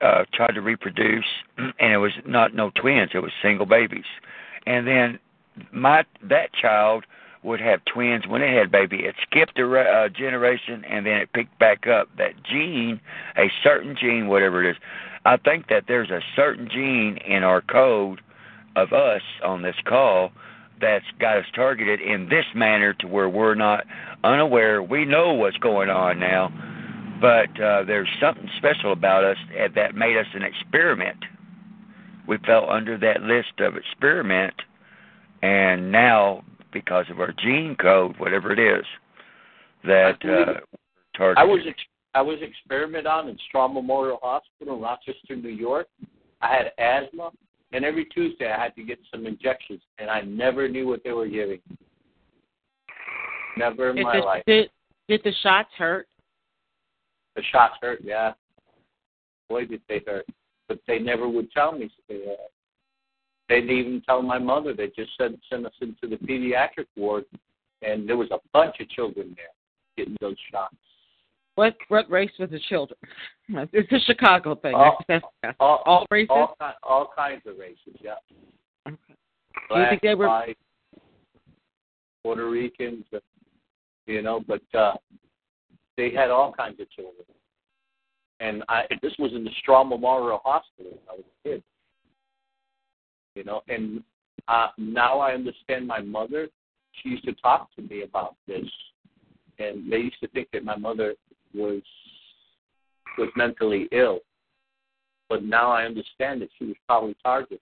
uh, 0.00 0.24
tried 0.32 0.54
to 0.54 0.60
reproduce, 0.60 1.24
and 1.58 1.92
it 1.92 1.98
was 1.98 2.12
not 2.26 2.54
no 2.54 2.70
twins; 2.74 3.10
it 3.14 3.20
was 3.20 3.32
single 3.42 3.66
babies, 3.66 4.04
and 4.66 4.86
then 4.86 5.18
my 5.72 6.04
that 6.22 6.52
child 6.52 7.04
would 7.46 7.60
have 7.60 7.80
twins 7.84 8.26
when 8.26 8.42
it 8.42 8.52
had 8.52 8.70
baby. 8.70 9.04
It 9.04 9.14
skipped 9.22 9.58
a 9.58 9.64
re- 9.64 9.88
uh, 9.88 10.08
generation 10.08 10.84
and 10.84 11.06
then 11.06 11.18
it 11.18 11.32
picked 11.32 11.58
back 11.58 11.86
up. 11.86 12.08
That 12.18 12.42
gene, 12.42 13.00
a 13.36 13.50
certain 13.62 13.96
gene, 13.98 14.26
whatever 14.26 14.62
it 14.62 14.70
is, 14.70 14.76
I 15.24 15.36
think 15.36 15.68
that 15.68 15.84
there's 15.86 16.10
a 16.10 16.20
certain 16.34 16.68
gene 16.68 17.18
in 17.18 17.44
our 17.44 17.60
code 17.60 18.20
of 18.74 18.92
us 18.92 19.22
on 19.44 19.62
this 19.62 19.76
call 19.84 20.32
that's 20.80 21.06
got 21.18 21.38
us 21.38 21.46
targeted 21.54 22.00
in 22.00 22.28
this 22.28 22.44
manner 22.54 22.92
to 22.94 23.06
where 23.06 23.28
we're 23.28 23.54
not 23.54 23.86
unaware. 24.24 24.82
We 24.82 25.04
know 25.04 25.32
what's 25.32 25.56
going 25.56 25.88
on 25.88 26.18
now, 26.18 26.52
but 27.20 27.60
uh, 27.60 27.84
there's 27.84 28.08
something 28.20 28.50
special 28.56 28.92
about 28.92 29.24
us 29.24 29.38
that 29.74 29.94
made 29.94 30.16
us 30.16 30.26
an 30.34 30.42
experiment. 30.42 31.24
We 32.26 32.38
fell 32.38 32.68
under 32.68 32.98
that 32.98 33.22
list 33.22 33.60
of 33.60 33.76
experiment, 33.76 34.54
and 35.42 35.92
now 35.92 36.44
because 36.80 37.06
of 37.10 37.20
our 37.20 37.32
gene 37.42 37.74
code, 37.80 38.14
whatever 38.18 38.52
it 38.52 38.58
is, 38.58 38.84
that 39.84 40.16
uh, 40.24 40.60
targeted. 41.16 41.38
I 41.38 41.44
was 41.44 41.60
ex- 41.66 41.78
I 42.14 42.20
was 42.20 42.38
experimented 42.42 43.06
on 43.06 43.28
in 43.28 43.38
Strong 43.48 43.74
Memorial 43.74 44.18
Hospital 44.22 44.76
in 44.76 44.82
Rochester, 44.82 45.36
New 45.36 45.48
York. 45.48 45.86
I 46.42 46.54
had 46.54 46.72
asthma, 46.78 47.30
and 47.72 47.84
every 47.84 48.04
Tuesday 48.06 48.50
I 48.50 48.62
had 48.62 48.74
to 48.76 48.82
get 48.82 48.98
some 49.10 49.26
injections, 49.26 49.80
and 49.98 50.10
I 50.10 50.20
never 50.20 50.68
knew 50.68 50.86
what 50.86 51.02
they 51.02 51.12
were 51.12 51.28
giving. 51.28 51.60
Never 53.56 53.90
in 53.90 53.96
Did 53.96 54.04
my 54.04 54.16
the, 54.16 54.22
life. 54.22 54.42
did, 54.46 54.70
did 55.08 55.22
the 55.24 55.32
shots 55.42 55.70
hurt? 55.78 56.06
The 57.36 57.42
shots 57.52 57.74
hurt, 57.80 58.00
yeah. 58.02 58.32
Boy, 59.48 59.64
did 59.64 59.80
they 59.88 60.02
hurt. 60.06 60.26
But 60.68 60.80
they 60.86 60.98
never 60.98 61.26
would 61.28 61.50
tell 61.52 61.72
me. 61.72 61.88
So 61.96 62.02
they, 62.08 62.22
uh, 62.30 62.36
they 63.48 63.60
didn't 63.60 63.76
even 63.76 64.02
tell 64.02 64.22
my 64.22 64.38
mother. 64.38 64.74
They 64.74 64.88
just 64.88 65.10
sent 65.18 65.38
sent 65.50 65.66
us 65.66 65.72
into 65.80 66.06
the 66.08 66.16
pediatric 66.16 66.86
ward, 66.96 67.24
and 67.82 68.08
there 68.08 68.16
was 68.16 68.30
a 68.30 68.38
bunch 68.52 68.76
of 68.80 68.88
children 68.88 69.34
there 69.36 69.46
getting 69.96 70.16
those 70.20 70.36
shots. 70.50 70.74
What 71.54 71.76
what 71.88 72.10
race 72.10 72.30
was 72.38 72.50
the 72.50 72.60
children? 72.68 72.98
It's 73.72 73.90
a 73.92 74.00
Chicago 74.00 74.54
thing. 74.56 74.74
All- 74.74 74.98
All, 75.60 75.82
all 75.86 76.06
races. 76.10 76.28
all, 76.30 76.56
all 76.82 77.10
kinds 77.16 77.42
of 77.46 77.56
races, 77.58 77.98
yeah. 78.00 78.14
Okay. 78.86 78.96
Black, 79.68 79.80
you 79.84 79.88
think 79.90 80.02
they 80.02 80.14
were- 80.14 80.26
white, 80.28 80.58
Puerto 82.22 82.50
Ricans, 82.50 83.04
you 84.06 84.20
know, 84.22 84.40
but 84.46 84.62
uh, 84.74 84.94
they 85.96 86.10
had 86.10 86.30
all 86.30 86.52
kinds 86.52 86.80
of 86.80 86.90
children. 86.90 87.24
And 88.40 88.62
I 88.68 88.82
this 89.00 89.14
was 89.18 89.32
in 89.32 89.44
the 89.44 89.50
Strong 89.60 89.88
Memorial 89.88 90.40
Hospital 90.44 90.90
when 90.90 91.00
I 91.08 91.12
was 91.16 91.24
a 91.24 91.48
kid. 91.48 91.62
You 93.36 93.44
know, 93.44 93.62
and 93.68 94.02
uh, 94.48 94.68
now 94.78 95.20
I 95.20 95.32
understand 95.34 95.86
my 95.86 96.00
mother. 96.00 96.48
She 97.02 97.10
used 97.10 97.24
to 97.24 97.34
talk 97.34 97.68
to 97.76 97.82
me 97.82 98.02
about 98.02 98.34
this, 98.48 98.64
and 99.58 99.92
they 99.92 99.98
used 99.98 100.18
to 100.20 100.28
think 100.28 100.48
that 100.54 100.64
my 100.64 100.76
mother 100.76 101.14
was 101.54 101.82
was 103.18 103.28
mentally 103.36 103.88
ill. 103.92 104.20
But 105.28 105.44
now 105.44 105.70
I 105.70 105.84
understand 105.84 106.40
that 106.42 106.48
she 106.58 106.64
was 106.64 106.76
probably 106.88 107.14
targeted. 107.22 107.60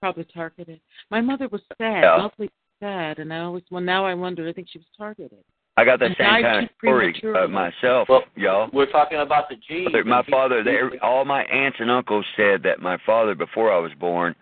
Probably 0.00 0.24
targeted. 0.24 0.80
My 1.10 1.20
mother 1.20 1.48
was 1.48 1.60
sad, 1.78 2.02
Yeah. 2.02 2.16
awfully 2.16 2.50
sad, 2.80 3.20
and 3.20 3.32
I 3.32 3.40
always 3.40 3.62
well 3.70 3.82
now 3.82 4.04
I 4.04 4.14
wonder. 4.14 4.48
I 4.48 4.52
think 4.52 4.68
she 4.68 4.78
was 4.78 4.86
targeted. 4.98 5.44
I 5.76 5.84
got 5.84 5.98
the 5.98 6.06
And 6.06 6.16
same 6.16 6.26
died 6.26 6.42
kind 6.42 6.64
of 6.64 6.70
too 6.70 7.20
story 7.20 7.44
uh, 7.44 7.48
myself, 7.48 8.08
Well, 8.08 8.22
y'all. 8.36 8.70
We're 8.72 8.90
talking 8.90 9.18
about 9.18 9.48
the 9.48 9.56
genes. 9.68 9.90
My 10.06 10.22
father, 10.30 10.62
they, 10.62 10.78
all 11.02 11.24
my 11.24 11.42
aunts 11.44 11.78
and 11.80 11.90
uncles 11.90 12.24
said 12.36 12.62
that 12.62 12.80
my 12.80 12.96
father, 13.04 13.34
before 13.34 13.72
I 13.72 13.78
was 13.78 13.90
born, 13.98 14.36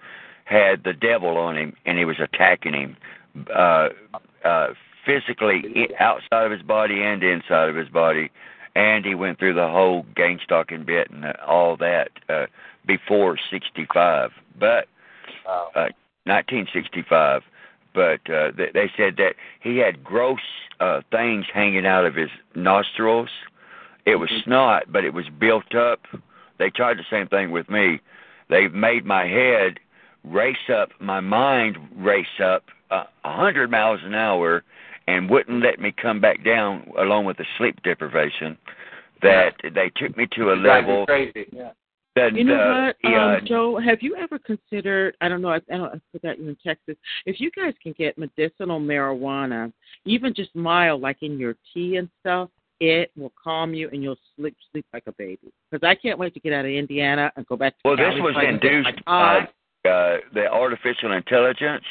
had 0.45 0.85
the 0.85 0.93
devil 0.93 1.37
on 1.39 1.57
him, 1.57 1.77
and 1.87 1.99
he 1.99 2.05
was 2.05 2.19
attacking 2.21 2.75
him, 2.75 2.97
uh, 3.55 3.89
uh, 4.45 4.69
physically 5.05 5.89
outside 5.99 6.45
of 6.47 6.53
his 6.53 6.63
body 6.63 7.03
and 7.03 7.23
inside 7.23 7.69
of 7.69 7.77
his 7.77 7.89
body, 7.89 8.31
and 8.75 9.05
he 9.05 9.15
went 9.15 9.39
through 9.39 9.55
the 9.55 9.69
whole 9.69 10.05
gang 10.15 10.39
stalking 10.43 10.85
bit 10.85 11.11
and 11.11 11.25
uh, 11.25 11.33
all 11.47 11.77
that 11.77 12.11
uh, 12.29 12.47
before 12.87 13.39
'65, 13.51 14.33
but 14.59 14.89
Wow. 15.47 15.71
uh, 15.75 15.89
1965. 16.25 17.43
But 17.95 18.21
uh, 18.31 18.53
they, 18.57 18.71
they 18.73 18.91
said 18.97 19.17
that 19.19 19.35
he 19.61 19.77
had 19.79 20.03
gross 20.03 20.41
uh, 20.81 21.03
things 21.11 21.47
hanging 21.53 21.85
out 21.87 22.07
of 22.07 22.15
his 22.15 22.31
nostrils. 22.55 23.29
It 24.07 24.17
was 24.17 24.31
Mhm. 24.31 24.45
snot, 24.45 24.85
but 24.89 25.05
it 25.05 25.13
was 25.13 25.29
built 25.29 25.75
up. 25.75 26.07
They 26.59 26.71
tried 26.71 26.97
the 26.99 27.05
same 27.11 27.27
thing 27.29 27.51
with 27.51 27.69
me. 27.69 28.01
They 28.49 28.69
made 28.69 29.05
my 29.05 29.27
head 29.27 29.79
race 30.25 30.57
up, 30.73 30.91
my 31.01 31.21
mind 31.21 31.77
race 31.97 32.27
up 32.43 32.65
uh, 32.91 33.05
a 33.25 33.33
hundred 33.33 33.71
miles 33.71 34.01
an 34.05 34.15
hour, 34.15 34.63
and 35.07 35.29
wouldn't 35.29 35.63
let 35.63 35.81
me 35.81 35.93
come 36.01 36.21
back 36.21 36.45
down, 36.45 36.91
along 36.99 37.25
with 37.25 37.37
the 37.37 37.45
sleep 37.59 37.83
deprivation. 37.83 38.57
That 39.23 39.55
they 39.63 39.91
took 39.97 40.17
me 40.17 40.27
to 40.37 40.51
a 40.51 40.57
He 40.57 40.63
drives 40.63 40.87
level 40.87 41.07
crazy. 41.07 41.47
Yeah. 41.53 41.71
that 42.17 42.35
You 42.35 42.45
know 42.45 42.55
uh, 42.55 42.93
what, 43.03 43.15
um, 43.15 43.37
uh, 43.37 43.41
Joe? 43.41 43.79
Have 43.79 43.99
you 44.03 44.17
ever 44.17 44.39
considered? 44.39 45.17
I 45.21 45.29
don't 45.29 45.41
know. 45.43 45.51
I, 45.51 45.57
I 45.73 45.77
don't. 45.77 45.95
I 45.95 46.01
forgot 46.11 46.39
you're 46.39 46.51
in 46.51 46.57
Texas. 46.65 46.97
If 47.25 47.41
you 47.41 47.51
guys 47.53 47.75
can 47.83 47.95
get 47.97 48.19
medicinal 48.19 48.81
marijuana, 48.81 49.73
even 50.05 50.35
just 50.35 50.55
mild, 50.57 51.01
like 51.01 51.19
in 51.23 51.39
your 51.39 51.55
tea 51.73 51.97
and 51.97 52.09
stuff, 52.21 52.51
it 52.81 53.13
will 53.17 53.33
calm 53.43 53.75
you 53.75 53.89
and 53.93 54.03
you'll 54.03 54.19
sleep 54.37 54.57
sleep 54.73 54.85
like 54.93 55.05
a 55.07 55.13
baby. 55.13 55.53
Because 55.71 55.87
I 55.87 55.95
can't 55.95 56.19
wait 56.19 56.35
to 56.35 56.41
get 56.41 56.53
out 56.53 56.65
of 56.65 56.71
Indiana 56.73 57.31
and 57.37 57.47
go 57.47 57.57
back 57.57 57.75
to 57.75 57.79
Well, 57.85 57.97
this 57.97 58.13
was 58.19 58.35
so 58.35 58.41
I 58.41 58.45
can 58.47 58.59
get 58.59 58.73
induced 58.73 59.07
my 59.07 59.45
by 59.45 59.49
uh, 59.85 60.19
the 60.33 60.49
artificial 60.51 61.13
intelligence, 61.13 61.85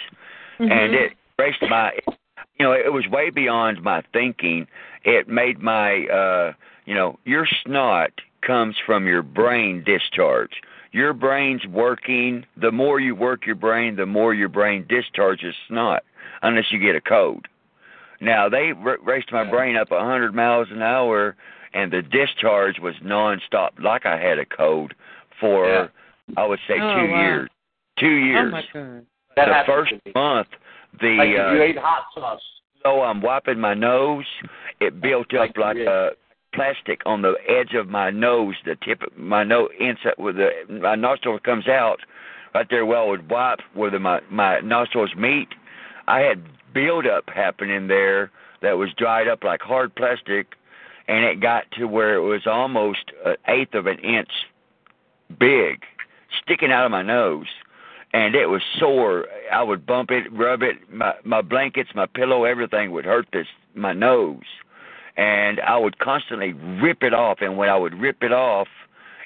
Mhm. 0.59 0.71
and 0.71 0.93
it 0.93 1.13
raised 1.37 1.61
my, 1.69 1.91
you 2.07 2.65
know, 2.65 2.71
it 2.71 2.93
was 2.93 3.07
way 3.07 3.29
beyond 3.29 3.81
my 3.81 4.01
thinking. 4.13 4.67
It 5.03 5.27
made 5.27 5.59
my, 5.59 6.07
uh, 6.07 6.53
you 6.85 6.93
know, 6.95 7.19
your 7.25 7.45
snot 7.45 8.11
comes 8.41 8.77
from 8.85 9.07
your 9.07 9.21
brain 9.23 9.83
discharge. 9.83 10.61
Your 10.93 11.13
brain's 11.13 11.65
working. 11.67 12.45
The 12.57 12.71
more 12.71 12.99
you 12.99 13.15
work 13.15 13.45
your 13.45 13.55
brain, 13.55 13.95
the 13.95 14.05
more 14.05 14.33
your 14.33 14.49
brain 14.49 14.85
discharges 14.87 15.55
snot, 15.67 16.03
unless 16.43 16.71
you 16.71 16.79
get 16.79 16.95
a 16.95 17.01
code. 17.01 17.47
Now 18.19 18.47
they 18.49 18.71
r- 18.71 18.99
raced 19.03 19.31
my 19.31 19.43
brain 19.43 19.75
up 19.75 19.91
a 19.91 19.99
hundred 19.99 20.33
miles 20.35 20.69
an 20.71 20.81
hour, 20.81 21.35
and 21.73 21.91
the 21.91 22.01
discharge 22.01 22.79
was 22.79 22.95
nonstop, 23.03 23.71
like 23.79 24.05
I 24.05 24.17
had 24.17 24.37
a 24.39 24.45
code 24.45 24.93
for, 25.39 25.67
Yeah. 25.67 25.87
I 26.37 26.45
would 26.45 26.59
say, 26.67 26.79
Oh, 26.79 26.95
two 27.05 27.11
wow. 27.11 27.21
years. 27.21 27.49
Two 28.01 28.07
Oh 28.07 28.25
years. 28.25 28.51
my 28.51 28.63
god. 28.73 29.05
That 29.35 29.45
the 29.45 29.63
first 29.65 29.93
month, 30.15 30.47
the 30.99 31.15
like 31.17 31.29
if 31.29 31.39
uh, 31.39 31.53
you 31.53 31.61
ate 31.61 31.77
hot 31.77 32.03
sauce. 32.13 32.41
so 32.83 33.01
I'm 33.01 33.21
wiping 33.21 33.59
my 33.59 33.73
nose. 33.75 34.25
It 34.81 34.99
built 34.99 35.33
up 35.35 35.51
you 35.55 35.61
like 35.61 35.77
did. 35.77 35.87
a 35.87 36.09
plastic 36.53 37.01
on 37.05 37.21
the 37.21 37.35
edge 37.47 37.73
of 37.75 37.87
my 37.87 38.09
nose, 38.09 38.55
the 38.65 38.75
tip 38.83 39.03
of 39.03 39.17
my 39.17 39.43
nose 39.43 39.69
inside 39.79 40.15
where 40.17 40.33
the 40.33 40.49
my 40.67 40.95
nostril 40.95 41.39
comes 41.39 41.67
out, 41.67 41.99
right 42.53 42.67
there 42.69 42.85
where 42.85 42.97
I 42.97 43.05
would 43.05 43.29
wipe 43.29 43.59
where 43.73 43.91
the, 43.91 43.99
my 43.99 44.19
my 44.29 44.59
nostrils 44.61 45.11
meet. 45.15 45.49
I 46.07 46.19
had 46.21 46.43
buildup 46.73 47.29
happening 47.29 47.87
there 47.87 48.31
that 48.61 48.77
was 48.77 48.89
dried 48.97 49.27
up 49.27 49.43
like 49.43 49.61
hard 49.61 49.95
plastic, 49.95 50.55
and 51.07 51.23
it 51.23 51.39
got 51.39 51.65
to 51.77 51.85
where 51.85 52.15
it 52.15 52.21
was 52.21 52.47
almost 52.47 53.11
an 53.25 53.35
eighth 53.47 53.75
of 53.75 53.85
an 53.85 53.99
inch 53.99 54.31
big, 55.39 55.83
sticking 56.43 56.71
out 56.71 56.83
of 56.85 56.91
my 56.91 57.01
nose 57.01 57.47
and 58.13 58.35
it 58.35 58.47
was 58.47 58.61
sore. 58.77 59.25
I 59.51 59.63
would 59.63 59.85
bump 59.85 60.11
it, 60.11 60.31
rub 60.31 60.61
it, 60.61 60.77
my 60.91 61.13
my 61.23 61.41
blankets, 61.41 61.91
my 61.95 62.05
pillow, 62.05 62.43
everything 62.43 62.91
would 62.91 63.05
hurt 63.05 63.27
this 63.31 63.47
my 63.73 63.93
nose, 63.93 64.43
and 65.17 65.59
I 65.61 65.77
would 65.77 65.99
constantly 65.99 66.53
rip 66.53 67.03
it 67.03 67.13
off. 67.13 67.39
And 67.41 67.57
when 67.57 67.69
I 67.69 67.77
would 67.77 67.99
rip 67.99 68.23
it 68.23 68.33
off, 68.33 68.67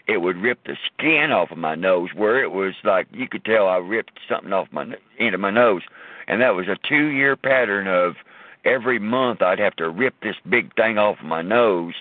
it 0.07 0.17
would 0.17 0.37
rip 0.37 0.63
the 0.65 0.77
skin 0.85 1.31
off 1.31 1.51
of 1.51 1.57
my 1.57 1.75
nose, 1.75 2.09
where 2.13 2.41
it 2.41 2.51
was 2.51 2.73
like 2.83 3.07
you 3.11 3.27
could 3.27 3.45
tell 3.45 3.67
I 3.67 3.77
ripped 3.77 4.19
something 4.29 4.53
off 4.53 4.67
my 4.71 4.95
end 5.19 5.33
of 5.33 5.41
my 5.41 5.51
nose, 5.51 5.81
and 6.27 6.41
that 6.41 6.55
was 6.55 6.67
a 6.67 6.77
two 6.87 7.07
year 7.07 7.35
pattern 7.35 7.87
of 7.87 8.15
every 8.63 8.99
month 8.99 9.41
I'd 9.41 9.59
have 9.59 9.75
to 9.77 9.89
rip 9.89 10.15
this 10.21 10.35
big 10.47 10.75
thing 10.75 10.97
off 10.97 11.17
my 11.23 11.41
nose. 11.41 11.93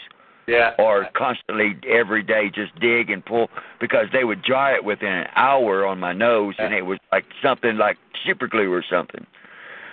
Yeah. 0.47 0.73
Or 0.79 1.09
constantly 1.17 1.77
every 1.89 2.23
day 2.23 2.51
just 2.55 2.79
dig 2.79 3.11
and 3.11 3.25
pull 3.25 3.49
because 3.81 4.07
they 4.13 4.25
would 4.25 4.43
dry 4.43 4.75
it 4.75 4.85
within 4.85 5.13
an 5.13 5.27
hour 5.37 5.87
on 5.87 5.99
my 5.99 6.13
nose 6.13 6.55
and 6.59 6.75
it 6.75 6.83
was 6.83 6.99
like 7.11 7.25
something 7.43 7.77
like 7.77 7.97
super 8.27 8.47
glue 8.47 8.73
or 8.73 8.85
something. 8.89 9.27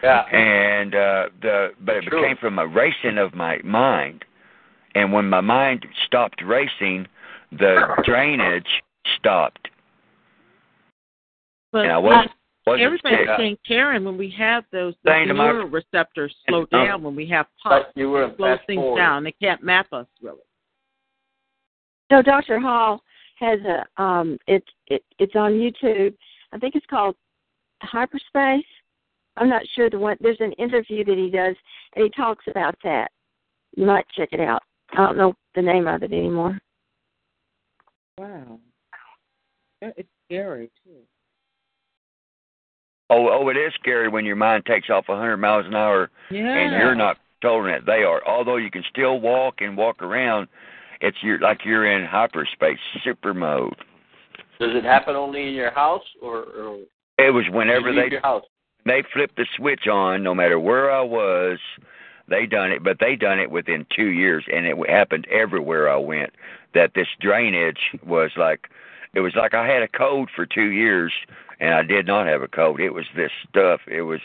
Yeah. 0.03 0.23
And 0.23 0.95
uh 0.95 1.29
the 1.41 1.69
but 1.79 1.97
it 1.97 2.03
True. 2.05 2.21
became 2.21 2.37
from 2.37 2.59
a 2.59 2.67
racing 2.67 3.17
of 3.17 3.33
my 3.33 3.59
mind. 3.63 4.25
And 4.93 5.13
when 5.13 5.29
my 5.29 5.41
mind 5.41 5.85
stopped 6.05 6.41
racing, 6.43 7.07
the 7.51 7.95
drainage 8.03 8.83
stopped. 9.17 9.69
But 11.71 11.85
And 11.85 11.93
I 11.93 11.97
wasn't 11.97 12.31
wasn't 12.65 12.81
everybody's 12.83 13.19
sick. 13.19 13.27
saying, 13.37 13.57
Karen, 13.67 14.03
when 14.05 14.17
we 14.17 14.29
have 14.37 14.63
those, 14.71 14.93
the 15.03 15.11
Saying 15.11 15.27
to 15.29 15.33
my- 15.33 15.47
neuroreceptors 15.47 16.31
slow 16.47 16.61
Oh. 16.63 16.65
down 16.67 17.01
when 17.03 17.15
we 17.15 17.25
have 17.27 17.47
But 17.63 17.69
pop, 17.85 17.91
you 17.95 18.09
were 18.11 18.25
it 18.25 18.37
slows 18.37 18.59
things 18.67 18.79
forward. 18.79 18.97
down. 18.99 19.23
They 19.23 19.31
can't 19.33 19.63
map 19.63 19.91
us 19.93 20.07
really. 20.21 20.41
So 22.11 22.21
Dr. 22.21 22.59
Hall 22.59 23.01
has 23.39 23.59
a 23.61 23.85
um 24.01 24.37
it 24.47 24.63
it 24.87 25.03
it's 25.17 25.35
on 25.35 25.53
YouTube. 25.53 26.15
I 26.51 26.57
think 26.59 26.75
it's 26.75 26.85
called 26.87 27.15
Hyperspace. 27.81 28.65
I'm 29.37 29.49
not 29.49 29.63
sure 29.75 29.89
the 29.89 29.97
one 29.97 30.17
there's 30.19 30.41
an 30.41 30.51
interview 30.53 31.03
that 31.05 31.17
he 31.17 31.29
does 31.31 31.55
and 31.95 32.03
he 32.03 32.09
talks 32.11 32.45
about 32.47 32.75
that. 32.83 33.09
You 33.75 33.85
might 33.85 34.05
check 34.09 34.29
it 34.33 34.39
out. 34.41 34.61
I 34.91 34.97
don't 34.97 35.17
know 35.17 35.33
the 35.55 35.61
name 35.61 35.87
of 35.87 36.03
it 36.03 36.11
anymore. 36.11 36.59
Wow. 38.17 38.59
It's 39.81 40.09
scary 40.25 40.69
too. 40.83 40.99
Oh, 43.13 43.27
oh, 43.29 43.49
it 43.49 43.57
is 43.57 43.73
scary 43.79 44.07
when 44.07 44.25
your 44.25 44.37
mind 44.37 44.65
takes 44.65 44.89
off 44.89 45.09
a 45.09 45.11
100 45.11 45.35
miles 45.37 45.65
an 45.65 45.75
hour 45.75 46.09
Yeah. 46.29 46.55
and 46.55 46.71
you're 46.81 46.95
not 46.95 47.17
controlling 47.41 47.73
it. 47.73 47.85
They 47.85 48.03
are. 48.03 48.25
Although 48.25 48.55
you 48.55 48.71
can 48.71 48.83
still 48.89 49.19
walk 49.19 49.55
and 49.59 49.75
walk 49.75 50.01
around, 50.01 50.47
it's 51.01 51.17
you're, 51.21 51.39
like 51.39 51.65
you're 51.65 51.85
in 51.85 52.05
hyperspace, 52.05 52.79
super 53.03 53.33
mode. 53.33 53.75
Does 54.59 54.71
it 54.75 54.85
happen 54.85 55.15
only 55.15 55.47
in 55.49 55.53
your 55.53 55.71
house 55.71 56.05
or, 56.21 56.43
or 56.43 56.77
It 57.17 57.31
was 57.31 57.45
whenever 57.51 57.89
you 57.89 58.01
they 58.01 58.11
your 58.11 58.21
house? 58.21 58.43
they 58.85 59.03
flipped 59.13 59.35
the 59.35 59.45
switch 59.57 59.87
on, 59.87 60.23
no 60.23 60.33
matter 60.33 60.57
where 60.59 60.89
I 60.89 61.01
was, 61.01 61.59
they 62.29 62.45
done 62.45 62.71
it. 62.71 62.81
But 62.83 62.97
they 62.99 63.15
done 63.17 63.39
it 63.39 63.51
within 63.51 63.85
two 63.93 64.11
years, 64.11 64.45
and 64.51 64.65
it 64.65 64.77
happened 64.89 65.27
everywhere 65.29 65.89
I 65.89 65.97
went. 65.97 66.31
That 66.73 66.93
this 66.95 67.07
drainage 67.19 67.79
was 68.05 68.31
like, 68.37 68.69
it 69.13 69.21
was 69.21 69.35
like 69.35 69.53
I 69.53 69.67
had 69.67 69.83
a 69.83 69.87
cold 69.87 70.29
for 70.33 70.45
two 70.45 70.71
years, 70.71 71.13
and 71.59 71.73
I 71.73 71.83
did 71.83 72.07
not 72.07 72.27
have 72.27 72.41
a 72.41 72.47
cold. 72.47 72.79
It 72.79 72.93
was 72.93 73.05
this 73.15 73.31
stuff. 73.49 73.81
It 73.87 74.03
was. 74.03 74.21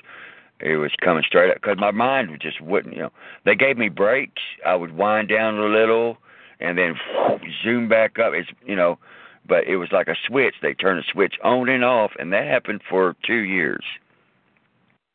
It 0.59 0.77
was 0.77 0.93
coming 1.03 1.23
straight 1.23 1.51
up 1.51 1.57
because 1.57 1.77
my 1.79 1.91
mind 1.91 2.31
just 2.41 2.63
wouldn't, 2.63 2.95
you 2.95 3.03
know. 3.03 3.13
They 3.45 3.55
gave 3.55 3.77
me 3.77 3.91
breaks. 3.91 4.41
I 4.65 4.75
would 4.75 4.97
wind 4.97 5.29
down 5.29 5.59
a 5.59 5.67
little, 5.67 6.17
and 6.61 6.79
then 6.79 6.95
zoom 7.63 7.91
back 7.91 8.19
up. 8.19 8.33
It's, 8.33 8.49
you 8.65 8.75
know, 8.75 8.99
but 9.47 9.67
it 9.67 9.77
was 9.77 9.93
like 9.93 10.09
a 10.09 10.17
switch. 10.27 10.55
They 10.63 10.73
turned 10.73 10.99
a 10.99 11.13
switch 11.13 11.35
on 11.45 11.69
and 11.69 11.85
off, 11.85 12.13
and 12.19 12.33
that 12.33 12.47
happened 12.47 12.81
for 12.89 13.17
two 13.23 13.41
years. 13.41 13.85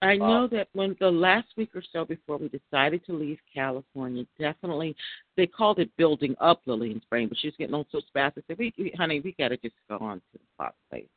I 0.01 0.15
uh, 0.15 0.17
know 0.17 0.47
that 0.51 0.67
when 0.73 0.95
the 0.99 1.11
last 1.11 1.47
week 1.57 1.75
or 1.75 1.83
so 1.93 2.05
before 2.05 2.37
we 2.37 2.49
decided 2.49 3.05
to 3.05 3.13
leave 3.13 3.37
California, 3.53 4.25
definitely 4.39 4.95
they 5.37 5.45
called 5.45 5.79
it 5.79 5.95
building 5.97 6.35
up 6.39 6.61
Lillian's 6.65 7.03
brain, 7.09 7.27
but 7.27 7.37
she 7.37 7.47
was 7.47 7.55
getting 7.57 7.75
on 7.75 7.85
so 7.91 8.01
fast. 8.13 8.37
I 8.37 8.41
said, 8.47 8.57
we, 8.57 8.73
we, 8.77 8.93
"Honey, 8.97 9.19
we 9.19 9.33
got 9.37 9.49
to 9.49 9.57
just 9.57 9.75
go 9.89 9.97
on 9.99 10.17
to 10.17 10.23
the 10.33 10.39
pop 10.57 10.75
place." 10.89 11.07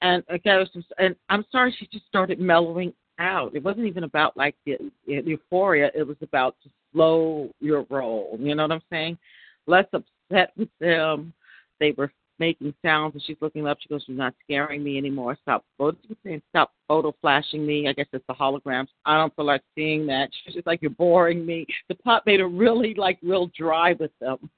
And 0.00 0.22
I 0.30 0.38
got 0.38 0.60
her 0.60 0.66
some, 0.72 0.84
and 0.98 1.16
I'm 1.28 1.44
sorry, 1.50 1.74
she 1.78 1.86
just 1.92 2.06
started 2.06 2.40
mellowing 2.40 2.92
out. 3.18 3.54
It 3.54 3.62
wasn't 3.62 3.86
even 3.86 4.04
about 4.04 4.36
like 4.36 4.54
the, 4.64 4.78
the 5.06 5.22
euphoria; 5.24 5.90
it 5.94 6.06
was 6.06 6.16
about 6.22 6.56
to 6.62 6.70
slow 6.92 7.50
your 7.60 7.84
roll. 7.90 8.38
You 8.40 8.54
know 8.54 8.62
what 8.62 8.72
I'm 8.72 8.82
saying? 8.90 9.18
Less 9.66 9.86
upset 9.92 10.52
with 10.56 10.68
them. 10.80 11.32
They 11.80 11.92
were 11.92 12.10
making 12.38 12.74
sounds 12.84 13.14
and 13.14 13.22
she's 13.22 13.36
looking 13.40 13.66
up. 13.66 13.78
She 13.80 13.88
goes, 13.88 14.04
You're 14.06 14.16
not 14.16 14.34
scaring 14.44 14.82
me 14.82 14.98
anymore. 14.98 15.36
Stop 15.42 15.64
photo 15.76 15.96
saying 16.24 16.42
stop 16.50 16.72
photo 16.86 17.14
flashing 17.20 17.66
me. 17.66 17.88
I 17.88 17.92
guess 17.92 18.06
it's 18.12 18.24
the 18.28 18.34
holograms. 18.34 18.88
I 19.04 19.16
don't 19.16 19.34
feel 19.36 19.44
like 19.44 19.62
seeing 19.74 20.06
that. 20.06 20.30
She's 20.44 20.54
just 20.54 20.66
like, 20.66 20.82
You're 20.82 20.90
boring 20.90 21.44
me. 21.44 21.66
The 21.88 21.94
pop 21.96 22.24
made 22.26 22.40
her 22.40 22.48
really 22.48 22.94
like 22.94 23.18
real 23.22 23.50
dry 23.56 23.94
with 23.98 24.12
them. 24.20 24.50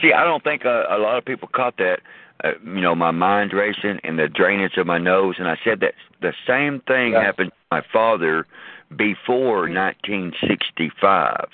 See, 0.00 0.12
I 0.12 0.24
don't 0.24 0.42
think 0.42 0.64
a, 0.64 0.84
a 0.90 0.98
lot 0.98 1.18
of 1.18 1.24
people 1.24 1.48
caught 1.54 1.76
that. 1.78 2.00
Uh, 2.42 2.52
you 2.64 2.80
know, 2.80 2.94
my 2.94 3.10
mind 3.10 3.52
racing 3.52 3.98
and 4.02 4.18
the 4.18 4.26
drainage 4.26 4.78
of 4.78 4.86
my 4.86 4.96
nose, 4.96 5.34
and 5.38 5.46
I 5.46 5.58
said 5.62 5.80
that 5.80 5.92
the 6.22 6.32
same 6.46 6.80
thing 6.86 7.12
Yeah. 7.12 7.22
happened 7.22 7.50
to 7.50 7.56
my 7.70 7.82
father 7.92 8.46
before 8.96 9.68
1965. 9.68 11.48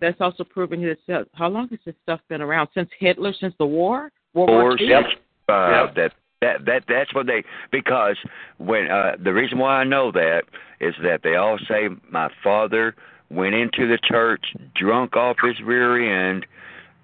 That's 0.00 0.20
also 0.20 0.44
proving 0.44 0.82
this. 0.82 0.98
uh, 1.12 1.24
How 1.34 1.48
long 1.48 1.68
has 1.68 1.78
this 1.84 1.94
stuff 2.02 2.20
been 2.28 2.40
around? 2.40 2.68
Since 2.74 2.90
Hitler? 2.98 3.32
Since 3.38 3.54
the 3.58 3.66
war? 3.66 4.10
World 4.34 4.50
War 4.50 4.72
Or 4.72 4.80
II? 4.80 4.88
sixty-five. 4.88 5.94
That 5.94 6.12
that 6.40 6.64
that 6.64 6.84
that's 6.88 7.14
what 7.14 7.26
they 7.26 7.44
because 7.70 8.16
when 8.58 8.90
uh 8.90 9.12
the 9.22 9.32
reason 9.32 9.58
why 9.58 9.76
I 9.76 9.84
know 9.84 10.10
that 10.12 10.44
is 10.80 10.94
that 11.02 11.20
they 11.22 11.36
all 11.36 11.58
say 11.68 11.88
my 12.10 12.30
father 12.42 12.94
went 13.30 13.54
into 13.54 13.86
the 13.86 13.98
church 14.02 14.54
drunk 14.74 15.16
off 15.16 15.36
his 15.42 15.60
rear 15.60 16.30
end, 16.30 16.46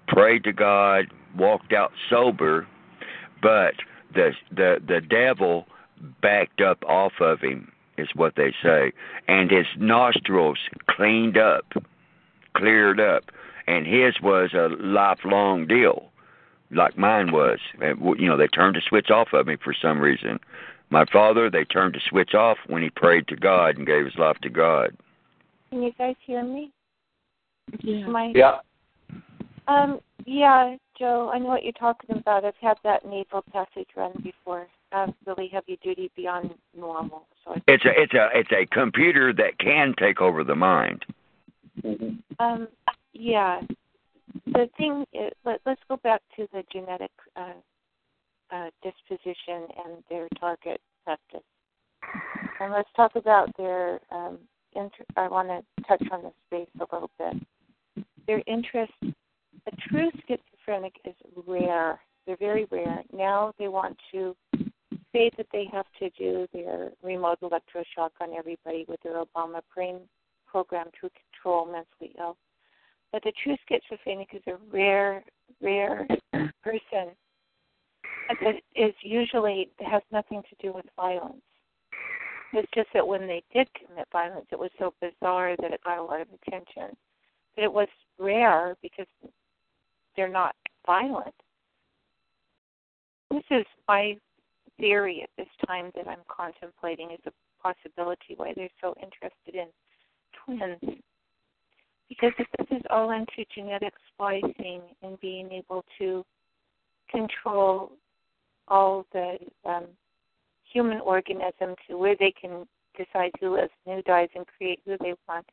prayed 0.07 0.43
to 0.45 0.53
God, 0.53 1.05
walked 1.37 1.71
out 1.71 1.91
sober, 2.09 2.67
but 3.41 3.75
the 4.13 4.31
the 4.51 4.81
the 4.87 5.01
devil 5.01 5.67
backed 6.21 6.61
up 6.61 6.83
off 6.85 7.13
of 7.19 7.39
him 7.41 7.71
is 7.97 8.07
what 8.15 8.35
they 8.35 8.53
say, 8.63 8.91
and 9.27 9.51
his 9.51 9.65
nostrils 9.77 10.59
cleaned 10.89 11.37
up, 11.37 11.65
cleared 12.57 12.99
up, 12.99 13.31
and 13.67 13.85
his 13.85 14.19
was 14.21 14.53
a 14.53 14.69
lifelong 14.79 15.67
deal 15.67 16.09
like 16.71 16.97
mine 16.97 17.31
was. 17.31 17.59
And, 17.81 17.99
w- 17.99 18.21
You 18.21 18.29
know, 18.29 18.37
they 18.37 18.47
turned 18.47 18.75
the 18.75 18.81
switch 18.81 19.09
off 19.09 19.33
of 19.33 19.47
me 19.47 19.55
for 19.63 19.73
some 19.73 19.99
reason. 19.99 20.39
My 20.89 21.05
father, 21.05 21.49
they 21.49 21.65
turned 21.65 21.95
the 21.95 22.01
switch 22.09 22.33
off 22.33 22.57
when 22.67 22.81
he 22.81 22.89
prayed 22.89 23.27
to 23.27 23.35
God 23.35 23.77
and 23.77 23.85
gave 23.85 24.05
his 24.05 24.17
life 24.17 24.37
to 24.41 24.49
God. 24.49 24.95
Can 25.69 25.83
you 25.83 25.91
guys 25.97 26.15
hear 26.25 26.43
me? 26.43 26.71
Yeah. 27.81 28.05
Am 28.05 28.15
I- 28.15 28.33
Yeah. 28.35 28.59
Um, 29.67 29.99
yeah, 30.25 30.77
Joe, 30.97 31.29
I 31.33 31.39
know 31.39 31.47
what 31.47 31.63
you're 31.63 31.73
talking 31.73 32.15
about. 32.15 32.45
I've 32.45 32.55
had 32.61 32.77
that 32.83 33.05
nasal 33.05 33.43
passage 33.51 33.89
run 33.95 34.13
before. 34.23 34.67
Uh, 34.93 35.07
really 35.25 35.49
heavy 35.49 35.77
duty 35.83 36.09
beyond 36.15 36.53
normal. 36.73 37.27
So 37.43 37.59
It's 37.67 37.83
a 37.83 38.01
it's 38.01 38.13
a 38.13 38.29
it's 38.33 38.51
a 38.53 38.65
computer 38.67 39.33
that 39.33 39.59
can 39.59 39.93
take 39.99 40.21
over 40.21 40.45
the 40.45 40.55
mind. 40.55 41.05
Um, 42.39 42.67
yeah. 43.13 43.61
The 44.45 44.69
thing 44.77 45.05
is, 45.13 45.31
let, 45.45 45.61
let's 45.65 45.81
go 45.87 45.97
back 45.97 46.21
to 46.35 46.47
the 46.51 46.63
genetic 46.71 47.11
uh, 47.35 47.53
uh, 48.51 48.69
disposition 48.83 49.67
and 49.85 50.03
their 50.09 50.27
target 50.39 50.81
practice. 51.03 51.43
And 52.59 52.71
let's 52.71 52.89
talk 52.95 53.15
about 53.15 53.49
their. 53.57 53.99
Um, 54.11 54.39
inter- 54.73 55.05
I 55.15 55.27
want 55.27 55.47
to 55.49 55.83
touch 55.83 56.03
on 56.11 56.23
the 56.23 56.31
space 56.47 56.69
a 56.79 56.93
little 56.93 57.11
bit. 57.17 58.05
Their 58.25 58.41
interest. 58.47 58.93
A 59.03 59.89
true 59.89 60.09
schizophrenic 60.27 60.93
is 61.05 61.15
rare. 61.45 61.99
They're 62.25 62.37
very 62.37 62.67
rare. 62.71 63.03
Now 63.13 63.53
they 63.57 63.67
want 63.67 63.97
to 64.11 64.35
say 65.13 65.31
that 65.37 65.47
they 65.51 65.65
have 65.71 65.85
to 65.99 66.09
do 66.11 66.47
their 66.53 66.91
remote 67.03 67.39
electroshock 67.41 68.11
on 68.21 68.33
everybody 68.37 68.85
with 68.87 69.01
their 69.01 69.23
Obama 69.23 69.61
brain 69.73 69.99
program 70.57 70.87
to 70.99 71.09
control 71.31 71.65
mentally 71.65 72.15
ill. 72.19 72.35
But 73.11 73.23
the 73.23 73.31
true 73.43 73.55
schizophrenic 73.69 74.29
is 74.33 74.41
a 74.47 74.55
rare, 74.73 75.23
rare 75.61 76.07
person 76.63 77.13
that 78.41 78.55
is 78.75 78.93
usually 79.03 79.69
has 79.79 80.01
nothing 80.11 80.41
to 80.41 80.55
do 80.59 80.73
with 80.73 80.85
violence. 80.95 81.43
It's 82.53 82.67
just 82.73 82.89
that 82.95 83.07
when 83.07 83.27
they 83.27 83.43
did 83.53 83.67
commit 83.73 84.07
violence, 84.11 84.47
it 84.51 84.57
was 84.57 84.71
so 84.79 84.93
bizarre 84.99 85.55
that 85.61 85.71
it 85.71 85.79
got 85.83 85.99
a 85.99 86.03
lot 86.03 86.21
of 86.21 86.27
attention. 86.41 86.97
But 87.55 87.63
it 87.63 87.71
was 87.71 87.87
rare 88.17 88.75
because 88.81 89.05
they're 90.15 90.27
not 90.27 90.55
violent. 90.87 91.35
This 93.29 93.43
is 93.51 93.65
my 93.87 94.17
theory 94.79 95.21
at 95.21 95.29
this 95.37 95.53
time 95.67 95.91
that 95.95 96.07
I'm 96.07 96.23
contemplating 96.27 97.11
is 97.11 97.19
a 97.27 97.31
possibility 97.61 98.33
why 98.35 98.53
they're 98.55 98.69
so 98.81 98.95
interested 99.01 99.53
in 99.53 99.67
twins. 100.47 100.99
Because 102.09 102.31
if 102.39 102.47
this 102.57 102.77
is 102.79 102.83
all 102.89 103.11
into 103.11 103.45
genetic 103.53 103.93
splicing 104.13 104.81
and 105.03 105.19
being 105.19 105.51
able 105.51 105.83
to 105.99 106.23
control 107.11 107.91
all 108.67 109.05
the 109.13 109.37
um, 109.65 109.85
human 110.71 110.99
organism 111.01 111.75
to 111.87 111.97
where 111.97 112.15
they 112.19 112.33
can 112.39 112.65
decide 112.97 113.31
who 113.39 113.55
lives 113.55 113.71
who 113.85 114.01
dies 114.03 114.29
and 114.35 114.45
create 114.57 114.79
who 114.85 114.97
they 114.99 115.13
want 115.27 115.45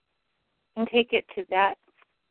and 0.76 0.88
take 0.88 1.12
it 1.12 1.24
to 1.34 1.44
that 1.50 1.74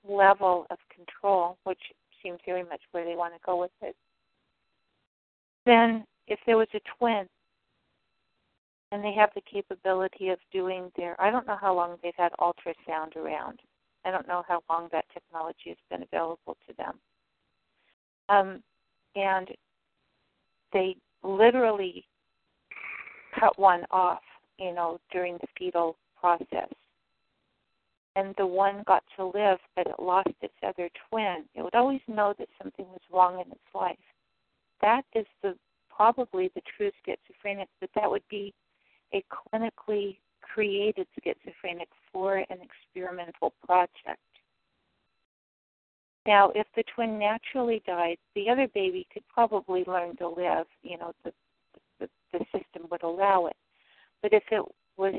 level 0.07 0.65
of 0.69 0.77
control, 0.93 1.57
which 1.63 1.79
seems 2.21 2.39
very 2.45 2.63
much 2.63 2.81
where 2.91 3.05
they 3.05 3.15
want 3.15 3.33
to 3.33 3.39
go 3.45 3.59
with 3.59 3.71
it, 3.81 3.95
then 5.65 6.05
if 6.27 6.39
there 6.45 6.57
was 6.57 6.67
a 6.73 6.79
twin 6.97 7.27
and 8.93 9.03
they 9.03 9.11
have 9.11 9.31
the 9.33 9.41
capability 9.51 10.29
of 10.29 10.37
doing 10.51 10.91
their. 10.95 11.19
I 11.19 11.31
don't 11.31 11.47
know 11.47 11.57
how 11.59 11.73
long 11.73 11.97
they've 12.03 12.13
had 12.15 12.31
ultrasound 12.39 13.15
around. 13.15 13.59
I 14.05 14.11
don't 14.11 14.27
know 14.27 14.43
how 14.47 14.61
long 14.69 14.87
that 14.91 15.05
technology 15.11 15.69
has 15.69 15.77
been 15.89 16.03
available 16.03 16.55
to 16.67 16.75
them. 16.77 16.99
Um, 18.29 18.63
and 19.15 19.47
they 20.73 20.95
literally 21.23 22.05
cut 23.39 23.57
one 23.57 23.83
off, 23.89 24.21
you 24.59 24.75
know, 24.75 24.99
during 25.11 25.39
the 25.41 25.47
fetal 25.57 25.95
process. 26.19 26.69
And 28.15 28.35
the 28.37 28.45
one 28.45 28.83
got 28.85 29.03
to 29.17 29.25
live, 29.25 29.57
but 29.75 29.87
it 29.87 29.99
lost 29.99 30.29
its 30.41 30.53
other 30.61 30.87
twin. 31.09 31.45
It 31.55 31.63
would 31.63 31.73
always 31.73 32.01
know 32.07 32.35
that 32.37 32.47
something 32.61 32.85
was 32.85 33.01
wrong 33.11 33.41
in 33.43 33.51
its 33.51 33.73
life. 33.73 33.97
That 34.83 35.03
is 35.15 35.25
the 35.41 35.55
probably 35.89 36.51
the 36.53 36.61
true 36.77 36.91
schizophrenic, 37.03 37.69
but 37.79 37.89
that 37.95 38.09
would 38.09 38.23
be 38.29 38.53
a 39.13 39.23
clinically 39.31 40.17
created 40.41 41.07
schizophrenic 41.23 41.89
for 42.11 42.37
an 42.37 42.57
experimental 42.61 43.53
project. 43.65 44.19
Now, 46.25 46.51
if 46.55 46.67
the 46.75 46.83
twin 46.95 47.19
naturally 47.19 47.81
died, 47.85 48.17
the 48.35 48.49
other 48.49 48.67
baby 48.73 49.05
could 49.13 49.23
probably 49.27 49.83
learn 49.85 50.15
to 50.17 50.29
live. 50.29 50.67
You 50.81 50.97
know, 50.97 51.13
the 51.23 51.33
the, 51.99 52.09
the 52.31 52.39
system 52.45 52.87
would 52.89 53.03
allow 53.03 53.47
it. 53.47 53.55
But 54.21 54.33
if 54.33 54.43
it 54.51 54.63
was 54.97 55.15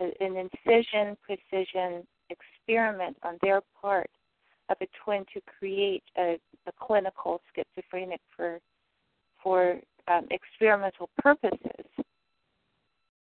an 0.00 0.36
incision 0.36 1.16
precision 1.22 2.06
experiment 2.30 3.16
on 3.22 3.38
their 3.42 3.62
part 3.80 4.10
of 4.68 4.76
a 4.80 4.86
twin 5.02 5.24
to 5.34 5.40
create 5.58 6.04
a, 6.16 6.38
a 6.66 6.72
clinical 6.80 7.40
schizophrenic 7.54 8.20
for 8.36 8.60
for 9.42 9.78
um, 10.08 10.26
experimental 10.30 11.10
purposes, 11.18 11.86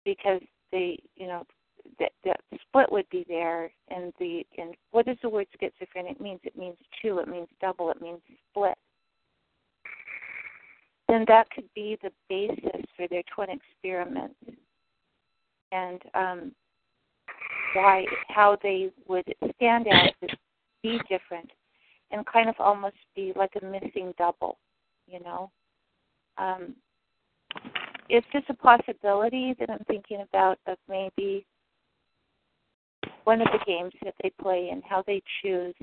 because 0.05 0.41
they, 0.71 0.99
you 1.15 1.27
know, 1.27 1.45
that, 1.99 2.11
that 2.23 2.39
split 2.67 2.91
would 2.91 3.09
be 3.09 3.25
there, 3.27 3.71
and 3.89 4.13
the 4.19 4.43
and 4.57 4.75
what 4.91 5.05
does 5.05 5.17
the 5.21 5.29
word 5.29 5.47
schizophrenic 5.59 6.19
means? 6.21 6.39
It 6.43 6.57
means 6.57 6.77
two. 7.01 7.19
It 7.19 7.27
means 7.27 7.47
double. 7.59 7.89
It 7.91 8.01
means 8.01 8.19
split. 8.49 8.77
Then 11.07 11.25
that 11.27 11.49
could 11.49 11.65
be 11.75 11.97
the 12.01 12.11
basis 12.29 12.85
for 12.95 13.07
their 13.07 13.23
twin 13.33 13.49
experiment, 13.49 14.35
and 15.71 16.01
um, 16.13 16.51
why 17.73 18.05
how 18.29 18.57
they 18.61 18.91
would 19.07 19.25
stand 19.55 19.87
out, 19.91 20.13
be 20.83 20.99
different, 21.09 21.51
and 22.11 22.25
kind 22.25 22.49
of 22.49 22.55
almost 22.59 22.95
be 23.15 23.33
like 23.35 23.51
a 23.61 23.65
missing 23.65 24.13
double, 24.17 24.57
you 25.07 25.19
know. 25.19 25.51
Um, 26.37 26.75
it's 28.11 28.27
just 28.33 28.49
a 28.49 28.53
possibility 28.53 29.55
that 29.57 29.69
I'm 29.69 29.85
thinking 29.88 30.21
about 30.21 30.59
of 30.67 30.77
maybe 30.89 31.45
one 33.23 33.39
of 33.41 33.47
the 33.53 33.63
games 33.65 33.93
that 34.03 34.13
they 34.21 34.31
play 34.41 34.69
and 34.69 34.83
how 34.83 35.01
they 35.07 35.21
choose 35.41 35.73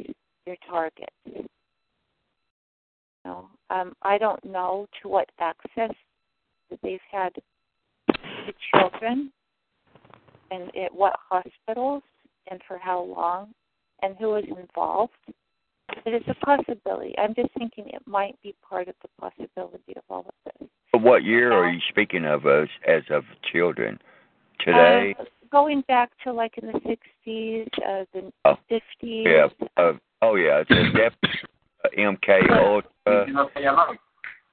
their 0.44 0.56
targets. 0.68 1.48
Know, 3.24 3.48
um, 3.70 3.94
I 4.02 4.18
don't 4.18 4.44
know 4.44 4.86
to 5.00 5.08
what 5.08 5.30
access 5.40 5.94
that 6.70 6.78
they've 6.82 7.00
had 7.10 7.34
to 7.34 8.52
children 8.74 9.32
and 10.50 10.64
at 10.76 10.94
what 10.94 11.16
hospitals 11.30 12.02
and 12.50 12.60
for 12.68 12.76
how 12.76 13.00
long 13.02 13.54
and 14.02 14.16
who 14.18 14.36
is 14.36 14.44
involved. 14.44 15.12
But 15.88 16.12
it's 16.14 16.28
a 16.28 16.34
possibility. 16.44 17.14
I'm 17.18 17.34
just 17.34 17.50
thinking 17.56 17.88
it 17.88 18.02
might 18.06 18.40
be 18.42 18.54
part 18.68 18.88
of 18.88 18.94
the 19.02 19.08
possibility 19.20 19.94
of 19.96 20.02
all 20.10 20.26
of 20.28 20.34
this. 20.60 20.68
What 20.92 21.24
year 21.24 21.52
are 21.52 21.70
you 21.70 21.80
speaking 21.88 22.24
of 22.24 22.46
as 22.46 22.68
as 22.86 23.02
of 23.10 23.24
children? 23.52 23.98
Today? 24.60 25.14
Uh, 25.18 25.24
going 25.50 25.82
back 25.88 26.10
to 26.24 26.32
like 26.32 26.58
in 26.58 26.66
the 26.68 26.80
60s, 27.26 27.68
uh, 27.86 28.04
the 28.12 28.32
Oh. 28.44 28.58
50s. 28.70 29.24
Yeah. 29.24 29.48
Uh, 29.76 29.92
oh 30.22 30.34
yeah. 30.34 30.62
It's 30.66 30.70
a 30.70 30.90
def- 30.96 31.46
uh, 31.84 31.88
MK 31.96 32.50
Ultra, 32.50 33.98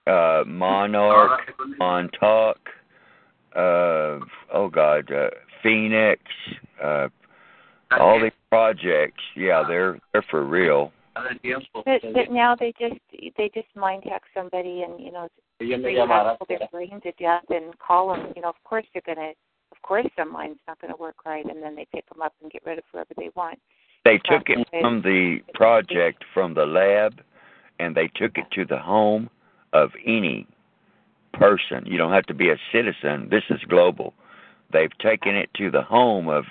uh, 0.08 0.44
Monarch, 0.46 1.54
Montauk. 1.80 2.60
Uh, 3.56 4.20
oh 4.54 4.70
God, 4.72 5.12
uh, 5.12 5.30
Phoenix. 5.64 6.22
Uh, 6.82 7.08
all 8.00 8.20
these 8.20 8.32
projects. 8.50 9.24
Yeah, 9.36 9.64
they're 9.68 9.98
they're 10.12 10.26
for 10.30 10.44
real. 10.44 10.92
But, 11.16 12.02
but 12.14 12.32
now 12.32 12.56
they 12.56 12.74
just 12.80 13.00
they 13.38 13.50
just 13.54 13.68
mind 13.76 14.04
hack 14.06 14.24
somebody 14.34 14.84
and 14.84 15.00
you 15.00 15.12
know 15.12 15.30
rehackle 15.62 16.48
their 16.48 16.68
brain 16.72 17.00
to 17.02 17.12
death 17.14 17.44
and 17.50 17.78
call 17.80 18.14
them. 18.14 18.34
You 18.36 18.42
know, 18.42 18.50
of 18.50 18.64
course 18.64 18.86
they're 18.94 19.16
gonna. 19.16 19.32
Of 19.72 19.82
course 19.82 20.08
their 20.16 20.26
mind's 20.26 20.60
not 20.68 20.80
going 20.80 20.94
to 20.94 21.00
work 21.00 21.26
right, 21.26 21.46
and 21.46 21.62
then 21.62 21.76
they 21.76 21.86
pick 21.94 22.08
them 22.10 22.22
up 22.22 22.34
and 22.42 22.52
get 22.52 22.64
rid 22.66 22.78
of 22.78 22.84
whoever 22.92 23.14
they 23.18 23.30
want. 23.36 23.60
They 24.06 24.20
took 24.24 24.44
it 24.48 24.66
from 24.80 25.02
the 25.02 25.40
project 25.54 26.24
from 26.34 26.54
the 26.54 26.66
lab, 26.66 27.22
and 27.80 27.96
they 27.96 28.08
took 28.16 28.38
it 28.38 28.46
to 28.54 28.66
the 28.66 28.78
home 28.80 29.30
of 29.74 29.92
any 30.06 30.48
person. 31.34 31.84
You 31.86 31.98
don't 31.98 32.14
have 32.14 32.26
to 32.28 32.34
be 32.34 32.50
a 32.50 32.58
citizen. 32.72 33.28
This 33.30 33.44
is 33.50 33.60
global. 33.68 34.14
They've 34.72 34.96
taken 35.00 35.36
it 35.36 35.50
to 35.56 35.70
the 35.70 35.82
home 35.82 36.30
of 36.30 36.46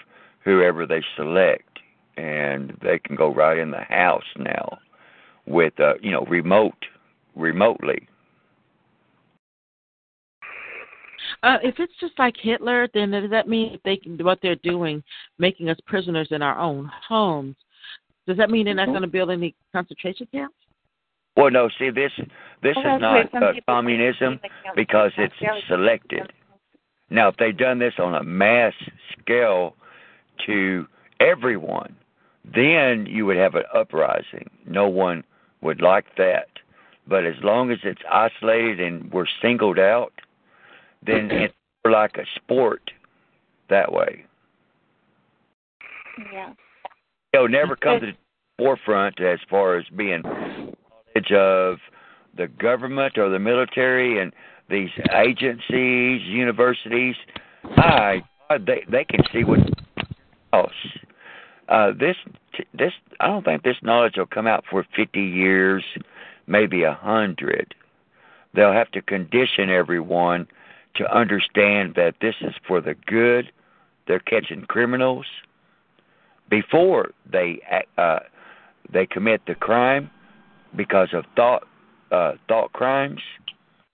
whoever 0.44 0.86
they 0.86 1.02
select, 1.16 1.73
and 2.16 2.76
they 2.82 2.98
can 2.98 3.16
go 3.16 3.32
right 3.32 3.58
in 3.58 3.70
the 3.70 3.80
house 3.80 4.24
now 4.38 4.78
with 5.46 5.78
uh, 5.80 5.94
you 6.00 6.10
know 6.10 6.24
remote 6.26 6.74
remotely. 7.34 8.08
Uh, 11.42 11.58
if 11.62 11.74
it's 11.78 11.92
just 12.00 12.18
like 12.18 12.34
Hitler, 12.40 12.88
then 12.94 13.10
does 13.10 13.30
that 13.30 13.48
mean 13.48 13.74
if 13.74 13.82
they 13.82 13.96
can 13.96 14.16
what 14.24 14.38
they're 14.42 14.56
doing, 14.56 15.02
making 15.38 15.68
us 15.68 15.78
prisoners 15.86 16.28
in 16.30 16.42
our 16.42 16.58
own 16.58 16.90
homes? 17.06 17.56
Does 18.26 18.38
that 18.38 18.50
mean 18.50 18.64
they're 18.64 18.74
not 18.74 18.88
going 18.88 19.02
to 19.02 19.06
build 19.08 19.30
any 19.30 19.54
concentration 19.72 20.26
camps? 20.32 20.56
Well, 21.36 21.50
no. 21.50 21.68
See, 21.78 21.90
this 21.90 22.12
this 22.62 22.76
Well, 22.76 22.96
is 22.96 23.00
not 23.00 23.34
uh, 23.34 23.52
communism 23.68 24.40
because 24.76 25.10
it's 25.18 25.34
selected. 25.68 26.32
Now, 27.10 27.28
if 27.28 27.36
they'd 27.36 27.56
done 27.56 27.78
this 27.78 27.94
on 27.98 28.14
a 28.14 28.22
mass 28.22 28.72
scale 29.20 29.76
to 30.46 30.86
everyone, 31.20 31.94
then 32.44 33.06
you 33.06 33.26
would 33.26 33.36
have 33.36 33.54
an 33.54 33.64
uprising. 33.74 34.50
No 34.66 34.88
one 34.88 35.24
would 35.62 35.80
like 35.80 36.06
that. 36.16 36.48
But 37.06 37.24
as 37.24 37.34
long 37.42 37.70
as 37.70 37.78
it's 37.84 38.02
isolated 38.10 38.80
and 38.80 39.12
we're 39.12 39.26
singled 39.42 39.78
out, 39.78 40.12
then 41.04 41.30
it's 41.30 41.54
more 41.84 41.92
like 41.92 42.16
a 42.16 42.24
sport 42.36 42.90
that 43.68 43.92
way. 43.92 44.24
Yeah. 46.32 46.52
It'll 47.32 47.48
never 47.48 47.76
come 47.76 48.00
to 48.00 48.06
the 48.06 48.12
forefront 48.58 49.20
as 49.20 49.38
far 49.50 49.76
as 49.76 49.84
being 49.96 50.22
knowledge 50.22 51.32
of 51.32 51.78
the 52.36 52.48
government 52.58 53.18
or 53.18 53.28
the 53.28 53.38
military 53.38 54.20
and 54.20 54.32
these 54.70 54.90
agencies, 55.14 56.22
universities. 56.22 57.16
My 57.76 58.22
God, 58.48 58.66
they 58.66 58.84
they 58.90 59.04
can 59.04 59.20
see 59.32 59.44
what 59.44 59.60
else. 60.52 60.72
Uh, 61.68 61.92
this 61.92 62.16
this 62.72 62.92
I 63.20 63.26
don't 63.28 63.44
think 63.44 63.62
this 63.62 63.76
knowledge 63.82 64.16
will 64.16 64.26
come 64.26 64.46
out 64.46 64.64
for 64.68 64.86
50 64.94 65.20
years, 65.20 65.84
maybe 66.46 66.82
a 66.82 66.92
hundred. 66.94 67.74
They'll 68.52 68.72
have 68.72 68.90
to 68.92 69.02
condition 69.02 69.70
everyone 69.70 70.46
to 70.94 71.12
understand 71.12 71.94
that 71.96 72.16
this 72.20 72.36
is 72.40 72.54
for 72.66 72.80
the 72.80 72.94
good. 72.94 73.50
They're 74.06 74.20
catching 74.20 74.66
criminals 74.66 75.26
before 76.48 77.10
they 77.30 77.60
uh, 77.96 78.20
they 78.92 79.06
commit 79.06 79.42
the 79.46 79.54
crime 79.54 80.10
because 80.76 81.08
of 81.12 81.24
thought 81.34 81.66
uh, 82.10 82.32
thought 82.48 82.72
crimes, 82.72 83.20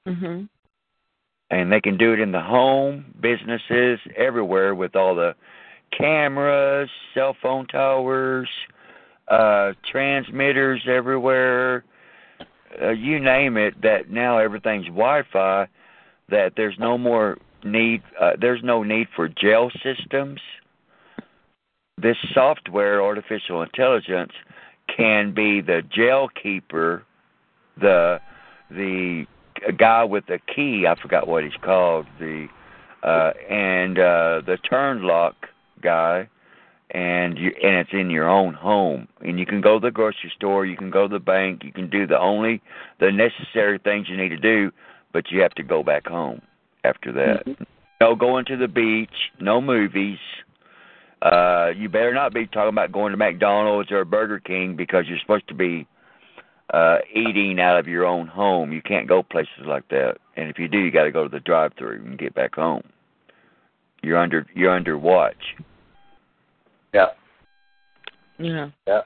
Mm-hmm. 0.08 0.44
and 1.50 1.72
they 1.72 1.80
can 1.80 1.96
do 1.98 2.12
it 2.14 2.20
in 2.20 2.32
the 2.32 2.40
home, 2.40 3.04
businesses, 3.20 4.00
everywhere 4.16 4.74
with 4.74 4.96
all 4.96 5.14
the 5.14 5.36
cameras, 5.96 6.90
cell 7.14 7.36
phone 7.40 7.66
towers, 7.66 8.48
uh, 9.28 9.72
transmitters 9.90 10.82
everywhere. 10.88 11.84
Uh, 12.80 12.90
you 12.90 13.18
name 13.18 13.56
it. 13.56 13.80
That 13.82 14.10
now 14.10 14.38
everything's 14.38 14.86
Wi-Fi. 14.86 15.68
That 16.28 16.52
there's 16.56 16.78
no 16.78 16.96
more 16.96 17.38
need. 17.64 18.02
Uh, 18.20 18.32
there's 18.40 18.62
no 18.62 18.82
need 18.82 19.08
for 19.14 19.28
jail 19.28 19.70
systems. 19.82 20.40
This 22.00 22.16
software, 22.32 23.02
artificial 23.02 23.62
intelligence, 23.62 24.32
can 24.96 25.34
be 25.34 25.60
the 25.60 25.82
jail 25.94 26.28
keeper, 26.40 27.04
the 27.78 28.20
the 28.70 29.26
guy 29.76 30.04
with 30.04 30.26
the 30.26 30.38
key. 30.54 30.86
I 30.88 31.00
forgot 31.00 31.28
what 31.28 31.44
he's 31.44 31.52
called. 31.62 32.06
The 32.18 32.46
uh, 33.02 33.32
and 33.48 33.98
uh, 33.98 34.42
the 34.46 34.58
turn 34.68 35.02
lock 35.02 35.46
guy, 35.80 36.28
and 36.90 37.38
you 37.38 37.52
and 37.62 37.76
it's 37.76 37.90
in 37.92 38.10
your 38.10 38.28
own 38.28 38.54
home. 38.54 39.08
And 39.20 39.38
you 39.38 39.46
can 39.46 39.60
go 39.60 39.78
to 39.78 39.86
the 39.86 39.90
grocery 39.90 40.32
store, 40.34 40.66
you 40.66 40.76
can 40.76 40.90
go 40.90 41.06
to 41.06 41.12
the 41.12 41.20
bank, 41.20 41.62
you 41.64 41.72
can 41.72 41.88
do 41.88 42.06
the 42.06 42.18
only 42.18 42.60
the 42.98 43.10
necessary 43.12 43.78
things 43.78 44.08
you 44.08 44.16
need 44.16 44.30
to 44.30 44.36
do, 44.36 44.72
but 45.12 45.30
you 45.30 45.40
have 45.42 45.54
to 45.54 45.62
go 45.62 45.82
back 45.82 46.06
home 46.06 46.42
after 46.84 47.12
that. 47.12 47.66
No 48.00 48.14
going 48.14 48.44
to 48.46 48.56
the 48.56 48.68
beach, 48.68 49.30
no 49.40 49.60
movies. 49.60 50.18
Uh, 51.22 51.68
you 51.76 51.88
better 51.88 52.14
not 52.14 52.32
be 52.32 52.46
talking 52.46 52.70
about 52.70 52.90
going 52.92 53.10
to 53.10 53.16
McDonald's 53.18 53.92
or 53.92 54.04
Burger 54.04 54.40
King 54.40 54.74
because 54.74 55.04
you're 55.06 55.18
supposed 55.20 55.48
to 55.48 55.54
be 55.54 55.86
uh 56.72 56.98
eating 57.12 57.60
out 57.60 57.78
of 57.78 57.88
your 57.88 58.06
own 58.06 58.26
home. 58.26 58.72
You 58.72 58.80
can't 58.80 59.08
go 59.08 59.22
places 59.22 59.66
like 59.66 59.88
that. 59.88 60.18
And 60.36 60.48
if 60.48 60.58
you 60.58 60.68
do, 60.68 60.78
you 60.78 60.90
got 60.90 61.04
to 61.04 61.12
go 61.12 61.24
to 61.24 61.28
the 61.28 61.40
drive-through 61.40 62.02
and 62.04 62.18
get 62.18 62.34
back 62.34 62.54
home. 62.54 62.82
You're 64.02 64.18
under 64.18 64.46
you're 64.54 64.74
under 64.74 64.96
watch. 64.96 65.56
Yeah. 66.92 67.06
Yeah. 68.38 68.70
Yeah. 68.86 69.00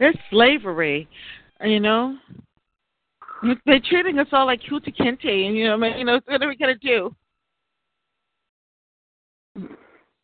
It's 0.00 0.18
slavery, 0.30 1.08
you 1.62 1.80
know. 1.80 2.16
They're 3.66 3.80
treating 3.90 4.18
us 4.18 4.28
all 4.32 4.46
like 4.46 4.60
Kunta 4.62 4.94
Kinte, 4.96 5.46
and 5.46 5.56
you 5.56 5.66
know, 5.66 5.74
I 5.74 5.76
mean, 5.76 5.98
you 5.98 6.04
know, 6.04 6.20
what 6.26 6.42
are 6.42 6.48
we 6.48 6.56
gonna 6.56 6.76
do? 6.76 7.14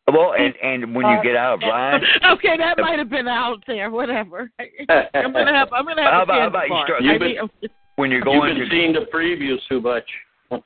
Well, 0.07 0.33
and 0.37 0.53
and 0.61 0.95
when 0.95 1.05
you 1.05 1.19
get 1.23 1.35
out 1.35 1.63
uh, 1.63 1.65
of 1.65 1.69
line, 1.69 2.01
okay, 2.33 2.57
that 2.57 2.77
might 2.79 2.97
have 2.99 3.09
been 3.09 3.27
out 3.27 3.63
there. 3.67 3.91
Whatever. 3.91 4.49
I'm 4.59 5.31
gonna 5.33 5.53
have. 5.53 5.71
I'm 5.71 5.85
gonna 5.85 6.01
have. 6.01 6.11
How 6.11 6.19
a 6.19 6.23
about- 6.23 6.41
how 6.41 6.47
about 6.47 6.67
you 6.67 6.83
start? 6.85 7.03
You've 7.03 7.21
mean, 7.21 7.37
been, 7.61 7.69
when 7.97 8.11
you're 8.11 8.21
going, 8.21 8.57
you've 8.57 8.69
been 8.69 8.69
to 8.69 8.75
seeing 8.75 8.93
the 8.93 9.05
previews 9.13 9.59
too 9.69 9.81
much. 9.81 10.09
yeah, 10.51 10.57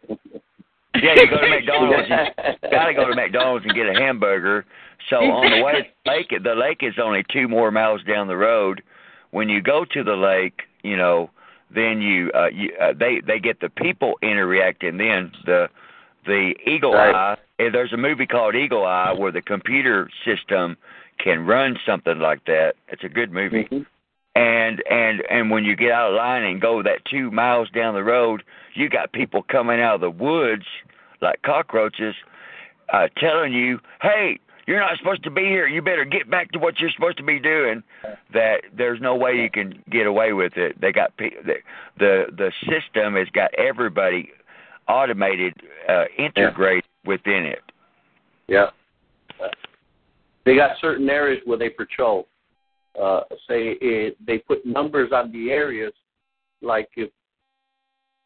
you 1.15 1.29
go 1.29 1.41
to 1.41 1.47
McDonald's. 1.49 2.09
You 2.09 2.69
got 2.71 2.85
to 2.85 2.93
go 2.93 3.09
to 3.09 3.15
McDonald's 3.15 3.65
and 3.65 3.75
get 3.75 3.87
a 3.87 3.93
hamburger. 3.93 4.65
So 5.09 5.17
on 5.31 5.51
the 5.51 5.63
way 5.63 5.73
to 5.73 5.83
the 6.05 6.11
lake, 6.11 6.33
the 6.43 6.55
lake 6.55 6.79
is 6.81 6.95
only 7.01 7.23
two 7.31 7.47
more 7.47 7.71
miles 7.71 8.03
down 8.03 8.27
the 8.27 8.37
road. 8.37 8.81
When 9.31 9.49
you 9.49 9.61
go 9.61 9.85
to 9.85 10.03
the 10.03 10.15
lake, 10.15 10.61
you 10.83 10.95
know, 10.95 11.29
then 11.73 12.01
you 12.01 12.31
uh, 12.33 12.47
you 12.47 12.71
uh, 12.79 12.93
they 12.97 13.21
they 13.25 13.39
get 13.39 13.59
the 13.59 13.69
people 13.69 14.17
interacting. 14.21 14.97
Then 14.97 15.31
the 15.45 15.69
the 16.25 16.55
eagle 16.65 16.93
Right. 16.93 17.15
eye. 17.15 17.37
eh, 17.59 17.69
There's 17.69 17.93
a 17.93 17.97
movie 17.97 18.25
called 18.25 18.55
Eagle 18.55 18.85
Eye 18.85 19.13
where 19.13 19.31
the 19.31 19.41
computer 19.41 20.09
system 20.23 20.77
can 21.17 21.45
run 21.45 21.77
something 21.85 22.19
like 22.19 22.45
that. 22.45 22.75
It's 22.87 23.03
a 23.03 23.09
good 23.09 23.31
movie. 23.31 23.67
And 24.35 24.83
and 24.89 25.23
and 25.29 25.49
when 25.49 25.63
you 25.63 25.75
get 25.75 25.91
out 25.91 26.11
of 26.11 26.15
line 26.15 26.43
and 26.43 26.59
go 26.59 26.83
that 26.83 27.05
two 27.05 27.31
miles 27.31 27.69
down 27.69 27.93
the 27.93 28.03
road, 28.03 28.43
you 28.73 28.89
got 28.89 29.13
people 29.13 29.43
coming 29.43 29.79
out 29.79 29.95
of 29.95 30.01
the 30.01 30.09
woods 30.09 30.65
like 31.21 31.41
cockroaches, 31.41 32.15
uh, 32.91 33.07
telling 33.17 33.53
you, 33.53 33.79
"Hey, 34.01 34.39
you're 34.67 34.79
not 34.79 34.97
supposed 34.97 35.23
to 35.23 35.31
be 35.31 35.43
here. 35.43 35.67
You 35.67 35.81
better 35.81 36.05
get 36.05 36.29
back 36.29 36.51
to 36.51 36.59
what 36.59 36.79
you're 36.79 36.91
supposed 36.91 37.17
to 37.17 37.23
be 37.23 37.39
doing." 37.39 37.83
That 38.33 38.61
there's 38.75 38.99
no 39.01 39.15
way 39.15 39.33
you 39.33 39.49
can 39.49 39.83
get 39.91 40.07
away 40.07 40.33
with 40.33 40.53
it. 40.57 40.79
They 40.79 40.91
got 40.91 41.11
the 41.17 41.29
the, 41.97 42.25
the 42.37 42.51
system 42.61 43.15
has 43.15 43.27
got 43.33 43.53
everybody 43.55 44.29
automated, 44.87 45.53
uh, 45.89 46.05
integrated 46.17 46.83
within 47.05 47.45
it. 47.45 47.61
Yeah. 48.47 48.67
They 50.45 50.55
got 50.55 50.77
certain 50.79 51.09
areas 51.09 51.41
where 51.45 51.57
they 51.57 51.69
patrol. 51.69 52.27
Uh, 53.01 53.21
say 53.47 53.75
it, 53.81 54.15
they 54.25 54.37
put 54.37 54.65
numbers 54.65 55.11
on 55.11 55.31
the 55.31 55.51
areas, 55.51 55.91
like 56.61 56.87
if 56.95 57.09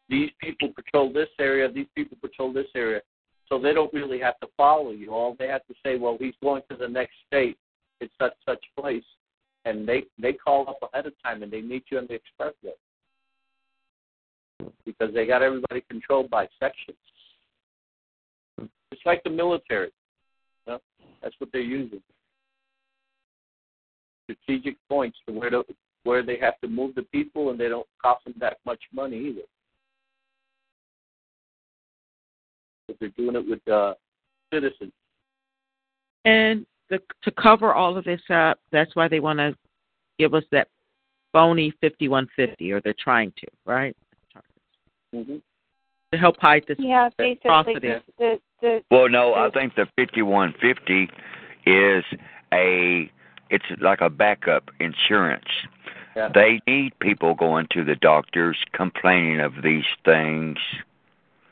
these 0.09 0.29
people 0.39 0.69
patrol 0.75 1.11
this 1.11 1.29
area, 1.39 1.71
these 1.71 1.87
people 1.95 2.17
patrol 2.21 2.53
this 2.53 2.67
area, 2.75 3.01
so 3.49 3.59
they 3.59 3.73
don't 3.73 3.93
really 3.93 4.19
have 4.19 4.39
to 4.39 4.47
follow 4.55 4.91
you. 4.91 5.11
All 5.11 5.35
they 5.37 5.47
have 5.47 5.65
to 5.67 5.73
say, 5.83 5.97
well, 5.97 6.17
he's 6.19 6.35
going 6.41 6.61
to 6.69 6.77
the 6.77 6.87
next 6.87 7.13
state, 7.27 7.57
it's 7.99 8.13
such 8.19 8.33
such 8.45 8.63
place, 8.79 9.03
and 9.65 9.87
they 9.87 10.03
they 10.21 10.33
call 10.33 10.69
up 10.69 10.89
ahead 10.93 11.07
of 11.07 11.13
time 11.23 11.43
and 11.43 11.51
they 11.51 11.61
meet 11.61 11.85
you 11.91 11.97
on 11.97 12.07
the 12.07 12.19
expressway 12.19 12.73
because 14.85 15.13
they 15.13 15.25
got 15.25 15.41
everybody 15.41 15.81
controlled 15.89 16.29
by 16.29 16.47
sections. 16.59 16.97
It's 18.91 19.01
like 19.05 19.23
the 19.23 19.29
military. 19.29 19.91
You 20.65 20.73
know? 20.73 20.79
That's 21.21 21.35
what 21.39 21.49
they're 21.51 21.61
using. 21.61 22.01
Strategic 24.23 24.75
points 24.87 25.17
to 25.27 25.33
where 25.33 25.49
to, 25.49 25.63
where 26.03 26.25
they 26.25 26.37
have 26.39 26.59
to 26.61 26.67
move 26.67 26.95
the 26.95 27.03
people, 27.03 27.49
and 27.49 27.59
they 27.59 27.67
don't 27.67 27.87
cost 28.01 28.23
them 28.25 28.35
that 28.39 28.57
much 28.65 28.81
money 28.93 29.17
either. 29.17 29.41
But 32.89 32.97
they're 32.99 33.09
doing 33.09 33.35
it 33.35 33.47
with 33.47 33.67
uh, 33.67 33.93
citizens. 34.51 34.91
And 36.25 36.65
the, 36.89 36.99
to 37.23 37.31
cover 37.31 37.71
all 37.71 37.95
of 37.95 38.03
this 38.03 38.21
up, 38.31 38.59
that's 38.71 38.95
why 38.95 39.07
they 39.07 39.19
want 39.19 39.37
to 39.37 39.55
give 40.17 40.33
us 40.33 40.43
that 40.51 40.69
phony 41.31 41.71
5150, 41.81 42.71
or 42.71 42.81
they're 42.81 42.95
trying 42.99 43.31
to, 43.37 43.47
right? 43.67 43.95
Mm-hmm. 45.15 45.35
To 46.13 46.17
help 46.17 46.37
hide 46.39 46.65
this 46.67 46.77
Yeah, 46.79 47.09
basically 47.15 47.49
atrocity. 47.49 47.89
the 48.17 48.39
the 48.59 48.81
Well, 48.89 49.07
no, 49.07 49.35
I 49.35 49.51
think 49.51 49.75
the 49.75 49.85
5150 49.95 51.09
is 51.67 52.03
a 52.51 53.11
it's 53.51 53.65
like 53.79 54.01
a 54.01 54.09
backup 54.09 54.71
insurance. 54.79 55.45
Yeah. 56.15 56.29
They 56.33 56.59
need 56.65 56.97
people 56.99 57.35
going 57.35 57.67
to 57.71 57.83
the 57.83 57.95
doctors 57.95 58.57
complaining 58.73 59.39
of 59.39 59.61
these 59.63 59.85
things 60.03 60.57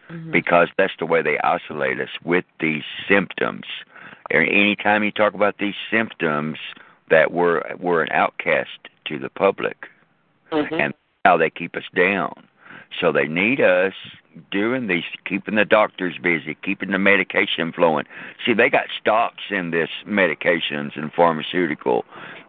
Mhm. 0.09 0.31
because 0.31 0.69
that's 0.77 0.95
the 0.99 1.05
way 1.05 1.21
they 1.21 1.37
isolate 1.39 1.99
us 1.99 2.09
with 2.23 2.45
these 2.59 2.83
symptoms. 3.07 3.65
And 4.31 4.47
anytime 4.47 5.03
you 5.03 5.11
talk 5.11 5.33
about 5.33 5.57
these 5.57 5.75
symptoms, 5.89 6.59
that 7.09 7.31
we're 7.31 7.61
we're 7.77 8.03
an 8.03 8.11
outcast 8.11 8.89
to 9.05 9.17
the 9.17 9.29
public, 9.29 9.89
Mhm. 10.51 10.79
and 10.79 10.93
how 11.25 11.37
they 11.37 11.49
keep 11.49 11.75
us 11.75 11.87
down. 11.93 12.33
So 12.99 13.11
they 13.11 13.27
need 13.27 13.59
us 13.59 13.93
doing 14.51 14.87
these, 14.87 15.03
keeping 15.25 15.55
the 15.55 15.65
doctors 15.65 16.17
busy, 16.17 16.55
keeping 16.61 16.91
the 16.91 16.99
medication 16.99 17.71
flowing. 17.71 18.05
See, 18.45 18.53
they 18.53 18.69
got 18.69 18.87
stocks 18.99 19.43
in 19.49 19.71
this 19.71 19.89
medications 20.05 20.95
and 20.95 21.13
pharmaceutical, 21.13 22.05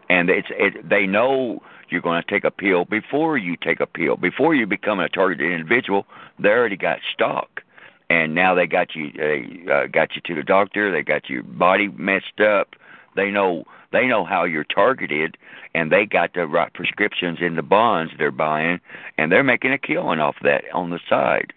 and 0.09 0.29
it's 0.29 0.47
it, 0.51 0.87
they 0.87 1.05
know 1.05 1.61
you're 1.89 2.01
going 2.01 2.21
to 2.21 2.29
take 2.29 2.43
a 2.43 2.51
pill 2.51 2.85
before 2.85 3.37
you 3.37 3.55
take 3.57 3.79
a 3.79 3.87
pill. 3.87 4.15
Before 4.15 4.53
you 4.53 4.65
become 4.65 4.99
a 4.99 5.09
targeted 5.09 5.51
individual, 5.51 6.05
they 6.39 6.49
already 6.49 6.77
got 6.77 6.99
stock, 7.13 7.61
and 8.09 8.35
now 8.35 8.55
they 8.55 8.67
got 8.67 8.95
you 8.95 9.11
they 9.11 9.71
uh, 9.71 9.87
got 9.87 10.15
you 10.15 10.21
to 10.25 10.35
the 10.35 10.43
doctor. 10.43 10.91
They 10.91 11.03
got 11.03 11.29
your 11.29 11.43
body 11.43 11.87
messed 11.89 12.39
up. 12.41 12.75
They 13.15 13.31
know 13.31 13.65
they 13.91 14.05
know 14.05 14.25
how 14.25 14.43
you're 14.43 14.63
targeted, 14.63 15.37
and 15.73 15.91
they 15.91 16.05
got 16.05 16.33
the 16.33 16.47
right 16.47 16.73
prescriptions 16.73 17.39
in 17.41 17.55
the 17.55 17.63
bonds 17.63 18.13
they're 18.17 18.31
buying, 18.31 18.79
and 19.17 19.31
they're 19.31 19.43
making 19.43 19.73
a 19.73 19.77
killing 19.77 20.19
off 20.19 20.35
that 20.43 20.63
on 20.73 20.89
the 20.89 20.99
side. 21.09 21.53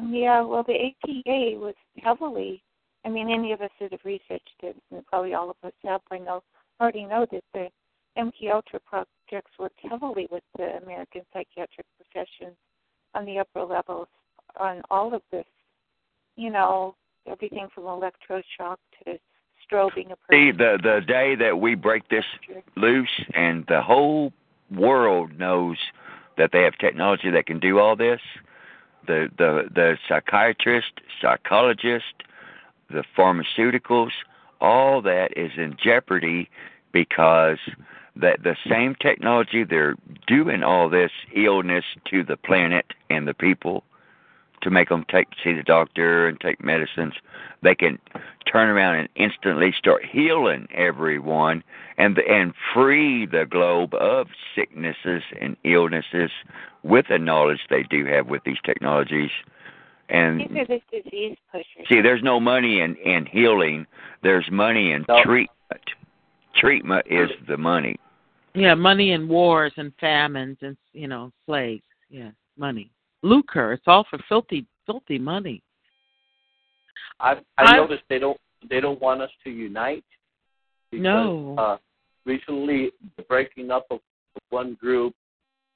Yeah, 0.00 0.42
well, 0.42 0.64
the 0.64 0.74
APA 0.74 1.58
was 1.58 1.74
heavily. 2.02 2.62
I 3.04 3.08
mean, 3.08 3.30
any 3.30 3.52
of 3.52 3.60
us 3.60 3.70
that 3.80 3.92
have 3.92 4.04
researched 4.04 4.62
it, 4.62 4.76
and 4.90 5.06
probably 5.06 5.34
all 5.34 5.50
of 5.50 5.56
us 5.64 5.72
out 5.88 6.02
there 6.10 6.20
know 6.20 6.42
already 6.80 7.04
know 7.04 7.26
that 7.30 7.44
the 7.52 7.68
MK 8.18 8.52
Ultra 8.52 8.80
projects 8.80 9.50
worked 9.58 9.78
heavily 9.82 10.28
with 10.30 10.42
the 10.56 10.76
American 10.82 11.22
psychiatric 11.32 11.86
profession 11.96 12.54
on 13.14 13.24
the 13.24 13.38
upper 13.38 13.62
levels 13.62 14.08
on 14.58 14.82
all 14.90 15.14
of 15.14 15.22
this. 15.30 15.44
You 16.36 16.50
know, 16.50 16.94
everything 17.26 17.68
from 17.74 17.84
electroshock 17.84 18.76
to 19.04 19.18
strobing 19.70 20.10
a 20.10 20.16
See, 20.30 20.50
the 20.52 20.78
the 20.82 21.00
day 21.06 21.34
that 21.36 21.58
we 21.58 21.74
break 21.74 22.08
this 22.08 22.24
loose, 22.76 23.24
and 23.34 23.64
the 23.68 23.82
whole 23.82 24.32
world 24.70 25.38
knows 25.38 25.76
that 26.38 26.50
they 26.52 26.62
have 26.62 26.76
technology 26.78 27.30
that 27.30 27.46
can 27.46 27.60
do 27.60 27.78
all 27.78 27.96
this, 27.96 28.20
the 29.06 29.28
the 29.38 29.68
the 29.74 29.96
psychiatrist, 30.08 30.92
psychologist, 31.20 32.14
the 32.92 33.04
pharmaceuticals, 33.16 34.10
all 34.60 35.02
that 35.02 35.36
is 35.36 35.52
in 35.56 35.76
jeopardy 35.82 36.48
because 36.92 37.58
that 38.14 38.42
the 38.42 38.56
same 38.68 38.94
technology 38.94 39.64
they're 39.64 39.96
doing 40.26 40.62
all 40.62 40.88
this 40.88 41.10
illness 41.34 41.84
to 42.10 42.22
the 42.22 42.36
planet 42.36 42.86
and 43.10 43.26
the 43.26 43.34
people 43.34 43.84
to 44.60 44.70
make 44.70 44.88
them 44.88 45.04
take 45.10 45.28
see 45.42 45.52
the 45.52 45.62
doctor 45.62 46.28
and 46.28 46.40
take 46.40 46.62
medicines. 46.62 47.14
They 47.62 47.74
can 47.74 47.98
turn 48.50 48.68
around 48.68 48.96
and 48.96 49.08
instantly 49.16 49.74
start 49.76 50.04
healing 50.04 50.68
everyone 50.72 51.64
and 51.98 52.18
and 52.18 52.52
free 52.72 53.26
the 53.26 53.46
globe 53.46 53.94
of 53.94 54.28
sicknesses 54.54 55.22
and 55.40 55.56
illnesses 55.64 56.30
with 56.82 57.06
the 57.08 57.18
knowledge 57.18 57.60
they 57.70 57.82
do 57.82 58.04
have 58.06 58.28
with 58.28 58.44
these 58.44 58.60
technologies 58.64 59.30
and 60.12 60.40
These 60.40 60.56
are 60.58 60.66
the 60.66 60.80
disease 61.02 61.36
pushers. 61.50 61.86
see 61.88 62.00
there's 62.00 62.22
no 62.22 62.38
money 62.38 62.80
in 62.80 62.94
in 62.96 63.26
healing 63.26 63.86
there's 64.22 64.48
money 64.50 64.92
in 64.92 65.04
treatment 65.24 65.50
treatment 66.54 67.04
is 67.10 67.30
the 67.48 67.56
money 67.56 67.96
Yeah, 68.54 68.74
money 68.74 69.12
and 69.12 69.28
wars 69.28 69.72
and 69.78 69.92
famines 69.98 70.58
and 70.60 70.76
you 70.92 71.08
know 71.08 71.32
plagues. 71.46 71.84
Yeah, 72.10 72.30
money, 72.58 72.90
lucre. 73.22 73.72
It's 73.72 73.84
all 73.86 74.04
for 74.10 74.18
filthy, 74.28 74.66
filthy 74.84 75.18
money. 75.18 75.62
I 77.20 77.32
I 77.56 77.64
I- 77.64 77.76
noticed 77.76 78.02
they 78.10 78.18
don't 78.18 78.38
they 78.68 78.80
don't 78.80 79.00
want 79.00 79.22
us 79.22 79.30
to 79.44 79.50
unite. 79.50 80.04
Because, 80.90 81.02
No. 81.02 81.54
Uh, 81.56 81.78
recently, 82.26 82.92
the 83.16 83.22
breaking 83.22 83.70
up 83.70 83.86
of 83.90 84.00
one 84.50 84.74
group, 84.74 85.14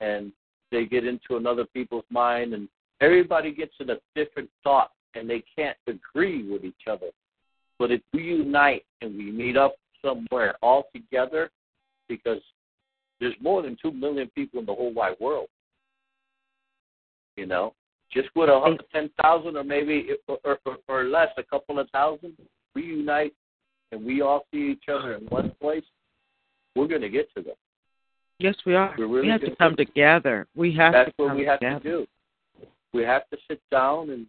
and 0.00 0.30
they 0.70 0.84
get 0.84 1.06
into 1.06 1.36
another 1.36 1.64
people's 1.72 2.04
mind, 2.10 2.52
and 2.52 2.68
everybody 3.00 3.52
gets 3.52 3.74
in 3.80 3.90
a 3.90 3.96
different 4.14 4.48
thought 4.64 4.90
and 5.14 5.28
they 5.28 5.42
can't 5.56 5.76
agree 5.86 6.50
with 6.50 6.64
each 6.64 6.86
other. 6.90 7.06
But 7.78 7.90
if 7.90 8.00
we 8.12 8.22
unite 8.22 8.84
and 9.02 9.16
we 9.16 9.30
meet 9.30 9.56
up 9.56 9.76
somewhere 10.02 10.54
all 10.62 10.84
together, 10.94 11.50
because 12.08 12.40
there's 13.20 13.34
more 13.40 13.62
than 13.62 13.76
two 13.80 13.90
million 13.90 14.30
people 14.34 14.60
in 14.60 14.66
the 14.66 14.74
whole 14.74 14.92
wide 14.92 15.16
world. 15.20 15.48
You 17.36 17.46
know, 17.46 17.74
just 18.12 18.28
with 18.34 18.48
a 18.48 18.60
hundred, 18.60 18.84
ten 18.92 19.10
thousand, 19.22 19.56
or 19.56 19.64
maybe 19.64 20.10
or, 20.28 20.58
or, 20.64 20.76
or 20.88 21.04
less, 21.04 21.28
a 21.36 21.42
couple 21.42 21.78
of 21.78 21.88
thousand, 21.90 22.34
we 22.74 22.82
unite 22.84 23.34
and 23.92 24.04
we 24.04 24.22
all 24.22 24.46
see 24.52 24.72
each 24.72 24.84
other 24.88 25.14
in 25.14 25.24
one 25.26 25.52
place. 25.60 25.84
We're 26.74 26.88
going 26.88 27.02
to 27.02 27.08
get 27.08 27.28
to 27.36 27.42
them. 27.42 27.54
Yes, 28.38 28.54
we 28.66 28.74
are. 28.74 28.94
Really 28.98 29.22
we 29.22 29.28
have 29.28 29.40
to 29.42 29.56
come 29.56 29.76
together. 29.76 30.46
We 30.54 30.74
have 30.74 30.92
to 30.92 30.98
That's 30.98 31.16
to 31.16 31.24
what 31.24 31.36
we 31.36 31.44
have 31.46 31.60
together. 31.60 31.80
to 31.80 31.88
do. 31.88 32.06
We 32.96 33.02
have 33.04 33.28
to 33.30 33.36
sit 33.48 33.60
down 33.70 34.10
and 34.10 34.26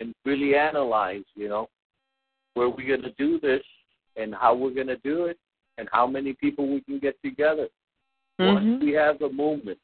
and 0.00 0.14
really 0.24 0.54
analyze. 0.56 1.24
You 1.34 1.48
know, 1.48 1.68
where 2.54 2.68
we're 2.68 2.88
going 2.96 3.02
to 3.02 3.12
do 3.18 3.38
this 3.40 3.62
and 4.16 4.34
how 4.34 4.54
we're 4.54 4.74
going 4.74 4.86
to 4.88 4.96
do 4.98 5.26
it 5.26 5.38
and 5.76 5.88
how 5.92 6.06
many 6.06 6.32
people 6.32 6.68
we 6.68 6.80
can 6.80 6.98
get 6.98 7.16
together. 7.22 7.68
Once 8.38 8.64
Mhm. 8.64 8.80
we 8.80 8.92
have 8.92 9.20
a 9.22 9.28
movement 9.28 9.78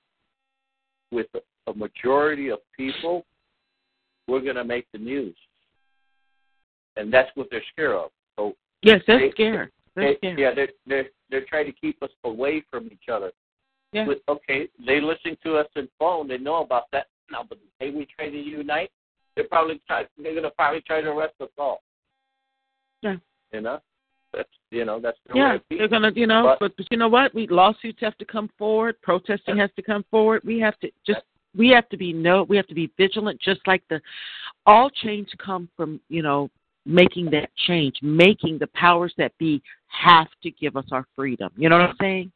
with 1.10 1.26
a, 1.34 1.40
a 1.70 1.74
majority 1.74 2.48
of 2.50 2.60
people, 2.76 3.24
we're 4.28 4.40
going 4.40 4.56
to 4.56 4.64
make 4.64 4.86
the 4.92 4.98
news, 4.98 5.36
and 6.96 7.12
that's 7.12 7.30
what 7.36 7.48
they're 7.50 7.64
scared 7.72 7.92
of. 7.96 8.10
So 8.36 8.56
Yes, 8.82 9.02
they're 9.06 9.18
they- 9.18 9.30
scared. 9.32 9.72
They're 9.94 10.10
they- 10.12 10.16
scared. 10.18 10.38
Yeah, 10.38 10.52
they're 10.54 10.72
they're 10.86 11.08
they're 11.30 11.44
trying 11.46 11.66
to 11.66 11.72
keep 11.72 12.02
us 12.02 12.10
away 12.24 12.60
from 12.70 12.86
each 12.86 13.08
other. 13.08 13.32
Yeah. 13.92 14.06
But, 14.06 14.22
okay, 14.28 14.68
they 14.84 15.00
listen 15.00 15.36
to 15.44 15.56
us 15.56 15.68
in 15.76 15.88
phone. 16.00 16.26
They 16.26 16.38
know 16.38 16.62
about 16.62 16.90
that 16.90 17.06
now. 17.30 17.44
But 17.48 17.58
the 17.58 17.86
day 17.86 17.90
we 17.96 18.06
try 18.16 18.28
to 18.30 18.36
unite, 18.36 18.90
they're 19.36 19.48
probably 19.48 19.80
try, 19.86 20.04
they're 20.22 20.34
gonna 20.34 20.50
probably 20.50 20.80
try 20.82 21.00
to 21.00 21.08
arrest 21.10 21.34
us 21.40 21.48
all. 21.58 21.82
Yeah. 23.02 23.16
You 23.52 23.60
know, 23.60 23.80
that's 24.32 24.48
you 24.70 24.84
know 24.84 25.00
that's 25.00 25.18
the 25.28 25.36
Yeah, 25.36 25.50
way 25.50 25.56
it 25.56 25.68
be. 25.68 25.78
they're 25.78 25.88
gonna, 25.88 26.12
you 26.14 26.26
know, 26.26 26.42
But- 26.44 26.58
but, 26.60 26.76
but 26.76 26.86
you 26.90 26.96
know 26.96 27.08
what? 27.08 27.34
We 27.34 27.46
lawsuits 27.46 28.00
have 28.00 28.16
to 28.18 28.24
come 28.24 28.48
forward, 28.58 29.00
protesting 29.02 29.56
has 29.58 29.70
to 29.76 29.82
come 29.82 30.04
forward. 30.10 30.42
We 30.44 30.58
have 30.60 30.78
to 30.80 30.90
just, 31.06 31.22
we 31.56 31.68
have 31.68 31.88
to 31.90 31.96
be 31.96 32.12
no, 32.12 32.42
we 32.44 32.56
have 32.56 32.66
to 32.68 32.74
be 32.74 32.90
vigilant. 32.96 33.40
Just 33.40 33.60
like 33.66 33.82
the, 33.88 34.00
all 34.66 34.90
change 34.90 35.28
come 35.38 35.68
from, 35.76 36.00
you 36.08 36.22
know, 36.22 36.50
making 36.86 37.30
that 37.30 37.48
change, 37.66 37.96
making 38.02 38.58
the 38.58 38.66
powers 38.68 39.14
that 39.16 39.36
be 39.38 39.62
have 39.88 40.28
to 40.42 40.50
give 40.50 40.76
us 40.76 40.84
our 40.92 41.06
freedom. 41.14 41.50
You 41.56 41.68
know 41.68 41.78
what 41.78 41.90
I'm 41.90 41.96
saying? 42.00 42.32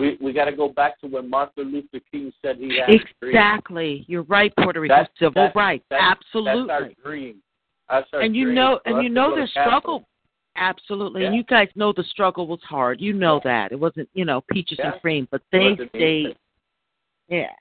We 0.00 0.16
we 0.20 0.32
got 0.32 0.46
to 0.46 0.52
go 0.52 0.68
back 0.68 0.98
to 1.00 1.06
when 1.06 1.28
Martin 1.28 1.70
Luther 1.72 2.00
King 2.10 2.32
said 2.42 2.56
he 2.56 2.78
had 2.78 2.88
a 2.88 2.98
dream. 2.98 3.04
Exactly. 3.22 4.04
You're 4.08 4.22
right, 4.22 4.52
Puerto 4.56 4.80
Rico. 4.80 4.94
That's- 4.94 5.10
Civil 5.18 5.32
that's- 5.34 5.54
rights. 5.54 5.84
that's- 5.90 6.16
Absolutely. 6.18 6.66
That's 6.68 6.82
our 6.82 6.90
dream. 7.04 7.42
That's 7.88 8.08
our 8.14 8.20
and 8.20 8.34
you 8.34 8.46
dream, 8.46 8.54
know 8.54 8.80
and 8.86 9.02
you 9.02 9.10
know 9.10 9.36
the 9.36 9.46
struggle 9.48 10.06
absolutely 10.56 11.24
and 11.24 11.34
you 11.34 11.44
guys 11.44 11.68
know 11.76 11.92
the 11.92 12.02
struggle 12.04 12.46
was 12.48 12.60
hard 12.68 13.00
you 13.00 13.12
know 13.12 13.40
that 13.44 13.70
it 13.70 13.78
wasn't 13.78 14.08
you 14.14 14.24
know 14.24 14.40
peaches 14.50 14.78
Yeah. 14.80 14.92
and 14.92 15.00
cream 15.00 15.28
but 15.30 15.40
they 15.52 15.76
stayed 15.90 16.36
yeah 17.28 17.52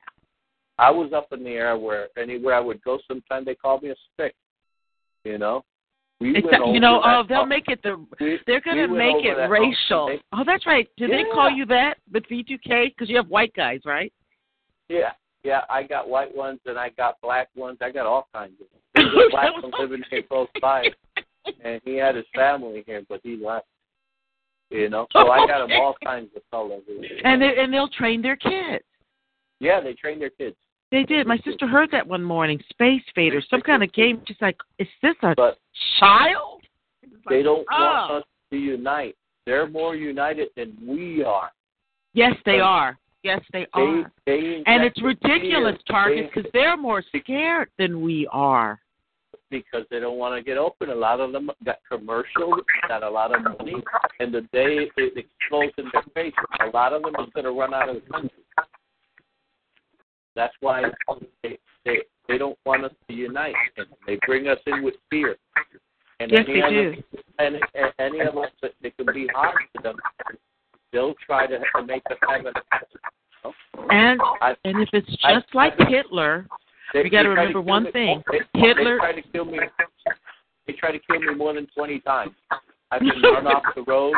I 0.79 0.89
was 0.91 1.11
up 1.13 1.27
in 1.31 1.43
the 1.43 1.51
air 1.51 1.77
where 1.77 2.07
anywhere 2.17 2.55
I 2.55 2.59
would 2.61 2.81
go, 2.83 2.99
sometimes 3.07 3.45
they 3.45 3.53
called 3.53 3.83
me 3.83 3.89
a 3.89 3.95
stick. 4.13 4.33
You 5.25 5.37
know, 5.37 5.65
we 6.19 6.35
you 6.73 6.79
know 6.79 7.01
oh 7.03 7.23
they'll 7.27 7.41
up- 7.41 7.47
make 7.47 7.67
it 7.67 7.81
the 7.83 7.95
we- 8.19 8.39
they're 8.45 8.59
going 8.61 8.77
to 8.77 8.87
make 8.87 9.23
it 9.23 9.35
racial 9.49 10.07
They- 10.07 10.21
oh 10.33 10.43
that's 10.45 10.65
right 10.65 10.87
did 10.97 11.11
they 11.11 11.23
call 11.33 11.49
you 11.49 11.65
that 11.67 11.95
with 12.11 12.23
v2k 12.29 12.89
because 12.89 13.09
you 13.09 13.15
have 13.15 13.27
white 13.29 13.53
guys 13.53 13.79
right 13.85 14.11
Yeah, 14.89 15.11
yeah. 15.43 15.61
I 15.69 15.83
got 15.83 16.09
white 16.09 16.35
ones 16.35 16.59
and 16.65 16.77
I 16.77 16.89
got 16.89 17.21
black 17.21 17.47
ones. 17.55 17.77
I 17.81 17.91
got 17.91 18.05
all 18.07 18.27
kinds 18.33 18.53
of. 18.59 18.67
There's 18.95 19.07
a 19.07 19.29
black 19.31 19.53
one 19.53 19.71
living 19.79 20.03
here 20.09 20.23
close 20.23 20.47
by, 20.61 20.83
and 21.63 21.79
he 21.85 21.95
had 21.95 22.15
his 22.15 22.25
family 22.35 22.83
here, 22.87 23.03
but 23.07 23.21
he 23.23 23.37
left. 23.37 23.67
You 24.71 24.89
know, 24.89 25.07
so 25.13 25.29
I 25.29 25.47
got 25.47 25.67
them 25.67 25.79
all 25.79 25.95
kinds 26.03 26.29
of 26.35 26.41
colors. 26.51 26.83
and 27.23 27.41
they, 27.41 27.57
and 27.57 27.73
they'll 27.73 27.87
train 27.89 28.21
their 28.21 28.35
kids 28.35 28.83
Yeah, 29.59 29.79
they 29.81 29.93
train 29.93 30.19
their 30.19 30.29
kids. 30.29 30.55
They 30.91 31.03
did 31.03 31.27
my 31.27 31.37
sister 31.45 31.67
heard 31.67 31.89
that 31.91 32.05
one 32.07 32.23
morning 32.23 32.59
space 32.69 33.03
faders 33.15 33.43
some 33.49 33.61
kind 33.61 33.83
of 33.83 33.91
game 33.93 34.21
she's 34.27 34.37
like 34.41 34.57
is 34.79 34.87
this 35.01 35.15
a 35.23 35.33
But 35.35 35.57
child 35.99 36.61
they 37.29 37.43
don't 37.43 37.65
want 37.71 38.11
oh. 38.11 38.17
us 38.17 38.23
to 38.51 38.57
unite. 38.57 39.15
They're 39.45 39.67
more 39.69 39.95
united 39.95 40.49
than 40.57 40.75
we 40.85 41.23
are. 41.23 41.51
yes 42.13 42.33
they 42.45 42.57
But 42.57 42.61
are 42.63 42.97
yes 43.23 43.41
they 43.53 43.67
They, 43.75 43.81
are 43.81 44.11
they 44.25 44.63
And 44.65 44.83
it's 44.83 45.01
ridiculous. 45.01 45.75
Target, 45.87 46.31
because 46.33 46.49
they're 46.53 46.77
more 46.77 47.03
scared 47.15 47.69
than 47.77 48.01
we 48.01 48.27
are. 48.31 48.79
because 49.51 49.83
they 49.91 49.99
don't 49.99 50.17
want 50.17 50.35
to 50.37 50.43
get 50.43 50.57
open. 50.57 50.89
A 50.89 50.95
lot 50.95 51.19
of 51.19 51.31
them 51.31 51.49
got 51.65 51.77
commercials, 51.91 52.53
got 52.87 53.01
a 53.03 53.09
lot 53.09 53.35
of 53.35 53.41
money, 53.57 53.75
and 54.19 54.31
the 54.33 54.41
day 54.53 54.89
it 54.97 55.13
explodes 55.17 55.73
in 55.77 55.85
their 55.91 56.03
face, 56.13 56.33
a 56.61 56.69
lot 56.75 56.93
of 56.93 57.01
them 57.01 57.15
are 57.17 57.25
going 57.33 57.45
to 57.45 57.51
run 57.51 57.73
out 57.73 57.89
of 57.89 57.95
the 57.95 58.01
country. 58.11 58.29
That's 60.39 60.55
why 60.61 60.83
they 61.43 61.59
they 61.83 61.97
they 62.29 62.37
don't 62.37 62.57
want 62.65 62.85
us 62.85 62.93
to 63.09 63.13
unite, 63.13 63.55
and 63.75 63.87
they 64.07 64.17
bring 64.25 64.47
us 64.47 64.57
in 64.67 64.83
with 64.83 64.93
fear. 65.09 65.35
And 66.21 66.31
Yes, 66.31 66.45
any 66.47 66.61
they 66.61 66.65
of 66.65 66.95
do. 66.95 67.03
and 67.39 67.55
any 67.99 68.21
of 68.21 68.37
us 68.37 68.49
that 68.61 68.71
they 68.81 68.91
can 68.91 69.07
be 69.13 69.27
hard 69.35 69.57
to 69.75 69.83
them, 69.83 69.97
they'll 70.93 71.13
try 71.25 71.45
to, 71.45 71.59
to 71.59 71.85
make 71.85 72.03
us 72.09 72.17
have 72.29 72.45
an 72.45 72.53
And 73.89 74.21
I- 74.39 74.55
and 74.63 74.81
if 74.81 74.87
it's 74.93 75.13
I- 75.25 75.33
just 75.33 75.53
like 75.53 75.73
Hitler, 75.89 76.47
They- 76.93 77.03
we 77.03 77.09
got 77.09 77.23
to 77.23 77.29
remember 77.29 77.59
one 77.59 77.83
me- 77.83 77.91
thing: 77.91 78.23
They, 78.31 78.39
Hitler. 78.53 78.93
They 78.95 78.99
try 78.99 79.11
to 79.11 79.21
kill 79.33 79.43
me. 79.45 79.59
They 80.67 80.73
try 80.73 80.91
to 80.93 80.99
kill 80.99 81.19
me 81.19 81.33
more 81.35 81.51
than 81.53 81.67
twenty 81.75 81.99
times. 81.99 82.33
I've 82.91 83.01
been 83.01 83.21
run 83.21 83.47
off 83.47 83.63
the 83.75 83.83
road. 83.83 84.13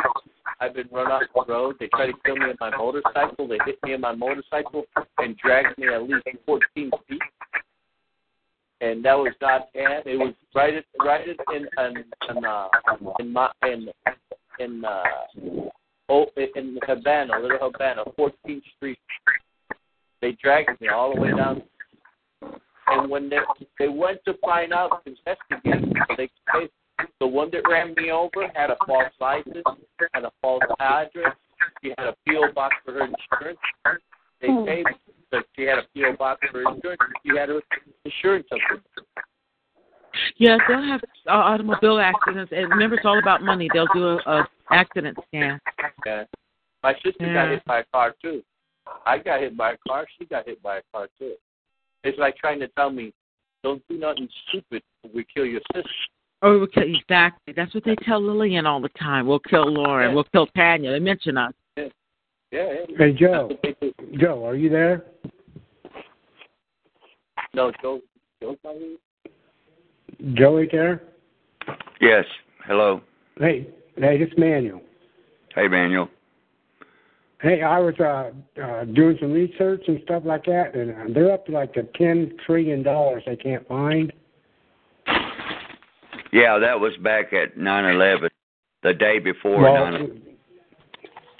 I've 0.60 0.74
been 0.74 0.88
run 0.92 1.10
off 1.10 1.22
the 1.34 1.52
road. 1.52 1.76
They 1.78 1.88
try 1.88 2.06
to 2.06 2.12
kill 2.24 2.36
me 2.36 2.50
in 2.50 2.56
my 2.60 2.76
motorcycle. 2.76 3.48
They 3.48 3.58
hit 3.66 3.78
me 3.84 3.94
in 3.94 4.00
my 4.00 4.14
motorcycle 4.14 4.84
and 5.18 5.36
dragged 5.36 5.78
me 5.78 5.88
at 5.88 6.02
least 6.02 6.26
fourteen 6.46 6.90
feet. 7.08 7.20
And 8.80 9.04
that 9.04 9.14
was 9.14 9.32
God's 9.40 9.64
hand. 9.74 10.04
It 10.06 10.16
was 10.16 10.34
right 10.54 10.74
at 10.74 10.84
right 11.04 11.28
at, 11.28 11.54
in 11.54 11.68
in 11.78 12.04
in, 12.36 12.44
uh, 12.44 12.68
in 13.20 13.32
my 13.32 13.50
in 13.64 13.88
in 14.58 14.84
uh 14.84 15.02
oh 16.08 16.26
in 16.36 16.78
Havana, 16.86 17.38
Little 17.40 17.70
Havana, 17.72 18.04
14th 18.18 18.62
Street. 18.76 18.98
They 20.20 20.36
dragged 20.42 20.80
me 20.80 20.88
all 20.88 21.14
the 21.14 21.20
way 21.20 21.30
down 21.30 21.62
and 22.88 23.10
when 23.10 23.28
they 23.28 23.38
they 23.78 23.88
went 23.88 24.18
to 24.24 24.34
find 24.44 24.72
out, 24.72 25.02
investigate, 25.06 25.94
they, 26.16 26.28
they 26.52 26.68
the 27.20 27.26
one 27.26 27.50
that 27.52 27.62
ran 27.68 27.94
me 27.96 28.10
over 28.10 28.48
had 28.54 28.70
a 28.70 28.76
false 28.86 29.12
license, 29.20 29.64
had 30.12 30.24
a 30.24 30.32
false 30.40 30.62
address. 30.80 31.34
She 31.82 31.92
had 31.96 32.08
a 32.08 32.14
PO 32.26 32.52
box 32.52 32.74
for 32.84 32.92
her 32.92 33.08
insurance. 33.08 33.58
They 34.40 34.48
paid 34.66 34.86
that 35.30 35.44
she 35.56 35.62
had 35.62 35.78
a 35.78 35.86
PO 35.94 36.16
box 36.16 36.40
for 36.50 36.62
her 36.62 36.74
insurance. 36.74 37.00
She 37.24 37.36
had 37.36 37.48
her 37.48 37.60
insurance 38.04 38.46
there. 38.50 38.58
Yeah, 40.36 40.58
they'll 40.68 40.82
have 40.82 41.00
uh, 41.26 41.30
automobile 41.30 41.98
accidents, 41.98 42.52
and 42.54 42.68
remember, 42.68 42.96
it's 42.96 43.06
all 43.06 43.18
about 43.18 43.42
money. 43.42 43.68
They'll 43.72 43.86
do 43.94 44.04
a, 44.04 44.16
a 44.26 44.48
accident 44.70 45.16
scan. 45.28 45.58
Okay. 46.00 46.24
My 46.82 46.94
sister 47.04 47.32
got 47.32 47.50
hit 47.50 47.64
by 47.64 47.80
a 47.80 47.84
car 47.92 48.14
too. 48.20 48.42
I 49.06 49.18
got 49.18 49.40
hit 49.40 49.56
by 49.56 49.72
a 49.72 49.76
car. 49.88 50.06
She 50.18 50.26
got 50.26 50.46
hit 50.46 50.62
by 50.62 50.78
a 50.78 50.82
car 50.92 51.08
too. 51.18 51.34
It's 52.04 52.18
like 52.18 52.36
trying 52.36 52.58
to 52.60 52.68
tell 52.68 52.90
me, 52.90 53.12
don't 53.62 53.82
do 53.88 53.96
nothing 53.96 54.28
stupid. 54.48 54.82
We 55.14 55.24
kill 55.32 55.46
your 55.46 55.60
sister. 55.72 55.88
Oh, 56.44 56.58
we'll 56.58 56.66
kill, 56.66 56.82
exactly. 56.82 57.54
That's 57.56 57.72
what 57.72 57.84
they 57.84 57.94
tell 58.04 58.20
Lillian 58.20 58.66
all 58.66 58.80
the 58.80 58.88
time. 58.90 59.26
We'll 59.26 59.38
kill 59.38 59.72
Lauren. 59.72 60.10
Yeah. 60.10 60.14
We'll 60.14 60.24
kill 60.24 60.46
Tanya. 60.48 60.90
They 60.90 60.98
mention 60.98 61.38
us. 61.38 61.52
Yeah, 61.76 61.84
yeah. 62.50 62.74
Hey, 62.98 63.12
Joe. 63.12 63.48
That's 63.48 63.62
what 63.62 63.76
they 63.80 64.06
do. 64.06 64.18
Joe, 64.18 64.44
are 64.44 64.56
you 64.56 64.68
there? 64.68 65.04
No, 67.54 67.70
Joe. 67.80 68.00
Joe's 68.40 68.56
not 68.64 68.74
here. 68.74 68.96
Joey 70.34 70.68
there? 70.70 71.02
Yes. 72.00 72.24
Hello. 72.66 73.00
Hey, 73.38 73.68
hey, 73.96 74.18
this 74.18 74.28
is 74.28 74.34
Manuel. 74.36 74.82
Hey, 75.54 75.68
Manuel. 75.68 76.08
Hey, 77.40 77.62
I 77.62 77.78
was 77.78 77.94
uh, 77.98 78.30
uh 78.60 78.84
doing 78.84 79.16
some 79.20 79.32
research 79.32 79.82
and 79.88 80.00
stuff 80.04 80.22
like 80.24 80.44
that, 80.44 80.74
and 80.74 80.90
uh, 80.92 81.12
they're 81.12 81.32
up 81.32 81.46
to 81.46 81.52
like 81.52 81.74
the 81.74 81.88
ten 81.96 82.36
trillion 82.46 82.82
dollars 82.82 83.22
they 83.26 83.36
can't 83.36 83.66
find. 83.66 84.12
Yeah, 86.32 86.58
that 86.58 86.80
was 86.80 86.96
back 87.02 87.32
at 87.32 87.56
nine 87.56 87.84
eleven, 87.84 88.30
the 88.82 88.94
day 88.94 89.18
before 89.18 89.60
well, 89.60 89.90
9 89.92 90.22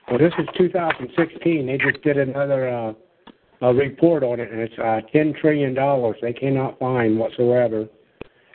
well, 0.09 0.19
this 0.19 0.33
is 0.39 0.47
2016. 0.59 1.67
They 1.67 1.79
just 1.79 2.03
did 2.03 2.19
another 2.19 2.69
uh, 2.69 2.93
a 3.63 3.73
report 3.73 4.23
on 4.23 4.41
it, 4.41 4.51
and 4.51 4.61
it's 4.61 4.79
uh, 4.79 5.01
ten 5.13 5.33
trillion 5.41 5.73
dollars 5.73 6.17
they 6.21 6.33
cannot 6.33 6.79
find 6.79 7.19
whatsoever. 7.19 7.89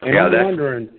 And 0.01 0.14
Yeah, 0.14 0.26
I'm 0.26 0.43
wondering, 0.43 0.89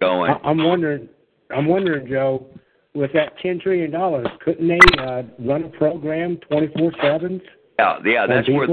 going. 0.00 0.30
I- 0.30 0.40
I'm 0.48 0.62
wondering, 0.64 1.08
I'm 1.54 1.66
wondering, 1.66 2.08
Joe, 2.08 2.46
with 2.94 3.12
that 3.12 3.36
ten 3.42 3.60
trillion 3.60 3.90
dollars, 3.90 4.28
couldn't 4.44 4.66
they 4.68 4.78
uh, 4.98 5.24
run 5.40 5.64
a 5.64 5.68
program 5.70 6.38
twenty 6.48 6.68
four 6.78 6.92
seven 7.02 7.42
Yeah, 7.78 7.98
yeah, 8.04 8.26
that's 8.26 8.48
where? 8.48 8.68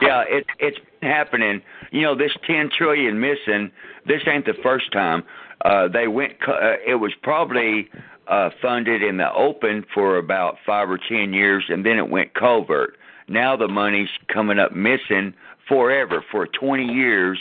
Yeah, 0.00 0.22
it 0.28 0.44
it's 0.60 0.78
happening. 1.02 1.62
You 1.90 2.02
know, 2.02 2.14
this 2.14 2.30
ten 2.46 2.70
trillion 2.76 3.18
missing. 3.18 3.72
This 4.06 4.20
ain't 4.26 4.44
the 4.44 4.54
first 4.62 4.92
time. 4.92 5.24
Uh, 5.64 5.88
they 5.88 6.08
went. 6.08 6.40
co- 6.40 6.52
Uh, 6.52 6.76
it 6.86 6.96
was 6.96 7.12
probably 7.22 7.88
uh, 8.28 8.50
funded 8.62 9.02
in 9.02 9.16
the 9.16 9.32
open 9.32 9.84
for 9.94 10.18
about 10.18 10.56
five 10.64 10.88
or 10.90 10.98
ten 10.98 11.32
years, 11.32 11.64
and 11.68 11.84
then 11.84 11.98
it 11.98 12.08
went 12.08 12.34
covert. 12.34 12.96
Now 13.28 13.56
the 13.56 13.68
money's 13.68 14.08
coming 14.32 14.58
up 14.58 14.72
missing 14.72 15.34
forever 15.68 16.24
for 16.30 16.46
twenty 16.46 16.86
years. 16.92 17.38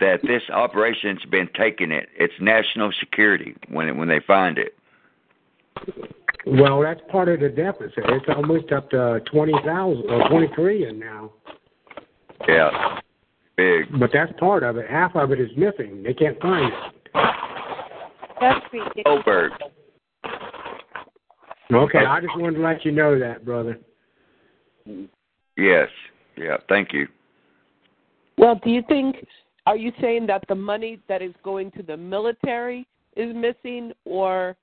That 0.00 0.22
this 0.22 0.42
operation's 0.50 1.24
been 1.26 1.48
taking 1.54 1.92
it. 1.92 2.08
It's 2.18 2.32
national 2.40 2.92
security 2.98 3.54
when 3.68 3.88
it, 3.88 3.96
when 3.96 4.08
they 4.08 4.20
find 4.26 4.58
it. 4.58 4.74
Well, 6.46 6.80
that's 6.80 7.00
part 7.10 7.28
of 7.28 7.40
the 7.40 7.50
deficit. 7.50 7.98
It's 8.08 8.24
almost 8.34 8.72
up 8.72 8.90
to 8.90 9.20
twenty 9.30 9.52
thousand 9.64 10.10
or 10.10 10.28
twenty 10.28 10.48
trillion 10.54 10.98
now. 10.98 11.30
Yeah, 12.48 12.98
big. 13.56 13.86
But 14.00 14.10
that's 14.12 14.32
part 14.40 14.62
of 14.62 14.76
it. 14.76 14.90
Half 14.90 15.14
of 15.14 15.30
it 15.30 15.38
is 15.38 15.50
missing. 15.56 16.02
They 16.02 16.14
can't 16.14 16.40
find 16.40 16.72
it. 16.72 17.01
That's 17.14 18.64
ridiculous. 18.72 19.22
Covert. 19.24 19.52
Okay, 21.72 21.98
I 21.98 22.20
just 22.20 22.36
wanted 22.36 22.56
to 22.56 22.62
let 22.62 22.84
you 22.84 22.92
know 22.92 23.18
that, 23.18 23.44
brother. 23.44 23.78
Yes. 25.56 25.88
Yeah. 26.36 26.56
Thank 26.68 26.92
you. 26.92 27.08
Well, 28.36 28.60
do 28.62 28.70
you 28.70 28.82
think? 28.88 29.16
Are 29.66 29.76
you 29.76 29.92
saying 30.00 30.26
that 30.26 30.44
the 30.48 30.54
money 30.54 31.00
that 31.08 31.22
is 31.22 31.32
going 31.44 31.70
to 31.72 31.82
the 31.82 31.96
military 31.96 32.86
is 33.16 33.34
missing, 33.34 33.92
or 34.04 34.56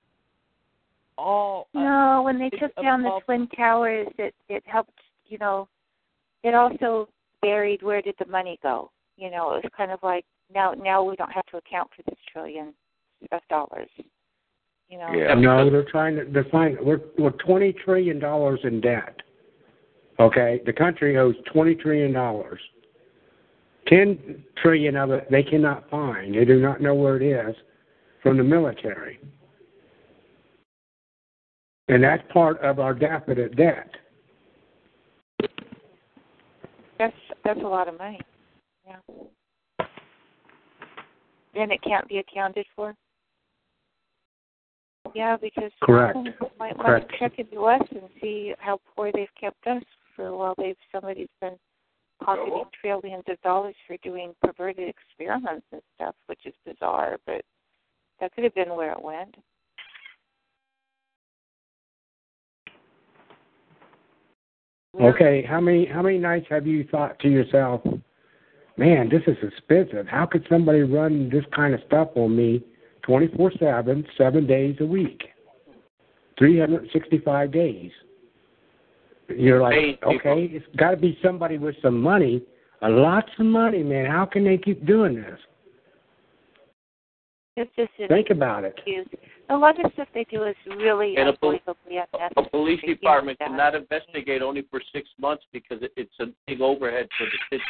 all? 1.17 1.67
uh, 1.73 1.79
No, 1.79 2.21
when 2.23 2.37
they 2.37 2.49
took 2.49 2.75
down 2.81 3.03
the 3.03 3.19
twin 3.25 3.47
towers, 3.55 4.07
it 4.17 4.35
it 4.49 4.63
helped. 4.65 4.91
You 5.27 5.37
know, 5.37 5.67
it 6.43 6.53
also 6.53 7.07
buried 7.41 7.81
where 7.81 8.01
did 8.01 8.15
the 8.19 8.25
money 8.25 8.59
go. 8.61 8.91
You 9.15 9.31
know, 9.31 9.53
it 9.53 9.63
was 9.63 9.71
kind 9.75 9.91
of 9.91 9.99
like 10.03 10.25
now 10.53 10.73
now 10.73 11.03
we 11.03 11.15
don't 11.15 11.31
have 11.31 11.45
to 11.47 11.57
account 11.57 11.89
for 11.95 12.03
this 12.03 12.19
trillion 12.31 12.73
of 13.31 13.41
dollars. 13.49 13.89
You 14.89 14.97
know. 14.97 15.11
Yeah. 15.13 15.35
No, 15.35 15.69
they're 15.69 15.83
trying 15.89 16.15
to. 16.15 16.25
They're 16.25 16.47
fine. 16.51 16.77
We're 16.81 17.01
we're 17.17 17.31
twenty 17.31 17.73
trillion 17.73 18.19
dollars 18.19 18.59
in 18.63 18.81
debt. 18.81 19.15
Okay, 20.19 20.61
the 20.65 20.73
country 20.73 21.17
owes 21.17 21.35
twenty 21.51 21.75
trillion 21.75 22.11
dollars. 22.11 22.59
Ten 23.87 24.43
trillion 24.61 24.95
of 24.95 25.11
it 25.11 25.27
they 25.29 25.43
cannot 25.43 25.89
find. 25.89 26.35
They 26.35 26.45
do 26.45 26.59
not 26.59 26.81
know 26.81 26.95
where 26.95 27.21
it 27.21 27.23
is 27.23 27.55
from 28.21 28.37
the 28.37 28.43
military, 28.43 29.19
and 31.87 32.03
that's 32.03 32.23
part 32.33 32.59
of 32.61 32.79
our 32.79 32.93
deficit 32.93 33.55
debt. 33.55 33.89
That's 36.97 37.15
that's 37.45 37.61
a 37.61 37.67
lot 37.67 37.87
of 37.87 37.97
money. 37.97 38.19
Yeah. 38.85 38.97
And 41.55 41.71
it 41.71 41.81
can't 41.81 42.07
be 42.07 42.17
accounted 42.17 42.65
for. 42.75 42.95
Yeah, 45.15 45.37
because 45.41 45.71
Correct. 45.81 46.17
people 46.23 46.51
might 46.59 46.77
Correct. 46.77 47.09
want 47.09 47.09
to 47.09 47.17
check 47.17 47.39
into 47.39 47.65
us 47.65 47.81
and 47.91 48.09
see 48.21 48.53
how 48.59 48.79
poor 48.95 49.11
they've 49.11 49.27
kept 49.39 49.65
us 49.65 49.83
for 50.15 50.27
a 50.27 50.37
while. 50.37 50.53
They've 50.57 50.75
somebody's 50.91 51.29
been 51.41 51.55
pocketing 52.23 52.53
oh. 52.53 52.69
trillions 52.79 53.23
of 53.27 53.41
dollars 53.41 53.75
for 53.87 53.97
doing 54.03 54.33
perverted 54.43 54.89
experiments 54.89 55.65
and 55.71 55.81
stuff, 55.95 56.15
which 56.27 56.41
is 56.45 56.53
bizarre, 56.65 57.17
but 57.25 57.41
that 58.19 58.33
could 58.33 58.43
have 58.43 58.55
been 58.55 58.75
where 58.75 58.91
it 58.91 59.01
went. 59.01 59.35
Okay, 64.99 65.45
how 65.47 65.61
many 65.61 65.85
how 65.85 66.01
many 66.01 66.17
nights 66.17 66.47
have 66.49 66.67
you 66.67 66.83
thought 66.91 67.17
to 67.19 67.29
yourself, 67.29 67.81
man, 68.79 69.09
this 69.09 69.21
is 69.27 69.37
expensive. 69.43 70.07
How 70.07 70.25
could 70.25 70.45
somebody 70.49 70.81
run 70.81 71.29
this 71.29 71.43
kind 71.55 71.73
of 71.73 71.81
stuff 71.85 72.09
on 72.15 72.35
me 72.35 72.63
twenty 73.03 73.27
four 73.35 73.51
seven, 73.59 74.05
seven 74.17 74.47
days 74.47 74.77
a 74.79 74.85
week, 74.85 75.21
three 76.37 76.59
hundred 76.59 76.83
and 76.83 76.89
sixty 76.91 77.19
five 77.19 77.51
days? 77.51 77.91
You're 79.27 79.61
like, 79.61 79.75
Paying 79.75 79.93
people. 79.97 80.15
okay, 80.15 80.43
it's 80.51 80.65
got 80.77 80.91
to 80.91 80.97
be 80.97 81.19
somebody 81.23 81.57
with 81.59 81.75
some 81.83 82.01
money, 82.01 82.41
a 82.81 82.89
lots 82.89 83.29
of 83.37 83.45
money, 83.45 83.83
man. 83.83 84.05
How 84.09 84.25
can 84.25 84.43
they 84.43 84.57
keep 84.57 84.85
doing 84.87 85.15
this? 85.15 85.39
It's 87.55 87.69
just 87.75 87.91
an 87.99 88.07
Think 88.07 88.29
about 88.31 88.63
it. 88.63 88.73
excuse. 88.77 89.05
A 89.49 89.55
lot 89.57 89.83
of 89.83 89.91
stuff 89.93 90.07
they 90.13 90.25
do 90.31 90.43
is 90.45 90.55
really 90.77 91.15
And 91.17 91.27
a 91.29 91.33
pol- 91.33 91.49
unbelievably 91.67 91.97
unnecessary. 92.13 92.31
A 92.37 92.49
police 92.49 92.81
department 92.87 93.37
cannot 93.39 93.75
investigate 93.75 94.41
only 94.41 94.63
for 94.71 94.81
six 94.93 95.09
months 95.19 95.43
because 95.51 95.79
it, 95.81 95.91
it's 95.97 96.13
a 96.21 96.27
big 96.47 96.61
overhead 96.61 97.07
for 97.17 97.25
the 97.25 97.37
city. 97.57 97.63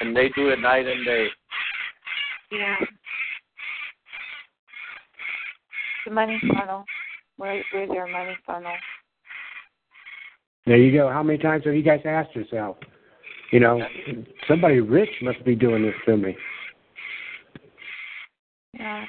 And 0.00 0.16
they 0.16 0.30
do 0.34 0.48
it 0.48 0.60
night 0.60 0.86
and 0.86 1.04
day. 1.04 1.26
Yeah. 2.52 2.76
The 6.06 6.12
money 6.12 6.40
funnel. 6.54 6.84
Where 7.36 7.62
where's 7.72 7.88
their 7.90 8.06
money 8.06 8.36
funnel? 8.46 8.72
There 10.66 10.76
you 10.76 10.96
go. 10.96 11.10
How 11.10 11.22
many 11.22 11.38
times 11.38 11.64
have 11.64 11.74
you 11.74 11.82
guys 11.82 12.00
asked 12.04 12.34
yourself? 12.34 12.76
You 13.52 13.60
know, 13.60 13.80
somebody 14.46 14.80
rich 14.80 15.10
must 15.22 15.44
be 15.44 15.54
doing 15.54 15.82
this 15.82 15.94
to 16.06 16.16
me. 16.16 16.36
Yeah. 18.74 19.04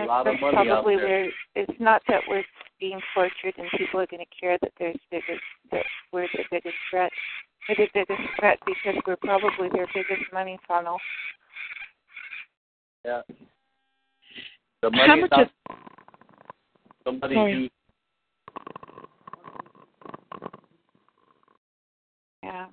A 0.00 0.04
lot 0.04 0.26
of 0.26 0.34
That's 0.34 0.40
money 0.40 0.56
out 0.56 0.66
probably 0.66 0.96
there. 0.96 1.06
where 1.06 1.30
it's 1.56 1.80
not 1.80 2.02
that 2.08 2.22
we're 2.28 2.44
being 2.78 3.00
tortured 3.14 3.54
and 3.58 3.66
people 3.76 4.00
are 4.00 4.06
going 4.06 4.24
to 4.24 4.40
care 4.40 4.56
that 4.62 4.72
there's 4.78 4.96
biggest 5.10 5.42
that 5.72 5.84
we're 6.12 6.28
the 6.32 6.44
biggest 6.50 6.76
threat. 6.90 7.10
We're 7.70 7.86
the 7.86 7.90
biggest 7.94 8.28
threat 8.38 8.58
because 8.66 9.00
we're 9.06 9.16
probably 9.16 9.68
their 9.72 9.86
biggest 9.94 10.32
money 10.32 10.58
funnel. 10.66 10.98
Yeah. 13.04 13.20
The 14.82 14.90
How 14.92 15.06
money 15.06 15.20
much 15.22 15.30
is 15.32 15.38
out. 15.38 15.46
is- 15.46 15.76
Somebody 17.04 17.34
Sorry. 17.34 17.52
used 17.52 17.72
Yeah, 22.42 22.66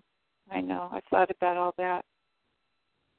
I 0.52 0.61
know. 0.61 0.90
I 0.91 1.02
thought 1.11 1.30
about 1.30 1.57
all 1.57 1.74
that. 1.78 2.03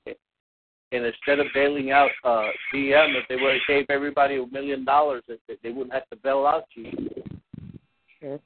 and 0.07 1.05
instead 1.05 1.39
of 1.39 1.47
bailing 1.55 1.91
out 1.93 2.11
uh 2.25 2.49
GM, 2.75 3.15
if 3.15 3.29
they 3.29 3.37
would 3.37 3.53
have 3.53 3.63
gave 3.69 3.87
everybody 3.91 4.37
a 4.37 4.47
million 4.49 4.85
dollars, 4.85 5.23
they, 5.29 5.37
they 5.63 5.71
wouldn't 5.71 5.93
have 5.93 6.09
to 6.09 6.17
bail 6.17 6.45
out 6.47 6.65
you. 6.75 6.91
Sure. 8.21 8.41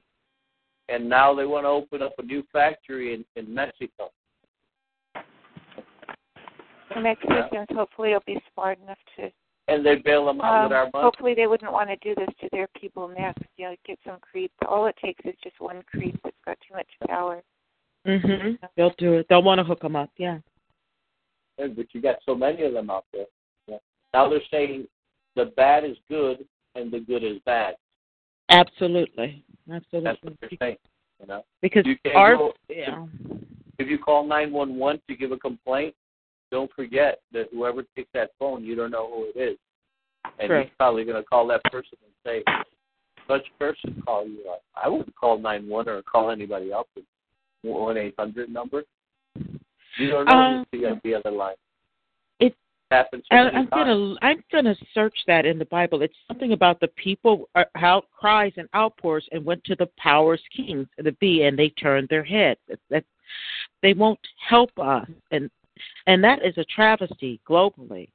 And 0.92 1.08
now 1.08 1.34
they 1.34 1.46
want 1.46 1.64
to 1.64 1.68
open 1.68 2.02
up 2.02 2.12
a 2.18 2.22
new 2.22 2.42
factory 2.52 3.14
in 3.14 3.24
in 3.36 3.52
Mexico. 3.52 4.10
The 6.94 7.00
Mexicans 7.00 7.68
hopefully 7.70 8.10
will 8.10 8.22
be 8.26 8.38
smart 8.52 8.78
enough 8.82 8.98
to. 9.16 9.30
And 9.68 9.86
they 9.86 9.96
bail 9.96 10.26
them 10.26 10.40
out 10.42 10.54
Um, 10.54 10.62
with 10.64 10.72
our 10.72 10.90
money. 10.92 11.04
hopefully 11.04 11.34
they 11.34 11.46
wouldn't 11.46 11.72
want 11.72 11.88
to 11.88 11.96
do 11.96 12.14
this 12.14 12.28
to 12.40 12.48
their 12.52 12.68
people 12.78 13.08
next. 13.08 13.42
You 13.56 13.70
know, 13.70 13.76
get 13.86 13.98
some 14.04 14.18
creep. 14.20 14.52
All 14.68 14.86
it 14.86 14.96
takes 15.02 15.24
is 15.24 15.34
just 15.42 15.58
one 15.60 15.82
creep 15.84 16.20
that's 16.22 16.36
got 16.44 16.58
too 16.68 16.74
much 16.74 16.88
power. 17.08 17.42
Mhm. 18.04 18.58
They'll 18.76 18.90
do 18.98 19.14
it. 19.14 19.28
They'll 19.28 19.42
want 19.42 19.60
to 19.60 19.64
hook 19.64 19.80
them 19.80 19.96
up. 19.96 20.10
Yeah. 20.18 20.40
Yeah, 21.58 21.68
But 21.68 21.94
you 21.94 22.02
got 22.02 22.22
so 22.24 22.34
many 22.34 22.62
of 22.64 22.74
them 22.74 22.90
out 22.90 23.06
there. 23.12 23.26
Yeah. 23.66 23.78
Now 24.12 24.28
they're 24.28 24.44
saying 24.50 24.88
the 25.36 25.46
bad 25.46 25.84
is 25.84 25.96
good 26.08 26.46
and 26.74 26.90
the 26.90 27.00
good 27.00 27.22
is 27.22 27.38
bad. 27.46 27.76
Absolutely. 28.50 29.42
That's 29.66 29.84
Absolutely. 29.94 30.18
what 30.22 30.34
they're 30.40 30.50
saying. 30.60 30.76
You 31.20 31.26
know, 31.28 31.44
Because 31.60 31.84
you 31.86 31.96
can't 32.04 32.16
our 32.16 32.36
go, 32.36 32.52
yeah. 32.68 33.06
if 33.78 33.88
you 33.88 33.96
call 33.98 34.26
nine 34.26 34.50
one 34.52 34.76
one 34.76 35.00
to 35.08 35.14
give 35.14 35.30
a 35.30 35.36
complaint, 35.36 35.94
don't 36.50 36.70
forget 36.74 37.20
that 37.32 37.46
whoever 37.52 37.84
takes 37.96 38.10
that 38.12 38.30
phone, 38.38 38.64
you 38.64 38.74
don't 38.74 38.90
know 38.90 39.08
who 39.08 39.30
it 39.34 39.40
is, 39.40 39.58
and 40.40 40.48
True. 40.48 40.62
he's 40.62 40.70
probably 40.76 41.04
going 41.04 41.22
to 41.22 41.26
call 41.28 41.46
that 41.46 41.62
person 41.70 41.96
and 42.04 42.12
say, 42.26 42.42
"Such 43.28 43.46
person 43.58 44.02
call 44.04 44.26
you 44.26 44.40
up." 44.50 44.62
I 44.74 44.88
wouldn't 44.88 45.14
call 45.14 45.38
nine 45.38 45.68
one 45.68 45.88
or 45.88 46.02
call 46.02 46.30
anybody 46.30 46.72
else 46.72 46.88
one 47.62 47.96
eight 47.96 48.14
hundred 48.18 48.50
number. 48.50 48.82
You 49.98 50.10
don't 50.10 50.26
know 50.26 50.32
Um, 50.32 50.66
who's 50.72 50.82
the, 50.82 51.00
the 51.04 51.14
other 51.14 51.30
line. 51.30 51.54
It 52.92 52.96
happens. 52.96 53.24
I, 53.30 53.36
I'm 53.36 53.68
gonna 53.70 54.14
I'm 54.22 54.44
gonna 54.52 54.76
search 54.92 55.16
that 55.26 55.46
in 55.46 55.58
the 55.58 55.64
Bible. 55.66 56.02
It's 56.02 56.14
something 56.28 56.52
about 56.52 56.78
the 56.80 56.88
people 56.88 57.48
uh, 57.54 57.64
how 57.74 58.02
cries 58.12 58.52
and 58.56 58.68
outpours 58.74 59.26
and 59.32 59.44
went 59.44 59.64
to 59.64 59.76
the 59.76 59.88
powers 59.96 60.42
kings 60.54 60.86
the 60.98 61.12
be 61.12 61.44
and 61.44 61.58
they 61.58 61.70
turned 61.70 62.08
their 62.08 62.24
heads. 62.24 62.60
That, 62.68 62.78
that 62.90 63.04
they 63.80 63.94
won't 63.94 64.20
help 64.48 64.70
us 64.78 65.08
and 65.30 65.50
and 66.06 66.22
that 66.22 66.44
is 66.44 66.58
a 66.58 66.64
travesty 66.64 67.40
globally. 67.48 68.10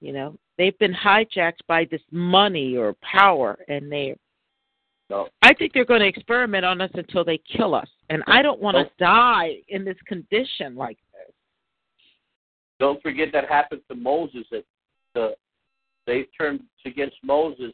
You 0.00 0.14
know 0.14 0.38
they've 0.56 0.78
been 0.78 0.94
hijacked 0.94 1.60
by 1.68 1.86
this 1.90 2.02
money 2.10 2.76
or 2.76 2.94
power 3.02 3.58
and 3.68 3.92
they. 3.92 4.16
No. 5.10 5.28
I 5.42 5.52
think 5.54 5.72
they're 5.72 5.84
going 5.84 6.02
to 6.02 6.06
experiment 6.06 6.64
on 6.64 6.80
us 6.80 6.90
until 6.94 7.24
they 7.24 7.38
kill 7.38 7.74
us, 7.74 7.88
and 8.10 8.22
I 8.28 8.42
don't 8.42 8.60
want 8.60 8.76
to 8.76 8.88
die 9.04 9.56
in 9.68 9.84
this 9.84 9.96
condition 10.06 10.74
like. 10.76 10.96
Don't 12.80 13.00
forget 13.02 13.28
that 13.32 13.48
happened 13.48 13.82
to 13.88 13.94
Moses. 13.94 14.44
That 14.50 14.64
the 15.14 15.36
they 16.06 16.26
turned 16.36 16.62
against 16.84 17.16
Moses 17.22 17.72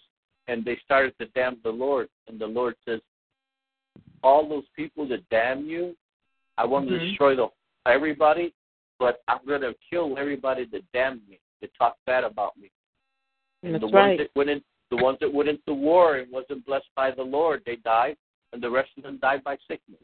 and 0.49 0.65
they 0.65 0.79
started 0.85 1.15
to 1.19 1.27
damn 1.27 1.59
the 1.63 1.71
Lord, 1.71 2.09
and 2.29 2.39
the 2.39 2.47
Lord 2.47 2.75
says, 2.85 3.01
all 4.23 4.49
those 4.49 4.65
people 4.75 5.09
that 5.09 5.29
damn 5.31 5.67
you. 5.67 5.97
I 6.59 6.65
want 6.65 6.89
to 6.89 6.95
Mhm. 6.95 7.09
destroy 7.09 7.37
the 7.37 7.49
everybody, 7.87 8.53
but 8.99 9.23
I'm 9.29 9.45
going 9.47 9.61
to 9.61 9.75
kill 9.89 10.19
everybody 10.19 10.65
that 10.67 10.91
damned 10.93 11.27
me, 11.29 11.39
that 11.61 11.73
talked 11.75 12.05
bad 12.05 12.25
about 12.25 12.57
me. 12.57 12.71
And 13.63 13.75
That's 13.75 13.83
the 13.83 13.89
right. 13.89 14.09
ones 14.09 14.19
that 14.19 14.31
went 14.35 14.51
in, 14.51 14.65
the 14.91 14.97
ones 14.97 15.19
that 15.21 15.33
went 15.33 15.49
into 15.49 15.73
war 15.75 16.17
and 16.17 16.31
wasn't 16.33 16.65
blessed 16.67 16.91
by 16.97 17.11
the 17.11 17.23
Lord, 17.23 17.63
they 17.65 17.77
died, 17.77 18.17
and 18.53 18.63
the 18.63 18.71
rest 18.71 18.91
of 18.97 19.05
them 19.05 19.19
died 19.19 19.45
by 19.45 19.57
sickness. 19.69 20.01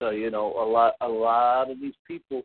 So 0.00 0.10
you 0.10 0.30
know, 0.30 0.46
a 0.46 0.66
lot, 0.66 0.94
a 1.00 1.08
lot 1.08 1.70
of 1.70 1.80
these 1.80 1.94
people, 2.06 2.42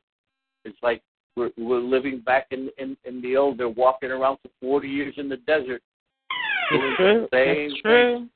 it's 0.66 0.78
like 0.82 1.02
we're 1.36 1.52
we're 1.58 1.80
living 1.80 2.20
back 2.20 2.48
in 2.52 2.70
in 2.78 2.98
in 3.06 3.22
the 3.22 3.38
old. 3.38 3.58
They're 3.58 3.70
walking 3.70 4.12
around 4.12 4.38
for 4.42 4.50
forty 4.60 4.88
years 4.88 5.14
in 5.18 5.30
the 5.30 5.38
desert, 5.38 5.82
doing 6.72 6.94
true. 6.98 7.28
the 7.32 7.38
same 7.38 7.70
That's 7.70 7.82
true. 7.82 8.30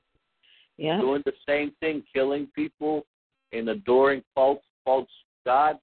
Yeah. 0.76 1.00
doing 1.00 1.22
the 1.26 1.32
same 1.46 1.72
thing, 1.80 2.04
killing 2.14 2.46
people 2.54 3.04
and 3.52 3.68
adoring 3.68 4.22
false 4.34 4.62
false 4.84 5.08
gods. 5.44 5.80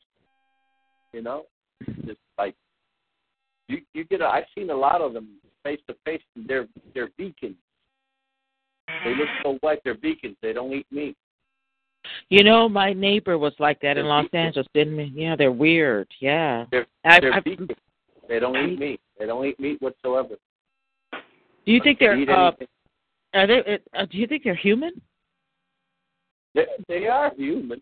You 1.13 1.21
know, 1.21 1.43
just 2.05 2.19
like 2.37 2.55
you 3.67 3.79
you 3.93 4.05
get. 4.05 4.21
A, 4.21 4.25
I've 4.25 4.45
seen 4.57 4.69
a 4.69 4.75
lot 4.75 5.01
of 5.01 5.13
them 5.13 5.27
face 5.63 5.79
to 5.87 5.95
face. 6.05 6.21
They're 6.47 6.67
they're 6.93 7.09
beacons. 7.17 7.55
They 9.03 9.15
look 9.15 9.27
so 9.43 9.57
white. 9.61 9.79
They're 9.83 9.95
beacons. 9.95 10.37
They 10.41 10.53
don't 10.53 10.71
eat 10.71 10.85
meat. 10.91 11.17
You 12.29 12.43
know, 12.43 12.67
my 12.69 12.93
neighbor 12.93 13.37
was 13.37 13.53
like 13.59 13.79
that 13.81 13.97
in 13.97 14.03
They're 14.03 14.05
Los 14.05 14.25
people. 14.25 14.39
Angeles, 14.39 14.67
didn't 14.73 14.99
he? 14.99 15.21
Yeah, 15.23 15.35
they're 15.35 15.51
weird. 15.51 16.07
Yeah. 16.19 16.65
They're 16.71 16.87
they're 17.03 17.33
I- 17.33 17.39
beacons. 17.39 17.69
They 18.27 18.39
don't 18.39 18.55
eat 18.57 18.79
meat. 18.79 18.99
They 19.19 19.25
don't 19.27 19.45
eat 19.45 19.59
meat 19.59 19.79
whatsoever. 19.81 20.35
Do 21.13 21.71
you 21.71 21.79
think 21.83 21.99
they're 21.99 22.17
Eat 22.17 22.29
uh, 22.29 22.47
anything. 22.57 22.67
are 23.33 23.47
they 23.47 23.79
uh, 23.93 24.05
do 24.05 24.17
you 24.17 24.27
think 24.27 24.43
they're 24.43 24.55
human? 24.55 24.99
They, 26.53 26.65
they 26.87 27.07
are 27.07 27.31
human. 27.35 27.81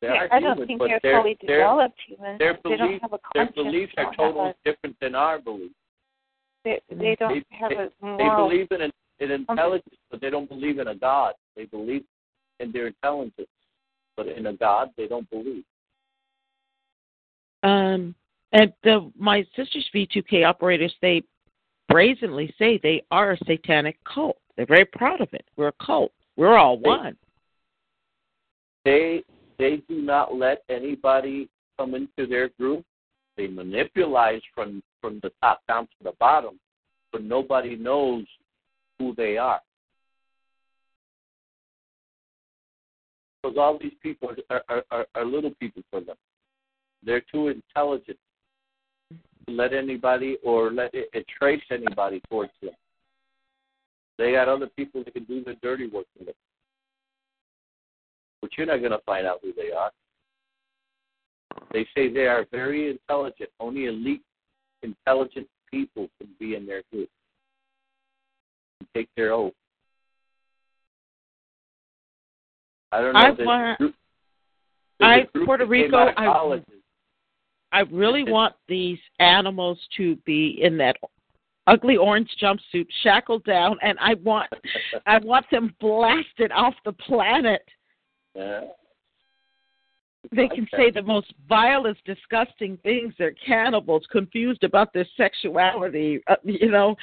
They 0.00 0.08
Yeah, 0.08 0.14
are 0.14 0.28
I 0.32 0.40
don't 0.40 0.52
human, 0.56 0.66
think 0.66 0.78
but 0.78 0.88
they're 0.88 1.00
their, 1.02 1.20
fully 1.22 1.36
their, 1.46 1.58
developed 1.58 2.00
humans. 2.06 2.38
Their 2.38 2.58
They 2.64 2.76
don't 2.76 2.78
beliefs, 2.88 3.02
have 3.02 3.12
a 3.12 3.18
their 3.34 3.46
conscience, 3.46 3.54
beliefs 3.56 3.92
they 3.96 4.02
are 4.02 4.04
don't 4.04 4.12
have 4.14 4.34
totally 4.34 4.50
a- 4.50 4.70
different 4.70 4.96
than 5.00 5.14
our 5.14 5.38
beliefs. 5.38 5.74
They, 6.64 6.80
they 6.90 7.16
don't 7.18 7.32
They- 7.34 7.56
have 7.56 7.70
they- 7.70 7.76
a 7.76 7.88
They 8.00 8.06
moral. 8.24 8.48
believe 8.48 8.68
in, 8.72 8.90
in 9.20 9.30
intelligence, 9.30 9.94
but 10.10 10.20
they 10.20 10.30
don't 10.30 10.48
believe 10.48 10.78
in 10.78 10.88
a 10.88 10.94
God. 10.94 11.34
They 11.56 11.64
believe 11.64 12.04
in 12.60 12.72
their 12.72 12.88
intelligence, 12.88 13.48
but 14.16 14.28
in 14.28 14.46
a 14.46 14.52
God, 14.52 14.90
they 14.96 15.06
don't 15.06 15.28
believe. 15.30 15.64
Um, 17.62 18.14
and 18.52 18.72
the 18.84 19.10
my 19.18 19.44
sister's 19.56 19.88
V2K 19.94 20.46
operators, 20.46 20.94
they 21.02 21.22
brazenly 21.88 22.54
say 22.58 22.78
they 22.82 23.02
are 23.10 23.32
a 23.32 23.38
satanic 23.44 23.98
cult. 24.04 24.38
They're 24.56 24.66
very 24.66 24.84
proud 24.84 25.20
of 25.20 25.28
it. 25.32 25.44
We're 25.56 25.68
a 25.68 25.84
cult. 25.84 26.12
We're 26.36 26.56
all 26.56 26.76
They- 26.78 26.88
one. 26.88 27.16
They 28.84 29.24
they 29.58 29.78
do 29.88 30.00
not 30.02 30.34
let 30.34 30.62
anybody 30.68 31.48
come 31.78 31.94
into 31.94 32.26
their 32.26 32.50
group. 32.50 32.84
They 33.36 33.48
manipulate 33.48 34.42
from 34.54 34.82
from 35.00 35.18
the 35.20 35.30
top 35.42 35.60
down 35.66 35.86
to 35.86 36.04
the 36.04 36.12
bottom, 36.20 36.60
but 37.12 37.22
nobody 37.22 37.76
knows 37.76 38.26
who 38.98 39.14
they 39.14 39.36
are. 39.36 39.60
Because 43.46 43.58
all 43.58 43.78
these 43.80 43.92
people 44.02 44.30
are, 44.50 44.84
are, 44.90 45.06
are, 45.14 45.24
little 45.24 45.52
people 45.60 45.82
for 45.88 46.00
them. 46.00 46.16
They're 47.04 47.22
too 47.32 47.46
intelligent 47.48 48.18
to 49.10 49.52
let 49.52 49.72
anybody 49.72 50.36
or 50.42 50.72
let 50.72 50.92
it, 50.92 51.08
it 51.12 51.26
trace 51.38 51.62
anybody 51.70 52.20
towards 52.28 52.50
them. 52.60 52.72
They 54.18 54.32
got 54.32 54.48
other 54.48 54.68
people 54.76 55.04
that 55.04 55.14
can 55.14 55.24
do 55.24 55.44
the 55.44 55.54
dirty 55.62 55.86
work 55.86 56.06
for 56.18 56.24
them. 56.24 56.34
But 58.42 58.50
you're 58.56 58.66
not 58.66 58.78
going 58.78 58.90
to 58.90 59.02
find 59.06 59.28
out 59.28 59.38
who 59.42 59.52
they 59.52 59.70
are. 59.70 59.92
They 61.72 61.86
say 61.94 62.12
they 62.12 62.26
are 62.26 62.46
very 62.50 62.90
intelligent. 62.90 63.50
Only 63.60 63.84
elite, 63.84 64.22
intelligent 64.82 65.46
people 65.70 66.08
can 66.18 66.30
be 66.40 66.56
in 66.56 66.66
their 66.66 66.82
group 66.92 67.08
and 68.80 68.88
take 68.92 69.08
their 69.16 69.32
oath. 69.32 69.52
I 72.96 73.00
don't 73.00 73.12
know. 73.12 73.20
I 73.20 73.30
want- 73.30 73.78
group- 73.78 73.94
there's 74.98 75.26
a 75.34 75.38
I 75.38 75.44
Puerto 75.44 75.66
Rico. 75.66 75.96
I. 76.16 76.62
I 77.72 77.80
really 77.90 78.24
want 78.24 78.54
these 78.68 78.98
animals 79.18 79.78
to 79.98 80.16
be 80.24 80.58
in 80.62 80.78
that 80.78 80.96
ugly 81.66 81.98
orange 81.98 82.30
jumpsuit, 82.40 82.86
shackled 83.02 83.44
down, 83.44 83.76
and 83.82 83.98
I 84.00 84.14
want 84.14 84.50
I 85.06 85.18
want 85.18 85.44
them 85.50 85.74
blasted 85.80 86.52
off 86.52 86.74
the 86.84 86.92
planet. 86.92 87.62
Yeah. 88.34 88.62
They 90.34 90.48
can 90.48 90.66
say 90.74 90.90
the 90.90 91.02
most 91.02 91.32
vilest, 91.48 92.02
disgusting 92.04 92.78
things. 92.78 93.14
They're 93.18 93.34
cannibals, 93.46 94.06
confused 94.10 94.64
about 94.64 94.92
their 94.92 95.06
sexuality. 95.16 96.20
Uh, 96.26 96.36
you 96.42 96.70
know, 96.70 96.96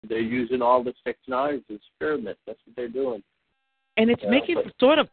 They're 0.09 0.21
using 0.21 0.63
all 0.63 0.85
the 0.85 0.95
technology 1.05 1.65
to 1.69 1.75
experiment. 1.75 2.39
That's 2.47 2.59
what 2.65 2.77
they're 2.77 2.89
doing. 2.89 3.23
And 3.97 4.11
it's 4.11 4.23
Yeah, 4.23 4.31
making 4.31 4.57
but- 4.57 4.73
sort 4.79 4.99
of 4.99 5.09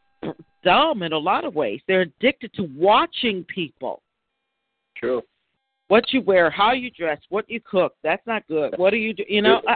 dumb 0.63 1.03
in 1.03 1.13
a 1.13 1.17
lot 1.17 1.45
of 1.45 1.55
ways. 1.55 1.81
They're 1.87 2.01
addicted 2.01 2.53
to 2.55 2.63
watching 2.75 3.43
people. 3.45 4.01
True. 4.95 5.21
What 5.89 6.11
you 6.13 6.21
wear, 6.21 6.49
how 6.49 6.71
you 6.73 6.89
dress, 6.91 7.19
what 7.29 7.49
you 7.49 7.59
cook. 7.69 7.93
That's 8.03 8.25
not 8.25 8.47
good. 8.47 8.73
What 8.77 8.91
do 8.91 8.97
you 8.97 9.13
do? 9.13 9.23
You 9.27 9.41
know, 9.41 9.61
I, 9.67 9.75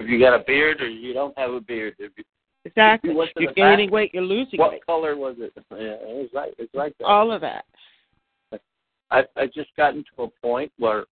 If 0.00 0.08
you 0.08 0.18
got 0.18 0.34
a 0.38 0.44
beard 0.44 0.80
or 0.80 0.88
you 0.88 1.12
don't 1.14 1.36
have 1.38 1.52
a 1.52 1.60
beard. 1.60 1.94
If 1.98 2.12
you, 2.18 2.24
exactly. 2.64 3.10
if 3.10 3.14
you 3.14 3.18
went 3.18 3.30
to 3.36 3.42
You're 3.42 3.50
the 3.52 3.60
bath- 3.60 3.76
gaining 3.78 3.90
weight, 3.90 4.12
you're 4.12 4.22
losing 4.22 4.58
What 4.58 4.72
weight. 4.72 4.86
color 4.86 5.16
was 5.16 5.36
it? 5.38 5.52
Yeah, 5.70 5.76
it 5.78 6.16
was 6.16 6.28
like 6.32 6.54
it's 6.58 6.74
like 6.74 6.94
that. 6.98 7.04
All 7.06 7.30
of 7.32 7.40
that. 7.42 7.64
I 9.10 9.22
I 9.36 9.46
just 9.46 9.70
gotten 9.76 10.04
to 10.16 10.24
a 10.24 10.28
point 10.42 10.72
where 10.78 11.04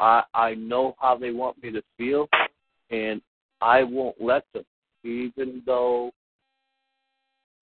I 0.00 0.22
I 0.32 0.54
know 0.54 0.94
how 0.98 1.16
they 1.18 1.30
want 1.32 1.62
me 1.62 1.70
to 1.72 1.82
feel, 1.98 2.28
and 2.90 3.20
I 3.60 3.82
won't 3.82 4.16
let 4.20 4.44
them, 4.54 4.64
even 5.04 5.62
though 5.66 6.12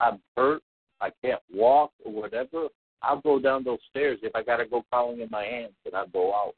I'm 0.01 0.21
hurt, 0.37 0.63
I 1.01 1.11
can't 1.23 1.41
walk 1.53 1.93
or 2.05 2.13
whatever. 2.13 2.69
I'll 3.03 3.21
go 3.21 3.39
down 3.39 3.65
those 3.65 3.79
stairs 3.91 4.19
if 4.23 4.35
I 4.35 4.43
gotta 4.43 4.67
go 4.67 4.85
crawling 4.91 5.21
in 5.21 5.29
my 5.31 5.45
hands, 5.45 5.75
and 5.85 5.95
I 5.95 6.07
go 6.13 6.35
out. 6.35 6.55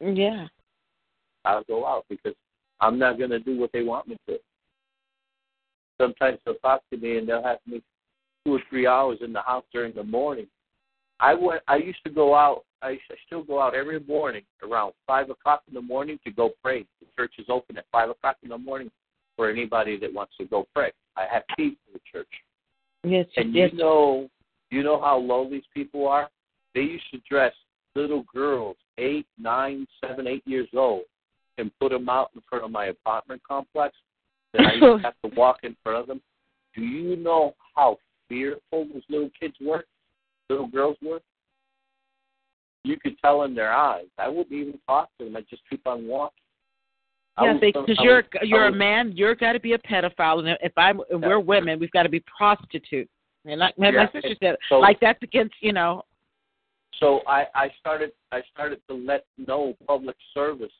Yeah. 0.00 0.46
I'll 1.44 1.64
go 1.64 1.86
out 1.86 2.04
because 2.08 2.34
I'm 2.80 2.98
not 2.98 3.18
gonna 3.18 3.38
do 3.38 3.58
what 3.58 3.72
they 3.72 3.82
want 3.82 4.08
me 4.08 4.16
to. 4.28 4.38
Sometimes 6.00 6.38
they'll 6.44 6.56
talk 6.56 6.82
to 6.90 6.96
me 6.98 7.18
and 7.18 7.28
they'll 7.28 7.42
have 7.42 7.58
me 7.66 7.82
two 8.44 8.54
or 8.54 8.60
three 8.68 8.86
hours 8.86 9.18
in 9.22 9.32
the 9.32 9.40
house 9.40 9.64
during 9.72 9.94
the 9.94 10.04
morning. 10.04 10.46
I 11.20 11.34
went. 11.34 11.62
I 11.66 11.76
used 11.76 12.04
to 12.04 12.10
go 12.10 12.34
out. 12.34 12.64
I, 12.82 12.90
used, 12.90 13.04
I 13.10 13.14
still 13.26 13.42
go 13.42 13.60
out 13.60 13.74
every 13.74 14.00
morning 14.00 14.42
around 14.62 14.92
five 15.06 15.30
o'clock 15.30 15.62
in 15.68 15.74
the 15.74 15.80
morning 15.80 16.18
to 16.24 16.30
go 16.30 16.50
pray. 16.62 16.86
The 17.00 17.06
church 17.16 17.34
is 17.38 17.46
open 17.48 17.78
at 17.78 17.86
five 17.90 18.10
o'clock 18.10 18.36
in 18.42 18.50
the 18.50 18.58
morning 18.58 18.90
for 19.36 19.50
anybody 19.50 19.98
that 19.98 20.12
wants 20.12 20.34
to 20.38 20.44
go 20.44 20.66
pray. 20.74 20.92
I 21.16 21.24
have 21.32 21.42
keys 21.56 21.76
to 21.86 21.94
the 21.94 22.00
church. 22.10 22.28
Yes, 23.04 23.26
And 23.36 23.54
yes. 23.54 23.70
you 23.72 23.78
know, 23.78 24.28
you 24.70 24.82
know 24.82 25.00
how 25.00 25.16
low 25.16 25.48
these 25.48 25.64
people 25.72 26.08
are. 26.08 26.28
They 26.74 26.82
used 26.82 27.04
to 27.12 27.20
dress 27.28 27.52
little 27.94 28.24
girls, 28.34 28.76
eight, 28.98 29.26
nine, 29.38 29.86
seven, 30.00 30.26
eight 30.26 30.42
years 30.46 30.68
old, 30.74 31.02
and 31.58 31.70
put 31.80 31.90
them 31.90 32.08
out 32.08 32.30
in 32.34 32.42
front 32.48 32.64
of 32.64 32.70
my 32.70 32.86
apartment 32.86 33.42
complex. 33.46 33.94
That 34.52 34.66
I 34.66 34.72
used 34.74 34.82
to 34.82 34.98
have 35.02 35.14
to 35.24 35.36
walk 35.36 35.58
in 35.62 35.76
front 35.82 35.98
of 35.98 36.06
them. 36.06 36.20
Do 36.74 36.82
you 36.82 37.16
know 37.16 37.54
how 37.74 37.98
fearful 38.28 38.86
those 38.92 39.02
little 39.08 39.30
kids 39.38 39.54
were, 39.60 39.84
little 40.50 40.68
girls 40.68 40.96
were. 41.02 41.20
You 42.84 42.98
could 43.00 43.18
tell 43.18 43.42
in 43.42 43.54
their 43.54 43.72
eyes. 43.72 44.06
I 44.18 44.28
wouldn't 44.28 44.52
even 44.52 44.78
talk 44.86 45.08
to 45.18 45.24
them. 45.24 45.36
I'd 45.36 45.48
just 45.48 45.62
keep 45.68 45.86
on 45.86 46.06
walking. 46.06 46.36
Yeah, 47.42 47.58
because 47.60 47.96
I 47.98 48.02
you're 48.02 48.22
was- 48.32 48.48
you're 48.48 48.66
a 48.66 48.72
man. 48.72 49.12
You're 49.14 49.34
got 49.34 49.52
to 49.52 49.60
be 49.60 49.74
a 49.74 49.78
pedophile, 49.78 50.38
and 50.38 50.56
if 50.62 50.72
I'm 50.76 51.00
and 51.10 51.22
we're 51.22 51.38
women, 51.40 51.78
we've 51.78 51.90
got 51.90 52.04
to 52.04 52.08
be 52.08 52.20
prostitutes. 52.20 53.10
And 53.44 53.60
like 53.60 53.78
my, 53.78 53.90
my 53.90 54.06
sister 54.12 54.34
said, 54.42 54.56
so- 54.68 54.78
like 54.78 54.98
that's 55.00 55.22
against 55.22 55.54
you 55.60 55.72
know. 55.72 56.02
So 56.98 57.20
I, 57.26 57.44
I 57.54 57.68
started 57.78 58.12
I 58.32 58.40
started 58.52 58.80
to 58.88 58.94
let 58.96 59.26
know 59.36 59.74
public 59.86 60.16
service 60.32 60.72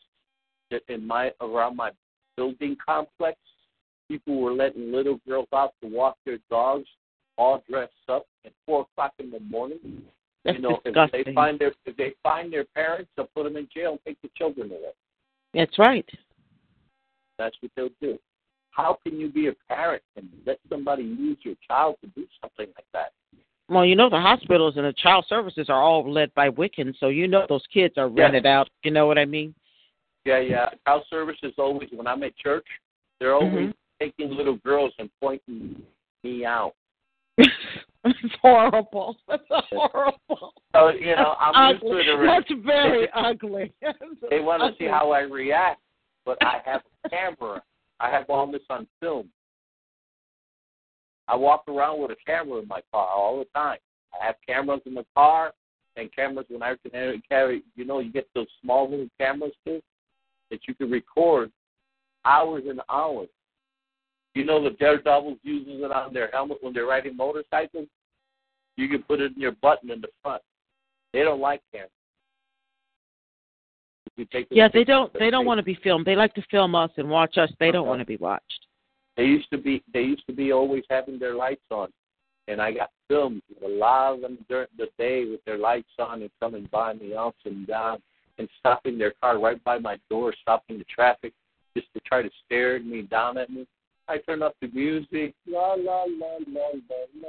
that 0.70 0.82
in 0.88 1.06
my 1.06 1.32
around 1.40 1.76
my 1.76 1.90
building 2.36 2.76
complex, 2.84 3.38
people 4.08 4.40
were 4.40 4.52
letting 4.52 4.92
little 4.92 5.20
girls 5.28 5.48
out 5.54 5.74
to 5.82 5.88
walk 5.88 6.16
their 6.24 6.38
dogs, 6.50 6.86
all 7.36 7.62
dressed 7.68 7.92
up 8.08 8.26
at 8.46 8.52
four 8.64 8.82
o'clock 8.82 9.12
in 9.18 9.30
the 9.30 9.40
morning. 9.40 10.02
That's 10.44 10.56
you 10.56 10.62
know, 10.62 10.76
if 10.76 10.84
disgusting. 10.84 11.22
they 11.26 11.34
find 11.34 11.58
their 11.58 11.72
if 11.84 11.96
they 11.96 12.14
find 12.22 12.50
their 12.50 12.64
parents, 12.64 13.10
they'll 13.16 13.28
put 13.34 13.44
them 13.44 13.56
in 13.56 13.68
jail 13.74 13.90
and 13.92 14.00
take 14.06 14.22
the 14.22 14.30
children 14.38 14.70
away. 14.70 14.92
That's 15.52 15.78
right. 15.78 16.08
That's 17.38 17.56
what 17.60 17.70
they'll 17.76 17.88
do. 18.00 18.18
How 18.70 18.98
can 19.02 19.18
you 19.18 19.28
be 19.30 19.48
a 19.48 19.52
parent 19.68 20.02
and 20.16 20.28
let 20.46 20.58
somebody 20.68 21.02
use 21.02 21.38
your 21.42 21.54
child 21.66 21.96
to 22.02 22.08
do 22.08 22.26
something 22.42 22.66
like 22.76 22.86
that? 22.92 23.12
Well, 23.68 23.84
you 23.84 23.96
know 23.96 24.08
the 24.08 24.20
hospitals 24.20 24.76
and 24.76 24.84
the 24.84 24.92
child 24.92 25.24
services 25.28 25.66
are 25.68 25.82
all 25.82 26.10
led 26.10 26.32
by 26.34 26.50
Wiccans, 26.50 26.94
so 27.00 27.08
you 27.08 27.26
know 27.26 27.46
those 27.48 27.66
kids 27.72 27.94
are 27.96 28.08
Yeah. 28.08 28.24
rented 28.24 28.46
out. 28.46 28.68
You 28.84 28.90
know 28.92 29.06
what 29.06 29.18
I 29.18 29.24
mean? 29.24 29.54
Yeah, 30.24 30.38
yeah. 30.38 30.70
Child 30.86 31.04
services 31.08 31.54
always 31.58 31.90
when 31.90 32.06
I'm 32.06 32.22
at 32.22 32.36
church, 32.36 32.66
they're 33.18 33.34
always 33.34 33.70
Mhm. 33.70 33.74
taking 33.98 34.30
little 34.30 34.56
girls 34.56 34.92
and 34.98 35.10
pointing 35.20 35.84
me 36.22 36.44
out. 36.44 36.74
it's 37.38 38.34
horrible. 38.42 39.16
That's 39.28 39.42
horrible. 39.70 40.54
So 40.74 40.90
you 40.90 41.16
know, 41.16 41.34
I'm 41.40 41.54
That's 41.72 41.82
used 41.82 41.92
to 41.92 41.98
it 41.98 42.08
already. 42.08 42.26
That's 42.26 42.64
very 42.64 43.10
ugly. 43.14 43.72
They 44.30 44.40
want 44.40 44.62
to 44.62 44.76
see 44.78 44.88
how 44.88 45.10
I 45.10 45.20
react, 45.20 45.80
but 46.26 46.36
I 46.42 46.60
have 46.66 46.82
a 47.04 47.08
camera. 47.08 47.62
I 48.00 48.10
have 48.10 48.28
all 48.28 48.50
this 48.50 48.60
on 48.68 48.86
film. 49.00 49.28
I 51.28 51.36
walk 51.36 51.64
around 51.68 52.02
with 52.02 52.10
a 52.10 52.16
camera 52.26 52.60
in 52.60 52.68
my 52.68 52.82
car 52.92 53.08
all 53.08 53.38
the 53.38 53.46
time. 53.58 53.78
I 54.12 54.26
have 54.26 54.34
cameras 54.46 54.82
in 54.84 54.94
the 54.94 55.06
car 55.14 55.52
and 55.96 56.14
cameras 56.14 56.46
when 56.48 56.62
I 56.62 56.74
can 56.82 57.22
carry. 57.28 57.62
You 57.74 57.84
know, 57.84 58.00
you 58.00 58.12
get 58.12 58.28
those 58.34 58.46
small 58.62 58.90
little 58.90 59.08
cameras 59.18 59.52
too 59.64 59.80
that 60.50 60.60
you 60.68 60.74
can 60.74 60.90
record 60.90 61.50
hours 62.24 62.64
and 62.68 62.80
hours. 62.90 63.28
You 64.34 64.44
know, 64.44 64.62
the 64.62 64.70
Daredevils 64.70 65.38
uses 65.42 65.82
it 65.82 65.90
on 65.90 66.12
their 66.12 66.30
helmet 66.32 66.58
when 66.60 66.74
they're 66.74 66.86
riding 66.86 67.16
motorcycles. 67.16 67.88
You 68.76 68.88
can 68.88 69.02
put 69.02 69.20
it 69.20 69.32
in 69.34 69.40
your 69.40 69.52
button 69.52 69.90
in 69.90 70.00
the 70.00 70.08
front. 70.22 70.42
They 71.12 71.20
don't 71.20 71.40
like 71.40 71.62
cameras. 71.72 71.90
You 74.16 74.24
take 74.32 74.48
Yeah, 74.50 74.68
they 74.72 74.84
don't. 74.84 75.12
They 75.18 75.30
don't 75.30 75.44
want 75.44 75.58
to 75.58 75.62
be 75.64 75.78
filmed. 75.82 76.06
They 76.06 76.16
like 76.16 76.34
to 76.34 76.42
film 76.50 76.74
us 76.74 76.90
and 76.96 77.08
watch 77.08 77.36
us. 77.38 77.50
They 77.60 77.70
don't 77.70 77.82
Uh-huh. 77.82 77.90
want 77.90 78.00
to 78.00 78.06
be 78.06 78.16
watched. 78.16 78.66
They 79.16 79.24
used 79.24 79.50
to 79.50 79.58
be 79.58 79.82
they 79.92 80.02
used 80.02 80.26
to 80.26 80.32
be 80.32 80.52
always 80.52 80.84
having 80.90 81.18
their 81.18 81.34
lights 81.34 81.64
on, 81.70 81.92
and 82.48 82.60
I 82.60 82.72
got 82.72 82.90
filmed 83.08 83.42
a 83.64 83.68
lot 83.68 84.14
of 84.14 84.20
them 84.22 84.38
during 84.48 84.68
the 84.76 84.88
day 84.98 85.24
with 85.24 85.44
their 85.44 85.58
lights 85.58 85.92
on 85.98 86.22
and 86.22 86.30
coming 86.40 86.68
by 86.70 86.94
me 86.94 87.14
up 87.14 87.34
and 87.44 87.66
down 87.66 88.02
and 88.38 88.48
stopping 88.58 88.98
their 88.98 89.12
car 89.22 89.38
right 89.38 89.62
by 89.64 89.78
my 89.78 89.98
door, 90.10 90.34
stopping 90.42 90.78
the 90.78 90.84
traffic 90.84 91.32
just 91.76 91.92
to 91.94 92.00
try 92.00 92.22
to 92.22 92.30
stare 92.44 92.76
at 92.76 92.84
me 92.84 93.02
down 93.02 93.38
at 93.38 93.48
me. 93.50 93.66
I 94.08 94.18
turn 94.18 94.42
up 94.42 94.54
the 94.60 94.68
music, 94.68 95.34
la 95.46 95.74
la 95.74 96.04
la 96.04 96.38
la 96.46 96.68
la 96.72 96.98
la. 97.22 97.28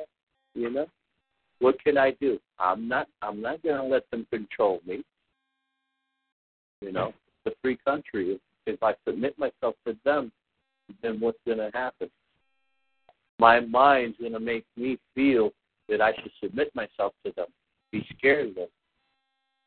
You 0.53 0.69
know, 0.69 0.87
what 1.59 1.81
can 1.83 1.97
I 1.97 2.11
do? 2.19 2.39
I'm 2.59 2.87
not 2.87 3.07
I'm 3.21 3.41
not 3.41 3.61
gonna 3.63 3.85
let 3.85 4.09
them 4.11 4.25
control 4.29 4.81
me. 4.85 5.03
You 6.81 6.91
know, 6.91 7.13
the 7.45 7.53
free 7.61 7.77
country. 7.85 8.33
If, 8.33 8.41
if 8.65 8.83
I 8.83 8.93
submit 9.07 9.37
myself 9.37 9.75
to 9.85 9.95
them, 10.05 10.31
then 11.01 11.19
what's 11.19 11.39
going 11.45 11.57
to 11.57 11.71
happen? 11.73 12.09
My 13.39 13.59
mind's 13.59 14.17
going 14.17 14.33
to 14.33 14.39
make 14.39 14.65
me 14.75 14.97
feel 15.15 15.51
that 15.89 16.01
I 16.01 16.13
should 16.13 16.31
submit 16.43 16.73
myself 16.75 17.13
to 17.25 17.31
them, 17.35 17.47
be 17.91 18.05
scared 18.17 18.49
of 18.49 18.55
them. 18.55 18.67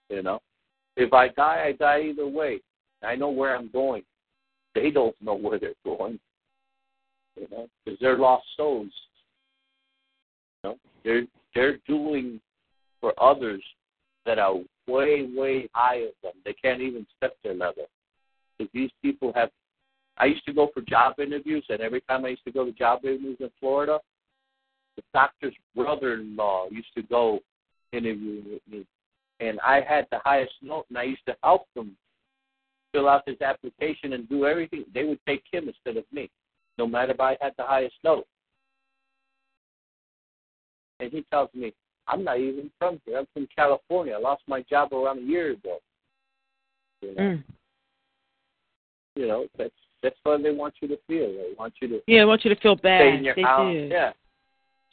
You 0.08 0.22
know, 0.22 0.40
if 0.96 1.12
I 1.12 1.28
die, 1.28 1.64
I 1.66 1.72
die 1.72 2.02
either 2.10 2.26
way. 2.26 2.60
I 3.02 3.14
know 3.14 3.30
where 3.30 3.56
I'm 3.56 3.70
going. 3.70 4.02
They 4.74 4.90
don't 4.90 5.14
know 5.22 5.34
where 5.34 5.58
they're 5.58 5.74
going. 5.84 6.18
You 7.36 7.46
know, 7.50 7.68
because 7.84 7.98
they're 8.00 8.18
lost 8.18 8.44
souls. 8.56 8.90
You 10.62 10.70
know, 10.70 10.76
they're 11.04 11.24
they're 11.54 11.78
doing 11.86 12.40
for 13.00 13.14
others 13.22 13.62
that 14.26 14.38
are 14.38 14.56
way 14.90 15.28
way 15.34 15.68
high 15.72 15.96
of 15.96 16.12
them. 16.22 16.32
They 16.44 16.54
can't 16.54 16.80
even 16.80 17.06
step 17.16 17.36
their 17.42 17.54
level. 17.54 17.86
Because 18.58 18.70
these 18.74 18.90
people 19.02 19.32
have 19.34 19.50
I 20.18 20.26
used 20.26 20.44
to 20.46 20.52
go 20.52 20.68
for 20.74 20.82
job 20.82 21.14
interviews, 21.18 21.64
and 21.70 21.80
every 21.80 22.02
time 22.02 22.24
I 22.24 22.28
used 22.28 22.44
to 22.44 22.52
go 22.52 22.64
to 22.64 22.72
job 22.72 23.04
interviews 23.04 23.38
in 23.40 23.50
Florida, 23.58 23.98
the 24.96 25.02
doctor's 25.14 25.54
brother-in-law 25.74 26.66
used 26.70 26.92
to 26.94 27.02
go 27.02 27.40
interview 27.92 28.42
with 28.52 28.62
me, 28.70 28.84
and 29.40 29.58
I 29.60 29.80
had 29.80 30.06
the 30.10 30.18
highest 30.22 30.52
note, 30.60 30.84
and 30.90 30.98
I 30.98 31.04
used 31.04 31.24
to 31.26 31.36
help 31.42 31.66
them 31.74 31.96
fill 32.92 33.08
out 33.08 33.22
his 33.26 33.40
application 33.40 34.12
and 34.12 34.28
do 34.28 34.44
everything. 34.44 34.84
They 34.92 35.04
would 35.04 35.20
take 35.26 35.44
him 35.50 35.68
instead 35.68 35.96
of 35.96 36.04
me, 36.12 36.28
no 36.76 36.86
matter 36.86 37.12
if 37.12 37.20
I 37.20 37.38
had 37.40 37.54
the 37.56 37.64
highest 37.64 37.94
note. 38.04 38.26
And 40.98 41.10
he 41.10 41.24
tells 41.30 41.48
me, 41.54 41.72
"I'm 42.08 42.24
not 42.24 42.38
even 42.38 42.70
from 42.78 43.00
here. 43.06 43.18
I'm 43.18 43.26
from 43.34 43.46
California. 43.54 44.14
I 44.14 44.18
lost 44.18 44.42
my 44.46 44.62
job 44.62 44.92
around 44.92 45.18
a 45.18 45.22
year 45.22 45.50
ago." 45.52 45.78
You 47.02 47.14
know, 47.14 47.22
Mm. 47.22 47.44
you 49.16 49.26
know 49.26 49.46
that's 49.56 49.74
that's 50.02 50.16
what 50.22 50.42
they 50.42 50.50
want 50.52 50.74
you 50.80 50.88
to 50.88 50.96
feel. 51.06 51.28
They 51.32 51.52
want 51.58 51.74
you 51.80 51.88
to 51.88 52.02
Yeah, 52.06 52.20
they 52.20 52.24
want 52.24 52.44
you 52.44 52.54
to 52.54 52.60
feel 52.60 52.76
bad. 52.76 53.00
stay 53.00 53.16
in 53.18 53.24
your 53.24 53.34
they 53.34 53.42
house. 53.42 53.72
do. 53.72 53.78
Yeah. 53.90 54.12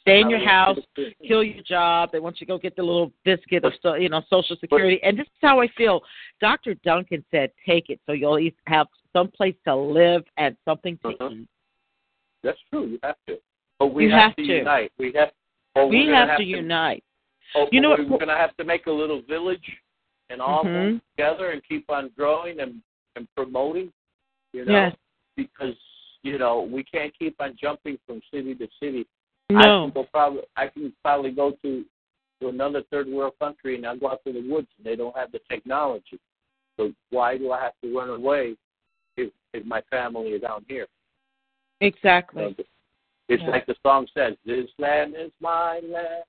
Stay 0.02 0.20
in 0.20 0.30
your 0.30 0.38
house, 0.38 0.78
you 0.96 1.04
to 1.04 1.14
feel. 1.16 1.28
kill 1.28 1.44
your 1.44 1.62
job. 1.64 2.10
They 2.12 2.20
want 2.20 2.40
you 2.40 2.46
to 2.46 2.48
go 2.52 2.56
get 2.58 2.76
the 2.76 2.82
little 2.82 3.12
biscuit 3.24 3.64
of 3.64 3.74
so- 3.82 3.94
you 3.94 4.08
know 4.08 4.22
Social 4.30 4.56
Security. 4.56 5.02
And 5.02 5.18
this 5.18 5.26
is 5.26 5.32
how 5.42 5.60
I 5.60 5.68
feel. 5.68 6.02
Dr. 6.40 6.74
Duncan 6.76 7.24
said, 7.30 7.52
"Take 7.66 7.90
it, 7.90 8.00
so 8.06 8.12
you'll 8.12 8.34
at 8.36 8.42
least 8.42 8.56
have 8.66 8.86
some 9.12 9.30
place 9.30 9.56
to 9.64 9.74
live 9.74 10.24
and 10.38 10.56
something 10.64 10.96
to 10.98 11.08
Uh-huh. 11.08 11.30
eat." 11.32 11.48
That's 12.42 12.60
true. 12.70 12.86
You 12.86 12.98
have 13.02 13.16
to. 13.26 13.38
But 13.78 13.88
we 13.88 14.04
have, 14.10 14.20
have 14.28 14.36
to, 14.36 14.46
to. 14.46 14.56
unite. 14.58 14.92
We 14.98 15.12
have. 15.12 15.32
Or 15.78 15.88
we 15.88 16.06
gonna 16.06 16.26
have, 16.26 16.38
to 16.38 16.44
unite. 16.44 17.04
Oh, 17.54 17.66
You 17.72 17.80
know 17.80 17.90
we're 17.90 18.04
what- 18.06 18.20
going 18.20 18.28
to 18.28 18.34
have 18.36 18.56
to 18.58 18.64
make 18.64 18.86
a 18.86 18.92
little 18.92 19.22
village 19.22 19.64
and 20.30 20.40
all 20.40 20.64
Mhm. 20.64 20.92
work 20.94 21.02
together 21.16 21.50
and 21.50 21.62
keep 21.64 21.88
on 21.90 22.08
growing 22.16 22.60
and, 22.60 22.82
and 23.16 23.26
promoting. 23.34 23.92
You 24.52 24.64
know, 24.64 24.72
Yes. 24.72 24.96
because 25.36 25.76
you 26.22 26.36
know 26.38 26.62
we 26.62 26.82
can't 26.84 27.16
keep 27.18 27.40
on 27.40 27.54
jumping 27.56 27.98
from 28.06 28.20
city 28.30 28.54
to 28.56 28.68
city. 28.80 29.06
I 29.50 29.66
No. 29.66 29.84
can 29.84 29.90
go 29.90 30.04
probably 30.04 30.42
I 30.56 30.68
can 30.68 30.92
probably 31.02 31.30
go 31.30 31.52
to 31.62 31.84
to 32.40 32.48
another 32.48 32.82
third 32.84 33.08
world 33.08 33.34
country 33.40 33.74
and 33.76 33.84
I'll 33.86 33.96
go 33.96 34.08
out 34.10 34.22
to 34.24 34.32
the 34.32 34.40
woods 34.48 34.68
and 34.76 34.86
they 34.86 34.94
don't 34.96 35.16
have 35.16 35.32
the 35.32 35.40
technology. 35.50 36.18
So 36.76 36.92
why 37.10 37.36
do 37.36 37.50
I 37.52 37.60
have 37.60 37.74
to 37.82 37.96
run 37.96 38.10
away 38.10 38.56
if 39.16 39.30
if 39.52 39.64
my 39.64 39.80
family 39.82 40.30
is 40.32 40.42
down 40.42 40.64
here? 40.68 40.86
Exactly. 41.80 42.54
It's 43.28 43.42
Yeah. 43.42 43.50
like 43.50 43.66
the 43.66 43.76
song 43.82 44.06
says, 44.14 44.36
"This 44.44 44.70
land 44.78 45.14
is 45.16 45.30
my 45.40 45.80
land." 45.80 46.24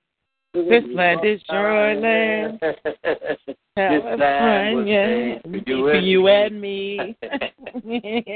This 0.54 0.84
land 0.88 1.24
is 1.24 1.42
your 1.48 1.96
land. 1.96 2.60
this 2.62 4.04
land 4.20 4.76
was 4.76 4.86
made 4.86 5.42
for 5.44 5.58
you, 5.70 5.78
for 5.84 5.92
and, 5.92 6.08
you 6.08 6.24
me. 6.24 6.30
and 6.42 6.62
me. 6.62 7.16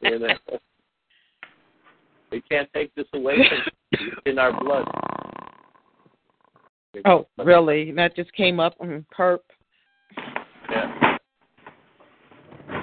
You 0.00 0.18
know? 0.18 0.34
They 2.30 2.40
can't 2.40 2.68
take 2.74 2.94
this 2.94 3.06
away 3.14 3.36
from. 3.48 3.58
It's 3.92 4.16
in 4.26 4.38
our 4.38 4.52
blood. 4.52 4.86
oh, 7.06 7.26
really? 7.38 7.90
That 7.92 8.14
just 8.14 8.32
came 8.34 8.60
up. 8.60 8.78
Mm, 8.80 9.06
perp. 9.16 9.38
Yeah. 10.70 11.16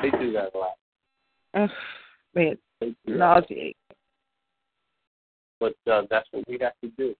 They 0.01 0.09
do 0.17 0.31
that 0.31 0.51
a 0.55 0.57
lot. 0.57 0.77
Ugh, 1.53 1.69
man, 2.33 2.57
nauseate. 3.05 3.77
But 5.61 5.75
uh, 5.89 6.01
that's 6.09 6.27
what 6.31 6.43
we 6.49 6.57
have 6.59 6.73
to 6.83 6.89
do. 6.97 7.15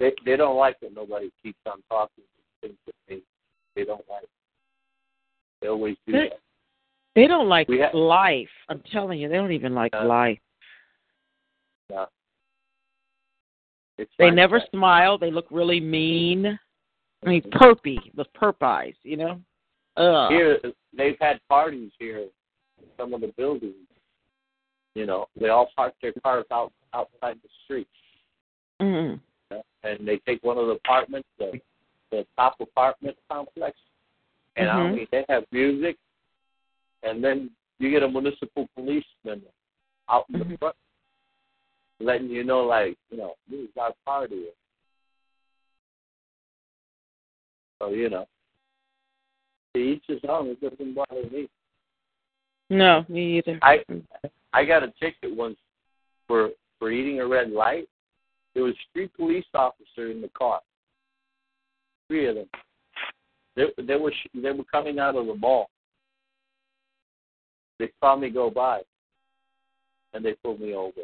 They 0.00 0.12
they 0.24 0.36
don't 0.36 0.56
like 0.56 0.76
it. 0.80 0.92
Nobody 0.94 1.30
keeps 1.42 1.58
on 1.66 1.82
talking 1.90 2.24
things 2.62 2.76
that 2.86 2.94
they 3.08 3.20
they 3.76 3.84
don't 3.84 4.04
like. 4.08 4.24
They 5.60 5.68
always 5.68 5.96
do 6.06 6.12
They- 6.12 6.28
that. 6.30 6.38
They 7.14 7.26
don't 7.26 7.46
like 7.48 7.68
We 7.68 7.78
ha- 7.80 7.94
life. 7.94 8.48
I'm 8.70 8.80
telling 8.90 9.20
you, 9.20 9.28
they 9.28 9.34
don't 9.36 9.52
even 9.52 9.74
like 9.74 9.92
Uh, 9.94 10.06
life. 10.06 10.38
No. 11.90 12.06
It's 13.98 14.10
They 14.18 14.26
like 14.26 14.34
never 14.34 14.60
that. 14.60 14.70
smile. 14.70 15.18
They 15.18 15.30
look 15.30 15.46
really 15.50 15.78
mean. 15.78 16.58
I 17.22 17.28
mean, 17.28 17.42
perpy, 17.42 17.98
the 18.14 18.24
perp 18.34 18.62
eyes, 18.62 18.94
you 19.02 19.18
know. 19.18 19.40
Ugh. 19.98 20.30
Here, 20.32 20.58
they've 20.96 21.18
had 21.20 21.38
parties 21.48 21.92
here. 21.98 22.20
in 22.20 22.30
Some 22.96 23.12
of 23.12 23.20
the 23.20 23.28
buildings, 23.36 23.74
you 24.94 25.04
know, 25.04 25.26
they 25.38 25.50
all 25.50 25.68
park 25.76 25.92
their 26.00 26.14
cars 26.24 26.46
out 26.50 26.72
outside 26.94 27.36
the 27.42 27.48
street. 27.64 27.88
Mm. 28.80 29.20
and 29.84 30.06
they 30.08 30.18
take 30.18 30.42
one 30.42 30.56
of 30.58 30.66
the 30.66 30.72
apartments, 30.72 31.28
the 31.38 31.60
the 32.10 32.26
top 32.36 32.56
apartment 32.60 33.16
complex, 33.30 33.76
and 34.56 34.68
I 34.68 34.76
Mhm. 34.76 34.96
mean 34.96 35.08
they 35.10 35.24
have 35.28 35.44
music, 35.50 35.96
and 37.02 37.22
then 37.22 37.50
you 37.78 37.90
get 37.90 38.02
a 38.02 38.08
municipal 38.08 38.68
policeman 38.74 39.42
out 40.08 40.26
in 40.30 40.38
the 40.40 40.58
front, 40.58 40.76
letting 42.00 42.28
you 42.30 42.44
know 42.44 42.64
like 42.64 42.96
you 43.10 43.16
know 43.18 43.36
this 43.48 43.60
is 43.60 43.76
our 43.76 43.92
party. 44.04 44.46
So 47.78 47.90
you 47.90 48.08
know, 48.08 48.26
to 49.74 49.80
each 49.80 50.04
his 50.06 50.20
own. 50.28 50.48
It 50.48 50.60
doesn't 50.60 50.94
bother 50.94 51.28
me. 51.30 51.48
No, 52.70 53.04
me 53.08 53.38
either. 53.38 53.58
I 53.62 53.84
I 54.52 54.64
got 54.64 54.82
a 54.82 54.92
ticket 55.00 55.34
once 55.34 55.58
for 56.26 56.50
for 56.82 56.90
eating 56.90 57.20
a 57.20 57.26
red 57.26 57.52
light. 57.52 57.88
There 58.54 58.64
was 58.64 58.74
three 58.92 59.06
police 59.06 59.44
officers 59.54 60.16
in 60.16 60.20
the 60.20 60.28
car. 60.36 60.58
Three 62.08 62.26
of 62.26 62.34
them. 62.34 62.46
They 63.54 63.66
they 63.86 63.94
were 63.94 64.12
they 64.34 64.50
were 64.50 64.64
coming 64.64 64.98
out 64.98 65.14
of 65.14 65.26
the 65.26 65.34
mall. 65.36 65.70
They 67.78 67.88
saw 68.00 68.16
me 68.16 68.30
go 68.30 68.50
by, 68.50 68.80
and 70.12 70.24
they 70.24 70.34
pulled 70.42 70.60
me 70.60 70.74
over. 70.74 71.02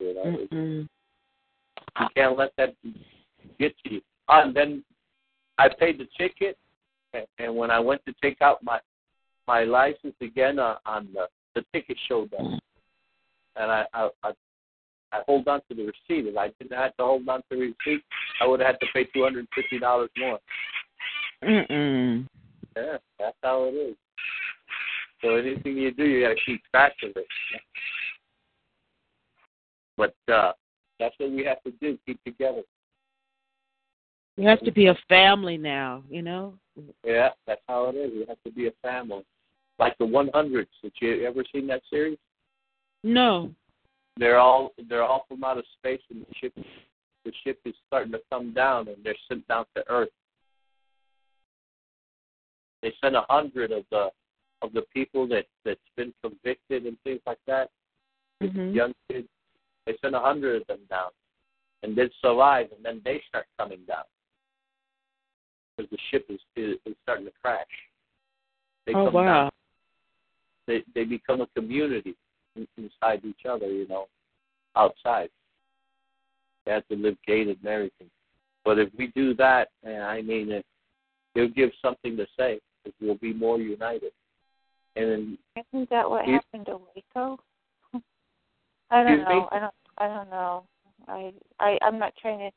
You, 0.00 0.14
know, 0.14 0.46
you 0.50 0.88
can't 2.16 2.36
let 2.36 2.50
that 2.58 2.74
get 3.60 3.72
to 3.84 3.94
you. 3.94 4.00
Ah, 4.28 4.42
and 4.42 4.56
then 4.56 4.82
I 5.58 5.68
paid 5.68 5.98
the 5.98 6.08
ticket, 6.18 6.58
and, 7.12 7.24
and 7.38 7.54
when 7.54 7.70
I 7.70 7.78
went 7.78 8.04
to 8.06 8.14
take 8.20 8.42
out 8.42 8.64
my 8.64 8.80
my 9.46 9.62
license 9.62 10.16
again 10.20 10.58
uh, 10.58 10.78
on 10.84 11.08
the 11.14 11.28
the 11.54 11.64
ticket 11.72 11.96
showed 12.08 12.34
up, 12.34 12.60
and 13.56 13.70
I 13.70 13.84
I 13.92 14.08
I, 14.22 14.32
I 15.12 15.20
hold 15.26 15.48
on 15.48 15.60
to 15.68 15.74
the 15.74 15.82
receipt. 15.84 16.28
If 16.28 16.36
I 16.36 16.48
didn't 16.58 16.76
have 16.76 16.96
to 16.96 17.04
hold 17.04 17.28
on 17.28 17.40
to 17.50 17.56
the 17.56 17.74
receipt, 17.86 18.02
I 18.40 18.46
would 18.46 18.60
have 18.60 18.74
had 18.74 18.80
to 18.80 18.86
pay 18.92 19.04
two 19.04 19.22
hundred 19.22 19.40
and 19.40 19.48
fifty 19.54 19.78
dollars 19.78 20.10
more. 20.16 20.38
Mm-mm. 21.42 22.26
Yeah, 22.76 22.96
that's 23.18 23.36
how 23.42 23.64
it 23.64 23.74
is. 23.74 23.96
So 25.22 25.36
anything 25.36 25.76
you 25.76 25.92
do, 25.92 26.04
you 26.04 26.26
got 26.26 26.34
to 26.34 26.40
keep 26.44 26.62
track 26.70 26.92
of 27.02 27.10
it. 27.16 27.26
But 29.96 30.14
uh 30.32 30.52
that's 30.98 31.14
what 31.18 31.30
we 31.30 31.44
have 31.44 31.62
to 31.64 31.72
do: 31.80 31.98
keep 32.06 32.22
together. 32.24 32.62
We 34.36 34.44
have 34.44 34.60
to 34.62 34.72
be 34.72 34.86
a 34.86 34.98
family 35.08 35.56
now, 35.56 36.02
you 36.10 36.22
know. 36.22 36.54
Yeah, 37.04 37.30
that's 37.46 37.60
how 37.68 37.88
it 37.88 37.94
is. 37.94 38.12
We 38.12 38.24
have 38.28 38.42
to 38.44 38.50
be 38.50 38.66
a 38.66 38.72
family. 38.82 39.24
Like 39.78 39.96
the 39.98 40.04
100s. 40.04 40.66
Did 40.82 40.92
you 41.00 41.24
ever 41.26 41.44
seen 41.52 41.68
that 41.68 41.82
series? 41.88 42.18
No. 43.04 43.54
They're 44.16 44.38
all 44.38 44.72
they're 44.88 45.02
all 45.04 45.26
from 45.28 45.44
outer 45.44 45.62
space, 45.78 46.00
and 46.10 46.22
the 46.22 46.34
ship 46.40 46.52
the 47.24 47.32
ship 47.44 47.60
is 47.64 47.74
starting 47.86 48.12
to 48.12 48.20
come 48.30 48.52
down, 48.52 48.88
and 48.88 48.96
they're 49.04 49.14
sent 49.28 49.46
down 49.46 49.66
to 49.76 49.84
Earth. 49.88 50.08
They 52.82 52.92
sent 53.02 53.14
a 53.14 53.24
hundred 53.28 53.72
of 53.72 53.84
the 53.90 54.08
of 54.62 54.72
the 54.72 54.82
people 54.94 55.28
that 55.28 55.44
that's 55.64 55.80
been 55.96 56.14
convicted 56.22 56.86
and 56.86 56.96
things 57.04 57.20
like 57.26 57.38
that. 57.46 57.70
Mhm. 58.42 58.74
Young 58.74 58.94
kids. 59.10 59.28
They 59.84 59.96
sent 60.00 60.14
a 60.14 60.20
hundred 60.20 60.62
of 60.62 60.66
them 60.66 60.80
down, 60.88 61.10
and 61.82 61.94
they 61.94 62.08
survive, 62.22 62.72
and 62.72 62.82
then 62.82 63.02
they 63.04 63.20
start 63.28 63.46
coming 63.58 63.84
down 63.84 64.04
because 65.76 65.90
the 65.90 65.98
ship 66.10 66.24
is, 66.30 66.40
is 66.56 66.78
is 66.86 66.94
starting 67.02 67.26
to 67.26 67.32
crash. 67.42 67.66
They 68.86 68.94
Oh 68.94 69.06
come 69.06 69.14
wow. 69.14 69.24
down. 69.24 69.50
They 70.66 70.84
they 70.94 71.04
become 71.04 71.42
a 71.42 71.46
community 71.48 72.16
inside 72.56 73.24
each 73.24 73.46
other. 73.48 73.66
You 73.70 73.86
know, 73.88 74.06
outside. 74.76 75.30
They 76.66 76.72
have 76.72 76.86
to 76.88 76.96
live 76.96 77.16
gated 77.26 77.58
and 77.60 77.68
everything. 77.68 78.08
But 78.64 78.78
if 78.78 78.88
we 78.96 79.08
do 79.08 79.34
that, 79.34 79.68
and 79.82 80.02
I 80.02 80.22
mean, 80.22 80.50
it, 80.50 80.64
it'll 81.34 81.48
give 81.50 81.70
something 81.82 82.16
to 82.16 82.26
say. 82.38 82.60
It 82.86 82.94
will 83.00 83.16
be 83.16 83.32
more 83.34 83.58
united. 83.58 84.12
And 84.96 85.10
then, 85.10 85.38
Isn't 85.72 85.90
that 85.90 86.08
what 86.08 86.26
You- 86.26 86.34
happened 86.34 86.66
to 86.66 86.78
Waco? 86.94 87.38
I 88.90 89.02
don't 89.02 89.12
Excuse 89.20 89.28
me? 89.28 89.34
know. 89.34 89.48
I 89.52 89.58
don't. 89.58 89.74
I 89.98 90.08
don't 90.08 90.30
know. 90.30 90.64
I. 91.08 91.32
I. 91.60 91.78
I'm 91.82 91.98
not 91.98 92.14
trying 92.20 92.38
to. 92.38 92.50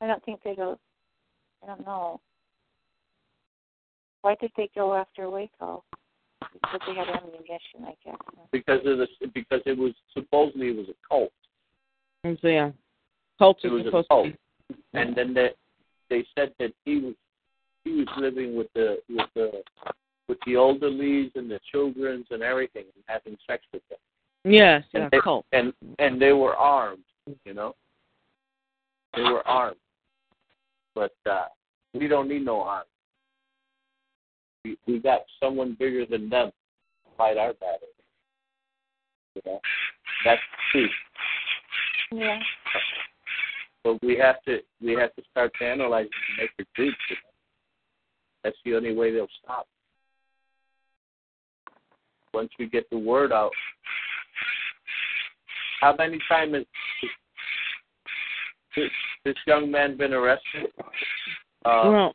I 0.00 0.06
don't 0.08 0.24
think 0.24 0.40
they 0.42 0.54
go. 0.56 0.78
I 1.62 1.66
don't 1.66 1.84
know. 1.86 2.20
Why 4.22 4.34
did 4.40 4.52
they 4.56 4.70
go 4.74 4.94
after 4.94 5.28
Waco? 5.30 5.84
Because 6.52 6.80
they 6.86 6.94
had 6.94 7.08
ammunition, 7.08 7.84
I 7.86 7.94
guess. 8.04 8.16
because 8.52 8.80
of 8.86 8.98
this, 8.98 9.08
because 9.34 9.60
it 9.66 9.76
was 9.78 9.92
supposedly 10.12 10.68
it 10.68 10.76
was 10.76 10.86
a 10.88 11.08
cult. 11.08 11.32
So, 12.40 12.48
yeah. 12.48 12.70
Cults 13.38 13.60
It 13.64 13.68
are 13.68 13.74
was 13.74 13.86
a 13.86 13.90
cult, 13.90 14.26
to 14.26 14.32
be. 14.32 14.76
and 14.94 15.14
then 15.14 15.34
they 15.34 15.50
they 16.08 16.24
said 16.34 16.52
that 16.58 16.72
he 16.84 16.98
was 16.98 17.14
he 17.84 17.92
was 17.92 18.06
living 18.16 18.56
with 18.56 18.72
the 18.74 18.98
with 19.08 19.28
the 19.34 19.62
with 20.28 20.38
the 20.46 20.52
elderlies 20.54 21.30
and 21.34 21.50
the 21.50 21.60
childrens 21.70 22.26
and 22.30 22.42
everything, 22.42 22.84
and 22.94 23.04
having 23.06 23.36
sex 23.46 23.62
with 23.72 23.82
them. 23.90 23.98
Yes, 24.44 24.84
yeah, 24.92 25.02
and 25.02 25.10
they, 25.10 25.20
cult. 25.20 25.44
and 25.52 25.72
and 25.98 26.20
they 26.20 26.32
were 26.32 26.54
armed, 26.56 27.02
you 27.44 27.54
know. 27.54 27.74
They 29.16 29.22
were 29.22 29.46
armed, 29.46 29.76
but 30.94 31.12
uh, 31.30 31.46
we 31.92 32.08
don't 32.08 32.28
need 32.28 32.44
no 32.44 32.60
arms. 32.62 32.88
We 34.64 34.78
we 34.86 34.98
got 34.98 35.20
someone 35.40 35.76
bigger 35.78 36.06
than 36.06 36.28
them 36.28 36.48
to 36.48 37.16
fight 37.16 37.36
our 37.36 37.52
battle. 37.54 37.88
You 39.34 39.42
know, 39.46 39.60
that's 40.24 40.40
the 40.50 40.56
truth. 40.72 40.90
Yeah. 42.12 42.40
But 43.82 44.02
we 44.02 44.16
have 44.16 44.42
to 44.44 44.58
we 44.82 44.92
have 44.94 45.14
to 45.16 45.22
start 45.30 45.52
to 45.58 45.64
analyze 45.66 46.06
and 46.06 46.36
make 46.38 46.50
a 46.58 46.64
group. 46.76 46.94
You 47.10 47.16
know? 47.16 47.30
That's 48.42 48.56
the 48.64 48.74
only 48.76 48.94
way 48.94 49.12
they'll 49.12 49.26
stop. 49.42 49.66
Once 52.32 52.50
we 52.58 52.66
get 52.66 52.88
the 52.90 52.98
word 52.98 53.32
out. 53.32 53.52
How 55.80 55.94
many 55.98 56.18
times 56.28 56.54
has 56.54 56.64
this, 58.74 58.90
this 59.24 59.34
young 59.46 59.70
man 59.70 59.96
been 59.96 60.12
arrested? 60.14 60.66
Uh, 61.64 61.82
well, 61.84 62.14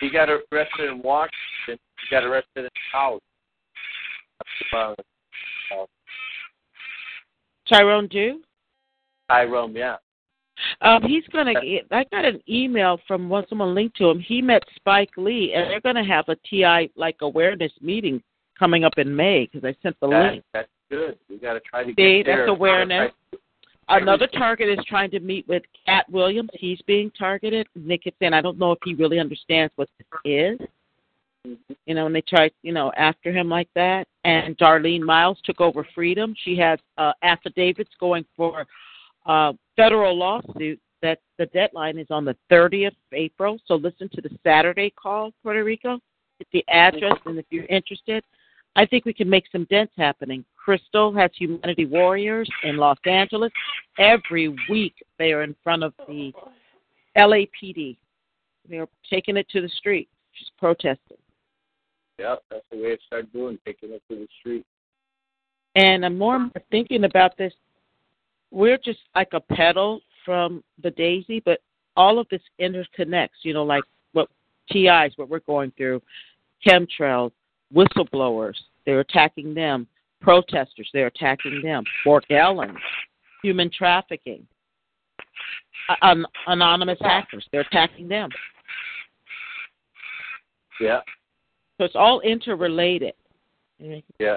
he 0.00 0.10
got 0.10 0.28
arrested 0.28 0.90
in 0.90 1.02
Washington. 1.02 1.32
He 1.66 2.10
got 2.10 2.24
arrested 2.24 2.64
in 2.64 2.68
House. 2.92 3.20
Uh, 4.74 4.94
Tyrone 7.68 8.08
Jew? 8.10 8.40
Tyrone, 9.28 9.74
yeah. 9.74 9.96
Um, 10.82 11.02
he's 11.02 11.24
gonna. 11.32 11.54
Get, 11.54 11.86
I 11.90 12.04
got 12.10 12.24
an 12.24 12.40
email 12.48 12.98
from 13.06 13.28
one 13.28 13.44
someone 13.48 13.74
linked 13.74 13.96
to 13.96 14.10
him. 14.10 14.20
He 14.20 14.42
met 14.42 14.62
Spike 14.76 15.10
Lee, 15.16 15.54
and 15.54 15.70
they're 15.70 15.80
gonna 15.80 16.04
have 16.06 16.26
a 16.28 16.36
TI 16.48 16.90
like 16.96 17.16
awareness 17.22 17.72
meeting 17.80 18.22
coming 18.58 18.84
up 18.84 18.92
in 18.98 19.14
May 19.14 19.46
because 19.50 19.64
I 19.66 19.74
sent 19.82 19.96
the 20.00 20.08
That, 20.08 20.32
link. 20.32 20.44
that's 20.52 20.68
good. 20.90 21.18
We 21.30 21.38
got 21.38 21.54
to 21.54 21.60
try 21.60 21.82
to 21.84 21.88
See, 21.90 22.18
get 22.18 22.26
there. 22.26 22.46
that's 22.46 22.50
awareness. 22.50 23.10
Another 23.90 24.28
target 24.28 24.68
is 24.68 24.84
trying 24.86 25.10
to 25.10 25.20
meet 25.20 25.46
with 25.48 25.62
Katt 25.84 26.08
Williams. 26.10 26.50
He's 26.54 26.80
being 26.86 27.10
targeted. 27.10 27.66
Nick 27.74 28.06
is 28.06 28.12
saying, 28.20 28.32
I 28.32 28.40
don't 28.40 28.58
know 28.58 28.72
if 28.72 28.78
he 28.84 28.94
really 28.94 29.18
understands 29.18 29.72
what 29.76 29.88
this 29.98 30.06
is. 30.24 30.58
You 31.86 31.94
know, 31.94 32.06
and 32.06 32.14
they 32.14 32.20
tried, 32.20 32.52
you 32.62 32.72
know, 32.72 32.92
after 32.96 33.32
him 33.32 33.48
like 33.48 33.68
that. 33.74 34.06
And 34.24 34.56
Darlene 34.58 35.00
Miles 35.00 35.38
took 35.44 35.60
over 35.60 35.86
Freedom. 35.94 36.34
She 36.44 36.56
has 36.58 36.78
uh, 36.98 37.12
affidavits 37.22 37.90
going 37.98 38.24
for 38.36 38.66
uh, 39.26 39.54
federal 39.74 40.16
lawsuit 40.16 40.78
that 41.02 41.18
the 41.38 41.46
deadline 41.46 41.98
is 41.98 42.06
on 42.10 42.24
the 42.24 42.36
30th 42.50 42.88
of 42.88 43.12
April. 43.12 43.58
So 43.66 43.74
listen 43.74 44.08
to 44.14 44.20
the 44.20 44.30
Saturday 44.44 44.90
call, 44.90 45.32
Puerto 45.42 45.64
Rico. 45.64 45.98
Get 46.38 46.48
the 46.52 46.64
address, 46.68 47.18
and 47.26 47.38
if 47.38 47.46
you're 47.50 47.64
interested, 47.66 48.22
I 48.76 48.86
think 48.86 49.04
we 49.04 49.12
can 49.12 49.28
make 49.28 49.44
some 49.50 49.64
dents 49.70 49.92
happening. 49.96 50.44
Crystal 50.62 51.12
has 51.14 51.30
Humanity 51.34 51.86
Warriors 51.86 52.48
in 52.64 52.76
Los 52.76 52.98
Angeles. 53.06 53.50
Every 53.98 54.48
week 54.68 54.94
they 55.18 55.32
are 55.32 55.42
in 55.42 55.56
front 55.64 55.82
of 55.82 55.94
the 56.06 56.32
LAPD. 57.16 57.96
They're 58.68 58.86
taking 59.08 59.36
it 59.36 59.48
to 59.50 59.60
the 59.60 59.68
street, 59.68 60.08
She's 60.32 60.50
protesting. 60.58 61.16
Yeah, 62.18 62.36
that's 62.50 62.64
the 62.70 62.76
way 62.76 62.90
it 62.90 63.00
started 63.06 63.32
doing, 63.32 63.58
taking 63.64 63.90
it 63.90 64.02
to 64.10 64.16
the 64.16 64.28
street. 64.38 64.64
And 65.74 66.04
I'm 66.04 66.18
more 66.18 66.36
and 66.36 66.44
more 66.44 66.62
thinking 66.70 67.04
about 67.04 67.36
this. 67.38 67.52
We're 68.50 68.78
just 68.78 68.98
like 69.14 69.30
a 69.32 69.40
petal 69.40 70.00
from 70.24 70.62
the 70.82 70.90
daisy, 70.90 71.40
but 71.40 71.60
all 71.96 72.18
of 72.18 72.28
this 72.30 72.42
interconnects, 72.60 73.42
you 73.42 73.54
know, 73.54 73.64
like 73.64 73.84
what 74.12 74.28
TIs, 74.70 75.14
what 75.16 75.28
we're 75.28 75.40
going 75.40 75.72
through, 75.76 76.02
chemtrails, 76.66 77.32
whistleblowers, 77.74 78.56
they're 78.84 79.00
attacking 79.00 79.54
them, 79.54 79.86
protesters, 80.20 80.88
they're 80.92 81.06
attacking 81.08 81.60
them, 81.62 81.84
Fort 82.04 82.24
human 83.42 83.70
trafficking, 83.70 84.46
an- 86.02 86.26
anonymous 86.46 86.98
hackers, 87.00 87.46
they're 87.52 87.62
attacking 87.62 88.08
them. 88.08 88.28
Yeah, 90.80 91.00
So 91.78 91.84
it's 91.84 91.96
all 91.96 92.20
interrelated. 92.20 93.12
yeah. 93.78 94.36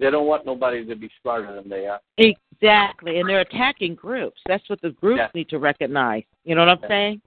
They 0.00 0.10
don't 0.10 0.26
want 0.26 0.46
nobody 0.46 0.84
to 0.86 0.94
be 0.94 1.10
smarter 1.20 1.52
than 1.54 1.68
they 1.68 1.86
are. 1.86 2.00
Exactly, 2.18 3.18
and 3.18 3.28
they're 3.28 3.40
attacking 3.40 3.96
groups. 3.96 4.40
That's 4.46 4.68
what 4.68 4.80
the 4.80 4.90
groups 4.90 5.18
Yeah. 5.18 5.28
need 5.34 5.48
to 5.48 5.58
recognize. 5.58 6.22
You 6.44 6.54
know 6.54 6.62
what 6.64 6.68
I'm 6.70 6.82
Yeah. 6.82 6.88
saying? 6.88 7.22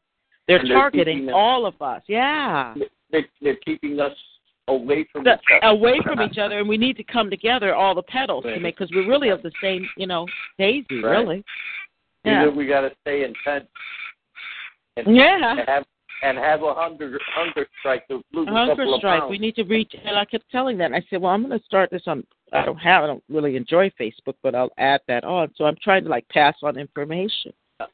They're 0.48 0.57
And 0.60 0.69
they're 0.69 0.77
targeting 0.77 1.31
all 1.31 1.65
of 1.65 1.81
us. 1.81 2.02
Yeah. 2.07 2.73
They, 3.11 3.26
they're 3.41 3.57
keeping 3.57 3.99
us 3.99 4.18
away 4.68 5.04
from 5.12 5.24
The- 5.24 5.34
each 5.36 5.62
other. 5.62 5.68
away 5.68 6.00
from 6.02 6.22
each 6.22 6.38
other, 6.38 6.60
and 6.60 6.68
we 6.70 6.78
need 6.78 6.96
to 6.98 7.04
come 7.04 7.30
together, 7.30 7.74
all 7.76 7.96
the 7.96 8.04
petals, 8.04 8.44
to 8.44 8.60
make 8.60 8.78
because 8.78 8.92
we're 8.92 9.08
really 9.08 9.30
of 9.30 9.42
the 9.42 9.52
same, 9.62 9.88
you 9.98 10.08
know, 10.08 10.28
daisy, 10.58 11.02
Right. 11.02 11.12
really. 11.20 11.44
Either 12.26 12.46
Yeah. 12.46 12.48
we 12.50 12.68
got 12.68 12.82
to 12.82 12.96
stay 13.02 13.24
intense 13.24 13.68
and, 14.98 15.16
Yeah. 15.16 15.52
and 15.60 15.70
have 15.70 15.86
and 16.24 16.38
have 16.38 16.62
a 16.62 16.72
hunger 16.76 17.20
hunger 17.34 17.68
strike 17.80 18.08
to 18.08 18.24
lose 18.32 18.48
A 18.48 18.52
a 18.52 18.54
hunger 18.54 18.86
strike. 18.98 19.28
We 19.28 19.40
need 19.40 19.56
to 19.56 19.64
reach, 19.64 19.96
and 19.96 20.16
I 20.16 20.24
kept 20.26 20.48
telling 20.52 20.78
that. 20.78 20.86
And 20.86 20.96
I 20.96 21.02
said, 21.10 21.20
well, 21.20 21.34
I'm 21.34 21.48
going 21.48 21.58
to 21.60 21.66
start 21.66 21.90
this 21.90 22.08
on. 22.08 22.24
I 22.54 22.64
don't 22.64 22.78
have. 22.78 23.04
I 23.04 23.08
don't 23.08 23.24
really 23.28 23.56
enjoy 23.56 23.90
Facebook, 24.00 24.36
but 24.44 24.54
I'll 24.54 24.70
add 24.78 25.02
that 25.08 25.24
on. 25.24 25.52
So 25.56 25.66
I'm 25.66 25.78
trying 25.82 26.04
to 26.04 26.10
like 26.12 26.28
pass 26.30 26.56
on 26.62 26.78
information. 26.78 27.52
I- 27.80 27.88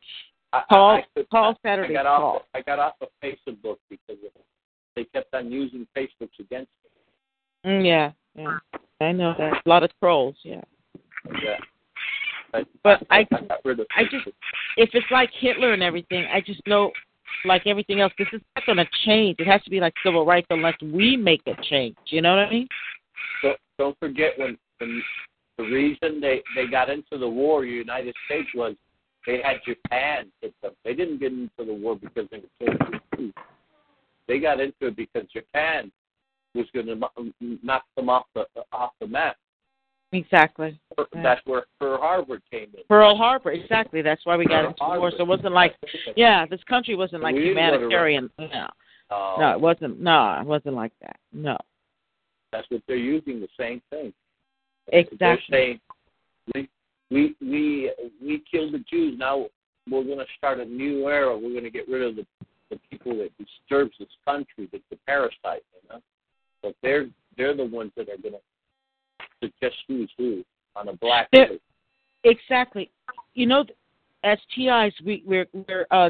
Call 0.69 0.89
I, 0.89 1.05
I, 1.17 1.23
call 1.31 1.51
I 1.51 1.55
Saturday 1.69 1.93
got 1.93 2.05
call. 2.05 2.35
off. 2.37 2.41
I 2.53 2.61
got 2.63 2.79
off 2.79 2.95
of 3.01 3.07
Facebook 3.23 3.77
because 3.89 4.17
of, 4.25 4.31
they 4.97 5.05
kept 5.05 5.33
on 5.33 5.51
using 5.51 5.87
Facebook 5.95 6.29
against 6.39 6.71
me. 7.63 7.71
Mm, 7.71 7.85
yeah, 7.85 8.11
yeah. 8.35 8.57
I 8.99 9.11
know 9.11 9.35
that. 9.37 9.61
A 9.65 9.69
lot 9.69 9.83
of 9.83 9.91
trolls. 9.99 10.35
Yeah. 10.43 10.63
Yeah. 11.41 11.57
I, 12.53 12.63
But 12.83 13.05
I, 13.11 13.19
I 13.19 13.41
got 13.47 13.59
rid 13.63 13.79
of 13.79 13.85
I 13.95 14.03
just, 14.03 14.27
if 14.75 14.89
it's 14.93 15.05
like 15.11 15.29
Hitler 15.39 15.73
and 15.73 15.83
everything, 15.83 16.25
I 16.33 16.41
just 16.41 16.61
know, 16.65 16.91
like 17.45 17.67
everything 17.67 18.01
else, 18.01 18.11
this 18.17 18.27
is 18.33 18.41
not 18.55 18.65
going 18.65 18.77
to 18.77 18.87
change. 19.05 19.35
It 19.39 19.47
has 19.47 19.61
to 19.63 19.69
be 19.69 19.79
like 19.79 19.93
civil 20.03 20.25
rights 20.25 20.47
unless 20.49 20.75
we 20.81 21.15
make 21.15 21.41
a 21.45 21.53
change. 21.69 21.95
You 22.07 22.21
know 22.21 22.35
what 22.35 22.45
I 22.45 22.49
mean? 22.49 22.67
Don't, 23.43 23.59
don't 23.77 23.99
forget 23.99 24.31
when, 24.37 24.57
when 24.79 25.03
the 25.57 25.65
reason 25.65 26.19
they 26.21 26.41
they 26.55 26.67
got 26.67 26.89
into 26.89 27.17
the 27.19 27.27
war, 27.27 27.61
the 27.61 27.69
United 27.69 28.15
States 28.25 28.47
was 28.55 28.75
they 29.27 29.41
had 29.43 29.57
Japan 29.65 30.31
hit 30.41 30.53
them. 30.63 30.71
They 30.83 30.93
didn't 30.93 31.19
get 31.19 31.33
into 31.33 31.49
the 31.59 31.73
war 31.73 31.95
because 31.95 32.27
they 32.31 32.65
were 32.65 32.99
Jews. 33.15 33.33
They 34.27 34.39
got 34.39 34.59
into 34.59 34.87
it 34.87 34.95
because 34.95 35.23
Japan 35.31 35.91
was 36.53 36.65
going 36.73 36.87
to 36.87 36.99
knock 37.63 37.83
them 37.95 38.09
off 38.09 38.25
the 38.35 38.45
off 38.71 38.91
the 38.99 39.07
map. 39.07 39.37
Exactly. 40.13 40.79
That's 41.21 41.41
where 41.45 41.65
Pearl 41.79 41.99
Harbor 41.99 42.39
came 42.49 42.69
in. 42.73 42.83
Pearl 42.87 43.15
Harbor, 43.17 43.51
exactly. 43.51 44.01
That's 44.01 44.25
why 44.25 44.37
we 44.37 44.45
got 44.45 44.77
Pearl 44.77 44.93
into 44.93 44.99
war. 44.99 45.11
So 45.11 45.23
it 45.23 45.27
wasn't 45.27 45.53
like, 45.53 45.75
yeah, 46.15 46.45
this 46.45 46.63
country 46.63 46.95
wasn't 46.95 47.23
like 47.23 47.35
We 47.35 47.41
didn't 47.41 47.55
go 47.55 47.61
to 47.61 47.67
humanitarian. 47.77 48.29
No, 48.39 48.67
Uh, 49.09 49.35
no, 49.39 49.51
it 49.51 49.59
wasn't. 49.59 49.99
No, 49.99 50.37
it 50.41 50.45
wasn't 50.47 50.75
like 50.75 50.93
that. 51.01 51.17
No, 51.33 51.57
That's 52.53 52.65
what 52.69 52.81
they're 52.87 52.95
using. 52.95 53.41
The 53.41 53.49
same 53.59 53.81
thing. 53.89 54.13
exactly. 54.93 55.17
They're 55.19 55.39
saying 55.51 55.79
we 56.55 56.69
we 57.11 57.35
we 57.41 57.91
we 58.21 58.43
killed 58.49 58.73
the 58.73 58.83
Jews. 58.89 59.17
Now 59.17 59.47
we're 59.89 60.03
going 60.03 60.19
to 60.19 60.25
start 60.37 60.59
a 60.59 60.65
new 60.65 61.07
era. 61.09 61.37
We're 61.37 61.51
going 61.51 61.63
to 61.63 61.69
get 61.69 61.87
rid 61.89 62.01
of 62.01 62.15
the 62.15 62.25
the 62.69 62.79
people 62.89 63.15
that 63.17 63.31
disturbs 63.37 63.93
this 63.99 64.09
country, 64.25 64.67
the, 64.71 64.81
the 64.89 64.97
parasite. 65.05 65.63
You 65.83 65.89
know, 65.89 66.01
but 66.61 66.75
they're 66.81 67.07
they're 67.37 67.55
the 67.55 67.65
ones 67.65 67.91
that 67.95 68.09
are 68.09 68.17
going 68.17 68.35
to 68.35 68.39
suggest 69.41 69.75
who's 69.87 70.11
who 70.17 70.43
on 70.75 70.87
a 70.89 70.93
black 70.93 71.29
list. 71.33 71.61
Exactly. 72.23 72.91
You 73.33 73.45
know, 73.45 73.63
as 74.23 74.37
TIs, 74.55 74.93
we, 75.05 75.23
we're 75.25 75.47
we're 75.53 75.87
uh, 75.91 76.09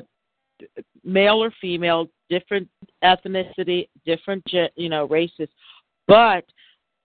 male 1.04 1.44
or 1.44 1.52
female, 1.62 2.08
different 2.30 2.68
ethnicity, 3.04 3.88
different 4.06 4.44
you 4.76 4.90
know 4.90 5.06
races, 5.08 5.50
but 6.08 6.46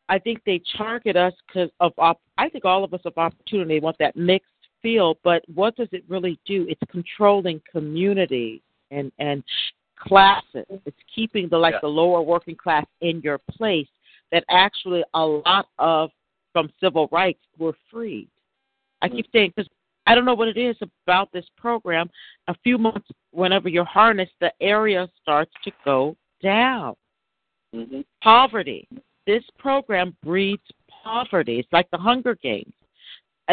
I 0.09 0.19
think 0.19 0.43
they 0.45 0.61
target 0.77 1.16
us 1.16 1.33
because 1.47 1.70
of 1.81 1.93
op- 1.99 2.20
I 2.39 2.49
think 2.49 2.65
all 2.65 2.85
of 2.85 2.95
us 2.95 3.01
have 3.05 3.16
opportunity 3.16 3.81
want 3.81 3.97
that 3.99 4.16
mixed 4.16 4.49
feel, 4.81 5.16
but 5.23 5.43
what 5.55 5.77
does 5.77 5.89
it 5.93 6.05
really 6.09 6.39
do? 6.45 6.66
It's 6.69 6.81
controlling 6.91 7.61
communities 7.70 8.61
and 8.93 9.10
and 9.19 9.43
classes. 9.98 10.66
It's 10.85 10.97
keeping 11.14 11.48
the 11.48 11.59
like 11.59 11.74
Yeah. 11.74 11.81
the 11.82 11.89
lower 11.89 12.23
working 12.23 12.56
class 12.56 12.86
in 13.01 13.20
your 13.20 13.39
place. 13.39 13.89
That 14.31 14.44
actually 14.48 15.05
a 15.14 15.24
lot 15.24 15.69
of 15.78 16.10
from 16.52 16.70
civil 16.81 17.09
rights 17.12 17.43
were 17.59 17.74
freed. 17.90 18.28
I 19.01 19.09
keep 19.09 19.27
saying 19.32 19.52
because 19.56 19.70
I 20.06 20.14
don't 20.14 20.24
know 20.24 20.35
what 20.35 20.48
it 20.48 20.56
is 20.56 20.77
about 20.81 21.31
this 21.32 21.47
program. 21.56 22.10
A 22.48 22.55
few 22.62 22.78
months, 22.78 23.09
whenever 23.31 23.69
you're 23.69 23.85
harnessed, 23.85 24.32
the 24.40 24.52
area 24.60 25.09
starts 25.20 25.52
to 25.64 25.73
go 25.85 26.16
down. 26.43 26.97
Mm-hmm. 27.74 28.01
Poverty. 28.23 28.89
This 29.27 29.44
program 29.59 30.16
breeds 30.23 30.62
poverty. 31.02 31.59
It's 31.59 31.73
like 31.73 31.90
the 31.90 31.98
Hunger 31.98 32.35
Games. 32.35 32.73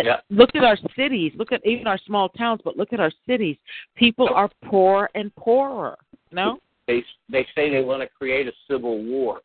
Uh, 0.05 0.09
Yeah. 0.09 0.19
Look 0.29 0.51
at 0.55 0.63
our 0.63 0.77
cities. 0.95 1.33
Look 1.35 1.51
at 1.51 1.65
even 1.65 1.87
our 1.87 1.99
small 2.05 2.29
towns, 2.29 2.61
but 2.63 2.77
look 2.77 2.93
at 2.93 2.99
our 2.99 3.11
cities. 3.27 3.57
People 3.95 4.29
are 4.29 4.49
poor 4.65 5.09
and 5.15 5.33
poorer. 5.35 5.97
No. 6.31 6.59
They 6.87 7.03
they 7.29 7.45
say 7.55 7.69
they 7.69 7.81
want 7.83 8.01
to 8.01 8.09
create 8.09 8.47
a 8.47 8.53
civil 8.69 9.03
war, 9.03 9.41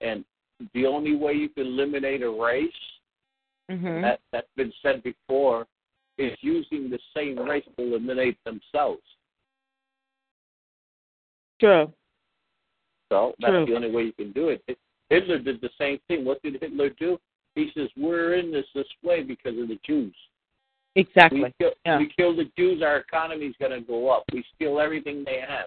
and 0.00 0.24
the 0.74 0.86
only 0.86 1.16
way 1.16 1.32
you 1.32 1.48
can 1.48 1.66
eliminate 1.66 2.22
a 2.22 2.30
race 2.30 2.72
Mm-hmm. 3.70 4.02
that 4.02 4.20
that's 4.32 4.48
been 4.56 4.72
said 4.82 5.02
before 5.02 5.66
is 6.18 6.36
using 6.40 6.90
the 6.90 6.98
same 7.16 7.38
race 7.38 7.64
to 7.76 7.82
eliminate 7.82 8.36
themselves. 8.44 9.00
True. 11.60 11.90
So 13.10 13.34
that's 13.40 13.52
True. 13.52 13.66
the 13.66 13.74
only 13.74 13.90
way 13.90 14.02
you 14.02 14.12
can 14.12 14.32
do 14.32 14.48
it. 14.48 14.62
Hitler 15.08 15.38
did 15.38 15.60
the 15.60 15.70
same 15.78 15.98
thing. 16.08 16.24
What 16.24 16.42
did 16.42 16.60
Hitler 16.60 16.90
do? 16.98 17.18
He 17.54 17.70
says 17.76 17.88
we're 17.96 18.34
in 18.34 18.50
this 18.50 18.64
this 18.74 18.86
way 19.02 19.22
because 19.22 19.58
of 19.58 19.68
the 19.68 19.78
Jews. 19.86 20.14
Exactly. 20.94 21.42
We 21.42 21.52
kill, 21.58 21.72
Yeah. 21.86 21.98
we 21.98 22.12
kill 22.16 22.36
the 22.36 22.50
Jews, 22.56 22.82
our 22.82 22.98
economy's 22.98 23.54
going 23.58 23.72
to 23.72 23.80
go 23.80 24.10
up. 24.10 24.24
We 24.32 24.44
steal 24.54 24.78
everything 24.78 25.24
they 25.24 25.40
have. 25.40 25.66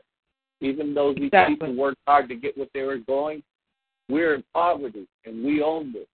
Even 0.61 0.93
though 0.93 1.13
these 1.13 1.25
Exactly. 1.25 1.55
people 1.55 1.75
worked 1.75 1.97
hard 2.07 2.29
to 2.29 2.35
get 2.35 2.57
what 2.57 2.69
they 2.73 2.83
were 2.83 2.97
going, 2.97 3.41
we're 4.07 4.35
in 4.35 4.43
poverty 4.53 5.07
and 5.25 5.43
we 5.43 5.61
own 5.63 5.91
this. 5.91 6.07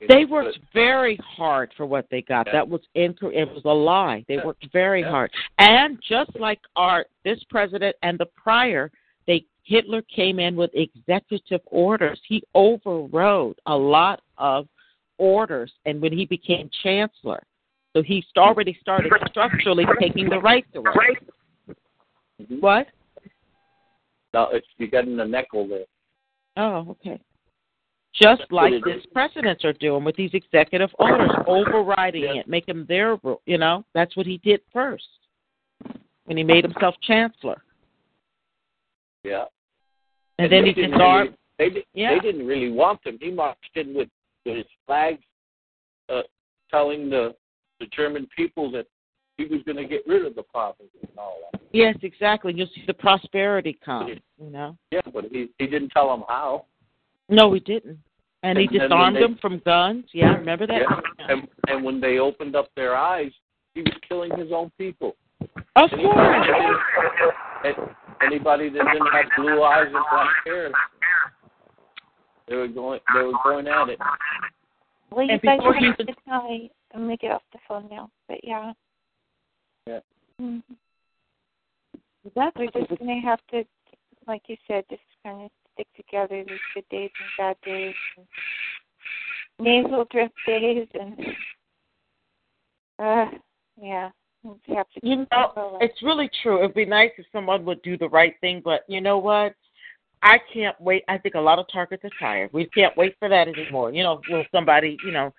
You 0.00 0.06
They 0.08 0.24
know, 0.24 0.30
worked 0.30 0.58
but- 0.60 0.72
very 0.72 1.16
hard 1.16 1.72
for 1.76 1.86
what 1.86 2.08
they 2.10 2.22
got. 2.22 2.46
Yeah. 2.46 2.52
That 2.54 2.68
was 2.68 2.80
inc- 2.96 3.22
it 3.34 3.48
was 3.52 3.64
a 3.64 3.68
lie. 3.72 4.24
They 4.28 4.34
Yeah. 4.36 4.44
worked 4.46 4.64
very 4.72 5.02
hard. 5.02 5.32
And 5.58 6.00
just 6.02 6.34
like 6.36 6.60
our 6.76 7.06
this 7.24 7.42
president 7.44 7.96
and 8.02 8.18
the 8.18 8.26
prior, 8.26 8.90
they 9.26 9.44
Hitler 9.68 10.00
came 10.02 10.38
in 10.38 10.56
with 10.56 10.70
executive 10.72 11.60
orders. 11.66 12.18
He 12.26 12.42
overrode 12.54 13.58
a 13.66 13.76
lot 13.76 14.22
of 14.38 14.66
orders 15.18 15.70
and 15.84 16.00
when 16.00 16.12
he 16.12 16.24
became 16.24 16.70
chancellor. 16.82 17.42
So 17.94 18.02
he 18.02 18.24
already 18.38 18.78
started 18.80 19.12
structurally 19.28 19.84
taking 20.00 20.30
the 20.30 20.38
rights 20.40 20.68
away. 20.74 21.16
Mhm. 22.40 22.60
What? 22.60 22.86
No, 24.32 24.48
it's 24.52 24.66
you 24.78 24.88
got 24.88 25.04
in 25.04 25.16
the 25.16 25.24
nickel 25.24 25.66
there. 25.68 25.84
Oh, 26.56 26.90
okay. 26.90 27.20
Just 28.14 28.40
That's 28.40 28.52
like 28.52 28.72
this 28.84 29.04
presidents 29.12 29.64
are 29.64 29.74
doing 29.74 30.02
with 30.02 30.16
these 30.16 30.32
executive 30.32 30.90
orders, 30.98 31.30
overriding 31.46 32.22
Yeah. 32.22 32.40
it, 32.40 32.48
making 32.48 32.74
them 32.76 32.86
their 32.86 33.16
rule. 33.16 33.42
You 33.44 33.58
know, 33.58 33.84
that's 33.92 34.16
what 34.16 34.26
he 34.26 34.38
did 34.38 34.60
first 34.72 35.06
when 36.24 36.36
he 36.38 36.44
made 36.44 36.64
himself 36.64 36.94
chancellor, 37.02 37.62
Yeah. 39.24 39.44
And, 40.38 40.50
then 40.52 40.62
they 40.64 40.72
he 40.72 40.82
disarmed. 40.86 41.30
Really, 41.30 41.36
they 41.58 41.70
di- 41.70 41.86
Yeah. 41.94 42.14
they 42.14 42.20
didn't 42.20 42.46
really 42.46 42.70
want 42.70 43.02
them. 43.04 43.18
He 43.20 43.30
marched 43.30 43.76
in 43.76 43.94
with, 43.94 44.08
with 44.46 44.56
his 44.58 44.66
flags, 44.86 45.22
uh, 46.08 46.22
telling 46.70 47.10
the 47.10 47.34
the 47.80 47.86
German 47.86 48.26
people 48.36 48.70
that 48.72 48.86
he 49.36 49.44
was 49.44 49.62
going 49.64 49.76
to 49.76 49.84
get 49.84 50.02
rid 50.06 50.26
of 50.26 50.34
the 50.34 50.42
poverty 50.42 50.88
and 51.00 51.16
all 51.16 51.38
that. 51.52 51.60
Yes, 51.72 51.94
exactly. 52.02 52.52
You'll 52.56 52.66
see 52.74 52.82
the 52.88 52.94
prosperity 52.94 53.78
come. 53.84 54.08
You 54.42 54.50
know. 54.50 54.76
Yeah, 54.90 55.00
but 55.12 55.24
he 55.30 55.48
he 55.58 55.66
didn't 55.66 55.90
tell 55.90 56.08
them 56.08 56.24
how. 56.28 56.64
No, 57.28 57.52
he 57.52 57.60
didn't, 57.60 57.98
and 58.42 58.58
he 58.58 58.64
And 58.66 58.72
then 58.74 58.80
when 58.80 58.88
disarmed 58.88 59.16
they- 59.16 59.20
them 59.20 59.38
from 59.40 59.58
guns. 59.64 60.04
Yeah, 60.12 60.34
remember 60.36 60.66
that? 60.66 60.80
Yeah. 60.80 61.26
And 61.28 61.48
and 61.68 61.84
when 61.84 62.00
they 62.00 62.18
opened 62.18 62.56
up 62.56 62.68
their 62.74 62.96
eyes, 62.96 63.32
he 63.74 63.82
was 63.82 63.92
killing 64.08 64.36
his 64.36 64.50
own 64.52 64.70
people. 64.78 65.14
Of 65.76 65.90
Anybody 65.92 66.50
course. 67.62 67.88
Anybody 68.24 68.68
that 68.70 68.84
didn't 68.92 69.12
have 69.12 69.26
blue 69.36 69.62
eyes 69.62 69.86
and 69.86 70.04
black 70.10 70.28
hair, 70.44 70.70
they 72.48 72.56
were 72.56 72.68
going 72.68 73.00
they 73.14 73.22
were 73.22 73.32
going 73.44 73.66
at 73.68 73.88
it. 73.88 73.98
Well, 75.10 75.24
you 75.24 75.32
And 75.32 75.42
guys 75.42 75.58
before 75.58 75.74
have 75.74 75.82
he 75.96 76.02
a 76.02 76.06
good 76.06 76.16
night. 76.26 76.70
I'm 76.94 77.02
gonna 77.02 77.16
get 77.16 77.32
off 77.32 77.42
the 77.52 77.58
phone 77.66 77.88
now, 77.90 78.10
but 78.28 78.38
yeah. 78.42 78.72
Yeah. 79.86 80.00
hmm 80.38 80.58
That's 82.34 82.56
We're 82.56 82.66
just 82.66 82.98
gonna 82.98 83.20
have 83.20 83.40
to, 83.52 83.64
like 84.26 84.42
you 84.48 84.56
said, 84.66 84.84
just 84.90 85.02
kind 85.24 85.44
of 85.44 85.50
stick 85.74 85.86
together 85.96 86.44
these 86.46 86.58
good 86.74 86.88
days 86.90 87.10
and 87.20 87.30
bad 87.38 87.56
days, 87.64 87.94
and 88.16 88.26
nasal 89.58 90.06
drip 90.10 90.32
days, 90.46 90.88
and 90.94 91.18
uh, 92.98 93.26
yeah, 93.80 94.10
we'll 94.42 94.58
just 94.66 94.76
have 94.76 94.86
to 94.94 95.00
You 95.02 95.26
know, 95.30 95.78
it's 95.80 96.02
really 96.02 96.30
true. 96.42 96.58
It'd 96.58 96.74
be 96.74 96.84
nice 96.84 97.10
if 97.18 97.26
someone 97.32 97.64
would 97.64 97.82
do 97.82 97.96
the 97.96 98.08
right 98.08 98.34
thing, 98.40 98.62
but 98.64 98.80
you 98.88 99.00
know 99.00 99.18
what? 99.18 99.54
I 100.22 100.38
can't 100.52 100.78
wait. 100.80 101.04
I 101.08 101.18
think 101.18 101.34
a 101.36 101.40
lot 101.40 101.58
of 101.58 101.66
targets 101.72 102.04
are 102.04 102.10
tired. 102.18 102.50
We 102.52 102.66
can't 102.66 102.96
wait 102.96 103.14
for 103.18 103.28
that 103.28 103.48
anymore. 103.48 103.92
You 103.92 104.02
know, 104.02 104.20
will 104.28 104.44
somebody, 104.52 104.96
you 105.04 105.12
know, 105.12 105.32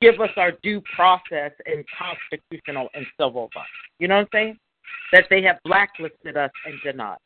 give 0.00 0.20
us 0.20 0.30
our 0.36 0.52
due 0.62 0.82
process 0.94 1.52
and 1.64 1.84
constitutional 1.98 2.88
and 2.94 3.06
civil 3.18 3.48
rights? 3.56 3.68
You 3.98 4.08
know 4.08 4.16
what 4.16 4.20
I'm 4.22 4.28
saying? 4.32 4.58
That 5.12 5.24
they 5.30 5.42
have 5.42 5.56
blacklisted 5.64 6.36
us 6.36 6.50
and 6.66 6.74
denied. 6.84 7.18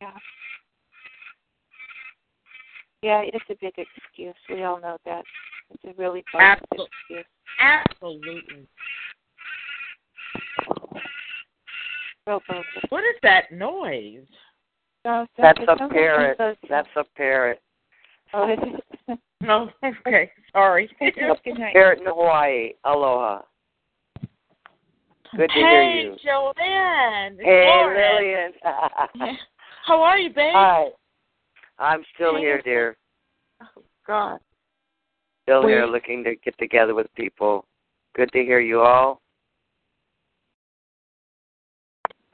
Yeah. 0.00 0.10
Yeah, 3.02 3.22
it's 3.24 3.44
a 3.48 3.54
big 3.60 3.74
excuse. 3.78 4.34
We 4.50 4.64
all 4.64 4.80
know 4.80 4.98
that. 5.04 5.24
It's 5.70 5.84
a 5.84 6.00
really 6.00 6.24
bogus 6.32 6.60
Absol- 6.74 6.86
excuse. 6.86 7.24
Absolutely. 7.60 8.66
Real. 12.26 12.40
What 12.88 13.00
is 13.04 13.14
that 13.22 13.52
noise? 13.52 14.26
No, 15.04 15.26
That's 15.38 15.58
it 15.60 15.68
a 15.68 15.72
like 15.82 15.90
parrot. 15.92 16.38
one 16.38 16.48
of 16.50 16.56
those- 16.60 16.68
That's 16.68 16.88
a 16.96 17.04
parrot. 17.16 17.60
Oh, 18.34 18.52
is? 18.52 18.58
No, 19.40 19.70
oh, 19.82 19.88
okay, 20.06 20.30
sorry. 20.52 20.90
Parrot 20.98 22.00
in 22.00 22.06
Hawaii. 22.06 22.72
Aloha. 22.84 23.42
Good 25.36 25.50
to 25.50 25.54
hear 25.54 25.82
you. 25.82 26.12
hey. 26.12 26.18
Joanne. 26.24 27.38
Hey, 27.40 27.66
Lauren. 27.66 28.14
Lillian. 28.16 28.52
How 29.86 30.02
are 30.02 30.18
you, 30.18 30.30
babe? 30.30 30.52
Hi. 30.54 30.88
I'm 31.78 32.02
still 32.14 32.34
Hey. 32.34 32.40
here, 32.40 32.62
dear. 32.62 32.96
Oh, 33.62 33.82
God. 34.06 34.40
Still 35.46 35.64
We- 35.64 35.72
here 35.72 35.86
looking 35.86 36.24
to 36.24 36.34
get 36.34 36.58
together 36.58 36.92
with 36.92 37.12
people. 37.14 37.64
Good 38.16 38.32
to 38.32 38.44
hear 38.44 38.58
you 38.58 38.80
all. 38.80 39.20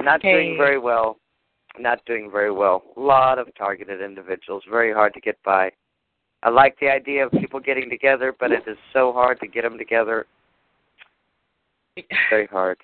Not 0.01 0.23
doing 0.23 0.57
very 0.57 0.79
well. 0.79 1.19
Not 1.79 2.03
doing 2.07 2.31
very 2.31 2.51
well. 2.51 2.83
A 2.97 3.01
lot 3.01 3.39
of 3.39 3.55
targeted 3.55 4.01
individuals. 4.01 4.65
Very 4.65 4.95
hard 4.95 5.13
to 5.13 5.21
get 5.21 5.37
by. 5.43 5.71
I 6.43 6.49
like 6.49 6.79
the 6.81 6.89
idea 6.89 7.27
of 7.27 7.33
people 7.33 7.61
getting 7.61 7.91
together, 7.91 8.33
but 8.33 8.51
it 8.51 8.67
is 8.67 8.79
so 8.95 9.13
hard 9.13 9.39
to 9.41 9.47
get 9.47 9.63
them 9.63 9.77
together. 9.77 10.27
Very 12.31 12.47
hard. 12.47 12.79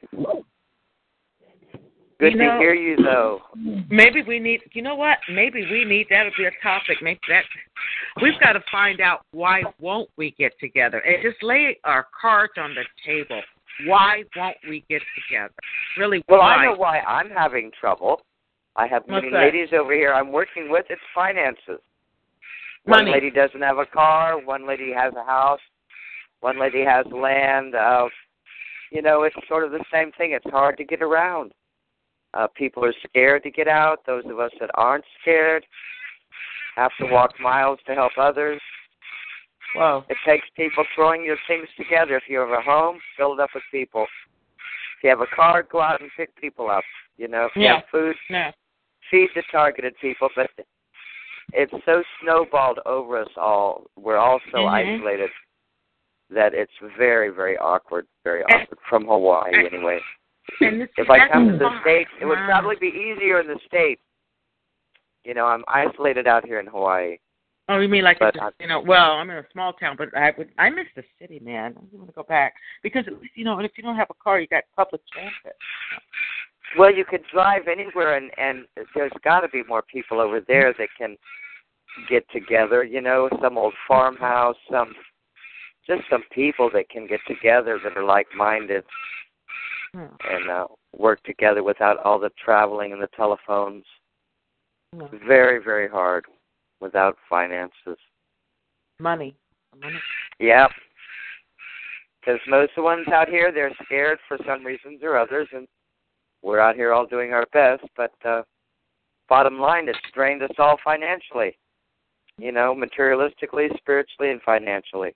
Good 2.21 2.33
You 2.33 2.39
to 2.39 2.59
hear 2.59 2.75
you, 2.75 2.97
though. 2.97 3.41
Maybe 3.91 4.23
we 4.27 4.41
need. 4.41 4.61
You 4.73 4.83
know 4.83 4.97
what? 4.97 5.19
Maybe 5.33 5.65
we 5.71 5.85
need 5.85 6.07
that'll 6.11 6.33
be 6.37 6.47
a 6.47 6.63
topic. 6.63 6.99
Maybe 7.01 7.21
that 7.29 7.45
we've 8.21 8.39
got 8.41 8.53
to 8.53 8.63
find 8.73 9.01
out 9.01 9.21
why 9.31 9.63
won't 9.81 10.11
we 10.17 10.35
get 10.39 10.53
together 10.59 10.99
and 10.99 11.23
just 11.23 11.43
lay 11.43 11.79
our 11.85 12.07
cards 12.21 12.55
on 12.57 12.75
the 12.75 12.83
table. 13.07 13.41
Why 13.87 14.25
won't 14.37 14.57
we 14.69 14.85
get 14.91 15.03
together? 15.29 15.55
Really? 15.97 16.25
Well, 16.29 16.41
why? 16.41 16.55
I 16.57 16.65
know 16.65 16.75
why 16.77 16.99
I'm 17.01 17.31
having 17.31 17.71
trouble. 17.79 18.21
I 18.75 18.89
have 18.89 19.03
What's 19.07 19.23
many 19.23 19.31
that? 19.31 19.39
ladies 19.39 19.69
over 19.73 19.95
here 19.95 20.13
I'm 20.13 20.33
working 20.33 20.71
with. 20.71 20.87
It's 20.91 21.01
finances. 21.15 21.81
Money. 22.87 23.11
One 23.11 23.13
lady 23.13 23.31
doesn't 23.31 23.61
have 23.61 23.79
a 23.79 23.87
car. 23.87 24.41
One 24.45 24.67
lady 24.67 24.93
has 24.93 25.13
a 25.15 25.25
house. 25.25 25.61
One 26.41 26.59
lady 26.59 26.85
has 26.85 27.07
land. 27.13 27.77
Uh, 27.77 28.07
you 28.91 29.03
know, 29.03 29.23
it's 29.23 29.37
sort 29.49 29.65
of 29.65 29.71
the 29.71 29.85
same 29.93 30.11
thing. 30.13 30.33
It's 30.33 30.51
hard 30.51 30.77
to 30.79 30.85
get 30.85 31.03
around. 31.03 31.53
Uh, 32.35 32.47
people 32.55 32.85
are 32.85 32.95
scared 33.09 33.43
to 33.43 33.51
get 33.51 33.69
out. 33.69 34.05
Those 34.07 34.25
of 34.27 34.39
us 34.39 34.53
that 34.61 34.71
aren't 34.75 35.05
scared 35.21 35.65
have 36.77 36.93
to 37.01 37.07
walk 37.07 37.33
miles 37.41 37.79
to 37.87 37.95
help 37.95 38.13
others. 38.19 38.61
Whoa. 39.75 40.05
It 40.09 40.17
takes 40.27 40.47
people 40.57 40.85
throwing 40.95 41.25
your 41.25 41.39
things 41.47 41.69
together. 41.77 42.17
If 42.17 42.25
you 42.29 42.39
have 42.39 42.51
a 42.51 42.61
home, 42.61 42.99
fill 43.17 43.33
it 43.35 43.41
up 43.41 43.51
with 43.55 43.65
people. 43.71 44.03
If 44.03 45.05
you 45.05 45.11
have 45.11 45.21
a 45.21 45.27
car, 45.27 45.63
go 45.63 45.81
out 45.81 46.01
and 46.01 46.11
pick 46.17 46.35
people 46.37 46.71
up. 46.71 46.85
You 47.17 47.29
know, 47.29 47.47
if 47.47 47.57
you 47.57 47.63
Yeah. 47.63 47.77
have 47.77 47.89
food, 47.89 48.17
No. 48.31 48.53
feed 49.11 49.33
the 49.35 49.43
targeted 49.43 49.97
people. 49.99 50.31
But 50.35 50.51
it's 51.53 51.73
so 51.85 52.05
snowballed 52.21 52.81
over 52.87 53.19
us 53.19 53.37
all. 53.37 53.87
We're 53.97 54.17
all 54.17 54.41
so 54.51 54.65
Mhm. 54.65 54.69
isolated 54.69 55.31
that 56.31 56.55
it's 56.55 56.77
very, 56.79 57.31
very 57.31 57.57
awkward. 57.59 58.07
Very 58.25 58.45
awkward 58.45 58.79
from 58.89 59.07
Hawaii, 59.07 59.67
anyway. 59.67 60.03
And 60.61 60.81
this, 60.81 60.89
If 60.97 61.11
I 61.11 61.29
come 61.29 61.49
to 61.49 61.59
the 61.59 61.81
states, 61.83 62.11
it 62.21 62.25
would 62.27 62.39
probably 62.47 62.77
be 62.77 62.89
easier 62.89 63.41
in 63.41 63.47
the 63.47 63.59
states. 63.67 64.01
You 65.25 65.35
know, 65.35 65.47
I'm 65.47 65.65
isolated 65.69 66.27
out 66.27 66.45
here 66.45 66.59
in 66.61 66.67
Hawaii. 66.67 67.19
Oh, 67.69 67.79
you 67.81 67.89
mean 67.89 68.03
like 68.03 68.19
But 68.19 68.41
I- 68.41 68.51
you 68.61 68.67
know? 68.67 68.81
Well, 68.81 69.13
I'm 69.13 69.29
in 69.29 69.37
a 69.37 69.47
small 69.53 69.75
town, 69.75 69.97
but 69.97 70.17
I 70.17 70.33
would. 70.39 70.49
I 70.59 70.71
miss 70.71 70.87
the 70.97 71.05
city, 71.21 71.39
man. 71.39 71.75
I 71.77 71.97
want 71.97 72.09
to 72.09 72.15
go 72.15 72.23
back 72.23 72.55
because 72.83 73.07
at 73.07 73.21
least 73.21 73.37
you 73.37 73.45
know, 73.45 73.59
if 73.61 73.73
you 73.77 73.83
don't 73.83 73.97
have 73.97 74.11
a 74.11 74.15
car, 74.15 74.41
you 74.41 74.47
got 74.47 74.65
public 74.75 75.03
transit. 75.13 75.57
Well, 76.79 76.93
you 76.93 77.05
could 77.05 77.23
drive 77.31 77.69
anywhere, 77.69 78.17
and 78.17 78.31
and 78.39 78.67
there's 78.95 79.13
got 79.23 79.41
to 79.41 79.49
be 79.49 79.63
more 79.65 79.83
people 79.83 80.19
over 80.19 80.41
there 80.41 80.73
that 80.79 80.89
can 80.97 81.17
get 82.09 82.25
together. 82.31 82.85
You 82.85 83.03
know, 83.03 83.29
some 83.43 83.59
old 83.59 83.75
farmhouse, 83.87 84.57
some 84.71 84.95
just 85.87 86.03
some 86.09 86.23
people 86.33 86.71
that 86.73 86.89
can 86.89 87.07
get 87.07 87.21
together 87.27 87.79
that 87.83 87.97
are 87.97 88.05
like-minded 88.05 88.85
Hmm. 89.95 90.05
and 90.29 90.51
uh, 90.51 90.67
work 90.97 91.23
together 91.25 91.63
without 91.63 91.99
all 92.05 92.19
the 92.19 92.31
traveling 92.45 92.93
and 92.93 93.03
the 93.03 93.09
telephones. 93.17 93.85
Hmm. 94.95 95.05
Very, 95.27 95.63
very 95.63 95.89
hard 95.89 96.27
without 96.81 97.17
finances. 97.29 97.97
Money. 99.01 99.35
Money. 99.81 99.99
Yep. 100.41 100.71
Because 102.21 102.41
most 102.49 102.71
of 102.71 102.77
the 102.77 102.83
ones 102.83 103.07
out 103.09 103.29
here, 103.29 103.53
they're 103.53 103.75
scared 103.85 104.19
for 104.27 104.39
some 104.47 104.65
reasons 104.65 105.01
or 105.03 105.17
others, 105.17 105.49
and 105.53 105.67
we're 106.43 106.61
out 106.61 106.75
here 106.75 106.93
all 106.93 107.07
doing 107.07 107.33
our 107.33 107.47
best. 107.53 107.85
But 107.97 108.13
uh, 108.25 108.43
bottom 109.29 109.59
line, 109.59 109.89
it's 109.89 109.99
drained 110.15 110.43
us 110.43 110.51
all 110.59 110.79
financially. 110.85 111.57
You 112.37 112.53
know, 112.53 112.75
materialistically, 112.75 113.77
spiritually, 113.79 114.31
and 114.31 114.43
financially. 114.43 115.15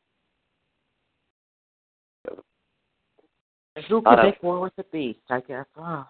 Who 3.89 4.03
can 4.03 4.23
make 4.23 4.43
war 4.43 4.61
with 4.61 4.77
the 4.77 4.85
beast? 4.93 5.21
I 5.31 5.41
guess. 5.41 5.67
Oh, 5.77 6.07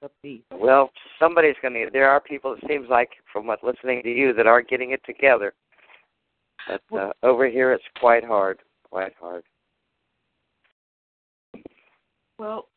the 0.00 0.10
beast. 0.22 0.44
Well, 0.52 0.90
somebody's 1.18 1.56
going 1.60 1.74
to. 1.74 1.90
There 1.92 2.08
are 2.08 2.20
people. 2.20 2.54
It 2.54 2.64
seems 2.68 2.88
like, 2.88 3.10
from 3.32 3.46
what 3.46 3.62
listening 3.62 4.02
to 4.02 4.10
you, 4.10 4.32
that 4.34 4.46
are 4.46 4.62
getting 4.62 4.92
it 4.92 5.00
together. 5.04 5.54
But 6.68 6.96
uh, 6.96 7.12
over 7.22 7.48
here, 7.48 7.72
it's 7.72 7.84
quite 7.98 8.24
hard. 8.24 8.60
Quite 8.90 9.12
hard. 9.20 9.44
Well, 12.38 12.68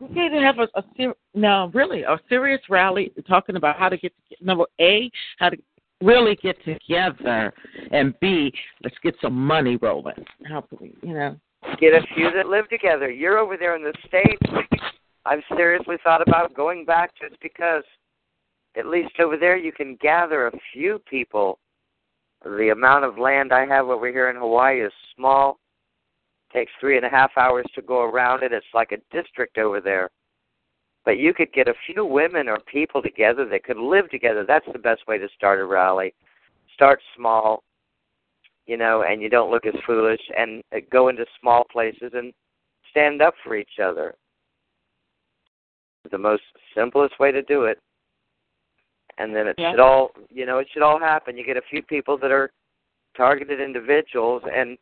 we 0.00 0.08
need 0.08 0.30
to 0.30 0.40
have 0.40 0.58
a, 0.58 0.68
a 0.78 0.84
ser- 0.96 1.14
no, 1.34 1.70
really, 1.72 2.02
a 2.02 2.18
serious 2.28 2.60
rally 2.68 3.12
talking 3.28 3.56
about 3.56 3.76
how 3.76 3.88
to 3.88 3.96
get 3.96 4.12
number 4.40 4.64
a 4.80 5.10
how 5.38 5.48
to 5.50 5.56
really 6.04 6.36
get 6.36 6.56
together, 6.64 7.52
and 7.90 8.14
b 8.20 8.52
let's 8.82 8.96
get 9.02 9.14
some 9.20 9.34
money 9.34 9.76
rolling. 9.76 10.24
How 10.46 10.60
can 10.60 10.78
we, 10.80 10.94
you 11.02 11.14
know? 11.14 11.36
Get 11.80 11.94
a 11.94 12.06
few 12.14 12.30
that 12.32 12.46
live 12.46 12.68
together. 12.68 13.10
You're 13.10 13.38
over 13.38 13.56
there 13.56 13.74
in 13.74 13.82
the 13.82 13.94
states. 14.06 14.82
I've 15.24 15.42
seriously 15.56 15.96
thought 16.04 16.26
about 16.26 16.54
going 16.54 16.84
back 16.84 17.12
just 17.20 17.40
because, 17.40 17.82
at 18.76 18.86
least 18.86 19.18
over 19.18 19.36
there, 19.38 19.56
you 19.56 19.72
can 19.72 19.96
gather 20.00 20.46
a 20.46 20.58
few 20.72 21.00
people. 21.08 21.58
The 22.44 22.70
amount 22.72 23.06
of 23.06 23.18
land 23.18 23.52
I 23.52 23.64
have 23.64 23.88
over 23.88 24.06
here 24.08 24.28
in 24.28 24.36
Hawaii 24.36 24.84
is 24.84 24.92
small. 25.16 25.58
Takes 26.52 26.72
three 26.78 26.98
and 26.98 27.06
a 27.06 27.08
half 27.08 27.30
hours 27.38 27.64
to 27.74 27.82
go 27.82 28.02
around 28.02 28.42
it. 28.42 28.52
It's 28.52 28.66
like 28.74 28.92
a 28.92 29.16
district 29.16 29.56
over 29.56 29.80
there. 29.80 30.10
But 31.04 31.18
you 31.18 31.34
could 31.34 31.52
get 31.52 31.68
a 31.68 31.74
few 31.86 32.04
women 32.04 32.48
or 32.48 32.58
people 32.60 33.02
together 33.02 33.44
that 33.46 33.64
could 33.64 33.76
live 33.76 34.10
together. 34.10 34.44
That's 34.46 34.66
the 34.72 34.78
best 34.78 35.06
way 35.06 35.18
to 35.18 35.28
start 35.36 35.60
a 35.60 35.64
rally. 35.64 36.14
Start 36.72 37.00
small, 37.16 37.62
you 38.66 38.76
know, 38.76 39.02
and 39.02 39.20
you 39.20 39.28
don't 39.28 39.50
look 39.50 39.66
as 39.66 39.74
foolish, 39.86 40.20
and 40.36 40.62
uh, 40.74 40.78
go 40.90 41.08
into 41.08 41.26
small 41.40 41.64
places 41.70 42.12
and 42.14 42.32
stand 42.90 43.20
up 43.20 43.34
for 43.44 43.54
each 43.54 43.78
other. 43.82 44.14
The 46.10 46.18
most 46.18 46.42
simplest 46.74 47.18
way 47.18 47.32
to 47.32 47.42
do 47.42 47.64
it. 47.64 47.78
And 49.18 49.34
then 49.34 49.46
it 49.46 49.56
Yeah. 49.58 49.70
should 49.70 49.80
all, 49.80 50.12
you 50.30 50.46
know, 50.46 50.58
it 50.58 50.68
should 50.72 50.82
all 50.82 50.98
happen. 50.98 51.36
You 51.36 51.44
get 51.44 51.56
a 51.56 51.62
few 51.62 51.82
people 51.82 52.16
that 52.18 52.32
are 52.32 52.50
targeted 53.16 53.60
individuals, 53.60 54.42
and 54.52 54.76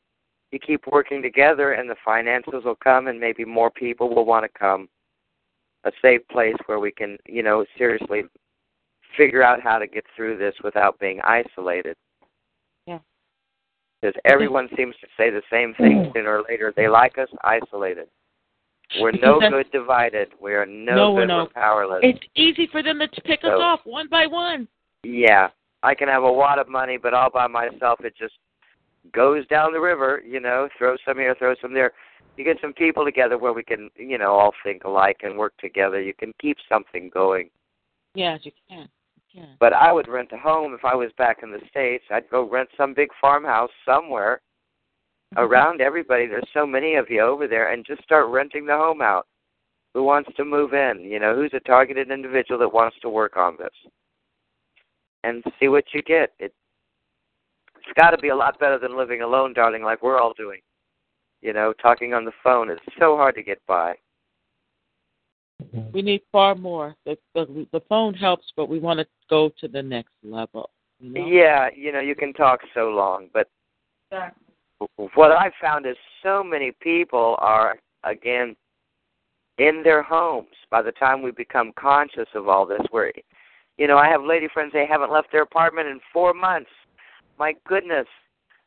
you 0.53 0.59
keep 0.59 0.87
working 0.87 1.21
together, 1.21 1.73
and 1.73 1.91
the 1.91 1.97
finances 2.05 2.65
will 2.65 2.77
come, 2.77 3.09
and 3.09 3.19
maybe 3.19 3.45
more 3.45 3.71
people 3.71 4.09
will 4.15 4.25
want 4.25 4.45
to 4.45 4.59
come. 4.59 4.89
A 5.85 5.93
safe 6.01 6.27
place 6.29 6.55
where 6.67 6.79
we 6.79 6.93
can, 6.93 7.19
you 7.27 7.43
know, 7.43 7.65
seriously 7.77 8.23
figure 9.17 9.43
out 9.43 9.61
how 9.61 9.79
to 9.79 9.87
get 9.87 10.05
through 10.17 10.39
this 10.39 10.55
without 10.63 10.99
being 10.99 11.21
isolated. 11.23 11.97
Yeah. 12.87 12.99
Because 14.01 14.15
everyone 14.25 14.69
seems 14.77 14.95
to 15.01 15.07
say 15.17 15.31
the 15.31 15.43
same 15.51 15.75
thing 15.75 16.05
mm. 16.05 16.13
sooner 16.13 16.39
or 16.39 16.45
later. 16.49 16.73
They 16.77 16.89
like 16.89 17.19
us 17.19 17.29
isolated. 17.45 18.09
We're 19.01 19.13
no 19.13 19.41
good 19.41 19.71
divided. 19.73 20.29
We 20.41 20.55
are 20.55 20.67
no, 20.67 20.95
No, 20.95 21.13
we're 21.13 21.23
good. 21.23 21.29
no- 21.29 21.49
powerless. 21.55 22.01
It's 22.03 22.21
easy 22.37 22.69
for 22.71 22.83
them 22.83 22.99
to 22.99 23.21
pick 23.23 23.41
us 23.45 23.51
off 23.51 23.81
one 23.85 24.09
by 24.09 24.27
one. 24.27 24.69
Yeah, 25.03 25.49
I 25.83 25.95
can 25.95 26.09
have 26.09 26.23
a 26.23 26.33
wad 26.33 26.59
of 26.59 26.69
money, 26.69 26.97
but 26.97 27.15
all 27.15 27.31
by 27.31 27.47
myself, 27.47 28.01
it 28.05 28.15
just 28.17 28.35
goes 29.13 29.47
down 29.49 29.73
the 29.73 29.81
river. 29.81 30.23
You 30.27 30.41
know, 30.41 30.69
throw 30.79 30.97
some 31.07 31.19
here, 31.19 31.35
throw 31.39 31.55
some 31.61 31.75
there. 31.75 31.93
You 32.37 32.45
get 32.45 32.59
some 32.61 32.73
people 32.73 33.05
together 33.05 33.39
where 33.39 33.53
we 33.53 33.63
can, 33.63 33.91
you 33.97 34.19
know, 34.19 34.33
all 34.33 34.53
think 34.65 34.85
alike 34.85 35.19
and 35.23 35.37
work 35.37 35.53
together. 35.59 36.01
You 36.01 36.15
can 36.15 36.33
keep 36.41 36.57
something 36.69 37.11
going. 37.13 37.51
Yes, 38.15 38.41
you 38.43 38.53
can. 38.69 38.89
Can. 39.33 39.57
But 39.61 39.73
I 39.73 39.93
would 39.93 40.09
rent 40.09 40.31
a 40.33 40.39
home 40.39 40.75
if 40.75 40.85
I 40.85 40.95
was 40.95 41.11
back 41.17 41.39
in 41.43 41.51
the 41.51 41.61
States. 41.71 42.05
I'd 42.11 42.29
go 42.31 42.49
rent 42.49 42.69
some 42.77 42.93
big 42.93 43.09
farmhouse 43.21 43.71
somewhere 43.85 44.41
mm-hmm. 45.35 45.43
around 45.43 45.81
everybody. 45.81 46.27
There's 46.27 46.49
so 46.53 46.67
many 46.67 46.97
of 46.97 47.09
you 47.09 47.23
over 47.23 47.49
there, 47.49 47.73
and 47.73 47.85
just 47.85 48.03
start 48.03 48.29
renting 48.29 48.67
the 48.67 48.77
home 48.77 49.01
out. 49.01 49.27
Who 49.95 50.05
wants 50.05 50.31
to 50.37 50.45
move 50.45 50.73
in? 50.73 51.01
You 51.03 51.19
know, 51.19 51.35
who's 51.35 51.53
a 51.55 51.61
targeted 51.61 52.11
individual 52.11 52.59
that 52.61 52.73
wants 52.73 52.97
to 53.03 53.11
work 53.11 53.37
on 53.37 53.57
this? 53.59 53.93
And 55.25 55.43
see 55.61 55.69
what 55.69 55.85
you 55.93 56.03
get. 56.03 56.33
It, 56.39 56.53
it's 57.77 58.01
got 58.01 58.11
to 58.11 58.19
be 58.19 58.29
a 58.29 58.37
lot 58.37 58.59
better 58.59 58.79
than 58.79 58.97
living 58.97 59.23
alone, 59.23 59.53
darling, 59.55 59.83
like 59.83 60.03
we're 60.03 60.21
all 60.21 60.33
doing. 60.35 60.61
You 61.43 61.53
know, 61.53 61.73
talking 61.81 62.15
on 62.15 62.25
the 62.25 62.33
phone 62.43 62.71
is 62.71 62.79
so 62.99 63.17
hard 63.17 63.35
to 63.35 63.43
get 63.43 63.61
by. 63.67 63.95
We 65.93 66.03
need 66.03 66.23
far 66.31 66.55
more. 66.55 66.95
The, 67.05 67.17
the 67.35 67.67
the 67.73 67.81
phone 67.89 68.15
helps, 68.15 68.53
but 68.57 68.69
we 68.69 68.79
want 68.79 69.01
to 69.01 69.07
go 69.29 69.51
to 69.61 69.69
the 69.69 69.83
next 69.83 70.13
level. 70.23 70.71
You 71.01 71.13
know? 71.13 71.27
Yeah, 71.27 71.69
you 71.75 71.93
know, 71.93 72.01
you 72.01 72.15
can 72.15 72.33
talk 72.33 72.61
so 72.75 72.89
long, 72.89 73.29
but 73.33 73.49
what 75.15 75.33
I've 75.33 75.53
found 75.61 75.87
is 75.87 75.97
so 76.23 76.43
many 76.43 76.73
people 76.81 77.37
are 77.39 77.77
again 78.05 78.57
in 79.59 79.83
their 79.85 80.03
homes 80.03 80.49
by 80.71 80.83
the 80.83 80.93
time 80.93 81.23
we 81.23 81.31
become 81.31 81.73
conscious 81.79 82.29
of 82.35 82.49
all 82.49 82.67
this 82.67 82.81
where 82.91 83.13
you 83.77 83.87
know 83.87 83.99
i 83.99 84.09
have 84.09 84.23
lady 84.23 84.49
friends 84.53 84.73
they 84.73 84.87
haven't 84.87 85.13
left 85.13 85.31
their 85.31 85.43
apartment 85.43 85.87
in 85.87 86.01
four 86.13 86.33
months 86.33 86.71
my 87.39 87.55
goodness 87.67 88.07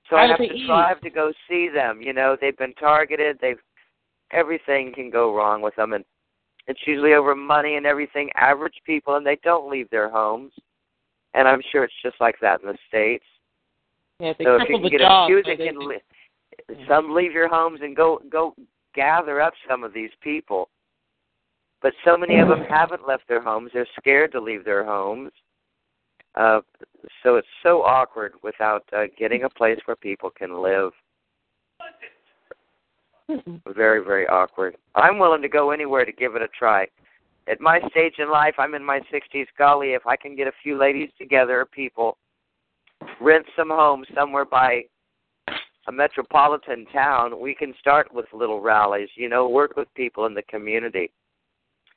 so 0.09 0.15
i 0.15 0.27
have 0.27 0.37
to 0.37 0.65
drive 0.65 0.99
to 1.01 1.09
go 1.09 1.31
see 1.49 1.69
them 1.73 2.01
you 2.01 2.13
know 2.13 2.35
they've 2.39 2.57
been 2.57 2.73
targeted 2.73 3.37
they've 3.41 3.59
everything 4.31 4.91
can 4.93 5.09
go 5.09 5.35
wrong 5.35 5.61
with 5.61 5.75
them 5.75 5.93
and 5.93 6.03
it's 6.67 6.81
usually 6.87 7.13
over 7.13 7.35
money 7.35 7.75
and 7.75 7.85
everything 7.85 8.29
average 8.35 8.75
people 8.85 9.15
and 9.15 9.25
they 9.25 9.37
don't 9.43 9.69
leave 9.69 9.89
their 9.89 10.09
homes 10.09 10.51
and 11.33 11.47
i'm 11.47 11.61
sure 11.71 11.83
it's 11.83 11.93
just 12.03 12.19
like 12.19 12.35
that 12.41 12.61
in 12.61 12.67
the 12.67 12.77
states. 12.87 13.25
Yeah, 14.19 14.33
they 14.37 14.45
so 14.45 14.55
if 14.55 14.69
you 14.69 14.79
can 14.79 14.89
get 14.89 15.01
job, 15.01 15.25
a 15.25 15.27
few 15.27 15.43
that 15.43 15.57
they 15.57 15.65
can 15.67 15.87
li- 15.87 16.85
some 16.87 17.13
leave 17.13 17.33
your 17.33 17.49
homes 17.49 17.79
and 17.83 17.95
go 17.95 18.21
go 18.29 18.55
gather 18.93 19.41
up 19.41 19.53
some 19.69 19.83
of 19.83 19.93
these 19.93 20.11
people. 20.21 20.69
But 21.81 21.93
so 22.05 22.17
many 22.17 22.39
of 22.39 22.47
them 22.47 22.63
haven't 22.69 23.07
left 23.07 23.27
their 23.27 23.41
homes 23.41 23.71
they're 23.73 23.87
scared 23.99 24.31
to 24.31 24.39
leave 24.41 24.63
their 24.63 24.85
homes 24.85 25.31
uh 26.35 26.61
so 27.23 27.35
it's 27.35 27.47
so 27.63 27.83
awkward 27.83 28.33
without 28.43 28.83
uh, 28.95 29.03
getting 29.17 29.43
a 29.43 29.49
place 29.49 29.79
where 29.85 29.95
people 29.95 30.29
can 30.29 30.61
live 30.61 30.91
very 33.75 34.03
very 34.03 34.27
awkward 34.27 34.75
i'm 34.95 35.17
willing 35.17 35.41
to 35.41 35.49
go 35.49 35.71
anywhere 35.71 36.05
to 36.05 36.11
give 36.11 36.35
it 36.35 36.41
a 36.41 36.47
try 36.49 36.87
at 37.47 37.59
my 37.59 37.79
stage 37.89 38.15
in 38.19 38.29
life 38.29 38.55
i'm 38.57 38.75
in 38.75 38.83
my 38.83 38.99
60s 39.11 39.47
golly 39.57 39.93
if 39.93 40.05
i 40.05 40.15
can 40.15 40.35
get 40.35 40.47
a 40.47 40.53
few 40.61 40.77
ladies 40.77 41.09
together 41.17 41.61
or 41.61 41.65
people 41.65 42.17
rent 43.19 43.45
some 43.55 43.69
homes 43.69 44.07
somewhere 44.13 44.45
by 44.45 44.83
a 45.87 45.91
metropolitan 45.91 46.85
town, 46.91 47.39
we 47.39 47.53
can 47.53 47.73
start 47.79 48.13
with 48.13 48.25
little 48.33 48.61
rallies, 48.61 49.09
you 49.15 49.29
know, 49.29 49.47
work 49.47 49.75
with 49.75 49.93
people 49.93 50.25
in 50.25 50.33
the 50.33 50.41
community. 50.43 51.11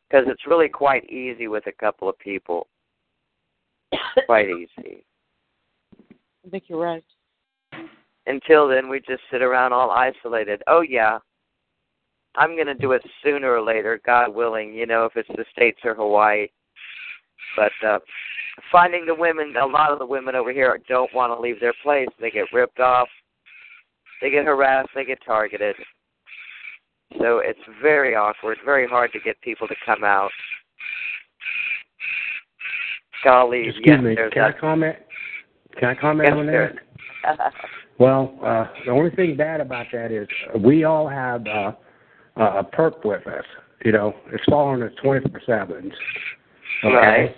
Because 0.09 0.27
it's 0.29 0.47
really 0.47 0.69
quite 0.69 1.09
easy 1.11 1.49
with 1.49 1.67
a 1.67 1.73
couple 1.73 2.09
of 2.09 2.19
people. 2.19 2.67
Quite 4.27 4.49
easy. 4.49 5.05
I 6.03 6.51
think 6.51 6.65
you're 6.69 6.81
right. 6.81 7.05
Until 8.27 8.69
then, 8.69 8.89
we 8.89 9.01
just 9.01 9.23
sit 9.31 9.43
around 9.43 9.73
all 9.73 9.91
isolated. 9.91 10.63
Oh, 10.67 10.83
yeah. 10.83 11.19
I'm 12.37 12.55
going 12.55 12.67
to 12.67 12.75
do 12.75 12.93
it 12.93 13.03
sooner 13.25 13.53
or 13.53 13.63
later, 13.63 14.01
God 14.05 14.35
willing, 14.35 14.73
you 14.73 14.87
know, 14.87 15.07
if 15.07 15.17
it's 15.17 15.29
the 15.29 15.45
States 15.53 15.79
or 15.85 15.95
Hawaii. 15.95 16.49
But 17.57 17.73
uh, 17.87 17.99
finding 18.71 19.07
the 19.07 19.15
women, 19.15 19.55
a 19.61 19.67
lot 19.67 19.91
of 19.91 19.99
the 19.99 20.07
women 20.07 20.35
over 20.35 20.53
here 20.53 20.79
don't 20.89 21.13
want 21.15 21.33
to 21.33 21.41
leave 21.41 21.61
their 21.61 21.75
place. 21.83 22.09
They 22.21 22.31
get 22.31 22.53
ripped 22.53 22.81
off, 22.81 23.09
they 24.21 24.31
get 24.31 24.45
harassed, 24.45 24.91
they 24.95 25.05
get 25.05 25.19
targeted. 25.25 25.75
So 27.19 27.39
it's 27.39 27.59
very 27.83 28.15
awkward, 28.15 28.59
very 28.65 28.87
hard 28.87 29.13
to 29.13 29.21
get 29.21 29.41
people 29.41 29.67
to 29.67 29.75
come 29.87 30.05
out. 30.05 30.31
Golly, 33.25 33.69
Excuse 33.69 33.87
yes, 33.87 34.03
me. 34.03 34.17
Can 34.33 34.43
I 34.43 34.53
comment? 34.53 34.97
Can 35.79 35.89
I 35.89 35.95
comment 35.95 36.29
Yes, 36.29 36.39
on 36.39 36.47
that? 36.47 37.53
Well, 37.99 38.39
uh, 38.45 38.67
the 38.87 38.93
only 38.93 39.11
thing 39.11 39.37
bad 39.37 39.61
about 39.61 39.87
that 39.93 40.13
is 40.13 40.29
we 40.61 40.85
all 40.85 41.09
have 41.09 41.45
uh, 41.49 41.73
uh, 42.37 42.61
a 42.61 42.65
perp 42.65 43.05
with 43.05 43.27
us. 43.27 43.45
You 43.85 43.91
know, 43.91 44.15
it's 44.33 44.45
following 44.49 44.83
us 44.85 44.93
24 45.03 45.41
7. 45.45 45.93
Okay? 46.85 46.95
Right. 46.95 47.35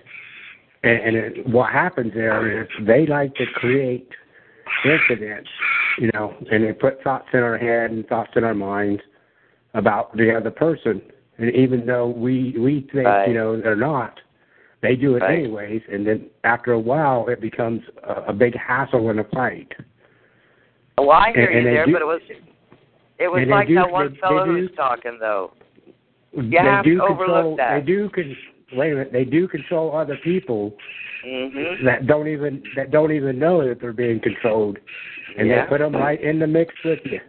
And, 0.83 0.99
and 0.99 1.17
it, 1.17 1.49
what 1.49 1.73
happens 1.73 2.13
there 2.15 2.63
is 2.63 2.69
they 2.87 3.07
like 3.07 3.35
to 3.37 3.47
create 3.55 4.09
incidents, 4.85 5.49
you 5.99 6.11
know, 6.13 6.35
and 6.51 6.65
they 6.65 6.73
put 6.75 7.03
thoughts 7.03 7.29
in 7.33 7.41
our 7.41 7.57
head 7.57 7.91
and 7.91 8.07
thoughts 8.07 8.33
in 8.37 8.45
our 8.45 8.55
minds 8.55 9.01
about 9.73 10.15
the 10.17 10.35
other 10.37 10.51
person. 10.51 11.01
And 11.39 11.55
even 11.55 11.87
though 11.87 12.09
we 12.09 12.55
we 12.59 12.87
think, 12.93 13.07
Right. 13.07 13.29
you 13.29 13.35
know, 13.35 13.59
they're 13.61 13.77
not, 13.77 14.21
they 14.83 14.97
do 14.97 15.17
it 15.17 15.21
Right. 15.23 15.39
anyways. 15.41 15.83
And 15.91 16.07
then 16.07 16.27
after 16.45 16.73
a 16.73 16.79
while, 16.81 17.29
it 17.29 17.41
becomes 17.41 17.83
a, 18.03 18.29
a 18.29 18.33
big 18.33 18.55
hassle 18.57 19.11
and 19.11 19.21
a 19.21 19.25
fight. 19.25 19.73
Well, 20.99 21.11
I 21.13 21.33
hear 21.33 21.47
And- 21.47 21.59
and 21.59 21.67
you 21.67 21.73
there, 21.75 21.87
do- 21.87 21.93
but 21.93 22.03
it 22.03 22.07
was 22.07 22.21
it 23.19 23.29
was 23.31 23.47
like 23.49 23.69
do- 23.69 23.75
that 23.75 23.91
one 23.91 24.13
they- 24.13 24.19
fellow 24.21 24.47
they 24.47 24.53
do- 24.53 24.67
who's 24.67 24.77
talking 24.77 25.19
though. 25.21 25.53
they 26.35 26.57
have 26.57 26.85
do 26.85 26.95
to 26.97 27.07
control. 27.07 27.13
overlook 27.13 27.57
that. 27.59 27.81
They 27.81 27.87
do 27.87 28.09
con- 28.11 28.37
wait 28.75 28.93
a 28.93 28.97
minute. 28.97 29.13
They 29.13 29.25
do 29.25 29.49
control 29.49 29.95
other 29.97 30.17
people 30.23 30.77
Mhm. 31.25 31.85
that 31.85 32.07
don't 32.07 32.29
even 32.29 32.63
that 32.77 32.91
don't 32.91 33.13
even 33.13 33.39
know 33.39 33.67
that 33.67 33.81
they're 33.81 33.93
being 33.93 34.21
controlled, 34.21 34.79
and 35.37 35.49
Yeah. 35.49 35.63
they 35.65 35.69
put 35.69 35.79
them 35.81 35.93
right 35.95 36.21
in 36.21 36.39
the 36.39 36.47
mix 36.47 36.75
with 36.85 37.05
you. 37.05 37.21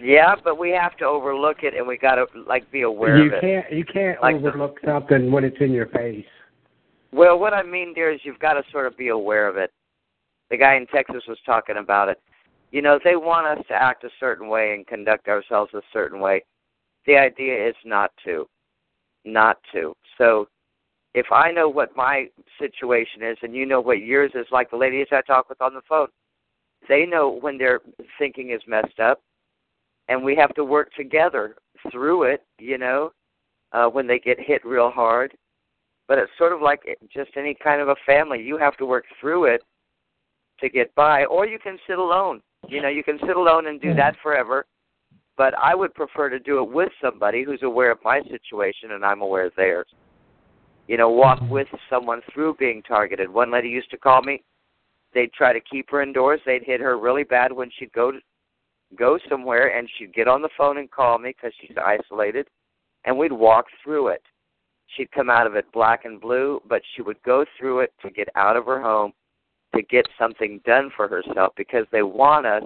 Yeah, 0.00 0.34
but 0.42 0.58
we 0.58 0.70
have 0.70 0.96
to 0.96 1.04
overlook 1.06 1.62
it, 1.62 1.74
and 1.74 1.86
we 1.86 1.96
got 1.96 2.14
to 2.16 2.26
like 2.46 2.68
be 2.70 2.82
aware 2.82 3.16
You 3.18 3.26
of 3.26 3.32
it. 3.34 3.34
You 3.36 3.40
can't 3.40 3.72
you 3.72 3.84
can't 3.84 4.22
Like 4.22 4.40
the- 4.40 4.48
overlook 4.48 4.80
something 4.84 5.30
when 5.30 5.44
it's 5.44 5.60
in 5.60 5.72
your 5.72 5.86
face. 5.86 6.26
Well, 7.12 7.38
what 7.38 7.52
I 7.52 7.62
mean, 7.62 7.92
dear, 7.92 8.10
is 8.10 8.20
you've 8.24 8.38
got 8.38 8.54
to 8.54 8.62
sort 8.72 8.86
of 8.86 8.96
be 8.96 9.08
aware 9.08 9.46
of 9.46 9.56
it. 9.58 9.70
The 10.50 10.56
guy 10.56 10.76
in 10.76 10.86
Texas 10.86 11.22
was 11.28 11.38
talking 11.44 11.76
about 11.76 12.08
it. 12.08 12.20
You 12.70 12.80
know, 12.80 12.98
they 13.04 13.16
want 13.16 13.46
us 13.46 13.64
to 13.68 13.74
act 13.74 14.04
a 14.04 14.10
certain 14.18 14.48
way 14.48 14.74
and 14.74 14.86
conduct 14.86 15.28
ourselves 15.28 15.74
a 15.74 15.82
certain 15.92 16.20
way. 16.20 16.42
The 17.06 17.16
idea 17.16 17.68
is 17.68 17.74
not 17.84 18.12
to. 18.24 18.46
Not 19.26 19.58
to. 19.72 19.94
So 20.16 20.48
if 21.14 21.26
I 21.30 21.52
know 21.52 21.68
what 21.68 21.94
my 21.94 22.28
situation 22.58 23.22
is 23.22 23.36
and 23.42 23.54
you 23.54 23.66
know 23.66 23.80
what 23.80 24.00
yours 24.00 24.32
is, 24.34 24.46
like 24.50 24.70
the 24.70 24.76
ladies 24.76 25.06
I 25.12 25.20
talk 25.20 25.50
with 25.50 25.60
on 25.60 25.74
the 25.74 25.82
phone, 25.86 26.08
they 26.88 27.04
know 27.04 27.38
when 27.40 27.58
their 27.58 27.80
thinking 28.18 28.50
is 28.50 28.62
messed 28.66 28.98
up, 28.98 29.20
and 30.08 30.24
we 30.24 30.34
have 30.34 30.54
to 30.54 30.64
work 30.64 30.92
together 30.94 31.56
through 31.90 32.24
it, 32.24 32.42
you 32.58 32.78
know, 32.78 33.12
uh, 33.72 33.86
when 33.86 34.06
they 34.06 34.18
get 34.18 34.40
hit 34.40 34.64
real 34.64 34.90
hard 34.90 35.34
but 36.08 36.18
it's 36.18 36.32
sort 36.38 36.52
of 36.52 36.60
like 36.60 36.82
just 37.12 37.30
any 37.36 37.54
kind 37.54 37.80
of 37.80 37.88
a 37.88 37.96
family. 38.04 38.42
You 38.42 38.58
have 38.58 38.76
to 38.78 38.86
work 38.86 39.04
through 39.20 39.44
it 39.44 39.62
to 40.60 40.68
get 40.68 40.94
by, 40.94 41.24
or 41.24 41.46
you 41.46 41.58
can 41.58 41.78
sit 41.86 41.98
alone. 41.98 42.40
You 42.68 42.80
know, 42.80 42.88
you 42.88 43.02
can 43.02 43.18
sit 43.26 43.36
alone 43.36 43.66
and 43.66 43.80
do 43.80 43.94
that 43.94 44.16
forever. 44.22 44.66
But 45.36 45.54
I 45.58 45.74
would 45.74 45.94
prefer 45.94 46.28
to 46.28 46.38
do 46.38 46.62
it 46.62 46.70
with 46.70 46.90
somebody 47.02 47.42
who's 47.42 47.62
aware 47.62 47.90
of 47.90 47.98
my 48.04 48.20
situation 48.30 48.92
and 48.92 49.04
I'm 49.04 49.22
aware 49.22 49.46
of 49.46 49.52
theirs. 49.56 49.86
You 50.88 50.96
know, 50.96 51.10
walk 51.10 51.38
mm-hmm. 51.38 51.50
with 51.50 51.68
someone 51.88 52.20
through 52.32 52.56
being 52.58 52.82
targeted. 52.82 53.32
One 53.32 53.50
lady 53.50 53.68
used 53.68 53.90
to 53.90 53.96
call 53.96 54.22
me. 54.22 54.42
They'd 55.14 55.32
try 55.32 55.52
to 55.52 55.60
keep 55.60 55.90
her 55.90 56.02
indoors. 56.02 56.40
They'd 56.44 56.64
hit 56.64 56.80
her 56.80 56.98
really 56.98 57.24
bad 57.24 57.52
when 57.52 57.70
she'd 57.78 57.92
go 57.92 58.12
to, 58.12 58.18
go 58.96 59.18
somewhere, 59.28 59.76
and 59.76 59.88
she'd 59.96 60.14
get 60.14 60.28
on 60.28 60.42
the 60.42 60.48
phone 60.56 60.78
and 60.78 60.90
call 60.90 61.18
me 61.18 61.30
because 61.30 61.52
she's 61.60 61.76
isolated, 61.82 62.48
and 63.04 63.16
we'd 63.16 63.32
walk 63.32 63.66
through 63.82 64.08
it 64.08 64.22
she'd 64.96 65.10
come 65.12 65.30
out 65.30 65.46
of 65.46 65.54
it 65.54 65.70
black 65.72 66.04
and 66.04 66.20
blue, 66.20 66.60
but 66.68 66.82
she 66.94 67.02
would 67.02 67.22
go 67.22 67.44
through 67.58 67.80
it 67.80 67.92
to 68.02 68.10
get 68.10 68.28
out 68.34 68.56
of 68.56 68.66
her 68.66 68.80
home, 68.80 69.12
to 69.74 69.82
get 69.82 70.06
something 70.18 70.60
done 70.64 70.90
for 70.96 71.08
herself 71.08 71.52
because 71.56 71.86
they 71.92 72.02
want 72.02 72.46
us 72.46 72.64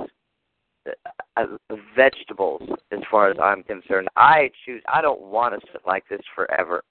uh, 1.36 1.46
vegetables 1.94 2.62
as 2.92 3.00
far 3.10 3.30
as 3.30 3.36
I'm 3.42 3.62
concerned. 3.62 4.08
I 4.16 4.50
choose 4.64 4.82
I 4.92 5.00
don't 5.00 5.20
want 5.20 5.60
to 5.60 5.66
sit 5.72 5.82
like 5.86 6.04
this 6.08 6.20
forever. 6.34 6.82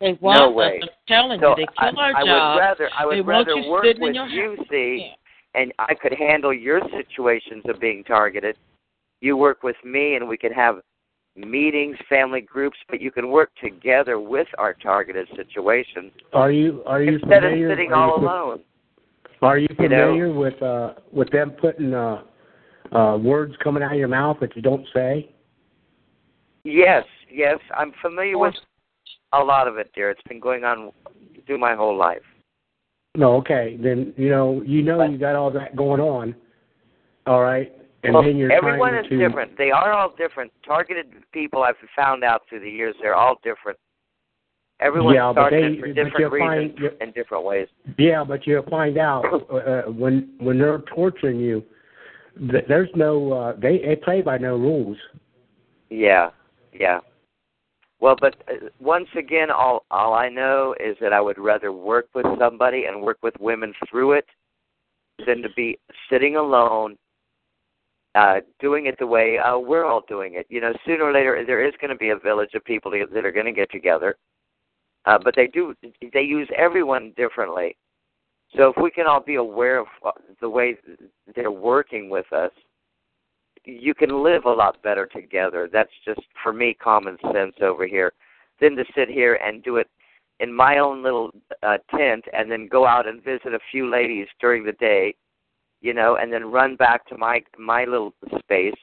They 0.00 0.18
want 0.20 0.38
no 0.38 0.50
us. 0.50 0.54
way. 0.54 0.80
I'm 0.82 0.88
telling 1.08 1.40
so 1.40 1.50
you, 1.50 1.56
they 1.56 1.66
kill 1.78 1.98
I, 1.98 2.02
our 2.02 2.16
I 2.16 2.26
job. 2.26 2.54
would 2.54 2.60
rather 2.60 2.90
I 2.98 3.06
would 3.06 3.16
they 3.16 3.20
want 3.20 3.48
rather 3.48 3.60
you 3.60 3.70
work 3.70 3.84
with 3.98 4.14
you, 4.14 4.56
house. 4.56 4.66
see, 4.70 5.12
and 5.54 5.72
I 5.78 5.94
could 5.94 6.12
handle 6.12 6.52
your 6.52 6.80
situations 6.96 7.62
of 7.66 7.80
being 7.80 8.04
targeted. 8.04 8.56
You 9.20 9.36
work 9.36 9.62
with 9.62 9.76
me 9.84 10.16
and 10.16 10.28
we 10.28 10.36
could 10.36 10.52
have 10.52 10.80
meetings, 11.36 11.96
family 12.08 12.40
groups, 12.40 12.76
but 12.88 13.00
you 13.00 13.10
can 13.10 13.30
work 13.30 13.50
together 13.62 14.20
with 14.20 14.48
our 14.58 14.74
targeted 14.74 15.26
situations 15.36 16.12
Are 16.32 16.50
you 16.52 16.82
are 16.86 17.02
you 17.02 17.14
instead 17.14 17.44
of 17.44 17.52
sitting 17.68 17.92
all 17.92 18.18
alone. 18.18 18.60
Are 19.40 19.58
you 19.58 19.68
You 19.78 19.88
know? 19.88 20.12
familiar 20.12 20.32
with 20.32 20.62
uh 20.62 20.94
with 21.12 21.30
them 21.30 21.52
putting 21.52 21.94
uh 21.94 22.22
uh 22.92 23.16
words 23.16 23.54
coming 23.62 23.82
out 23.82 23.92
of 23.92 23.98
your 23.98 24.08
mouth 24.08 24.38
that 24.40 24.54
you 24.54 24.62
don't 24.62 24.86
say? 24.94 25.30
Yes, 26.64 27.04
yes, 27.30 27.58
I'm 27.76 27.92
familiar 28.00 28.38
with 28.38 28.54
a 29.32 29.40
lot 29.40 29.66
of 29.66 29.78
it, 29.78 29.90
dear. 29.94 30.10
It's 30.10 30.22
been 30.28 30.38
going 30.38 30.64
on 30.64 30.92
through 31.46 31.58
my 31.58 31.74
whole 31.74 31.96
life. 31.96 32.22
No, 33.16 33.34
okay. 33.36 33.78
Then 33.82 34.14
you 34.16 34.28
know 34.28 34.62
you 34.64 34.82
know 34.82 35.02
you 35.04 35.18
got 35.18 35.34
all 35.34 35.50
that 35.52 35.76
going 35.76 36.00
on. 36.00 36.34
All 37.26 37.42
right, 37.42 37.72
and 38.02 38.14
well, 38.14 38.22
then 38.22 38.36
you're 38.36 38.50
everyone 38.52 38.94
is 38.96 39.06
to. 39.08 39.16
different. 39.18 39.56
They 39.56 39.70
are 39.70 39.92
all 39.92 40.12
different. 40.16 40.52
Targeted 40.66 41.06
people, 41.32 41.62
I've 41.62 41.76
found 41.94 42.24
out 42.24 42.42
through 42.48 42.60
the 42.60 42.70
years, 42.70 42.94
they're 43.00 43.14
all 43.14 43.36
different. 43.44 43.78
Everyone's 44.80 45.14
Yeah, 45.14 45.32
targeted 45.32 45.76
they- 45.76 45.80
for 45.80 45.92
different 45.92 46.32
reasons 46.32 46.78
find- 46.78 47.02
in 47.02 47.10
different 47.12 47.44
ways. 47.44 47.68
Yeah, 47.98 48.24
but 48.24 48.46
you'll 48.46 48.64
find 48.64 48.98
out 48.98 49.24
uh, 49.50 49.82
when 49.90 50.30
when 50.38 50.58
they're 50.58 50.78
torturing 50.94 51.38
you. 51.38 51.62
That 52.50 52.66
there's 52.66 52.88
no 52.96 53.32
uh, 53.32 53.52
they 53.60 53.78
they 53.78 53.94
play 53.96 54.22
by 54.22 54.38
no 54.38 54.56
rules. 54.56 54.96
Yeah, 55.90 56.30
yeah. 56.72 57.00
Well, 58.00 58.16
but 58.18 58.36
uh, 58.48 58.68
once 58.80 59.08
again, 59.16 59.50
all 59.50 59.84
all 59.90 60.14
I 60.14 60.28
know 60.30 60.74
is 60.80 60.96
that 61.00 61.12
I 61.12 61.20
would 61.20 61.38
rather 61.38 61.70
work 61.72 62.08
with 62.14 62.26
somebody 62.38 62.86
and 62.86 63.02
work 63.02 63.18
with 63.22 63.34
women 63.38 63.74
through 63.88 64.12
it 64.12 64.26
than 65.26 65.42
to 65.42 65.50
be 65.54 65.78
sitting 66.10 66.36
alone, 66.36 66.96
uh, 68.14 68.40
doing 68.60 68.86
it 68.86 68.98
the 68.98 69.06
way 69.06 69.38
uh, 69.38 69.58
we're 69.58 69.84
all 69.84 70.02
doing 70.08 70.34
it. 70.34 70.46
You 70.48 70.60
know, 70.60 70.72
sooner 70.84 71.04
or 71.04 71.12
later 71.12 71.44
there 71.46 71.66
is 71.66 71.74
going 71.80 71.90
to 71.90 71.96
be 71.96 72.10
a 72.10 72.16
village 72.16 72.50
of 72.54 72.64
people 72.64 72.90
that 72.90 73.24
are 73.24 73.32
going 73.32 73.46
to 73.46 73.52
get 73.52 73.70
together, 73.70 74.16
uh, 75.06 75.18
but 75.22 75.34
they 75.34 75.46
do 75.46 75.74
they 76.12 76.22
use 76.22 76.48
everyone 76.56 77.12
differently. 77.16 77.76
So 78.56 78.68
if 78.68 78.82
we 78.82 78.90
can 78.90 79.06
all 79.06 79.22
be 79.22 79.36
aware 79.36 79.78
of 79.78 79.86
uh, 80.04 80.10
the 80.40 80.48
way 80.48 80.76
they're 81.34 81.50
working 81.50 82.10
with 82.10 82.30
us, 82.32 82.50
you 83.64 83.94
can 83.94 84.22
live 84.22 84.44
a 84.44 84.50
lot 84.50 84.82
better 84.82 85.06
together. 85.06 85.70
That's 85.72 85.90
just 86.04 86.20
for 86.42 86.52
me 86.52 86.74
common 86.74 87.16
sense 87.32 87.54
over 87.62 87.86
here, 87.86 88.12
than 88.60 88.76
to 88.76 88.84
sit 88.94 89.08
here 89.08 89.36
and 89.36 89.62
do 89.62 89.76
it 89.76 89.88
in 90.40 90.52
my 90.52 90.78
own 90.78 91.02
little 91.02 91.30
uh, 91.62 91.78
tent 91.96 92.24
and 92.32 92.50
then 92.50 92.66
go 92.66 92.86
out 92.86 93.06
and 93.06 93.22
visit 93.22 93.54
a 93.54 93.58
few 93.70 93.88
ladies 93.88 94.26
during 94.40 94.64
the 94.64 94.72
day, 94.72 95.14
you 95.82 95.92
know, 95.92 96.16
and 96.16 96.32
then 96.32 96.50
run 96.50 96.76
back 96.76 97.06
to 97.08 97.18
my 97.18 97.42
my 97.58 97.84
little 97.84 98.14
space, 98.38 98.74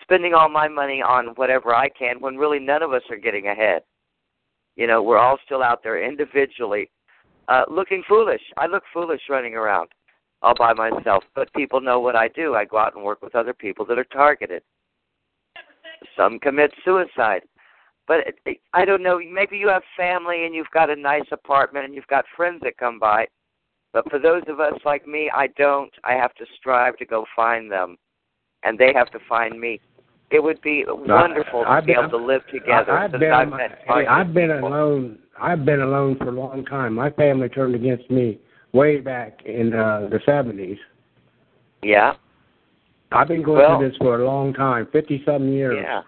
spending 0.00 0.32
all 0.32 0.48
my 0.48 0.68
money 0.68 1.02
on 1.02 1.26
whatever 1.34 1.74
I 1.74 1.88
can 1.90 2.20
when 2.20 2.36
really 2.36 2.60
none 2.60 2.82
of 2.82 2.92
us 2.92 3.02
are 3.10 3.16
getting 3.16 3.48
ahead. 3.48 3.82
You 4.76 4.86
know, 4.86 5.02
we're 5.02 5.18
all 5.18 5.38
still 5.44 5.62
out 5.62 5.82
there 5.82 6.02
individually, 6.02 6.90
uh, 7.48 7.64
looking 7.68 8.02
foolish. 8.08 8.42
I 8.56 8.66
look 8.66 8.84
foolish 8.92 9.22
running 9.28 9.54
around 9.54 9.88
all 10.42 10.54
by 10.56 10.72
myself, 10.72 11.24
but 11.34 11.52
people 11.54 11.80
know 11.80 11.98
what 11.98 12.14
I 12.14 12.28
do. 12.28 12.54
I 12.54 12.64
go 12.64 12.78
out 12.78 12.94
and 12.94 13.04
work 13.04 13.22
with 13.22 13.34
other 13.34 13.54
people 13.54 13.84
that 13.86 13.98
are 13.98 14.04
targeted. 14.04 14.62
Some 16.16 16.38
commit 16.38 16.72
suicide. 16.84 17.42
But 18.06 18.18
I 18.72 18.84
don't 18.84 19.02
know, 19.02 19.18
maybe 19.18 19.56
you 19.56 19.66
have 19.68 19.82
family 19.96 20.44
and 20.44 20.54
you've 20.54 20.70
got 20.72 20.90
a 20.90 20.94
nice 20.94 21.26
apartment 21.32 21.86
and 21.86 21.94
you've 21.94 22.06
got 22.06 22.24
friends 22.36 22.60
that 22.62 22.76
come 22.76 23.00
by. 23.00 23.26
But 23.96 24.10
for 24.10 24.18
those 24.18 24.42
of 24.46 24.60
us 24.60 24.74
like 24.84 25.06
me, 25.08 25.30
I 25.34 25.46
don't. 25.56 25.90
I 26.04 26.12
have 26.12 26.34
to 26.34 26.44
strive 26.58 26.98
to 26.98 27.06
go 27.06 27.24
find 27.34 27.72
them, 27.72 27.96
and 28.62 28.78
they 28.78 28.92
have 28.94 29.10
to 29.12 29.18
find 29.26 29.58
me. 29.58 29.80
It 30.30 30.42
would 30.42 30.60
be 30.60 30.84
wonderful 30.86 31.62
to 31.62 31.66
I've 31.70 31.86
be 31.86 31.94
been- 31.94 32.04
able 32.04 32.18
to 32.18 32.22
live 32.26 32.42
together. 32.52 32.92
I, 32.92 33.04
I've 33.04 33.12
been 33.12 33.32
I've 33.32 33.48
hey, 33.86 34.06
I've 34.06 34.34
been 34.34 34.50
alone. 34.50 35.18
I've 35.40 35.64
been 35.64 35.80
alone 35.80 36.16
for 36.18 36.28
a 36.28 36.32
long 36.32 36.66
time. 36.66 36.92
My 36.92 37.08
family 37.08 37.48
turned 37.48 37.74
against 37.74 38.10
me 38.10 38.38
way 38.74 39.00
back 39.00 39.40
in 39.46 39.72
uh, 39.72 40.08
the 40.10 40.20
seventies. 40.26 40.76
Yeah. 41.82 42.16
I've 43.12 43.28
been 43.28 43.42
going 43.42 43.60
Well- 43.60 43.78
through 43.78 43.88
this 43.88 43.96
for 43.96 44.20
a 44.20 44.26
long 44.26 44.52
time, 44.52 44.88
fifty 44.92 45.22
some 45.24 45.48
years. 45.48 45.78
Yeah. 45.82 46.02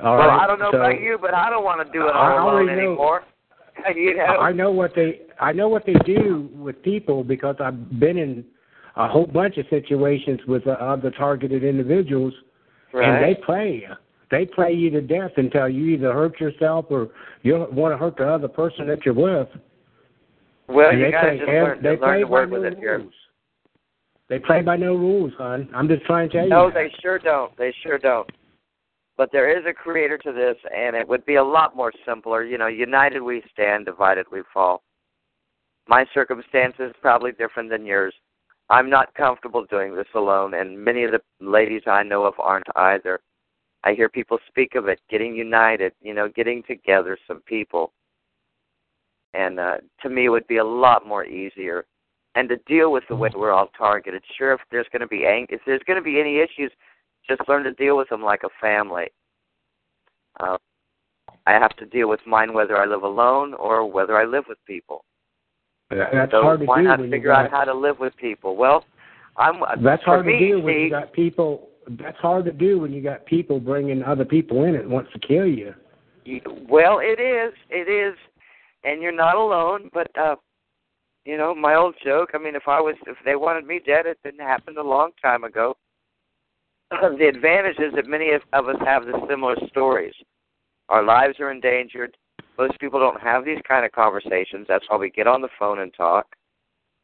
All 0.00 0.16
well, 0.16 0.28
right, 0.28 0.44
I 0.44 0.46
don't 0.46 0.60
know 0.60 0.70
so 0.70 0.78
about 0.78 1.00
you, 1.00 1.18
but 1.20 1.34
I 1.34 1.50
don't 1.50 1.64
want 1.64 1.84
to 1.84 1.92
do 1.92 2.06
it 2.06 2.10
I 2.12 2.36
all 2.38 2.50
alone 2.50 2.66
know- 2.66 2.72
anymore. 2.72 3.24
you 3.96 4.16
know. 4.16 4.24
I 4.24 4.52
know 4.52 4.70
what 4.70 4.94
they 4.94 5.22
I 5.40 5.52
know 5.52 5.68
what 5.68 5.86
they 5.86 5.94
do 6.04 6.48
with 6.54 6.82
people 6.82 7.24
because 7.24 7.56
I've 7.60 7.98
been 7.98 8.18
in 8.18 8.44
a 8.96 9.08
whole 9.08 9.26
bunch 9.26 9.56
of 9.56 9.66
situations 9.70 10.40
with 10.46 10.66
uh, 10.66 10.72
other 10.72 11.10
targeted 11.10 11.64
individuals, 11.64 12.34
and 12.92 13.22
they 13.22 13.34
play 13.44 13.82
you. 13.82 13.94
They 14.30 14.46
play 14.46 14.72
you 14.72 14.90
to 14.90 15.00
death 15.00 15.32
until 15.36 15.68
you 15.68 15.86
either 15.94 16.12
hurt 16.12 16.38
yourself 16.40 16.86
or 16.90 17.08
you 17.42 17.66
want 17.72 17.92
to 17.92 17.98
hurt 17.98 18.16
the 18.16 18.28
other 18.28 18.48
person 18.48 18.86
that 18.86 19.04
you're 19.04 19.14
with. 19.14 19.48
Well, 20.68 20.90
And 20.90 21.00
you 21.00 21.10
got 21.10 21.22
to 21.22 21.36
just 21.36 21.48
learn, 21.48 21.82
they 21.82 21.88
learn 21.90 21.98
play 21.98 22.18
to 22.20 22.26
work 22.26 22.50
with 22.50 22.62
no 22.62 22.68
it 22.68 22.78
here. 22.78 23.04
They 24.28 24.38
play 24.38 24.62
by 24.62 24.76
no 24.76 24.94
rules, 24.94 25.32
hon. 25.36 25.68
I'm 25.74 25.88
just 25.88 26.04
trying 26.04 26.28
to 26.28 26.36
tell 26.36 26.44
you. 26.44 26.50
No, 26.50 26.70
they 26.70 26.92
sure 27.02 27.18
don't. 27.18 27.56
They 27.58 27.74
sure 27.82 27.98
don't. 27.98 28.30
But 29.20 29.32
there 29.32 29.54
is 29.54 29.66
a 29.66 29.74
creator 29.74 30.16
to 30.16 30.32
this, 30.32 30.56
and 30.74 30.96
it 30.96 31.06
would 31.06 31.26
be 31.26 31.34
a 31.34 31.44
lot 31.44 31.76
more 31.76 31.92
simpler. 32.06 32.42
You 32.42 32.56
know, 32.56 32.68
united 32.68 33.20
we 33.20 33.42
stand, 33.52 33.84
divided 33.84 34.24
we 34.32 34.40
fall. 34.50 34.82
My 35.86 36.06
circumstances 36.14 36.92
are 36.92 37.02
probably 37.02 37.32
different 37.32 37.68
than 37.68 37.84
yours. 37.84 38.14
I'm 38.70 38.88
not 38.88 39.12
comfortable 39.12 39.66
doing 39.66 39.94
this 39.94 40.08
alone, 40.14 40.54
and 40.54 40.82
many 40.82 41.04
of 41.04 41.10
the 41.10 41.20
ladies 41.38 41.82
I 41.86 42.02
know 42.02 42.24
of 42.24 42.32
aren't 42.38 42.68
either. 42.76 43.20
I 43.84 43.92
hear 43.92 44.08
people 44.08 44.38
speak 44.48 44.74
of 44.74 44.88
it, 44.88 45.02
getting 45.10 45.36
united, 45.36 45.92
you 46.00 46.14
know, 46.14 46.30
getting 46.34 46.62
together, 46.62 47.18
some 47.28 47.42
people. 47.42 47.92
And 49.34 49.60
uh, 49.60 49.76
to 50.00 50.08
me, 50.08 50.24
it 50.24 50.30
would 50.30 50.46
be 50.46 50.56
a 50.56 50.64
lot 50.64 51.06
more 51.06 51.26
easier. 51.26 51.84
And 52.36 52.48
to 52.48 52.56
deal 52.66 52.90
with 52.90 53.04
the 53.10 53.16
way 53.16 53.28
we're 53.36 53.52
all 53.52 53.68
targeted. 53.76 54.22
Sure, 54.38 54.54
if 54.54 54.60
there's 54.70 54.88
going 54.90 55.00
to 55.00 55.06
be 55.06 55.26
ang- 55.26 55.48
if 55.50 55.60
there's 55.66 55.82
going 55.86 55.98
to 55.98 56.02
be 56.02 56.18
any 56.18 56.38
issues, 56.38 56.72
just 57.36 57.48
learn 57.48 57.64
to 57.64 57.72
deal 57.72 57.96
with 57.96 58.08
them 58.08 58.22
like 58.22 58.42
a 58.42 58.48
family. 58.60 59.08
Uh, 60.38 60.56
I 61.46 61.52
have 61.52 61.76
to 61.76 61.86
deal 61.86 62.08
with 62.08 62.20
mine 62.26 62.52
whether 62.52 62.76
I 62.76 62.86
live 62.86 63.02
alone 63.02 63.54
or 63.54 63.90
whether 63.90 64.16
I 64.16 64.24
live 64.24 64.44
with 64.48 64.58
people. 64.66 65.04
That- 65.90 66.12
That's 66.12 66.32
so 66.32 66.42
hard 66.42 66.60
to 66.60 66.66
why 66.66 66.78
do 66.78 66.88
not 66.88 67.00
figure 67.00 67.32
out 67.32 67.50
how 67.50 67.64
to 67.64 67.74
live 67.74 67.98
with 67.98 68.16
people? 68.16 68.56
Well, 68.56 68.84
I'm 69.36 69.62
That's 69.82 70.02
hard 70.02 70.26
me, 70.26 70.38
to 70.38 70.48
do 70.48 70.60
when 70.60 70.74
you 70.76 70.90
got 70.90 71.12
people. 71.12 71.68
That's 71.88 72.18
hard 72.18 72.44
to 72.44 72.52
do 72.52 72.78
when 72.78 72.92
you 72.92 73.00
got 73.00 73.24
people 73.26 73.58
bringing 73.58 74.02
other 74.02 74.24
people 74.24 74.64
in 74.64 74.74
that 74.74 74.88
wants 74.88 75.12
to 75.12 75.18
kill 75.18 75.46
you. 75.46 75.74
You- 76.24 76.42
Well, 76.68 76.98
it 76.98 77.18
is. 77.18 77.54
It 77.70 77.88
is. 77.88 78.16
And 78.84 79.02
you're 79.02 79.12
not 79.12 79.36
alone, 79.36 79.90
but 79.92 80.08
uh 80.16 80.36
you 81.26 81.36
know, 81.36 81.54
my 81.54 81.74
old 81.74 81.94
joke, 82.02 82.30
I 82.34 82.38
mean 82.38 82.54
if 82.54 82.66
I 82.66 82.80
was 82.80 82.96
if 83.06 83.16
they 83.24 83.36
wanted 83.36 83.66
me 83.66 83.80
dead, 83.84 84.06
it 84.06 84.18
didn't 84.24 84.40
happen 84.40 84.76
a 84.78 84.82
long 84.82 85.10
time 85.20 85.44
ago. 85.44 85.76
The 86.90 87.28
advantage 87.28 87.78
is 87.78 87.92
that 87.94 88.06
many 88.06 88.30
of, 88.32 88.42
of 88.52 88.68
us 88.68 88.80
have 88.84 89.06
the 89.06 89.18
similar 89.28 89.56
stories. 89.68 90.14
Our 90.88 91.04
lives 91.04 91.38
are 91.38 91.52
endangered. 91.52 92.16
Most 92.58 92.78
people 92.80 92.98
don't 92.98 93.20
have 93.20 93.44
these 93.44 93.60
kind 93.66 93.84
of 93.84 93.92
conversations. 93.92 94.66
That's 94.68 94.84
why 94.88 94.96
we 94.96 95.10
get 95.10 95.26
on 95.26 95.40
the 95.40 95.48
phone 95.58 95.80
and 95.80 95.94
talk. 95.94 96.26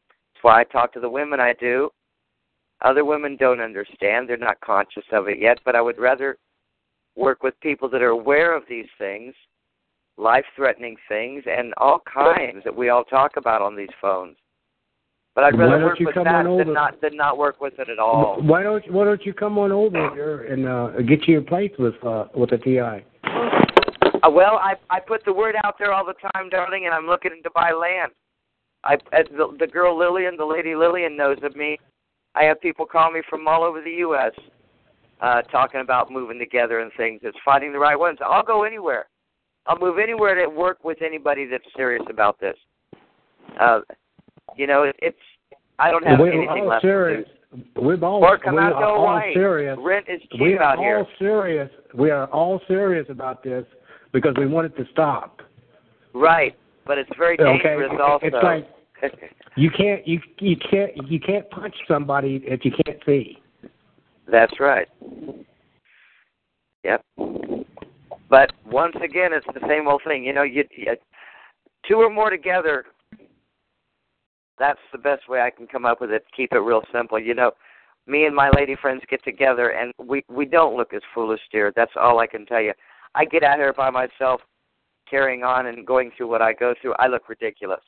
That's 0.09 0.43
why 0.43 0.59
I 0.59 0.63
talk 0.65 0.93
to 0.93 0.99
the 0.99 1.09
women 1.09 1.39
I 1.39 1.53
do. 1.53 1.89
Other 2.81 3.05
women 3.05 3.37
don't 3.37 3.61
understand. 3.61 4.29
They're 4.29 4.37
not 4.37 4.59
conscious 4.61 5.05
of 5.11 5.27
it 5.27 5.39
yet, 5.39 5.57
but 5.65 5.75
I 5.75 5.81
would 5.81 5.97
rather 5.97 6.37
work 7.15 7.41
with 7.41 7.59
people 7.61 7.89
that 7.89 8.03
are 8.03 8.09
aware 8.09 8.55
of 8.55 8.63
these 8.69 8.85
things, 8.99 9.33
life 10.17 10.45
threatening 10.55 10.95
things, 11.09 11.43
and 11.47 11.73
all 11.77 12.01
kinds 12.13 12.63
that 12.63 12.75
we 12.75 12.89
all 12.89 13.03
talk 13.03 13.37
about 13.37 13.61
on 13.61 13.75
these 13.75 13.89
phones. 13.99 14.37
But 15.37 15.43
I'd 15.43 15.59
rather 15.59 15.77
don't 15.77 15.83
work 15.83 15.99
you 15.99 16.07
with 16.07 16.15
come 16.15 16.23
that 16.23 16.45
than 16.45 16.73
not 16.73 16.99
than 16.99 17.15
not 17.15 17.37
work 17.37 17.61
with 17.61 17.77
it 17.77 17.89
at 17.89 17.99
all. 17.99 18.41
Why 18.41 18.63
don't 18.63 18.91
Why 18.91 19.05
don't 19.05 19.23
you 19.23 19.35
come 19.35 19.59
on 19.59 19.71
over 19.71 20.09
here 20.15 20.45
and 20.51 20.67
uh, 20.67 20.99
get 21.01 21.27
you 21.27 21.37
a 21.37 21.41
place 21.43 21.69
with 21.77 21.93
uh, 22.03 22.25
with 22.33 22.53
a 22.53 22.57
TI? 22.57 23.05
Uh, 24.23 24.31
well, 24.31 24.57
I 24.57 24.73
I 24.89 24.99
put 24.99 25.23
the 25.25 25.33
word 25.33 25.53
out 25.63 25.75
there 25.77 25.93
all 25.93 26.03
the 26.03 26.15
time, 26.33 26.49
darling, 26.49 26.85
and 26.87 26.93
I'm 26.95 27.05
looking 27.05 27.39
to 27.43 27.51
buy 27.53 27.71
land. 27.71 28.13
I 28.83 28.95
as 29.13 29.27
the, 29.29 29.55
the 29.59 29.67
girl 29.67 29.95
Lillian, 29.95 30.37
the 30.37 30.43
lady 30.43 30.73
Lillian 30.73 31.15
knows 31.15 31.37
of 31.43 31.55
me. 31.55 31.77
I 32.33 32.45
have 32.45 32.59
people 32.59 32.87
call 32.87 33.11
me 33.11 33.21
from 33.29 33.47
all 33.47 33.63
over 33.63 33.79
the 33.79 33.97
U.S. 34.07 34.31
Uh, 35.21 35.43
talking 35.43 35.81
about 35.81 36.11
moving 36.11 36.39
together 36.39 36.79
and 36.79 36.91
things. 36.97 37.19
It's 37.21 37.37
finding 37.45 37.71
the 37.73 37.79
right 37.79 37.99
ones. 37.99 38.17
I'll 38.25 38.41
go 38.41 38.63
anywhere. 38.63 39.05
I'll 39.67 39.77
move 39.77 39.99
anywhere 39.99 40.33
to 40.33 40.49
work 40.49 40.83
with 40.83 41.03
anybody 41.03 41.45
that's 41.45 41.63
serious 41.75 42.05
about 42.09 42.39
this. 42.39 42.55
Uh, 43.61 43.81
you 44.55 44.67
know, 44.67 44.83
it, 44.83 44.95
it's 44.99 45.17
I 45.79 45.91
don't 45.91 46.05
have 46.05 46.19
we're 46.19 46.31
anything 46.31 46.65
left 46.67 46.81
serious. 46.81 47.27
to 47.75 47.81
We're 47.81 48.03
all 48.03 48.23
Or 48.23 48.37
come 48.37 48.55
we 48.55 48.61
out 48.61 48.73
are 48.73 48.83
all 48.83 49.21
serious. 49.33 49.77
Rent 49.81 50.05
is 50.09 50.21
cheap 50.31 50.41
we 50.41 50.53
are 50.57 50.63
out 50.63 50.77
all 50.77 50.83
here. 50.83 51.05
serious. 51.19 51.69
We 51.93 52.09
are 52.11 52.27
all 52.27 52.61
serious 52.67 53.05
about 53.09 53.43
this 53.43 53.65
because 54.11 54.33
we 54.37 54.47
want 54.47 54.65
it 54.67 54.77
to 54.77 54.85
stop. 54.91 55.41
Right, 56.13 56.55
but 56.85 56.97
it's 56.97 57.09
very 57.17 57.35
Okay, 57.39 57.61
dangerous 57.63 57.91
also. 58.01 58.25
it's 58.25 58.35
like 58.41 58.67
you 59.55 59.69
can't 59.69 60.07
you 60.07 60.19
you 60.39 60.55
can't 60.57 60.91
you 61.09 61.19
can't 61.19 61.47
punch 61.51 61.75
somebody 61.87 62.39
that 62.49 62.65
you 62.65 62.71
can't 62.85 62.99
see. 63.05 63.37
That's 64.29 64.59
right. 64.59 64.87
Yep. 66.83 67.05
But 68.29 68.51
once 68.65 68.95
again, 69.03 69.31
it's 69.33 69.45
the 69.53 69.65
same 69.67 69.87
old 69.87 70.01
thing. 70.05 70.23
You 70.23 70.33
know, 70.33 70.43
you, 70.43 70.63
you 70.75 70.95
two 71.87 71.95
or 71.95 72.09
more 72.09 72.29
together. 72.29 72.85
That's 74.59 74.79
the 74.91 74.97
best 74.97 75.29
way 75.29 75.41
I 75.41 75.49
can 75.49 75.67
come 75.67 75.85
up 75.85 76.01
with 76.01 76.11
it. 76.11 76.25
Keep 76.35 76.53
it 76.53 76.59
real 76.59 76.81
simple. 76.91 77.19
You 77.19 77.35
know, 77.35 77.51
me 78.07 78.25
and 78.25 78.35
my 78.35 78.49
lady 78.55 78.75
friends 78.75 79.01
get 79.09 79.23
together, 79.23 79.69
and 79.69 79.93
we 80.03 80.23
we 80.29 80.45
don't 80.45 80.77
look 80.77 80.93
as 80.93 81.01
foolish, 81.13 81.41
dear. 81.51 81.71
That's 81.75 81.91
all 81.99 82.19
I 82.19 82.27
can 82.27 82.45
tell 82.45 82.61
you. 82.61 82.73
I 83.15 83.25
get 83.25 83.43
out 83.43 83.57
here 83.57 83.73
by 83.73 83.89
myself, 83.89 84.41
carrying 85.09 85.43
on 85.43 85.67
and 85.67 85.85
going 85.85 86.11
through 86.15 86.29
what 86.29 86.41
I 86.41 86.53
go 86.53 86.73
through, 86.81 86.93
I 86.99 87.07
look 87.07 87.29
ridiculous. 87.29 87.81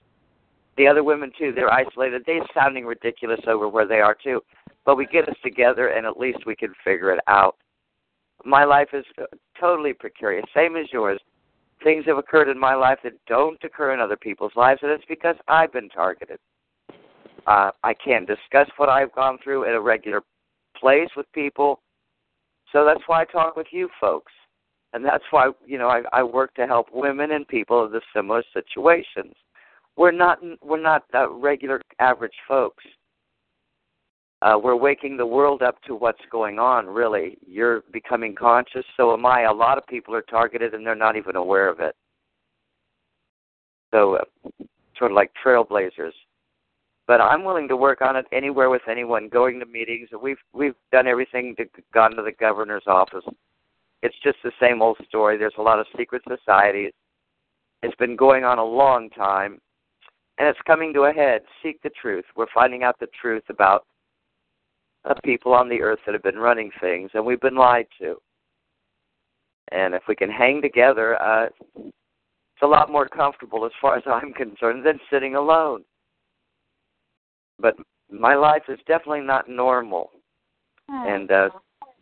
The 0.77 0.87
other 0.87 1.03
women 1.03 1.31
too, 1.37 1.51
they're 1.53 1.73
isolated. 1.73 2.23
They're 2.25 2.45
sounding 2.53 2.85
ridiculous 2.85 3.41
over 3.47 3.67
where 3.67 3.87
they 3.87 3.99
are 3.99 4.15
too. 4.15 4.41
But 4.85 4.95
we 4.97 5.05
get 5.05 5.27
us 5.27 5.35
together, 5.43 5.89
and 5.89 6.05
at 6.05 6.17
least 6.17 6.45
we 6.45 6.55
can 6.55 6.73
figure 6.83 7.11
it 7.11 7.19
out. 7.27 7.57
My 8.45 8.63
life 8.63 8.89
is 8.93 9.05
uh, 9.21 9.25
totally 9.59 9.93
precarious, 9.93 10.45
same 10.55 10.77
as 10.77 10.85
yours. 10.93 11.19
Things 11.83 12.05
have 12.05 12.17
occurred 12.17 12.49
in 12.49 12.57
my 12.57 12.75
life 12.75 12.99
that 13.03 13.13
don't 13.27 13.61
occur 13.63 13.93
in 13.93 13.99
other 13.99 14.15
people's 14.15 14.53
lives, 14.55 14.79
and 14.81 14.91
it's 14.91 15.03
because 15.07 15.35
I've 15.47 15.73
been 15.73 15.89
targeted. 15.89 16.39
Uh, 17.47 17.71
I 17.83 17.93
can't 17.93 18.27
discuss 18.27 18.69
what 18.77 18.89
I've 18.89 19.13
gone 19.13 19.37
through 19.43 19.65
at 19.65 19.73
a 19.73 19.81
regular 19.81 20.21
place 20.79 21.09
with 21.15 21.25
people, 21.33 21.81
so 22.71 22.85
that's 22.85 23.01
why 23.07 23.21
I 23.21 23.25
talk 23.25 23.55
with 23.55 23.67
you 23.71 23.89
folks, 23.99 24.31
and 24.93 25.03
that's 25.03 25.23
why 25.31 25.51
you 25.65 25.77
know 25.77 25.87
I, 25.87 26.01
I 26.11 26.23
work 26.23 26.53
to 26.55 26.67
help 26.67 26.87
women 26.93 27.31
and 27.31 27.47
people 27.47 27.85
in 27.85 27.91
the 27.91 28.01
similar 28.15 28.43
situations. 28.53 29.33
We're 29.97 30.11
not 30.11 30.39
we're 30.61 30.81
not 30.81 31.03
uh, 31.13 31.29
regular 31.29 31.81
average 31.99 32.35
folks 32.47 32.83
uh, 34.41 34.57
we're 34.61 34.75
waking 34.75 35.17
the 35.17 35.25
world 35.25 35.61
up 35.61 35.81
to 35.83 35.95
what's 35.95 36.21
going 36.31 36.59
on, 36.59 36.87
really. 36.87 37.37
You're 37.45 37.83
becoming 37.91 38.33
conscious, 38.33 38.85
so 38.95 39.13
am 39.13 39.25
I. 39.25 39.43
A 39.43 39.53
lot 39.53 39.77
of 39.77 39.85
people 39.87 40.15
are 40.15 40.21
targeted 40.21 40.73
and 40.73 40.85
they're 40.85 40.95
not 40.95 41.17
even 41.17 41.35
aware 41.35 41.67
of 41.67 41.81
it. 41.81 41.95
So, 43.91 44.15
uh, 44.15 44.63
sort 44.97 45.11
of 45.11 45.15
like 45.15 45.31
trailblazers. 45.43 46.13
But 47.09 47.21
I'm 47.21 47.43
willing 47.43 47.67
to 47.69 47.75
work 47.75 48.01
on 48.03 48.15
it 48.15 48.27
anywhere 48.31 48.69
with 48.69 48.83
anyone, 48.87 49.29
going 49.29 49.59
to 49.61 49.65
meetings. 49.65 50.09
We've 50.21 50.37
we've 50.53 50.75
done 50.91 51.07
everything 51.07 51.55
to 51.55 51.65
gone 51.91 52.11
to 52.11 52.21
the 52.21 52.33
governor's 52.39 52.83
office. 52.85 53.23
It's 54.03 54.15
just 54.23 54.37
the 54.43 54.51
same 54.61 54.83
old 54.83 54.97
story. 55.07 55.35
There's 55.35 55.55
a 55.57 55.63
lot 55.63 55.79
of 55.79 55.87
secret 55.97 56.21
societies. 56.29 56.91
It's 57.81 57.95
been 57.95 58.15
going 58.15 58.43
on 58.43 58.59
a 58.59 58.63
long 58.63 59.09
time, 59.09 59.59
and 60.37 60.47
it's 60.47 60.59
coming 60.67 60.93
to 60.93 61.05
a 61.05 61.11
head. 61.11 61.41
Seek 61.63 61.81
the 61.81 61.89
truth. 61.99 62.25
We're 62.35 62.45
finding 62.53 62.83
out 62.83 62.99
the 62.99 63.09
truth 63.19 63.43
about 63.49 63.87
of 65.03 65.17
people 65.23 65.55
on 65.55 65.67
the 65.67 65.81
earth 65.81 65.99
that 66.05 66.13
have 66.13 66.21
been 66.21 66.37
running 66.37 66.69
things, 66.79 67.09
and 67.15 67.25
we've 67.25 67.41
been 67.41 67.55
lied 67.55 67.87
to. 68.01 68.17
And 69.71 69.95
if 69.95 70.03
we 70.07 70.15
can 70.15 70.29
hang 70.29 70.61
together, 70.61 71.19
uh, 71.19 71.47
it's 71.75 72.61
a 72.61 72.67
lot 72.67 72.91
more 72.91 73.07
comfortable, 73.07 73.65
as 73.65 73.71
far 73.81 73.97
as 73.97 74.03
I'm 74.05 74.31
concerned, 74.31 74.85
than 74.85 74.99
sitting 75.11 75.33
alone. 75.33 75.85
But 77.59 77.75
my 78.11 78.35
life 78.35 78.63
is 78.69 78.79
definitely 78.87 79.21
not 79.21 79.49
normal, 79.49 80.11
and 80.87 81.31
uh, 81.31 81.49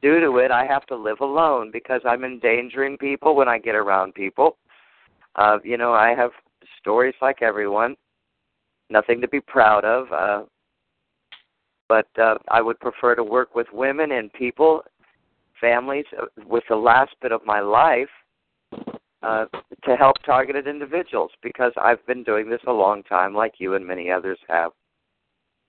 due 0.02 0.20
to 0.20 0.38
it, 0.38 0.52
I 0.52 0.66
have 0.66 0.86
to 0.88 0.96
live 0.96 1.20
alone 1.22 1.72
because 1.72 2.02
I'm 2.06 2.24
endangering 2.24 2.98
people 2.98 3.36
when 3.36 3.48
I 3.48 3.58
get 3.58 3.76
around 3.76 4.14
people. 4.14 4.58
Uh, 5.36 5.58
you 5.64 5.78
know, 5.78 5.94
I 5.94 6.16
have 6.16 6.32
stories 6.80 7.16
like 7.22 7.42
everyone, 7.42 7.96
nothing 8.90 9.22
to 9.22 9.28
be 9.28 9.42
proud 9.42 9.84
of. 9.84 10.12
Uh, 10.12 10.46
but 11.90 12.08
uh, 12.20 12.36
I 12.50 12.62
would 12.62 12.80
prefer 12.80 13.16
to 13.16 13.24
work 13.24 13.56
with 13.56 13.68
women 13.72 14.12
and 14.14 14.32
people, 14.34 14.84
families, 15.60 16.06
uh, 16.22 16.26
with 16.46 16.64
the 16.70 16.76
last 16.76 17.12
bit 17.22 17.32
of 17.32 17.46
my 17.46 17.60
life 17.60 18.10
uh, 19.24 19.46
to 19.84 19.96
help 19.96 20.18
targeted 20.26 20.68
individuals 20.68 21.32
because 21.42 21.72
I've 21.78 22.06
been 22.06 22.24
doing 22.24 22.50
this 22.50 22.62
a 22.68 22.72
long 22.72 23.04
time, 23.04 23.34
like 23.34 23.54
you 23.58 23.76
and 23.76 23.86
many 23.86 24.12
others 24.12 24.40
have. 24.50 24.72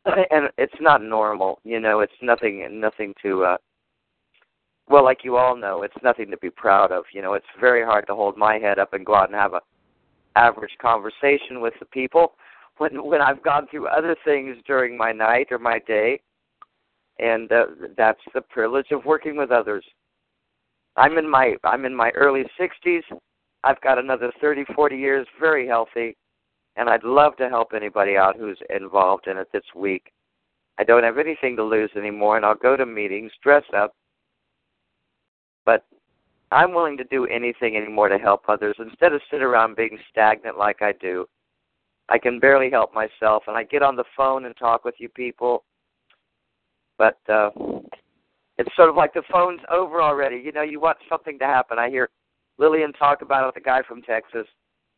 And 0.07 0.49
it's 0.57 0.81
not 0.81 1.03
normal, 1.03 1.61
you 1.65 1.81
know. 1.81 2.01
It's 2.01 2.13
nothing, 2.23 2.67
nothing 2.81 3.15
to. 3.23 3.45
uh 3.45 3.57
well, 4.91 5.05
like 5.05 5.23
you 5.23 5.37
all 5.37 5.55
know, 5.55 5.83
it's 5.83 6.03
nothing 6.03 6.31
to 6.31 6.39
be 6.39 6.49
proud 6.49 6.93
of. 6.93 7.05
You 7.13 7.21
know, 7.21 7.35
it's 7.35 7.47
very 7.61 7.85
hard 7.85 8.07
to 8.07 8.15
hold 8.15 8.39
my 8.39 8.59
head 8.59 8.79
up 8.79 8.95
and 8.95 9.05
go 9.05 9.15
out 9.15 9.29
and 9.29 9.35
have 9.35 9.53
a 9.53 9.61
average 10.37 10.77
conversation 10.81 11.61
with 11.61 11.75
the 11.79 11.87
people 11.87 12.35
when 12.79 13.05
when 13.05 13.21
I've 13.21 13.43
gone 13.43 13.67
through 13.71 13.89
other 13.89 14.17
things 14.25 14.57
during 14.67 14.97
my 14.97 15.13
night 15.13 15.49
or 15.51 15.59
my 15.59 15.81
day, 15.87 16.21
and 17.19 17.51
uh, 17.53 17.67
that's 17.97 18.21
the 18.35 18.41
privilege 18.41 18.91
of 18.93 19.05
working 19.05 19.37
with 19.37 19.51
others. 19.51 19.85
I'm 20.97 21.19
in 21.19 21.29
my 21.29 21.57
I'm 21.65 21.85
in 21.85 21.95
my 21.95 22.11
early 22.11 22.45
60s. 22.59 23.03
I've 23.65 23.81
got 23.81 23.99
another 23.99 24.33
30, 24.41 24.65
40 24.75 24.97
years, 24.97 25.27
very 25.41 25.67
healthy, 25.67 26.17
and 26.79 26.89
I'd 26.89 27.03
love 27.03 27.37
to 27.37 27.49
help 27.49 27.73
anybody 27.75 28.17
out 28.17 28.37
who's 28.37 28.59
involved 28.71 29.27
in 29.27 29.37
it 29.37 29.49
this 29.53 29.65
week. 29.75 30.13
I 30.79 30.85
don't 30.85 31.03
have 31.03 31.19
anything 31.19 31.57
to 31.57 31.65
lose 31.65 31.91
anymore, 31.97 32.37
and 32.37 32.47
I'll 32.47 32.55
go 32.55 32.77
to 32.77 32.87
meetings, 32.87 33.33
dress 33.43 33.65
up, 33.77 33.95
but 35.67 35.85
I'm 36.53 36.73
willing 36.73 36.97
to 36.99 37.05
do 37.05 37.27
anything 37.27 37.77
anymore 37.77 38.09
to 38.09 38.17
help 38.17 38.45
others 38.49 38.77
instead 38.79 39.13
of 39.13 39.21
sit 39.29 39.43
around 39.43 39.75
being 39.75 39.99
stagnant 40.09 40.57
like 40.57 40.81
I 40.81 40.93
do. 40.93 41.27
I 42.09 42.17
can 42.17 42.39
barely 42.39 42.71
help 42.71 42.95
myself, 42.95 43.43
and 43.49 43.57
I 43.57 43.65
get 43.65 43.83
on 43.83 43.97
the 43.97 44.05
phone 44.17 44.45
and 44.45 44.57
talk 44.57 44.85
with 44.85 44.95
you 44.99 45.09
people. 45.09 45.65
But 46.97 47.19
uh, 47.29 47.51
it's 48.57 48.75
sort 48.77 48.89
of 48.89 48.95
like 48.95 49.13
the 49.13 49.23
phone's 49.31 49.61
over 49.71 50.01
already. 50.01 50.37
You 50.37 50.53
know, 50.53 50.63
you 50.63 50.81
want 50.81 50.99
something 51.09 51.39
to 51.41 51.45
happen. 51.45 51.79
I 51.79 51.91
hear 51.91 52.09
Lillian 52.57 52.93
talk 52.93 53.21
about 53.21 53.49
it, 53.49 53.55
the 53.55 53.61
guy 53.61 53.83
from 53.83 54.01
Texas. 54.03 54.47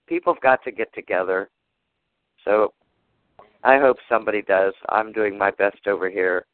People 0.07 0.35
have 0.35 0.43
got 0.43 0.63
to 0.65 0.71
get 0.71 0.93
together. 0.95 1.49
So 2.45 2.73
I 3.63 3.79
hope 3.79 3.99
somebody 4.09 4.43
does. 4.43 4.73
I'm 4.89 5.13
doing 5.13 5.37
my 5.37 5.51
best 5.51 5.87
over 5.87 6.09
here. 6.09 6.47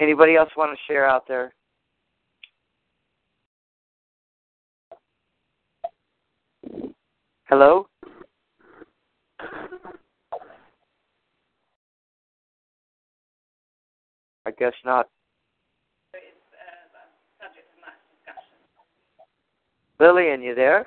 Anybody 0.00 0.36
else 0.36 0.50
want 0.56 0.76
to 0.76 0.92
share 0.92 1.06
out 1.06 1.26
there? 1.28 1.52
Hello? 7.44 7.86
I 14.46 14.50
guess 14.58 14.72
not. 14.84 15.08
Lillian, 19.98 20.42
you 20.42 20.54
there? 20.54 20.86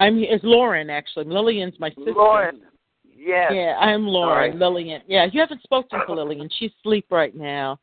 I'm 0.00 0.18
it's 0.18 0.42
Lauren 0.44 0.90
actually. 0.90 1.26
Lillian's 1.26 1.78
my 1.78 1.90
sister. 1.90 2.12
Lauren. 2.12 2.62
Yes. 3.04 3.52
Yeah, 3.54 3.76
I'm 3.78 4.06
Lauren. 4.06 4.52
Sorry. 4.52 4.58
Lillian. 4.58 5.02
Yeah, 5.06 5.26
you 5.30 5.40
haven't 5.40 5.62
spoken 5.62 6.00
to 6.06 6.14
Lillian. 6.14 6.48
She's 6.58 6.70
asleep 6.80 7.06
right 7.10 7.36
now. 7.36 7.78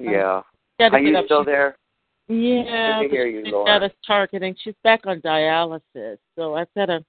Yeah. 0.00 0.40
Gotta 0.78 0.96
Are 0.96 1.00
you 1.00 1.14
still 1.26 1.40
She's- 1.40 1.46
there? 1.46 1.76
Yeah, 2.26 3.00
Good 3.02 3.08
to 3.08 3.14
hear 3.14 3.26
you, 3.26 3.44
she's 3.44 3.52
Lauren. 3.52 3.66
got 3.66 3.82
us 3.82 3.92
targeting. 4.06 4.56
She's 4.64 4.74
back 4.82 5.06
on 5.06 5.20
dialysis, 5.20 6.16
so 6.34 6.54
I've 6.54 6.72
got 6.74 6.86
to 6.86 7.04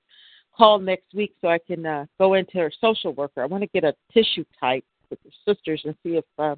call 0.55 0.77
next 0.77 1.13
week 1.13 1.33
so 1.39 1.47
I 1.47 1.57
can 1.57 1.85
uh, 1.85 2.05
go 2.19 2.33
into 2.33 2.57
her 2.57 2.69
social 2.81 3.13
worker. 3.13 3.41
I 3.41 3.45
want 3.45 3.63
to 3.63 3.67
get 3.67 3.85
a 3.85 3.95
tissue 4.13 4.43
type 4.59 4.83
with 5.09 5.19
her 5.23 5.29
sisters 5.53 5.81
and 5.85 5.95
see 6.03 6.17
if 6.17 6.25
uh, 6.37 6.55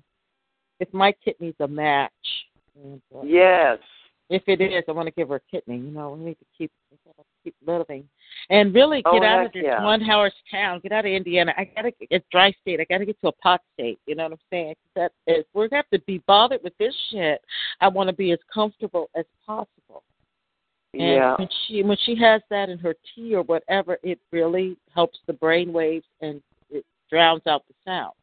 if 0.80 0.92
my 0.92 1.12
kidney's 1.24 1.54
a 1.60 1.68
match. 1.68 2.12
And, 2.84 3.00
uh, 3.16 3.22
Yes. 3.24 3.78
If 4.30 4.44
it 4.48 4.60
is, 4.60 4.84
I 4.88 4.92
want 4.92 5.08
to 5.08 5.12
give 5.12 5.30
her 5.30 5.36
a 5.36 5.42
kidney. 5.52 5.78
You 5.78 5.92
know, 5.92 6.12
we 6.12 6.26
need 6.26 6.40
to 6.40 6.46
keep 6.58 6.72
keep 7.44 7.56
living, 7.66 8.08
and 8.50 8.74
really 8.74 9.02
Oh, 9.06 9.14
get 9.14 9.24
out 9.24 9.46
of 9.46 9.54
this 9.54 9.64
yeah. 9.66 9.82
one 9.82 10.02
Howard's 10.02 10.36
town. 10.52 10.82
Get 10.82 10.92
out 10.92 11.06
of 11.06 11.12
Indiana. 11.12 11.54
I 11.58 11.64
gotta 11.64 11.92
get 12.10 12.30
dry 12.30 12.52
state. 12.62 12.82
I 12.82 12.86
gotta 12.90 13.06
get 13.06 13.20
to 13.22 13.30
a 13.30 13.32
pot 13.32 13.62
state. 13.74 14.00
You 14.06 14.16
know 14.16 14.24
what 14.24 14.34
I'm 14.34 14.40
saying? 14.50 14.76
That 14.96 15.14
is, 15.28 15.46
we're 15.54 15.70
gonna 15.70 15.84
have 15.84 16.00
to 16.00 16.06
be 16.06 16.18
bothered 16.28 16.62
with 16.64 16.78
this 16.78 16.94
shit. 17.10 17.42
I 17.80 17.88
want 17.88 18.10
to 18.10 18.14
be 18.16 18.32
as 18.32 18.40
comfortable 18.54 19.10
as 19.16 19.26
possible. 19.46 20.04
And 20.94 21.02
Yeah. 21.02 21.36
when 21.38 21.48
she 21.68 21.84
when 21.84 21.98
she 21.98 22.16
has 22.16 22.42
that 22.50 22.70
in 22.70 22.78
her 22.80 22.96
tea 23.16 23.34
or 23.36 23.44
whatever, 23.44 23.98
it 24.04 24.20
really 24.32 24.78
helps 24.94 25.20
the 25.28 25.34
brain 25.34 25.72
waves 25.72 26.08
and 26.22 26.42
it 26.70 26.86
drowns 27.10 27.46
out 27.48 27.64
the 27.68 27.74
sound. 27.86 28.14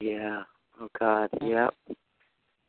Yeah. 0.00 0.42
Oh 0.80 0.90
God. 0.98 1.30
Yep. 1.40 1.74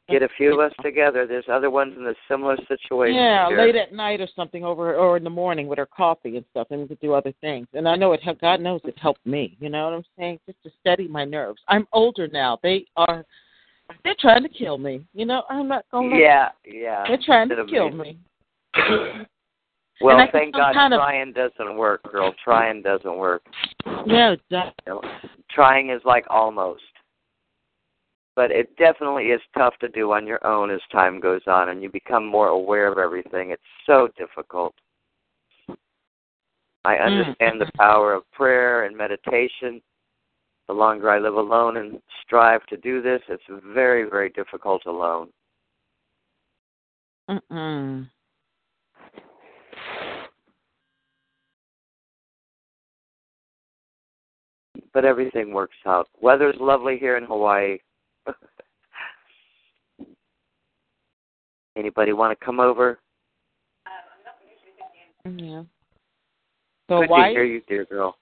Get 0.10 0.24
a 0.24 0.30
few 0.38 0.54
of 0.54 0.60
us 0.60 0.72
together. 0.82 1.28
There's 1.28 1.46
other 1.52 1.70
ones 1.70 1.94
in 1.98 2.08
a 2.08 2.14
similar 2.30 2.56
situation. 2.68 3.16
Yeah, 3.16 3.48
here. 3.50 3.58
late 3.58 3.76
at 3.76 3.94
night 3.94 4.22
or 4.22 4.28
something 4.36 4.64
over 4.64 4.96
or 4.96 5.18
in 5.18 5.24
the 5.24 5.30
morning 5.30 5.68
with 5.68 5.78
her 5.80 5.86
coffee 5.86 6.38
and 6.38 6.46
stuff 6.52 6.68
and 6.72 6.82
we 6.82 6.88
could 6.88 7.00
do 7.02 7.14
other 7.14 7.34
things. 7.42 7.68
And 7.74 7.90
I 7.90 7.96
know 7.96 8.14
it 8.14 8.22
God 8.40 8.62
knows 8.62 8.80
it 8.86 8.98
helped 8.98 9.26
me. 9.26 9.58
You 9.60 9.70
know 9.70 9.86
what 9.86 9.94
I'm 9.96 10.04
saying? 10.18 10.40
Just 10.46 10.64
to 10.64 10.72
steady 10.80 11.08
my 11.10 11.26
nerves. 11.26 11.62
I'm 11.68 11.88
older 11.92 12.30
now. 12.30 12.58
They 12.64 12.86
are 12.96 13.26
they're 14.04 14.16
trying 14.20 14.44
to 14.44 14.50
kill 14.50 14.78
me. 14.78 15.02
You 15.14 15.26
know, 15.26 15.44
I'm 15.50 15.68
not 15.68 15.86
gonna 15.92 16.18
Yeah. 16.18 16.50
Yeah. 16.66 17.04
They're 17.08 17.20
trying 17.26 17.50
to 17.50 17.66
kill 17.70 17.92
me. 17.92 18.18
Well, 20.00 20.28
thank 20.32 20.54
God 20.54 20.74
kind 20.74 20.94
of- 20.94 21.00
trying 21.00 21.34
doesn't 21.34 21.76
work, 21.76 22.04
girl. 22.04 22.34
Trying 22.44 22.84
doesn't 22.84 23.18
work. 23.18 23.42
Yeah, 24.06 24.36
that, 24.52 24.76
You 24.86 24.94
know, 24.94 25.02
trying 25.50 25.90
is 25.90 26.02
like 26.06 26.26
almost 26.30 26.84
but 28.38 28.52
it 28.52 28.70
definitely 28.78 29.30
is 29.30 29.42
tough 29.58 29.74
to 29.80 29.90
do 29.90 30.12
on 30.12 30.28
your 30.28 30.46
own 30.46 30.70
as 30.70 30.80
time 30.92 31.20
goes 31.20 31.42
on 31.48 31.70
and 31.70 31.82
you 31.82 31.90
become 31.90 32.24
more 32.24 32.50
aware 32.50 32.90
of 32.90 33.00
everything. 33.00 33.50
It's 33.50 33.62
so 33.88 34.10
difficult. 34.16 34.76
I 36.86 36.96
mm. 36.96 37.02
understand 37.02 37.60
the 37.60 37.72
power 37.76 38.14
of 38.14 38.32
prayer 38.32 38.86
and 38.86 38.96
meditation. 38.96 39.82
The 40.68 40.74
longer 40.74 41.10
I 41.10 41.18
live 41.18 41.34
alone 41.34 41.78
and 41.78 42.00
strive 42.24 42.64
to 42.68 42.78
do 42.78 43.02
this, 43.02 43.22
it's 43.28 43.42
very, 43.74 44.08
very 44.08 44.30
difficult 44.30 44.86
alone. 44.86 45.30
Mm-mm. 47.28 48.08
But 54.94 55.06
everything 55.06 55.54
works 55.54 55.76
out. 55.88 56.08
Weather's 56.22 56.56
lovely 56.60 57.00
here 57.00 57.18
in 57.18 57.24
Hawaii. 57.24 57.80
Anybody 61.78 62.14
want 62.14 62.38
to 62.38 62.46
come 62.46 62.60
over? 62.60 63.00
Yeah. 65.26 65.64
So 66.90 67.00
Good 67.02 67.08
Hawaii? 67.08 67.24
to 67.26 67.32
hear 67.32 67.44
you, 67.44 67.62
dear 67.68 67.86
girl. 67.86 68.18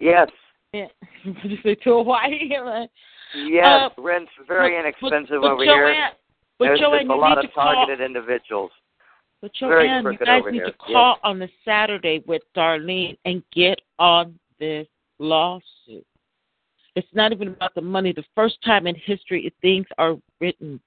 Yes, 0.00 0.28
Yeah. 0.72 0.86
Did 1.24 1.50
you 1.50 1.58
say 1.62 1.74
to 1.74 1.90
Hawaii? 1.98 2.48
yes. 3.36 3.66
Uh, 3.66 3.88
Rent's 4.02 4.30
very 4.48 4.74
but- 4.74 4.80
inexpensive 4.80 5.42
but 5.42 5.50
over 5.52 5.64
Joanne, 5.64 5.92
here. 5.94 6.08
But 6.58 6.64
There's 6.66 6.80
Joanne, 6.80 7.00
just 7.02 7.10
a 7.10 7.14
lot 7.14 7.36
of 7.38 7.44
to 7.44 7.50
call. 7.52 7.74
targeted 7.74 8.04
individuals. 8.04 8.70
But 9.42 9.52
Joanne, 9.52 10.02
you 10.04 10.16
guys 10.18 10.42
need 10.46 10.54
here. 10.54 10.66
to 10.66 10.72
call 10.72 11.18
on 11.22 11.38
the 11.38 11.48
Saturday 11.64 12.22
with 12.26 12.40
Darlene 12.56 13.18
and 13.26 13.42
get 13.52 13.78
on 13.98 14.38
this 14.58 14.86
lawsuit. 15.18 16.06
It's 16.96 17.06
not 17.12 17.32
even 17.32 17.48
about 17.48 17.74
the 17.74 17.82
money. 17.82 18.12
The 18.12 18.24
first 18.34 18.56
time 18.64 18.86
in 18.86 18.96
history 18.96 19.46
if 19.46 19.52
things 19.60 19.86
are 19.98 20.16
written, 20.40 20.80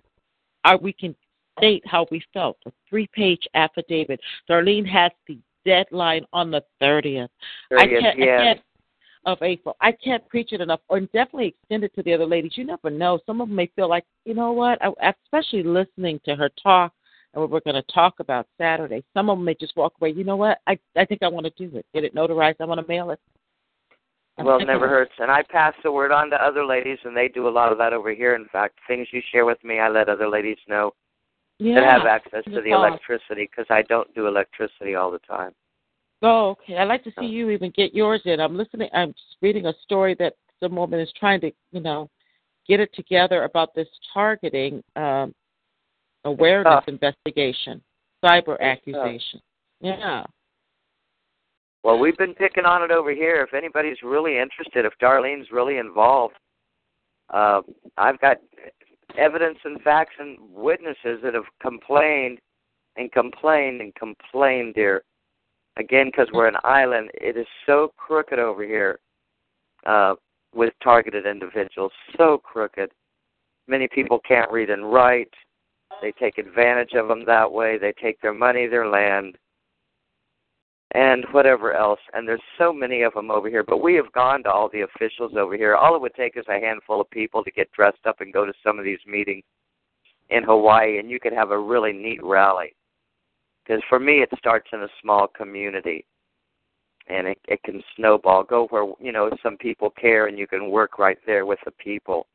are 0.66 0.78
we 0.78 0.92
can 0.92 1.16
state 1.58 1.84
how 1.86 2.08
we 2.12 2.22
felt. 2.34 2.58
A 2.66 2.72
three-page 2.90 3.48
affidavit. 3.54 4.20
Darlene 4.50 4.88
has 4.88 5.12
the 5.28 5.38
deadline 5.66 6.26
on 6.34 6.52
the 6.52 6.64
thirtieth. 6.80 7.30
I 7.72 7.86
30th, 7.86 8.02
can't. 8.02 8.06
I 8.22 8.26
yes. 8.26 8.42
can't 8.44 8.60
of 9.26 9.42
April. 9.42 9.76
I 9.82 9.92
can't 9.92 10.28
preach 10.30 10.54
it 10.54 10.62
enough, 10.62 10.80
or 10.88 11.00
definitely 11.02 11.48
extend 11.48 11.84
it 11.84 11.94
to 11.96 12.04
the 12.04 12.14
other 12.14 12.26
ladies. 12.26 12.54
You 12.56 12.66
never 12.66 12.90
know. 12.90 13.20
Some 13.26 13.42
of 13.42 13.48
them 13.48 13.56
may 13.56 13.70
feel 13.76 13.90
like, 13.90 14.06
you 14.26 14.34
know 14.34 14.52
what? 14.52 14.80
I, 14.82 15.14
especially 15.26 15.64
listening 15.64 16.20
to 16.26 16.36
her 16.36 16.50
talk 16.62 16.94
and 17.34 17.42
what 17.42 17.52
we're 17.52 17.60
going 17.60 17.82
to 17.82 17.94
talk 17.94 18.20
about 18.20 18.48
Saturday. 18.58 19.04
Some 19.14 19.30
of 19.30 19.38
them 19.38 19.46
may 19.46 19.56
just 19.56 19.76
walk 19.76 19.94
away. 20.00 20.12
You 20.12 20.24
know 20.24 20.38
what? 20.38 20.60
I 20.68 20.80
I 20.96 21.06
think 21.06 21.22
I 21.22 21.28
want 21.28 21.46
to 21.46 21.70
do 21.70 21.78
it. 21.78 21.86
Get 21.94 22.04
it 22.04 22.16
notarized. 22.16 22.56
I 22.60 22.66
want 22.66 22.80
to 22.80 22.88
mail 22.88 23.12
it. 23.12 23.20
Well, 24.44 24.60
it 24.60 24.66
never 24.66 24.88
hurts. 24.88 25.12
And 25.20 25.30
I 25.30 25.44
pass 25.44 25.74
the 25.84 25.92
word 25.92 26.12
on 26.12 26.30
to 26.30 26.36
other 26.38 26.66
ladies, 26.66 26.98
and 27.04 27.16
they 27.16 27.28
do 27.28 27.48
a 27.48 27.50
lot 27.50 27.72
of 27.72 27.78
that 27.80 27.94
over 27.94 28.14
here. 28.14 28.36
In 28.36 28.46
fact, 28.46 28.80
things 28.88 29.08
you 29.12 29.22
share 29.32 29.46
with 29.46 29.62
me, 29.64 29.80
I 29.80 29.90
let 29.90 30.08
other 30.08 30.30
ladies 30.30 30.58
know 30.68 30.94
Yeah. 31.60 31.76
that 31.76 31.84
have 31.84 32.06
access 32.06 32.46
to 32.46 32.62
the 32.62 32.72
electricity 32.72 33.50
because 33.50 33.66
I 33.70 33.82
don't 33.82 34.14
do 34.16 34.28
electricity 34.28 34.96
all 34.96 35.12
the 35.12 35.20
time. 35.20 35.54
Oh, 36.22 36.50
okay. 36.52 36.78
I'd 36.78 36.88
like 36.88 37.04
to 37.04 37.12
see 37.20 37.26
you 37.26 37.50
even 37.50 37.72
get 37.72 37.94
yours 37.94 38.22
in. 38.26 38.40
I'm 38.40 38.58
listening. 38.58 38.90
I'm 38.94 39.14
just 39.14 39.38
reading 39.42 39.66
a 39.66 39.74
story 39.84 40.16
that 40.20 40.36
some 40.60 40.76
woman 40.76 41.00
is 41.00 41.12
trying 41.18 41.42
to, 41.42 41.52
you 41.72 41.80
know, 41.80 42.10
get 42.68 42.80
it 42.80 42.94
together 42.94 43.44
about 43.44 43.74
this 43.74 43.88
targeting 44.14 44.84
um, 44.96 45.34
awareness 46.26 46.84
investigation, 46.88 47.82
cyber 48.24 48.60
accusation. 48.60 49.42
Yeah. 49.82 50.24
Well, 51.84 51.98
we've 51.98 52.18
been 52.18 52.34
picking 52.34 52.66
on 52.66 52.84
it 52.84 52.92
over 52.92 53.12
here. 53.12 53.42
If 53.42 53.54
anybody's 53.54 54.02
really 54.04 54.38
interested, 54.38 54.86
if 54.86 54.94
Darlene's 55.02 55.52
really 55.52 55.78
involved, 55.78 56.36
uh, 57.34 57.62
I've 57.98 58.20
got 58.20 58.38
evidence 59.18 59.58
and 59.64 59.82
facts 59.82 60.16
and 60.20 60.38
witnesses 60.52 61.20
that 61.24 61.34
have 61.34 61.46
complained 61.62 62.40
and 62.98 63.12
complained 63.12 63.82
and 63.82 63.96
complained, 63.96 64.76
dear. 64.76 65.04
Again, 65.78 66.08
because 66.08 66.28
we're 66.34 66.48
an 66.48 66.58
island, 66.64 67.12
it 67.14 67.38
is 67.38 67.48
so 67.66 67.94
crooked 67.96 68.40
over 68.40 68.64
here 68.64 69.00
uh, 69.86 70.16
with 70.54 70.74
targeted 70.84 71.26
individuals. 71.26 71.92
So 72.18 72.38
crooked. 72.38 72.92
Many 73.68 73.88
people 73.88 74.20
can't 74.28 74.52
read 74.52 74.70
and 74.70 74.92
write. 74.92 75.34
They 76.02 76.12
take 76.12 76.38
advantage 76.38 76.94
of 76.94 77.08
them 77.08 77.24
that 77.26 77.50
way. 77.50 77.78
They 77.78 77.94
take 77.94 78.20
their 78.20 78.34
money, 78.34 78.68
their 78.68 78.90
land, 78.90 79.38
and 80.96 81.26
whatever 81.32 81.74
else. 81.74 82.00
And 82.14 82.28
there's 82.28 82.42
so 82.58 82.74
many 82.74 83.04
of 83.04 83.14
them 83.14 83.32
over 83.32 83.50
here. 83.50 83.64
But 83.64 83.82
we 83.82 83.96
have 83.96 84.12
gone 84.14 84.44
to 84.44 84.52
all 84.52 84.70
the 84.70 84.82
officials 84.82 85.34
over 85.38 85.56
here. 85.56 85.76
All 85.76 85.96
it 85.96 86.02
would 86.02 86.16
take 86.16 86.38
is 86.38 86.46
a 86.50 86.60
handful 86.60 87.00
of 87.00 87.10
people 87.10 87.44
to 87.44 87.52
get 87.52 87.72
dressed 87.72 88.06
up 88.06 88.22
and 88.22 88.34
go 88.34 88.46
to 88.46 88.54
some 88.64 88.80
of 88.80 88.86
these 88.86 89.00
meetings 89.08 89.44
in 90.30 90.44
Hawaii, 90.44 91.00
and 91.00 91.10
you 91.10 91.20
could 91.20 91.34
have 91.34 91.52
a 91.52 91.58
really 91.58 91.94
neat 91.94 92.24
rally. 92.24 92.76
Because 93.64 93.82
for 93.90 94.00
me, 94.00 94.22
it 94.22 94.30
starts 94.38 94.70
in 94.74 94.82
a 94.82 94.88
small 95.02 95.28
community, 95.28 96.06
and 97.08 97.28
it, 97.28 97.40
it 97.48 97.62
can 97.64 97.84
snowball. 97.96 98.44
Go 98.44 98.68
where 98.68 98.92
you 99.00 99.12
know 99.12 99.30
some 99.42 99.58
people 99.58 99.92
care, 99.92 100.28
and 100.28 100.38
you 100.38 100.48
can 100.48 100.70
work 100.70 101.00
right 101.00 101.18
there 101.26 101.46
with 101.46 101.60
the 101.66 101.72
people. 101.72 102.28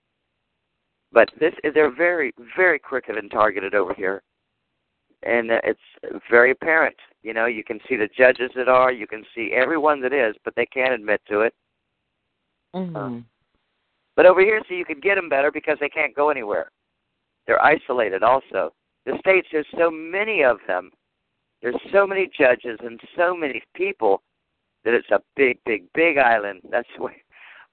But 1.12 1.30
this, 1.38 1.54
they're 1.74 1.94
very, 1.94 2.34
very 2.56 2.80
crooked 2.80 3.16
and 3.16 3.30
targeted 3.30 3.74
over 3.74 3.94
here 3.94 4.22
and 5.24 5.50
it's 5.50 6.22
very 6.30 6.50
apparent. 6.50 6.96
You 7.24 7.32
know, 7.32 7.46
you 7.46 7.64
can 7.64 7.80
see 7.88 7.96
the 7.96 8.08
judges 8.16 8.50
that 8.54 8.68
are, 8.68 8.92
you 8.92 9.06
can 9.06 9.24
see 9.34 9.52
everyone 9.54 10.00
that 10.02 10.12
is, 10.12 10.36
but 10.44 10.54
they 10.54 10.66
can't 10.66 10.92
admit 10.92 11.22
to 11.28 11.40
it. 11.40 11.54
Mm-hmm. 12.76 13.20
But 14.14 14.26
over 14.26 14.42
here, 14.42 14.60
see, 14.68 14.74
you 14.74 14.84
can 14.84 15.00
get 15.00 15.14
them 15.14 15.30
better 15.30 15.50
because 15.50 15.78
they 15.80 15.88
can't 15.88 16.14
go 16.14 16.28
anywhere. 16.28 16.70
They're 17.46 17.64
isolated 17.64 18.22
also. 18.22 18.74
The 19.06 19.16
states, 19.20 19.48
there's 19.50 19.66
so 19.78 19.90
many 19.90 20.44
of 20.44 20.58
them. 20.68 20.90
There's 21.62 21.80
so 21.90 22.06
many 22.06 22.30
judges 22.38 22.78
and 22.84 23.00
so 23.16 23.34
many 23.34 23.62
people 23.74 24.22
that 24.84 24.92
it's 24.92 25.10
a 25.10 25.20
big, 25.34 25.58
big, 25.64 25.84
big 25.94 26.18
island. 26.18 26.60
That's 26.70 26.88
why. 26.98 27.16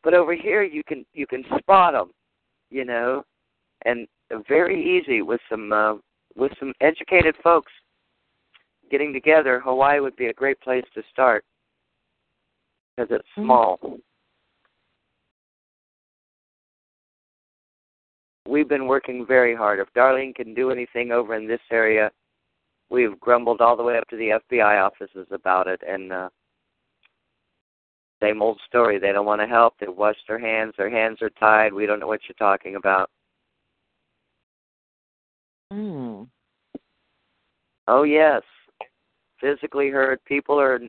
But 0.01 0.13
over 0.13 0.33
here, 0.33 0.63
you 0.63 0.81
can 0.83 1.05
you 1.13 1.27
can 1.27 1.43
spot 1.59 1.93
them, 1.93 2.09
you 2.71 2.85
know, 2.85 3.23
and 3.85 4.07
very 4.47 4.81
easy 4.81 5.21
with 5.21 5.41
some 5.47 5.71
uh, 5.71 5.95
with 6.35 6.53
some 6.57 6.73
educated 6.81 7.35
folks 7.43 7.71
getting 8.92 9.14
together. 9.14 9.60
Hawaii 9.61 10.00
would 10.00 10.16
be 10.16 10.28
a 10.28 10.34
great 10.34 10.60
place 10.61 10.84
to 10.94 11.02
start 11.11 11.44
because 12.95 13.10
it's 13.16 13.28
small. 13.36 13.80
We've 18.48 18.68
been 18.68 18.88
working 18.88 19.26
very 19.26 19.56
hard. 19.56 19.80
If 19.80 19.88
Darlene 19.95 20.36
can 20.36 20.53
do 20.53 20.72
anything 20.72 21.11
over 21.11 21.36
in 21.36 21.48
this 21.48 21.61
area, 21.72 22.11
we've 22.90 23.18
grumbled 23.20 23.61
all 23.61 23.78
the 23.78 23.84
way 23.84 23.98
up 23.98 24.08
to 24.10 24.18
the 24.18 24.40
FBI 24.52 24.84
offices 24.84 25.28
about 25.32 25.68
it, 25.68 25.82
and 25.88 26.11
uh, 26.11 26.30
same 28.22 28.42
old 28.42 28.60
story. 28.68 29.00
They 29.00 29.14
don't 29.14 29.26
want 29.26 29.42
to 29.42 29.48
help. 29.48 29.76
They 29.80 29.88
wash 29.88 30.18
their 30.28 30.40
hands. 30.40 30.74
Their 30.78 30.90
hands 30.90 31.22
are 31.22 31.30
tied. 31.32 31.74
We 31.74 31.86
don't 31.86 32.00
know 32.00 32.08
what 32.08 32.22
you're 32.28 32.36
talking 32.36 32.76
about. 32.76 33.10
Mm. 35.72 36.28
Oh 37.88 38.03
yes, 38.03 38.42
physically 39.42 39.90
hurt. 39.90 40.24
People 40.26 40.60
are. 40.60 40.80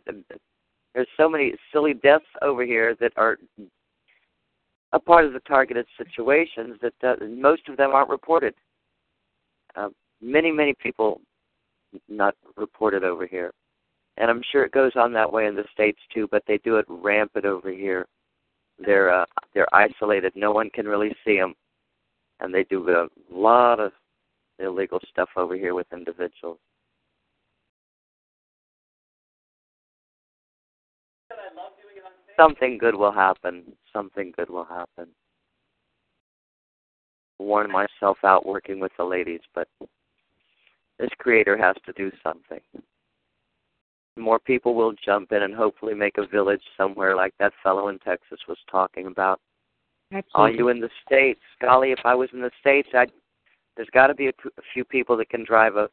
There's 0.95 1.09
so 1.17 1.29
many 1.29 1.55
silly 1.73 1.95
deaths 1.95 2.25
over 2.43 2.65
here 2.65 2.95
that 3.01 3.13
are 3.17 3.39
a 4.93 5.01
part 5.01 5.25
of 5.25 5.33
the 5.33 5.41
targeted 5.41 5.87
situations 5.97 6.79
that 6.83 6.93
uh, 7.03 7.25
most 7.25 7.69
of 7.69 7.77
them 7.79 7.93
aren't 7.93 8.11
reported. 8.11 8.55
Uh, 9.75 9.89
many, 10.21 10.53
many 10.53 10.75
people 10.75 11.21
not 12.09 12.35
reported 12.57 13.05
over 13.05 13.27
here, 13.27 13.53
and 14.19 14.31
I'm 14.31 14.43
sure 14.53 14.65
it 14.65 14.73
goes 14.73 14.93
on 14.97 15.13
that 15.15 15.33
way 15.33 15.47
in 15.47 15.57
the 15.57 15.65
states 15.73 15.99
too. 16.13 16.29
But 16.31 16.43
they 16.47 16.59
do 16.59 16.77
it 16.77 16.85
rampant 16.89 17.47
over 17.47 17.73
here. 17.73 18.07
They're 18.79 19.13
uh, 19.13 19.27
they're 19.55 19.75
isolated. 19.75 20.33
No 20.37 20.53
one 20.53 20.69
can 20.71 20.87
really 20.87 21.15
see 21.25 21.39
them, 21.39 21.55
and 22.41 22.53
they 22.53 22.65
do 22.65 22.89
a 22.91 23.09
lot 23.31 23.81
of 23.81 23.93
illegal 24.59 25.01
stuff 25.09 25.31
over 25.37 25.57
here 25.57 25.75
with 25.75 25.87
individuals. 25.93 26.59
Something 32.43 32.77
good 32.77 32.97
will 32.97 33.13
happen. 33.13 33.63
Something 33.93 34.33
good 34.37 34.51
will 34.51 34.65
happen. 34.65 35.09
Worn 37.39 37.71
myself 37.71 38.19
out 38.25 38.45
working 38.45 38.81
with 38.81 38.91
the 38.99 39.05
ladies, 39.05 39.41
but 39.55 39.69
this 40.99 41.11
creator 41.19 41.57
has 41.57 41.77
to 41.87 41.93
do 41.93 42.11
something. 42.23 42.61
More 44.19 44.41
people 44.41 44.75
will 44.75 44.93
jump 45.05 45.31
in 45.31 45.43
and 45.43 45.55
hopefully 45.55 45.95
make 45.95 46.19
a 46.19 46.27
village 46.27 46.63
somewhere 46.77 47.15
like 47.15 47.33
that 47.39 47.53
fellow 47.63 47.89
in 47.89 47.99
Texas 48.01 48.41
was 48.49 48.59
talking 48.71 49.07
about. 49.07 49.41
Are 50.35 50.51
you 50.51 50.69
in 50.69 50.81
the 50.81 50.91
states, 51.07 51.41
golly, 51.61 51.93
if 51.93 52.01
I 52.05 52.15
was 52.15 52.29
in 52.33 52.41
the 52.43 52.51
states, 52.61 52.89
I'd 52.93 53.13
there's 53.77 53.89
got 53.95 54.09
to 54.09 54.15
be 54.15 54.27
a, 54.29 54.33
p- 54.33 54.51
a 54.59 54.63
few 54.75 54.85
people 54.85 55.17
that 55.17 55.31
can 55.31 55.45
drive 55.45 55.77
a 55.77 55.89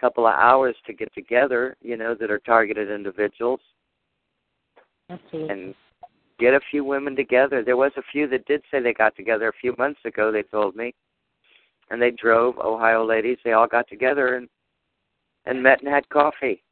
couple 0.00 0.26
of 0.26 0.34
hours 0.34 0.74
to 0.86 0.92
get 0.92 1.14
together, 1.14 1.76
you 1.80 1.96
know, 1.96 2.16
that 2.18 2.32
are 2.32 2.40
targeted 2.40 2.90
individuals, 2.90 3.60
Absolutely. 3.60 3.75
And 5.32 5.74
get 6.38 6.54
a 6.54 6.60
few 6.70 6.84
women 6.84 7.16
together. 7.16 7.62
There 7.62 7.76
was 7.76 7.92
a 7.96 8.02
few 8.12 8.28
that 8.28 8.46
did 8.46 8.62
say 8.70 8.80
they 8.80 8.92
got 8.92 9.16
together 9.16 9.48
a 9.48 9.60
few 9.60 9.74
months 9.78 10.00
ago. 10.04 10.30
They 10.30 10.42
told 10.42 10.76
me, 10.76 10.94
and 11.90 12.00
they 12.00 12.10
drove 12.10 12.58
Ohio 12.58 13.04
ladies. 13.04 13.38
They 13.44 13.52
all 13.52 13.66
got 13.66 13.88
together 13.88 14.36
and 14.36 14.48
and 15.44 15.62
met 15.62 15.80
and 15.80 15.88
had 15.88 16.08
coffee. 16.08 16.62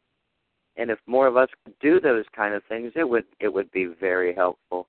And 0.77 0.91
if 0.91 0.99
more 1.07 1.29
of 1.29 1.37
us 1.37 1.49
could 1.65 1.75
do 1.81 2.01
those 2.01 2.25
kind 2.35 2.55
of 2.55 2.63
things, 2.69 2.93
it 2.97 3.09
would 3.09 3.25
it 3.41 3.53
would 3.53 3.71
be 3.71 3.87
very 3.87 4.35
helpful. 4.35 4.89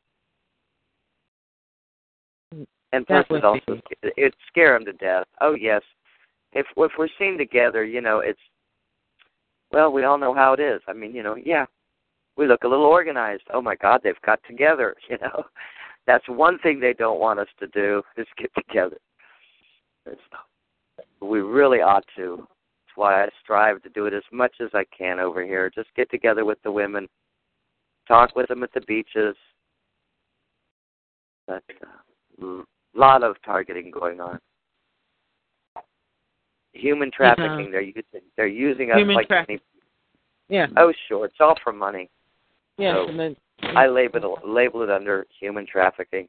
And 2.92 3.06
plus, 3.06 3.26
would 3.30 3.40
it 3.40 3.46
also 3.46 3.82
it'd 4.18 4.36
scare 4.48 4.74
them 4.74 4.86
to 4.86 4.94
death. 4.94 5.26
Oh 5.42 5.54
yes, 5.54 5.82
if 6.54 6.66
if 6.78 6.92
we're 6.98 7.08
seen 7.20 7.38
together, 7.38 7.84
you 7.84 8.02
know, 8.02 8.20
it's 8.20 8.40
well, 9.72 9.92
we 9.92 10.04
all 10.04 10.18
know 10.18 10.34
how 10.34 10.54
it 10.54 10.60
is. 10.60 10.82
I 10.88 10.94
mean, 10.94 11.14
you 11.14 11.22
know, 11.22 11.36
yeah, 11.36 11.66
we 12.38 12.48
look 12.48 12.64
a 12.64 12.68
little 12.68 12.86
organized. 12.86 13.44
Oh 13.54 13.62
my 13.62 13.76
God, 13.76 14.02
they've 14.04 14.22
got 14.26 14.40
together. 14.48 14.96
You 15.10 15.18
know, 15.20 15.44
That's 16.08 16.28
one 16.28 16.60
thing 16.60 16.80
they 16.80 16.94
don't 16.94 17.20
want 17.20 17.40
us 17.40 17.48
to 17.60 17.68
do 17.68 18.02
is 18.18 18.28
get 18.38 18.52
together. 18.68 18.98
It's, 20.06 20.22
we 21.22 21.40
really 21.40 21.80
ought 21.80 22.06
to. 22.16 22.38
That's 22.38 22.98
why 22.98 23.24
I 23.24 23.30
strive 23.42 23.82
to 23.84 23.90
do 23.90 24.06
it 24.06 24.14
as 24.14 24.24
much 24.32 24.56
as 24.62 24.70
I 24.74 24.84
can 24.96 25.20
over 25.20 25.44
here. 25.44 25.72
Just 25.74 25.90
get 25.96 26.10
together 26.12 26.46
with 26.46 26.62
the 26.64 26.72
women, 26.72 27.08
talk 28.08 28.36
with 28.36 28.48
them 28.48 28.64
at 28.64 28.74
the 28.74 28.82
beaches. 28.82 29.36
But 31.48 31.64
a 32.42 32.46
uh, 32.46 32.64
lot 32.96 33.24
of 33.24 33.36
targeting 33.44 33.92
going 33.92 34.20
on. 34.20 34.40
Human 36.74 37.10
trafficking. 37.12 37.72
They're 37.72 37.82
using 37.82 38.04
they're 38.36 38.48
using 38.48 38.92
us 38.92 38.98
Human 38.98 39.16
like 39.16 39.28
trafficking. 39.28 39.60
any. 40.50 40.58
Yeah. 40.58 40.68
Oh, 40.78 40.92
sure. 41.08 41.26
It's 41.26 41.36
all 41.40 41.56
for 41.64 41.74
money. 41.74 42.10
Yes, 42.78 42.96
So, 42.96 43.08
and 43.10 43.20
then 43.20 43.36
I 43.76 43.88
label 43.88 44.38
it, 44.38 44.48
label 44.48 44.82
it 44.82 44.90
under 44.90 45.26
human 45.40 45.66
trafficking. 45.66 46.28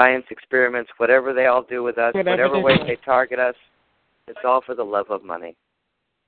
Science 0.00 0.24
experiments, 0.30 0.90
whatever 0.98 1.32
they 1.34 1.46
all 1.46 1.62
do 1.62 1.82
with 1.82 1.98
us, 1.98 2.14
Whatever 2.14 2.50
whatever 2.52 2.60
way 2.60 2.76
they 2.86 2.96
target 3.04 3.40
us, 3.40 3.56
it's 4.28 4.38
all 4.44 4.60
for 4.64 4.74
the 4.76 4.84
love 4.84 5.06
of 5.10 5.24
money. 5.24 5.56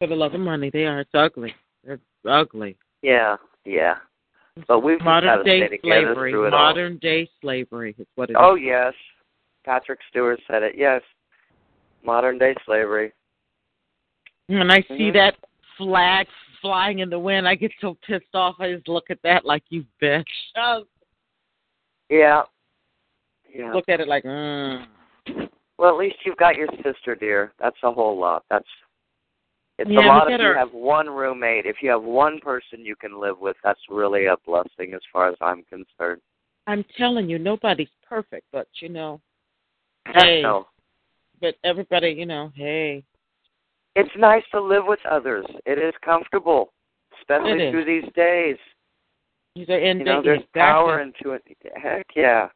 for 0.01 0.09
the 0.09 0.17
love 0.17 0.35
of 0.35 0.41
money, 0.41 0.70
they 0.70 0.86
are. 0.86 1.01
It's 1.01 1.10
ugly. 1.15 1.55
They're 1.85 2.01
ugly. 2.28 2.77
Yeah, 3.02 3.36
yeah. 3.65 3.97
But 4.67 4.81
we've 4.81 5.01
Modern 5.01 5.44
day 5.44 5.69
slavery. 5.83 6.33
through 6.33 6.47
it 6.47 6.51
Modern 6.51 6.99
day 6.99 7.28
slavery 7.41 7.94
is 7.99 8.07
what 8.17 8.31
it 8.31 8.33
is. 8.33 8.36
all. 8.41 8.52
Oh 8.52 8.55
yes, 8.57 8.93
Patrick 9.65 10.01
Stewart 10.10 10.41
said 10.51 10.62
it. 10.65 10.75
Yes, 10.77 11.01
modern 12.05 12.39
day 12.39 12.55
slavery. 12.67 13.12
When 14.49 14.70
I 14.70 14.81
see 14.83 15.10
Mhm. 15.10 15.12
that 15.15 15.36
flag 15.77 16.27
flying 16.60 17.00
in 17.00 17.10
the 17.10 17.18
wind, 17.18 17.47
I 17.48 17.55
get 17.55 17.72
so 17.80 17.97
pissed 18.06 18.34
off. 18.34 18.56
I 18.58 18.72
just 18.74 18.89
look 18.89 19.10
at 19.10 19.18
that 19.22 19.44
like 19.44 19.64
you 19.68 19.84
bitch. 20.02 20.24
Oh, 20.56 20.84
Yeah. 22.08 22.42
Yeah. 23.52 23.72
look 23.72 23.89
at 23.89 24.00
it 24.00 24.08
like, 24.08 24.24
mm. 24.24 24.86
Well, 25.78 25.90
at 25.94 25.98
least 25.98 26.16
you've 26.24 26.36
got 26.36 26.56
your 26.56 26.68
sister, 26.84 27.14
dear. 27.14 27.52
That's 27.58 27.76
a 27.82 27.90
whole 27.90 28.18
lot. 28.18 28.44
That's 28.50 28.66
it's 29.78 29.90
Yeah, 29.90 30.00
a 30.00 30.08
lot 30.08 30.24
look 30.26 30.34
if 30.34 30.40
you 30.40 30.47
her. 30.47 30.58
have 30.58 30.72
one 30.74 31.08
roommate. 31.08 31.64
If 31.64 31.76
you 31.80 31.89
have 31.90 32.02
one 32.02 32.39
person 32.40 32.84
you 32.84 32.94
can 32.94 33.18
live 33.18 33.39
with, 33.40 33.56
that's 33.64 33.80
really 33.89 34.26
a 34.26 34.36
blessing 34.47 34.92
as 34.94 35.00
far 35.10 35.28
as 35.30 35.36
I'm 35.40 35.64
concerned. 35.64 36.20
I'm 36.66 36.84
telling 36.98 37.30
you, 37.30 37.39
nobody's 37.39 37.89
perfect, 38.06 38.47
but 38.52 38.68
you 38.80 38.90
know, 38.90 39.22
hey, 40.14 40.42
No. 40.42 40.66
but 41.40 41.55
everybody, 41.64 42.10
you 42.10 42.26
know, 42.26 42.52
hey, 42.55 43.02
It's 43.97 44.10
nice 44.17 44.44
to 44.52 44.60
live 44.60 44.85
with 44.86 45.01
others. 45.10 45.47
It 45.67 45.78
is 45.78 45.93
comfortable, 46.05 46.73
especially 47.20 47.65
is. 47.65 47.70
through 47.73 47.85
these 47.85 48.12
days. 48.15 48.57
these 49.57 49.69
are 49.69 49.78
in 49.78 49.99
You 49.99 50.05
know, 50.05 50.17
the- 50.23 50.27
there's 50.27 50.39
exactly. 50.41 50.60
power 50.62 51.01
into 51.01 51.31
it. 51.33 51.43
Heck 51.77 52.07
yeah. 52.15 52.49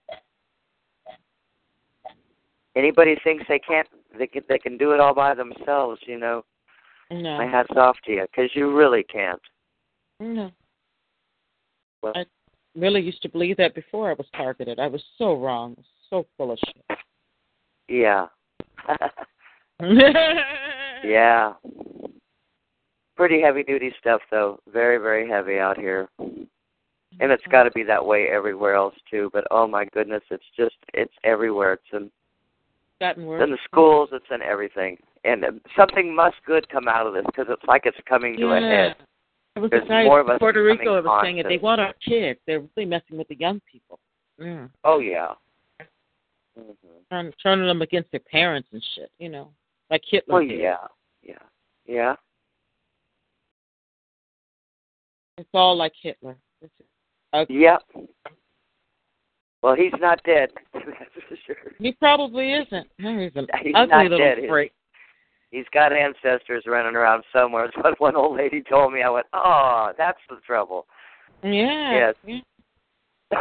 Anybody 2.76 3.16
thinks 3.22 3.44
they 3.48 3.58
can't, 3.60 3.88
they 4.18 4.26
can, 4.26 4.42
they 4.48 4.58
can 4.58 4.76
do 4.76 4.92
it 4.92 5.00
all 5.00 5.14
by 5.14 5.34
themselves. 5.34 6.00
You 6.06 6.18
know, 6.18 6.44
No, 7.10 7.38
my 7.38 7.46
hat's 7.46 7.70
off 7.76 7.96
to 8.06 8.12
you 8.12 8.22
because 8.22 8.50
you 8.54 8.74
really 8.76 9.02
can't. 9.04 9.40
no. 10.20 10.50
Well- 12.02 12.12
I 12.16 12.24
really 12.76 13.00
used 13.00 13.22
to 13.22 13.28
believe 13.28 13.56
that 13.58 13.74
before 13.74 14.10
I 14.10 14.14
was 14.14 14.26
targeted. 14.36 14.78
I 14.80 14.86
was 14.88 15.02
so 15.18 15.34
wrong, 15.34 15.76
so 16.10 16.26
full 16.36 16.50
of 16.52 16.58
shit. 16.58 16.98
Yeah. 17.88 18.26
yeah. 21.04 21.52
Pretty 23.16 23.40
heavy 23.40 23.62
duty 23.62 23.92
stuff 24.00 24.20
though. 24.30 24.58
Very, 24.72 24.98
very 24.98 25.28
heavy 25.28 25.58
out 25.58 25.78
here. 25.78 26.08
And 26.18 27.30
it's 27.30 27.46
got 27.50 27.62
to 27.62 27.70
be 27.70 27.84
that 27.84 28.04
way 28.04 28.26
everywhere 28.28 28.74
else 28.74 28.94
too. 29.08 29.30
But 29.32 29.44
oh 29.50 29.68
my 29.68 29.84
goodness, 29.86 30.22
it's 30.30 30.44
just 30.56 30.74
it's 30.92 31.14
everywhere. 31.22 31.74
It's 31.74 31.82
in, 31.92 32.10
Gotten 33.00 33.26
worse. 33.26 33.40
it's 33.40 33.46
in 33.46 33.50
the 33.52 33.58
schools. 33.64 34.08
It's 34.12 34.26
in 34.32 34.42
everything. 34.42 34.96
And 35.24 35.44
uh, 35.44 35.50
something 35.76 36.14
must 36.14 36.36
good 36.44 36.68
come 36.68 36.88
out 36.88 37.06
of 37.06 37.14
this 37.14 37.24
because 37.26 37.46
it's 37.48 37.62
like 37.68 37.82
it's 37.84 37.96
coming 38.08 38.36
to 38.38 38.46
a 38.48 38.60
head. 38.60 38.96
There 39.54 39.62
was 39.62 39.70
There's 39.70 39.88
more 39.88 40.20
of 40.20 40.28
us 40.28 40.38
Puerto 40.40 40.62
Rico 40.64 41.00
was 41.00 41.20
saying 41.22 41.38
it. 41.38 41.46
They 41.48 41.58
want 41.58 41.80
our 41.80 41.94
kids. 42.04 42.40
They're 42.46 42.64
really 42.76 42.88
messing 42.88 43.16
with 43.16 43.28
the 43.28 43.36
young 43.36 43.60
people. 43.70 44.00
Yeah. 44.38 44.66
Oh 44.82 44.98
yeah. 44.98 45.34
hmm 46.58 46.72
Turn, 47.10 47.32
turning 47.40 47.68
them 47.68 47.82
against 47.82 48.10
their 48.10 48.20
parents 48.20 48.68
and 48.72 48.82
shit, 48.96 49.10
you 49.18 49.28
know, 49.28 49.50
like 49.94 50.02
Hitler 50.10 50.34
Well, 50.40 50.48
did. 50.48 50.58
yeah, 50.58 50.76
yeah, 51.22 51.34
yeah. 51.86 52.14
It's 55.38 55.48
all 55.54 55.76
like 55.76 55.92
Hitler. 56.02 56.36
Ugly. 57.32 57.60
Yep. 57.60 57.82
Well, 59.62 59.76
he's 59.76 59.92
not 60.00 60.20
dead. 60.24 60.50
That's 60.74 60.84
for 61.28 61.36
sure. 61.46 61.56
He 61.78 61.92
probably 61.92 62.52
isn't. 62.54 62.88
He's 62.98 63.30
an 63.36 63.46
He's 63.62 63.72
ugly 63.76 64.08
little 64.08 64.18
dead. 64.18 64.38
Freak. 64.48 64.72
He's 65.52 65.64
got 65.72 65.92
ancestors 65.92 66.64
running 66.66 66.96
around 66.96 67.22
somewhere. 67.32 67.70
That's 67.76 67.84
what 67.84 68.00
one 68.00 68.16
old 68.16 68.36
lady 68.36 68.62
told 68.68 68.92
me. 68.92 69.02
I 69.02 69.10
went, 69.10 69.26
oh, 69.32 69.92
that's 69.96 70.18
the 70.28 70.36
trouble. 70.44 70.86
Yeah. 71.44 71.92
Yes. 71.92 72.14
yeah. 72.26 72.40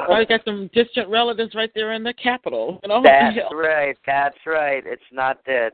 Probably 0.06 0.25
got 0.25 0.45
some 0.45 0.69
distant 0.73 1.09
relatives 1.09 1.56
right 1.56 1.72
there 1.73 1.93
in 1.93 2.03
the 2.03 2.14
capital. 2.14 2.80
You 2.83 2.90
know? 2.90 3.01
That's 3.03 3.38
right. 3.51 3.98
That's 4.06 4.38
right. 4.45 4.83
It's 4.85 5.01
not 5.11 5.43
dead. 5.45 5.73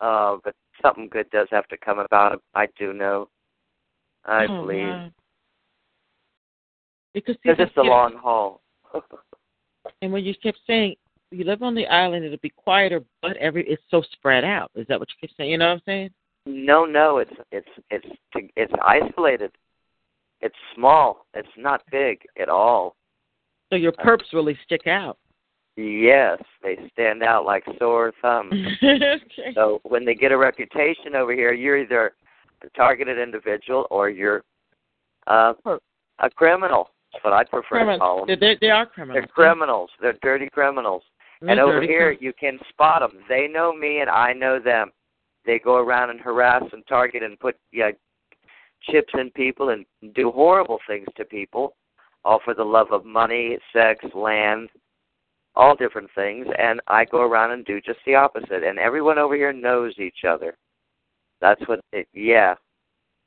Uh, 0.00 0.36
but 0.44 0.54
something 0.82 1.08
good 1.08 1.30
does 1.30 1.48
have 1.50 1.66
to 1.68 1.76
come 1.76 1.98
about. 1.98 2.42
I 2.54 2.66
do 2.78 2.92
know. 2.92 3.28
I 4.24 4.46
Oh, 4.46 4.62
believe. 4.62 4.94
wow. 4.94 5.10
Because 7.12 7.36
see, 7.36 7.50
it's 7.50 7.74
the 7.74 7.82
you- 7.82 7.90
long 7.90 8.14
haul. 8.16 8.60
And 10.00 10.12
when 10.12 10.24
you 10.24 10.34
kept 10.34 10.58
saying 10.66 10.96
you 11.30 11.44
live 11.44 11.62
on 11.62 11.74
the 11.74 11.86
island, 11.86 12.24
it'll 12.24 12.38
be 12.38 12.48
quieter, 12.50 13.02
but 13.20 13.36
every 13.36 13.66
it's 13.68 13.82
so 13.90 14.02
spread 14.12 14.44
out. 14.44 14.70
Is 14.74 14.86
that 14.88 14.98
what 14.98 15.08
you 15.10 15.14
keep 15.20 15.36
saying? 15.36 15.50
You 15.50 15.58
know 15.58 15.66
what 15.66 15.72
I'm 15.74 15.82
saying? 15.84 16.10
No, 16.46 16.84
no, 16.86 17.18
it's 17.18 17.32
it's 17.52 17.68
it's 17.90 18.06
it's 18.56 18.72
isolated. 18.82 19.52
It's 20.40 20.54
small. 20.74 21.26
It's 21.34 21.48
not 21.56 21.82
big 21.90 22.20
at 22.38 22.48
all. 22.48 22.96
So 23.70 23.76
your 23.76 23.92
perps 23.92 24.32
really 24.32 24.58
stick 24.64 24.86
out. 24.86 25.18
Yes, 25.76 26.40
they 26.62 26.78
stand 26.92 27.22
out 27.22 27.44
like 27.44 27.64
sore 27.78 28.12
thumbs. 28.22 28.52
okay. 28.82 29.52
So 29.54 29.80
when 29.82 30.04
they 30.04 30.14
get 30.14 30.30
a 30.30 30.38
reputation 30.38 31.16
over 31.16 31.34
here, 31.34 31.52
you're 31.52 31.78
either 31.78 32.12
a 32.62 32.68
targeted 32.70 33.18
individual 33.18 33.86
or 33.90 34.08
you're 34.08 34.44
uh, 35.26 35.54
a 36.20 36.30
criminal. 36.30 36.90
That's 37.12 37.24
what 37.24 37.32
I 37.32 37.44
prefer 37.44 37.92
to 37.92 37.98
call 37.98 38.26
them. 38.26 38.38
They, 38.40 38.56
they 38.60 38.70
are 38.70 38.86
criminals. 38.86 39.14
They're 39.20 39.26
criminals. 39.26 39.90
They're 40.00 40.18
dirty 40.22 40.48
criminals. 40.48 41.02
They're 41.40 41.50
and 41.50 41.60
over 41.60 41.82
here, 41.82 42.14
criminals. 42.14 42.22
you 42.22 42.32
can 42.38 42.58
spot 42.68 43.00
them. 43.00 43.20
They 43.28 43.48
know 43.48 43.72
me, 43.72 43.98
and 43.98 44.10
I 44.10 44.32
know 44.32 44.60
them. 44.60 44.90
They 45.44 45.58
go 45.58 45.76
around 45.76 46.10
and 46.10 46.20
harass 46.20 46.62
and 46.72 46.86
target 46.86 47.22
and 47.22 47.38
put 47.38 47.56
yeah, 47.72 47.90
chips 48.82 49.12
in 49.18 49.30
people 49.30 49.70
and 49.70 49.84
do 50.14 50.30
horrible 50.30 50.78
things 50.86 51.06
to 51.16 51.24
people, 51.24 51.76
all 52.24 52.40
for 52.44 52.54
the 52.54 52.64
love 52.64 52.88
of 52.92 53.04
money, 53.04 53.58
sex, 53.72 54.04
land, 54.14 54.70
all 55.56 55.76
different 55.76 56.10
things. 56.14 56.46
And 56.58 56.80
I 56.86 57.04
go 57.04 57.22
around 57.22 57.52
and 57.52 57.64
do 57.64 57.80
just 57.80 58.00
the 58.06 58.14
opposite. 58.14 58.64
And 58.64 58.78
everyone 58.78 59.18
over 59.18 59.34
here 59.34 59.52
knows 59.52 59.94
each 59.98 60.24
other. 60.28 60.56
That's 61.40 61.60
what. 61.66 61.80
It, 61.92 62.08
yeah, 62.12 62.54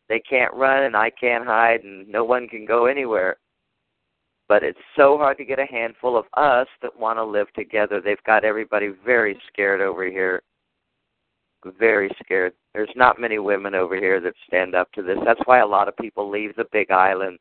they 0.09 0.19
can't 0.19 0.53
run, 0.53 0.83
and 0.83 0.95
I 0.95 1.09
can't 1.09 1.45
hide, 1.45 1.83
and 1.83 2.07
no 2.07 2.23
one 2.23 2.47
can 2.47 2.65
go 2.65 2.85
anywhere 2.85 3.37
but 4.47 4.63
it's 4.63 4.79
so 4.95 5.17
hard 5.17 5.37
to 5.37 5.45
get 5.45 5.59
a 5.59 5.65
handful 5.65 6.17
of 6.17 6.25
us 6.35 6.67
that 6.81 6.97
want 6.97 7.17
to 7.17 7.23
live 7.23 7.51
together. 7.53 7.99
They've 7.99 8.23
got 8.25 8.45
everybody 8.45 8.93
very 9.05 9.39
scared 9.51 9.81
over 9.81 10.05
here. 10.05 10.41
Very 11.77 12.09
scared. 12.23 12.53
There's 12.73 12.91
not 12.95 13.19
many 13.19 13.39
women 13.39 13.75
over 13.75 13.95
here 13.95 14.21
that 14.21 14.33
stand 14.47 14.73
up 14.73 14.91
to 14.93 15.01
this. 15.01 15.17
That's 15.25 15.41
why 15.45 15.59
a 15.59 15.67
lot 15.67 15.87
of 15.87 15.97
people 15.97 16.29
leave 16.29 16.55
the 16.55 16.65
big 16.71 16.91
island. 16.91 17.39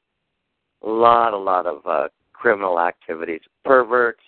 A 0.82 0.88
lot, 0.88 1.32
a 1.32 1.38
lot 1.38 1.66
of 1.66 1.86
uh 1.86 2.08
criminal 2.32 2.80
activities. 2.80 3.40
Perverts, 3.64 4.22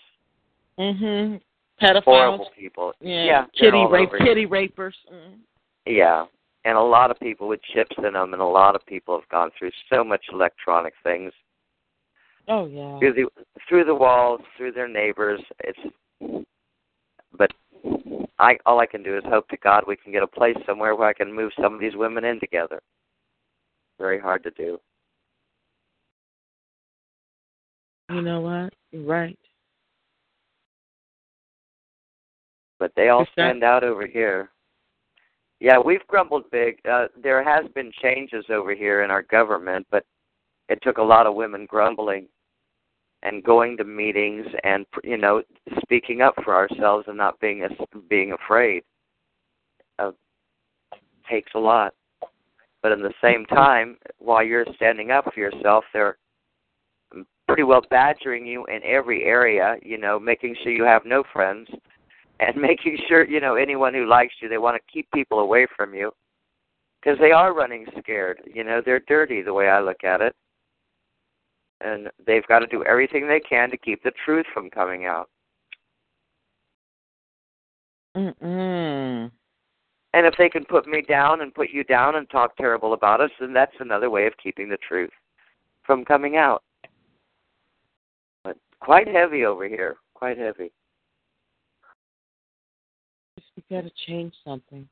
Mhm. 0.79 1.41
Pedophiles. 1.81 2.05
horrible 2.05 2.51
people. 2.57 2.93
Yeah. 3.01 3.25
yeah 3.25 3.45
kitty 3.59 3.85
rape, 3.87 4.11
kitty 4.19 4.47
rapers. 4.47 4.97
Mm. 5.13 5.39
Yeah. 5.87 6.27
And 6.65 6.77
a 6.77 6.83
lot 6.83 7.11
of 7.11 7.19
people 7.21 7.49
with 7.49 7.61
chips 7.63 7.95
in 7.99 8.13
them, 8.13 8.33
and 8.33 8.43
a 8.43 8.45
lot 8.45 8.75
of 8.75 8.85
people 8.87 9.19
have 9.19 9.29
gone 9.29 9.51
through 9.59 9.71
so 9.91 10.03
much 10.03 10.25
electronic 10.33 10.95
things. 11.03 11.33
Oh 12.49 12.67
yeah. 12.67 12.99
through 12.99 13.13
the 13.13 13.29
through 13.69 13.85
the 13.85 13.95
walls, 13.95 14.41
through 14.57 14.73
their 14.73 14.89
neighbors. 14.89 15.41
It's 15.61 16.45
but 17.37 17.53
I 18.39 18.57
all 18.67 18.81
I 18.81 18.87
can 18.87 19.03
do 19.03 19.17
is 19.17 19.23
hope 19.27 19.49
to 19.49 19.57
God 19.59 19.85
we 19.87 19.97
can 19.97 20.13
get 20.13 20.23
a 20.23 20.27
place 20.27 20.57
somewhere 20.67 20.97
where 20.97 21.09
I 21.09 21.13
can 21.13 21.33
move 21.33 21.53
some 21.61 21.75
of 21.75 21.81
these 21.81 21.95
women 21.95 22.25
in 22.25 22.41
together. 22.41 22.81
Very 23.99 24.19
hard 24.19 24.43
to 24.45 24.51
do. 24.53 24.79
You 28.11 28.23
know 28.23 28.41
what? 28.41 28.73
You're 28.91 29.05
right. 29.05 29.39
But 32.79 32.93
they 32.97 33.09
all 33.09 33.27
stand 33.33 33.65
out 33.65 33.85
over 33.85 34.07
here. 34.07 34.51
Yeah, 35.61 35.79
we've 35.79 36.07
grumbled 36.07 36.45
big. 36.53 36.79
Uh, 36.89 37.07
there 37.21 37.43
has 37.43 37.71
been 37.75 37.91
changes 38.01 38.45
over 38.49 38.75
here 38.75 39.03
in 39.03 39.11
our 39.11 39.23
government, 39.23 39.87
but 39.91 40.05
it 40.69 40.79
took 40.83 40.99
a 40.99 41.03
lot 41.03 41.27
of 41.27 41.35
women 41.35 41.67
grumbling 41.67 42.29
and 43.23 43.43
going 43.43 43.77
to 43.77 43.85
meetings 43.85 44.47
and 44.63 44.87
you 45.03 45.17
know 45.17 45.43
speaking 45.83 46.21
up 46.21 46.35
for 46.45 46.55
ourselves 46.55 47.07
and 47.09 47.17
not 47.17 47.41
being 47.41 47.67
being 48.09 48.33
afraid 48.33 48.85
uh, 49.99 50.13
takes 51.29 51.53
a 51.55 51.59
lot. 51.59 51.95
But 52.81 52.93
in 52.93 53.03
the 53.03 53.15
same 53.21 53.45
time, 53.47 53.97
while 54.19 54.45
you're 54.45 54.67
standing 54.77 55.11
up 55.11 55.33
for 55.35 55.41
yourself, 55.41 55.85
they're 55.93 56.17
pretty 57.49 57.65
well 57.65 57.83
badgering 57.91 58.47
you 58.47 58.65
in 58.67 58.81
every 58.85 59.25
area. 59.25 59.77
You 59.83 59.99
know, 59.99 60.21
making 60.21 60.55
sure 60.63 60.71
you 60.71 60.85
have 60.85 61.05
no 61.05 61.25
friends, 61.33 61.69
and 62.41 62.57
making 62.61 62.99
sure 63.09 63.25
you 63.25 63.41
know 63.41 63.55
anyone 63.55 63.95
who 63.95 64.07
likes 64.07 64.35
you. 64.41 64.49
They 64.49 64.59
want 64.59 64.77
to 64.77 64.93
keep 64.93 65.11
people 65.13 65.41
away 65.41 65.67
from 65.77 65.95
you 65.95 66.13
because 67.01 67.19
they 67.19 67.33
are 67.33 67.55
running 67.55 67.87
scared. 67.99 68.41
You 68.53 68.65
know, 68.65 68.83
they're 68.85 69.03
dirty 69.09 69.43
the 69.43 69.55
way 69.55 69.69
I 69.69 69.81
look 69.81 70.05
at 70.05 70.21
it 70.21 70.35
and 71.81 72.09
they've 72.27 72.47
got 72.47 72.61
to 72.61 72.67
do 72.67 72.85
everything 72.85 73.27
they 73.27 73.41
can 73.41 73.71
to 73.71 73.77
keep 73.77 74.03
the 74.03 74.13
truth 74.25 74.47
from 74.53 74.71
coming 74.71 75.07
out. 75.07 75.29
Mm-mm. 78.17 79.31
And 80.15 80.27
if 80.27 80.35
they 80.39 80.49
can 80.49 80.65
put 80.65 80.87
me 80.87 81.03
down 81.03 81.43
and 81.43 81.55
put 81.55 81.71
you 81.71 81.85
down 81.85 82.17
and 82.17 82.29
talk 82.31 82.57
terrible 82.57 82.95
about 82.95 83.21
us, 83.21 83.31
then 83.39 83.53
that's 83.53 83.75
another 83.79 84.11
way 84.11 84.27
of 84.27 84.33
keeping 84.43 84.69
the 84.69 84.79
truth 84.79 85.11
from 85.85 86.05
coming 86.05 86.37
out. 86.37 86.63
But 88.43 88.57
quite 88.81 89.07
heavy 89.07 89.45
over 89.45 89.69
here, 89.69 89.97
quite 90.15 90.39
heavy. 90.39 90.73
Got 93.71 93.83
to 93.83 93.91
change 94.07 94.35
something. 94.45 94.89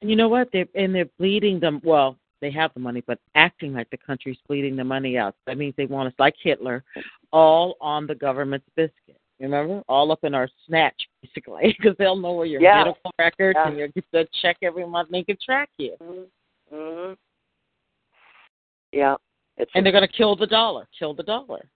And 0.00 0.10
you 0.10 0.16
know 0.16 0.28
what? 0.28 0.48
They're 0.52 0.66
and 0.74 0.94
they're 0.94 1.08
bleeding 1.18 1.60
them. 1.60 1.80
Well, 1.84 2.16
they 2.40 2.50
have 2.52 2.72
the 2.74 2.80
money, 2.80 3.02
but 3.06 3.18
acting 3.34 3.74
like 3.74 3.90
the 3.90 3.96
country's 3.96 4.38
bleeding 4.46 4.76
the 4.76 4.84
money 4.84 5.18
out. 5.18 5.34
That 5.46 5.58
means 5.58 5.74
they 5.76 5.86
want 5.86 6.08
us, 6.08 6.14
like 6.18 6.34
Hitler, 6.42 6.84
all 7.32 7.76
on 7.80 8.06
the 8.06 8.14
government's 8.14 8.66
biscuit. 8.76 9.20
Remember, 9.40 9.82
all 9.88 10.10
up 10.10 10.24
in 10.24 10.34
our 10.34 10.48
snatch, 10.66 11.00
basically, 11.22 11.76
because 11.78 11.96
they'll 11.98 12.16
know 12.16 12.32
where 12.32 12.46
your 12.46 12.60
yeah. 12.60 12.78
medical 12.78 13.12
records 13.18 13.56
yeah. 13.60 13.68
and 13.68 13.78
your 13.78 13.88
the 14.12 14.26
check 14.42 14.56
every 14.62 14.86
month. 14.86 15.08
And 15.08 15.20
they 15.20 15.24
can 15.24 15.36
track 15.44 15.70
you. 15.78 15.94
Mm-hmm. 16.72 17.12
Yeah, 18.92 19.16
it's 19.56 19.70
and 19.74 19.84
they're 19.84 19.92
going 19.92 20.06
to 20.06 20.12
kill 20.12 20.34
the 20.34 20.46
dollar. 20.46 20.88
Kill 20.98 21.14
the 21.14 21.22
dollar. 21.22 21.68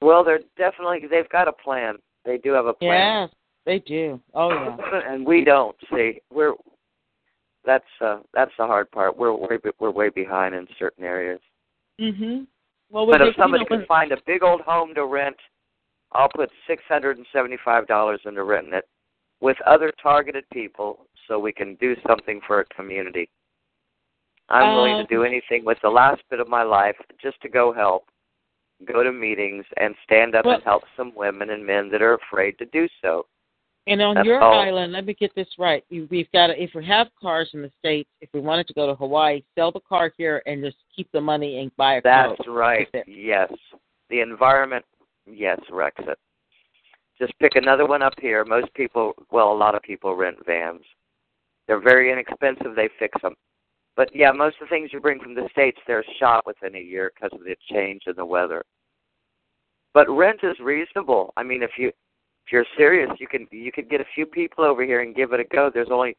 Well, 0.00 0.24
they're 0.24 0.40
definitely 0.56 1.00
they've 1.10 1.28
got 1.28 1.48
a 1.48 1.52
plan. 1.52 1.96
They 2.24 2.38
do 2.38 2.52
have 2.52 2.66
a 2.66 2.74
plan. 2.74 3.22
Yes, 3.22 3.30
they 3.66 3.80
do. 3.80 4.20
Oh 4.32 4.50
yeah. 4.50 5.00
and 5.12 5.26
we 5.26 5.44
don't. 5.44 5.76
See, 5.92 6.20
we're 6.32 6.54
that's 7.64 7.84
uh 8.00 8.20
that's 8.32 8.52
the 8.58 8.66
hard 8.66 8.90
part. 8.92 9.18
We're 9.18 9.34
way 9.34 9.58
we're 9.80 9.90
way 9.90 10.08
behind 10.08 10.54
in 10.54 10.66
certain 10.78 11.04
areas. 11.04 11.40
Mhm. 12.00 12.46
Well, 12.90 13.06
but 13.06 13.18
they, 13.18 13.26
if 13.26 13.36
somebody 13.36 13.64
you 13.68 13.76
know, 13.76 13.78
can 13.78 13.86
find 13.86 14.12
a 14.12 14.18
big 14.26 14.42
old 14.44 14.60
home 14.60 14.94
to 14.94 15.04
rent, 15.04 15.36
I'll 16.12 16.28
put 16.28 16.50
six 16.68 16.82
hundred 16.88 17.18
and 17.18 17.26
seventy-five 17.32 17.86
dollars 17.88 18.20
into 18.24 18.44
renting 18.44 18.74
it 18.74 18.88
with 19.40 19.56
other 19.66 19.92
targeted 20.02 20.44
people, 20.52 21.06
so 21.26 21.38
we 21.38 21.52
can 21.52 21.74
do 21.74 21.96
something 22.06 22.40
for 22.46 22.60
a 22.60 22.64
community. 22.66 23.28
I'm 24.48 24.70
um, 24.70 24.76
willing 24.76 25.06
to 25.06 25.14
do 25.14 25.24
anything 25.24 25.64
with 25.64 25.78
the 25.82 25.90
last 25.90 26.22
bit 26.30 26.40
of 26.40 26.48
my 26.48 26.62
life 26.62 26.96
just 27.20 27.40
to 27.42 27.48
go 27.48 27.72
help, 27.72 28.04
go 28.86 29.02
to 29.02 29.12
meetings, 29.12 29.64
and 29.76 29.94
stand 30.04 30.36
up 30.36 30.44
well, 30.44 30.54
and 30.54 30.62
help 30.62 30.84
some 30.96 31.12
women 31.16 31.50
and 31.50 31.66
men 31.66 31.90
that 31.90 32.00
are 32.00 32.14
afraid 32.14 32.56
to 32.58 32.66
do 32.66 32.86
so. 33.02 33.26
And 33.88 34.02
on 34.02 34.16
That's 34.16 34.26
your 34.26 34.42
all. 34.42 34.58
island, 34.58 34.92
let 34.92 35.06
me 35.06 35.14
get 35.14 35.32
this 35.36 35.46
right. 35.58 35.84
You, 35.90 36.08
we've 36.10 36.30
got 36.32 36.48
to, 36.48 36.60
if 36.60 36.70
we 36.74 36.84
have 36.86 37.06
cars 37.20 37.50
in 37.54 37.62
the 37.62 37.70
states, 37.78 38.10
if 38.20 38.28
we 38.34 38.40
wanted 38.40 38.66
to 38.66 38.74
go 38.74 38.86
to 38.86 38.96
Hawaii, 38.96 39.42
sell 39.54 39.70
the 39.70 39.80
car 39.80 40.12
here 40.16 40.42
and 40.46 40.64
just 40.64 40.76
keep 40.94 41.10
the 41.12 41.20
money 41.20 41.60
and 41.60 41.74
buy 41.76 41.94
a 41.94 42.02
car. 42.02 42.34
That's 42.36 42.48
right. 42.48 42.88
Yes. 43.06 43.52
The 44.10 44.20
environment, 44.20 44.84
yes, 45.24 45.60
wrecks 45.70 46.02
it. 46.06 46.18
Just 47.18 47.32
pick 47.38 47.54
another 47.54 47.86
one 47.86 48.02
up 48.02 48.14
here. 48.20 48.44
Most 48.44 48.72
people, 48.74 49.14
well, 49.30 49.52
a 49.52 49.56
lot 49.56 49.74
of 49.74 49.82
people 49.82 50.16
rent 50.16 50.36
vans. 50.44 50.82
They're 51.66 51.80
very 51.80 52.12
inexpensive. 52.12 52.74
They 52.74 52.88
fix 52.98 53.20
them. 53.22 53.34
But 53.96 54.14
yeah, 54.14 54.30
most 54.32 54.56
of 54.60 54.68
the 54.68 54.74
things 54.74 54.90
you 54.92 55.00
bring 55.00 55.20
from 55.20 55.34
the 55.34 55.48
states, 55.50 55.78
they're 55.86 56.04
shot 56.18 56.44
within 56.44 56.76
a 56.76 56.80
year 56.80 57.12
because 57.14 57.36
of 57.38 57.44
the 57.44 57.56
change 57.72 58.02
in 58.06 58.14
the 58.16 58.26
weather. 58.26 58.62
But 59.94 60.10
rent 60.10 60.40
is 60.42 60.58
reasonable. 60.60 61.32
I 61.36 61.42
mean, 61.42 61.62
if 61.62 61.70
you 61.78 61.90
if 62.46 62.52
you're 62.52 62.64
serious, 62.76 63.10
you 63.18 63.26
can 63.26 63.48
you 63.50 63.72
could 63.72 63.90
get 63.90 64.00
a 64.00 64.06
few 64.14 64.24
people 64.24 64.62
over 64.62 64.84
here 64.84 65.00
and 65.00 65.16
give 65.16 65.32
it 65.32 65.40
a 65.40 65.44
go. 65.44 65.68
There's 65.72 65.88
only 65.90 66.16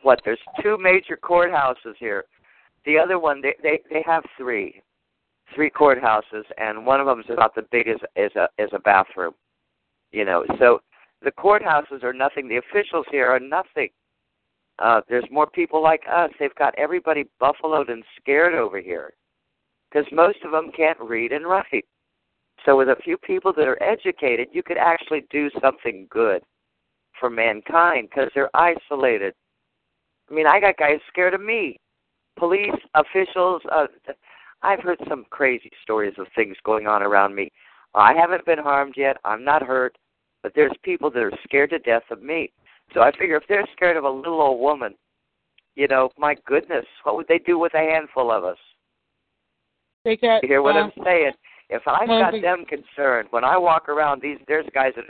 what 0.00 0.20
there's 0.24 0.40
two 0.62 0.78
major 0.80 1.18
courthouses 1.22 1.94
here. 1.98 2.24
The 2.86 2.98
other 2.98 3.18
one 3.18 3.42
they 3.42 3.54
they 3.62 3.80
they 3.90 4.02
have 4.06 4.24
three, 4.38 4.80
three 5.54 5.70
courthouses, 5.70 6.44
and 6.56 6.86
one 6.86 7.00
of 7.00 7.06
them 7.06 7.20
is 7.20 7.26
about 7.28 7.54
the 7.54 7.66
big 7.70 7.86
as 7.88 7.98
as 8.16 8.30
a 8.34 8.48
as 8.58 8.70
a 8.72 8.78
bathroom. 8.78 9.34
You 10.10 10.24
know, 10.24 10.46
so 10.58 10.80
the 11.22 11.32
courthouses 11.32 12.02
are 12.02 12.14
nothing. 12.14 12.48
The 12.48 12.56
officials 12.56 13.04
here 13.10 13.26
are 13.26 13.40
nothing. 13.40 13.90
Uh, 14.78 15.02
there's 15.10 15.24
more 15.30 15.46
people 15.46 15.82
like 15.82 16.02
us. 16.10 16.30
They've 16.40 16.54
got 16.54 16.74
everybody 16.78 17.26
buffaloed 17.38 17.90
and 17.90 18.02
scared 18.18 18.54
over 18.54 18.80
here 18.80 19.12
because 19.90 20.10
most 20.10 20.38
of 20.44 20.52
them 20.52 20.70
can't 20.74 20.98
read 20.98 21.32
and 21.32 21.46
write. 21.46 21.84
So, 22.66 22.76
with 22.76 22.88
a 22.88 22.96
few 23.02 23.16
people 23.16 23.52
that 23.54 23.66
are 23.66 23.82
educated, 23.82 24.48
you 24.52 24.62
could 24.62 24.76
actually 24.76 25.24
do 25.30 25.50
something 25.62 26.06
good 26.10 26.42
for 27.18 27.30
mankind 27.30 28.08
because 28.10 28.30
they're 28.34 28.54
isolated. 28.54 29.34
I 30.30 30.34
mean, 30.34 30.46
I 30.46 30.60
got 30.60 30.76
guys 30.76 30.98
scared 31.08 31.34
of 31.34 31.40
me. 31.40 31.78
Police 32.38 32.70
officials. 32.94 33.62
Uh, 33.70 33.86
I've 34.62 34.80
heard 34.80 34.98
some 35.08 35.24
crazy 35.30 35.70
stories 35.82 36.14
of 36.18 36.26
things 36.34 36.56
going 36.64 36.86
on 36.86 37.02
around 37.02 37.34
me. 37.34 37.50
I 37.94 38.14
haven't 38.14 38.44
been 38.44 38.58
harmed 38.58 38.94
yet. 38.96 39.16
I'm 39.24 39.44
not 39.44 39.62
hurt, 39.62 39.96
but 40.42 40.52
there's 40.54 40.72
people 40.82 41.10
that 41.10 41.22
are 41.22 41.32
scared 41.44 41.70
to 41.70 41.78
death 41.78 42.04
of 42.10 42.22
me. 42.22 42.52
So 42.94 43.00
I 43.00 43.10
figure 43.12 43.36
if 43.36 43.44
they're 43.48 43.66
scared 43.74 43.96
of 43.96 44.04
a 44.04 44.10
little 44.10 44.40
old 44.40 44.60
woman, 44.60 44.94
you 45.76 45.88
know, 45.88 46.10
my 46.18 46.36
goodness, 46.46 46.84
what 47.04 47.16
would 47.16 47.28
they 47.28 47.38
do 47.38 47.58
with 47.58 47.74
a 47.74 47.78
handful 47.78 48.30
of 48.30 48.44
us? 48.44 48.58
They 50.04 50.16
got. 50.16 50.42
You 50.42 50.48
hear 50.48 50.62
what 50.62 50.76
I'm 50.76 50.92
saying? 51.04 51.32
If 51.70 51.82
I've 51.86 52.08
got 52.08 52.32
them 52.42 52.64
concerned, 52.66 53.28
when 53.30 53.44
I 53.44 53.56
walk 53.56 53.88
around, 53.88 54.20
these 54.20 54.38
there's 54.48 54.66
guys 54.74 54.92
that 54.96 55.04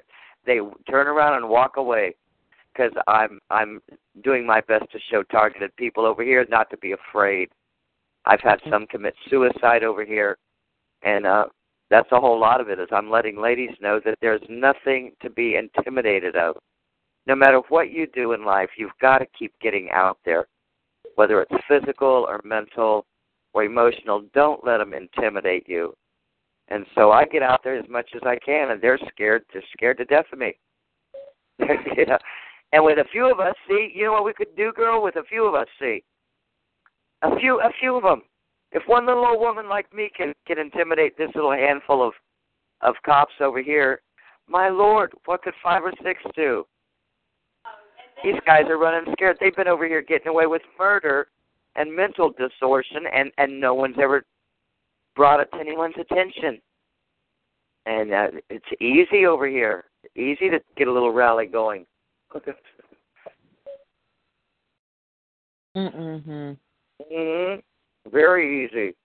they 0.46 0.60
turn 0.90 1.06
around 1.06 1.36
and 1.36 1.48
walk 1.48 1.76
away 1.78 2.14
because 2.72 2.92
I'm 3.08 3.40
I'm 3.50 3.80
doing 4.22 4.46
my 4.46 4.60
best 4.60 4.84
to 4.92 4.98
show 5.10 5.22
targeted 5.22 5.74
people 5.76 6.04
over 6.04 6.22
here 6.22 6.46
not 6.50 6.68
to 6.70 6.76
be 6.76 6.92
afraid. 6.92 7.48
I've 8.26 8.40
had 8.40 8.60
some 8.70 8.86
commit 8.86 9.14
suicide 9.30 9.82
over 9.82 10.04
here, 10.04 10.36
and 11.02 11.26
uh 11.26 11.46
that's 11.88 12.12
a 12.12 12.20
whole 12.20 12.38
lot 12.38 12.60
of 12.60 12.68
it. 12.68 12.78
Is 12.78 12.88
I'm 12.92 13.10
letting 13.10 13.40
ladies 13.40 13.74
know 13.80 13.98
that 14.04 14.18
there's 14.20 14.42
nothing 14.48 15.12
to 15.22 15.30
be 15.30 15.56
intimidated 15.56 16.36
of. 16.36 16.56
No 17.26 17.34
matter 17.34 17.60
what 17.68 17.90
you 17.90 18.06
do 18.06 18.32
in 18.32 18.44
life, 18.44 18.70
you've 18.76 18.90
got 19.00 19.18
to 19.18 19.26
keep 19.38 19.52
getting 19.60 19.88
out 19.90 20.18
there, 20.24 20.46
whether 21.14 21.42
it's 21.42 21.64
physical 21.68 22.26
or 22.28 22.40
mental 22.44 23.06
or 23.52 23.64
emotional. 23.64 24.24
Don't 24.34 24.64
let 24.64 24.78
them 24.78 24.94
intimidate 24.94 25.68
you. 25.68 25.94
And 26.70 26.86
so 26.94 27.10
I 27.10 27.24
get 27.24 27.42
out 27.42 27.60
there 27.64 27.76
as 27.76 27.88
much 27.88 28.10
as 28.14 28.22
I 28.24 28.36
can, 28.36 28.70
and 28.70 28.80
they're 28.80 28.98
scared. 29.12 29.42
They're 29.52 29.62
scared 29.72 29.98
to 29.98 30.04
death 30.04 30.26
of 30.32 30.38
me. 30.38 30.56
know? 31.58 32.18
And 32.72 32.84
with 32.84 32.98
a 32.98 33.08
few 33.10 33.30
of 33.30 33.40
us, 33.40 33.54
see, 33.68 33.90
you 33.94 34.04
know 34.04 34.12
what 34.12 34.24
we 34.24 34.32
could 34.32 34.54
do, 34.56 34.72
girl? 34.72 35.02
With 35.02 35.16
a 35.16 35.24
few 35.24 35.44
of 35.44 35.54
us, 35.54 35.66
see, 35.80 36.04
a 37.22 37.36
few, 37.38 37.60
a 37.60 37.70
few 37.80 37.96
of 37.96 38.04
them. 38.04 38.22
If 38.72 38.84
one 38.86 39.06
little 39.06 39.26
old 39.26 39.40
woman 39.40 39.68
like 39.68 39.92
me 39.92 40.10
can 40.16 40.32
can 40.46 40.58
intimidate 40.58 41.18
this 41.18 41.30
little 41.34 41.50
handful 41.50 42.06
of 42.06 42.14
of 42.82 42.94
cops 43.04 43.34
over 43.40 43.60
here, 43.60 44.00
my 44.48 44.68
lord, 44.68 45.12
what 45.24 45.42
could 45.42 45.54
five 45.62 45.82
or 45.82 45.92
six 46.04 46.22
do? 46.36 46.64
These 48.22 48.40
guys 48.46 48.64
are 48.68 48.78
running 48.78 49.12
scared. 49.12 49.38
They've 49.40 49.56
been 49.56 49.66
over 49.66 49.86
here 49.86 50.02
getting 50.02 50.28
away 50.28 50.46
with 50.46 50.62
murder 50.78 51.28
and 51.74 51.94
mental 51.94 52.30
distortion, 52.38 53.04
and 53.12 53.32
and 53.38 53.60
no 53.60 53.74
one's 53.74 53.96
ever 54.00 54.24
brought 55.20 55.38
it 55.38 55.50
to 55.52 55.58
anyone's 55.60 55.96
attention. 56.00 56.58
And 57.84 58.10
uh, 58.10 58.28
it's 58.48 58.64
easy 58.80 59.26
over 59.26 59.46
here. 59.46 59.84
Easy 60.16 60.48
to 60.48 60.58
get 60.78 60.88
a 60.88 60.92
little 60.92 61.12
rally 61.12 61.46
going. 61.46 61.84
Mm-hmm. 65.76 66.54
hmm 67.00 67.54
Very 68.10 68.64
easy. 68.64 68.96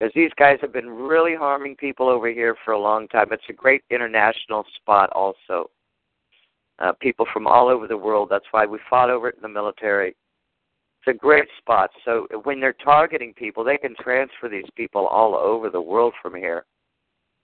Because 0.00 0.14
these 0.14 0.30
guys 0.38 0.56
have 0.62 0.72
been 0.72 0.88
really 0.88 1.34
harming 1.34 1.76
people 1.76 2.08
over 2.08 2.28
here 2.28 2.56
for 2.64 2.72
a 2.72 2.80
long 2.80 3.06
time. 3.08 3.26
It's 3.30 3.42
a 3.50 3.52
great 3.52 3.82
international 3.90 4.64
spot, 4.76 5.10
also. 5.10 5.70
Uh, 6.78 6.92
people 6.98 7.26
from 7.30 7.46
all 7.46 7.68
over 7.68 7.86
the 7.86 7.96
world. 7.96 8.28
That's 8.30 8.46
why 8.52 8.64
we 8.64 8.78
fought 8.88 9.10
over 9.10 9.28
it 9.28 9.36
in 9.36 9.42
the 9.42 9.48
military. 9.48 10.16
It's 11.06 11.16
a 11.16 11.18
great 11.18 11.48
spot. 11.58 11.90
So 12.04 12.26
when 12.44 12.60
they're 12.60 12.72
targeting 12.72 13.34
people, 13.34 13.62
they 13.62 13.76
can 13.76 13.94
transfer 14.00 14.48
these 14.48 14.68
people 14.74 15.06
all 15.06 15.34
over 15.34 15.68
the 15.68 15.80
world 15.80 16.14
from 16.22 16.34
here. 16.34 16.64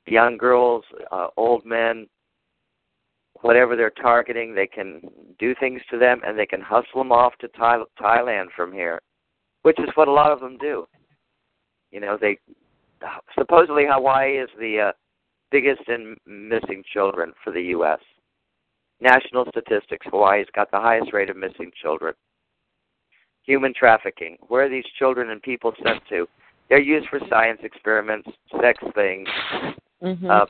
Young 0.06 0.38
girls, 0.38 0.82
uh, 1.12 1.28
old 1.36 1.66
men, 1.66 2.06
whatever 3.42 3.76
they're 3.76 3.90
targeting, 3.90 4.54
they 4.54 4.66
can 4.66 5.02
do 5.38 5.54
things 5.60 5.82
to 5.90 5.98
them 5.98 6.22
and 6.24 6.38
they 6.38 6.46
can 6.46 6.62
hustle 6.62 7.00
them 7.00 7.12
off 7.12 7.34
to 7.40 7.48
Thai- 7.48 7.84
Thailand 8.00 8.46
from 8.56 8.72
here, 8.72 8.98
which 9.62 9.78
is 9.78 9.90
what 9.94 10.08
a 10.08 10.12
lot 10.12 10.32
of 10.32 10.40
them 10.40 10.56
do. 10.56 10.86
You 11.90 12.00
know, 12.00 12.16
they 12.18 12.38
supposedly 13.38 13.84
Hawaii 13.86 14.38
is 14.38 14.48
the 14.58 14.88
uh, 14.88 14.92
biggest 15.50 15.82
in 15.88 16.16
missing 16.26 16.82
children 16.92 17.32
for 17.44 17.52
the 17.52 17.62
U.S. 17.62 18.00
National 19.00 19.44
statistics: 19.50 20.06
Hawaii's 20.10 20.46
got 20.54 20.70
the 20.70 20.80
highest 20.80 21.12
rate 21.12 21.30
of 21.30 21.36
missing 21.36 21.70
children. 21.82 22.14
Human 23.44 23.72
trafficking: 23.74 24.36
Where 24.48 24.64
are 24.64 24.68
these 24.68 24.84
children 24.98 25.30
and 25.30 25.42
people 25.42 25.72
sent 25.84 26.00
to? 26.10 26.26
They're 26.68 26.80
used 26.80 27.08
for 27.08 27.20
science 27.28 27.60
experiments, 27.62 28.28
sex 28.60 28.82
things, 28.94 29.28
Mm-hmm. 30.02 30.30
uh, 30.30 30.46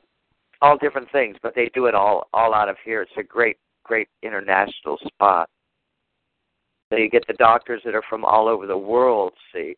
all 0.62 0.76
different 0.78 1.10
things, 1.10 1.36
but 1.42 1.54
they 1.54 1.70
do 1.74 1.86
it 1.86 1.94
all 1.94 2.28
all 2.32 2.54
out 2.54 2.68
of 2.68 2.76
here. 2.84 3.02
It's 3.02 3.10
a 3.16 3.22
great, 3.22 3.56
great 3.82 4.08
international 4.22 4.98
spot. 5.06 5.48
So 6.92 6.98
you 6.98 7.08
get 7.08 7.26
the 7.26 7.34
doctors 7.34 7.82
that 7.84 7.94
are 7.94 8.02
from 8.08 8.24
all 8.24 8.48
over 8.48 8.66
the 8.66 8.76
world, 8.76 9.32
see, 9.52 9.76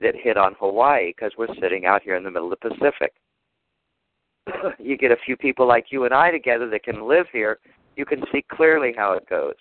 that 0.00 0.14
hit 0.16 0.36
on 0.36 0.54
Hawaii 0.58 1.10
because 1.10 1.32
we're 1.38 1.54
sitting 1.60 1.86
out 1.86 2.02
here 2.02 2.16
in 2.16 2.24
the 2.24 2.30
middle 2.30 2.52
of 2.52 2.58
the 2.60 2.70
Pacific. 2.70 3.12
you 4.78 4.96
get 4.96 5.12
a 5.12 5.16
few 5.24 5.36
people 5.36 5.66
like 5.66 5.86
you 5.90 6.04
and 6.04 6.12
I 6.12 6.30
together 6.30 6.68
that 6.70 6.82
can 6.82 7.08
live 7.08 7.26
here, 7.32 7.58
you 7.96 8.04
can 8.04 8.22
see 8.32 8.44
clearly 8.50 8.92
how 8.96 9.12
it 9.12 9.28
goes. 9.28 9.54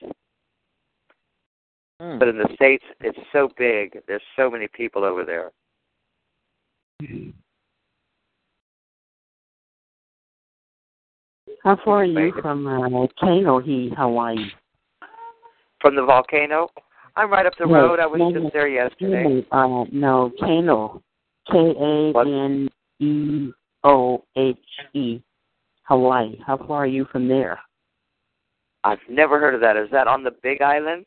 Mm. 2.02 2.18
But 2.18 2.30
in 2.30 2.38
the 2.38 2.50
States, 2.56 2.84
it's 3.02 3.20
so 3.32 3.50
big. 3.58 4.00
There's 4.08 4.22
so 4.36 4.50
many 4.50 4.68
people 4.68 5.04
over 5.04 5.24
there. 5.24 5.52
How 11.64 11.78
far 11.86 12.02
are 12.02 12.06
you 12.06 12.34
from 12.42 12.66
uh, 12.66 13.08
Kaneohe, 13.22 13.96
Hawaii? 13.96 14.52
From 15.80 15.96
the 15.96 16.04
volcano, 16.04 16.70
I'm 17.16 17.32
right 17.32 17.46
up 17.46 17.54
the 17.60 17.66
No, 17.66 17.74
road. 17.74 18.00
I 18.00 18.08
was 18.08 18.20
no, 18.20 18.32
just 18.32 18.54
there 18.54 18.68
yesterday. 18.68 19.46
Uh, 19.52 19.86
no, 19.92 20.32
Kano. 20.40 21.02
K 21.52 21.58
A 21.58 22.20
N 22.20 22.70
E 23.00 23.52
O 23.84 24.24
H 24.38 24.58
E, 24.94 25.22
Hawaii. 25.84 26.38
How 26.46 26.58
far 26.58 26.84
are 26.84 26.88
you 26.88 27.06
from 27.12 27.28
there? 27.28 27.60
I've 28.84 29.00
never 29.10 29.40
heard 29.40 29.54
of 29.54 29.62
that. 29.62 29.78
Is 29.78 29.90
that 29.92 30.08
on 30.08 30.24
the 30.24 30.32
Big 30.44 30.62
Island? 30.62 31.06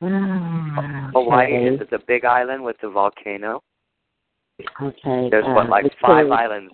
Hawaii 0.00 1.52
Okay. 1.52 1.74
is 1.74 1.80
it 1.80 1.90
the 1.90 1.98
Big 2.06 2.24
Island 2.24 2.64
with 2.64 2.76
the 2.80 2.88
volcano? 2.88 3.62
Okay. 4.80 5.28
There's 5.30 5.44
uh, 5.46 5.52
what, 5.52 5.68
like 5.68 5.84
five 6.00 6.30
islands. 6.30 6.72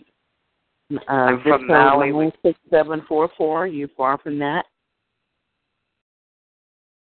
Uh, 0.92 1.12
I'm 1.12 1.42
from 1.42 1.66
Maui. 1.66 2.32
six 2.44 2.58
seven 2.70 3.02
four 3.08 3.28
four. 3.36 3.66
You 3.66 3.88
far 3.96 4.18
from 4.18 4.38
that? 4.38 4.66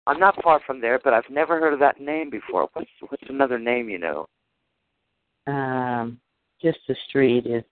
I'm 0.06 0.20
not 0.20 0.42
far 0.42 0.62
from 0.66 0.80
there, 0.80 1.00
but 1.04 1.14
I've 1.14 1.30
never 1.30 1.60
heard 1.60 1.74
of 1.74 1.80
that 1.80 2.00
name 2.00 2.30
before. 2.30 2.70
What's 2.74 2.90
what's 3.10 3.24
another 3.30 3.60
name 3.60 3.90
you 3.90 4.00
know? 4.00 4.28
Um, 5.48 6.20
just 6.62 6.80
the 6.88 6.96
street 7.10 7.46
is. 7.46 7.64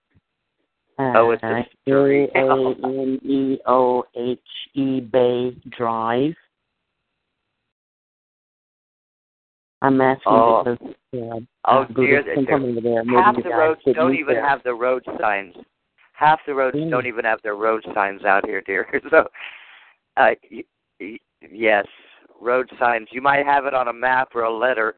Uh, 0.98 1.12
Oh, 1.14 1.30
it's 1.30 1.42
the 1.42 1.64
street. 1.82 2.30
A 2.34 2.74
N 2.84 3.18
E 3.22 3.58
O 3.66 4.04
H 4.14 4.38
E 4.74 5.00
Bay 5.00 5.56
Drive. 5.76 6.34
I'm 9.82 10.00
asking 10.00 10.32
Oh. 10.32 10.64
because 10.64 10.96
Oh 11.12 11.80
uh, 11.80 11.84
dear, 11.84 12.22
Buddhists 12.22 12.30
can 12.34 12.44
there- 12.44 12.52
come 12.58 12.74
there. 12.82 13.04
Maybe 13.04 13.16
half 13.16 13.36
you 13.36 13.42
the 13.42 13.50
roads 13.50 13.80
don't 13.94 14.14
even 14.14 14.34
there. 14.34 14.46
have 14.48 14.62
the 14.62 14.74
road 14.74 15.04
signs. 15.20 15.54
Half 16.14 16.40
the 16.46 16.54
roads 16.54 16.76
Mm. 16.76 16.90
don't 16.90 17.06
even 17.06 17.24
have 17.24 17.40
their 17.42 17.56
road 17.56 17.84
signs 17.94 18.24
out 18.24 18.46
here, 18.46 18.60
dear. 18.62 18.86
So, 19.10 19.28
uh, 20.16 20.34
y- 20.50 20.64
y- 21.00 21.18
yes, 21.50 21.86
road 22.40 22.70
signs. 22.78 23.08
You 23.12 23.20
might 23.20 23.44
have 23.44 23.66
it 23.66 23.74
on 23.74 23.88
a 23.88 23.92
map 23.92 24.34
or 24.34 24.42
a 24.44 24.50
letter 24.52 24.96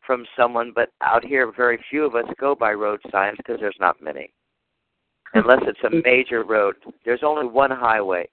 from 0.00 0.26
someone, 0.36 0.72
but 0.74 0.90
out 1.02 1.24
here, 1.24 1.50
very 1.52 1.78
few 1.90 2.04
of 2.04 2.14
us 2.14 2.24
go 2.38 2.54
by 2.54 2.72
road 2.72 3.00
signs 3.10 3.36
because 3.38 3.60
there's 3.60 3.76
not 3.80 4.00
many. 4.00 4.32
Unless 5.34 5.62
it's 5.66 5.82
a 5.84 5.90
major 6.04 6.42
road, 6.44 6.76
there's 7.04 7.22
only 7.22 7.46
one 7.46 7.70
highway. 7.70 8.26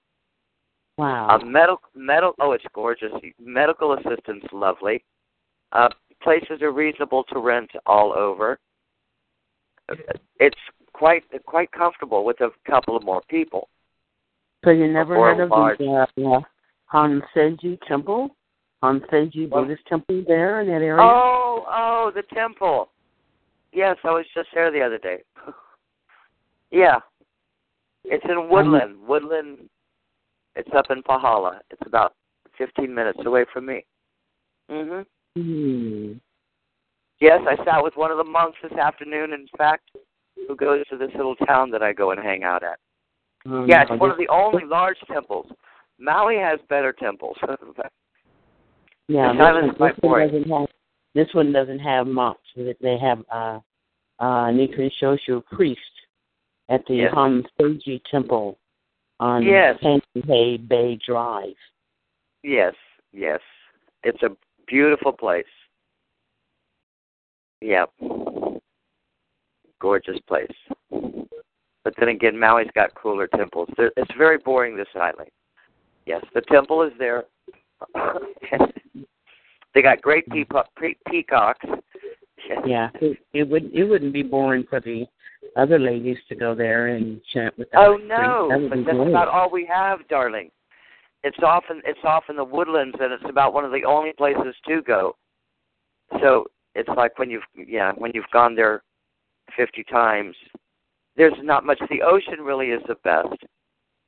Wow. 0.98 1.28
A 1.30 1.44
medical, 1.44 1.90
medical. 1.96 2.36
Oh, 2.40 2.52
it's 2.52 2.64
gorgeous. 2.74 3.12
Medical 3.40 3.94
assistance, 3.94 4.46
lovely. 4.54 5.04
Uh, 5.74 5.90
places 6.22 6.62
are 6.62 6.72
reasonable 6.72 7.24
to 7.26 7.40
rent 7.40 7.70
all 7.86 8.14
over. 8.14 8.60
It's 10.40 10.56
quite 10.94 11.24
quite 11.46 11.72
comfortable 11.72 12.24
with 12.24 12.40
a 12.42 12.50
couple 12.70 12.96
of 12.96 13.04
more 13.04 13.22
people. 13.28 13.70
So 14.64 14.70
you 14.72 14.88
never 14.88 15.16
heard 15.16 15.42
of 15.42 15.50
large- 15.50 15.78
the 15.80 16.08
uh, 16.16 16.40
Hanseji 16.94 17.80
Temple? 17.88 18.36
Hanseji 18.84 19.50
Buddhist 19.50 19.86
Temple 19.88 20.24
there 20.28 20.62
in 20.62 20.68
that 20.68 20.82
area? 20.82 20.98
Oh, 21.02 21.66
oh, 21.68 22.12
the 22.14 22.24
temple. 22.34 22.90
Yes, 23.72 23.98
I 24.04 24.12
was 24.12 24.26
just 24.36 24.50
there 24.54 24.72
the 24.72 24.82
other 24.82 24.98
day. 25.00 25.24
yeah, 26.72 27.00
it's 28.04 28.26
in 28.26 28.50
Woodland. 28.50 28.98
Woodland. 29.08 29.70
It's 30.56 30.70
up 30.76 30.86
in 30.92 31.02
Pahala. 31.02 31.60
It's 31.72 31.82
about 31.86 32.14
15 32.58 32.94
minutes 32.94 33.20
away 33.26 33.46
from 33.52 33.66
me. 33.66 33.86
Mhm. 34.70 35.06
Hmm. 35.38 36.14
Yes, 37.20 37.40
I 37.48 37.56
sat 37.64 37.84
with 37.84 37.96
one 37.96 38.12
of 38.12 38.18
the 38.18 38.24
monks 38.24 38.58
this 38.62 38.78
afternoon. 38.78 39.34
In 39.34 39.48
fact, 39.58 39.90
who 40.48 40.56
goes 40.56 40.86
to 40.90 40.98
this 40.98 41.12
little 41.16 41.36
town 41.36 41.72
that 41.72 41.82
I 41.82 41.94
go 41.94 42.12
and 42.12 42.22
hang 42.22 42.44
out 42.44 42.64
at. 42.64 42.80
Oh, 43.46 43.66
yeah, 43.68 43.82
it's 43.84 44.00
one 44.00 44.12
of 44.12 44.18
the 44.18 44.28
only 44.30 44.66
large 44.66 44.98
temples. 45.12 45.48
Maui 46.00 46.38
has 46.38 46.60
better 46.70 46.94
temples. 46.94 47.38
Yeah, 49.10 49.34
this 49.34 49.40
one, 49.40 49.90
this 49.92 49.98
one 50.02 50.32
doesn't 50.32 50.50
have 50.50 50.68
this 51.14 51.28
one 51.34 51.52
doesn't 51.52 51.80
have 51.80 52.08
monks. 52.08 52.42
They 52.56 52.98
have 52.98 53.20
uh 53.30 53.60
uh 54.20 54.46
Nichiren 54.50 54.90
Shoshu 55.02 55.44
priest 55.52 55.82
at 56.70 56.86
the 56.88 56.96
Yes. 56.96 58.02
Temple 58.10 58.58
on 59.20 59.44
Yes. 59.44 59.78
Kaneohe 59.84 60.68
Bay 60.70 60.98
Drive. 61.06 61.54
Yes, 62.44 62.74
yes. 63.12 63.42
It's 64.04 64.24
a 64.24 64.30
beautiful 64.68 65.12
place. 65.12 65.46
Yep. 67.62 67.90
Gorgeous 69.80 70.20
place. 70.28 70.52
But 71.84 71.94
then 72.00 72.10
again, 72.10 72.36
Maui's 72.36 72.70
got 72.76 72.94
cooler 72.96 73.28
temples. 73.28 73.70
It's 73.78 74.12
very 74.18 74.38
boring, 74.38 74.76
this 74.78 74.88
island. 74.96 75.30
Yes, 76.06 76.24
the 76.34 76.42
temple 76.42 76.82
is 76.84 76.92
there. 76.98 77.26
they 79.74 79.82
got 79.82 80.02
great 80.02 80.28
peaco- 80.30 80.64
pe- 80.80 80.96
peacocks. 81.10 81.66
Yeah, 82.66 82.90
it, 82.96 83.18
it 83.32 83.48
would 83.48 83.74
it 83.74 83.86
wouldn't 83.86 84.12
be 84.12 84.22
boring 84.22 84.66
for 84.70 84.82
the 84.82 85.06
other 85.56 85.80
ladies 85.80 86.18
to 86.28 86.36
go 86.36 86.54
there 86.54 86.88
and 86.88 87.22
chant 87.32 87.58
with 87.58 87.72
the 87.72 87.78
Oh 87.80 87.96
no, 87.96 88.50
That 88.50 88.70
but 88.70 88.84
that's 88.86 88.98
great. 88.98 89.08
about 89.08 89.30
all 89.30 89.50
we 89.50 89.66
have, 89.66 90.06
darling. 90.10 90.52
It's 91.24 91.40
off 91.42 91.64
in 91.70 91.82
it's 91.86 92.04
off 92.04 92.26
in 92.30 92.36
the 92.36 92.44
woodlands, 92.44 92.98
and 93.00 93.14
it's 93.14 93.24
about 93.28 93.54
one 93.54 93.66
of 93.66 93.72
the 93.72 93.86
only 93.86 94.12
places 94.14 94.56
to 94.68 94.82
go. 94.82 95.16
So 96.22 96.46
it's 96.76 96.90
like 96.98 97.18
when 97.18 97.30
you've 97.30 97.44
yeah 97.56 97.92
when 97.98 98.12
you've 98.14 98.30
gone 98.32 98.56
there 98.56 98.84
fifty 99.56 99.84
times, 99.84 100.36
there's 101.16 101.34
not 101.42 101.66
much. 101.66 101.80
The 101.90 102.02
ocean 102.02 102.42
really 102.42 102.68
is 102.68 102.82
the 102.88 102.96
best. 103.04 103.44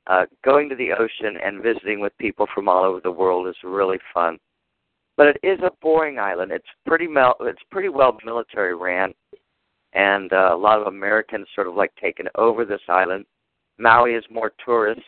Uh, 0.08 0.24
going 0.44 0.68
to 0.68 0.76
the 0.76 0.92
ocean 0.92 1.36
and 1.42 1.62
visiting 1.62 1.98
with 2.00 2.16
people 2.18 2.46
from 2.54 2.68
all 2.68 2.84
over 2.84 3.00
the 3.00 3.10
world 3.10 3.48
is 3.48 3.56
really 3.64 3.98
fun. 4.14 4.38
But 5.16 5.28
it 5.28 5.40
is 5.42 5.58
a 5.60 5.72
boring 5.82 6.18
island. 6.18 6.52
It's 6.52 6.68
pretty 6.86 7.08
mel- 7.08 7.36
it's 7.40 7.62
pretty 7.70 7.88
well 7.88 8.16
military 8.24 8.76
ran, 8.76 9.14
and 9.94 10.32
uh, 10.32 10.50
a 10.52 10.56
lot 10.56 10.80
of 10.80 10.86
Americans 10.86 11.48
sort 11.54 11.66
of 11.66 11.74
like 11.74 11.94
taken 11.96 12.28
over 12.36 12.64
this 12.64 12.82
island. 12.88 13.24
Maui 13.78 14.14
is 14.14 14.24
more 14.30 14.52
tourists. 14.64 15.02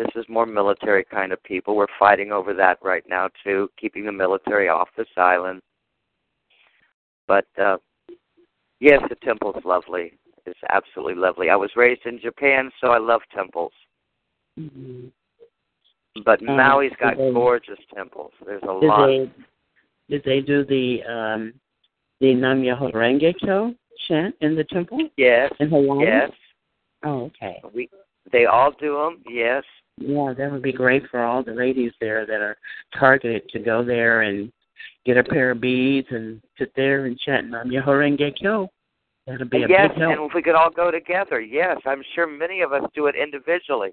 This 0.00 0.22
is 0.22 0.28
more 0.30 0.46
military 0.46 1.04
kind 1.04 1.30
of 1.30 1.42
people. 1.42 1.76
We're 1.76 1.86
fighting 1.98 2.32
over 2.32 2.54
that 2.54 2.78
right 2.82 3.04
now 3.06 3.28
too, 3.44 3.68
keeping 3.78 4.06
the 4.06 4.12
military 4.12 4.66
off 4.68 4.88
this 4.96 5.06
island. 5.18 5.60
But 7.28 7.44
uh 7.62 7.76
yes, 8.80 9.02
the 9.10 9.16
temple's 9.16 9.62
lovely. 9.64 10.14
It's 10.46 10.58
absolutely 10.70 11.16
lovely. 11.16 11.50
I 11.50 11.56
was 11.56 11.70
raised 11.76 12.06
in 12.06 12.18
Japan, 12.18 12.70
so 12.80 12.88
I 12.92 12.98
love 12.98 13.20
temples. 13.34 13.72
Mhm. 14.58 15.10
But 16.24 16.40
Um, 16.48 16.56
Maui's 16.56 16.96
got 16.96 17.18
they- 17.18 17.30
gorgeous 17.32 17.78
temples. 17.94 18.32
There's 18.46 18.62
a 18.62 18.80
Did 18.80 18.86
lot. 18.88 19.06
they 19.06 19.30
did 20.08 20.22
they 20.24 20.40
do 20.40 20.64
the 20.64 21.02
um 21.04 21.52
the 22.20 22.32
Nam 22.34 22.62
Myoho 22.62 22.90
Renge 22.92 23.38
Kyo 23.38 23.74
chant 24.08 24.34
in 24.40 24.54
the 24.54 24.64
temple 24.64 25.10
Yes. 25.18 25.52
in 25.60 25.68
Hawaii? 25.68 26.06
Yes. 26.06 26.30
Oh, 27.02 27.24
okay. 27.26 27.60
We 27.74 27.90
they 28.32 28.46
all 28.46 28.70
do 28.70 28.94
them. 28.96 29.22
Yes. 29.28 29.64
Yeah, 29.98 30.32
that 30.36 30.50
would 30.50 30.62
be 30.62 30.72
great 30.72 31.02
for 31.10 31.22
all 31.22 31.42
the 31.42 31.52
ladies 31.52 31.92
there 32.00 32.24
that 32.26 32.40
are 32.40 32.56
targeted 32.98 33.48
to 33.50 33.58
go 33.58 33.84
there 33.84 34.22
and 34.22 34.50
get 35.04 35.18
a 35.18 35.24
pair 35.24 35.50
of 35.50 35.60
beads 35.60 36.08
and 36.10 36.40
sit 36.58 36.72
there 36.74 37.06
and 37.06 37.18
chant 37.18 37.50
Nam 37.50 37.68
Myoho 37.68 37.86
Renge 37.86 38.38
Kyo. 38.38 38.68
That'd 39.26 39.50
be 39.50 39.62
a 39.62 39.68
yes, 39.68 39.90
big 39.90 39.98
help. 39.98 40.16
and 40.16 40.28
if 40.28 40.34
we 40.34 40.42
could 40.42 40.54
all 40.54 40.70
go 40.70 40.90
together, 40.90 41.40
yes, 41.40 41.76
I'm 41.86 42.02
sure 42.14 42.26
many 42.26 42.62
of 42.62 42.72
us 42.72 42.82
do 42.94 43.06
it 43.06 43.14
individually. 43.14 43.90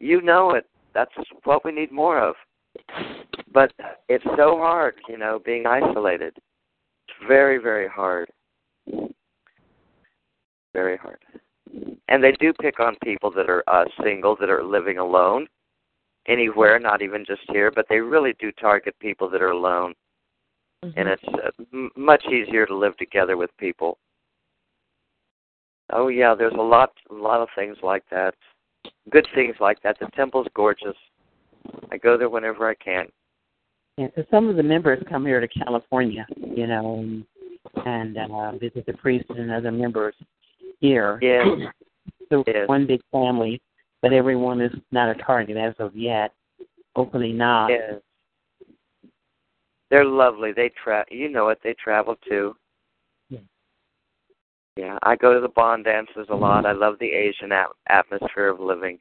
You 0.00 0.20
know 0.20 0.50
it. 0.50 0.66
That's 0.94 1.12
what 1.44 1.64
we 1.64 1.72
need 1.72 1.90
more 1.90 2.20
of. 2.20 2.34
But 3.52 3.72
it's 4.08 4.24
so 4.36 4.58
hard, 4.58 4.94
you 5.08 5.16
know, 5.16 5.40
being 5.44 5.66
isolated. 5.66 6.36
It's 6.36 7.28
very, 7.28 7.58
very 7.58 7.88
hard. 7.88 8.28
Very 10.72 10.96
hard. 10.96 11.18
And 12.08 12.22
they 12.22 12.32
do 12.32 12.52
pick 12.52 12.80
on 12.80 12.96
people 13.02 13.30
that 13.32 13.48
are 13.48 13.64
uh, 13.66 13.84
single, 14.02 14.36
that 14.36 14.50
are 14.50 14.62
living 14.62 14.98
alone 14.98 15.46
anywhere, 16.26 16.78
not 16.78 17.02
even 17.02 17.24
just 17.24 17.42
here, 17.48 17.70
but 17.70 17.86
they 17.88 17.98
really 17.98 18.34
do 18.38 18.52
target 18.52 18.94
people 19.00 19.28
that 19.30 19.42
are 19.42 19.50
alone. 19.50 19.94
Mm-hmm. 20.84 20.98
And 20.98 21.08
it's 21.08 21.22
uh, 21.28 21.50
m- 21.72 21.90
much 21.96 22.24
easier 22.26 22.66
to 22.66 22.76
live 22.76 22.96
together 22.96 23.36
with 23.36 23.50
people. 23.58 23.98
Oh 25.92 26.08
yeah, 26.08 26.34
there's 26.34 26.54
a 26.54 26.62
lot, 26.62 26.92
a 27.10 27.14
lot 27.14 27.40
of 27.40 27.48
things 27.54 27.76
like 27.82 28.04
that. 28.10 28.34
Good 29.10 29.26
things 29.34 29.56
like 29.60 29.82
that. 29.82 29.98
The 29.98 30.06
temple's 30.16 30.46
gorgeous. 30.54 30.96
I 31.90 31.96
go 31.96 32.16
there 32.16 32.30
whenever 32.30 32.68
I 32.68 32.74
can. 32.74 33.06
Yeah, 33.96 34.06
because 34.06 34.24
some 34.30 34.48
of 34.48 34.56
the 34.56 34.62
members 34.62 35.02
come 35.08 35.24
here 35.24 35.40
to 35.40 35.48
California, 35.48 36.26
you 36.36 36.66
know, 36.66 36.98
and, 36.98 37.24
and 37.86 38.32
uh, 38.32 38.52
visit 38.52 38.86
the 38.86 38.94
priests 38.94 39.30
and 39.30 39.50
other 39.52 39.70
members 39.70 40.14
here. 40.84 41.18
Yes. 41.22 41.46
So 42.30 42.42
Yes. 42.46 42.66
one 42.66 42.86
big 42.86 43.02
family, 43.12 43.60
but 44.00 44.14
everyone 44.14 44.62
is 44.62 44.72
not 44.90 45.14
a 45.14 45.22
target 45.22 45.58
as 45.58 45.74
of 45.78 45.94
yet. 45.94 46.32
Hopefully 46.96 47.34
not. 47.34 47.68
Yes. 47.68 48.00
They're 49.90 50.06
lovely. 50.06 50.50
They 50.52 50.70
tra 50.82 51.04
you 51.10 51.28
know 51.28 51.50
it, 51.50 51.58
they 51.62 51.74
travel 51.74 52.16
too. 52.26 52.56
Yeah. 53.28 53.40
Yeah, 54.76 54.98
I 55.02 55.16
go 55.16 55.34
to 55.34 55.40
the 55.40 55.52
bon 55.54 55.82
dances 55.82 56.26
a 56.30 56.34
lot. 56.34 56.64
I 56.64 56.72
love 56.72 56.96
the 56.98 57.12
Asian 57.12 57.52
at- 57.52 57.66
atmosphere 57.88 58.48
of 58.48 58.58
living. 58.58 58.98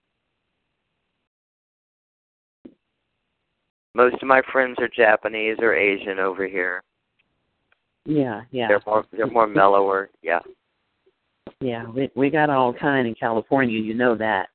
Most 3.96 4.22
of 4.22 4.28
my 4.28 4.42
friends 4.52 4.76
are 4.80 4.90
Japanese 4.90 5.58
or 5.62 5.74
Asian 5.74 6.20
over 6.20 6.46
here. 6.46 6.84
Yeah, 8.06 8.42
yeah. 8.52 8.68
They're 8.68 8.82
more 8.86 9.06
they're 9.14 9.28
more 9.28 9.48
mellower. 9.48 10.10
Yeah. 10.22 10.42
Yeah, 11.60 11.88
we 11.90 12.10
we 12.16 12.30
got 12.30 12.50
all 12.50 12.74
kind 12.74 13.08
in 13.08 13.16
California, 13.16 13.80
you 13.80 13.94
know 13.94 14.16
that. 14.16 14.50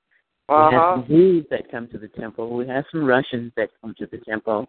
We 0.48 0.54
Uh-huh. 0.54 0.70
have 0.70 0.94
some 0.94 1.06
Jews 1.08 1.46
that 1.50 1.70
come 1.70 1.88
to 1.88 1.98
the 1.98 2.08
temple. 2.08 2.54
We 2.56 2.66
have 2.68 2.84
some 2.90 3.04
Russians 3.04 3.52
that 3.56 3.70
come 3.80 3.94
to 3.98 4.06
the 4.06 4.18
temple. 4.18 4.68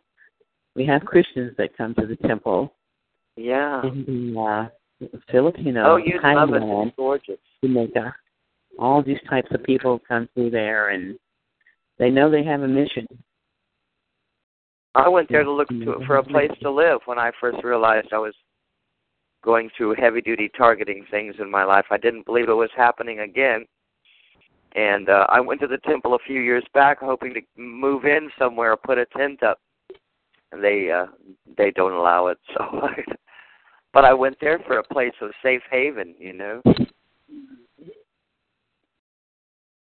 We 0.75 0.85
have 0.85 1.06
Christians 1.06 1.56
that 1.57 1.75
come 1.77 1.93
to 1.95 2.06
the 2.06 2.15
temple. 2.27 2.73
Yeah. 3.35 3.81
And 3.83 4.06
the 4.06 4.39
uh, 4.39 5.07
Filipino, 5.31 5.93
Oh, 5.93 5.95
you'd 5.98 6.22
love 6.23 6.53
it. 6.53 6.61
It's 6.64 6.95
gorgeous. 6.98 7.39
Jamaica. 7.64 8.14
All 8.77 9.01
these 9.01 9.22
types 9.30 9.49
of 9.51 9.64
people 9.64 9.99
come 10.07 10.27
through 10.33 10.51
there, 10.51 10.89
and 10.89 11.17
they 11.98 12.09
know 12.09 12.30
they 12.30 12.43
have 12.43 12.61
a 12.61 12.67
mission. 12.67 13.07
I 14.95 15.07
went 15.07 15.30
there 15.30 15.43
to 15.43 15.51
look 15.51 15.69
to, 15.69 16.03
for 16.06 16.17
a 16.17 16.23
place 16.23 16.51
to 16.61 16.72
live 16.72 16.99
when 17.06 17.19
I 17.19 17.31
first 17.39 17.64
realized 17.64 18.09
I 18.11 18.17
was 18.17 18.33
going 19.43 19.69
through 19.76 19.95
heavy 19.95 20.22
duty 20.22 20.50
targeting 20.58 21.06
things 21.09 21.35
in 21.40 21.50
my 21.50 21.64
life. 21.64 21.85
I 21.92 21.98
didn't 21.98 22.26
believe 22.26 22.50
it 22.50 22.53
was 22.53 22.69
happening 22.76 23.19
again. 23.19 23.66
And 24.76 25.09
uh, 25.09 25.26
I 25.30 25.40
went 25.40 25.61
to 25.61 25.68
the 25.68 25.80
temple 25.80 26.14
a 26.14 26.19
few 26.27 26.42
years 26.42 26.64
back 26.74 27.00
hoping 27.00 27.34
to 27.34 27.42
move 27.58 28.06
in 28.06 28.30
somewhere 28.38 28.74
or 28.74 28.77
put 28.77 28.98
a 28.98 29.06
tent 29.18 29.42
up. 29.43 29.59
And 30.51 30.64
they 30.64 30.90
uh 30.92 31.06
they 31.58 31.72
don't 31.72 31.93
allow 31.93 32.27
it. 32.27 32.38
So 32.58 32.90
but 33.92 34.06
I 34.06 34.14
went 34.14 34.38
there 34.40 34.59
for 34.68 34.77
a 34.77 34.84
place 34.84 35.14
of 35.22 35.32
safe 35.42 35.64
haven, 35.72 36.14
you 36.19 36.34
know. 36.34 36.61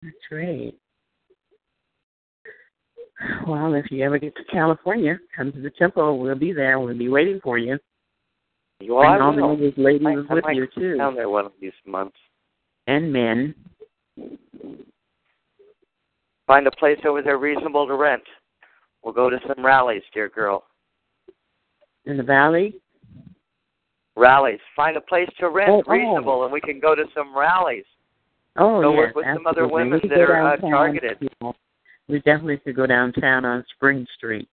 That's 0.01 0.15
great. 0.29 0.75
Well, 3.47 3.73
if 3.73 3.89
you 3.89 4.03
ever 4.03 4.17
get 4.17 4.35
to 4.35 4.43
California, 4.51 5.17
come 5.35 5.51
to 5.53 5.61
the 5.61 5.69
temple. 5.71 6.19
We'll 6.19 6.35
be 6.35 6.51
there. 6.51 6.79
We'll 6.79 6.97
be 6.97 7.07
waiting 7.09 7.39
for 7.41 7.57
you. 7.57 7.79
I 8.81 8.85
Bring 8.85 9.21
all 9.21 9.33
the 9.35 9.41
will. 9.41 9.83
ladies 9.83 10.05
I, 10.05 10.11
I 10.31 10.33
with 10.35 10.43
might 10.43 10.55
you 10.55 10.67
too, 10.77 10.97
down 10.97 11.15
there 11.15 11.29
one 11.29 11.45
of 11.45 11.53
these 11.61 11.71
months. 11.85 12.17
and 12.87 13.11
men. 13.11 13.55
Find 16.47 16.67
a 16.67 16.71
place 16.71 16.99
over 17.07 17.21
there 17.21 17.37
reasonable 17.37 17.87
to 17.87 17.95
rent. 17.95 18.21
We'll 19.03 19.13
go 19.13 19.29
to 19.29 19.37
some 19.47 19.65
rallies, 19.65 20.03
dear 20.13 20.29
girl. 20.29 20.63
In 22.05 22.17
the 22.17 22.23
valley. 22.23 22.75
Rallies. 24.15 24.59
Find 24.75 24.95
a 24.97 25.01
place 25.01 25.29
to 25.39 25.49
rent 25.49 25.69
Oh, 25.71 25.83
oh. 25.87 25.91
reasonable, 25.91 26.43
and 26.43 26.53
we 26.53 26.61
can 26.61 26.79
go 26.79 26.93
to 26.95 27.05
some 27.15 27.35
rallies. 27.35 27.85
Oh, 28.57 28.81
Go 28.81 28.91
yes, 28.91 28.97
work 28.97 29.15
with 29.15 29.25
some 29.33 29.47
other 29.47 29.67
women 29.67 29.99
that 30.07 30.19
are, 30.19 30.53
uh, 30.53 30.57
targeted. 30.57 31.17
We 32.07 32.19
definitely 32.19 32.57
could 32.57 32.75
go 32.75 32.85
downtown 32.85 33.43
on 33.45 33.65
Spring 33.75 34.05
Street. 34.15 34.47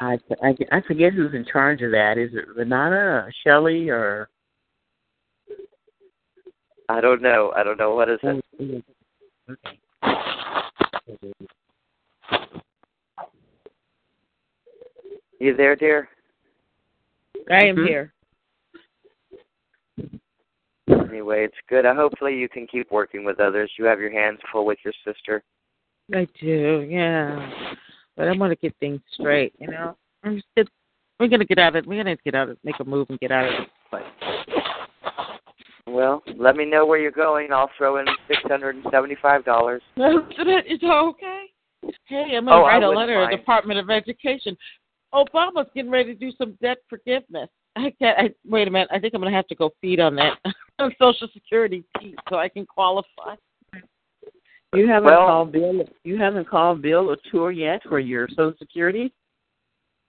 I, 0.00 0.18
I, 0.42 0.56
I 0.70 0.80
forget 0.82 1.12
who's 1.12 1.34
in 1.34 1.44
charge 1.44 1.82
of 1.82 1.90
that. 1.90 2.18
Is 2.18 2.30
it 2.32 2.46
Renata 2.54 2.94
or 2.94 3.32
Shelley 3.44 3.88
or? 3.90 4.28
I 6.88 7.00
don't 7.00 7.20
know. 7.20 7.52
I 7.56 7.62
don't 7.64 7.78
know 7.78 7.94
what 7.94 8.08
is 8.08 8.18
it. 8.22 8.42
Okay. 8.60 8.84
You 15.40 15.56
there, 15.56 15.76
dear? 15.76 16.08
I 17.50 17.64
am 17.64 17.76
Mhm. 17.76 17.86
here. 17.86 18.12
Anyway, 20.88 21.44
it's 21.44 21.56
good. 21.68 21.86
Uh, 21.86 21.94
hopefully, 21.94 22.36
you 22.36 22.48
can 22.48 22.66
keep 22.66 22.90
working 22.90 23.24
with 23.24 23.40
others. 23.40 23.72
You 23.78 23.84
have 23.84 24.00
your 24.00 24.10
hands 24.10 24.40
full 24.50 24.64
with 24.64 24.78
your 24.84 24.94
sister. 25.04 25.42
I 26.14 26.26
do, 26.40 26.86
yeah. 26.88 27.74
But 28.18 28.26
I 28.26 28.36
want 28.36 28.50
to 28.50 28.56
get 28.56 28.74
things 28.80 29.00
straight, 29.12 29.52
you 29.60 29.68
know. 29.68 29.96
I'm 30.24 30.34
just 30.36 30.48
get, 30.56 30.66
we're 31.20 31.28
gonna 31.28 31.44
get 31.44 31.58
out 31.58 31.76
of 31.76 31.76
it. 31.76 31.86
we're 31.86 32.02
gonna 32.02 32.16
get 32.24 32.34
out 32.34 32.48
of 32.48 32.50
it. 32.50 32.58
make 32.64 32.74
a 32.80 32.84
move 32.84 33.06
and 33.10 33.20
get 33.20 33.30
out 33.30 33.44
of 33.44 33.52
this 33.60 33.68
place. 33.88 34.02
Well, 35.86 36.24
let 36.36 36.56
me 36.56 36.64
know 36.64 36.84
where 36.84 36.98
you're 36.98 37.12
going. 37.12 37.52
I'll 37.52 37.70
throw 37.78 37.98
in 37.98 38.06
six 38.26 38.40
hundred 38.42 38.74
and 38.74 38.84
seventy-five 38.90 39.44
dollars. 39.44 39.82
Is 39.96 40.80
that 40.80 40.84
okay? 40.84 41.44
Hey, 42.06 42.34
I'm 42.36 42.44
gonna 42.44 42.56
Oh, 42.56 42.62
write 42.62 42.82
a 42.82 42.88
letter 42.90 43.24
to 43.24 43.30
the 43.30 43.36
Department 43.36 43.78
of 43.78 43.88
Education. 43.88 44.56
Obama's 45.14 45.68
getting 45.74 45.90
ready 45.90 46.12
to 46.12 46.18
do 46.18 46.32
some 46.36 46.58
debt 46.60 46.78
forgiveness. 46.90 47.48
I 47.76 47.92
can't. 48.00 48.18
I, 48.18 48.30
wait 48.44 48.66
a 48.66 48.70
minute. 48.70 48.88
I 48.90 48.98
think 48.98 49.14
I'm 49.14 49.20
gonna 49.20 49.34
have 49.34 49.46
to 49.46 49.54
go 49.54 49.70
feed 49.80 50.00
on 50.00 50.16
that 50.16 50.38
on 50.80 50.92
Social 51.00 51.28
Security 51.32 51.84
piece 52.00 52.16
so 52.28 52.36
I 52.36 52.48
can 52.48 52.66
qualify. 52.66 53.36
You 54.74 54.86
haven't 54.86 55.10
Well- 55.10 55.26
called 55.26 55.52
Bill. 55.52 55.88
You 56.04 56.18
haven't 56.18 56.46
called 56.46 56.82
Bill 56.82 57.10
O'Toole 57.10 57.52
yet 57.52 57.82
for 57.84 57.98
your 57.98 58.28
Social 58.28 58.54
Security. 58.58 59.12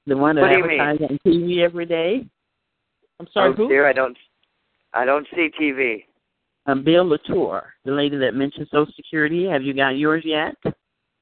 The 0.05 0.17
one 0.17 0.35
that 0.35 0.41
What 0.41 0.51
do 0.51 0.57
you 0.57 0.65
mean? 0.65 0.79
advertises 0.79 1.19
on 1.25 1.31
TV 1.31 1.63
every 1.63 1.85
day. 1.85 2.25
I'm 3.19 3.27
sorry, 3.27 3.49
oh, 3.49 3.53
who? 3.53 3.69
dear, 3.69 3.87
I 3.87 3.93
don't. 3.93 4.17
I 4.93 5.05
don't 5.05 5.27
see 5.35 5.49
TV. 5.59 6.05
Um, 6.65 6.83
Bill 6.83 7.07
Latour, 7.07 7.73
the 7.85 7.91
lady 7.91 8.17
that 8.17 8.33
mentioned 8.33 8.67
Social 8.69 8.91
Security. 8.93 9.45
Have 9.45 9.63
you 9.63 9.73
got 9.73 9.97
yours 9.97 10.23
yet? 10.25 10.55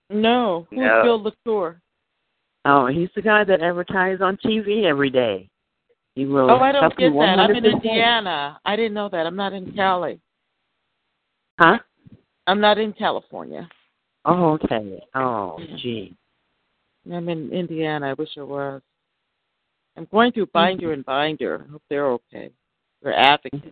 No, 0.09 0.67
who's 0.69 0.79
No. 0.79 1.03
Bill 1.03 1.21
Latour? 1.21 1.81
Oh, 2.65 2.87
he's 2.87 3.09
the 3.15 3.21
guy 3.21 3.43
that 3.43 3.61
advertises 3.61 4.21
on 4.21 4.37
TV 4.37 4.85
every 4.85 5.09
day. 5.09 5.49
He 6.15 6.25
will. 6.25 6.49
Oh, 6.49 6.57
I 6.57 6.71
don't 6.71 6.95
get 6.97 7.13
that. 7.13 7.39
i 7.39 7.45
am 7.45 7.55
in 7.55 7.65
Indiana. 7.65 8.59
I 8.65 8.75
didn't 8.75 8.93
know 8.93 9.09
that. 9.09 9.27
I'm 9.27 9.35
not 9.35 9.53
in 9.53 9.71
Cali. 9.73 10.19
Huh? 11.59 11.79
I'm 12.47 12.61
not 12.61 12.77
in 12.77 12.93
California. 12.93 13.67
Oh, 14.25 14.53
okay. 14.53 15.01
Oh, 15.13 15.59
gee. 15.77 16.15
I'm 17.11 17.29
in 17.29 17.51
Indiana. 17.51 18.09
I 18.09 18.13
wish 18.13 18.29
I 18.37 18.43
was. 18.43 18.81
I'm 19.95 20.07
going 20.11 20.31
through 20.31 20.47
Binder 20.47 20.93
and 20.93 21.05
Binder. 21.05 21.65
I 21.67 21.71
hope 21.71 21.81
they're 21.89 22.07
okay. 22.07 22.49
They're 23.01 23.17
advocates 23.17 23.65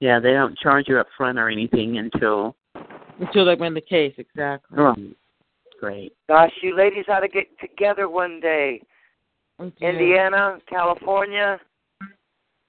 Yeah, 0.00 0.20
they 0.20 0.32
don't 0.32 0.58
charge 0.58 0.86
you 0.88 0.98
up 0.98 1.06
front 1.16 1.38
or 1.38 1.48
anything 1.48 1.98
until. 1.98 2.56
until 3.20 3.44
they 3.44 3.54
win 3.54 3.74
the 3.74 3.80
case. 3.80 4.14
Exactly. 4.16 4.78
Oh, 4.78 4.94
great. 5.80 6.12
Gosh, 6.28 6.52
you 6.62 6.76
ladies 6.76 7.06
ought 7.08 7.20
to 7.20 7.28
get 7.28 7.46
together 7.60 8.08
one 8.08 8.40
day. 8.40 8.82
Indiana, 9.80 10.58
California. 10.68 11.58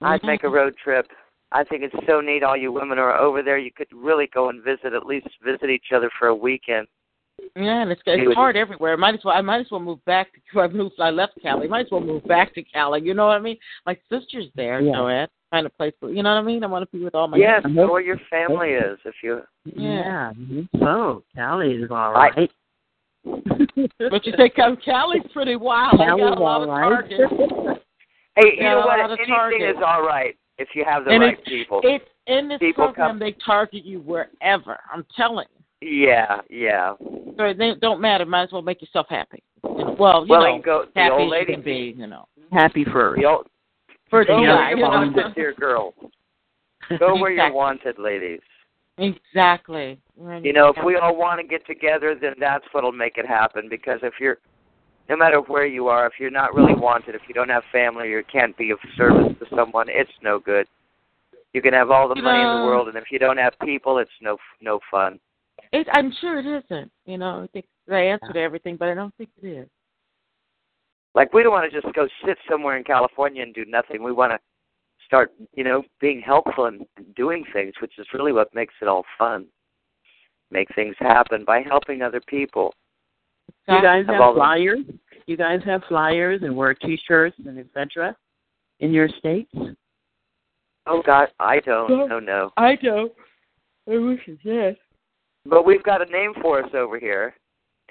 I'd 0.01 0.23
make 0.23 0.43
a 0.43 0.49
road 0.49 0.75
trip. 0.83 1.07
I 1.53 1.63
think 1.65 1.83
it's 1.83 1.95
so 2.07 2.21
neat. 2.21 2.43
All 2.43 2.55
you 2.55 2.71
women 2.71 2.97
are 2.97 3.17
over 3.19 3.43
there. 3.43 3.57
You 3.57 3.71
could 3.75 3.87
really 3.93 4.27
go 4.33 4.49
and 4.49 4.63
visit, 4.63 4.93
at 4.93 5.05
least 5.05 5.27
visit 5.43 5.69
each 5.69 5.91
other 5.93 6.09
for 6.17 6.29
a 6.29 6.35
weekend. 6.35 6.87
Yeah, 7.55 7.81
and 7.81 7.91
it's, 7.91 8.01
You 8.05 8.29
it's 8.29 8.35
hard 8.35 8.55
everywhere. 8.55 8.93
I 8.93 8.95
might 8.97 9.15
as 9.15 9.21
well. 9.25 9.35
I 9.35 9.41
might 9.41 9.61
as 9.61 9.67
well 9.71 9.79
move 9.81 10.03
back. 10.05 10.27
To, 10.53 10.59
I 10.61 10.67
moved. 10.67 10.95
I 10.99 11.09
left 11.09 11.33
Cali. 11.41 11.67
Might 11.67 11.85
as 11.87 11.91
well 11.91 12.01
move 12.01 12.23
back 12.25 12.53
to 12.55 12.63
Cali. 12.63 13.01
You 13.01 13.13
know 13.13 13.25
what 13.27 13.37
I 13.37 13.39
mean? 13.39 13.57
My 13.85 13.97
sister's 14.09 14.45
there, 14.55 14.79
Yeah. 14.81 14.93
Joanne. 14.93 15.27
Find 15.49 15.65
a 15.67 15.69
place. 15.69 15.93
For, 15.99 16.09
you 16.09 16.23
know 16.23 16.33
what 16.33 16.39
I 16.41 16.43
mean? 16.43 16.63
I 16.63 16.67
want 16.67 16.89
to 16.89 16.97
be 16.97 17.03
with 17.03 17.13
all 17.15 17.27
my. 17.27 17.37
yes, 17.37 17.61
I'm 17.65 17.73
know 17.75 17.91
where 17.91 17.99
your 18.01 18.19
family 18.29 18.69
is. 18.69 18.97
If 19.03 19.15
you, 19.21 19.41
Yeah. 19.65 20.31
mhm. 20.33 20.69
So, 20.79 21.23
Cali 21.35 21.73
is 21.73 21.91
all 21.91 22.15
I- 22.15 22.47
but 23.25 24.25
you 24.25 24.33
think 24.37 24.57
I'm 24.57 24.77
Cali's 24.77 25.21
pretty 25.33 25.55
wild. 25.57 25.99
I 25.99 26.05
Cali's 26.05 26.23
got 26.23 26.37
a 26.37 26.41
lot 26.41 26.61
of 26.63 26.69
right. 26.69 26.81
targets. 27.09 27.33
hey, 28.37 28.53
you 28.57 28.63
know 28.63 28.77
a 28.81 28.85
what? 28.85 28.97
lot 28.99 29.11
Anything 29.11 29.27
targets. 29.27 29.77
is 29.77 29.83
all 29.85 30.01
right 30.03 30.35
if 30.61 30.69
you 30.75 30.83
have 30.85 31.05
the 31.05 31.11
And 31.11 31.21
right 31.21 31.33
it's- 31.33 31.47
people. 31.47 31.81
It's 31.83 32.05
in 32.27 32.47
this 32.47 32.59
People 32.59 32.85
program. 32.85 33.09
come- 33.11 33.19
They 33.19 33.33
target 33.45 33.83
you 33.83 33.99
wherever. 33.99 34.79
I'm 34.93 35.05
telling 35.17 35.47
you. 35.81 36.07
yeah, 36.07 36.41
yeah. 36.49 36.93
So 37.37 37.53
they 37.53 37.73
don't 37.81 37.99
matter. 37.99 38.25
Might 38.25 38.43
as 38.43 38.51
well 38.51 38.61
make 38.61 38.81
yourself 38.81 39.07
happy. 39.09 39.41
Well, 39.63 40.21
you 40.25 40.27
well, 40.29 40.41
know, 40.41 40.47
you 40.47 40.53
can 40.53 40.61
go. 40.61 40.85
The 40.93 40.99
happy 41.01 41.11
old 41.13 41.21
as 41.21 41.25
you 41.25 41.31
lady. 41.31 41.53
can 41.53 41.61
be. 41.63 41.95
You 41.97 42.07
know, 42.07 42.27
mm-hmm. 42.39 42.55
Happy 42.55 42.83
furry. 42.85 43.21
The 43.21 43.27
old. 43.27 43.47
for 44.09 44.23
The 44.23 44.31
the 44.31 44.37
old 44.37 44.45
guy. 44.47 44.69
lady 44.69 44.75
You 44.79 44.81
know. 44.85 44.89
wants 44.89 45.19
it, 45.19 45.35
dear 45.35 45.53
girl. 45.53 45.93
Go 46.99 47.15
where 47.15 47.31
you're 47.31 47.45
Exactly. 47.47 47.55
wanted, 47.55 47.99
ladies. 47.99 48.41
Exactly. 48.97 49.99
Right. 50.17 50.43
You 50.43 50.53
know, 50.53 50.67
if 50.75 50.83
we 50.85 50.95
all 50.97 51.15
want 51.15 51.39
to 51.41 51.47
get 51.47 51.65
together, 51.65 52.15
then 52.19 52.33
that's 52.39 52.65
what'll 52.71 52.91
make 52.91 53.17
it 53.17 53.25
happen. 53.25 53.67
Because 53.69 53.99
if 54.03 54.13
you're, 54.19 54.37
no 55.11 55.17
matter 55.17 55.41
where 55.41 55.65
you 55.65 55.89
are, 55.89 56.07
if 56.07 56.13
you're 56.19 56.31
not 56.31 56.55
really 56.55 56.73
wanted, 56.73 57.15
if 57.15 57.21
you 57.27 57.33
don't 57.33 57.49
have 57.49 57.63
family, 57.69 58.07
or 58.13 58.19
you 58.19 58.23
can't 58.31 58.57
be 58.57 58.71
of 58.71 58.79
service 58.95 59.35
to 59.39 59.45
someone, 59.53 59.87
it's 59.89 60.09
no 60.23 60.39
good. 60.39 60.65
You 61.53 61.61
can 61.61 61.73
have 61.73 61.91
all 61.91 62.07
the 62.07 62.15
money 62.15 62.39
in 62.39 62.61
the 62.61 62.65
world, 62.65 62.87
and 62.87 62.95
if 62.95 63.03
you 63.11 63.19
don't 63.19 63.35
have 63.35 63.53
people, 63.61 63.97
it's 63.97 64.09
no 64.21 64.37
no 64.61 64.79
fun. 64.89 65.19
It, 65.73 65.85
I'm 65.91 66.13
sure 66.21 66.39
it 66.39 66.45
isn't. 66.45 66.89
You 67.05 67.17
know, 67.17 67.43
I 67.43 67.47
think 67.47 67.65
the 67.87 67.95
answer 67.97 68.31
to 68.31 68.39
everything, 68.39 68.77
but 68.77 68.87
I 68.87 68.93
don't 68.93 69.13
think 69.17 69.29
it 69.43 69.47
is. 69.47 69.67
Like 71.13 71.33
we 71.33 71.43
don't 71.43 71.51
want 71.51 71.69
to 71.69 71.81
just 71.81 71.93
go 71.93 72.07
sit 72.25 72.37
somewhere 72.49 72.77
in 72.77 72.85
California 72.85 73.43
and 73.43 73.53
do 73.53 73.65
nothing. 73.67 74.01
We 74.01 74.13
want 74.13 74.31
to 74.31 74.39
start, 75.05 75.33
you 75.55 75.65
know, 75.65 75.83
being 75.99 76.21
helpful 76.21 76.67
and 76.67 76.85
doing 77.17 77.43
things, 77.51 77.73
which 77.81 77.99
is 77.99 78.07
really 78.13 78.31
what 78.31 78.55
makes 78.55 78.75
it 78.81 78.87
all 78.87 79.03
fun. 79.19 79.47
Make 80.51 80.73
things 80.73 80.95
happen 80.99 81.43
by 81.45 81.63
helping 81.63 82.01
other 82.01 82.21
people. 82.27 82.73
You 83.67 83.81
guys 83.81 84.05
Have 84.05 84.15
have 84.15 84.21
all 84.21 84.33
the- 84.33 84.39
flyers? 84.39 84.79
You 85.27 85.37
guys 85.37 85.61
have 85.65 85.81
flyers 85.87 86.41
and 86.43 86.55
wear 86.55 86.73
T-shirts 86.73 87.35
and 87.45 87.59
etc. 87.59 88.15
in 88.79 88.91
your 88.91 89.07
states? 89.19 89.51
Oh 90.87 91.01
God, 91.05 91.29
I 91.39 91.59
don't. 91.59 91.89
No. 91.89 92.03
Oh, 92.03 92.07
no, 92.07 92.19
no. 92.19 92.51
I 92.57 92.75
don't. 92.75 93.11
I 93.89 93.97
wish 93.97 94.21
it 94.27 94.41
did. 94.43 94.77
But 95.45 95.65
we've 95.65 95.83
got 95.83 96.07
a 96.07 96.11
name 96.11 96.33
for 96.41 96.63
us 96.63 96.69
over 96.73 96.99
here 96.99 97.35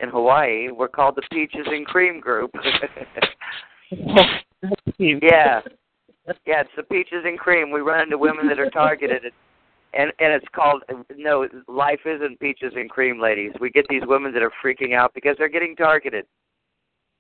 in 0.03 0.09
Hawaii. 0.09 0.71
We're 0.71 0.89
called 0.89 1.17
the 1.17 1.23
Peaches 1.33 1.67
and 1.67 1.87
Cream 1.87 2.21
Group. 2.21 2.51
yeah. 4.99 5.61
Yeah, 6.47 6.61
it's 6.61 6.71
the 6.77 6.83
Peaches 6.85 7.25
and 7.25 7.39
Cream. 7.39 7.71
We 7.73 7.81
run 7.81 8.03
into 8.03 8.19
women 8.19 8.47
that 8.49 8.59
are 8.61 8.71
targeted 8.71 9.25
and 9.95 10.13
and 10.19 10.33
it's 10.33 10.47
called 10.55 10.83
no, 11.17 11.49
life 11.69 12.01
isn't 12.05 12.39
peaches 12.41 12.73
and 12.77 12.89
cream, 12.89 13.21
ladies. 13.21 13.53
We 13.61 13.71
get 13.71 13.87
these 13.89 14.03
women 14.07 14.33
that 14.35 14.43
are 14.43 14.53
freaking 14.65 14.95
out 14.95 15.13
because 15.15 15.37
they're 15.39 15.49
getting 15.49 15.75
targeted. 15.77 16.27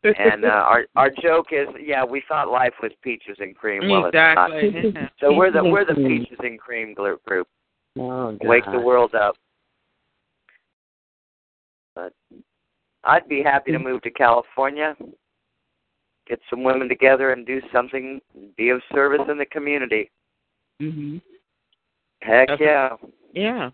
And 0.03 0.45
uh, 0.45 0.49
our 0.49 0.87
our 0.97 1.11
joke 1.23 1.49
is, 1.53 1.69
yeah, 1.81 2.05
we 2.05 2.23
thought 2.29 2.49
life 2.51 2.75
was 2.83 2.93
peaches 3.03 3.37
and 3.39 3.55
cream. 3.55 3.89
Well, 3.89 4.07
Exactly. 4.07 4.73
it's 4.75 4.95
not. 4.95 5.13
So 5.21 5.35
we're 5.35 5.53
the 5.53 5.63
we're 5.63 5.85
the 5.85 5.95
peaches 5.95 6.39
and 6.41 6.59
cream 6.59 6.95
group. 6.95 7.21
Oh, 7.99 8.37
Wake 8.43 8.65
the 8.71 8.81
world 8.81 9.15
up. 9.15 9.37
But 11.95 12.13
I'd 13.05 13.29
be 13.29 13.43
happy 13.43 13.73
to 13.73 13.79
move 13.79 14.01
to 14.03 14.11
California, 14.11 14.97
get 16.27 16.41
some 16.49 16.63
women 16.63 16.89
together 16.89 17.33
and 17.33 17.45
do 17.47 17.61
something, 17.73 18.21
be 18.57 18.71
of 18.71 18.81
service 18.95 19.27
in 19.29 19.37
the 19.39 19.47
community. 19.47 20.11
Mhm. 20.81 21.21
Heck 22.23 22.49
That's- 22.49 22.61
yeah. 22.61 22.97
Yeah. 23.33 23.71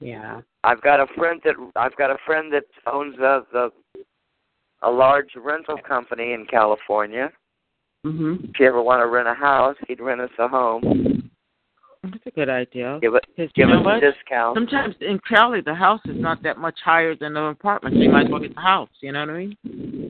Yeah. 0.00 0.40
I've 0.64 0.80
got 0.80 1.00
a 1.00 1.06
friend 1.18 1.40
that 1.44 1.54
I've 1.76 1.96
got 1.96 2.10
a 2.10 2.18
friend 2.24 2.52
that 2.52 2.64
owns 2.86 3.16
a 3.18 3.44
the 3.52 3.70
a 4.82 4.90
large 4.90 5.30
rental 5.36 5.78
company 5.78 6.32
in 6.32 6.46
California. 6.46 7.30
Mhm. 8.04 8.50
If 8.50 8.60
you 8.60 8.66
ever 8.66 8.82
want 8.82 9.00
to 9.00 9.06
rent 9.06 9.28
a 9.28 9.34
house, 9.34 9.76
he'd 9.86 10.00
rent 10.00 10.20
us 10.20 10.30
a 10.38 10.48
home. 10.48 11.30
That's 12.02 12.26
a 12.26 12.30
good 12.32 12.48
idea. 12.48 12.98
Give 13.00 13.14
it 13.14 13.24
give 13.36 13.50
you 13.54 13.66
know 13.66 13.78
us 13.78 13.84
what? 13.84 14.02
a 14.02 14.10
discount. 14.12 14.56
Sometimes 14.56 14.96
in 15.00 15.20
Cali, 15.20 15.60
the 15.60 15.74
house 15.74 16.00
is 16.06 16.18
not 16.18 16.42
that 16.42 16.58
much 16.58 16.80
higher 16.84 17.14
than 17.14 17.34
the 17.34 17.44
apartment. 17.44 17.94
So 17.94 18.02
you 18.02 18.10
might 18.10 18.26
as 18.26 18.32
well 18.32 18.40
get 18.40 18.56
the 18.56 18.60
house. 18.60 18.88
You 19.00 19.12
know 19.12 19.20
what 19.20 19.30
I 19.30 19.38
mean? 19.38 19.56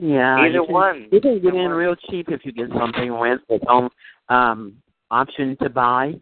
Yeah. 0.03 0.37
Either 0.39 0.55
you 0.55 0.65
can, 0.65 0.73
one. 0.73 1.09
You 1.13 1.21
can 1.21 1.39
get 1.41 1.55
in 1.55 1.71
real 1.71 1.95
cheap 1.95 2.31
if 2.31 2.47
you 2.47 2.53
get 2.53 2.71
something 2.79 3.13
rent 3.13 3.43
with 3.51 3.63
home 3.65 3.91
um 4.31 4.75
option 5.11 5.55
to 5.59 5.69
buy. 5.69 6.15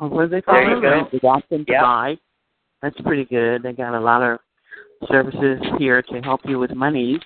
Or 0.00 0.08
What 0.08 0.22
do 0.24 0.28
they 0.30 0.42
call 0.42 0.56
There 0.56 0.70
you 0.70 0.78
it? 0.78 0.82
go. 0.82 0.90
Rent 0.90 1.12
with 1.12 1.24
option 1.24 1.64
to 1.64 1.72
Yep. 1.72 1.80
buy. 1.80 2.18
That's 2.82 3.00
pretty 3.02 3.24
good. 3.24 3.62
They 3.62 3.72
got 3.72 3.94
a 3.94 4.00
lot 4.00 4.20
of 4.20 4.40
services 5.06 5.62
here 5.78 6.02
to 6.02 6.20
help 6.22 6.40
you 6.44 6.58
with 6.58 6.74
monies. 6.74 7.20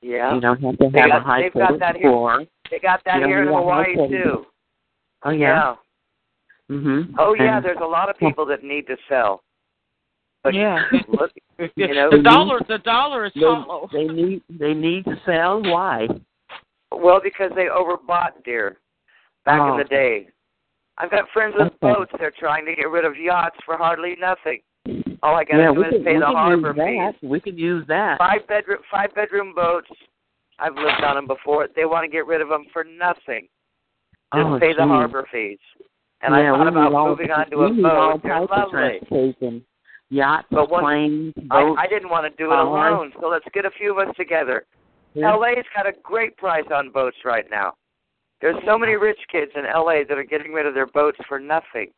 Yeah. 0.00 0.34
You 0.34 0.40
don't 0.40 0.60
have 0.62 0.78
to 0.78 0.88
They 0.90 1.00
have 1.00 1.10
got- 1.10 1.20
a 1.20 1.24
high 1.24 1.42
they've 1.42 1.52
got 1.54 1.66
credit 1.68 1.80
that 1.80 1.96
here. 1.96 2.46
They 2.70 2.78
got 2.78 3.02
that 3.04 3.16
here 3.22 3.40
in 3.42 3.46
need 3.46 3.50
a 3.50 3.54
high 3.56 3.60
Hawaii 3.94 4.08
too. 4.08 4.46
Oh 5.24 5.30
yeah. 5.30 5.74
Mhm. 6.70 7.14
Oh 7.18 7.34
yeah, 7.34 7.56
And- 7.56 7.64
there's 7.64 7.80
a 7.80 7.86
lot 7.86 8.08
of 8.08 8.16
people 8.18 8.44
that 8.46 8.62
need 8.62 8.86
to 8.86 8.96
sell. 9.08 9.42
But 10.44 10.54
Yeah. 10.54 10.84
look, 11.08 11.32
you 11.76 11.88
know, 11.94 12.10
the 12.10 12.22
dollar, 12.22 12.60
the 12.68 12.78
dollar 12.78 13.24
is 13.26 13.32
They, 13.34 13.40
hollow. 13.40 13.88
they 13.92 14.04
need 14.06 14.42
they 14.48 14.74
need 14.74 15.04
to 15.06 15.16
sell. 15.26 15.62
Why? 15.62 16.06
Well, 16.92 17.20
because 17.22 17.50
they 17.54 17.66
overbought, 17.66 18.44
dear, 18.44 18.78
back 19.44 19.60
Oh. 19.60 19.72
in 19.72 19.78
the 19.78 19.84
day. 19.84 20.28
I've 20.96 21.10
got 21.10 21.28
friends 21.30 21.54
with 21.56 21.68
Okay. 21.68 21.76
boats. 21.94 22.12
They're 22.18 22.32
trying 22.32 22.64
to 22.66 22.74
get 22.74 22.88
rid 22.90 23.04
of 23.04 23.16
yachts 23.16 23.56
for 23.64 23.76
hardly 23.76 24.16
nothing. 24.16 24.60
All 25.22 25.34
I 25.34 25.44
got 25.44 25.56
to 25.56 25.62
yeah, 25.62 25.72
do 25.72 25.80
we 25.80 25.86
is 25.86 25.92
could, 25.92 26.04
pay 26.04 26.18
the 26.18 26.26
harbor 26.26 26.72
fees. 26.74 26.82
that. 27.20 27.26
We 27.28 27.40
could 27.40 27.58
use 27.58 27.84
that. 27.88 28.18
Five 28.18 28.46
bedroom, 28.46 28.80
five 28.90 29.14
bedroom 29.14 29.54
boats. 29.54 29.88
I've 30.58 30.74
lived 30.74 31.02
on 31.04 31.16
them 31.16 31.26
before. 31.26 31.68
They 31.74 31.84
want 31.84 32.04
to 32.04 32.10
get 32.10 32.26
rid 32.26 32.40
of 32.40 32.48
them 32.48 32.64
for 32.72 32.84
nothing. 32.84 33.48
Just 34.34 34.46
oh, 34.46 34.58
pay 34.58 34.72
the 34.76 34.84
harbor 34.84 35.26
fees. 35.32 35.58
And 36.20 36.34
yeah, 36.34 36.52
I 36.52 36.56
thought 36.56 36.68
about 36.68 36.92
all, 36.92 37.08
moving 37.08 37.30
on 37.30 37.48
to 37.50 37.58
a 37.62 37.70
boat. 37.70 38.20
They're 38.22 38.40
lovely. 38.40 39.64
Yachts, 40.10 40.48
But 40.50 40.70
one- 40.70 40.82
planes, 40.82 41.34
I. 41.50 41.74
I 41.78 41.86
didn't 41.86 42.10
want 42.10 42.24
to 42.30 42.36
do 42.42 42.50
it 42.50 42.54
cars. 42.54 42.92
alone, 42.92 43.12
so 43.20 43.28
let's 43.28 43.44
get 43.52 43.64
a 43.64 43.70
few 43.70 43.92
of 43.98 44.08
us 44.08 44.14
together. 44.16 44.64
Yeah. 45.14 45.34
LA's 45.34 45.64
got 45.74 45.86
a 45.86 45.92
great 46.02 46.36
price 46.36 46.64
on 46.72 46.90
boats 46.90 47.16
right 47.24 47.46
now. 47.50 47.74
There's 48.40 48.56
so 48.66 48.78
many 48.78 48.94
rich 48.94 49.18
kids 49.30 49.50
in 49.56 49.64
LA 49.64 50.04
that 50.08 50.16
are 50.16 50.24
getting 50.24 50.52
rid 50.52 50.66
of 50.66 50.74
their 50.74 50.86
boats 50.86 51.18
for 51.28 51.38
nothing. 51.40 51.88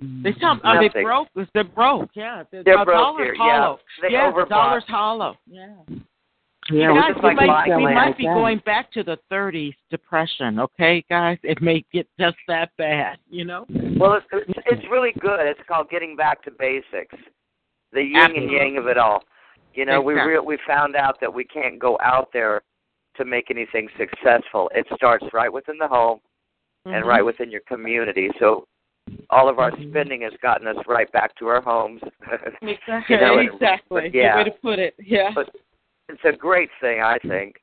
They 0.00 0.34
sound, 0.40 0.60
are 0.64 0.80
they 0.80 1.02
broke? 1.02 1.28
They're 1.54 1.64
broke. 1.64 2.10
Yeah. 2.14 2.44
The, 2.50 2.62
They're 2.64 2.84
broke 2.84 2.96
dollar's 2.98 3.24
here, 3.26 3.34
yeah. 3.34 3.60
hollow. 3.60 3.78
They 4.02 4.12
yeah, 4.12 4.32
the 4.34 4.44
dollar's 4.46 4.84
hollow. 4.88 5.36
Yeah. 5.46 5.74
Yeah, 6.70 6.88
guys, 6.94 6.96
we 6.96 7.12
just 7.12 7.20
could 7.20 7.28
we 7.28 7.34
like 7.34 7.46
might, 7.46 7.76
we 7.76 7.82
might 7.82 7.94
like 8.06 8.16
be 8.18 8.26
that. 8.26 8.34
going 8.34 8.58
back 8.64 8.92
to 8.92 9.02
the 9.02 9.18
30s 9.32 9.74
depression, 9.90 10.60
okay, 10.60 11.04
guys? 11.10 11.36
It 11.42 11.60
may 11.60 11.84
get 11.92 12.06
just 12.18 12.36
that 12.48 12.70
bad, 12.78 13.18
you 13.28 13.44
know? 13.44 13.66
Well, 13.98 14.14
it's, 14.14 14.26
it's, 14.32 14.58
it's 14.66 14.82
really 14.90 15.12
good. 15.20 15.40
It's 15.40 15.60
called 15.66 15.90
getting 15.90 16.14
back 16.16 16.44
to 16.44 16.50
basics, 16.52 17.16
the 17.92 18.02
yin 18.02 18.36
and 18.36 18.50
yang 18.50 18.76
of 18.78 18.86
it 18.86 18.98
all. 18.98 19.24
You 19.74 19.84
know, 19.84 20.00
we 20.00 20.14
Exactly. 20.14 20.32
re- 20.34 20.40
we 20.40 20.58
found 20.66 20.94
out 20.96 21.20
that 21.20 21.32
we 21.32 21.44
can't 21.44 21.78
go 21.78 21.98
out 22.02 22.28
there 22.32 22.62
to 23.16 23.24
make 23.24 23.50
anything 23.50 23.88
successful. 23.98 24.70
It 24.74 24.86
starts 24.94 25.24
right 25.32 25.52
within 25.52 25.76
the 25.78 25.88
home 25.88 26.20
and 26.84 27.04
Mhm. 27.04 27.08
right 27.08 27.24
within 27.24 27.50
your 27.50 27.62
community. 27.62 28.30
So 28.38 28.66
all 29.30 29.48
of 29.48 29.58
our 29.58 29.72
spending 29.88 30.22
has 30.22 30.32
gotten 30.42 30.66
us 30.66 30.76
right 30.86 31.10
back 31.12 31.34
to 31.36 31.46
our 31.48 31.60
homes. 31.60 32.00
Exactly. 32.62 32.78
you 33.08 33.20
know, 33.20 33.38
exactly. 33.38 34.10
yeah. 34.12 34.36
Good 34.36 34.38
way 34.38 34.44
to 34.44 34.60
put 34.62 34.78
it. 34.78 34.94
Yeah. 34.98 35.30
But 35.34 35.50
it's 36.08 36.20
a 36.24 36.36
great 36.36 36.70
thing, 36.80 37.00
I 37.00 37.18
think, 37.18 37.56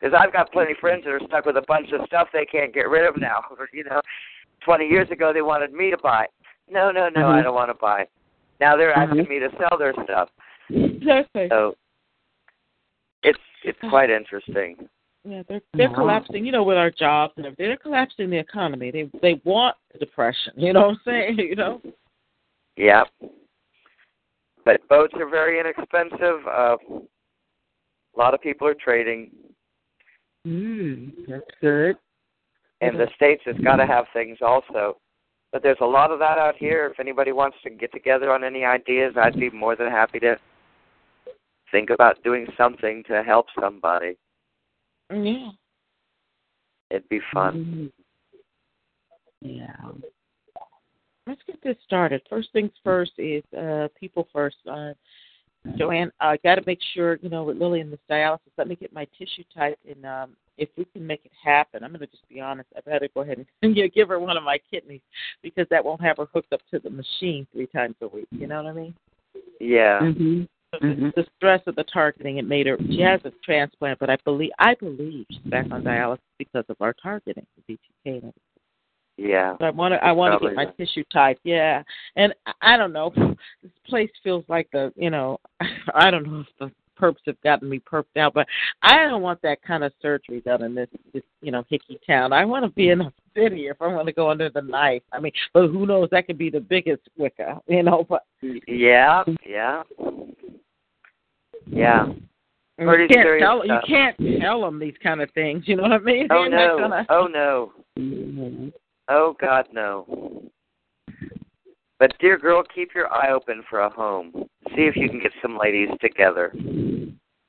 because 0.00 0.14
I've 0.18 0.32
got 0.32 0.50
plenty 0.52 0.72
of 0.72 0.78
friends 0.78 1.04
that 1.04 1.10
are 1.10 1.20
stuck 1.26 1.44
with 1.46 1.56
a 1.56 1.64
bunch 1.68 1.92
of 1.92 2.06
stuff 2.06 2.28
they 2.32 2.44
can't 2.46 2.72
get 2.72 2.88
rid 2.88 3.06
of 3.06 3.20
now. 3.20 3.40
you 3.72 3.84
know, 3.84 4.00
twenty 4.64 4.86
years 4.86 5.10
ago 5.10 5.32
they 5.32 5.42
wanted 5.42 5.72
me 5.72 5.90
to 5.90 5.98
buy. 5.98 6.26
No, 6.70 6.90
no, 6.90 7.08
no, 7.08 7.28
I 7.28 7.40
Mhm. 7.40 7.44
don't 7.44 7.54
want 7.54 7.70
to 7.70 7.74
buy. 7.74 8.06
Now 8.60 8.76
they're 8.76 8.92
asking 8.94 9.26
Mhm. 9.26 9.28
me 9.28 9.38
to 9.40 9.50
sell 9.58 9.76
their 9.78 9.92
stuff. 10.04 10.30
Exactly. 10.70 11.48
So 11.48 11.76
it's 13.22 13.38
it's 13.62 13.78
quite 13.90 14.10
interesting. 14.10 14.88
Yeah, 15.26 15.42
they're 15.48 15.62
they're 15.72 15.88
Wow. 15.90 15.94
collapsing. 15.96 16.44
You 16.44 16.52
know, 16.52 16.62
with 16.64 16.76
our 16.76 16.90
jobs 16.90 17.32
and 17.36 17.46
everything, 17.46 17.66
they're 17.68 17.76
collapsing 17.76 18.28
the 18.30 18.38
economy. 18.38 18.90
They 18.90 19.10
they 19.22 19.40
want 19.44 19.76
the 19.92 19.98
depression. 19.98 20.52
You 20.56 20.72
know 20.72 20.80
what 20.88 20.90
I'm 20.90 21.00
saying? 21.04 21.38
You 21.38 21.56
know. 21.56 21.80
Yeah. 22.76 23.04
But 24.64 24.86
boats 24.88 25.14
are 25.16 25.28
very 25.28 25.60
inexpensive. 25.60 26.46
Uh, 26.46 26.76
a 26.90 28.18
lot 28.18 28.34
of 28.34 28.40
people 28.40 28.66
are 28.66 28.74
trading, 28.74 29.30
Mm, 30.46 31.12
that's 31.26 31.50
good. 31.60 31.96
and 32.80 32.98
the 32.98 33.08
states 33.16 33.42
has 33.46 33.56
got 33.64 33.76
to 33.76 33.86
have 33.86 34.04
things 34.12 34.38
also. 34.42 34.98
But 35.52 35.62
there's 35.62 35.78
a 35.80 35.86
lot 35.86 36.10
of 36.10 36.18
that 36.18 36.36
out 36.38 36.54
here. 36.56 36.86
If 36.86 37.00
anybody 37.00 37.32
wants 37.32 37.56
to 37.64 37.70
get 37.70 37.92
together 37.92 38.30
on 38.32 38.42
any 38.44 38.64
ideas, 38.64 39.14
I'd 39.16 39.38
be 39.38 39.50
more 39.50 39.74
than 39.76 39.88
happy 39.90 40.18
to 40.20 40.36
think 41.70 41.90
about 41.90 42.22
doing 42.22 42.46
something 42.56 43.02
to 43.04 43.22
help 43.22 43.46
somebody. 43.60 44.16
Yeah. 45.10 45.50
It'd 46.90 47.08
be 47.08 47.20
fun. 47.32 47.92
Mm. 47.92 47.92
Yeah. 49.40 49.90
Let's 51.26 51.40
get 51.46 51.62
this 51.62 51.76
started. 51.84 52.22
First 52.28 52.50
things 52.52 52.70
first 52.82 53.12
is 53.18 53.42
uh 53.56 53.88
people 53.98 54.28
first. 54.32 54.56
Uh 54.70 54.92
Joanne, 55.76 56.12
I 56.20 56.36
got 56.44 56.56
to 56.56 56.62
make 56.66 56.80
sure, 56.92 57.18
you 57.22 57.30
know, 57.30 57.42
with 57.42 57.56
Lily 57.56 57.80
and 57.80 57.90
this 57.90 58.00
dialysis, 58.10 58.38
let 58.58 58.68
me 58.68 58.76
get 58.76 58.92
my 58.92 59.06
tissue 59.18 59.44
type, 59.56 59.78
and 59.88 60.04
um, 60.04 60.36
if 60.58 60.68
we 60.76 60.84
can 60.84 61.06
make 61.06 61.22
it 61.24 61.32
happen, 61.42 61.82
I'm 61.82 61.90
going 61.90 62.00
to 62.00 62.06
just 62.06 62.28
be 62.28 62.40
honest. 62.40 62.68
I 62.76 62.80
better 62.88 63.08
go 63.14 63.22
ahead 63.22 63.44
and 63.62 63.74
give 63.94 64.08
her 64.08 64.20
one 64.20 64.36
of 64.36 64.44
my 64.44 64.58
kidneys 64.70 65.00
because 65.42 65.66
that 65.70 65.84
won't 65.84 66.02
have 66.02 66.18
her 66.18 66.26
hooked 66.32 66.52
up 66.52 66.60
to 66.70 66.78
the 66.78 66.90
machine 66.90 67.46
three 67.52 67.66
times 67.66 67.96
a 68.02 68.08
week. 68.08 68.28
You 68.30 68.46
know 68.46 68.62
what 68.62 68.70
I 68.70 68.72
mean? 68.74 68.94
Yeah. 69.58 70.00
Mhm. 70.00 70.48
So 70.80 70.86
the, 70.86 70.94
mm-hmm. 70.94 71.08
the 71.16 71.26
stress 71.36 71.60
of 71.66 71.76
the 71.76 71.84
targeting, 71.84 72.38
it 72.38 72.46
made 72.46 72.66
her. 72.66 72.78
She 72.88 73.00
has 73.00 73.20
a 73.24 73.32
transplant, 73.44 73.98
but 73.98 74.10
I 74.10 74.16
believe 74.24 74.50
I 74.58 74.74
believe 74.74 75.26
she's 75.30 75.40
back 75.46 75.66
on 75.70 75.82
dialysis 75.82 76.18
because 76.38 76.64
of 76.68 76.76
our 76.80 76.94
targeting, 76.94 77.46
the 77.56 77.74
BTK 77.74 77.78
and 78.04 78.16
everything. 78.16 78.32
Yeah. 79.16 79.56
So 79.58 79.66
I 79.66 79.70
want 79.70 79.92
to 79.94 80.04
I 80.04 80.12
want 80.12 80.40
to 80.40 80.48
get 80.48 80.56
my 80.56 80.66
tissue 80.66 81.04
tied. 81.12 81.38
Yeah, 81.44 81.82
and 82.16 82.34
I- 82.46 82.74
I 82.74 82.76
don't 82.76 82.92
know. 82.92 83.12
This 83.62 83.72
place 83.86 84.10
feels 84.22 84.44
like 84.48 84.68
the 84.72 84.92
you 84.96 85.10
know 85.10 85.38
I 85.94 86.10
don't 86.10 86.26
know 86.26 86.40
if 86.40 86.46
the 86.58 86.70
perps 87.00 87.16
have 87.26 87.40
gotten 87.42 87.68
me 87.68 87.80
perped 87.80 88.16
out, 88.16 88.34
but 88.34 88.46
I 88.82 89.04
don't 89.04 89.22
want 89.22 89.42
that 89.42 89.62
kind 89.62 89.84
of 89.84 89.92
surgery 90.00 90.40
done 90.40 90.62
in 90.62 90.74
this 90.74 90.88
this 91.12 91.22
you 91.42 91.52
know 91.52 91.64
hickey 91.68 91.98
town. 92.06 92.32
I 92.32 92.44
want 92.44 92.64
to 92.64 92.70
be 92.70 92.90
in 92.90 93.00
a 93.00 93.12
city 93.34 93.66
if 93.66 93.80
I 93.80 93.88
want 93.88 94.06
to 94.06 94.12
go 94.12 94.30
under 94.30 94.50
the 94.50 94.62
knife. 94.62 95.02
I 95.12 95.20
mean, 95.20 95.32
but 95.52 95.68
who 95.68 95.86
knows? 95.86 96.08
That 96.10 96.26
could 96.26 96.38
be 96.38 96.50
the 96.50 96.60
biggest 96.60 97.02
Wicca, 97.16 97.60
you 97.68 97.82
know. 97.82 98.06
But 98.08 98.24
Yeah, 98.42 99.24
yeah, 99.46 99.82
yeah. 101.66 102.06
you 102.78 102.86
can't 102.86 103.10
serious 103.12 103.42
tell 103.42 103.64
you 103.66 103.78
can't 103.86 104.16
tell 104.40 104.60
them 104.62 104.78
these 104.78 104.94
kind 105.02 105.20
of 105.20 105.30
things. 105.32 105.64
You 105.66 105.76
know 105.76 105.82
what 105.84 105.92
I 105.92 105.98
mean? 105.98 106.28
Oh 106.30 106.48
They're 106.48 106.68
no! 106.68 106.78
gonna- 106.78 107.06
Oh 107.08 107.26
no! 107.26 108.72
Oh 109.08 109.36
God, 109.40 109.66
no! 109.72 110.42
But 111.98 112.12
dear 112.18 112.36
girl, 112.38 112.62
keep 112.74 112.94
your 112.94 113.12
eye 113.12 113.30
open 113.32 113.62
for 113.70 113.80
a 113.80 113.88
home. 113.90 114.32
See 114.74 114.82
if 114.82 114.96
you 114.96 115.08
can 115.08 115.20
get 115.20 115.32
some 115.40 115.56
ladies 115.58 115.88
together. 116.00 116.52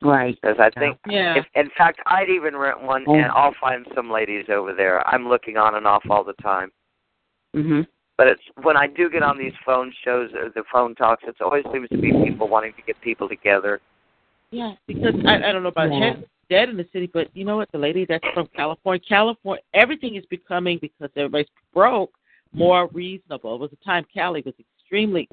Right. 0.04 0.38
Because 0.40 0.58
I 0.60 0.70
think, 0.80 0.98
Yeah. 1.10 1.36
if, 1.40 1.46
in 1.56 1.70
fact, 1.76 2.00
I'd 2.06 2.30
even 2.30 2.56
rent 2.56 2.82
one, 2.84 3.06
and 3.08 3.26
I'll 3.34 3.56
find 3.60 3.88
some 3.96 4.12
ladies 4.12 4.46
over 4.50 4.72
there. 4.74 5.06
I'm 5.08 5.28
looking 5.28 5.58
on 5.58 5.76
and 5.76 5.88
off 5.88 6.04
all 6.10 6.24
the 6.24 6.34
time. 6.44 6.72
Mhm. 7.56 7.88
But 8.18 8.28
it's 8.28 8.42
when 8.62 8.78
I 8.78 8.88
do 8.88 9.10
get 9.10 9.24
on 9.24 9.38
these 9.38 9.54
phone 9.66 9.92
shows 10.04 10.32
or 10.36 10.50
the 10.50 10.64
phone 10.72 10.94
talks, 10.96 11.24
it 11.26 11.36
always 11.42 11.66
seems 11.74 11.90
to 11.90 11.98
be 11.98 12.12
people 12.24 12.48
wanting 12.48 12.74
to 12.74 12.82
get 12.84 13.00
people 13.02 13.28
together. 13.28 13.82
Yeah, 14.56 14.74
because 14.88 15.14
I, 15.26 15.36
I 15.36 15.52
don't 15.52 15.64
know 15.64 15.70
about 15.70 15.92
Yeah. 15.92 16.00
dead, 16.00 16.26
dead 16.50 16.70
in 16.70 16.78
the 16.78 16.88
city, 16.94 17.08
but 17.14 17.28
you 17.36 17.44
know 17.44 17.58
what? 17.58 17.70
The 17.74 17.78
lady 17.78 18.06
that's 18.06 18.24
from 18.34 18.48
California, 18.56 19.02
California, 19.08 19.62
everything 19.74 20.16
is 20.16 20.26
becoming 20.28 20.78
because 20.82 21.10
everybody's 21.18 21.48
broke 21.74 22.14
more 22.54 22.88
reasonable. 22.94 23.56
It 23.56 23.60
was 23.60 23.74
a 23.74 23.84
time 23.84 24.06
Cali 24.14 24.42
was 24.46 24.54
extremely, 24.58 25.28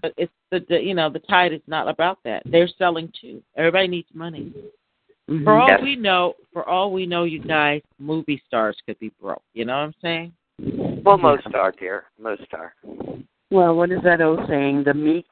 but 0.00 0.14
it's 0.16 0.32
the, 0.50 0.64
the 0.70 0.82
you 0.82 0.94
know 0.94 1.10
the 1.10 1.18
tide 1.18 1.52
is 1.52 1.60
not 1.66 1.88
about 1.88 2.18
that. 2.24 2.42
They're 2.46 2.68
selling 2.78 3.12
too. 3.20 3.42
Everybody 3.54 3.88
needs 3.88 4.08
money. 4.14 4.50
Mm-hmm. 5.28 5.44
For 5.44 5.58
all 5.58 5.68
Yes. 5.68 5.80
we 5.82 5.96
know, 5.96 6.34
for 6.54 6.66
all 6.66 6.90
we 6.90 7.04
know, 7.04 7.24
you 7.24 7.40
guys, 7.40 7.82
movie 7.98 8.42
stars 8.46 8.78
could 8.86 8.98
be 8.98 9.12
broke. 9.20 9.42
You 9.52 9.66
know 9.66 9.74
what 9.74 9.84
I'm 9.84 9.94
saying? 10.00 10.32
Well, 11.04 11.18
most 11.18 11.46
are, 11.54 11.72
dear. 11.72 12.04
Most 12.18 12.46
are. 12.54 12.74
Well, 13.50 13.74
what 13.74 13.90
is 13.90 14.00
that 14.04 14.22
old 14.22 14.40
saying? 14.48 14.84
The 14.84 14.94
meek 14.94 15.26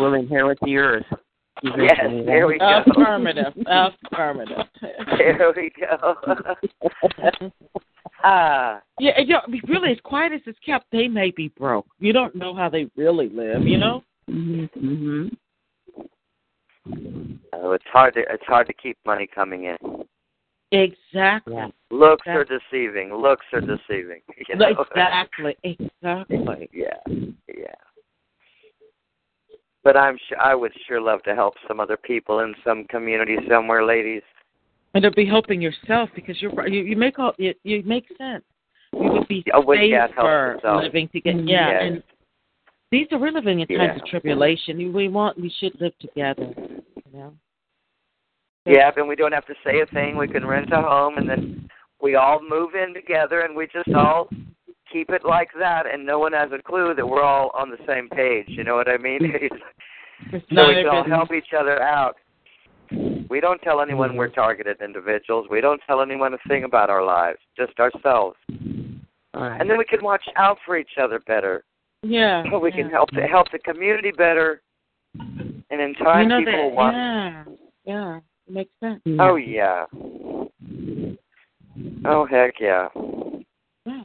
will 0.00 0.14
inherit 0.14 0.58
the 0.62 0.76
earth. 0.76 1.06
Yes, 1.62 1.98
there 2.26 2.46
we 2.46 2.58
go. 2.58 2.82
Affirmative. 2.86 3.52
Affirmative. 3.66 4.66
There 5.18 5.52
we 5.56 5.72
go. 5.78 6.14
ah. 8.24 8.80
Yeah, 9.00 9.20
you 9.20 9.34
know, 9.34 9.40
I 9.46 9.60
really, 9.68 9.92
as 9.92 9.98
quiet 10.02 10.32
as 10.32 10.40
it's 10.46 10.58
kept, 10.64 10.86
they 10.90 11.06
may 11.06 11.30
be 11.30 11.48
broke. 11.56 11.86
You 12.00 12.12
don't 12.12 12.34
know 12.34 12.52
how 12.54 12.68
they 12.68 12.90
really 12.96 13.28
live, 13.28 13.62
you 13.62 13.78
know? 13.78 14.02
Mm-hmm. 14.28 15.28
Oh, 17.52 17.72
it's 17.72 17.84
hard 17.92 18.14
to 18.14 18.20
it's 18.20 18.44
hard 18.46 18.66
to 18.66 18.72
keep 18.72 18.96
money 19.06 19.28
coming 19.32 19.64
in. 19.64 19.76
Exactly. 20.70 21.54
Looks 21.90 22.26
are 22.26 22.44
deceiving. 22.44 23.14
Looks 23.14 23.46
are 23.52 23.60
deceiving. 23.60 24.20
You 24.48 24.56
know? 24.56 24.68
Exactly. 24.68 25.56
Exactly. 25.64 26.68
yeah. 26.72 27.14
Yeah. 27.48 27.74
But 29.88 29.96
I'm 29.96 30.18
sure 30.28 30.38
I 30.38 30.54
would 30.54 30.72
sure 30.86 31.00
love 31.00 31.22
to 31.22 31.34
help 31.34 31.54
some 31.66 31.80
other 31.80 31.96
people 31.96 32.40
in 32.40 32.54
some 32.62 32.84
community 32.90 33.38
somewhere, 33.48 33.86
ladies. 33.86 34.20
And 34.92 35.02
to 35.02 35.10
be 35.10 35.24
helping 35.24 35.62
yourself 35.62 36.10
because 36.14 36.42
you're 36.42 36.68
you, 36.68 36.82
you 36.82 36.94
make 36.94 37.18
all 37.18 37.32
you, 37.38 37.54
you 37.62 37.82
make 37.86 38.06
sense. 38.18 38.44
You 38.92 39.10
would 39.12 39.28
be 39.28 39.42
Oh, 39.54 39.62
well, 39.64 39.78
yeah, 39.78 40.04
it 40.04 40.10
helps 40.14 40.60
safer 40.60 40.76
living 40.82 41.08
together. 41.08 41.40
Yeah, 41.40 41.70
Yes. 41.70 41.82
and 41.84 42.02
these 42.90 43.06
are 43.12 43.18
we're 43.18 43.30
living 43.30 43.60
in 43.60 43.66
times 43.66 43.80
Yeah. 43.80 44.02
of 44.02 44.04
tribulation. 44.04 44.92
We 44.92 45.08
want 45.08 45.40
we 45.40 45.50
should 45.58 45.80
live 45.80 45.96
together. 46.00 46.52
You 46.58 47.18
know. 47.18 47.32
Yeah, 48.66 48.90
and 48.94 49.08
we 49.08 49.16
don't 49.16 49.32
have 49.32 49.46
to 49.46 49.54
say 49.64 49.80
a 49.80 49.86
thing. 49.86 50.18
We 50.18 50.28
can 50.28 50.44
rent 50.44 50.70
a 50.70 50.82
home 50.82 51.16
and 51.16 51.26
then 51.26 51.66
we 52.02 52.14
all 52.14 52.42
move 52.46 52.74
in 52.74 52.92
together 52.92 53.40
and 53.40 53.56
we 53.56 53.66
just 53.68 53.88
all 53.94 54.28
keep 54.92 55.10
it 55.10 55.22
like 55.24 55.50
that 55.58 55.84
and 55.86 56.04
no 56.04 56.18
one 56.18 56.32
has 56.32 56.50
a 56.52 56.62
clue 56.62 56.94
that 56.94 57.06
we're 57.06 57.22
all 57.22 57.50
on 57.58 57.70
the 57.70 57.78
same 57.86 58.08
page. 58.08 58.46
You 58.48 58.64
know 58.64 58.74
what 58.74 58.88
I 58.88 58.98
mean? 58.98 59.20
so 60.30 60.38
not 60.50 60.68
we 60.68 60.74
can 60.74 60.88
all 60.88 61.04
help 61.04 61.32
each 61.32 61.52
other 61.58 61.80
out. 61.80 62.16
We 63.28 63.40
don't 63.40 63.60
tell 63.60 63.80
anyone 63.80 64.16
we're 64.16 64.28
mm-hmm. 64.28 64.34
targeted 64.34 64.80
individuals. 64.82 65.46
We 65.50 65.60
don't 65.60 65.80
tell 65.86 66.00
anyone 66.00 66.34
a 66.34 66.38
thing 66.48 66.64
about 66.64 66.90
our 66.90 67.04
lives, 67.04 67.38
just 67.56 67.78
ourselves. 67.78 68.36
And 69.34 69.70
then 69.70 69.78
we 69.78 69.84
can 69.84 70.02
watch 70.02 70.24
out 70.36 70.58
for 70.64 70.76
each 70.76 70.98
other 71.00 71.20
better. 71.20 71.64
Yeah. 72.02 72.44
So 72.50 72.58
we 72.62 72.72
can 72.72 72.88
help 72.90 73.10
the, 73.12 73.22
help 73.22 73.48
the 73.52 73.58
community 73.58 74.10
better. 74.10 74.62
And 75.18 75.80
in 75.80 75.94
time, 75.94 76.22
you 76.22 76.28
know 76.28 76.38
people 76.38 76.52
that, 76.52 76.62
will 76.62 76.74
want. 76.74 76.96
Yeah. 76.96 77.44
Yeah. 77.84 78.16
It 78.46 78.52
makes 78.52 78.70
sense. 78.80 79.00
Oh 79.20 79.36
yeah. 79.36 79.84
Oh 82.04 82.26
heck 82.26 82.54
yeah. 82.60 82.88
Yeah. 83.84 84.02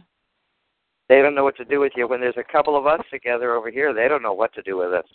They 1.10 1.22
don't 1.22 1.36
know 1.36 1.44
what 1.44 1.58
to 1.58 1.66
do 1.66 1.80
with 1.80 1.94
you 1.96 2.08
when 2.08 2.22
there's 2.22 2.38
a 2.38 2.52
couple 2.52 2.78
of 2.78 2.88
us 2.88 3.02
together 3.12 3.54
over 3.56 3.70
here. 3.70 3.94
They 3.94 4.08
don't 4.08 4.24
know 4.24 4.34
what 4.34 4.54
to 4.54 4.62
do 4.62 4.78
with 4.78 4.94
us. 4.94 5.06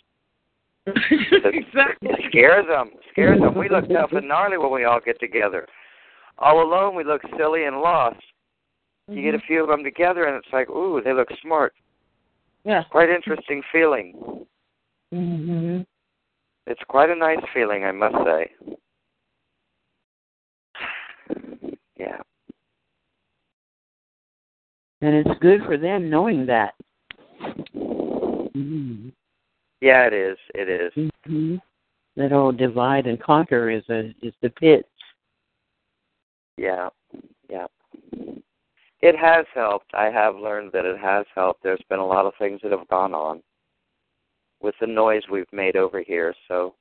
exactly. 0.87 2.09
It 2.09 2.19
scares 2.29 2.65
them. 2.67 2.91
Scares 3.11 3.39
them. 3.39 3.57
We 3.57 3.69
look 3.69 3.87
tough 3.89 4.11
and 4.11 4.27
gnarly 4.27 4.57
when 4.57 4.71
we 4.71 4.85
all 4.85 4.99
get 5.03 5.19
together. 5.19 5.67
All 6.37 6.61
alone, 6.61 6.95
we 6.95 7.03
look 7.03 7.21
silly 7.37 7.65
and 7.65 7.81
lost. 7.81 8.21
You 9.09 9.23
get 9.23 9.35
a 9.35 9.43
few 9.45 9.63
of 9.63 9.69
them 9.69 9.83
together, 9.83 10.25
and 10.25 10.35
it's 10.35 10.53
like, 10.53 10.69
ooh, 10.69 11.01
they 11.03 11.13
look 11.13 11.29
smart. 11.41 11.73
Yeah. 12.63 12.83
Quite 12.91 13.09
interesting 13.09 13.63
feeling. 13.71 14.45
Mm-hmm. 15.13 15.81
It's 16.67 16.81
quite 16.87 17.09
a 17.09 17.15
nice 17.15 17.39
feeling, 17.53 17.83
I 17.83 17.91
must 17.91 18.15
say. 18.23 18.51
Yeah. 21.97 22.17
And 25.01 25.15
it's 25.15 25.39
good 25.39 25.61
for 25.65 25.77
them 25.77 26.09
knowing 26.09 26.45
that. 26.47 26.73
Mm-hmm. 27.75 29.09
Yeah, 29.81 30.07
it 30.07 30.13
is. 30.13 30.37
It 30.53 30.69
is. 30.69 31.09
hmm 31.25 31.55
That 32.17 32.33
old 32.33 32.57
divide 32.57 33.07
and 33.07 33.21
conquer 33.21 33.69
is 33.69 33.83
a 33.89 34.13
is 34.21 34.33
the 34.41 34.49
pit. 34.49 34.85
Yeah. 36.57 36.89
Yeah. 37.49 37.67
It 39.01 39.15
has 39.17 39.45
helped. 39.55 39.91
I 39.93 40.09
have 40.11 40.35
learned 40.35 40.71
that 40.73 40.83
it 40.83 40.99
has 40.99 41.25
helped. 41.33 41.63
There's 41.63 41.81
been 41.89 41.99
a 41.99 42.05
lot 42.05 42.25
of 42.25 42.33
things 42.37 42.59
that 42.63 42.73
have 42.73 42.87
gone 42.89 43.13
on 43.13 43.41
with 44.61 44.75
the 44.81 44.87
noise 44.87 45.23
we've 45.31 45.51
made 45.53 45.77
over 45.77 46.01
here. 46.01 46.33
So 46.49 46.75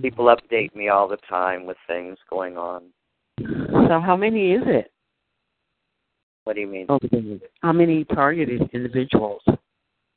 people 0.00 0.26
update 0.26 0.74
me 0.76 0.88
all 0.88 1.08
the 1.08 1.18
time 1.28 1.66
with 1.66 1.76
things 1.88 2.16
going 2.30 2.56
on. 2.56 2.84
So 3.40 4.00
how 4.00 4.16
many 4.16 4.52
is 4.52 4.62
it? 4.66 4.91
What 6.44 6.56
do 6.56 6.60
you 6.60 6.66
mean? 6.66 6.86
How 7.62 7.72
many 7.72 8.04
targeted 8.04 8.68
individuals, 8.72 9.42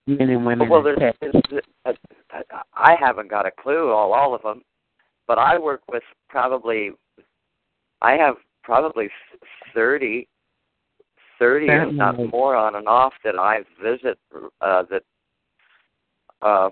men 0.08 0.30
and 0.30 0.46
women? 0.46 0.70
Well, 0.70 0.82
there's, 0.82 0.98
there's 1.22 1.62
uh, 1.86 1.94
I 2.74 2.96
haven't 3.00 3.30
got 3.30 3.46
a 3.46 3.52
clue 3.52 3.92
all 3.92 4.14
all 4.14 4.34
of 4.34 4.42
them, 4.42 4.64
but 5.28 5.38
I 5.38 5.60
work 5.60 5.82
with 5.92 6.04
probably 6.30 6.92
I 8.02 8.14
have 8.14 8.36
probably 8.64 9.10
thirty, 9.74 10.28
thirty 11.38 11.68
if 11.70 11.94
not 11.94 12.18
more 12.32 12.56
on 12.56 12.76
and 12.76 12.88
off 12.88 13.14
that 13.24 13.38
I 13.38 13.60
visit 13.82 14.18
uh 14.62 14.84
that 14.90 15.04
uh 16.42 16.70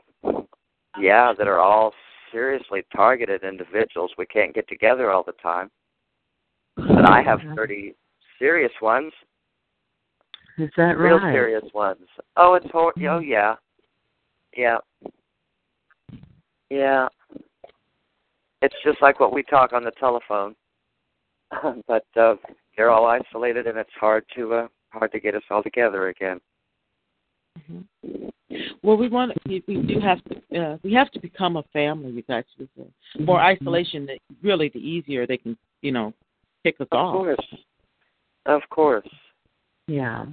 yeah, 1.00 1.34
that 1.38 1.48
are 1.48 1.60
all 1.60 1.94
seriously 2.32 2.84
targeted 2.96 3.44
individuals. 3.44 4.12
We 4.18 4.26
can't 4.26 4.54
get 4.54 4.68
together 4.68 5.12
all 5.12 5.24
the 5.24 5.34
time. 5.34 5.70
But 6.76 7.08
I 7.08 7.22
have 7.22 7.40
thirty 7.56 7.94
serious 8.40 8.72
ones. 8.82 9.14
Is 10.58 10.70
that 10.78 10.98
real 10.98 11.18
right? 11.18 11.34
serious 11.34 11.64
ones. 11.74 12.02
Oh, 12.38 12.54
it's 12.54 12.68
hor- 12.72 12.94
oh 13.10 13.20
yeah, 13.20 13.56
yeah, 14.56 14.78
yeah. 16.70 17.08
It's 18.62 18.76
just 18.86 19.02
like 19.02 19.20
what 19.20 19.34
we 19.34 19.44
talk 19.44 19.74
on 19.74 19.84
the 19.84 19.92
telephone, 20.00 20.56
but 21.88 22.06
uh, 22.16 22.36
they're 22.78 22.92
all 22.92 23.06
isolated, 23.08 23.68
and 23.68 23.78
it's 23.78 23.90
hard 24.00 24.24
to 24.36 24.54
uh, 24.54 24.68
hard 24.90 25.12
to 25.12 25.20
get 25.20 25.36
us 25.36 25.42
all 25.50 25.64
together 25.64 26.10
again. 26.10 26.40
Well, 28.84 28.98
we 28.98 29.10
want 29.10 29.32
we, 29.48 29.64
we 29.68 29.82
do 29.82 30.00
have 30.00 30.20
to 30.26 30.60
uh, 30.62 30.78
we 30.84 30.94
have 30.94 31.10
to 31.12 31.20
become 31.20 31.58
a 31.58 31.64
family. 31.74 32.12
You 32.12 32.22
guys, 32.24 32.44
the 32.58 32.68
more 33.24 33.40
Mm-hmm. 33.40 33.64
isolation, 33.68 34.06
the, 34.06 34.20
really, 34.42 34.70
the 34.70 34.80
easier 34.80 35.26
they 35.26 35.38
can 35.38 35.58
you 35.82 35.92
know 35.92 36.14
kick 36.64 36.76
us 36.80 36.88
Of 36.92 36.98
off. 36.98 37.14
course, 37.16 37.48
of 38.46 38.62
course. 38.70 39.08
Yeah. 39.88 40.26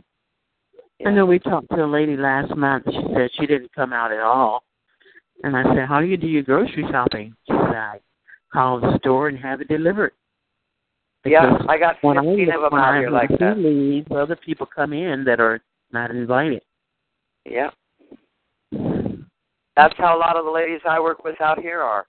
I 1.06 1.10
know 1.10 1.24
we 1.24 1.38
talked 1.38 1.70
to 1.70 1.84
a 1.84 1.86
lady 1.86 2.16
last 2.16 2.54
month. 2.56 2.84
She 2.90 3.00
said 3.14 3.30
she 3.38 3.46
didn't 3.46 3.74
come 3.74 3.92
out 3.92 4.12
at 4.12 4.20
all. 4.20 4.62
And 5.42 5.56
I 5.56 5.62
said, 5.74 5.88
How 5.88 6.00
do 6.00 6.06
you 6.06 6.16
do 6.16 6.26
your 6.26 6.42
grocery 6.42 6.84
shopping? 6.90 7.34
She 7.46 7.52
said, 7.52 7.76
I 7.76 8.00
call 8.52 8.80
the 8.80 8.98
store 8.98 9.28
and 9.28 9.38
have 9.38 9.60
it 9.60 9.68
delivered. 9.68 10.12
Yeah, 11.24 11.58
I 11.68 11.78
got 11.78 11.96
when 12.00 12.18
I, 12.18 12.22
15 12.22 12.52
of 12.52 12.70
them 12.70 12.78
out 12.78 12.98
here 12.98 13.10
like 13.10 13.28
that. 13.28 14.04
other 14.10 14.36
people 14.36 14.66
come 14.66 14.92
in 14.94 15.24
that 15.24 15.38
are 15.38 15.60
not 15.92 16.10
invited. 16.10 16.62
Yeah. 17.44 17.70
That's 18.72 19.94
how 19.98 20.16
a 20.16 20.18
lot 20.18 20.36
of 20.36 20.44
the 20.44 20.50
ladies 20.50 20.80
I 20.88 20.98
work 20.98 21.24
with 21.24 21.40
out 21.40 21.58
here 21.58 21.80
are. 21.80 22.06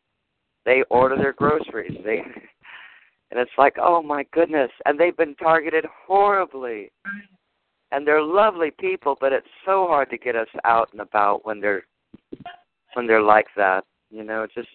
They 0.65 0.83
order 0.89 1.17
their 1.17 1.33
groceries. 1.33 1.97
They 2.05 2.17
and 3.31 3.39
it's 3.39 3.51
like, 3.57 3.75
"Oh 3.81 4.01
my 4.01 4.25
goodness." 4.31 4.69
And 4.85 4.99
they've 4.99 5.15
been 5.15 5.35
targeted 5.35 5.85
horribly. 6.05 6.91
And 7.91 8.07
they're 8.07 8.21
lovely 8.21 8.71
people, 8.71 9.17
but 9.19 9.33
it's 9.33 9.47
so 9.65 9.85
hard 9.87 10.09
to 10.11 10.17
get 10.17 10.35
us 10.35 10.47
out 10.63 10.89
and 10.93 11.01
about 11.01 11.45
when 11.45 11.59
they're 11.59 11.83
when 12.93 13.05
they're 13.07 13.21
like 13.21 13.47
that. 13.57 13.83
You 14.09 14.23
know, 14.23 14.43
it's 14.43 14.53
just 14.53 14.69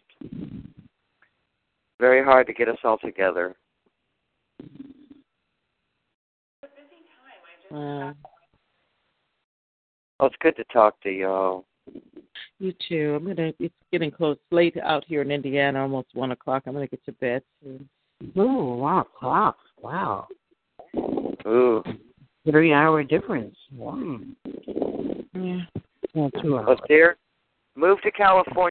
very 1.99 2.23
hard 2.23 2.47
to 2.47 2.53
get 2.53 2.69
us 2.69 2.79
all 2.85 2.99
together. 2.99 3.57
Uh, 7.71 8.13
Well, 10.19 10.29
it's 10.29 10.37
good 10.41 10.57
to 10.57 10.65
talk 10.73 11.01
to 11.03 11.11
y'all. 11.11 11.67
you 12.59 12.73
too. 12.89 13.15
I'm 13.17 13.27
gonna. 13.27 13.53
It's 13.59 13.75
getting 13.93 14.11
close. 14.11 14.39
Late 14.51 14.77
out 14.83 15.05
here 15.07 15.23
in 15.23 15.31
Indiana, 15.31 15.83
almost 15.83 16.09
one 16.15 16.33
o'clock. 16.33 16.63
I'm 16.67 16.73
gonna 16.73 16.87
get 16.87 17.05
to 17.05 17.13
bed 17.13 17.43
soon. 17.63 17.89
Oh, 18.35 18.77
wow, 18.77 19.07
clock. 19.19 19.59
Wow. 19.81 20.29
Ooh. 21.47 21.83
Three 22.49 22.73
hour 22.73 23.03
difference. 23.03 23.57
Wow. 23.73 24.19
Yeah. 25.35 25.61
Yeah, 26.15 26.29
two 26.41 26.57
hours. 26.57 26.67
Well, 26.67 26.81
dear, 26.89 27.17
move 27.75 28.01
to 28.03 28.11
California. 28.11 28.71